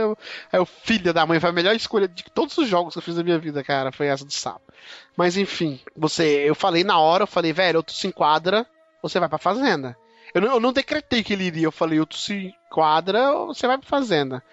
Aí 0.51 0.59
o 0.59 0.65
filho 0.65 1.13
da 1.13 1.25
mãe, 1.25 1.41
foi 1.41 1.49
a 1.49 1.53
melhor 1.53 1.75
escolha 1.75 2.07
de 2.07 2.23
todos 2.33 2.57
os 2.57 2.69
jogos 2.69 2.93
que 2.93 2.99
eu 2.99 3.03
fiz 3.03 3.17
na 3.17 3.23
minha 3.23 3.37
vida, 3.37 3.61
cara, 3.61 3.91
foi 3.91 4.07
essa 4.07 4.23
do 4.23 4.31
sapo. 4.31 4.71
Mas 5.17 5.35
enfim, 5.35 5.81
você, 5.95 6.43
eu 6.47 6.55
falei 6.55 6.85
na 6.85 6.97
hora, 6.97 7.23
eu 7.23 7.27
falei, 7.27 7.51
velho, 7.51 7.77
ou 7.77 7.83
tu 7.83 7.91
se 7.91 8.07
enquadra, 8.07 8.65
ou 9.03 9.09
você 9.09 9.19
vai 9.19 9.27
pra 9.27 9.37
fazenda. 9.37 9.97
Eu 10.33 10.41
não, 10.41 10.53
eu 10.53 10.59
não 10.59 10.73
decretei 10.73 11.23
que 11.23 11.33
ele 11.33 11.45
iria, 11.45 11.65
eu 11.65 11.71
falei, 11.71 11.99
ou 11.99 12.05
tu 12.05 12.17
se 12.17 12.53
enquadra, 12.67 13.31
ou 13.31 13.47
você 13.47 13.67
vai 13.67 13.77
pra 13.77 13.87
fazenda. 13.87 14.43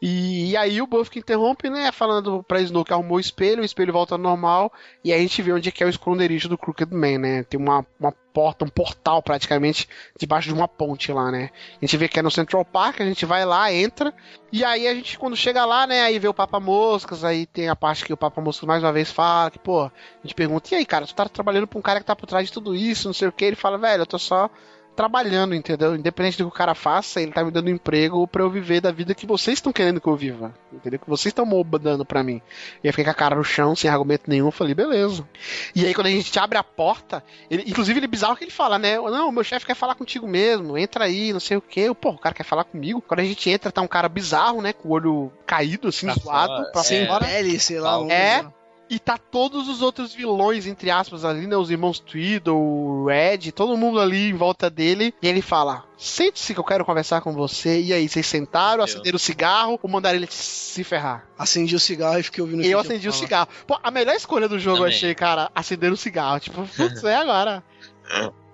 E, 0.00 0.50
e 0.50 0.56
aí 0.56 0.82
o 0.82 0.86
Buff 0.86 1.18
interrompe, 1.18 1.70
né? 1.70 1.90
Falando 1.90 2.42
pra 2.42 2.60
Snow 2.60 2.84
que 2.84 2.92
arrumou 2.92 3.16
o 3.16 3.20
espelho, 3.20 3.62
o 3.62 3.64
espelho 3.64 3.92
volta 3.92 4.14
ao 4.14 4.18
normal, 4.18 4.70
e 5.02 5.12
aí 5.12 5.18
a 5.18 5.22
gente 5.22 5.40
vê 5.40 5.52
onde 5.52 5.68
é 5.68 5.72
que 5.72 5.82
é 5.82 5.86
o 5.86 5.90
esconderijo 5.90 6.48
do 6.48 6.58
Crooked 6.58 6.94
Man, 6.94 7.18
né? 7.18 7.42
Tem 7.44 7.58
uma, 7.58 7.84
uma 7.98 8.12
porta, 8.12 8.66
um 8.66 8.68
portal 8.68 9.22
praticamente, 9.22 9.88
debaixo 10.18 10.48
de 10.48 10.54
uma 10.54 10.68
ponte 10.68 11.10
lá, 11.10 11.30
né? 11.30 11.50
A 11.80 11.84
gente 11.84 11.96
vê 11.96 12.08
que 12.08 12.18
é 12.18 12.22
no 12.22 12.30
Central 12.30 12.62
Park, 12.62 13.00
a 13.00 13.06
gente 13.06 13.24
vai 13.24 13.46
lá, 13.46 13.72
entra, 13.72 14.12
e 14.52 14.62
aí 14.62 14.86
a 14.86 14.94
gente, 14.94 15.18
quando 15.18 15.34
chega 15.34 15.64
lá, 15.64 15.86
né, 15.86 16.02
aí 16.02 16.18
vê 16.18 16.28
o 16.28 16.34
Papa 16.34 16.60
Moscas, 16.60 17.24
aí 17.24 17.46
tem 17.46 17.70
a 17.70 17.76
parte 17.76 18.04
que 18.04 18.12
o 18.12 18.16
Papa 18.16 18.40
Moscas 18.42 18.68
mais 18.68 18.82
uma 18.82 18.92
vez 18.92 19.10
fala, 19.10 19.50
que, 19.50 19.58
pô, 19.58 19.84
a 19.84 19.92
gente 20.22 20.34
pergunta, 20.34 20.68
e 20.72 20.76
aí, 20.76 20.84
cara, 20.84 21.06
tu 21.06 21.14
tá 21.14 21.26
trabalhando 21.26 21.66
pra 21.66 21.78
um 21.78 21.82
cara 21.82 22.00
que 22.00 22.06
tá 22.06 22.14
por 22.14 22.26
trás 22.26 22.46
de 22.46 22.52
tudo 22.52 22.74
isso, 22.74 23.08
não 23.08 23.14
sei 23.14 23.28
o 23.28 23.32
que, 23.32 23.46
ele 23.46 23.56
fala, 23.56 23.78
velho, 23.78 24.02
eu 24.02 24.06
tô 24.06 24.18
só 24.18 24.50
trabalhando, 24.96 25.54
entendeu? 25.54 25.94
Independente 25.94 26.38
do 26.38 26.44
que 26.48 26.54
o 26.54 26.58
cara 26.58 26.74
faça, 26.74 27.20
ele 27.20 27.30
tá 27.32 27.44
me 27.44 27.50
dando 27.50 27.70
emprego 27.70 28.26
pra 28.26 28.42
eu 28.42 28.50
viver 28.50 28.80
da 28.80 28.90
vida 28.90 29.14
que 29.14 29.26
vocês 29.26 29.58
estão 29.58 29.72
querendo 29.72 30.00
que 30.00 30.08
eu 30.08 30.16
viva, 30.16 30.54
entendeu? 30.72 30.98
Que 30.98 31.08
vocês 31.08 31.26
estão 31.30 31.46
dando 31.80 32.04
pra 32.04 32.22
mim. 32.22 32.40
E 32.82 32.88
aí 32.88 32.92
fiquei 32.92 33.04
com 33.04 33.10
a 33.10 33.14
cara 33.14 33.36
no 33.36 33.44
chão, 33.44 33.76
sem 33.76 33.90
argumento 33.90 34.24
nenhum, 34.28 34.46
eu 34.46 34.52
falei, 34.52 34.74
beleza. 34.74 35.28
E 35.74 35.84
aí 35.86 35.94
quando 35.94 36.06
a 36.06 36.10
gente 36.10 36.36
abre 36.38 36.56
a 36.58 36.64
porta, 36.64 37.22
ele, 37.50 37.64
inclusive 37.66 37.98
ele 37.98 38.06
é 38.06 38.08
bizarro 38.08 38.36
que 38.36 38.44
ele 38.44 38.50
fala, 38.50 38.78
né? 38.78 38.96
Não, 38.98 39.30
meu 39.30 39.44
chefe 39.44 39.66
quer 39.66 39.74
falar 39.76 39.94
contigo 39.94 40.26
mesmo, 40.26 40.76
entra 40.78 41.04
aí, 41.04 41.32
não 41.32 41.40
sei 41.40 41.56
o 41.56 41.60
que. 41.60 41.92
Pô, 41.94 42.10
o 42.10 42.18
cara 42.18 42.34
quer 42.34 42.44
falar 42.44 42.64
comigo. 42.64 43.02
Quando 43.02 43.20
a 43.20 43.24
gente 43.24 43.50
entra, 43.50 43.70
tá 43.70 43.82
um 43.82 43.86
cara 43.88 44.08
bizarro, 44.08 44.62
né? 44.62 44.72
Com 44.72 44.88
o 44.88 44.92
olho 44.92 45.32
caído, 45.46 45.88
assim, 45.88 46.06
Pra 46.06 46.14
zoado, 46.16 46.52
fora, 46.56 46.72
pra 46.72 46.82
é. 46.94 47.06
fora. 47.06 47.24
Pele, 47.26 47.58
sei 47.60 47.78
lá. 47.80 48.00
um- 48.00 48.10
É. 48.10 48.44
E 48.88 49.00
tá 49.00 49.18
todos 49.18 49.68
os 49.68 49.82
outros 49.82 50.14
vilões, 50.14 50.64
entre 50.64 50.92
aspas, 50.92 51.24
ali, 51.24 51.46
né? 51.48 51.56
Os 51.56 51.70
irmãos 51.70 51.98
Tweedle, 51.98 52.54
o 52.54 53.06
Red, 53.06 53.50
todo 53.50 53.76
mundo 53.76 53.98
ali 53.98 54.28
em 54.30 54.34
volta 54.34 54.70
dele. 54.70 55.12
E 55.20 55.26
ele 55.26 55.42
fala: 55.42 55.84
Sente-se 55.98 56.54
que 56.54 56.60
eu 56.60 56.64
quero 56.64 56.84
conversar 56.84 57.20
com 57.20 57.32
você. 57.32 57.80
E 57.80 57.92
aí, 57.92 58.08
vocês 58.08 58.24
sentaram, 58.26 58.84
acenderam 58.84 59.16
o 59.16 59.18
cigarro 59.18 59.78
ou 59.82 59.90
mandaram 59.90 60.16
ele 60.16 60.28
se 60.30 60.84
ferrar? 60.84 61.26
Acendi 61.36 61.74
o 61.74 61.80
cigarro 61.80 62.18
e 62.18 62.22
fiquei 62.22 62.40
ouvindo 62.42 62.62
eu 62.62 62.78
que 62.80 62.86
acendi 62.86 63.08
o 63.08 63.12
fala. 63.12 63.24
cigarro. 63.24 63.48
Pô, 63.66 63.76
a 63.82 63.90
melhor 63.90 64.14
escolha 64.14 64.48
do 64.48 64.58
jogo 64.58 64.78
eu 64.78 64.84
achei, 64.86 65.14
cara, 65.16 65.50
acender 65.52 65.90
o 65.92 65.96
cigarro. 65.96 66.38
Tipo, 66.38 66.62
putz, 66.76 67.02
é 67.02 67.16
agora. 67.16 67.64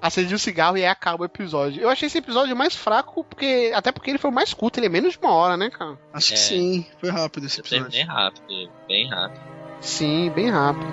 Acendi 0.00 0.34
o 0.34 0.38
cigarro 0.38 0.78
e 0.78 0.80
aí 0.80 0.88
acaba 0.88 1.22
o 1.22 1.26
episódio. 1.26 1.82
Eu 1.82 1.90
achei 1.90 2.06
esse 2.06 2.18
episódio 2.18 2.56
mais 2.56 2.74
fraco, 2.74 3.22
porque. 3.22 3.70
Até 3.74 3.92
porque 3.92 4.10
ele 4.10 4.18
foi 4.18 4.30
o 4.30 4.34
mais 4.34 4.54
curto, 4.54 4.78
ele 4.78 4.86
é 4.86 4.88
menos 4.88 5.12
de 5.12 5.18
uma 5.18 5.32
hora, 5.34 5.58
né, 5.58 5.68
cara? 5.68 5.98
Acho 6.12 6.28
que 6.28 6.34
É. 6.34 6.36
sim, 6.38 6.86
foi 6.98 7.10
rápido 7.10 7.44
esse 7.46 7.60
episódio. 7.60 8.06
rápido, 8.06 8.70
bem 8.88 9.08
rápido. 9.10 9.51
Sim, 9.82 10.30
bem 10.30 10.48
rápido. 10.48 10.86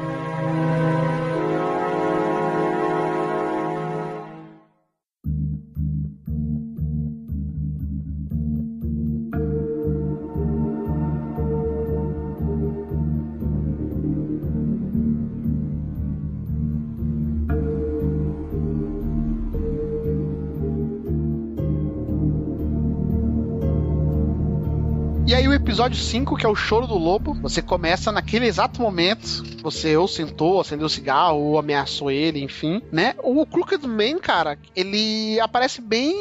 Episódio 25.70 26.02
5, 26.02 26.36
que 26.36 26.48
é 26.48 26.50
o 26.50 26.56
Choro 26.56 26.88
do 26.88 26.98
Lobo, 26.98 27.36
você 27.36 27.62
começa 27.62 28.12
naquele 28.12 28.48
exato 28.48 28.82
momento. 28.82 29.44
Você 29.62 29.96
ou 29.96 30.08
sentou, 30.08 30.60
acendeu 30.60 30.88
o 30.88 30.90
cigarro, 30.90 31.38
ou 31.38 31.60
ameaçou 31.60 32.10
ele, 32.10 32.42
enfim, 32.42 32.82
né? 32.92 33.14
O 33.22 33.46
Crooked 33.46 33.86
Man, 33.86 34.18
cara, 34.18 34.58
ele 34.76 35.40
aparece 35.40 35.80
bem. 35.80 36.16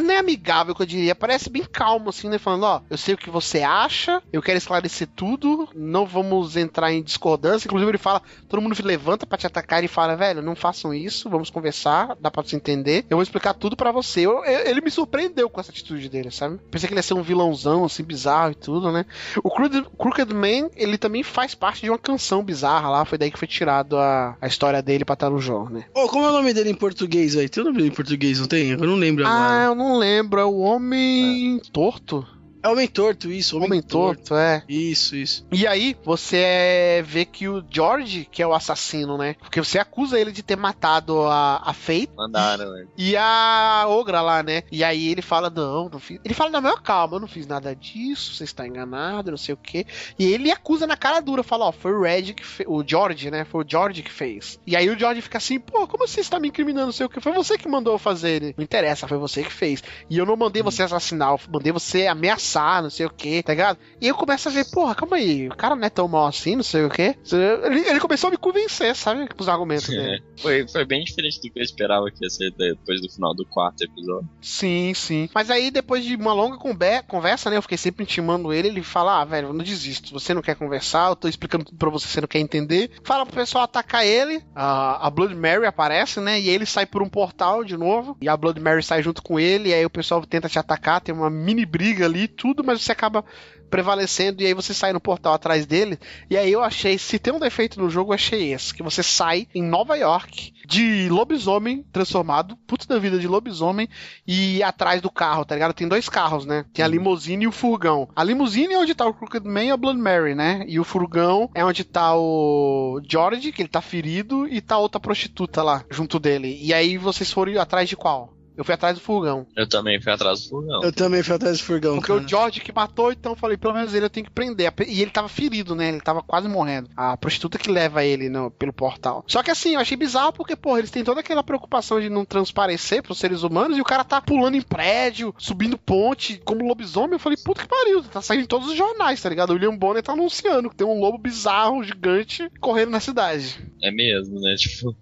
Não 0.00 0.10
é 0.14 0.18
amigável, 0.18 0.74
que 0.74 0.82
eu 0.82 0.86
diria. 0.86 1.14
Parece 1.14 1.48
bem 1.50 1.64
calmo, 1.64 2.10
assim, 2.10 2.28
né? 2.28 2.38
Falando: 2.38 2.64
ó, 2.64 2.80
eu 2.90 2.96
sei 2.98 3.14
o 3.14 3.18
que 3.18 3.30
você 3.30 3.62
acha, 3.62 4.22
eu 4.32 4.42
quero 4.42 4.58
esclarecer 4.58 5.08
tudo, 5.14 5.68
não 5.74 6.06
vamos 6.06 6.56
entrar 6.56 6.92
em 6.92 7.02
discordância. 7.02 7.66
Inclusive, 7.66 7.90
ele 7.90 7.98
fala: 7.98 8.22
todo 8.48 8.60
mundo 8.60 8.76
levanta 8.84 9.26
para 9.26 9.38
te 9.38 9.46
atacar 9.46 9.82
e 9.84 9.88
fala: 9.88 10.16
velho, 10.16 10.42
não 10.42 10.54
façam 10.54 10.92
isso, 10.94 11.28
vamos 11.30 11.50
conversar, 11.50 12.16
dá 12.20 12.30
pra 12.30 12.42
se 12.44 12.54
entender. 12.56 13.04
Eu 13.10 13.16
vou 13.16 13.22
explicar 13.22 13.54
tudo 13.54 13.76
para 13.76 13.92
você. 13.92 14.20
Eu, 14.20 14.44
eu, 14.44 14.66
ele 14.66 14.80
me 14.80 14.90
surpreendeu 14.90 15.48
com 15.48 15.60
essa 15.60 15.70
atitude 15.70 16.08
dele, 16.08 16.30
sabe? 16.30 16.58
Pensei 16.70 16.86
que 16.88 16.92
ele 16.94 16.98
ia 16.98 17.02
ser 17.02 17.14
um 17.14 17.22
vilãozão, 17.22 17.84
assim, 17.84 18.02
bizarro 18.02 18.52
e 18.52 18.54
tudo, 18.54 18.90
né? 18.92 19.04
O 19.42 19.50
Crooked, 19.50 19.86
Crooked 19.98 20.32
Man, 20.34 20.70
ele 20.76 20.98
também 20.98 21.22
faz 21.22 21.54
parte 21.54 21.82
de 21.82 21.90
uma 21.90 21.98
canção 21.98 22.42
bizarra 22.44 22.88
lá, 22.90 23.04
foi 23.04 23.18
daí 23.18 23.30
que 23.30 23.38
foi 23.38 23.48
tirado 23.48 23.96
a, 23.96 24.36
a 24.40 24.46
história 24.46 24.82
dele 24.82 25.04
pra 25.04 25.14
estar 25.14 25.30
no 25.30 25.40
jogo, 25.40 25.70
né? 25.70 25.84
Ô, 25.94 26.06
como 26.08 26.24
é 26.24 26.28
o 26.28 26.32
nome 26.32 26.52
dele 26.52 26.70
em 26.70 26.74
português, 26.74 27.34
velho? 27.34 27.48
Tem 27.48 27.62
o 27.62 27.66
nome 27.66 27.78
dele 27.78 27.88
em 27.90 27.94
português, 27.94 28.38
não 28.40 28.46
tem? 28.46 28.70
Eu 28.70 28.78
não 28.78 28.94
lembro 28.96 29.26
Ah, 29.26 29.30
agora. 29.30 29.64
eu 29.64 29.74
não 29.74 29.85
lembro, 29.94 30.40
é 30.40 30.44
o 30.44 30.58
Homem 30.58 31.60
Torto? 31.72 32.26
É 32.66 32.68
Homem 32.68 32.88
Torto, 32.88 33.30
isso. 33.30 33.56
Homem, 33.56 33.68
Homem 33.68 33.82
Torto, 33.82 34.34
é. 34.34 34.64
Isso, 34.68 35.14
isso. 35.14 35.46
E 35.52 35.68
aí, 35.68 35.96
você 36.04 37.00
vê 37.06 37.24
que 37.24 37.48
o 37.48 37.64
George, 37.70 38.28
que 38.30 38.42
é 38.42 38.46
o 38.46 38.52
assassino, 38.52 39.16
né? 39.16 39.34
Porque 39.34 39.60
você 39.60 39.78
acusa 39.78 40.18
ele 40.18 40.32
de 40.32 40.42
ter 40.42 40.56
matado 40.56 41.22
a, 41.22 41.62
a 41.64 41.72
Faith 41.72 42.10
Mandaram, 42.16 42.72
né? 42.72 42.86
e 42.98 43.16
a 43.16 43.84
Ogra 43.86 44.20
lá, 44.20 44.42
né? 44.42 44.64
E 44.72 44.82
aí 44.82 45.08
ele 45.08 45.22
fala: 45.22 45.48
Não, 45.48 45.88
não 45.88 46.00
fiz. 46.00 46.18
Ele 46.24 46.34
fala: 46.34 46.50
Não, 46.50 46.60
meu, 46.60 46.76
calma, 46.78 47.16
eu 47.16 47.20
não 47.20 47.28
fiz 47.28 47.46
nada 47.46 47.72
disso, 47.72 48.34
você 48.34 48.42
está 48.42 48.66
enganado, 48.66 49.30
não 49.30 49.38
sei 49.38 49.54
o 49.54 49.58
quê. 49.58 49.86
E 50.18 50.24
ele 50.24 50.50
acusa 50.50 50.88
na 50.88 50.96
cara 50.96 51.20
dura, 51.20 51.44
fala: 51.44 51.66
Ó, 51.66 51.72
foi 51.72 51.92
o 51.92 52.02
Red 52.02 52.34
que 52.34 52.44
fez. 52.44 52.68
O 52.68 52.82
George, 52.84 53.30
né? 53.30 53.44
Foi 53.44 53.64
o 53.64 53.68
George 53.68 54.02
que 54.02 54.10
fez. 54.10 54.58
E 54.66 54.74
aí 54.74 54.90
o 54.90 54.98
George 54.98 55.22
fica 55.22 55.38
assim: 55.38 55.60
Pô, 55.60 55.86
como 55.86 56.08
você 56.08 56.20
está 56.20 56.40
me 56.40 56.48
incriminando, 56.48 56.86
não 56.86 56.92
sei 56.92 57.06
o 57.06 57.08
que? 57.08 57.20
Foi 57.20 57.32
você 57.32 57.56
que 57.56 57.68
mandou 57.68 57.94
eu 57.94 57.98
fazer 57.98 58.42
ele. 58.42 58.54
Não 58.56 58.64
interessa, 58.64 59.06
foi 59.06 59.18
você 59.18 59.44
que 59.44 59.52
fez. 59.52 59.84
E 60.10 60.18
eu 60.18 60.26
não 60.26 60.36
mandei 60.36 60.64
você 60.64 60.82
assassinar, 60.82 61.30
eu 61.30 61.40
mandei 61.48 61.70
você 61.70 62.08
ameaçar, 62.08 62.55
não 62.82 62.90
sei 62.90 63.06
o 63.06 63.10
que, 63.10 63.42
tá 63.42 63.52
ligado? 63.52 63.78
E 64.00 64.08
eu 64.08 64.14
começo 64.14 64.48
a 64.48 64.52
ver, 64.52 64.64
porra, 64.70 64.94
calma 64.94 65.16
aí, 65.16 65.48
o 65.48 65.56
cara 65.56 65.74
não 65.76 65.84
é 65.84 65.90
tão 65.90 66.06
mal 66.08 66.26
assim, 66.26 66.56
não 66.56 66.62
sei 66.62 66.84
o 66.84 66.90
que. 66.90 67.14
Ele, 67.32 67.80
ele 67.88 68.00
começou 68.00 68.28
a 68.28 68.30
me 68.30 68.36
convencer, 68.36 68.94
sabe? 68.94 69.28
Com 69.28 69.42
os 69.42 69.48
argumentos 69.48 69.88
dele. 69.88 70.22
Foi, 70.40 70.66
foi 70.68 70.84
bem 70.84 71.04
diferente 71.04 71.40
do 71.40 71.50
que 71.52 71.58
eu 71.58 71.62
esperava 71.62 72.10
que 72.10 72.24
ia 72.24 72.30
ser 72.30 72.50
depois 72.56 73.00
do 73.00 73.10
final 73.10 73.34
do 73.34 73.44
quarto 73.46 73.82
episódio. 73.82 74.28
Sim, 74.40 74.92
sim. 74.94 75.28
Mas 75.34 75.50
aí, 75.50 75.70
depois 75.70 76.04
de 76.04 76.14
uma 76.16 76.32
longa 76.32 76.56
conver- 76.58 77.02
conversa, 77.04 77.50
né? 77.50 77.56
Eu 77.56 77.62
fiquei 77.62 77.78
sempre 77.78 78.02
intimando 78.04 78.52
ele. 78.52 78.68
Ele 78.68 78.82
fala: 78.82 79.20
Ah, 79.20 79.24
velho, 79.24 79.48
eu 79.48 79.52
não 79.52 79.64
desisto. 79.64 80.12
Você 80.12 80.34
não 80.34 80.42
quer 80.42 80.56
conversar, 80.56 81.10
eu 81.10 81.16
tô 81.16 81.28
explicando 81.28 81.64
tudo 81.64 81.76
pra 81.78 81.90
você, 81.90 82.06
você 82.06 82.20
não 82.20 82.28
quer 82.28 82.38
entender. 82.40 82.90
Fala 83.04 83.24
pro 83.26 83.34
pessoal 83.36 83.64
atacar 83.64 84.04
ele. 84.06 84.42
A, 84.54 85.06
a 85.06 85.10
Blood 85.10 85.34
Mary 85.34 85.66
aparece, 85.66 86.20
né? 86.20 86.40
E 86.40 86.48
ele 86.48 86.66
sai 86.66 86.86
por 86.86 87.02
um 87.02 87.08
portal 87.08 87.64
de 87.64 87.76
novo. 87.76 88.16
E 88.20 88.28
a 88.28 88.36
Blood 88.36 88.60
Mary 88.60 88.82
sai 88.82 89.02
junto 89.02 89.22
com 89.22 89.38
ele. 89.40 89.70
E 89.70 89.74
aí 89.74 89.84
o 89.84 89.90
pessoal 89.90 90.24
tenta 90.24 90.48
te 90.48 90.58
atacar. 90.58 91.00
Tem 91.00 91.14
uma 91.14 91.30
mini 91.30 91.64
briga 91.66 92.04
ali 92.04 92.24
e 92.24 92.28
tudo, 92.46 92.62
mas 92.62 92.80
você 92.80 92.92
acaba 92.92 93.24
prevalecendo 93.68 94.40
e 94.40 94.46
aí 94.46 94.54
você 94.54 94.72
sai 94.72 94.92
no 94.92 95.00
portal 95.00 95.34
atrás 95.34 95.66
dele. 95.66 95.98
E 96.30 96.36
aí 96.36 96.52
eu 96.52 96.62
achei, 96.62 96.96
se 96.96 97.18
tem 97.18 97.34
um 97.34 97.40
defeito 97.40 97.80
no 97.80 97.90
jogo, 97.90 98.12
eu 98.12 98.14
achei 98.14 98.52
esse, 98.52 98.72
que 98.72 98.84
você 98.84 99.02
sai 99.02 99.48
em 99.52 99.62
Nova 99.62 99.96
York 99.96 100.52
de 100.64 101.08
lobisomem 101.08 101.84
transformado, 101.92 102.56
putz 102.66 102.86
da 102.86 103.00
vida 103.00 103.18
de 103.18 103.26
lobisomem 103.26 103.88
e 104.24 104.62
atrás 104.62 105.02
do 105.02 105.10
carro, 105.10 105.44
tá 105.44 105.56
ligado? 105.56 105.74
Tem 105.74 105.88
dois 105.88 106.08
carros, 106.08 106.46
né? 106.46 106.64
Tem 106.72 106.84
a 106.84 106.88
limusine 106.88 107.44
e 107.44 107.48
o 107.48 107.52
furgão. 107.52 108.08
A 108.14 108.22
limusine 108.22 108.74
é 108.74 108.78
onde 108.78 108.94
tá 108.94 109.06
o 109.06 109.14
Crooked 109.14 109.44
Man 109.44 109.64
e 109.64 109.70
a 109.72 109.76
Blood 109.76 109.98
Mary, 109.98 110.36
né? 110.36 110.64
E 110.68 110.78
o 110.78 110.84
furgão 110.84 111.50
é 111.52 111.64
onde 111.64 111.82
tá 111.82 112.16
o 112.16 113.00
George, 113.08 113.50
que 113.50 113.62
ele 113.62 113.68
tá 113.68 113.80
ferido, 113.80 114.46
e 114.46 114.60
tá 114.60 114.78
outra 114.78 115.00
prostituta 115.00 115.64
lá 115.64 115.84
junto 115.90 116.20
dele. 116.20 116.56
E 116.62 116.72
aí 116.72 116.96
vocês 116.96 117.32
foram 117.32 117.60
atrás 117.60 117.88
de 117.88 117.96
qual? 117.96 118.35
Eu 118.56 118.64
fui 118.64 118.74
atrás 118.74 118.96
do 118.96 119.00
furgão. 119.02 119.46
Eu 119.56 119.68
também 119.68 120.00
fui 120.00 120.12
atrás 120.12 120.42
do 120.42 120.48
furgão. 120.48 120.82
Eu 120.82 120.92
também 120.92 121.22
fui 121.22 121.34
atrás 121.34 121.58
do 121.58 121.64
furgão, 121.64 121.94
Porque 121.96 122.12
cara. 122.12 122.24
o 122.24 122.28
George 122.28 122.60
que 122.60 122.72
matou, 122.72 123.12
então 123.12 123.32
eu 123.32 123.36
falei, 123.36 123.56
pelo 123.56 123.74
menos 123.74 123.92
ele 123.94 124.06
eu 124.06 124.10
tenho 124.10 124.24
que 124.26 124.32
prender. 124.32 124.72
E 124.86 125.02
ele 125.02 125.10
tava 125.10 125.28
ferido, 125.28 125.74
né? 125.74 125.88
Ele 125.88 126.00
tava 126.00 126.22
quase 126.22 126.48
morrendo. 126.48 126.88
A 126.96 127.16
prostituta 127.16 127.58
que 127.58 127.70
leva 127.70 128.04
ele 128.04 128.28
no- 128.28 128.50
pelo 128.50 128.72
portal. 128.72 129.24
Só 129.26 129.42
que 129.42 129.50
assim, 129.50 129.74
eu 129.74 129.80
achei 129.80 129.96
bizarro 129.96 130.32
porque, 130.32 130.56
porra, 130.56 130.78
eles 130.78 130.90
têm 130.90 131.04
toda 131.04 131.20
aquela 131.20 131.42
preocupação 131.42 132.00
de 132.00 132.08
não 132.08 132.24
transparecer 132.24 133.02
pros 133.02 133.18
seres 133.18 133.42
humanos 133.42 133.76
e 133.76 133.80
o 133.80 133.84
cara 133.84 134.04
tá 134.04 134.20
pulando 134.20 134.56
em 134.56 134.62
prédio, 134.62 135.34
subindo 135.38 135.76
ponte, 135.76 136.40
como 136.44 136.66
lobisomem. 136.66 137.12
Eu 137.14 137.18
falei, 137.18 137.36
puta 137.44 137.62
que 137.62 137.68
pariu, 137.68 138.02
tá 138.04 138.22
saindo 138.22 138.44
em 138.44 138.46
todos 138.46 138.68
os 138.68 138.76
jornais, 138.76 139.20
tá 139.20 139.28
ligado? 139.28 139.50
O 139.50 139.52
William 139.54 139.76
Bonner 139.76 140.02
tá 140.02 140.12
anunciando 140.12 140.70
que 140.70 140.76
tem 140.76 140.86
um 140.86 140.98
lobo 141.00 141.18
bizarro, 141.18 141.82
gigante, 141.84 142.50
correndo 142.60 142.90
na 142.90 143.00
cidade. 143.00 143.60
É 143.82 143.90
mesmo, 143.90 144.40
né? 144.40 144.54
Tipo, 144.66 144.96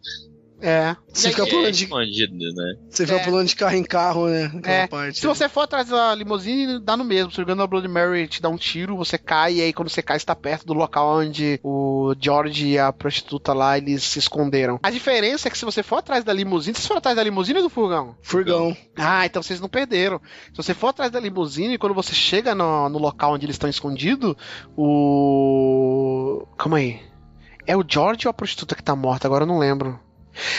É. 0.67 0.97
Você 1.13 1.29
fica 1.29 1.47
pulando 1.47 1.69
é 1.69 1.71
de, 1.71 1.85
escondido, 1.85 2.35
né? 2.55 2.75
você 2.89 3.07
fica 3.07 3.19
É. 3.19 3.25
pulando 3.25 3.47
de 3.47 3.55
carro 3.55 3.77
em 3.77 3.85
carro, 3.85 4.29
né? 4.29 4.51
É, 4.65 4.87
parte. 4.87 5.21
Se 5.21 5.27
você 5.27 5.47
for 5.47 5.61
atrás 5.61 5.89
da 5.89 6.15
limusine, 6.15 6.81
dá 6.81 6.97
no 6.97 7.05
mesmo. 7.05 7.31
Se 7.31 7.37
jogando 7.37 7.63
a 7.63 7.67
Blood 7.67 7.87
Mary 7.87 8.27
te 8.27 8.41
dá 8.41 8.49
um 8.49 8.57
tiro, 8.57 8.97
você 8.97 9.19
cai, 9.19 9.57
e 9.57 9.61
aí 9.61 9.73
quando 9.75 9.91
você 9.91 10.01
cai, 10.01 10.19
você 10.19 10.25
tá 10.25 10.35
perto 10.35 10.65
do 10.65 10.73
local 10.73 11.19
onde 11.19 11.61
o 11.63 12.15
George 12.19 12.67
e 12.67 12.79
a 12.79 12.91
prostituta 12.91 13.53
lá, 13.53 13.77
eles 13.77 14.03
se 14.03 14.19
esconderam. 14.19 14.81
A 14.83 14.91
diferença 14.91 15.49
é 15.49 15.51
que 15.51 15.59
se 15.59 15.67
você 15.67 15.83
for 15.83 15.97
atrás 15.97 16.25
da 16.25 16.33
limusine, 16.33 16.75
vocês 16.75 16.87
foram 16.87 16.99
atrás 16.99 17.15
da 17.15 17.23
limusine 17.23 17.59
ou 17.59 17.65
do 17.65 17.71
furgão? 17.71 18.17
Furgão. 18.23 18.75
Ah, 18.97 19.27
então 19.27 19.43
vocês 19.43 19.61
não 19.61 19.69
perderam. 19.69 20.19
Se 20.51 20.57
você 20.57 20.73
for 20.73 20.89
atrás 20.89 21.13
da 21.13 21.21
limusine, 21.21 21.77
quando 21.77 21.95
você 21.95 22.15
chega 22.15 22.55
no, 22.55 22.89
no 22.89 22.99
local 22.99 23.35
onde 23.35 23.45
eles 23.45 23.57
estão 23.57 23.69
escondidos, 23.69 24.35
o. 24.77 26.47
Calma 26.57 26.79
aí. 26.79 27.01
É 27.67 27.77
o 27.77 27.85
George 27.87 28.27
ou 28.27 28.31
a 28.31 28.35
prostituta 28.35 28.75
que 28.75 28.83
tá 28.83 28.95
morta? 28.95 29.27
Agora 29.27 29.45
eu 29.45 29.49
não 29.49 29.59
lembro. 29.59 29.99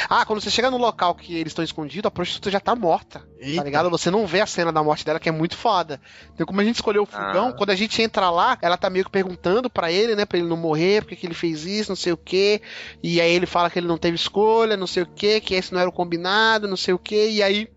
Ah, 0.10 0.26
quando 0.26 0.42
você 0.42 0.50
chega 0.50 0.72
no 0.72 0.78
local 0.78 1.14
que 1.16 1.34
eles 1.36 1.52
estão 1.52 1.64
escondidos, 1.64 2.08
a 2.08 2.12
prostituta 2.12 2.50
já 2.50 2.60
tá 2.60 2.76
morta. 2.76 3.24
Eita. 3.40 3.58
Tá 3.58 3.64
ligado? 3.64 3.90
Você 3.90 4.10
não 4.10 4.26
vê 4.26 4.42
a 4.42 4.46
cena 4.46 4.72
da 4.72 4.82
morte 4.84 5.06
dela, 5.06 5.20
que 5.20 5.30
é 5.30 5.32
muito 5.32 5.56
foda. 5.58 6.00
Então, 6.34 6.46
como 6.46 6.62
a 6.62 6.64
gente 6.64 6.76
escolheu 6.76 7.04
o 7.04 7.06
furgão, 7.06 7.50
Ah. 7.50 7.54
quando 7.54 7.70
a 7.72 7.76
gente 7.76 8.02
entra 8.02 8.30
lá, 8.30 8.58
ela 8.62 8.78
tá 8.78 8.90
meio 8.90 9.06
que 9.06 9.12
perguntando 9.12 9.70
pra 9.70 9.92
ele, 9.92 10.16
né? 10.16 10.26
Pra 10.26 10.38
ele 10.38 10.48
não 10.48 10.58
morrer, 10.58 11.02
porque 11.02 11.16
que 11.16 11.28
ele 11.28 11.34
fez 11.34 11.66
isso, 11.66 11.92
não 11.92 11.96
sei 11.96 12.14
o 12.14 12.18
quê. 12.18 12.62
E 13.04 13.20
aí 13.20 13.32
ele 13.32 13.46
fala 13.46 13.70
que 13.70 13.78
ele 13.78 13.88
não 13.88 13.98
teve 13.98 14.16
escolha, 14.16 14.78
não 14.78 14.88
sei 14.88 15.04
o 15.04 15.08
quê, 15.08 15.40
que 15.42 15.54
esse 15.54 15.74
não 15.74 15.80
era 15.80 15.90
o 15.90 15.94
combinado, 15.94 16.68
não 16.68 16.78
sei 16.78 16.94
o 16.94 17.00
quê. 17.00 17.30
E 17.32 17.44
aí 17.44 17.68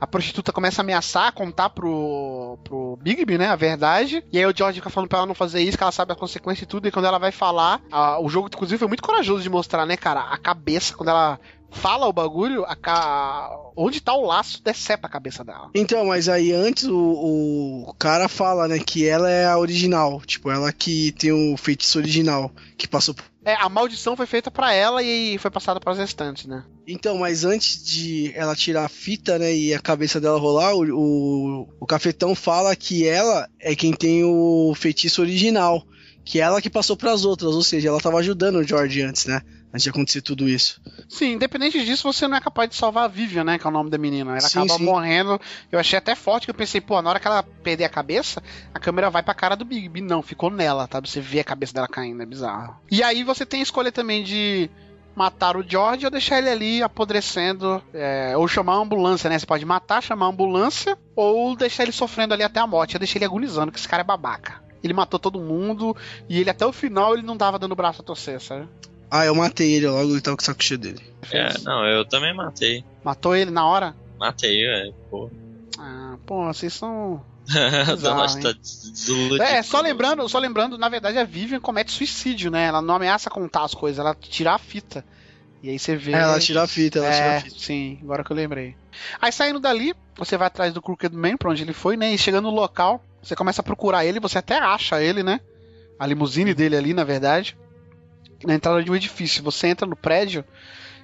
a 0.00 0.06
prostituta 0.06 0.52
começa 0.52 0.80
a 0.80 0.84
ameaçar, 0.84 1.32
contar 1.32 1.70
pro, 1.70 2.58
pro 2.64 2.98
Bigby, 3.00 3.38
né, 3.38 3.46
a 3.48 3.56
verdade. 3.56 4.22
E 4.32 4.38
aí 4.38 4.44
o 4.46 4.54
George 4.56 4.80
fica 4.80 4.90
falando 4.90 5.08
pra 5.08 5.18
ela 5.18 5.26
não 5.26 5.34
fazer 5.34 5.60
isso, 5.62 5.76
que 5.78 5.82
ela 5.82 5.92
sabe 5.92 6.12
a 6.12 6.16
consequência 6.16 6.64
e 6.64 6.66
tudo. 6.66 6.86
E 6.88 6.90
quando 6.90 7.06
ela 7.06 7.18
vai 7.18 7.32
falar, 7.32 7.80
a- 7.90 8.18
o 8.20 8.28
jogo, 8.28 8.48
inclusive, 8.52 8.78
foi 8.78 8.88
muito 8.88 9.02
corajoso 9.02 9.42
de 9.42 9.48
mostrar, 9.50 9.86
né, 9.86 9.96
cara, 9.96 10.20
a 10.22 10.36
cabeça, 10.36 10.94
quando 10.94 11.08
ela 11.10 11.38
fala 11.70 12.06
o 12.06 12.12
bagulho, 12.12 12.64
a 12.68 13.50
onde 13.76 14.00
tá 14.00 14.14
o 14.14 14.24
laço 14.26 14.62
decepa 14.62 15.08
a 15.08 15.10
cabeça 15.10 15.42
dela. 15.44 15.70
Então, 15.74 16.04
mas 16.06 16.28
aí 16.28 16.52
antes 16.52 16.84
o, 16.84 17.84
o 17.88 17.94
cara 17.98 18.28
fala, 18.28 18.68
né, 18.68 18.78
que 18.78 19.04
ela 19.08 19.28
é 19.28 19.46
a 19.46 19.58
original. 19.58 20.20
Tipo, 20.24 20.50
ela 20.50 20.72
que 20.72 21.10
tem 21.12 21.32
o 21.32 21.56
feitiço 21.56 21.98
original. 21.98 22.52
Que 22.78 22.86
passou. 22.86 23.14
por- 23.14 23.24
É, 23.44 23.54
a 23.54 23.68
maldição 23.68 24.16
foi 24.16 24.26
feita 24.26 24.50
pra 24.50 24.72
ela 24.72 25.02
e 25.02 25.36
foi 25.38 25.50
passada 25.50 25.78
pras 25.78 25.98
restantes, 25.98 26.46
né? 26.46 26.64
Então, 26.86 27.18
mas 27.18 27.44
antes 27.44 27.84
de 27.84 28.32
ela 28.34 28.56
tirar 28.56 28.84
a 28.84 28.88
fita, 28.88 29.38
né, 29.38 29.54
e 29.54 29.74
a 29.74 29.78
cabeça 29.78 30.20
dela 30.20 30.38
rolar, 30.38 30.74
o, 30.74 30.82
o, 30.92 31.68
o 31.80 31.86
cafetão 31.86 32.34
fala 32.34 32.74
que 32.74 33.06
ela 33.06 33.48
é 33.60 33.74
quem 33.76 33.92
tem 33.92 34.24
o 34.24 34.74
feitiço 34.74 35.20
original. 35.20 35.86
Que 36.24 36.40
é 36.40 36.42
ela 36.42 36.62
que 36.62 36.70
passou 36.70 36.96
pras 36.96 37.26
outras, 37.26 37.54
ou 37.54 37.62
seja, 37.62 37.88
ela 37.88 38.00
tava 38.00 38.18
ajudando 38.18 38.56
o 38.56 38.64
George 38.64 39.02
antes, 39.02 39.26
né? 39.26 39.42
Antes 39.74 39.82
de 39.82 39.90
acontecer 39.90 40.22
tudo 40.22 40.48
isso. 40.48 40.80
Sim, 41.08 41.32
independente 41.32 41.84
disso, 41.84 42.04
você 42.04 42.28
não 42.28 42.36
é 42.36 42.40
capaz 42.40 42.70
de 42.70 42.76
salvar 42.76 43.06
a 43.06 43.08
Vivian, 43.08 43.42
né? 43.42 43.58
Que 43.58 43.66
é 43.66 43.68
o 43.68 43.72
nome 43.72 43.90
da 43.90 43.98
menina. 43.98 44.30
Ela 44.30 44.40
Sim, 44.42 44.60
acaba 44.60 44.78
sim. 44.78 44.84
morrendo. 44.84 45.40
Eu 45.72 45.80
achei 45.80 45.98
até 45.98 46.14
forte 46.14 46.44
que 46.44 46.52
eu 46.52 46.54
pensei, 46.54 46.80
pô, 46.80 47.02
na 47.02 47.10
hora 47.10 47.18
que 47.18 47.26
ela 47.26 47.42
perder 47.42 47.82
a 47.82 47.88
cabeça, 47.88 48.40
a 48.72 48.78
câmera 48.78 49.10
vai 49.10 49.20
pra 49.20 49.34
cara 49.34 49.56
do 49.56 49.64
Bigby. 49.64 50.00
Não, 50.00 50.22
ficou 50.22 50.48
nela, 50.48 50.86
tá? 50.86 51.00
Você 51.00 51.20
vê 51.20 51.40
a 51.40 51.44
cabeça 51.44 51.74
dela 51.74 51.88
caindo, 51.88 52.22
é 52.22 52.26
bizarro. 52.26 52.76
E 52.88 53.02
aí 53.02 53.24
você 53.24 53.44
tem 53.44 53.58
a 53.58 53.62
escolha 53.64 53.90
também 53.90 54.22
de 54.22 54.70
matar 55.16 55.56
o 55.56 55.68
George 55.68 56.04
ou 56.04 56.10
deixar 56.10 56.38
ele 56.38 56.50
ali 56.50 56.80
apodrecendo, 56.80 57.82
é, 57.92 58.36
ou 58.36 58.46
chamar 58.46 58.74
a 58.74 58.78
ambulância, 58.78 59.28
né? 59.28 59.36
Você 59.36 59.46
pode 59.46 59.64
matar, 59.64 60.00
chamar 60.00 60.26
a 60.26 60.28
ambulância, 60.28 60.96
ou 61.16 61.56
deixar 61.56 61.82
ele 61.82 61.90
sofrendo 61.90 62.32
ali 62.32 62.44
até 62.44 62.60
a 62.60 62.66
morte. 62.66 62.94
Eu 62.94 63.00
deixei 63.00 63.18
ele 63.18 63.24
agonizando, 63.24 63.72
que 63.72 63.78
esse 63.78 63.88
cara 63.88 64.02
é 64.02 64.06
babaca. 64.06 64.62
Ele 64.84 64.92
matou 64.92 65.18
todo 65.18 65.40
mundo 65.40 65.96
e 66.28 66.38
ele 66.38 66.50
até 66.50 66.64
o 66.64 66.72
final 66.72 67.14
ele 67.14 67.26
não 67.26 67.36
tava 67.36 67.58
dando 67.58 67.72
o 67.72 67.76
braço 67.76 68.02
a 68.02 68.04
torcer, 68.04 68.40
sabe? 68.40 68.68
Ah, 69.16 69.24
eu 69.24 69.34
matei 69.36 69.74
ele 69.74 69.86
logo, 69.86 70.10
ele 70.10 70.20
tava 70.20 70.36
com 70.36 70.42
o 70.42 70.44
saco 70.44 70.64
cheio 70.64 70.76
dele. 70.76 71.00
É, 71.30 71.56
não, 71.62 71.86
eu 71.86 72.04
também 72.04 72.34
matei. 72.34 72.84
Matou 73.04 73.36
ele 73.36 73.52
na 73.52 73.64
hora? 73.64 73.94
Matei, 74.18 74.66
é, 74.66 74.90
pô. 75.08 75.30
Ah, 75.78 76.16
pô, 76.26 76.46
vocês 76.46 76.72
são. 76.72 77.24
Tá 78.42 78.52
desiludido. 78.60 79.40
É, 79.40 79.62
só 79.62 79.80
lembrando, 79.80 80.28
só 80.28 80.40
lembrando, 80.40 80.76
na 80.76 80.88
verdade 80.88 81.16
a 81.16 81.24
Vivian 81.24 81.60
comete 81.60 81.92
suicídio, 81.92 82.50
né? 82.50 82.66
Ela 82.66 82.82
não 82.82 82.96
ameaça 82.96 83.30
contar 83.30 83.62
as 83.62 83.72
coisas, 83.72 84.00
ela 84.00 84.16
tira 84.20 84.52
a 84.52 84.58
fita. 84.58 85.04
E 85.62 85.70
aí 85.70 85.78
você 85.78 85.94
vê. 85.94 86.10
É, 86.12 86.16
ela 86.16 86.40
tira 86.40 86.62
a 86.62 86.66
fita, 86.66 86.98
ela 86.98 87.12
tira 87.12 87.24
É, 87.24 87.36
a 87.36 87.40
fita. 87.40 87.56
sim, 87.56 87.98
agora 88.02 88.24
que 88.24 88.32
eu 88.32 88.36
lembrei. 88.36 88.74
Aí 89.22 89.30
saindo 89.30 89.60
dali, 89.60 89.94
você 90.16 90.36
vai 90.36 90.48
atrás 90.48 90.72
do 90.74 90.82
Crooked 90.82 91.14
Man, 91.14 91.36
pra 91.36 91.50
onde 91.50 91.62
ele 91.62 91.72
foi, 91.72 91.96
né? 91.96 92.12
E 92.12 92.18
chegando 92.18 92.50
no 92.50 92.54
local, 92.54 93.00
Você 93.22 93.36
começa 93.36 93.60
a 93.62 93.64
procurar 93.64 94.04
ele, 94.04 94.18
você 94.18 94.38
até 94.38 94.58
acha 94.58 95.00
ele, 95.00 95.22
né? 95.22 95.40
A 95.98 96.06
limusine 96.06 96.52
dele 96.52 96.76
ali, 96.76 96.92
na 96.92 97.04
verdade. 97.04 97.56
Na 98.46 98.54
entrada 98.54 98.82
de 98.82 98.90
um 98.90 98.96
edifício. 98.96 99.42
Você 99.42 99.68
entra 99.68 99.86
no 99.86 99.96
prédio 99.96 100.44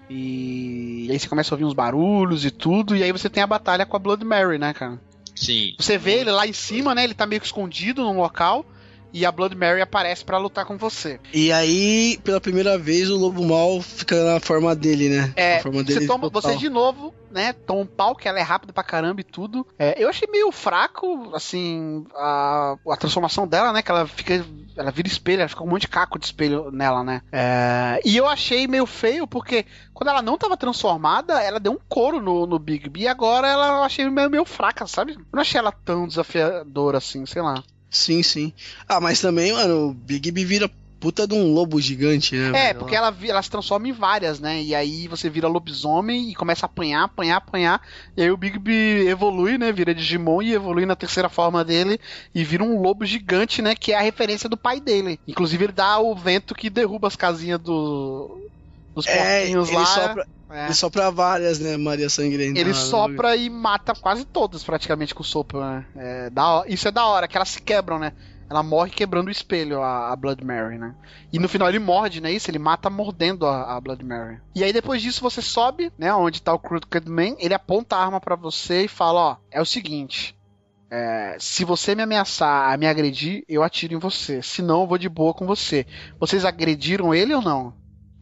e... 0.09 1.07
e 1.09 1.12
aí 1.12 1.19
você 1.19 1.29
começa 1.29 1.53
a 1.53 1.57
ouvir 1.57 1.65
uns 1.65 1.75
barulhos 1.75 2.45
e 2.45 2.51
tudo. 2.51 2.97
E 2.97 3.03
aí 3.03 3.12
você 3.12 3.29
tem 3.29 3.43
a 3.43 3.47
batalha 3.47 3.87
com 3.87 3.97
a 3.97 4.01
Blood 4.01 4.25
Mary, 4.25 4.59
né, 4.59 4.73
cara? 4.73 5.01
Sim. 5.35 5.75
Você 5.79 5.97
vê 5.97 6.21
ele 6.21 6.31
lá 6.31 6.47
em 6.47 6.53
cima, 6.53 6.95
né? 6.95 7.05
Ele 7.05 7.15
tá 7.15 7.27
meio 7.27 7.41
que 7.41 7.47
escondido 7.47 8.03
num 8.03 8.19
local. 8.19 8.65
E 9.12 9.27
a 9.27 9.32
Blood 9.32 9.57
Mary 9.57 9.81
aparece 9.81 10.24
pra 10.24 10.39
lutar 10.39 10.65
com 10.65 10.77
você. 10.77 11.20
E 11.32 11.53
aí, 11.53 12.19
pela 12.23 12.41
primeira 12.41 12.78
vez, 12.78 13.11
o 13.11 13.16
Lobo 13.16 13.45
Mal 13.45 13.81
fica 13.82 14.24
na 14.24 14.41
forma 14.41 14.74
dele, 14.74 15.09
né? 15.09 15.32
É, 15.37 15.57
a 15.59 15.62
forma 15.62 15.82
você, 15.82 16.07
toma, 16.07 16.31
total. 16.31 16.53
você 16.53 16.57
de 16.57 16.69
novo, 16.69 17.15
né, 17.31 17.53
toma 17.53 17.81
um 17.81 17.87
pau, 17.87 18.15
que 18.15 18.28
ela 18.28 18.39
é 18.39 18.43
rápida 18.43 18.73
pra 18.73 18.82
caramba 18.82 19.20
e 19.20 19.24
tudo. 19.24 19.66
É, 19.78 20.03
eu 20.03 20.09
achei 20.09 20.28
meio 20.31 20.51
fraco, 20.53 21.31
assim, 21.35 22.05
a, 22.15 22.77
a 22.89 22.97
transformação 22.97 23.47
dela, 23.47 23.73
né, 23.73 23.82
que 23.82 23.91
ela 23.91 24.07
fica, 24.07 24.45
ela 24.77 24.91
vira 24.91 25.09
espelho, 25.09 25.41
ela 25.41 25.49
fica 25.49 25.62
um 25.62 25.69
monte 25.69 25.82
de 25.82 25.89
caco 25.89 26.19
de 26.19 26.27
espelho 26.27 26.70
nela, 26.70 27.03
né. 27.03 27.23
É, 27.32 28.01
e 28.05 28.16
eu 28.16 28.27
achei 28.27 28.66
meio 28.66 28.87
feio, 28.87 29.27
porque 29.27 29.65
quando 29.93 30.09
ela 30.09 30.23
não 30.23 30.39
tava 30.39 30.57
transformada, 30.57 31.43
ela 31.43 31.61
deu 31.61 31.73
um 31.73 31.78
couro 31.89 32.20
no, 32.20 32.47
no 32.47 32.59
Big 32.59 32.89
B, 32.89 33.01
e 33.01 33.09
agora 33.09 33.49
ela 33.49 33.78
eu 33.78 33.82
achei 33.82 34.09
meio, 34.09 34.31
meio 34.31 34.45
fraca, 34.45 34.87
sabe? 34.87 35.12
Eu 35.12 35.19
não 35.32 35.41
achei 35.41 35.59
ela 35.59 35.73
tão 35.73 36.07
desafiadora 36.07 36.99
assim, 36.99 37.24
sei 37.27 37.43
lá. 37.43 37.62
Sim, 37.91 38.23
sim. 38.23 38.53
Ah, 38.89 39.01
mas 39.01 39.21
também, 39.21 39.53
mano, 39.53 39.89
o 39.91 39.95
Big 39.95 40.31
B 40.31 40.45
vira 40.45 40.71
puta 40.99 41.27
de 41.27 41.35
um 41.35 41.53
lobo 41.53 41.81
gigante, 41.81 42.37
né? 42.37 42.53
É, 42.53 42.75
velho? 42.75 42.75
porque 42.75 42.97
ela, 42.97 43.17
ela 43.23 43.41
se 43.43 43.49
transforma 43.49 43.89
em 43.89 43.93
várias, 43.93 44.41
né? 44.41 44.61
E 44.61 44.75
aí 44.75 45.07
você 45.07 45.31
vira 45.31 45.47
lobisomem 45.47 46.31
e 46.31 46.35
começa 46.35 46.67
a 46.67 46.69
apanhar, 46.69 47.05
apanhar, 47.05 47.37
apanhar. 47.37 47.81
E 48.17 48.23
aí 48.23 48.31
o 48.31 48.37
Big 48.37 48.59
B 48.59 49.07
evolui, 49.09 49.57
né? 49.57 49.71
Vira 49.71 49.95
Digimon 49.95 50.43
e 50.43 50.53
evolui 50.53 50.85
na 50.85 50.97
terceira 50.97 51.29
forma 51.29 51.65
dele 51.65 51.99
e 52.35 52.43
vira 52.43 52.65
um 52.65 52.81
lobo 52.81 53.05
gigante, 53.07 53.62
né? 53.62 53.77
Que 53.77 53.93
é 53.93 53.99
a 53.99 54.03
referência 54.03 54.49
do 54.49 54.57
pai 54.57 54.81
dele. 54.81 55.21
Inclusive 55.29 55.65
ele 55.65 55.73
dá 55.73 56.01
o 56.01 56.15
vento 56.17 56.55
que 56.55 56.69
derruba 56.69 57.07
as 57.07 57.15
casinhas 57.17 57.61
do. 57.61 58.37
Dos 58.93 59.07
É, 59.07 59.47
porquinhos 59.47 59.71
lá. 59.71 59.85
sopra, 59.87 60.27
É. 60.51 60.66
ele 60.66 60.74
sopra 60.74 61.10
várias, 61.10 61.59
né, 61.59 61.77
Maria 61.77 62.10
Sangrenta. 62.10 62.59
Ele 62.59 62.70
lá, 62.70 62.74
sopra 62.74 63.36
e 63.36 63.48
mata 63.48 63.94
quase 63.94 64.24
todas 64.24 64.64
praticamente 64.64 65.14
com 65.14 65.22
o 65.22 65.24
sopro, 65.24 65.60
né? 65.60 65.86
É, 65.97 66.31
da 66.31 66.64
isso 66.66 66.89
é 66.89 66.90
da 66.90 67.06
hora, 67.06 67.28
que 67.28 67.36
elas 67.36 67.48
se 67.48 67.62
quebram, 67.62 67.98
né? 67.98 68.12
Ela 68.51 68.62
morre 68.64 68.90
quebrando 68.90 69.28
o 69.28 69.31
espelho, 69.31 69.81
a, 69.81 70.12
a 70.12 70.16
Blood 70.16 70.44
Mary, 70.44 70.77
né? 70.77 70.94
E 71.32 71.39
no 71.39 71.48
final 71.48 71.68
ele 71.68 71.78
morde, 71.78 72.20
né? 72.20 72.32
Isso, 72.32 72.51
ele 72.51 72.59
mata 72.59 72.90
mordendo 72.90 73.47
a, 73.47 73.77
a 73.77 73.81
Blood 73.81 74.05
Mary. 74.05 74.40
E 74.55 74.64
aí 74.64 74.72
depois 74.72 75.01
disso 75.01 75.22
você 75.22 75.40
sobe, 75.40 75.93
né? 75.97 76.12
Onde 76.12 76.43
tá 76.43 76.52
o 76.52 76.59
Crooked 76.59 77.09
Man, 77.09 77.36
ele 77.39 77.55
aponta 77.55 77.94
a 77.94 78.02
arma 78.05 78.20
pra 78.20 78.35
você 78.35 78.86
e 78.86 78.89
fala, 78.89 79.20
ó, 79.20 79.36
é 79.52 79.60
o 79.60 79.64
seguinte... 79.64 80.36
é, 80.90 81.36
se 81.39 81.64
você 81.64 81.94
me 81.94 82.02
ameaçar 82.02 82.72
a 82.72 82.77
me 82.77 82.89
agredir, 82.89 83.44
eu 83.48 83.62
atiro 83.62 83.94
em 83.94 83.98
você. 83.98 84.43
Se 84.43 84.60
não, 84.60 84.81
eu 84.81 84.86
vou 84.89 84.98
de 84.98 85.09
boa 85.09 85.32
com 85.32 85.47
você. 85.47 85.86
Vocês 86.18 86.44
agrediram 86.44 87.14
ele 87.14 87.32
ou 87.32 87.40
não? 87.40 87.72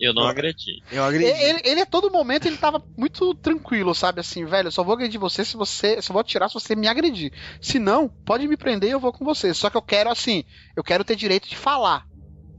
Eu 0.01 0.15
não 0.15 0.25
agredi. 0.25 0.83
Eu 0.93 1.03
agredi. 1.05 1.31
Ele, 1.31 1.61
ele 1.65 1.81
a 1.81 1.87
todo 1.87 2.11
momento 2.11 2.47
ele 2.47 2.57
tava 2.57 2.83
muito 2.97 3.35
tranquilo, 3.35 3.95
sabe? 3.95 4.21
Assim, 4.21 4.45
velho, 4.45 4.69
eu 4.69 4.73
só 4.73 4.85
vou 4.85 4.95
agredir 4.95 5.19
você 5.19 5.45
se 5.45 5.57
você. 5.57 6.01
Só 6.01 6.13
vou 6.13 6.21
atirar 6.21 6.49
se 6.49 6.55
você 6.55 6.77
me 6.77 6.87
agredir. 6.87 7.33
Se 7.61 7.79
não, 7.79 8.09
pode 8.09 8.47
me 8.47 8.57
prender 8.57 8.91
e 8.91 8.93
eu 8.93 9.01
vou 9.01 9.13
com 9.13 9.25
você. 9.25 9.53
Só 9.53 9.69
que 9.69 9.77
eu 9.77 9.83
quero, 9.83 10.11
assim, 10.11 10.45
eu 10.77 10.85
quero 10.85 11.05
ter 11.05 11.17
direito 11.17 11.49
de 11.49 11.57
falar. 11.57 12.07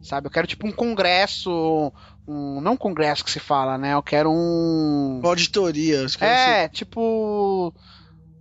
Sabe? 0.01 0.27
Eu 0.27 0.31
quero, 0.31 0.47
tipo, 0.47 0.67
um 0.67 0.71
congresso. 0.71 1.93
Um, 2.27 2.61
não 2.61 2.73
um 2.73 2.77
congresso 2.77 3.23
que 3.23 3.31
se 3.31 3.39
fala, 3.39 3.77
né? 3.77 3.93
Eu 3.93 4.03
quero 4.03 4.29
um. 4.29 5.19
Uma 5.19 5.29
auditoria. 5.29 6.05
É, 6.19 6.67
tipo. 6.67 7.73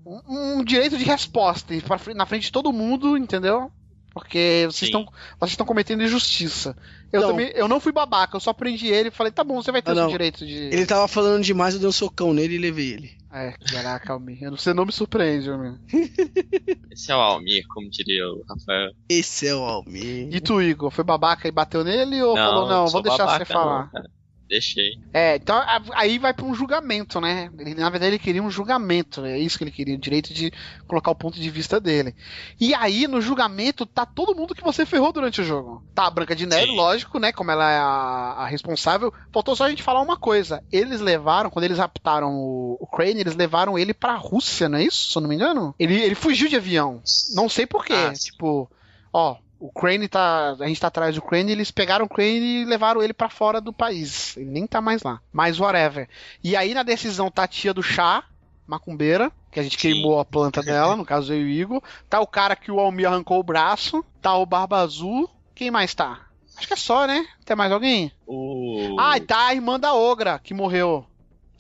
Um, 0.05 0.59
um 0.59 0.65
direito 0.65 0.97
de 0.97 1.05
resposta 1.05 1.75
pra 1.83 2.15
na 2.15 2.27
frente 2.27 2.45
de 2.45 2.53
todo 2.53 2.73
mundo, 2.73 3.17
entendeu? 3.17 3.71
Porque 4.19 4.65
vocês 4.67 4.89
estão 4.89 5.05
vocês 5.39 5.53
estão 5.53 5.67
cometendo 5.67 6.03
injustiça. 6.03 6.77
Eu 7.13 7.23
Não. 7.23 7.29
também, 7.31 7.51
eu 7.55 7.67
não 7.69 7.81
fui 7.81 7.93
babaca, 7.93 8.37
eu 8.37 8.41
só 8.41 8.53
prendi 8.53 8.89
ele 8.89 9.09
e 9.09 9.13
falei, 9.13 9.33
tá 9.33 9.43
bom, 9.43 9.63
você 9.63 9.73
vai 9.73 9.81
ter 9.81 9.91
Ah, 9.91 9.93
o 9.93 9.97
seu 9.97 10.05
não. 10.05 10.11
direito 10.11 10.45
de. 10.47 10.55
Ele 10.55 10.85
tava 10.87 11.07
falando 11.09 11.43
demais, 11.43 11.75
eu 11.75 11.81
dei 11.81 11.89
um 11.89 11.93
socão 11.93 12.35
nele 12.35 12.57
e 12.57 12.59
levei 12.59 12.93
ele. 12.93 13.19
É, 13.33 13.53
caraca, 13.71 14.13
Almir. 14.15 14.39
Você 14.51 14.73
não 14.73 14.87
me 14.87 14.93
surpreende, 14.93 15.51
Almir. 15.51 15.75
Esse 16.91 17.13
é 17.13 17.17
o 17.17 17.21
Almir, 17.21 17.65
como 17.69 17.89
diria 17.91 18.27
o 18.27 18.43
Rafael. 18.49 18.91
Esse 19.09 19.47
é 19.47 19.55
o 19.55 19.59
Almir. 19.63 20.29
E 20.35 20.41
tu, 20.41 20.61
Igor, 20.63 20.91
foi 20.91 21.05
babaca 21.05 21.47
e 21.47 21.51
bateu 21.51 21.85
nele 21.85 22.23
ou 22.23 22.35
falou, 22.35 22.69
não, 22.69 22.85
não 22.85 22.87
vou 22.89 23.03
deixar 23.03 23.27
babaca, 23.27 23.45
você 23.45 23.53
falar? 23.53 23.91
não. 23.93 24.18
Deixei. 24.49 24.99
É, 25.13 25.37
então 25.37 25.63
aí 25.93 26.19
vai 26.19 26.33
pra 26.33 26.47
um 26.47 26.55
julgamento, 26.55 27.21
né? 27.21 27.51
Ele, 27.59 27.75
na 27.75 27.91
verdade, 27.91 28.13
ele 28.13 28.19
queria 28.19 28.43
um 28.43 28.51
julgamento, 28.51 29.25
é 29.25 29.39
isso 29.39 29.59
que 29.59 29.65
ele 29.65 29.71
queria, 29.71 29.95
o 29.95 29.99
direito 29.99 30.33
de 30.33 30.51
colocar 30.87 31.11
o 31.11 31.15
ponto 31.15 31.39
de 31.39 31.51
vista 31.51 31.79
dele. 31.79 32.15
E 32.59 32.75
aí, 32.75 33.07
no 33.07 33.21
julgamento, 33.21 33.85
tá 33.85 34.07
todo 34.07 34.35
mundo 34.35 34.55
que 34.55 34.65
você 34.65 34.87
ferrou 34.87 35.13
durante 35.13 35.43
o 35.43 35.45
jogo. 35.45 35.85
Tá 35.95 36.07
a 36.07 36.11
Branca 36.11 36.35
de 36.35 36.47
Neve, 36.47 36.67
Sim. 36.67 36.77
lógico, 36.77 37.19
né? 37.19 37.31
Como 37.31 37.51
ela 37.51 37.71
é 37.71 37.79
a, 37.79 38.35
a 38.39 38.47
responsável. 38.47 39.13
Faltou 39.33 39.55
só 39.55 39.65
a 39.65 39.71
gente 39.71 39.83
falar 39.83 40.01
uma 40.01 40.17
coisa. 40.17 40.63
Eles 40.73 41.01
levaram, 41.01 41.51
quando 41.51 41.67
eles 41.67 41.79
raptaram 41.79 42.33
o, 42.33 42.79
o 42.81 42.87
Crane, 42.87 43.21
eles 43.21 43.37
levaram 43.37 43.79
ele 43.79 43.93
pra 43.93 44.17
Rússia, 44.17 44.69
não 44.69 44.79
é 44.79 44.85
isso? 44.85 45.11
Se 45.11 45.19
eu 45.19 45.23
não 45.23 45.29
me 45.29 45.35
engano? 45.35 45.75
Ele, 45.79 46.01
ele 46.01 46.15
fugiu 46.15 46.49
de 46.49 46.57
avião. 46.57 47.03
Não 47.35 47.49
sei 47.49 47.67
porquê. 47.67 47.93
Ah, 47.93 48.13
tipo, 48.15 48.71
ó, 49.13 49.37
o 49.59 49.71
Crane 49.71 50.09
tá. 50.09 50.57
A 50.61 50.67
gente 50.67 50.81
tá 50.81 50.87
atrás 50.87 51.15
do 51.15 51.23
Crane, 51.23 51.53
eles 51.53 51.71
pegaram 51.71 52.05
o 52.05 52.09
Crane 52.09 52.63
e 52.63 52.65
levaram 52.65 53.03
ele 53.03 53.13
pra 53.13 53.29
fora 53.29 53.61
do 53.61 53.73
país. 53.73 54.37
Ele 54.37 54.51
nem 54.51 54.67
tá 54.67 54.81
mais 54.81 55.03
lá. 55.03 55.21
Mas 55.33 55.59
whatever. 55.59 56.09
E 56.43 56.57
aí 56.57 56.75
na 56.75 56.83
decisão 56.83 57.31
tá 57.31 57.45
a 57.45 57.49
tia 57.49 57.75
do 57.75 57.83
chá, 57.83 58.25
macumbeira, 58.67 59.33
que 59.51 59.59
a 59.59 59.63
gente 59.63 59.81
Sim. 59.81 59.93
queimou 59.93 60.21
a 60.21 60.25
planta 60.25 60.63
dela, 60.63 60.97
no 60.97 61.05
caso 61.05 61.33
eu 61.33 61.41
e 61.41 61.45
o 61.45 61.49
Igor. 61.49 61.83
Tá 62.09 62.21
o 62.21 62.27
cara 62.27 62.55
que 62.55 62.71
o 62.71 62.79
Almir 62.79 63.09
arrancou 63.09 63.41
o 63.41 63.45
braço. 63.45 64.05
Tá 64.23 64.37
o 64.37 64.47
Barba 64.47 64.79
Azul. 64.79 65.29
Quem 65.55 65.71
mais 65.71 65.95
tá? 65.95 66.21
Acho 66.57 66.67
que 66.67 66.75
é 66.75 66.77
só, 66.77 67.07
né? 67.07 67.27
Tem 67.45 67.57
mais 67.57 67.73
alguém? 67.73 68.13
O... 68.27 68.97
Ah, 68.99 69.17
e 69.17 69.21
tá 69.21 69.47
a 69.47 69.55
irmã 69.55 69.79
da 69.79 69.95
Ogra, 69.95 70.39
que 70.39 70.53
morreu. 70.53 71.07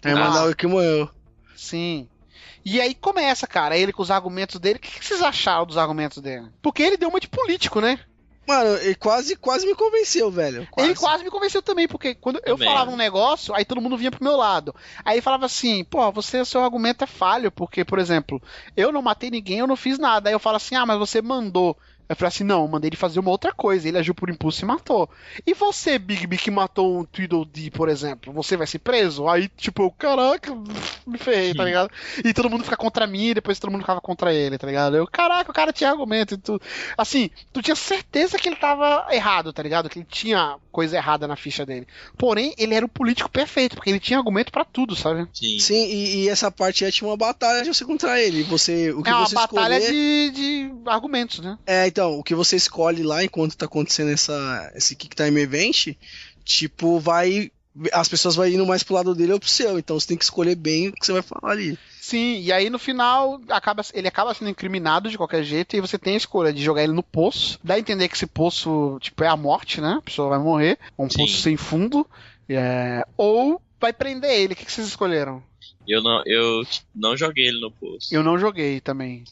É, 0.02 0.14
mandar 0.14 0.48
o 0.48 0.54
que 0.54 0.66
morreu. 0.66 1.08
Sim. 1.56 2.08
E 2.70 2.82
aí 2.82 2.94
começa, 2.94 3.46
cara, 3.46 3.78
ele 3.78 3.94
com 3.94 4.02
os 4.02 4.10
argumentos 4.10 4.60
dele. 4.60 4.78
O 4.78 4.80
que, 4.80 4.98
que 4.98 5.04
vocês 5.04 5.22
acharam 5.22 5.64
dos 5.64 5.78
argumentos 5.78 6.22
dele? 6.22 6.50
Porque 6.60 6.82
ele 6.82 6.98
deu 6.98 7.08
uma 7.08 7.18
de 7.18 7.26
político, 7.26 7.80
né? 7.80 7.98
Mano, 8.46 8.76
ele 8.76 8.94
quase, 8.94 9.36
quase 9.36 9.66
me 9.66 9.74
convenceu, 9.74 10.30
velho. 10.30 10.68
Ele 10.76 10.94
quase 10.94 11.24
me 11.24 11.30
convenceu 11.30 11.62
também, 11.62 11.88
porque 11.88 12.14
quando 12.14 12.36
eu 12.44 12.56
Também, 12.56 12.68
falava 12.68 12.90
um 12.90 12.96
negócio, 12.96 13.54
aí 13.54 13.64
todo 13.64 13.80
mundo 13.80 13.96
vinha 13.96 14.10
pro 14.10 14.24
meu 14.24 14.36
lado. 14.36 14.74
Aí 15.02 15.16
ele 15.16 15.22
falava 15.22 15.46
assim, 15.46 15.82
pô, 15.84 16.10
você, 16.12 16.44
seu 16.44 16.62
argumento 16.62 17.04
é 17.04 17.06
falho, 17.06 17.50
porque, 17.50 17.84
por 17.84 17.98
exemplo, 17.98 18.40
eu 18.76 18.92
não 18.92 19.02
matei 19.02 19.30
ninguém, 19.30 19.58
eu 19.58 19.66
não 19.66 19.76
fiz 19.76 19.98
nada. 19.98 20.28
Aí 20.28 20.34
eu 20.34 20.38
falo 20.38 20.56
assim, 20.56 20.74
ah, 20.74 20.84
mas 20.84 20.98
você 20.98 21.22
mandou. 21.22 21.76
Eu 22.08 22.16
falei 22.16 22.28
assim, 22.28 22.44
não, 22.44 22.62
eu 22.62 22.68
mandei 22.68 22.88
ele 22.88 22.96
fazer 22.96 23.20
uma 23.20 23.30
outra 23.30 23.52
coisa, 23.52 23.86
ele 23.86 23.98
agiu 23.98 24.14
por 24.14 24.30
impulso 24.30 24.64
e 24.64 24.66
matou. 24.66 25.08
E 25.46 25.52
você, 25.54 25.98
Big 25.98 26.26
B, 26.26 26.36
que 26.36 26.50
matou 26.50 27.00
um 27.00 27.04
Tweedledee, 27.04 27.70
por 27.70 27.88
exemplo, 27.88 28.32
você 28.32 28.56
vai 28.56 28.66
ser 28.66 28.78
preso? 28.78 29.28
Aí, 29.28 29.48
tipo, 29.48 29.82
eu, 29.82 29.90
caraca, 29.90 30.54
me 31.06 31.18
ferrei, 31.18 31.54
tá 31.54 31.64
ligado? 31.64 31.90
E 32.24 32.32
todo 32.32 32.48
mundo 32.48 32.64
fica 32.64 32.76
contra 32.76 33.06
mim, 33.06 33.28
e 33.28 33.34
depois 33.34 33.58
todo 33.58 33.70
mundo 33.70 33.82
ficava 33.82 34.00
contra 34.00 34.32
ele, 34.32 34.56
tá 34.56 34.66
ligado? 34.66 34.96
Eu, 34.96 35.06
caraca, 35.06 35.50
o 35.50 35.54
cara 35.54 35.72
tinha 35.72 35.90
argumento 35.90 36.34
e 36.34 36.38
tudo. 36.38 36.62
Assim, 36.96 37.30
tu 37.52 37.60
tinha 37.60 37.76
certeza 37.76 38.38
que 38.38 38.48
ele 38.48 38.56
tava 38.56 39.06
errado, 39.10 39.52
tá 39.52 39.62
ligado? 39.62 39.88
Que 39.88 39.98
ele 39.98 40.06
tinha 40.08 40.56
coisa 40.72 40.96
errada 40.96 41.26
na 41.26 41.36
ficha 41.36 41.66
dele. 41.66 41.86
Porém, 42.16 42.54
ele 42.56 42.74
era 42.74 42.86
o 42.86 42.88
político 42.88 43.28
perfeito, 43.28 43.76
porque 43.76 43.90
ele 43.90 44.00
tinha 44.00 44.18
argumento 44.18 44.50
pra 44.52 44.64
tudo, 44.64 44.96
sabe? 44.96 45.28
Sim. 45.32 45.58
Sim, 45.58 45.86
e, 45.86 46.24
e 46.24 46.28
essa 46.28 46.50
parte 46.50 46.84
é 46.84 46.90
tipo 46.90 47.06
uma 47.06 47.16
batalha 47.16 47.62
de 47.62 47.74
você 47.74 47.84
contra 47.84 48.20
ele. 48.20 48.42
Você, 48.44 48.92
o 48.92 49.02
que 49.02 49.10
é 49.10 49.14
uma 49.14 49.26
você 49.26 49.34
batalha 49.34 49.78
escolher... 49.78 50.30
de, 50.30 50.70
de 50.70 50.72
argumentos, 50.86 51.40
né? 51.40 51.58
É, 51.66 51.86
então, 51.86 51.97
o 52.06 52.22
que 52.22 52.34
você 52.34 52.56
escolhe 52.56 53.02
lá 53.02 53.24
enquanto 53.24 53.56
tá 53.56 53.66
acontecendo 53.66 54.10
essa, 54.10 54.72
esse 54.74 54.94
Kick 54.94 55.14
Time 55.14 55.40
Event, 55.40 55.94
tipo, 56.44 56.98
vai. 56.98 57.50
As 57.92 58.08
pessoas 58.08 58.34
vão 58.34 58.46
indo 58.46 58.66
mais 58.66 58.82
pro 58.82 58.94
lado 58.94 59.14
dele 59.14 59.32
ou 59.32 59.38
pro 59.38 59.48
seu. 59.48 59.78
Então 59.78 59.98
você 59.98 60.08
tem 60.08 60.16
que 60.16 60.24
escolher 60.24 60.56
bem 60.56 60.88
o 60.88 60.92
que 60.92 61.06
você 61.06 61.12
vai 61.12 61.22
falar 61.22 61.52
ali. 61.52 61.78
Sim, 62.00 62.40
e 62.40 62.50
aí 62.50 62.70
no 62.70 62.78
final 62.78 63.40
acaba, 63.50 63.84
ele 63.92 64.08
acaba 64.08 64.34
sendo 64.34 64.50
incriminado 64.50 65.10
de 65.10 65.18
qualquer 65.18 65.44
jeito 65.44 65.76
e 65.76 65.80
você 65.80 65.98
tem 65.98 66.14
a 66.14 66.16
escolha 66.16 66.52
de 66.52 66.62
jogar 66.62 66.82
ele 66.82 66.94
no 66.94 67.02
poço. 67.02 67.60
Dá 67.62 67.74
a 67.74 67.78
entender 67.78 68.08
que 68.08 68.16
esse 68.16 68.26
poço, 68.26 68.98
tipo, 69.00 69.22
é 69.22 69.28
a 69.28 69.36
morte, 69.36 69.80
né? 69.80 69.96
A 69.98 70.02
pessoa 70.02 70.30
vai 70.30 70.38
morrer. 70.38 70.78
Um 70.98 71.08
Sim. 71.08 71.18
poço 71.18 71.42
sem 71.42 71.56
fundo. 71.56 72.06
é, 72.48 73.06
ou 73.16 73.60
vai 73.80 73.92
prender 73.92 74.30
ele. 74.30 74.54
O 74.54 74.56
que, 74.56 74.64
que 74.64 74.72
vocês 74.72 74.88
escolheram? 74.88 75.42
Eu 75.86 76.02
não, 76.02 76.22
eu 76.26 76.62
não 76.94 77.16
joguei 77.16 77.48
ele 77.48 77.60
no 77.60 77.70
poço. 77.70 78.14
Eu 78.14 78.22
não 78.22 78.38
joguei 78.38 78.80
também. 78.80 79.24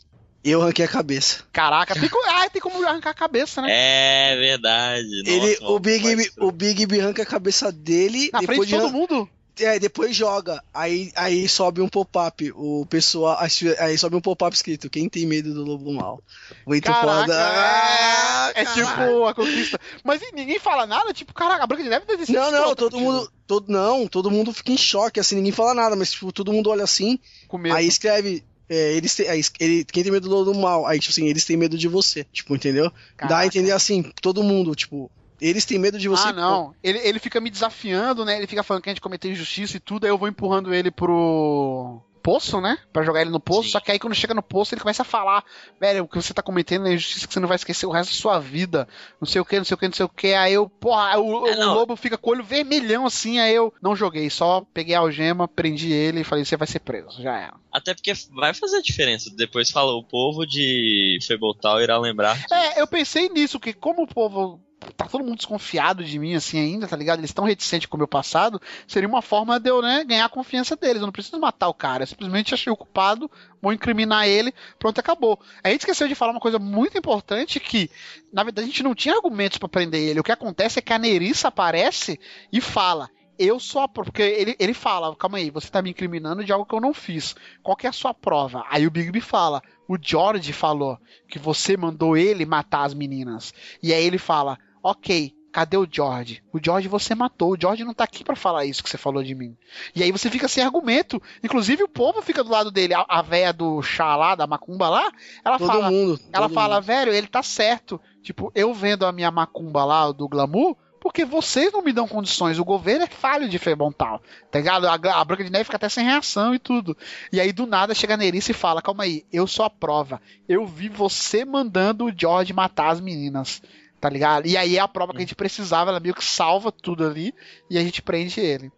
Eu 0.48 0.60
ranquei 0.60 0.84
a 0.84 0.88
cabeça. 0.88 1.42
Caraca, 1.52 1.94
tem 1.98 2.08
como, 2.08 2.24
ah, 2.30 2.48
tem 2.48 2.62
como 2.62 2.86
arrancar 2.86 3.10
a 3.10 3.14
cabeça, 3.14 3.60
né? 3.60 3.68
É 3.70 4.36
verdade. 4.36 5.22
ele, 5.26 5.50
Nossa, 5.60 5.72
o, 5.72 5.78
Big, 5.80 6.16
B- 6.16 6.30
o 6.38 6.52
Big 6.52 6.86
B 6.86 7.00
arranca 7.00 7.22
a 7.22 7.26
cabeça 7.26 7.72
dele. 7.72 8.30
Na 8.32 8.38
frente 8.40 8.50
depois 8.50 8.68
de 8.68 8.76
todo 8.76 8.92
mundo. 8.92 9.28
É, 9.58 9.78
depois 9.78 10.14
joga. 10.14 10.62
Aí, 10.74 11.10
aí 11.16 11.48
sobe 11.48 11.80
um 11.80 11.88
pop-up. 11.88 12.52
O 12.54 12.84
pessoal. 12.90 13.38
Aí 13.80 13.96
sobe 13.96 14.14
um 14.14 14.20
pop-up 14.20 14.54
escrito: 14.54 14.90
Quem 14.90 15.08
tem 15.08 15.24
medo 15.26 15.54
do 15.54 15.64
lobo 15.64 15.90
mal? 15.94 16.22
Muito 16.66 16.84
Caraca, 16.84 17.20
foda. 17.22 17.34
Ah, 17.38 18.52
é, 18.54 18.60
é 18.60 18.64
caralho. 18.66 18.86
tipo 19.06 19.24
a 19.24 19.34
conquista. 19.34 19.80
Mas 20.04 20.20
ninguém 20.34 20.58
fala 20.58 20.86
nada, 20.86 21.10
tipo, 21.14 21.32
caraca, 21.32 21.64
a 21.64 21.66
Branca 21.66 21.82
de 21.82 21.88
Neve 21.88 22.04
deve 22.06 22.26
ser 22.26 22.32
Não, 22.34 22.50
não, 22.52 22.74
todo 22.74 22.92
contigo. 22.92 23.10
mundo. 23.12 23.32
Todo, 23.46 23.72
não, 23.72 24.06
todo 24.06 24.30
mundo 24.30 24.52
fica 24.52 24.72
em 24.72 24.76
choque, 24.76 25.18
assim, 25.20 25.36
ninguém 25.36 25.52
fala 25.52 25.72
nada, 25.72 25.96
mas 25.96 26.10
tipo, 26.12 26.30
todo 26.32 26.52
mundo 26.52 26.68
olha 26.68 26.84
assim, 26.84 27.18
Com 27.48 27.56
medo. 27.58 27.74
aí 27.76 27.86
escreve 27.86 28.44
é, 28.68 28.92
eles 28.94 29.14
têm, 29.14 29.26
ele, 29.60 29.84
quem 29.84 30.02
tem 30.02 30.12
medo 30.12 30.44
do, 30.44 30.54
mal, 30.54 30.86
aí, 30.86 30.98
tipo 30.98 31.12
assim, 31.12 31.26
eles 31.26 31.44
têm 31.44 31.56
medo 31.56 31.78
de 31.78 31.88
você, 31.88 32.24
tipo, 32.32 32.54
entendeu? 32.54 32.84
Dá 32.84 32.92
Caraca. 33.16 33.38
a 33.38 33.46
entender 33.46 33.72
assim, 33.72 34.02
todo 34.20 34.42
mundo, 34.42 34.74
tipo, 34.74 35.10
eles 35.40 35.64
têm 35.64 35.78
medo 35.78 35.98
de 35.98 36.08
você. 36.08 36.28
ah, 36.28 36.32
não. 36.32 36.74
Ele, 36.82 36.98
ele 36.98 37.18
fica 37.18 37.40
me 37.40 37.50
desafiando, 37.50 38.24
né? 38.24 38.36
Ele 38.36 38.46
fica 38.46 38.62
falando 38.62 38.82
que 38.82 38.88
a 38.88 38.92
gente 38.92 39.00
cometeu 39.00 39.30
injustiça 39.30 39.76
e 39.76 39.80
tudo, 39.80 40.04
aí 40.04 40.10
eu 40.10 40.18
vou 40.18 40.28
empurrando 40.28 40.74
ele 40.74 40.90
pro 40.90 42.00
poço, 42.26 42.60
né? 42.60 42.76
Pra 42.92 43.04
jogar 43.04 43.20
ele 43.20 43.30
no 43.30 43.38
poço. 43.38 43.68
Sim. 43.68 43.70
Só 43.70 43.78
que 43.78 43.92
aí 43.92 44.00
quando 44.00 44.16
chega 44.16 44.34
no 44.34 44.42
poço, 44.42 44.74
ele 44.74 44.80
começa 44.80 45.02
a 45.02 45.04
falar: 45.04 45.44
velho, 45.80 46.02
o 46.02 46.08
que 46.08 46.16
você 46.16 46.34
tá 46.34 46.42
cometendo 46.42 46.88
é 46.88 46.94
injustiça 46.94 47.24
que 47.24 47.32
você 47.32 47.38
não 47.38 47.46
vai 47.46 47.54
esquecer 47.54 47.86
o 47.86 47.92
resto 47.92 48.10
da 48.10 48.16
sua 48.16 48.40
vida. 48.40 48.88
Não 49.20 49.28
sei 49.28 49.40
o 49.40 49.44
que, 49.44 49.56
não 49.56 49.64
sei 49.64 49.74
o 49.76 49.78
que, 49.78 49.86
não 49.86 49.94
sei 49.94 50.06
o 50.06 50.08
que. 50.08 50.34
Aí 50.34 50.54
eu, 50.54 50.68
porra, 50.68 51.16
o, 51.20 51.46
É, 51.46 51.64
o 51.64 51.72
lobo 51.72 51.94
fica 51.94 52.18
com 52.18 52.30
o 52.30 52.32
olho 52.32 52.42
vermelhão 52.42 53.06
assim. 53.06 53.38
Aí 53.38 53.54
eu 53.54 53.72
não 53.80 53.94
joguei, 53.94 54.28
só 54.28 54.66
peguei 54.74 54.96
a 54.96 54.98
algema, 54.98 55.46
prendi 55.46 55.92
ele 55.92 56.22
e 56.22 56.24
falei: 56.24 56.44
você 56.44 56.56
vai 56.56 56.66
ser 56.66 56.80
preso. 56.80 57.22
Já 57.22 57.38
era. 57.38 57.54
Até 57.70 57.94
porque 57.94 58.12
vai 58.32 58.52
fazer 58.52 58.82
diferença. 58.82 59.30
Depois 59.36 59.70
fala, 59.70 59.92
o 59.92 60.02
povo 60.02 60.44
de 60.44 61.18
Febotal 61.22 61.80
irá 61.80 61.96
lembrar. 61.96 62.36
É, 62.50 62.80
eu 62.80 62.88
pensei 62.88 63.28
nisso, 63.28 63.60
que 63.60 63.72
como 63.72 64.02
o 64.02 64.08
povo 64.08 64.60
tá 64.96 65.06
todo 65.06 65.24
mundo 65.24 65.36
desconfiado 65.36 66.04
de 66.04 66.18
mim 66.18 66.34
assim 66.34 66.58
ainda, 66.58 66.86
tá 66.86 66.96
ligado? 66.96 67.20
Eles 67.20 67.30
estão 67.30 67.44
reticentes 67.44 67.86
com 67.86 67.96
o 67.96 67.98
meu 67.98 68.08
passado, 68.08 68.60
seria 68.86 69.08
uma 69.08 69.22
forma 69.22 69.58
de 69.58 69.70
eu, 69.70 69.82
né, 69.82 70.04
ganhar 70.04 70.24
a 70.24 70.28
confiança 70.28 70.76
deles. 70.76 71.00
Eu 71.00 71.06
não 71.06 71.12
preciso 71.12 71.38
matar 71.38 71.68
o 71.68 71.74
cara, 71.74 72.02
eu 72.02 72.06
simplesmente 72.06 72.54
achei 72.54 72.72
o 72.72 72.76
culpado, 72.76 73.30
vou 73.60 73.72
incriminar 73.72 74.28
ele, 74.28 74.52
pronto, 74.78 74.98
acabou. 74.98 75.38
A 75.62 75.70
gente 75.70 75.80
esqueceu 75.80 76.08
de 76.08 76.14
falar 76.14 76.32
uma 76.32 76.40
coisa 76.40 76.58
muito 76.58 76.96
importante 76.96 77.58
que, 77.58 77.90
na 78.32 78.44
verdade, 78.44 78.66
a 78.66 78.70
gente 78.70 78.82
não 78.82 78.94
tinha 78.94 79.14
argumentos 79.14 79.58
pra 79.58 79.68
prender 79.68 80.00
ele. 80.00 80.20
O 80.20 80.24
que 80.24 80.32
acontece 80.32 80.78
é 80.78 80.82
que 80.82 80.92
a 80.92 80.98
Nerissa 80.98 81.48
aparece 81.48 82.18
e 82.52 82.60
fala: 82.60 83.10
eu 83.38 83.60
sou 83.60 83.82
a 83.82 83.88
prova. 83.88 84.10
Porque 84.10 84.22
ele, 84.22 84.56
ele 84.58 84.74
fala, 84.74 85.14
calma 85.16 85.38
aí, 85.38 85.50
você 85.50 85.68
tá 85.68 85.82
me 85.82 85.90
incriminando 85.90 86.44
de 86.44 86.52
algo 86.52 86.66
que 86.66 86.74
eu 86.74 86.80
não 86.80 86.94
fiz. 86.94 87.34
Qual 87.62 87.76
que 87.76 87.86
é 87.86 87.90
a 87.90 87.92
sua 87.92 88.14
prova? 88.14 88.64
Aí 88.70 88.86
o 88.86 88.90
Bigby 88.90 89.20
fala, 89.20 89.62
o 89.88 89.96
George 90.00 90.52
falou 90.52 90.98
que 91.28 91.38
você 91.38 91.76
mandou 91.76 92.16
ele 92.16 92.46
matar 92.46 92.84
as 92.84 92.94
meninas. 92.94 93.52
E 93.82 93.92
aí 93.92 94.04
ele 94.04 94.18
fala, 94.18 94.58
ok, 94.90 95.34
cadê 95.52 95.76
o 95.76 95.88
George? 95.90 96.42
O 96.52 96.58
George 96.62 96.86
você 96.88 97.14
matou, 97.14 97.52
o 97.52 97.56
George 97.60 97.84
não 97.84 97.94
tá 97.94 98.04
aqui 98.04 98.22
pra 98.22 98.36
falar 98.36 98.64
isso 98.66 98.82
que 98.82 98.90
você 98.90 98.98
falou 98.98 99.22
de 99.22 99.34
mim. 99.34 99.56
E 99.94 100.02
aí 100.02 100.12
você 100.12 100.28
fica 100.30 100.48
sem 100.48 100.62
argumento. 100.62 101.20
Inclusive 101.42 101.82
o 101.82 101.88
povo 101.88 102.20
fica 102.22 102.44
do 102.44 102.50
lado 102.50 102.70
dele. 102.70 102.94
A, 102.94 103.04
a 103.08 103.22
véia 103.22 103.52
do 103.52 103.80
chá 103.82 104.14
lá, 104.16 104.34
da 104.34 104.46
macumba 104.46 104.88
lá, 104.88 105.10
ela 105.44 105.58
Todo 105.58 105.68
fala, 105.68 105.90
mundo. 105.90 106.20
ela 106.32 106.48
fala, 106.48 106.74
mundo. 106.76 106.84
velho, 106.84 107.12
ele 107.12 107.26
tá 107.26 107.42
certo. 107.42 108.00
Tipo, 108.22 108.52
eu 108.54 108.74
vendo 108.74 109.06
a 109.06 109.12
minha 109.12 109.30
macumba 109.30 109.84
lá, 109.84 110.10
do 110.12 110.28
glamour, 110.28 110.76
porque 111.00 111.24
vocês 111.24 111.72
não 111.72 111.82
me 111.82 111.92
dão 111.92 112.08
condições. 112.08 112.58
O 112.58 112.64
governo 112.64 113.04
é 113.04 113.06
falho 113.06 113.48
de 113.48 113.58
Febontal. 113.58 114.20
Tá 114.50 114.58
ligado? 114.58 114.86
A, 114.86 114.94
a 114.94 115.24
Branca 115.24 115.44
de 115.44 115.50
Neve 115.50 115.64
fica 115.64 115.76
até 115.76 115.88
sem 115.88 116.04
reação 116.04 116.54
e 116.54 116.58
tudo. 116.58 116.96
E 117.32 117.40
aí, 117.40 117.52
do 117.52 117.64
nada, 117.64 117.94
chega 117.94 118.14
a 118.14 118.16
Nerice 118.16 118.50
e 118.50 118.54
fala: 118.54 118.82
Calma 118.82 119.04
aí, 119.04 119.24
eu 119.32 119.46
sou 119.46 119.64
a 119.64 119.70
prova. 119.70 120.20
Eu 120.48 120.66
vi 120.66 120.88
você 120.88 121.44
mandando 121.44 122.06
o 122.06 122.12
George 122.14 122.52
matar 122.52 122.88
as 122.90 123.00
meninas. 123.00 123.62
Tá 124.06 124.10
ligado? 124.10 124.46
E 124.46 124.56
aí 124.56 124.76
é 124.76 124.80
a 124.80 124.86
prova 124.86 125.10
que 125.10 125.18
a 125.18 125.22
gente 125.22 125.34
precisava. 125.34 125.90
Ela 125.90 125.98
meio 125.98 126.14
que 126.14 126.24
salva 126.24 126.70
tudo 126.70 127.04
ali 127.04 127.34
e 127.68 127.76
a 127.76 127.82
gente 127.82 128.00
prende 128.00 128.38
ele. 128.38 128.70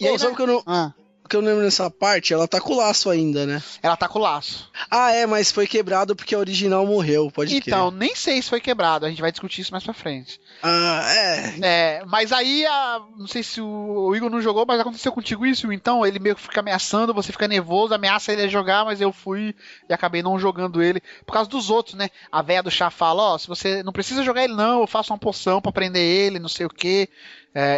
E 0.00 0.04
Pô, 0.04 0.10
aí, 0.10 0.18
sabe 0.18 0.34
que 0.34 0.42
eu 0.42 0.48
não, 0.48 0.62
ah, 0.66 0.92
que 1.28 1.36
eu 1.36 1.42
não 1.42 1.48
lembro 1.48 1.64
nessa 1.64 1.90
parte? 1.90 2.32
Ela 2.32 2.48
tá 2.48 2.60
com 2.60 2.72
o 2.72 2.76
laço 2.76 3.10
ainda, 3.10 3.46
né? 3.46 3.62
ela 3.82 3.96
tá 3.96 4.08
com 4.08 4.18
o 4.18 4.22
laço. 4.22 4.70
Ah, 4.90 5.12
é, 5.12 5.26
mas 5.26 5.52
foi 5.52 5.66
quebrado 5.66 6.16
porque 6.16 6.34
a 6.34 6.38
original 6.38 6.86
morreu, 6.86 7.30
pode 7.30 7.54
Então, 7.56 7.90
crer. 7.90 7.98
nem 8.00 8.14
sei 8.16 8.40
se 8.42 8.48
foi 8.48 8.60
quebrado. 8.60 9.04
A 9.06 9.08
gente 9.10 9.20
vai 9.20 9.30
discutir 9.30 9.60
isso 9.60 9.72
mais 9.72 9.84
pra 9.84 9.92
frente. 9.92 10.40
Ah, 10.62 11.02
é. 11.08 11.54
É, 11.62 12.02
mas 12.06 12.32
aí, 12.32 12.64
a, 12.66 13.00
não 13.16 13.26
sei 13.26 13.42
se 13.42 13.60
o, 13.60 13.66
o 14.08 14.16
Igor 14.16 14.30
não 14.30 14.40
jogou, 14.40 14.64
mas 14.66 14.80
aconteceu 14.80 15.12
contigo 15.12 15.46
isso, 15.46 15.72
então 15.72 16.04
ele 16.04 16.18
meio 16.18 16.34
que 16.34 16.42
fica 16.42 16.60
ameaçando, 16.60 17.14
você 17.14 17.30
fica 17.30 17.46
nervoso, 17.46 17.94
ameaça 17.94 18.32
ele 18.32 18.42
a 18.42 18.48
jogar, 18.48 18.84
mas 18.84 19.00
eu 19.00 19.12
fui 19.12 19.54
e 19.88 19.92
acabei 19.92 20.22
não 20.22 20.38
jogando 20.38 20.82
ele 20.82 21.00
por 21.26 21.32
causa 21.32 21.48
dos 21.50 21.70
outros, 21.70 21.94
né? 21.94 22.08
A 22.32 22.42
véia 22.42 22.62
do 22.62 22.70
chá 22.70 22.90
fala, 22.90 23.34
ó, 23.34 23.38
se 23.38 23.46
você 23.46 23.82
não 23.82 23.92
precisa 23.92 24.22
jogar 24.22 24.44
ele 24.44 24.54
não, 24.54 24.80
eu 24.80 24.86
faço 24.86 25.12
uma 25.12 25.18
poção 25.18 25.60
pra 25.60 25.70
prender 25.72 26.02
ele, 26.02 26.38
não 26.38 26.48
sei 26.48 26.66
o 26.66 26.70
que. 26.70 27.08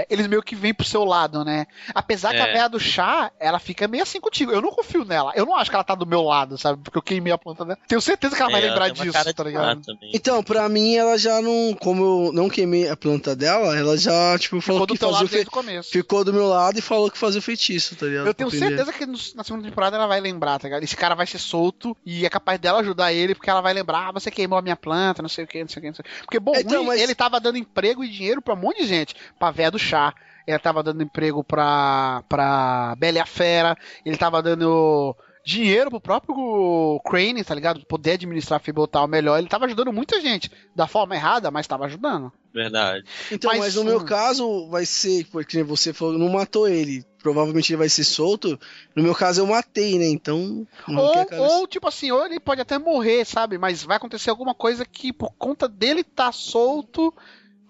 Eles 0.08 0.26
meio 0.26 0.42
que 0.42 0.54
vêm 0.54 0.74
pro 0.74 0.84
seu 0.86 1.04
lado, 1.04 1.44
né? 1.44 1.66
Apesar 1.94 2.30
que 2.30 2.40
a 2.40 2.46
É. 2.48 2.52
véia 2.52 2.68
do 2.68 2.78
chá, 2.80 3.30
ela 3.38 3.58
fica 3.58 3.86
meio 3.88 4.02
assim 4.02 4.20
contigo. 4.20 4.52
Eu 4.52 4.60
não 4.60 4.70
confio 4.70 5.04
nela. 5.04 5.32
Eu 5.34 5.46
não 5.46 5.56
acho 5.56 5.70
que 5.70 5.76
ela 5.76 5.84
tá 5.84 5.94
do 5.94 6.06
meu 6.06 6.22
lado, 6.22 6.58
sabe? 6.58 6.82
Porque 6.82 6.98
eu 6.98 7.02
queimei 7.02 7.32
a 7.32 7.38
planta 7.38 7.64
dela. 7.64 7.78
Tenho 7.88 8.00
certeza 8.00 8.34
que 8.36 8.42
ela 8.42 8.50
vai 8.50 8.62
É, 8.62 8.68
lembrar 8.68 8.84
tem 8.92 8.94
uma 8.94 9.12
disso, 9.12 9.34
tá 9.34 9.44
ligado? 9.44 9.80
Então, 10.12 10.42
pra 10.42 10.68
mim, 10.68 10.96
ela 10.96 11.16
já 11.18 11.40
não. 11.40 11.74
Como 11.80 12.26
eu 12.26 12.32
não 12.32 12.48
queimei 12.48 12.88
a 12.88 12.96
planta 12.96 13.34
dela, 13.34 13.76
ela 13.76 13.96
já, 13.96 14.36
tipo, 14.38 14.60
falou 14.60 14.80
Ficou 14.82 14.86
do 14.86 14.92
que 14.94 14.98
teu 15.00 15.08
fazia 15.08 15.16
lado 15.18 15.26
o 15.26 15.28
fe... 15.28 15.34
desde 15.34 15.48
o 15.48 15.52
começo. 15.52 15.90
Ficou 15.90 16.24
do 16.24 16.32
meu 16.32 16.46
lado 16.48 16.78
e 16.78 16.82
falou 16.82 17.10
que 17.10 17.18
fazia 17.18 17.38
o 17.38 17.42
feitiço, 17.42 17.96
tá 17.96 18.06
ligado? 18.06 18.26
Eu 18.26 18.34
tenho 18.34 18.50
certeza 18.50 18.92
que 18.92 19.06
na 19.06 19.44
segunda 19.44 19.64
temporada 19.68 19.96
ela 19.96 20.06
vai 20.06 20.20
lembrar, 20.20 20.58
tá 20.58 20.68
ligado? 20.68 20.82
Esse 20.82 20.96
cara 20.96 21.14
vai 21.14 21.26
ser 21.26 21.38
solto 21.38 21.96
e 22.04 22.26
é 22.26 22.28
capaz 22.30 22.58
dela 22.58 22.80
ajudar 22.80 23.12
ele, 23.12 23.34
porque 23.34 23.48
ela 23.50 23.60
vai 23.60 23.72
lembrar, 23.72 24.08
ah, 24.08 24.12
você 24.12 24.30
queimou 24.30 24.58
a 24.58 24.62
minha 24.62 24.76
planta, 24.76 25.22
não 25.22 25.28
sei 25.28 25.44
o 25.44 25.46
que, 25.48 25.60
não 25.62 25.68
sei 25.68 25.78
o 25.78 25.82
que, 25.82 25.88
não 25.88 25.94
sei 25.94 26.00
o 26.02 26.04
que. 26.04 26.20
Porque, 26.22 26.40
bom, 26.40 26.52
Então, 26.56 26.84
mas- 26.84 27.00
ele 27.00 27.14
tava 27.14 27.40
dando 27.40 27.56
emprego 27.58 28.02
e 28.04 28.08
dinheiro 28.08 28.42
pra 28.42 28.54
um 28.54 28.56
monte 28.56 28.82
de 28.82 28.86
gente. 28.86 29.14
Pra 29.38 29.50
véia 29.60 29.70
do 29.70 29.78
chá, 29.78 30.14
ele 30.46 30.58
tava 30.58 30.82
dando 30.82 31.02
emprego 31.02 31.44
pra, 31.44 32.24
pra 32.28 32.94
Bela 32.98 33.18
e 33.18 33.20
a 33.20 33.26
Fera, 33.26 33.76
ele 34.04 34.16
tava 34.16 34.42
dando 34.42 35.14
dinheiro 35.44 35.90
pro 35.90 36.00
próprio 36.00 37.00
Crane, 37.04 37.44
tá 37.44 37.54
ligado? 37.54 37.84
Poder 37.86 38.12
administrar 38.12 38.58
a 38.58 38.62
Fibotal 38.62 39.06
melhor. 39.06 39.38
Ele 39.38 39.48
tava 39.48 39.66
ajudando 39.66 39.92
muita 39.92 40.20
gente. 40.20 40.50
Da 40.74 40.86
forma 40.86 41.14
errada, 41.14 41.50
mas 41.50 41.66
tava 41.66 41.86
ajudando. 41.86 42.32
Verdade. 42.52 43.04
Então, 43.30 43.50
Mas, 43.50 43.60
mas, 43.60 43.74
no 43.76 43.84
meu 43.84 44.04
caso, 44.04 44.68
vai 44.68 44.84
ser, 44.84 45.24
porque 45.26 45.62
você 45.62 45.92
falou, 45.92 46.18
não 46.18 46.28
matou 46.30 46.68
ele. 46.68 47.04
Provavelmente 47.22 47.70
ele 47.70 47.78
vai 47.78 47.88
ser 47.88 48.02
solto. 48.02 48.58
No 48.94 49.02
meu 49.02 49.14
caso, 49.14 49.40
eu 49.40 49.46
matei, 49.46 49.98
né? 49.98 50.06
Então. 50.06 50.66
não 50.88 51.02
Ou, 51.02 51.60
ou, 51.60 51.66
tipo 51.66 51.86
assim, 51.86 52.10
ou 52.10 52.24
ele 52.24 52.40
pode 52.40 52.60
até 52.60 52.78
morrer, 52.78 53.24
sabe? 53.24 53.56
Mas 53.58 53.82
vai 53.82 53.98
acontecer 53.98 54.30
alguma 54.30 54.54
coisa 54.54 54.84
que, 54.84 55.12
por 55.12 55.32
conta 55.38 55.68
dele 55.68 56.02
tá 56.02 56.32
solto, 56.32 57.14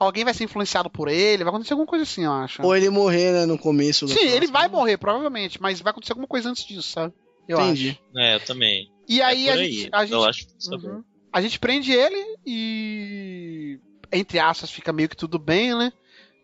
alguém 0.00 0.24
vai 0.24 0.32
ser 0.32 0.44
influenciado 0.44 0.88
por 0.88 1.08
ele, 1.08 1.44
vai 1.44 1.50
acontecer 1.52 1.74
alguma 1.74 1.86
coisa 1.86 2.02
assim, 2.04 2.24
eu 2.24 2.32
acho. 2.32 2.62
Ou 2.62 2.74
ele 2.74 2.88
morrer, 2.88 3.32
né? 3.32 3.46
No 3.46 3.58
começo. 3.58 4.06
da 4.06 4.14
Sim, 4.14 4.20
ele 4.20 4.30
próxima. 4.30 4.58
vai 4.58 4.68
morrer, 4.68 4.96
provavelmente, 4.96 5.60
mas 5.60 5.80
vai 5.80 5.90
acontecer 5.90 6.12
alguma 6.12 6.26
coisa 6.26 6.48
antes 6.48 6.64
disso, 6.64 6.82
sabe? 6.90 7.12
Eu 7.46 7.60
Entendi. 7.60 7.90
acho. 7.90 8.18
É, 8.18 8.34
eu 8.36 8.40
também. 8.40 8.90
E 9.06 9.20
aí, 9.20 9.48
é 9.48 9.52
a 9.52 9.56
gente. 9.56 9.88
A 9.92 10.04
gente 10.04 10.12
Eu 10.14 10.24
acho 10.24 10.46
é. 10.72 10.74
Uhum. 10.74 11.04
A 11.32 11.40
gente 11.42 11.58
prende 11.58 11.92
ele 11.92 12.38
e. 12.46 13.78
Entre 14.12 14.38
aspas, 14.38 14.70
fica 14.70 14.92
meio 14.92 15.08
que 15.08 15.16
tudo 15.16 15.38
bem, 15.38 15.76
né? 15.76 15.92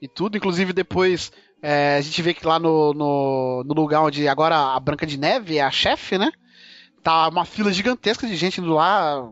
E 0.01 0.07
tudo. 0.07 0.37
Inclusive, 0.37 0.73
depois 0.73 1.33
é, 1.63 1.97
a 1.97 2.01
gente 2.01 2.21
vê 2.23 2.35
que 2.35 2.47
lá 2.47 2.59
no, 2.59 2.93
no, 2.93 3.65
no 3.65 3.75
lugar 3.75 4.03
onde 4.03 4.29
agora 4.29 4.57
a 4.57 4.79
Branca 4.79 5.07
de 5.07 5.17
Neve 5.17 5.57
é 5.59 5.63
a 5.63 5.71
chefe, 5.71 6.19
né? 6.19 6.31
Tá 7.03 7.29
uma 7.29 7.45
fila 7.45 7.73
gigantesca 7.73 8.27
de 8.27 8.37
gente 8.37 8.61
indo 8.61 8.75
lá 8.75 9.29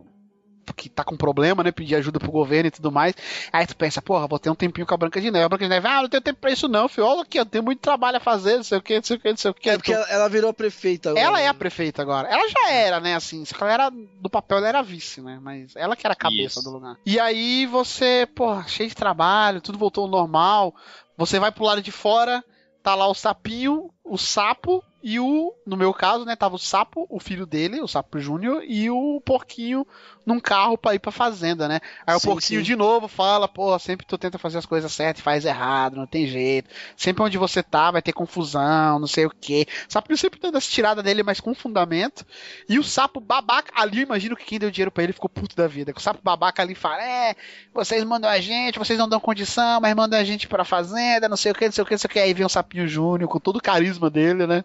que 0.72 0.88
tá 0.88 1.04
com 1.04 1.16
problema, 1.16 1.62
né? 1.62 1.72
Pedir 1.72 1.96
ajuda 1.96 2.18
pro 2.18 2.30
governo 2.30 2.68
e 2.68 2.70
tudo 2.70 2.90
mais. 2.90 3.14
Aí 3.52 3.66
tu 3.66 3.76
pensa, 3.76 4.00
porra, 4.00 4.26
vou 4.26 4.38
ter 4.38 4.50
um 4.50 4.54
tempinho 4.54 4.86
com 4.86 4.94
a 4.94 4.96
Branca 4.96 5.20
de 5.20 5.30
Neve. 5.30 5.44
A 5.44 5.48
Branca 5.48 5.64
de 5.64 5.68
Neve, 5.68 5.86
ah, 5.86 6.02
não 6.02 6.08
tenho 6.08 6.22
tempo 6.22 6.40
pra 6.40 6.50
isso 6.50 6.68
não, 6.68 6.88
filho. 6.88 7.06
Olha 7.06 7.22
aqui, 7.22 7.38
eu 7.38 7.46
tenho 7.46 7.64
muito 7.64 7.80
trabalho 7.80 8.16
a 8.16 8.20
fazer, 8.20 8.56
não 8.56 8.62
sei 8.62 8.78
o 8.78 8.82
que, 8.82 8.96
não 8.96 9.02
sei 9.02 9.16
o 9.16 9.20
que, 9.20 9.30
não 9.30 9.36
sei 9.36 9.50
o 9.50 9.54
que. 9.54 9.70
É 9.70 9.76
porque 9.76 9.92
ela, 9.92 10.06
ela 10.08 10.28
virou 10.28 10.50
a 10.50 10.54
prefeita 10.54 11.10
agora. 11.10 11.26
Ela 11.26 11.40
é 11.40 11.48
a 11.48 11.54
prefeita 11.54 12.02
agora. 12.02 12.28
Ela 12.28 12.48
já 12.48 12.70
era, 12.70 13.00
né, 13.00 13.14
assim. 13.14 13.44
Só 13.44 13.56
que 13.56 13.62
ela 13.62 13.72
era, 13.72 13.90
do 13.90 14.30
papel, 14.30 14.58
ela 14.58 14.68
era 14.68 14.82
vice, 14.82 15.20
né? 15.20 15.38
Mas 15.42 15.74
ela 15.76 15.96
que 15.96 16.06
era 16.06 16.14
a 16.14 16.16
cabeça 16.16 16.60
Isso. 16.60 16.62
do 16.62 16.74
lugar. 16.74 16.96
E 17.04 17.18
aí 17.18 17.66
você, 17.66 18.28
pô, 18.34 18.62
cheio 18.64 18.88
de 18.88 18.94
trabalho, 18.94 19.60
tudo 19.60 19.78
voltou 19.78 20.04
ao 20.04 20.10
normal. 20.10 20.74
Você 21.16 21.38
vai 21.38 21.52
pro 21.52 21.64
lado 21.64 21.82
de 21.82 21.92
fora, 21.92 22.44
tá 22.82 22.94
lá 22.94 23.06
o 23.06 23.14
sapinho, 23.14 23.90
o 24.04 24.18
sapo 24.18 24.84
e 25.02 25.20
o, 25.20 25.54
no 25.66 25.76
meu 25.76 25.92
caso, 25.92 26.24
né, 26.24 26.34
tava 26.34 26.54
o 26.54 26.58
sapo, 26.58 27.06
o 27.10 27.20
filho 27.20 27.44
dele, 27.44 27.80
o 27.80 27.86
sapo 27.86 28.18
júnior, 28.18 28.62
e 28.66 28.90
o 28.90 29.20
porquinho 29.20 29.86
num 30.26 30.40
carro 30.40 30.78
pra 30.78 30.94
ir 30.94 30.98
pra 30.98 31.12
fazenda, 31.12 31.68
né? 31.68 31.80
Aí 32.06 32.14
o 32.14 32.20
Sim, 32.20 32.28
porquinho 32.28 32.60
sim. 32.60 32.64
de 32.64 32.76
novo 32.76 33.09
fala, 33.09 33.46
pô, 33.46 33.78
sempre 33.78 34.06
tu 34.06 34.16
tenta 34.16 34.38
fazer 34.38 34.59
as 34.59 34.66
coisas 34.66 34.90
certas 34.92 35.20
e 35.20 35.22
faz 35.22 35.44
errado, 35.44 35.96
não 35.96 36.06
tem 36.06 36.26
jeito. 36.26 36.70
Sempre 36.96 37.22
onde 37.22 37.38
você 37.38 37.62
tá 37.62 37.90
vai 37.90 38.02
ter 38.02 38.12
confusão, 38.12 38.98
não 38.98 39.06
sei 39.06 39.26
o 39.26 39.30
quê. 39.30 39.66
O 39.88 39.92
sapinho 39.92 40.16
sempre 40.16 40.40
dando 40.40 40.56
essa 40.56 40.70
tirada 40.70 41.02
dele, 41.02 41.22
mas 41.22 41.40
com 41.40 41.55
fundamento. 41.55 42.24
E 42.68 42.78
o 42.78 42.84
sapo 42.84 43.20
babaca, 43.20 43.72
ali 43.74 43.98
eu 43.98 44.02
imagino 44.05 44.36
que 44.36 44.44
quem 44.44 44.59
deu 44.59 44.70
dinheiro 44.70 44.90
pra 44.90 45.02
ele 45.05 45.12
ficou 45.12 45.28
puto 45.28 45.55
da 45.55 45.66
vida. 45.66 45.92
O 45.96 46.01
sapo 46.01 46.20
babaca 46.22 46.62
ali 46.62 46.74
fala, 46.74 47.02
é, 47.02 47.34
vocês 47.72 48.02
mandam 48.05 48.30
a 48.30 48.40
gente, 48.40 48.78
vocês 48.78 48.98
não 48.98 49.09
dão 49.09 49.20
condição, 49.20 49.80
mas 49.80 49.94
mandam 49.94 50.18
a 50.18 50.24
gente 50.24 50.48
pra 50.48 50.64
fazenda, 50.64 51.28
não 51.28 51.36
sei 51.36 51.52
o 51.52 51.55
que, 51.55 51.64
não 51.66 51.72
sei 51.72 51.82
o 51.82 51.86
que, 51.86 51.94
não 51.94 51.98
sei 51.98 52.09
o 52.09 52.10
que. 52.10 52.18
Aí 52.18 52.34
vem 52.34 52.46
o 52.46 52.48
sapinho 52.48 52.88
júnior 52.88 53.28
com 53.28 53.38
todo 53.38 53.56
o 53.56 53.62
carisma 53.62 54.09
dele, 54.10 54.46
né? 54.46 54.64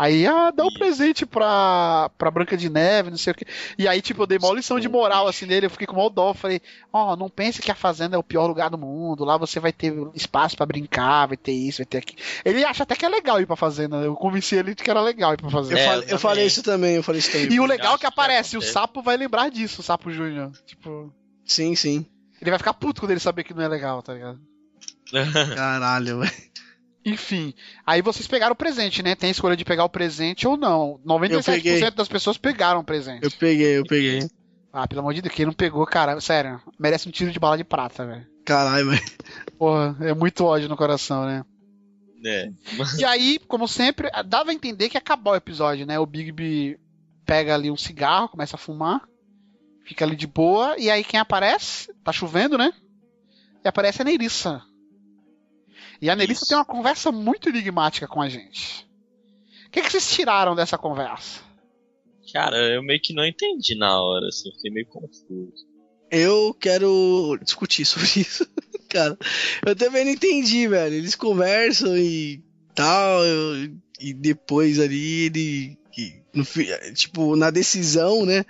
Aí, 0.00 0.26
ah, 0.26 0.50
dá 0.50 0.64
um 0.64 0.72
presente 0.72 1.26
pra, 1.26 2.10
pra 2.16 2.30
Branca 2.30 2.56
de 2.56 2.70
Neve, 2.70 3.10
não 3.10 3.18
sei 3.18 3.32
o 3.32 3.36
que. 3.36 3.44
E 3.78 3.86
aí, 3.86 4.00
tipo, 4.00 4.22
eu 4.22 4.26
dei 4.26 4.38
uma 4.38 4.54
lição 4.54 4.80
de 4.80 4.88
moral, 4.88 5.28
assim, 5.28 5.44
nele. 5.44 5.66
Eu 5.66 5.70
fiquei 5.70 5.86
com 5.86 5.94
mal 5.94 6.08
dó. 6.08 6.32
Falei, 6.32 6.62
ó, 6.90 7.14
não 7.16 7.28
pense 7.28 7.60
que 7.60 7.70
a 7.70 7.74
fazenda 7.74 8.16
é 8.16 8.18
o 8.18 8.22
pior 8.22 8.46
lugar 8.46 8.70
do 8.70 8.78
mundo. 8.78 9.26
Lá 9.26 9.36
você 9.36 9.60
vai 9.60 9.74
ter 9.74 9.92
espaço 10.14 10.56
pra 10.56 10.64
brincar, 10.64 11.26
vai 11.26 11.36
ter 11.36 11.52
isso, 11.52 11.80
vai 11.80 11.84
ter 11.86 11.98
aquilo. 11.98 12.18
Ele 12.46 12.64
acha 12.64 12.82
até 12.84 12.96
que 12.96 13.04
é 13.04 13.10
legal 13.10 13.42
ir 13.42 13.46
pra 13.46 13.56
fazenda. 13.56 13.96
Eu 13.98 14.14
convenci 14.16 14.56
ele 14.56 14.74
de 14.74 14.82
que 14.82 14.90
era 14.90 15.02
legal 15.02 15.34
ir 15.34 15.36
pra 15.36 15.48
Eu, 15.48 15.50
fazenda. 15.50 15.78
É, 15.78 15.84
falei, 15.84 15.98
eu 15.98 16.00
eu 16.00 16.06
também. 16.06 16.18
falei 16.18 16.46
isso 16.46 16.62
também, 16.62 16.94
eu 16.96 17.02
falei 17.02 17.18
isso 17.18 17.32
também. 17.32 17.52
E 17.52 17.60
o 17.60 17.64
Eu 17.64 17.66
legal 17.66 17.90
é 17.92 17.96
que 17.96 18.00
que 18.00 18.06
aparece, 18.06 18.56
o 18.56 18.62
sapo 18.62 19.02
vai 19.02 19.18
lembrar 19.18 19.50
disso, 19.50 19.82
o 19.82 19.84
sapo 19.84 20.10
Júnior. 20.10 20.50
Tipo, 20.64 21.12
Sim, 21.44 21.76
sim. 21.76 22.06
ele 22.40 22.48
vai 22.50 22.58
ficar 22.58 22.72
puto 22.72 23.02
quando 23.02 23.10
ele 23.10 23.20
saber 23.20 23.44
que 23.44 23.52
não 23.52 23.62
é 23.62 23.68
legal, 23.68 24.02
tá 24.02 24.14
ligado? 24.14 24.40
Caralho, 25.54 26.20
velho. 26.20 26.49
Enfim, 27.04 27.54
aí 27.86 28.02
vocês 28.02 28.26
pegaram 28.26 28.52
o 28.52 28.56
presente, 28.56 29.02
né? 29.02 29.14
Tem 29.14 29.28
a 29.28 29.30
escolha 29.30 29.56
de 29.56 29.64
pegar 29.64 29.84
o 29.84 29.88
presente 29.88 30.46
ou 30.46 30.56
não. 30.56 31.00
Eu 31.04 31.18
97% 31.18 31.44
peguei. 31.44 31.90
das 31.90 32.08
pessoas 32.08 32.36
pegaram 32.36 32.80
o 32.80 32.84
presente. 32.84 33.24
Eu 33.24 33.30
peguei, 33.30 33.78
eu 33.78 33.84
peguei. 33.84 34.28
Ah, 34.72 34.86
pelo 34.86 35.00
amor 35.00 35.14
de 35.14 35.22
Deus, 35.22 35.34
quem 35.34 35.46
não 35.46 35.52
pegou, 35.52 35.84
cara, 35.86 36.20
sério, 36.20 36.60
merece 36.78 37.08
um 37.08 37.12
tiro 37.12 37.32
de 37.32 37.40
bala 37.40 37.56
de 37.56 37.64
prata, 37.64 38.06
velho. 38.06 38.26
Caralho, 38.44 38.90
velho. 38.90 39.02
Porra, 39.58 39.96
é 40.00 40.14
muito 40.14 40.44
ódio 40.44 40.68
no 40.68 40.76
coração, 40.76 41.24
né? 41.24 41.44
É. 42.24 42.50
E 42.98 43.04
aí, 43.04 43.38
como 43.48 43.66
sempre, 43.66 44.10
dava 44.26 44.50
a 44.50 44.54
entender 44.54 44.88
que 44.88 44.96
ia 44.96 45.00
acabar 45.00 45.32
o 45.32 45.36
episódio, 45.36 45.86
né? 45.86 45.98
O 45.98 46.06
Bigby 46.06 46.78
pega 47.24 47.54
ali 47.54 47.70
um 47.70 47.76
cigarro, 47.76 48.28
começa 48.28 48.56
a 48.56 48.58
fumar, 48.58 49.00
fica 49.84 50.04
ali 50.04 50.14
de 50.14 50.26
boa, 50.26 50.76
e 50.78 50.90
aí 50.90 51.02
quem 51.02 51.18
aparece? 51.18 51.92
Tá 52.04 52.12
chovendo, 52.12 52.58
né? 52.58 52.72
E 53.64 53.68
aparece 53.68 54.02
a 54.02 54.04
Nerissa. 54.04 54.62
E 56.00 56.08
a 56.08 56.16
Nerissa 56.16 56.42
Isso. 56.44 56.48
tem 56.48 56.56
uma 56.58 56.64
conversa 56.64 57.12
muito 57.12 57.48
enigmática 57.48 58.06
com 58.08 58.20
a 58.22 58.28
gente. 58.28 58.86
O 59.66 59.70
que, 59.70 59.82
que 59.82 59.90
vocês 59.90 60.10
tiraram 60.10 60.54
dessa 60.56 60.78
conversa? 60.78 61.40
Cara, 62.32 62.56
eu 62.74 62.82
meio 62.82 63.00
que 63.00 63.12
não 63.12 63.24
entendi 63.26 63.74
na 63.76 64.00
hora, 64.00 64.26
assim, 64.28 64.48
eu 64.48 64.54
fiquei 64.54 64.70
meio 64.70 64.86
confuso. 64.86 65.66
Eu 66.10 66.54
quero 66.58 67.38
discutir 67.42 67.84
sobre 67.86 68.06
isso. 68.20 68.46
Cara, 68.88 69.16
eu 69.66 69.76
também 69.76 70.04
não 70.04 70.12
entendi, 70.12 70.66
velho. 70.66 70.94
Eles 70.94 71.14
conversam 71.14 71.96
e 71.96 72.42
tal, 72.74 73.24
eu- 73.24 73.72
e 74.00 74.14
depois 74.14 74.80
ali 74.80 75.24
ele. 75.26 75.78
que 75.92 76.22
no 76.32 76.44
tipo, 76.94 77.36
na 77.36 77.50
decisão, 77.50 78.24
né? 78.24 78.44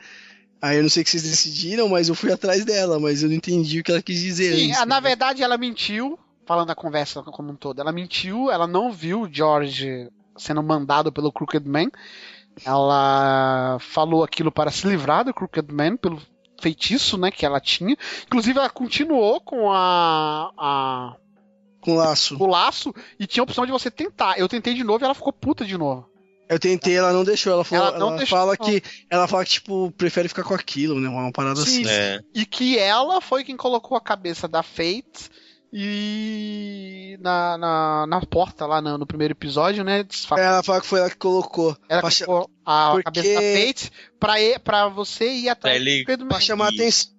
Aí 0.63 0.77
eu 0.77 0.83
não 0.83 0.91
sei 0.91 1.03
o 1.03 1.05
que 1.05 1.11
vocês 1.11 1.23
decidiram, 1.23 1.89
mas 1.89 2.09
eu 2.09 2.15
fui 2.15 2.31
atrás 2.33 2.65
dela, 2.65 3.01
mas 3.01 3.23
eu 3.23 3.29
não 3.31 3.37
entendi 3.37 3.81
o 3.81 3.83
que 3.83 3.91
ela 3.91 4.03
quis 4.03 4.21
dizer. 4.21 4.55
Sim, 4.55 4.67
antes, 4.67 4.79
ah, 4.79 4.87
na 4.87 5.01
né? 5.01 5.09
verdade 5.09 5.43
ela 5.43 5.57
mentiu, 5.59 6.19
falando 6.47 6.69
da 6.69 6.75
conversa 6.75 7.23
como 7.23 7.51
um 7.53 7.57
todo. 7.57 7.81
Ela 7.81 7.93
mentiu, 7.93 8.51
ela 8.51 8.67
não 8.67 8.93
viu 8.93 9.23
o 9.23 9.33
George 9.33 10.09
sendo 10.37 10.63
mandado 10.63 11.13
pelo 11.13 11.33
Crooked 11.33 11.69
Man. 11.69 11.91
Ela 12.65 13.79
falou 13.81 14.23
aquilo 14.25 14.51
para 14.51 14.71
se 14.71 14.87
livrar 14.87 15.25
do 15.25 15.35
Crooked 15.35 15.73
Man 15.73 15.97
pelo 15.97 16.21
feitiço, 16.61 17.17
né, 17.17 17.31
que 17.31 17.47
ela 17.47 17.61
tinha. 17.61 17.97
Inclusive 18.27 18.59
ela 18.59 18.69
continuou 18.69 19.41
com 19.41 19.71
a, 19.73 20.51
a 20.59 21.17
Com 21.81 21.95
laço. 21.95 22.37
o 22.39 22.47
laço 22.47 22.95
e 23.19 23.27
tinha 23.27 23.43
a 23.43 23.45
opção 23.45 23.65
de 23.65 23.73
você 23.73 23.91
tentar. 23.91 24.39
Eu 24.39 24.49
tentei 24.49 24.75
de 24.75 24.85
novo 24.85 25.03
e 25.03 25.07
ela 25.07 25.15
ficou 25.15 25.33
puta 25.33 25.65
de 25.65 25.77
novo. 25.79 26.09
Eu 26.49 26.59
tentei, 26.59 26.97
ela 26.97 27.13
não 27.13 27.23
deixou. 27.23 27.53
Ela, 27.53 27.63
falou, 27.65 27.87
Ela 27.87 27.99
não 27.99 28.09
ela 28.09 28.17
deixou, 28.19 28.37
fala 28.37 28.57
não. 28.59 28.67
que. 28.67 28.83
Ela 29.09 29.29
fala 29.29 29.45
que, 29.45 29.53
tipo, 29.53 29.93
prefere 29.93 30.29
ficar 30.29 30.43
com 30.43 30.53
aquilo, 30.53 30.99
né? 30.99 31.09
Uma 31.09 31.31
parada 31.31 31.61
Sim, 31.61 31.85
assim. 31.85 31.89
É. 31.89 32.21
E 32.35 32.45
que 32.45 32.77
ela 32.77 33.21
foi 33.21 33.45
quem 33.45 33.57
colocou 33.57 33.97
a 33.97 34.01
cabeça 34.01 34.49
da 34.49 34.61
Fate 34.61 35.31
e 35.73 37.17
na, 37.21 37.57
na, 37.59 38.07
na 38.07 38.21
porta 38.27 38.67
lá 38.67 38.81
no, 38.81 38.99
no 38.99 39.07
primeiro 39.07 39.33
episódio, 39.33 39.85
né? 39.85 40.03
desfa- 40.03 40.39
Ela 40.39 40.63
fala 40.63 40.81
que 40.81 40.87
foi 40.87 41.01
ela 41.01 41.11
que 41.11 41.17
colocou. 41.17 41.77
Ela 41.89 42.01
pra, 42.03 42.11
colocou 42.27 42.51
a 42.65 42.91
porque- 42.93 43.03
cabeça 43.05 43.35
da 43.35 43.67
Fate 43.67 43.93
pra, 44.19 44.41
e- 44.41 44.59
pra 44.59 44.89
você 44.89 45.31
ir 45.33 45.43
Pra 45.45 45.53
atrás 45.53 45.77
ele. 45.77 46.01
do 46.01 46.07
Pedro 46.07 46.27
pra 46.29 46.41
chamar 46.41 46.69
atenção. 46.69 47.13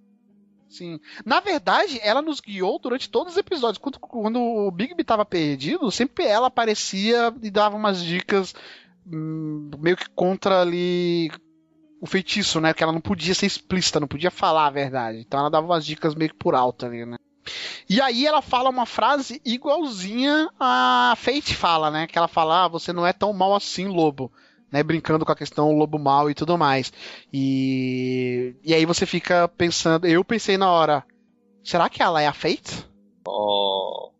Sim. 0.69 0.99
Na 1.25 1.41
verdade, 1.41 1.99
ela 2.01 2.21
nos 2.21 2.39
guiou 2.39 2.79
durante 2.79 3.09
todos 3.09 3.33
os 3.33 3.37
episódios. 3.37 3.77
Quando, 3.77 3.99
quando 3.99 4.39
o 4.41 4.71
Bigby 4.71 5.03
tava 5.03 5.25
perdido, 5.25 5.91
sempre 5.91 6.23
ela 6.25 6.47
aparecia 6.47 7.33
e 7.43 7.51
dava 7.51 7.75
umas 7.75 8.01
dicas 8.01 8.55
hum, 9.05 9.69
meio 9.79 9.97
que 9.97 10.09
contra 10.15 10.61
ali 10.61 11.29
o 11.99 12.05
feitiço, 12.07 12.61
né? 12.61 12.73
Que 12.73 12.81
ela 12.83 12.93
não 12.93 13.01
podia 13.01 13.33
ser 13.35 13.47
explícita, 13.47 13.99
não 13.99 14.07
podia 14.07 14.31
falar 14.31 14.67
a 14.67 14.71
verdade. 14.71 15.17
Então 15.19 15.41
ela 15.41 15.49
dava 15.49 15.65
umas 15.67 15.85
dicas 15.85 16.15
meio 16.15 16.29
que 16.31 16.37
por 16.37 16.55
alto 16.55 16.85
ali, 16.85 17.05
né? 17.05 17.17
E 17.89 17.99
aí 18.01 18.25
ela 18.25 18.41
fala 18.41 18.69
uma 18.69 18.85
frase 18.85 19.41
igualzinha 19.43 20.49
a 20.59 21.13
Fate 21.17 21.55
fala, 21.55 21.89
né? 21.89 22.07
Que 22.07 22.17
ela 22.17 22.27
fala, 22.27 22.65
ah, 22.65 22.67
você 22.67 22.93
não 22.93 23.05
é 23.05 23.13
tão 23.13 23.33
mal 23.33 23.55
assim, 23.55 23.87
lobo. 23.87 24.31
Né, 24.71 24.81
brincando 24.83 25.25
com 25.25 25.31
a 25.33 25.35
questão 25.35 25.73
lobo 25.73 25.99
mal 25.99 26.29
e 26.29 26.33
tudo 26.33 26.57
mais. 26.57 26.93
E, 27.33 28.55
e 28.63 28.73
aí 28.73 28.85
você 28.85 29.05
fica 29.05 29.45
pensando, 29.49 30.07
eu 30.07 30.23
pensei 30.23 30.57
na 30.57 30.71
hora, 30.71 31.03
será 31.61 31.89
que 31.89 32.01
ela 32.01 32.21
é 32.21 32.27
a 32.27 32.31
Fate? 32.31 32.87
Ó. 33.27 34.11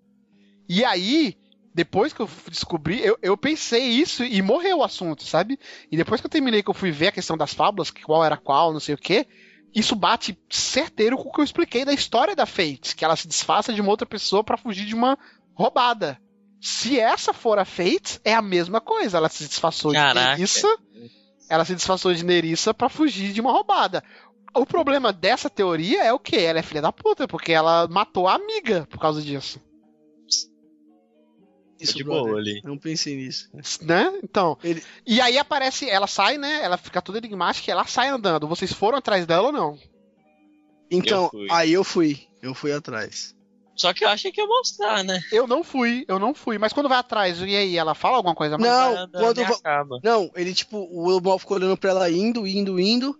E 0.68 0.84
aí, 0.84 1.38
depois 1.74 2.12
que 2.12 2.20
eu 2.20 2.30
descobri, 2.50 3.00
eu, 3.06 3.18
eu 3.22 3.38
pensei 3.38 3.84
isso 3.84 4.26
e 4.26 4.42
morreu 4.42 4.80
o 4.80 4.84
assunto, 4.84 5.24
sabe? 5.24 5.58
E 5.90 5.96
depois 5.96 6.20
que 6.20 6.28
eu 6.28 6.32
terminei, 6.32 6.62
que 6.62 6.70
eu 6.70 6.74
fui 6.74 6.92
ver 6.92 7.08
a 7.08 7.12
questão 7.14 7.38
das 7.38 7.54
fábulas, 7.54 7.90
qual 7.90 8.24
era 8.24 8.36
qual, 8.36 8.74
não 8.74 8.80
sei 8.80 8.96
o 8.96 8.98
que, 8.98 9.26
isso 9.74 9.96
bate 9.96 10.38
certeiro 10.50 11.18
com 11.18 11.30
o 11.30 11.32
que 11.32 11.40
eu 11.40 11.46
expliquei 11.46 11.86
da 11.86 11.94
história 11.94 12.36
da 12.36 12.46
Fate, 12.46 12.96
que 12.96 13.06
ela 13.06 13.16
se 13.16 13.28
disfarça 13.28 13.74
de 13.74 13.82
uma 13.82 13.90
outra 13.90 14.06
pessoa 14.06 14.44
pra 14.44 14.58
fugir 14.58 14.86
de 14.86 14.96
uma 14.96 15.18
roubada. 15.54 16.20
Se 16.60 17.00
essa 17.00 17.34
for 17.34 17.58
a 17.58 17.66
Fate, 17.66 18.20
é 18.24 18.34
a 18.34 18.42
mesma 18.42 18.80
coisa. 18.80 19.18
Ela 19.18 19.30
se 19.30 19.48
disfarçou 19.48 19.94
Caraca. 19.94 20.36
de 20.36 20.42
Nerissa, 20.42 20.78
ela 21.50 21.66
se 21.66 21.76
disfarçou 21.76 22.14
de 22.14 22.24
Nerissa 22.24 22.74
pra 22.74 22.90
fugir 22.90 23.34
de 23.34 23.42
uma 23.42 23.52
roubada. 23.52 24.04
O 24.54 24.66
problema 24.66 25.14
dessa 25.14 25.50
teoria 25.50 26.04
é 26.04 26.12
o 26.12 26.20
quê? 26.20 26.38
Ela 26.38 26.60
é 26.60 26.64
filha 26.64 26.82
da 26.82 26.92
puta, 26.92 27.28
porque 27.28 27.54
ela 27.54 27.88
matou 27.88 28.28
a 28.28 28.36
amiga 28.36 28.86
por 28.90 29.00
causa 29.00 29.22
disso. 29.22 29.60
Isso, 31.82 31.98
de 31.98 32.04
brother. 32.04 32.24
boa 32.26 32.38
ali. 32.40 32.62
Não 32.64 32.78
pensei 32.78 33.16
nisso. 33.16 33.50
né? 33.82 34.12
Então. 34.24 34.58
Ele- 34.64 34.84
E 35.06 35.20
aí 35.20 35.38
aparece, 35.38 35.90
ela 35.90 36.08
sai, 36.08 36.38
né? 36.38 36.62
Ela 36.64 36.78
fica 36.78 37.02
toda 37.02 37.18
enigmática 37.18 37.70
e 37.70 37.72
ela 37.72 37.86
sai 37.86 38.10
andando. 38.10 38.48
Vocês 38.48 38.72
foram 38.72 38.98
atrás 38.98 39.26
dela 39.26 39.48
ou 39.48 39.52
não? 39.52 39.78
Então, 40.90 41.30
Eu 41.34 41.48
aí 41.54 41.72
eu 41.74 41.84
fui. 41.84 42.28
Eu 42.42 42.54
fui 42.54 42.72
atrás. 42.72 43.36
Só 43.76 43.94
que 43.94 44.04
eu 44.04 44.10
achei 44.10 44.32
que 44.32 44.42
ia 44.42 44.46
mostrar, 44.48 45.04
né? 45.04 45.20
Eu 45.32 45.48
não 45.48 45.64
fui, 45.64 46.04
eu 46.08 46.20
não 46.20 46.34
fui. 46.36 46.58
Mas 46.58 46.74
quando 46.74 46.90
vai 46.90 46.98
atrás, 47.00 47.40
e 47.40 47.56
aí? 47.56 47.78
Ela 47.78 47.96
fala 47.96 48.18
alguma 48.18 48.36
coisa 48.36 48.58
mais? 48.58 48.72
Não, 48.72 48.94
Nada, 48.94 49.20
quando 49.20 49.44
va- 49.44 49.56
acaba. 49.56 50.00
Não, 50.04 50.30
ele, 50.36 50.54
tipo, 50.54 50.78
o 50.78 51.10
Lobo 51.10 51.38
ficou 51.40 51.58
olhando 51.58 51.78
pra 51.78 51.90
ela 51.92 52.12
indo, 52.12 52.46
indo, 52.46 52.80
indo. 52.80 53.18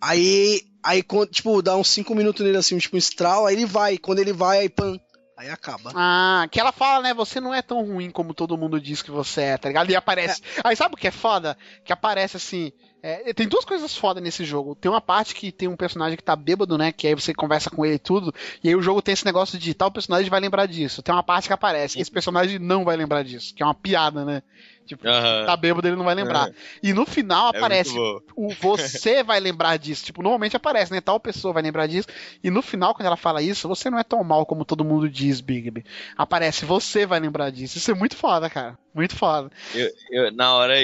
Aí, 0.00 0.60
aí, 0.82 1.02
tipo, 1.30 1.62
dá 1.62 1.76
uns 1.76 1.88
5 1.88 2.14
minutos 2.14 2.44
nele 2.44 2.58
assim, 2.58 2.76
tipo, 2.76 2.96
um 2.96 2.98
estralo, 2.98 3.46
aí 3.46 3.54
ele 3.54 3.64
vai. 3.64 3.96
Quando 3.96 4.18
ele 4.18 4.32
vai, 4.32 4.58
aí 4.58 4.68
pam. 4.68 4.98
Aí 5.36 5.50
acaba. 5.50 5.90
Ah, 5.94 6.46
que 6.50 6.60
ela 6.60 6.70
fala, 6.70 7.02
né? 7.02 7.12
Você 7.12 7.40
não 7.40 7.52
é 7.52 7.60
tão 7.60 7.84
ruim 7.84 8.10
como 8.10 8.32
todo 8.32 8.56
mundo 8.56 8.80
diz 8.80 9.02
que 9.02 9.10
você 9.10 9.40
é, 9.42 9.58
tá 9.58 9.68
ligado? 9.68 9.90
E 9.90 9.96
aparece. 9.96 10.40
Aí 10.62 10.76
sabe 10.76 10.94
o 10.94 10.96
que 10.96 11.08
é 11.08 11.10
foda? 11.10 11.56
Que 11.84 11.92
aparece 11.92 12.36
assim. 12.36 12.72
é, 13.02 13.34
tem 13.34 13.48
duas 13.48 13.64
coisas 13.64 13.96
foda 13.96 14.20
nesse 14.20 14.44
jogo. 14.44 14.76
Tem 14.76 14.88
uma 14.90 15.00
parte 15.00 15.34
que 15.34 15.50
tem 15.50 15.66
um 15.68 15.76
personagem 15.76 16.16
que 16.16 16.22
tá 16.22 16.36
bêbado, 16.36 16.78
né? 16.78 16.92
Que 16.92 17.08
aí 17.08 17.14
você 17.14 17.34
conversa 17.34 17.68
com 17.68 17.84
ele 17.84 17.96
e 17.96 17.98
tudo. 17.98 18.32
E 18.62 18.68
aí 18.68 18.76
o 18.76 18.80
jogo 18.82 19.02
tem 19.02 19.12
esse 19.12 19.24
negócio 19.26 19.58
de 19.58 19.74
tal 19.74 19.90
personagem 19.90 20.30
vai 20.30 20.40
lembrar 20.40 20.66
disso. 20.66 21.02
Tem 21.02 21.12
uma 21.12 21.22
parte 21.22 21.48
que 21.48 21.52
aparece. 21.52 22.00
Esse 22.00 22.10
personagem 22.10 22.60
não 22.60 22.84
vai 22.84 22.96
lembrar 22.96 23.24
disso. 23.24 23.52
Que 23.54 23.62
é 23.62 23.66
uma 23.66 23.74
piada, 23.74 24.24
né? 24.24 24.42
Tipo, 24.86 25.08
Aham. 25.08 25.46
tá 25.46 25.56
bêbado, 25.56 25.88
ele 25.88 25.96
não 25.96 26.04
vai 26.04 26.14
lembrar. 26.14 26.50
E 26.82 26.92
no 26.92 27.06
final 27.06 27.46
É 27.54 27.56
aparece 27.56 27.94
o 28.36 28.48
você 28.60 29.22
vai 29.22 29.40
lembrar 29.40 29.78
disso. 29.78 30.04
Tipo, 30.04 30.22
normalmente 30.22 30.56
aparece, 30.56 30.92
né? 30.92 31.00
Tal 31.00 31.18
pessoa 31.18 31.54
vai 31.54 31.62
lembrar 31.62 31.86
disso. 31.86 32.06
E 32.42 32.50
no 32.50 32.60
final, 32.60 32.94
quando 32.94 33.06
ela 33.06 33.16
fala 33.16 33.40
isso, 33.40 33.66
você 33.66 33.88
não 33.88 33.98
é 33.98 34.04
tão 34.04 34.22
mal 34.22 34.44
como 34.44 34.64
todo 34.64 34.84
mundo 34.84 35.08
diz, 35.08 35.40
Bigby. 35.40 35.84
Aparece, 36.16 36.64
você 36.66 37.06
vai 37.06 37.18
lembrar 37.18 37.50
disso. 37.50 37.78
Isso 37.78 37.90
é 37.90 37.94
muito 37.94 38.14
foda, 38.16 38.50
cara. 38.50 38.78
Muito 38.94 39.16
foda. 39.16 39.50
Eu, 39.74 39.90
eu- 40.10 40.32
na 40.32 40.54
hora, 40.54 40.74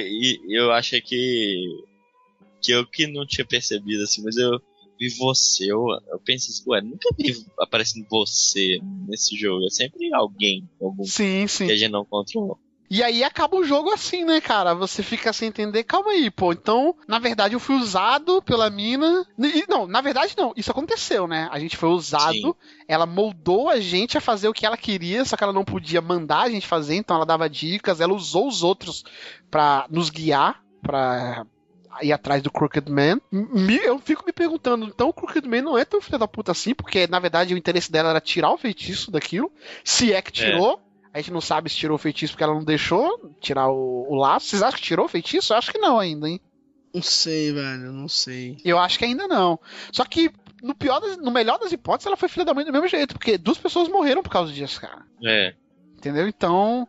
eu 0.49 0.73
achei 0.73 1.01
que. 1.01 1.67
Que 2.63 2.73
eu 2.73 2.87
que 2.87 3.07
não 3.07 3.27
tinha 3.27 3.45
percebido, 3.47 4.03
assim, 4.05 4.23
mas 4.23 4.37
eu 4.37 4.61
vi 4.99 5.09
você. 5.19 5.65
Eu, 5.71 5.87
eu 6.11 6.19
pensei 6.25 6.53
assim, 6.55 6.63
ué, 6.69 6.81
nunca 6.81 7.09
vi 7.19 7.35
aparecendo 7.59 8.07
você 8.11 8.79
nesse 9.09 9.37
jogo. 9.37 9.65
É 9.67 9.71
sempre 9.71 10.13
alguém, 10.15 10.69
algum 10.81 11.05
Sim, 11.05 11.47
sim. 11.47 11.67
que 11.67 11.73
a 11.73 11.77
gente 11.77 11.91
não 11.91 12.05
controla. 12.05 12.57
E 12.91 13.05
aí 13.05 13.23
acaba 13.23 13.57
o 13.57 13.63
jogo 13.63 13.91
assim, 13.91 14.25
né, 14.25 14.41
cara? 14.41 14.75
Você 14.75 15.01
fica 15.01 15.33
sem 15.33 15.49
entender. 15.49 15.85
Calma 15.85 16.11
aí, 16.11 16.29
pô. 16.29 16.53
Então, 16.53 16.97
na 17.07 17.21
verdade, 17.21 17.55
eu 17.55 17.61
fui 17.61 17.77
usado 17.77 18.43
pela 18.43 18.69
mina. 18.69 19.25
E, 19.39 19.65
não, 19.69 19.87
na 19.87 20.01
verdade, 20.01 20.35
não. 20.37 20.53
Isso 20.57 20.73
aconteceu, 20.73 21.29
né? 21.29 21.49
A 21.53 21.61
gente 21.61 21.77
foi 21.77 21.89
usado. 21.91 22.33
Sim. 22.33 22.55
Ela 22.89 23.07
moldou 23.07 23.69
a 23.69 23.79
gente 23.79 24.19
a 24.19 24.21
fazer 24.21 24.49
o 24.49 24.53
que 24.53 24.67
ela 24.67 24.77
queria, 24.77 25.25
só 25.25 25.37
que 25.37 25.45
ela 25.45 25.53
não 25.53 25.65
podia 25.65 26.01
mandar 26.01 26.41
a 26.41 26.51
gente 26.51 26.67
fazer, 26.67 26.97
então 26.97 27.15
ela 27.15 27.25
dava 27.25 27.49
dicas. 27.49 28.01
Ela 28.01 28.13
usou 28.13 28.49
os 28.49 28.65
outros 28.65 29.05
pra 29.49 29.87
nos 29.89 30.11
guiar, 30.11 30.61
pra 30.83 31.47
ir 32.03 32.13
atrás 32.13 32.43
do 32.43 32.51
Crooked 32.51 32.91
Man. 32.91 33.21
Eu 33.85 34.01
fico 34.01 34.25
me 34.27 34.33
perguntando, 34.33 34.87
então 34.87 35.11
o 35.11 35.13
Crooked 35.13 35.47
Man 35.47 35.63
não 35.63 35.79
é 35.79 35.85
tão 35.85 36.01
filho 36.01 36.19
da 36.19 36.27
puta 36.27 36.51
assim, 36.51 36.75
porque 36.75 37.07
na 37.07 37.21
verdade 37.21 37.55
o 37.55 37.57
interesse 37.57 37.93
dela 37.93 38.11
era 38.11 38.21
tirar 38.21 38.51
o 38.51 38.59
feitiço 38.59 39.13
daquilo. 39.13 39.53
Se 39.85 40.13
é 40.13 40.21
que 40.21 40.33
tirou. 40.33 40.81
A 41.13 41.19
gente 41.19 41.33
não 41.33 41.41
sabe 41.41 41.69
se 41.69 41.77
tirou 41.77 41.97
o 41.97 41.99
feitiço 41.99 42.33
porque 42.33 42.45
ela 42.45 42.55
não 42.55 42.65
deixou 42.65 43.35
tirar 43.41 43.69
o, 43.69 44.07
o 44.09 44.15
laço. 44.15 44.47
Vocês 44.47 44.63
acham 44.63 44.79
que 44.79 44.87
tirou 44.87 45.07
o 45.07 45.09
feitiço? 45.09 45.53
Eu 45.53 45.57
acho 45.59 45.73
que 45.73 45.79
não 45.79 45.99
ainda, 45.99 46.29
hein? 46.29 46.41
Não 46.95 47.03
sei, 47.03 47.53
velho, 47.53 47.93
não 47.93 48.09
sei. 48.09 48.57
Eu 48.65 48.79
acho 48.79 48.99
que 48.99 49.05
ainda 49.05 49.27
não. 49.29 49.59
Só 49.93 50.05
que, 50.05 50.31
no 50.63 50.75
pior 50.75 51.01
das- 51.01 51.17
no 51.17 51.31
melhor 51.31 51.59
das 51.59 51.73
hipóteses, 51.73 52.07
ela 52.07 52.17
foi 52.17 52.29
filha 52.29 52.45
da 52.45 52.55
mãe 52.55 52.65
do 52.65 52.73
mesmo 52.73 52.87
jeito, 52.89 53.15
porque 53.15 53.37
duas 53.39 53.59
pessoas 53.59 53.89
morreram 53.89 54.23
por 54.23 54.31
causa 54.31 54.53
disso, 54.53 54.81
cara. 54.81 55.05
É. 55.25 55.55
Entendeu? 55.97 56.27
Então, 56.29 56.89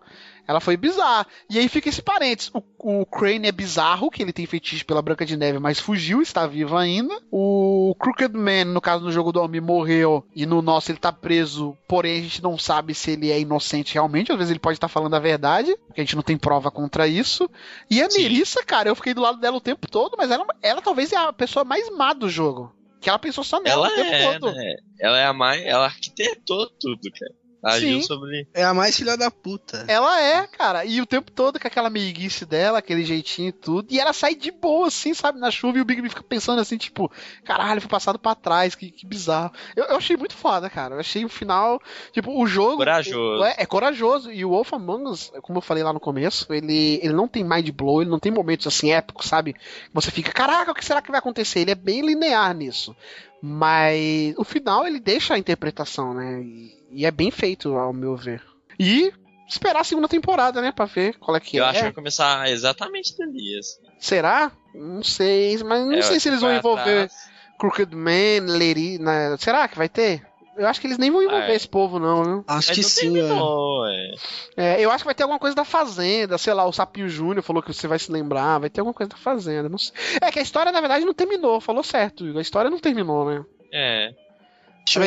Ela 0.52 0.60
foi 0.60 0.78
bizarra. 0.78 1.26
E 1.50 1.58
aí 1.58 1.68
fica 1.68 1.90
esse 1.90 2.02
parênteses. 2.02 2.52
O, 2.54 3.02
o 3.02 3.06
Crane 3.06 3.48
é 3.48 3.52
bizarro, 3.52 4.12
que 4.12 4.22
ele 4.22 4.34
tem 4.34 4.46
feitiço 4.46 4.86
pela 4.86 5.02
Branca 5.02 5.26
de 5.26 5.36
Neve, 5.38 5.60
mas 5.60 5.80
fugiu, 5.80 6.22
está 6.22 6.46
vivo 6.46 6.78
ainda. 6.78 7.18
O 7.32 7.96
Crooked 8.00 8.38
Man, 8.38 8.66
no 8.66 8.82
caso 8.82 9.04
do 9.04 9.12
jogo 9.12 9.32
do 9.32 9.42
Homem, 9.42 9.62
morreu. 9.62 10.26
E 10.36 10.46
no 10.46 10.62
nosso 10.62 10.92
ele 10.92 11.00
tá 11.00 11.12
preso. 11.12 11.76
Porém, 11.88 12.20
a 12.20 12.24
gente 12.24 12.44
não 12.44 12.58
sabe 12.58 12.94
se 12.94 13.12
ele 13.12 13.32
é 13.32 13.40
inocente 13.40 13.94
realmente. 13.94 14.32
Às 14.32 14.38
vezes 14.38 14.52
ele 14.52 14.60
pode 14.60 14.78
estar 14.78 14.88
falando 14.88 15.16
a 15.16 15.20
verdade, 15.20 15.76
porque 15.88 16.02
a 16.02 16.04
gente 16.04 16.16
não 16.16 16.24
tem 16.24 16.38
prova 16.38 16.70
contra 16.70 17.08
isso. 17.08 17.50
E 17.90 18.02
a 18.02 18.10
Sim. 18.10 18.22
Nerissa, 18.22 18.64
cara, 18.64 18.90
eu 18.90 18.96
fiquei 18.96 19.14
do 19.14 19.22
lado 19.22 19.40
dela 19.40 19.58
o 19.58 19.62
tempo 19.62 19.90
todo, 19.90 20.16
mas 20.18 20.30
ela, 20.30 20.46
ela 20.62 20.82
talvez 20.82 21.12
é 21.12 21.18
a 21.18 21.34
pessoa 21.34 21.64
mais 21.64 21.90
má 21.90 22.14
do 22.14 22.30
jogo. 22.30 22.74
Que 23.00 23.10
ela 23.10 23.18
pensou 23.18 23.44
só 23.44 23.60
nela 23.60 23.88
Ela 23.88 23.94
o 23.94 23.96
tempo 23.96 24.16
é, 24.16 24.40
todo. 24.40 24.56
né? 24.56 24.76
Ela 25.00 25.20
é 25.20 25.26
a 25.26 25.34
mais. 25.34 25.62
Ela 25.66 25.86
arquitetou 25.86 26.70
tudo, 26.80 27.10
cara. 27.18 27.34
Agiu 27.64 28.02
Sim. 28.02 28.08
sobre. 28.08 28.48
É 28.54 28.64
a 28.64 28.74
mais 28.74 28.98
filha 28.98 29.16
da 29.16 29.30
puta. 29.30 29.86
Ela 29.88 30.20
é, 30.20 30.48
cara. 30.48 30.84
E 30.84 31.00
o 31.00 31.06
tempo 31.06 31.32
todo 31.32 31.60
com 31.60 31.68
aquela 31.68 31.90
meiguice 31.90 32.44
dela, 32.46 32.80
aquele 32.80 33.06
jeitinho 33.06 33.50
e 33.50 33.52
tudo. 33.52 33.88
E 33.92 34.00
ela 34.00 34.14
sai 34.14 34.34
de 34.34 34.50
boa, 34.50 34.88
assim, 34.88 35.14
sabe, 35.14 35.40
na 35.40 35.52
chuva. 35.52 35.78
E 35.78 35.82
o 35.82 35.86
Big 35.86 36.02
B 36.02 36.10
fica 36.10 36.24
pensando 36.24 36.60
assim, 36.60 36.78
tipo, 36.78 37.12
caralho, 37.44 37.80
foi 37.80 37.90
passado 37.90 38.18
pra 38.18 38.34
trás, 38.34 38.74
que, 38.74 38.90
que 38.90 39.06
bizarro. 39.06 39.52
Eu, 39.76 39.86
eu 39.86 39.98
achei 39.98 40.18
muito 40.18 40.34
foda, 40.34 40.70
cara. 40.70 40.96
Eu 40.96 41.00
achei 41.00 41.24
o 41.24 41.30
final. 41.30 41.80
Tipo, 42.12 42.32
o 42.42 42.48
jogo. 42.48 42.78
Corajoso. 42.78 43.44
É, 43.44 43.56
é 43.60 43.66
corajoso. 43.66 44.32
E 44.32 44.44
o 44.44 44.50
Wolf 44.50 44.74
Among 44.74 45.10
Us, 45.10 45.32
como 45.44 45.60
eu 45.60 45.62
falei 45.62 45.84
lá 45.84 45.94
no 45.94 46.00
começo, 46.00 46.52
ele, 46.52 47.00
ele 47.04 47.14
não 47.14 47.28
tem 47.28 47.44
mind 47.44 47.70
blow, 47.70 48.02
ele 48.02 48.10
não 48.10 48.20
tem 48.20 48.32
momentos 48.32 48.66
assim 48.66 48.92
épicos, 48.92 49.28
sabe? 49.28 49.56
Você 49.94 50.10
fica, 50.10 50.32
caraca, 50.32 50.72
o 50.72 50.76
que 50.76 50.84
será 50.84 51.02
que 51.02 51.12
vai 51.12 51.20
acontecer? 51.20 51.60
Ele 51.60 51.72
é 51.72 51.76
bem 51.76 52.02
linear 52.02 52.56
nisso. 52.56 52.96
Mas 53.42 54.36
o 54.38 54.44
final 54.44 54.86
ele 54.86 55.00
deixa 55.00 55.34
a 55.34 55.38
interpretação, 55.38 56.14
né? 56.14 56.42
E, 56.42 56.81
e 56.92 57.06
é 57.06 57.12
bem 57.12 57.32
feito, 57.32 57.76
ao 57.76 57.94
meu 57.94 58.16
ver. 58.16 58.42
E 58.80 59.12
esperar 59.48 59.82
a 59.82 59.84
segunda 59.84 60.08
temporada, 60.08 60.62
né? 60.62 60.72
Pra 60.72 60.86
ver 60.86 61.18
qual 61.20 61.36
é 61.36 61.40
que 61.40 61.58
Eu 61.58 61.64
é. 61.66 61.68
acho 61.68 61.78
que 61.80 61.84
vai 61.86 61.94
começar 61.94 62.50
exatamente 62.50 63.18
dali. 63.18 63.58
Assim. 63.58 63.80
Será? 64.00 64.52
Não 64.74 65.04
sei, 65.04 65.58
mas 65.64 65.86
não 65.86 65.94
É, 65.94 66.02
sei 66.02 66.20
se 66.20 66.30
eles 66.30 66.42
vão 66.42 66.54
envolver 66.56 67.04
atrás. 67.04 67.14
Crooked 67.60 67.96
Man, 67.96 68.46
Leri. 68.58 68.98
né? 68.98 69.36
Será 69.38 69.68
que 69.68 69.78
vai 69.78 69.90
ter? 69.90 70.26
Eu 70.58 70.68
acho 70.68 70.82
que 70.82 70.88
eles 70.88 70.98
nem 70.98 71.10
vão 71.10 71.22
envolver 71.24 71.46
Ah, 71.46 71.52
é. 71.52 71.56
esse 71.56 71.68
povo, 71.68 71.98
não, 71.98 72.24
né? 72.24 72.44
Acho 72.48 72.68
Mas 72.70 72.78
que 72.78 72.84
sim, 72.84 73.10
é. 73.18 73.22
terminou, 73.22 73.88
é. 73.88 74.14
É, 74.58 74.82
eu 74.82 74.92
acho 74.92 75.00
que 75.00 75.06
vai 75.06 75.16
ter 75.16 75.24
alguma 75.24 75.40
coisa 75.40 75.56
da 75.56 75.64
Fazenda, 75.64 76.38
sei 76.38 76.54
lá, 76.54 76.66
o 76.66 76.74
Sapinho 76.74 77.08
Júnior 77.08 77.42
falou 77.42 77.64
que 77.64 77.74
você 77.74 77.88
vai 77.88 77.98
se 77.98 78.12
lembrar, 78.12 78.60
vai 78.60 78.70
ter 78.70 78.82
alguma 78.82 78.94
coisa 78.94 79.10
da 79.12 79.18
Fazenda, 79.18 79.70
não 79.70 79.78
sei. 79.78 79.94
É 80.22 80.30
que 80.32 80.40
a 80.40 80.42
história, 80.42 80.72
na 80.72 80.80
verdade, 80.82 81.06
não 81.06 81.14
terminou, 81.14 81.62
falou 81.62 81.84
certo, 81.84 82.26
a 82.38 82.42
história 82.42 82.70
não 82.70 82.80
terminou, 82.80 83.26
né? 83.30 83.46
É. 83.72 84.14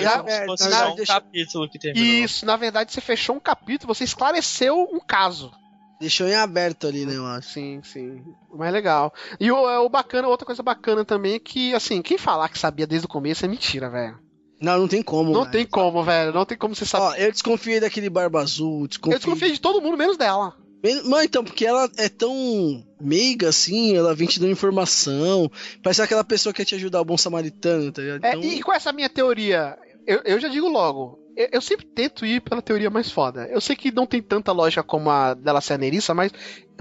Na 0.00 0.18
Como 0.18 0.30
se 0.30 0.46
fosse 0.46 0.68
na- 0.68 0.92
um 0.92 0.94
deixa- 0.96 1.14
capítulo 1.14 1.68
que 1.68 1.78
terminou. 1.78 2.08
Isso, 2.24 2.46
na 2.46 2.56
verdade, 2.56 2.92
você 2.92 3.00
fechou 3.00 3.36
um 3.36 3.40
capítulo, 3.40 3.94
você 3.94 4.04
esclareceu 4.04 4.88
um 4.92 5.00
caso. 5.00 5.52
Deixou 6.00 6.26
em 6.26 6.34
aberto 6.34 6.86
ali, 6.86 7.04
né, 7.06 7.16
eu 7.16 7.24
acho. 7.26 7.50
Sim, 7.50 7.80
sim. 7.82 8.22
O 8.50 8.56
mais 8.58 8.72
legal. 8.72 9.12
E 9.38 9.50
o, 9.50 9.68
é, 9.70 9.78
o 9.78 9.88
bacana, 9.88 10.28
outra 10.28 10.44
coisa 10.46 10.62
bacana 10.62 11.04
também 11.04 11.34
é 11.34 11.38
que, 11.38 11.74
assim, 11.74 12.02
quem 12.02 12.18
falar 12.18 12.48
que 12.48 12.58
sabia 12.58 12.86
desde 12.86 13.06
o 13.06 13.08
começo 13.08 13.44
é 13.44 13.48
mentira, 13.48 13.88
velho. 13.90 14.18
Não, 14.60 14.78
não 14.78 14.88
tem 14.88 15.02
como. 15.02 15.32
Não 15.32 15.40
velho. 15.42 15.52
tem 15.52 15.66
como, 15.66 16.02
velho. 16.02 16.32
Não 16.32 16.44
tem 16.46 16.56
como 16.56 16.74
você 16.74 16.86
saber. 16.86 17.04
Ó, 17.04 17.14
eu 17.14 17.30
desconfiei 17.30 17.80
daquele 17.80 18.08
Barba 18.08 18.40
Azul. 18.40 18.86
Desconfiei. 18.88 19.16
Eu 19.16 19.18
desconfiei 19.18 19.52
de 19.52 19.60
todo 19.60 19.80
mundo, 19.80 19.96
menos 19.96 20.16
dela. 20.16 20.56
Mano, 21.04 21.24
então, 21.24 21.42
porque 21.42 21.64
ela 21.66 21.88
é 21.96 22.08
tão 22.08 22.84
meiga 23.00 23.48
assim, 23.48 23.96
ela 23.96 24.14
vem 24.14 24.26
te 24.28 24.38
dando 24.38 24.52
informação. 24.52 25.50
Parece 25.82 26.02
aquela 26.02 26.24
pessoa 26.24 26.52
que 26.52 26.58
quer 26.58 26.64
te 26.66 26.74
ajudar, 26.74 27.00
o 27.00 27.04
bom 27.04 27.16
samaritano, 27.16 27.90
tá 27.90 28.02
ligado? 28.02 28.24
É, 28.24 28.28
Então, 28.28 28.42
e 28.44 28.62
com 28.62 28.72
essa 28.72 28.92
minha 28.92 29.08
teoria, 29.08 29.78
eu, 30.06 30.20
eu 30.24 30.40
já 30.40 30.48
digo 30.48 30.68
logo. 30.68 31.18
Eu, 31.36 31.48
eu 31.52 31.60
sempre 31.60 31.86
tento 31.86 32.26
ir 32.26 32.40
pela 32.40 32.60
teoria 32.62 32.90
mais 32.90 33.10
foda. 33.10 33.46
Eu 33.50 33.60
sei 33.60 33.74
que 33.74 33.90
não 33.90 34.06
tem 34.06 34.20
tanta 34.22 34.52
lógica 34.52 34.82
como 34.82 35.10
a 35.10 35.34
dela 35.34 35.60
ser 35.60 35.74
a 35.74 35.78
Nerissa, 35.78 36.14
mas 36.14 36.32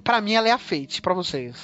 pra 0.03 0.19
mim 0.21 0.33
ela 0.33 0.47
é 0.49 0.51
a 0.51 0.57
Fate, 0.57 1.01
pra 1.01 1.13
vocês. 1.13 1.55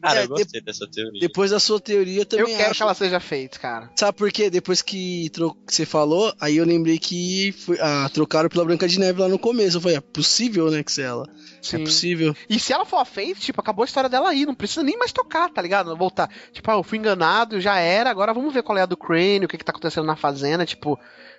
Cara, 0.00 0.20
É, 0.20 0.24
eu 0.24 0.28
gostei 0.28 0.60
dessa 0.60 0.86
teoria. 0.88 1.20
depois 1.20 1.50
da 1.50 1.58
sua 1.58 1.80
teoria, 1.80 2.20
eu 2.20 2.24
também 2.26 2.52
eu 2.52 2.56
quero 2.56 2.70
acho. 2.70 2.76
que 2.78 2.82
ela 2.84 2.94
seja 2.94 3.18
Fate, 3.18 3.58
cara. 3.58 3.90
Sabe 3.96 4.16
por 4.16 4.30
quê? 4.30 4.48
Depois 4.48 4.80
que, 4.80 5.28
tro- 5.30 5.56
que 5.66 5.74
você 5.74 5.84
falou, 5.84 6.32
aí 6.40 6.56
eu 6.56 6.64
lembrei 6.64 6.98
que 6.98 7.52
foi- 7.52 7.78
ah, 7.80 8.08
trocaram 8.14 8.48
pela 8.48 8.64
Branca 8.64 8.86
de 8.86 8.98
Neve 9.00 9.20
lá 9.20 9.28
no 9.28 9.38
começo. 9.38 9.76
Eu 9.76 9.80
falei, 9.80 9.96
é 9.96 10.00
possível, 10.00 10.70
né, 10.70 10.82
que 10.84 10.92
seja 10.92 11.08
ela. 11.08 11.24
É 11.28 11.62
Sim. 11.62 11.82
possível. 11.84 12.34
E 12.48 12.60
se 12.60 12.72
ela 12.72 12.84
for 12.86 12.98
a 12.98 13.04
Fate, 13.04 13.34
tipo, 13.40 13.60
acabou 13.60 13.82
a 13.82 13.86
história 13.86 14.08
dela 14.08 14.28
aí. 14.30 14.46
Não 14.46 14.54
precisa 14.54 14.84
nem 14.84 14.96
mais 14.96 15.12
tocar, 15.12 15.50
tá 15.50 15.60
ligado? 15.60 15.96
Voltar. 15.96 16.30
Tipo, 16.52 16.70
ah, 16.70 16.74
eu 16.74 16.84
fui 16.84 16.96
enganado, 16.98 17.60
já 17.60 17.76
era. 17.78 18.08
Agora 18.08 18.32
vamos 18.32 18.54
ver 18.54 18.62
qual 18.62 18.78
é 18.78 18.82
a 18.82 18.86
do 18.86 18.96
Crane, 18.96 19.44
o 19.46 19.48
que 19.48 19.58
que 19.58 19.64
tá 19.64 19.72
acontecendo 19.72 20.06
na 20.06 20.14
fazenda. 20.16 20.64
Tipo, 20.64 20.96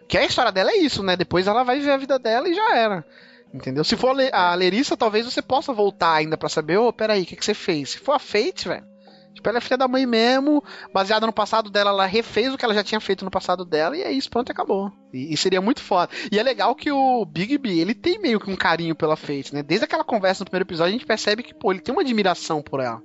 que 0.07 0.17
a 0.17 0.25
história 0.25 0.51
dela 0.51 0.71
é 0.71 0.77
isso, 0.77 1.01
né? 1.01 1.15
Depois 1.15 1.47
ela 1.47 1.63
vai 1.63 1.79
ver 1.79 1.91
a 1.91 1.97
vida 1.97 2.19
dela 2.19 2.49
e 2.49 2.53
já 2.53 2.75
era. 2.75 3.05
Entendeu? 3.53 3.83
Se 3.83 3.95
for 3.95 4.09
a 4.09 4.13
Le- 4.13 4.31
a 4.31 4.53
Lerissa, 4.53 4.95
talvez 4.95 5.25
você 5.25 5.41
possa 5.41 5.73
voltar 5.73 6.13
ainda 6.13 6.37
pra 6.37 6.49
saber, 6.49 6.77
ô, 6.77 6.93
peraí, 6.93 7.23
o 7.23 7.25
que, 7.25 7.35
que 7.35 7.43
você 7.45 7.53
fez? 7.53 7.91
Se 7.91 7.97
for 7.99 8.13
a 8.13 8.19
Fate, 8.19 8.67
velho. 8.67 8.85
Tipo, 9.33 9.47
ela 9.49 9.57
é 9.59 9.61
filha 9.61 9.77
da 9.77 9.87
mãe 9.87 10.05
mesmo, 10.05 10.61
baseada 10.93 11.25
no 11.25 11.31
passado 11.31 11.69
dela, 11.69 11.91
ela 11.91 12.05
refez 12.05 12.53
o 12.53 12.57
que 12.57 12.65
ela 12.65 12.73
já 12.73 12.83
tinha 12.83 12.99
feito 12.99 13.23
no 13.23 13.31
passado 13.31 13.63
dela, 13.63 13.95
e 13.95 14.01
é 14.01 14.11
isso, 14.11 14.29
pronto, 14.29 14.51
acabou. 14.51 14.91
E, 15.13 15.33
e 15.33 15.37
seria 15.37 15.61
muito 15.61 15.81
foda. 15.81 16.11
E 16.31 16.37
é 16.37 16.43
legal 16.43 16.75
que 16.75 16.91
o 16.91 17.25
Big 17.25 17.57
B, 17.57 17.69
ele 17.79 17.93
tem 17.93 18.19
meio 18.19 18.39
que 18.39 18.51
um 18.51 18.55
carinho 18.55 18.95
pela 18.95 19.15
Fate, 19.15 19.53
né? 19.53 19.63
Desde 19.63 19.85
aquela 19.85 20.03
conversa 20.03 20.41
no 20.43 20.45
primeiro 20.49 20.67
episódio, 20.67 20.89
a 20.89 20.97
gente 20.97 21.05
percebe 21.05 21.41
que, 21.43 21.53
pô, 21.53 21.71
ele 21.71 21.79
tem 21.79 21.93
uma 21.93 22.01
admiração 22.01 22.61
por 22.61 22.79
ela. 22.81 23.01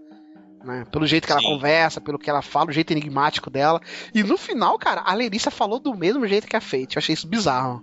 Né? 0.65 0.85
Pelo 0.91 1.07
jeito 1.07 1.27
que 1.27 1.33
ela 1.33 1.43
Sim. 1.43 1.47
conversa, 1.49 2.01
pelo 2.01 2.19
que 2.19 2.29
ela 2.29 2.41
fala, 2.43 2.71
o 2.71 2.73
jeito 2.73 2.91
enigmático 2.91 3.51
dela. 3.51 3.81
E 4.15 4.23
no 4.23 4.37
final, 4.39 4.79
cara, 4.79 5.03
a 5.05 5.15
Lerissa 5.15 5.51
falou 5.51 5.79
do 5.79 5.95
mesmo 5.95 6.27
jeito 6.27 6.47
que 6.49 6.57
a 6.57 6.61
Fate. 6.61 6.97
Eu 6.97 7.01
achei 7.01 7.13
isso 7.13 7.29
bizarro. 7.29 7.83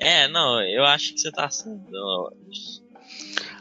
É, 0.00 0.28
não, 0.28 0.60
eu 0.62 0.84
acho 0.84 1.14
que 1.14 1.20
você 1.20 1.30
tá 1.30 1.48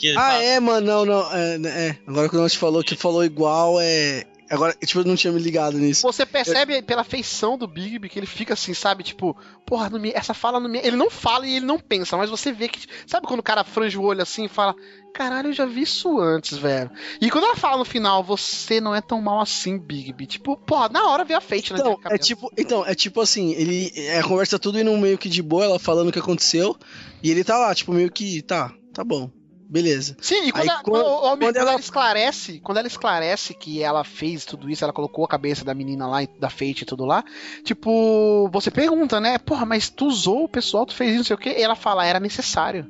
ele 0.08 0.18
Ah, 0.18 0.32
fala- 0.32 0.44
é, 0.44 0.60
mano, 0.60 0.88
não, 0.88 1.06
não. 1.06 1.34
É, 1.34 1.56
é. 1.90 2.00
Agora 2.08 2.28
que 2.30 2.36
o 2.36 2.42
Nath 2.42 2.54
falou 2.56 2.84
que 2.84 2.96
falou 2.96 3.24
igual, 3.24 3.80
é. 3.80 4.24
Agora, 4.54 4.74
tipo, 4.74 5.00
eu 5.00 5.06
não 5.06 5.16
tinha 5.16 5.34
me 5.34 5.40
ligado 5.40 5.78
nisso. 5.78 6.02
Você 6.04 6.26
percebe 6.26 6.82
pela 6.82 7.04
feição 7.04 7.58
do 7.58 7.68
Big 7.68 7.98
B 8.00 8.08
que 8.10 8.20
ele 8.20 8.26
fica 8.28 8.54
assim, 8.54 8.74
sabe? 8.74 9.04
Tipo, 9.04 9.36
porra, 9.66 9.90
não 9.90 10.00
me- 10.00 10.12
essa 10.14 10.34
fala 10.34 10.60
não 10.60 10.70
me. 10.70 10.80
Ele 10.80 10.96
não 10.96 11.10
fala 11.10 11.48
e 11.48 11.56
ele 11.58 11.66
não 11.66 11.80
pensa, 11.80 12.16
mas 12.18 12.30
você 12.30 12.52
vê 12.52 12.68
que. 12.68 12.86
Sabe 13.08 13.26
quando 13.28 13.40
o 13.40 13.44
cara 13.44 13.64
frange 13.64 13.98
o 13.98 14.04
olho 14.04 14.22
assim 14.22 14.46
e 14.46 14.50
fala: 14.50 14.76
Caralho, 15.14 15.50
eu 15.50 15.54
já 15.54 15.66
vi 15.66 15.82
isso 15.82 16.20
antes, 16.20 16.58
velho. 16.58 16.90
E 17.22 17.30
quando 17.32 17.46
ela 17.46 17.56
fala 17.56 17.78
no 17.78 17.86
final, 17.86 18.24
você 18.24 18.80
não 18.82 18.94
é 18.96 19.02
tão 19.02 19.22
mal 19.22 19.40
assim, 19.42 19.78
Big 19.78 20.14
B. 20.14 20.26
Tipo, 20.26 20.56
porra, 20.58 20.90
na 20.90 21.08
hora 21.08 21.24
vê 21.24 21.34
a 21.34 21.42
Fate 21.42 21.72
na 21.74 21.80
Então, 21.80 21.98
minha 22.00 22.16
é 22.16 22.18
tipo, 22.18 22.52
então, 22.58 22.86
é 22.86 22.94
tipo 22.96 23.22
assim, 23.22 23.54
ele. 23.54 23.92
É, 23.96 24.20
a 24.20 24.24
conversa 24.24 24.60
tudo 24.60 24.80
indo 24.80 24.96
meio 24.98 25.18
que 25.18 25.30
de 25.30 25.42
boa, 25.42 25.66
ela 25.66 25.80
falando 25.80 26.10
o 26.10 26.12
que 26.12 26.20
aconteceu. 26.20 26.78
E 27.22 27.30
ele 27.32 27.44
tá 27.44 27.58
lá, 27.58 27.74
tipo, 27.74 27.92
meio 27.94 28.12
que. 28.12 28.42
Tá, 28.42 28.72
tá 28.94 29.04
bom. 29.04 29.30
Beleza. 29.70 30.16
Sim, 30.22 30.48
e 30.48 30.52
quando, 30.52 30.62
Aí, 30.62 30.68
ela, 30.70 30.84
quando- 30.84 31.04
quando- 31.04 31.40
quando 31.40 31.56
ela- 31.58 31.72
ela 31.72 31.80
esclarece, 31.80 32.60
quando 32.60 32.78
ela 32.78 32.88
esclarece 32.88 33.54
que 33.54 33.82
ela 33.82 34.04
fez 34.04 34.46
tudo 34.46 34.70
isso, 34.70 34.84
ela 34.84 34.94
colocou 34.94 35.26
a 35.26 35.28
cabeça 35.28 35.66
da 35.66 35.74
menina 35.74 36.06
lá, 36.08 36.20
da 36.40 36.50
Fate 36.50 36.82
e 36.82 36.86
tudo 36.86 37.06
lá, 37.06 37.24
tipo, 37.64 38.50
você 38.52 38.70
pergunta, 38.70 39.20
né? 39.20 39.38
Porra, 39.38 39.66
mas 39.66 39.90
tu 39.90 40.06
usou 40.06 40.44
o 40.44 40.50
pessoal, 40.50 40.86
tu 40.86 40.94
fez 40.94 41.10
isso, 41.12 41.18
não 41.20 41.24
sei 41.26 41.36
o 41.36 41.40
quê, 41.40 41.56
e 41.58 41.62
ela 41.62 41.76
fala, 41.76 42.06
era 42.06 42.20
necessário. 42.20 42.86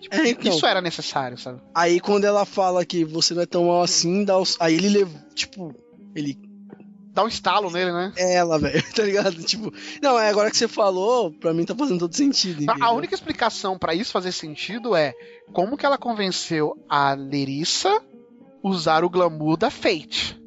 Tipo, 0.00 0.14
É, 0.16 0.28
então. 0.30 0.52
Isso 0.52 0.66
era 0.66 0.80
necessário, 0.80 1.38
sabe? 1.38 1.60
Aí 1.74 2.00
quando 2.00 2.24
ela 2.24 2.44
fala 2.44 2.84
que 2.84 3.04
você 3.04 3.34
não 3.34 3.42
é 3.42 3.46
tão 3.46 3.66
mal 3.66 3.82
assim, 3.82 4.24
dá 4.24 4.36
os... 4.38 4.56
aí 4.60 4.74
ele 4.74 4.88
leva, 4.88 5.24
tipo, 5.34 5.74
ele 6.14 6.36
Dá 7.12 7.22
um 7.24 7.28
estalo 7.28 7.70
nele, 7.70 7.92
né? 7.92 8.12
é 8.16 8.34
ela, 8.36 8.58
velho, 8.58 8.82
tá 8.94 9.02
ligado? 9.02 9.42
Tipo, 9.44 9.70
não, 10.02 10.18
é 10.18 10.30
agora 10.30 10.50
que 10.50 10.56
você 10.56 10.66
falou, 10.66 11.30
pra 11.30 11.52
mim 11.52 11.64
tá 11.64 11.74
fazendo 11.74 11.98
todo 12.00 12.16
sentido. 12.16 12.60
A- 12.60 12.62
entendeu? 12.72 12.84
A 12.86 12.92
única 12.92 13.14
explicação 13.14 13.76
pra 13.78 13.94
isso 13.94 14.10
fazer 14.12 14.32
sentido 14.32 14.96
é 14.96 15.12
como 15.52 15.76
que 15.76 15.84
ela 15.84 15.98
convenceu 15.98 16.74
a 16.88 17.12
Lerissa 17.12 18.00
usar 18.62 19.04
o 19.04 19.10
glamour 19.10 19.56
da 19.58 19.70
Fate. 19.70 20.40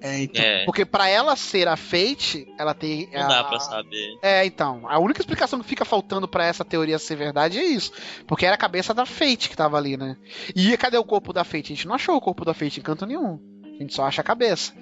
É, 0.00 0.22
então. 0.22 0.42
É, 0.42 0.64
Porque 0.64 0.84
pra 0.84 1.08
ela 1.08 1.36
ser 1.36 1.68
a 1.68 1.76
Fate, 1.76 2.44
ela 2.58 2.74
tem. 2.74 3.08
não 3.12 3.28
dá 3.28 3.40
a- 3.40 3.44
pra 3.44 3.60
saber. 3.60 4.18
É, 4.20 4.44
então. 4.44 4.82
A 4.88 4.98
única 4.98 5.20
explicação 5.20 5.60
que 5.60 5.68
fica 5.68 5.84
faltando 5.84 6.26
pra 6.26 6.44
essa 6.44 6.64
teoria 6.64 6.98
ser 6.98 7.14
verdade 7.14 7.58
é 7.58 7.64
isso. 7.64 7.92
Porque 8.26 8.44
era 8.44 8.54
a 8.56 8.58
cabeça 8.58 8.92
da 8.92 9.06
Fate 9.06 9.48
que 9.48 9.56
tava 9.56 9.76
ali, 9.76 9.96
né? 9.96 10.16
E 10.56 10.76
cadê 10.76 10.96
o 10.98 11.04
corpo 11.04 11.32
da 11.32 11.44
Fate? 11.44 11.72
A 11.72 11.76
gente 11.76 11.86
não 11.86 11.94
achou 11.94 12.16
o 12.16 12.20
corpo 12.20 12.44
da 12.44 12.52
Fate 12.54 12.80
em 12.80 12.82
canto 12.82 13.06
nenhum. 13.06 13.38
A 13.64 13.82
gente 13.82 13.94
só 13.94 14.04
acha 14.04 14.20
a 14.22 14.24
cabeça. 14.24 14.72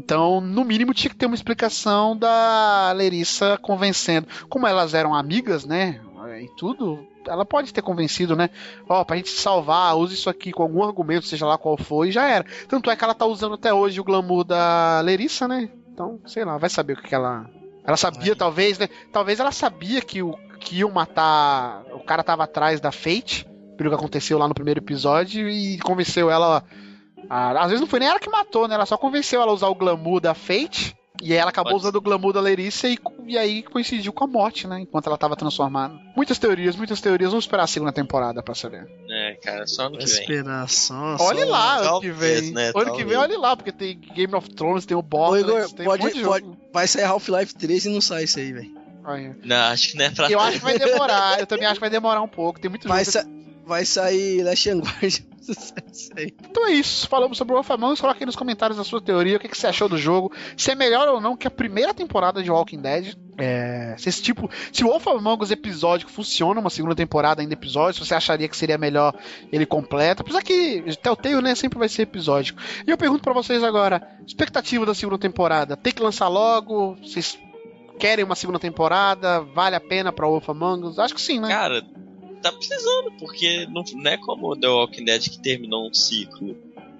Então, 0.00 0.40
no 0.40 0.64
mínimo, 0.64 0.94
tinha 0.94 1.10
que 1.10 1.16
ter 1.16 1.26
uma 1.26 1.34
explicação 1.34 2.16
da 2.16 2.90
Lerissa 2.92 3.58
convencendo. 3.60 4.26
Como 4.48 4.66
elas 4.66 4.94
eram 4.94 5.14
amigas, 5.14 5.66
né? 5.66 6.00
E 6.40 6.48
tudo, 6.56 7.06
ela 7.26 7.44
pode 7.44 7.72
ter 7.72 7.82
convencido, 7.82 8.34
né? 8.34 8.48
Ó, 8.88 9.04
pra 9.04 9.16
gente 9.16 9.28
salvar, 9.28 9.94
use 9.98 10.14
isso 10.14 10.30
aqui 10.30 10.52
com 10.52 10.62
algum 10.62 10.82
argumento, 10.82 11.26
seja 11.26 11.44
lá 11.44 11.58
qual 11.58 11.76
for, 11.76 12.06
e 12.06 12.12
já 12.12 12.26
era. 12.26 12.46
Tanto 12.66 12.90
é 12.90 12.96
que 12.96 13.04
ela 13.04 13.14
tá 13.14 13.26
usando 13.26 13.56
até 13.56 13.74
hoje 13.74 14.00
o 14.00 14.04
glamour 14.04 14.42
da 14.42 15.02
Lerissa, 15.02 15.46
né? 15.46 15.68
Então, 15.92 16.18
sei 16.24 16.46
lá, 16.46 16.56
vai 16.56 16.70
saber 16.70 16.94
o 16.94 16.96
que, 16.96 17.08
que 17.08 17.14
ela. 17.14 17.44
Ela 17.84 17.96
sabia, 17.98 18.34
talvez, 18.34 18.78
né? 18.78 18.88
Talvez 19.12 19.38
ela 19.38 19.52
sabia 19.52 20.00
que 20.00 20.22
o 20.22 20.34
que 20.58 20.78
iam 20.78 20.90
matar. 20.90 21.82
O 21.92 22.00
cara 22.00 22.24
tava 22.24 22.44
atrás 22.44 22.80
da 22.80 22.90
Fate, 22.90 23.46
pelo 23.76 23.90
que 23.90 23.96
aconteceu 23.96 24.38
lá 24.38 24.48
no 24.48 24.54
primeiro 24.54 24.80
episódio, 24.80 25.46
e 25.46 25.78
convenceu 25.80 26.30
ela. 26.30 26.64
A- 27.28 27.60
às 27.60 27.66
vezes 27.68 27.80
não 27.80 27.88
foi 27.88 28.00
nem 28.00 28.08
ela 28.08 28.18
que 28.20 28.30
matou, 28.30 28.66
né? 28.68 28.74
Ela 28.74 28.86
só 28.86 28.96
convenceu 28.96 29.40
ela 29.42 29.50
a 29.50 29.54
usar 29.54 29.68
o 29.68 29.74
glamour 29.74 30.20
da 30.20 30.34
Fate. 30.34 30.96
E 31.22 31.32
aí 31.34 31.38
ela 31.38 31.50
acabou 31.50 31.72
Pode 31.72 31.82
usando 31.82 31.96
o 31.96 32.00
glamour 32.00 32.32
da 32.32 32.40
Lerissa 32.40 32.88
e, 32.88 32.98
e 33.26 33.36
aí 33.36 33.62
coincidiu 33.62 34.10
com 34.10 34.24
a 34.24 34.26
morte, 34.26 34.66
né? 34.66 34.80
Enquanto 34.80 35.06
ela 35.06 35.18
tava 35.18 35.36
transformada. 35.36 35.92
Muitas 36.16 36.38
teorias, 36.38 36.74
muitas 36.76 36.98
teorias. 36.98 37.30
Vamos 37.30 37.44
esperar 37.44 37.64
a 37.64 37.66
segunda 37.66 37.92
temporada 37.92 38.42
pra 38.42 38.54
saber. 38.54 38.88
É, 39.10 39.34
cara, 39.34 39.66
só 39.66 39.82
ano 39.88 39.98
que 39.98 40.06
vem. 40.06 40.14
Esperar 40.20 40.66
só. 40.70 41.16
Olhe 41.20 41.42
só- 41.42 41.50
lá, 41.50 41.76
ano 41.76 41.84
talvez, 41.84 42.40
que 42.40 42.46
vem. 42.46 42.52
né? 42.52 42.64
Ano 42.68 42.72
que 42.72 42.84
Talvez. 42.84 43.06
vem, 43.08 43.16
olhe 43.18 43.36
lá, 43.36 43.54
porque 43.54 43.70
tem 43.70 43.98
Game 44.14 44.34
of 44.34 44.48
Thrones, 44.54 44.86
tem 44.86 44.96
o 44.96 45.02
Borderlands, 45.02 45.72
Igor, 45.72 45.76
tem 45.76 45.86
um 45.86 45.90
monte 45.90 46.00
pode, 46.00 46.14
de 46.14 46.24
pode, 46.24 46.44
jogo. 46.46 46.56
vai 46.72 46.86
sair 46.86 47.04
Half-Life 47.04 47.54
3 47.54 47.84
e 47.84 47.88
não 47.90 48.00
sai 48.00 48.24
isso 48.24 48.38
aí, 48.38 48.52
velho. 48.54 48.80
Não, 49.44 49.56
acho 49.56 49.90
que 49.90 49.98
não 49.98 50.04
é 50.06 50.10
pra 50.10 50.30
Eu 50.30 50.40
acho 50.40 50.58
que 50.58 50.64
vai 50.64 50.78
demorar, 50.78 51.38
eu 51.40 51.46
também 51.46 51.66
acho 51.66 51.74
que 51.74 51.80
vai 51.80 51.90
demorar 51.90 52.22
um 52.22 52.28
pouco. 52.28 52.58
Tem 52.60 52.70
muito 52.70 52.88
Vai, 52.88 53.04
sa 53.04 53.26
vai 53.66 53.84
sair 53.84 54.42
Last 54.42 54.70
Guard. 54.70 55.20
Então 56.50 56.66
é 56.66 56.72
isso, 56.72 57.08
falamos 57.08 57.38
sobre 57.38 57.52
o 57.52 57.56
Wolf 57.56 57.70
Among 57.70 57.92
Us. 57.94 58.00
Coloque 58.00 58.22
aí 58.22 58.26
nos 58.26 58.36
comentários 58.36 58.78
a 58.78 58.84
sua 58.84 59.00
teoria, 59.00 59.36
o 59.36 59.40
que, 59.40 59.48
que 59.48 59.56
você 59.56 59.66
achou 59.66 59.88
do 59.88 59.96
jogo, 59.96 60.32
se 60.56 60.70
é 60.70 60.74
melhor 60.74 61.08
ou 61.08 61.20
não 61.20 61.36
que 61.36 61.46
a 61.46 61.50
primeira 61.50 61.94
temporada 61.94 62.42
de 62.42 62.50
Walking 62.50 62.80
Dead. 62.80 63.16
É, 63.38 63.94
se 63.96 64.08
esse 64.10 64.22
tipo, 64.22 64.50
se 64.70 64.84
o 64.84 64.88
Wolf 64.88 65.06
Among 65.06 65.42
Us 65.42 65.50
episódico 65.50 66.10
funciona, 66.10 66.60
uma 66.60 66.68
segunda 66.68 66.94
temporada 66.94 67.40
ainda 67.40 67.54
episódio, 67.54 67.94
se 67.94 68.06
você 68.06 68.14
acharia 68.14 68.46
que 68.46 68.56
seria 68.56 68.76
melhor 68.76 69.14
ele 69.50 69.64
completo, 69.64 70.20
apesar 70.20 70.42
que 70.42 70.84
Telltale 71.02 71.40
né, 71.40 71.54
sempre 71.54 71.78
vai 71.78 71.88
ser 71.88 72.02
episódico. 72.02 72.60
E 72.86 72.90
eu 72.90 72.98
pergunto 72.98 73.22
pra 73.22 73.32
vocês 73.32 73.64
agora, 73.64 74.06
expectativa 74.26 74.84
da 74.84 74.94
segunda 74.94 75.18
temporada, 75.18 75.74
tem 75.74 75.92
que 75.92 76.02
lançar 76.02 76.28
logo? 76.28 76.96
Vocês 76.96 77.38
querem 77.98 78.24
uma 78.24 78.34
segunda 78.34 78.58
temporada? 78.58 79.40
Vale 79.40 79.76
a 79.76 79.80
pena 79.80 80.12
pra 80.12 80.26
Wolf 80.26 80.48
Among 80.50 80.88
Us? 80.88 80.98
Acho 80.98 81.14
que 81.14 81.20
sim, 81.20 81.40
né? 81.40 81.48
Cara, 81.48 81.82
tá 82.42 82.52
precisando, 82.52 83.12
porque 83.18 83.66
não, 83.70 83.82
não 83.94 84.10
é 84.10 84.16
como 84.16 84.48
o 84.52 84.56
The 84.56 84.68
Walking 84.68 85.04
Dead 85.04 85.22
que 85.28 85.38
terminou 85.40 85.88
um 85.88 85.94
ciclo. 85.94 86.56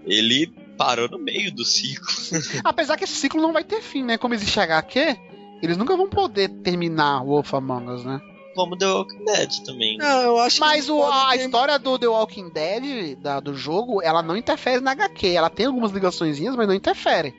Ele 0.07 0.47
parou 0.77 1.09
no 1.09 1.19
meio 1.19 1.53
do 1.55 1.65
ciclo. 1.65 2.07
Apesar 2.65 2.97
que 2.97 3.05
esse 3.05 3.15
ciclo 3.15 3.41
não 3.43 3.53
vai 3.53 3.65
ter 3.65 3.83
fim, 3.83 4.03
né? 4.03 4.17
Como 4.19 4.35
existe 4.35 4.59
HQ, 4.59 5.17
eles 5.63 5.77
nunca 5.77 5.97
vão 5.97 6.09
poder 6.09 6.49
terminar 6.49 7.23
Wolf 7.25 7.53
Among 7.55 7.91
Us, 7.91 8.05
né? 8.05 8.21
Como 8.55 8.77
The 8.77 8.87
Walking 8.87 9.25
Dead 9.25 9.51
também. 9.65 9.97
Não, 9.99 10.23
eu 10.23 10.39
acho. 10.39 10.59
Mas 10.61 10.89
o- 10.89 11.03
a 11.05 11.31
ter- 11.33 11.45
história 11.45 11.79
do 11.79 11.99
The 11.99 12.09
Walking 12.09 12.49
Dead, 12.51 13.17
da- 13.19 13.39
do 13.41 13.55
jogo, 13.55 14.03
ela 14.03 14.23
não 14.23 14.37
interfere 14.37 14.81
na 14.81 14.91
HQ. 14.93 15.29
Ela 15.29 15.49
tem 15.51 15.67
algumas 15.67 15.93
ligaçõezinhas, 15.93 16.57
mas 16.57 16.67
não 16.67 16.75
interfere. 16.75 17.35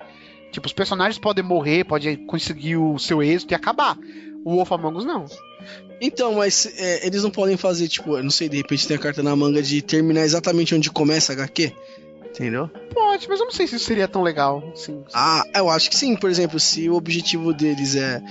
Tipo, 0.51 0.67
os 0.67 0.73
personagens 0.73 1.17
podem 1.17 1.43
morrer, 1.43 1.83
podem 1.83 2.15
conseguir 2.25 2.77
o 2.77 2.97
seu 2.99 3.21
êxito 3.23 3.53
e 3.53 3.55
acabar. 3.55 3.97
O 4.45 4.55
Wolf 4.55 4.71
Among 4.71 4.97
Us 4.99 5.05
não. 5.05 5.25
Então, 5.99 6.35
mas 6.35 6.65
é, 6.77 7.05
eles 7.05 7.21
não 7.23 7.29
podem 7.29 7.57
fazer, 7.57 7.87
tipo, 7.87 8.17
eu 8.17 8.23
não 8.23 8.31
sei, 8.31 8.49
de 8.49 8.57
repente 8.57 8.87
tem 8.87 8.97
a 8.97 8.99
carta 8.99 9.21
na 9.21 9.35
manga 9.35 9.61
de 9.61 9.81
terminar 9.81 10.21
exatamente 10.21 10.73
onde 10.73 10.89
começa 10.89 11.31
a 11.31 11.35
HQ. 11.35 11.71
Entendeu? 12.25 12.69
Pode, 12.93 13.27
mas 13.27 13.39
eu 13.39 13.45
não 13.45 13.51
sei 13.51 13.67
se 13.67 13.75
isso 13.75 13.85
seria 13.85 14.07
tão 14.07 14.23
legal. 14.23 14.63
Assim. 14.73 15.03
Ah, 15.13 15.43
eu 15.53 15.69
acho 15.69 15.89
que 15.89 15.97
sim. 15.97 16.15
Por 16.15 16.29
exemplo, 16.29 16.59
se 16.59 16.89
o 16.89 16.95
objetivo 16.95 17.53
deles 17.53 17.95
é 17.95 18.21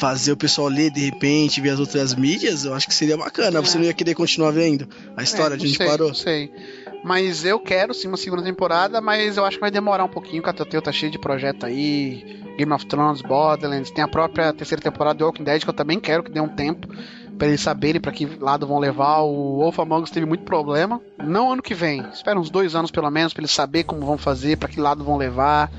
fazer 0.00 0.32
o 0.32 0.36
pessoal 0.36 0.68
ler 0.68 0.90
de 0.90 1.00
repente, 1.04 1.60
ver 1.60 1.70
as 1.70 1.78
outras 1.78 2.14
mídias, 2.14 2.64
eu 2.64 2.72
acho 2.72 2.88
que 2.88 2.94
seria 2.94 3.18
bacana. 3.18 3.58
É. 3.58 3.60
Você 3.60 3.76
não 3.76 3.84
ia 3.84 3.92
querer 3.92 4.14
continuar 4.14 4.50
vendo 4.50 4.88
a 5.14 5.22
história 5.22 5.54
É, 5.54 5.56
de 5.58 5.66
onde 5.66 5.76
sei, 5.76 5.86
parou? 5.86 6.08
Não 6.08 6.14
sei. 6.14 6.50
Mas 7.02 7.44
eu 7.44 7.58
quero 7.58 7.94
sim 7.94 8.08
uma 8.08 8.16
segunda 8.16 8.42
temporada, 8.42 9.00
mas 9.00 9.36
eu 9.36 9.44
acho 9.44 9.56
que 9.56 9.60
vai 9.60 9.70
demorar 9.70 10.04
um 10.04 10.08
pouquinho, 10.08 10.42
a 10.44 10.52
Telltale 10.52 10.82
tá 10.82 10.92
cheio 10.92 11.10
de 11.10 11.18
projeto 11.18 11.64
aí. 11.66 12.40
Game 12.58 12.72
of 12.72 12.84
Thrones, 12.84 13.22
Borderlands, 13.22 13.90
tem 13.90 14.04
a 14.04 14.08
própria 14.08 14.52
terceira 14.52 14.82
temporada 14.82 15.18
do 15.18 15.24
Walking 15.24 15.44
Dead, 15.44 15.62
que 15.62 15.70
eu 15.70 15.74
também 15.74 15.98
quero 15.98 16.22
que 16.22 16.30
dê 16.30 16.40
um 16.40 16.48
tempo 16.48 16.88
pra 17.38 17.48
eles 17.48 17.62
saberem 17.62 17.98
pra 17.98 18.12
que 18.12 18.26
lado 18.38 18.66
vão 18.66 18.78
levar. 18.78 19.20
O 19.20 19.60
Wolf 19.60 19.78
Among 19.78 20.02
Us 20.02 20.10
teve 20.10 20.26
muito 20.26 20.44
problema. 20.44 21.00
Não 21.16 21.50
ano 21.50 21.62
que 21.62 21.72
vem, 21.72 22.04
espera 22.12 22.38
uns 22.38 22.50
dois 22.50 22.74
anos 22.74 22.90
pelo 22.90 23.10
menos 23.10 23.32
pra 23.32 23.40
eles 23.40 23.50
saberem 23.50 23.86
como 23.86 24.04
vão 24.04 24.18
fazer, 24.18 24.58
pra 24.58 24.68
que 24.68 24.78
lado 24.78 25.02
vão 25.02 25.16
levar 25.16 25.70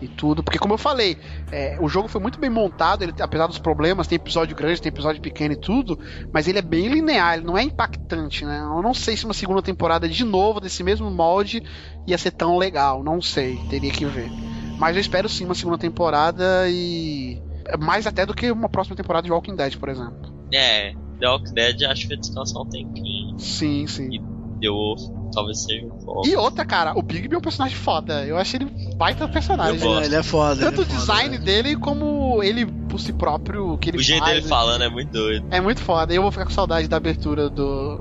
e 0.00 0.08
tudo. 0.08 0.42
Porque 0.42 0.58
como 0.58 0.74
eu 0.74 0.78
falei, 0.78 1.16
é, 1.50 1.76
o 1.80 1.88
jogo 1.88 2.08
foi 2.08 2.20
muito 2.20 2.38
bem 2.38 2.50
montado, 2.50 3.02
ele, 3.02 3.14
apesar 3.20 3.46
dos 3.46 3.58
problemas, 3.58 4.06
tem 4.06 4.16
episódio 4.16 4.56
grande, 4.56 4.80
tem 4.80 4.90
episódio 4.90 5.20
pequeno 5.20 5.54
e 5.54 5.56
tudo, 5.56 5.98
mas 6.32 6.46
ele 6.46 6.58
é 6.58 6.62
bem 6.62 6.88
linear, 6.88 7.36
ele 7.36 7.46
não 7.46 7.56
é 7.56 7.62
impactante, 7.62 8.44
né? 8.44 8.60
Eu 8.60 8.82
não 8.82 8.94
sei 8.94 9.16
se 9.16 9.24
uma 9.24 9.34
segunda 9.34 9.62
temporada 9.62 10.08
de 10.08 10.24
novo 10.24 10.60
desse 10.60 10.82
mesmo 10.82 11.10
molde 11.10 11.62
ia 12.06 12.18
ser 12.18 12.30
tão 12.30 12.56
legal, 12.56 13.02
não 13.02 13.20
sei, 13.20 13.58
teria 13.68 13.90
que 13.90 14.04
ver. 14.04 14.30
Mas 14.78 14.96
eu 14.96 15.00
espero 15.00 15.28
sim 15.28 15.44
uma 15.44 15.54
segunda 15.54 15.78
temporada 15.78 16.68
e 16.68 17.42
mais 17.78 18.06
até 18.06 18.24
do 18.24 18.34
que 18.34 18.50
uma 18.50 18.68
próxima 18.68 18.96
temporada 18.96 19.24
de 19.24 19.32
Walking 19.32 19.56
Dead, 19.56 19.76
por 19.76 19.88
exemplo. 19.88 20.32
É, 20.52 20.92
The 21.20 21.28
Walking 21.28 21.54
Dead 21.54 21.82
acho 21.82 22.02
que 22.02 22.08
vai 22.08 22.16
descansar 22.16 22.62
um 22.62 22.68
tempinho. 22.68 23.38
Sim, 23.38 23.86
sim. 23.86 24.37
The 24.60 24.68
Wolf 24.68 25.00
talvez 25.32 25.62
seja 25.62 25.86
um 25.86 26.00
foco. 26.00 26.26
E 26.26 26.34
outra, 26.36 26.64
cara, 26.64 26.98
o 26.98 27.02
Bigby 27.02 27.34
é 27.34 27.38
um 27.38 27.40
personagem 27.40 27.76
foda. 27.76 28.24
Eu 28.24 28.36
achei 28.38 28.60
ele 28.60 28.70
baita 28.96 29.28
personagem. 29.28 29.80
Eu. 29.80 30.02
Ele 30.02 30.14
é 30.16 30.22
foda. 30.22 30.60
Tanto 30.60 30.80
o 30.80 30.84
ele 30.84 30.90
é 30.90 30.94
foda, 30.94 31.00
design 31.00 31.38
dele 31.38 31.76
como 31.76 32.42
ele 32.42 32.66
por 32.66 32.98
si 32.98 33.12
próprio, 33.12 33.72
o 33.72 33.78
que 33.78 33.90
ele 33.90 33.98
O 33.98 34.02
jeito 34.02 34.20
faz, 34.20 34.36
dele 34.36 34.48
falando 34.48 34.82
é 34.82 34.88
muito 34.88 35.10
doido. 35.12 35.46
É 35.50 35.60
muito 35.60 35.80
foda. 35.82 36.12
E 36.12 36.16
eu 36.16 36.22
vou 36.22 36.32
ficar 36.32 36.44
com 36.46 36.50
saudade 36.50 36.88
da 36.88 36.96
abertura 36.96 37.48
do 37.50 38.00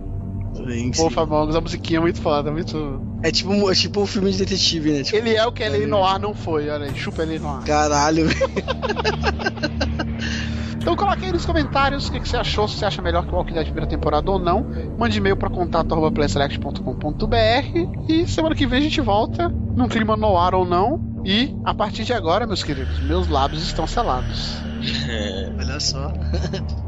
Sim, 0.55 0.91
sim. 0.93 1.01
Wolf 1.01 1.17
Among 1.17 1.49
Us. 1.49 1.55
A 1.55 1.61
musiquinha 1.61 1.97
é 1.99 2.01
muito 2.01 2.21
foda, 2.21 2.51
muito... 2.51 3.01
É 3.21 3.31
tipo, 3.31 3.51
um- 3.51 3.69
é 3.69 3.75
tipo 3.75 4.01
um 4.01 4.05
filme 4.07 4.31
de 4.31 4.37
detetive, 4.39 4.91
né? 4.91 5.03
Tipo, 5.03 5.17
Ele 5.17 5.35
é 5.35 5.45
o 5.45 5.51
que 5.51 5.63
L.A. 5.63 5.85
Noir 5.87 6.19
não 6.19 6.33
foi, 6.33 6.69
olha 6.69 6.85
aí. 6.85 6.95
Chupa 6.95 7.23
L.A. 7.23 7.39
Noir. 7.39 7.63
caralho, 7.65 8.27
velho. 8.27 8.39
Então 10.87 10.95
coloque 10.95 11.25
aí 11.25 11.33
nos 11.33 11.45
comentários 11.45 12.07
o 12.07 12.11
que, 12.13 12.21
que 12.21 12.29
você 12.29 12.37
achou, 12.37 12.65
se 12.65 12.77
você 12.77 12.85
acha 12.85 13.01
melhor 13.01 13.25
que 13.25 13.33
o 13.33 13.35
Walking 13.35 13.55
Dead 13.55 13.65
primeira 13.65 13.85
temporada 13.85 14.31
ou 14.31 14.39
não. 14.39 14.65
Mande 14.97 15.17
e-mail 15.17 15.35
pra 15.35 15.49
contato.playselect.com.br 15.49 17.35
e 18.07 18.25
semana 18.25 18.55
que 18.55 18.65
vem 18.65 18.79
a 18.79 18.83
gente 18.83 19.01
volta 19.01 19.51
num 19.75 19.89
clima 19.89 20.15
no 20.15 20.37
ar 20.37 20.55
ou 20.55 20.63
não. 20.63 20.97
E 21.25 21.53
a 21.65 21.73
partir 21.73 22.05
de 22.05 22.13
agora, 22.13 22.47
meus 22.47 22.63
queridos, 22.63 23.01
meus 23.01 23.27
lábios 23.27 23.63
estão 23.63 23.85
selados. 23.85 24.61
Olha 25.59 25.77
só. 25.81 26.09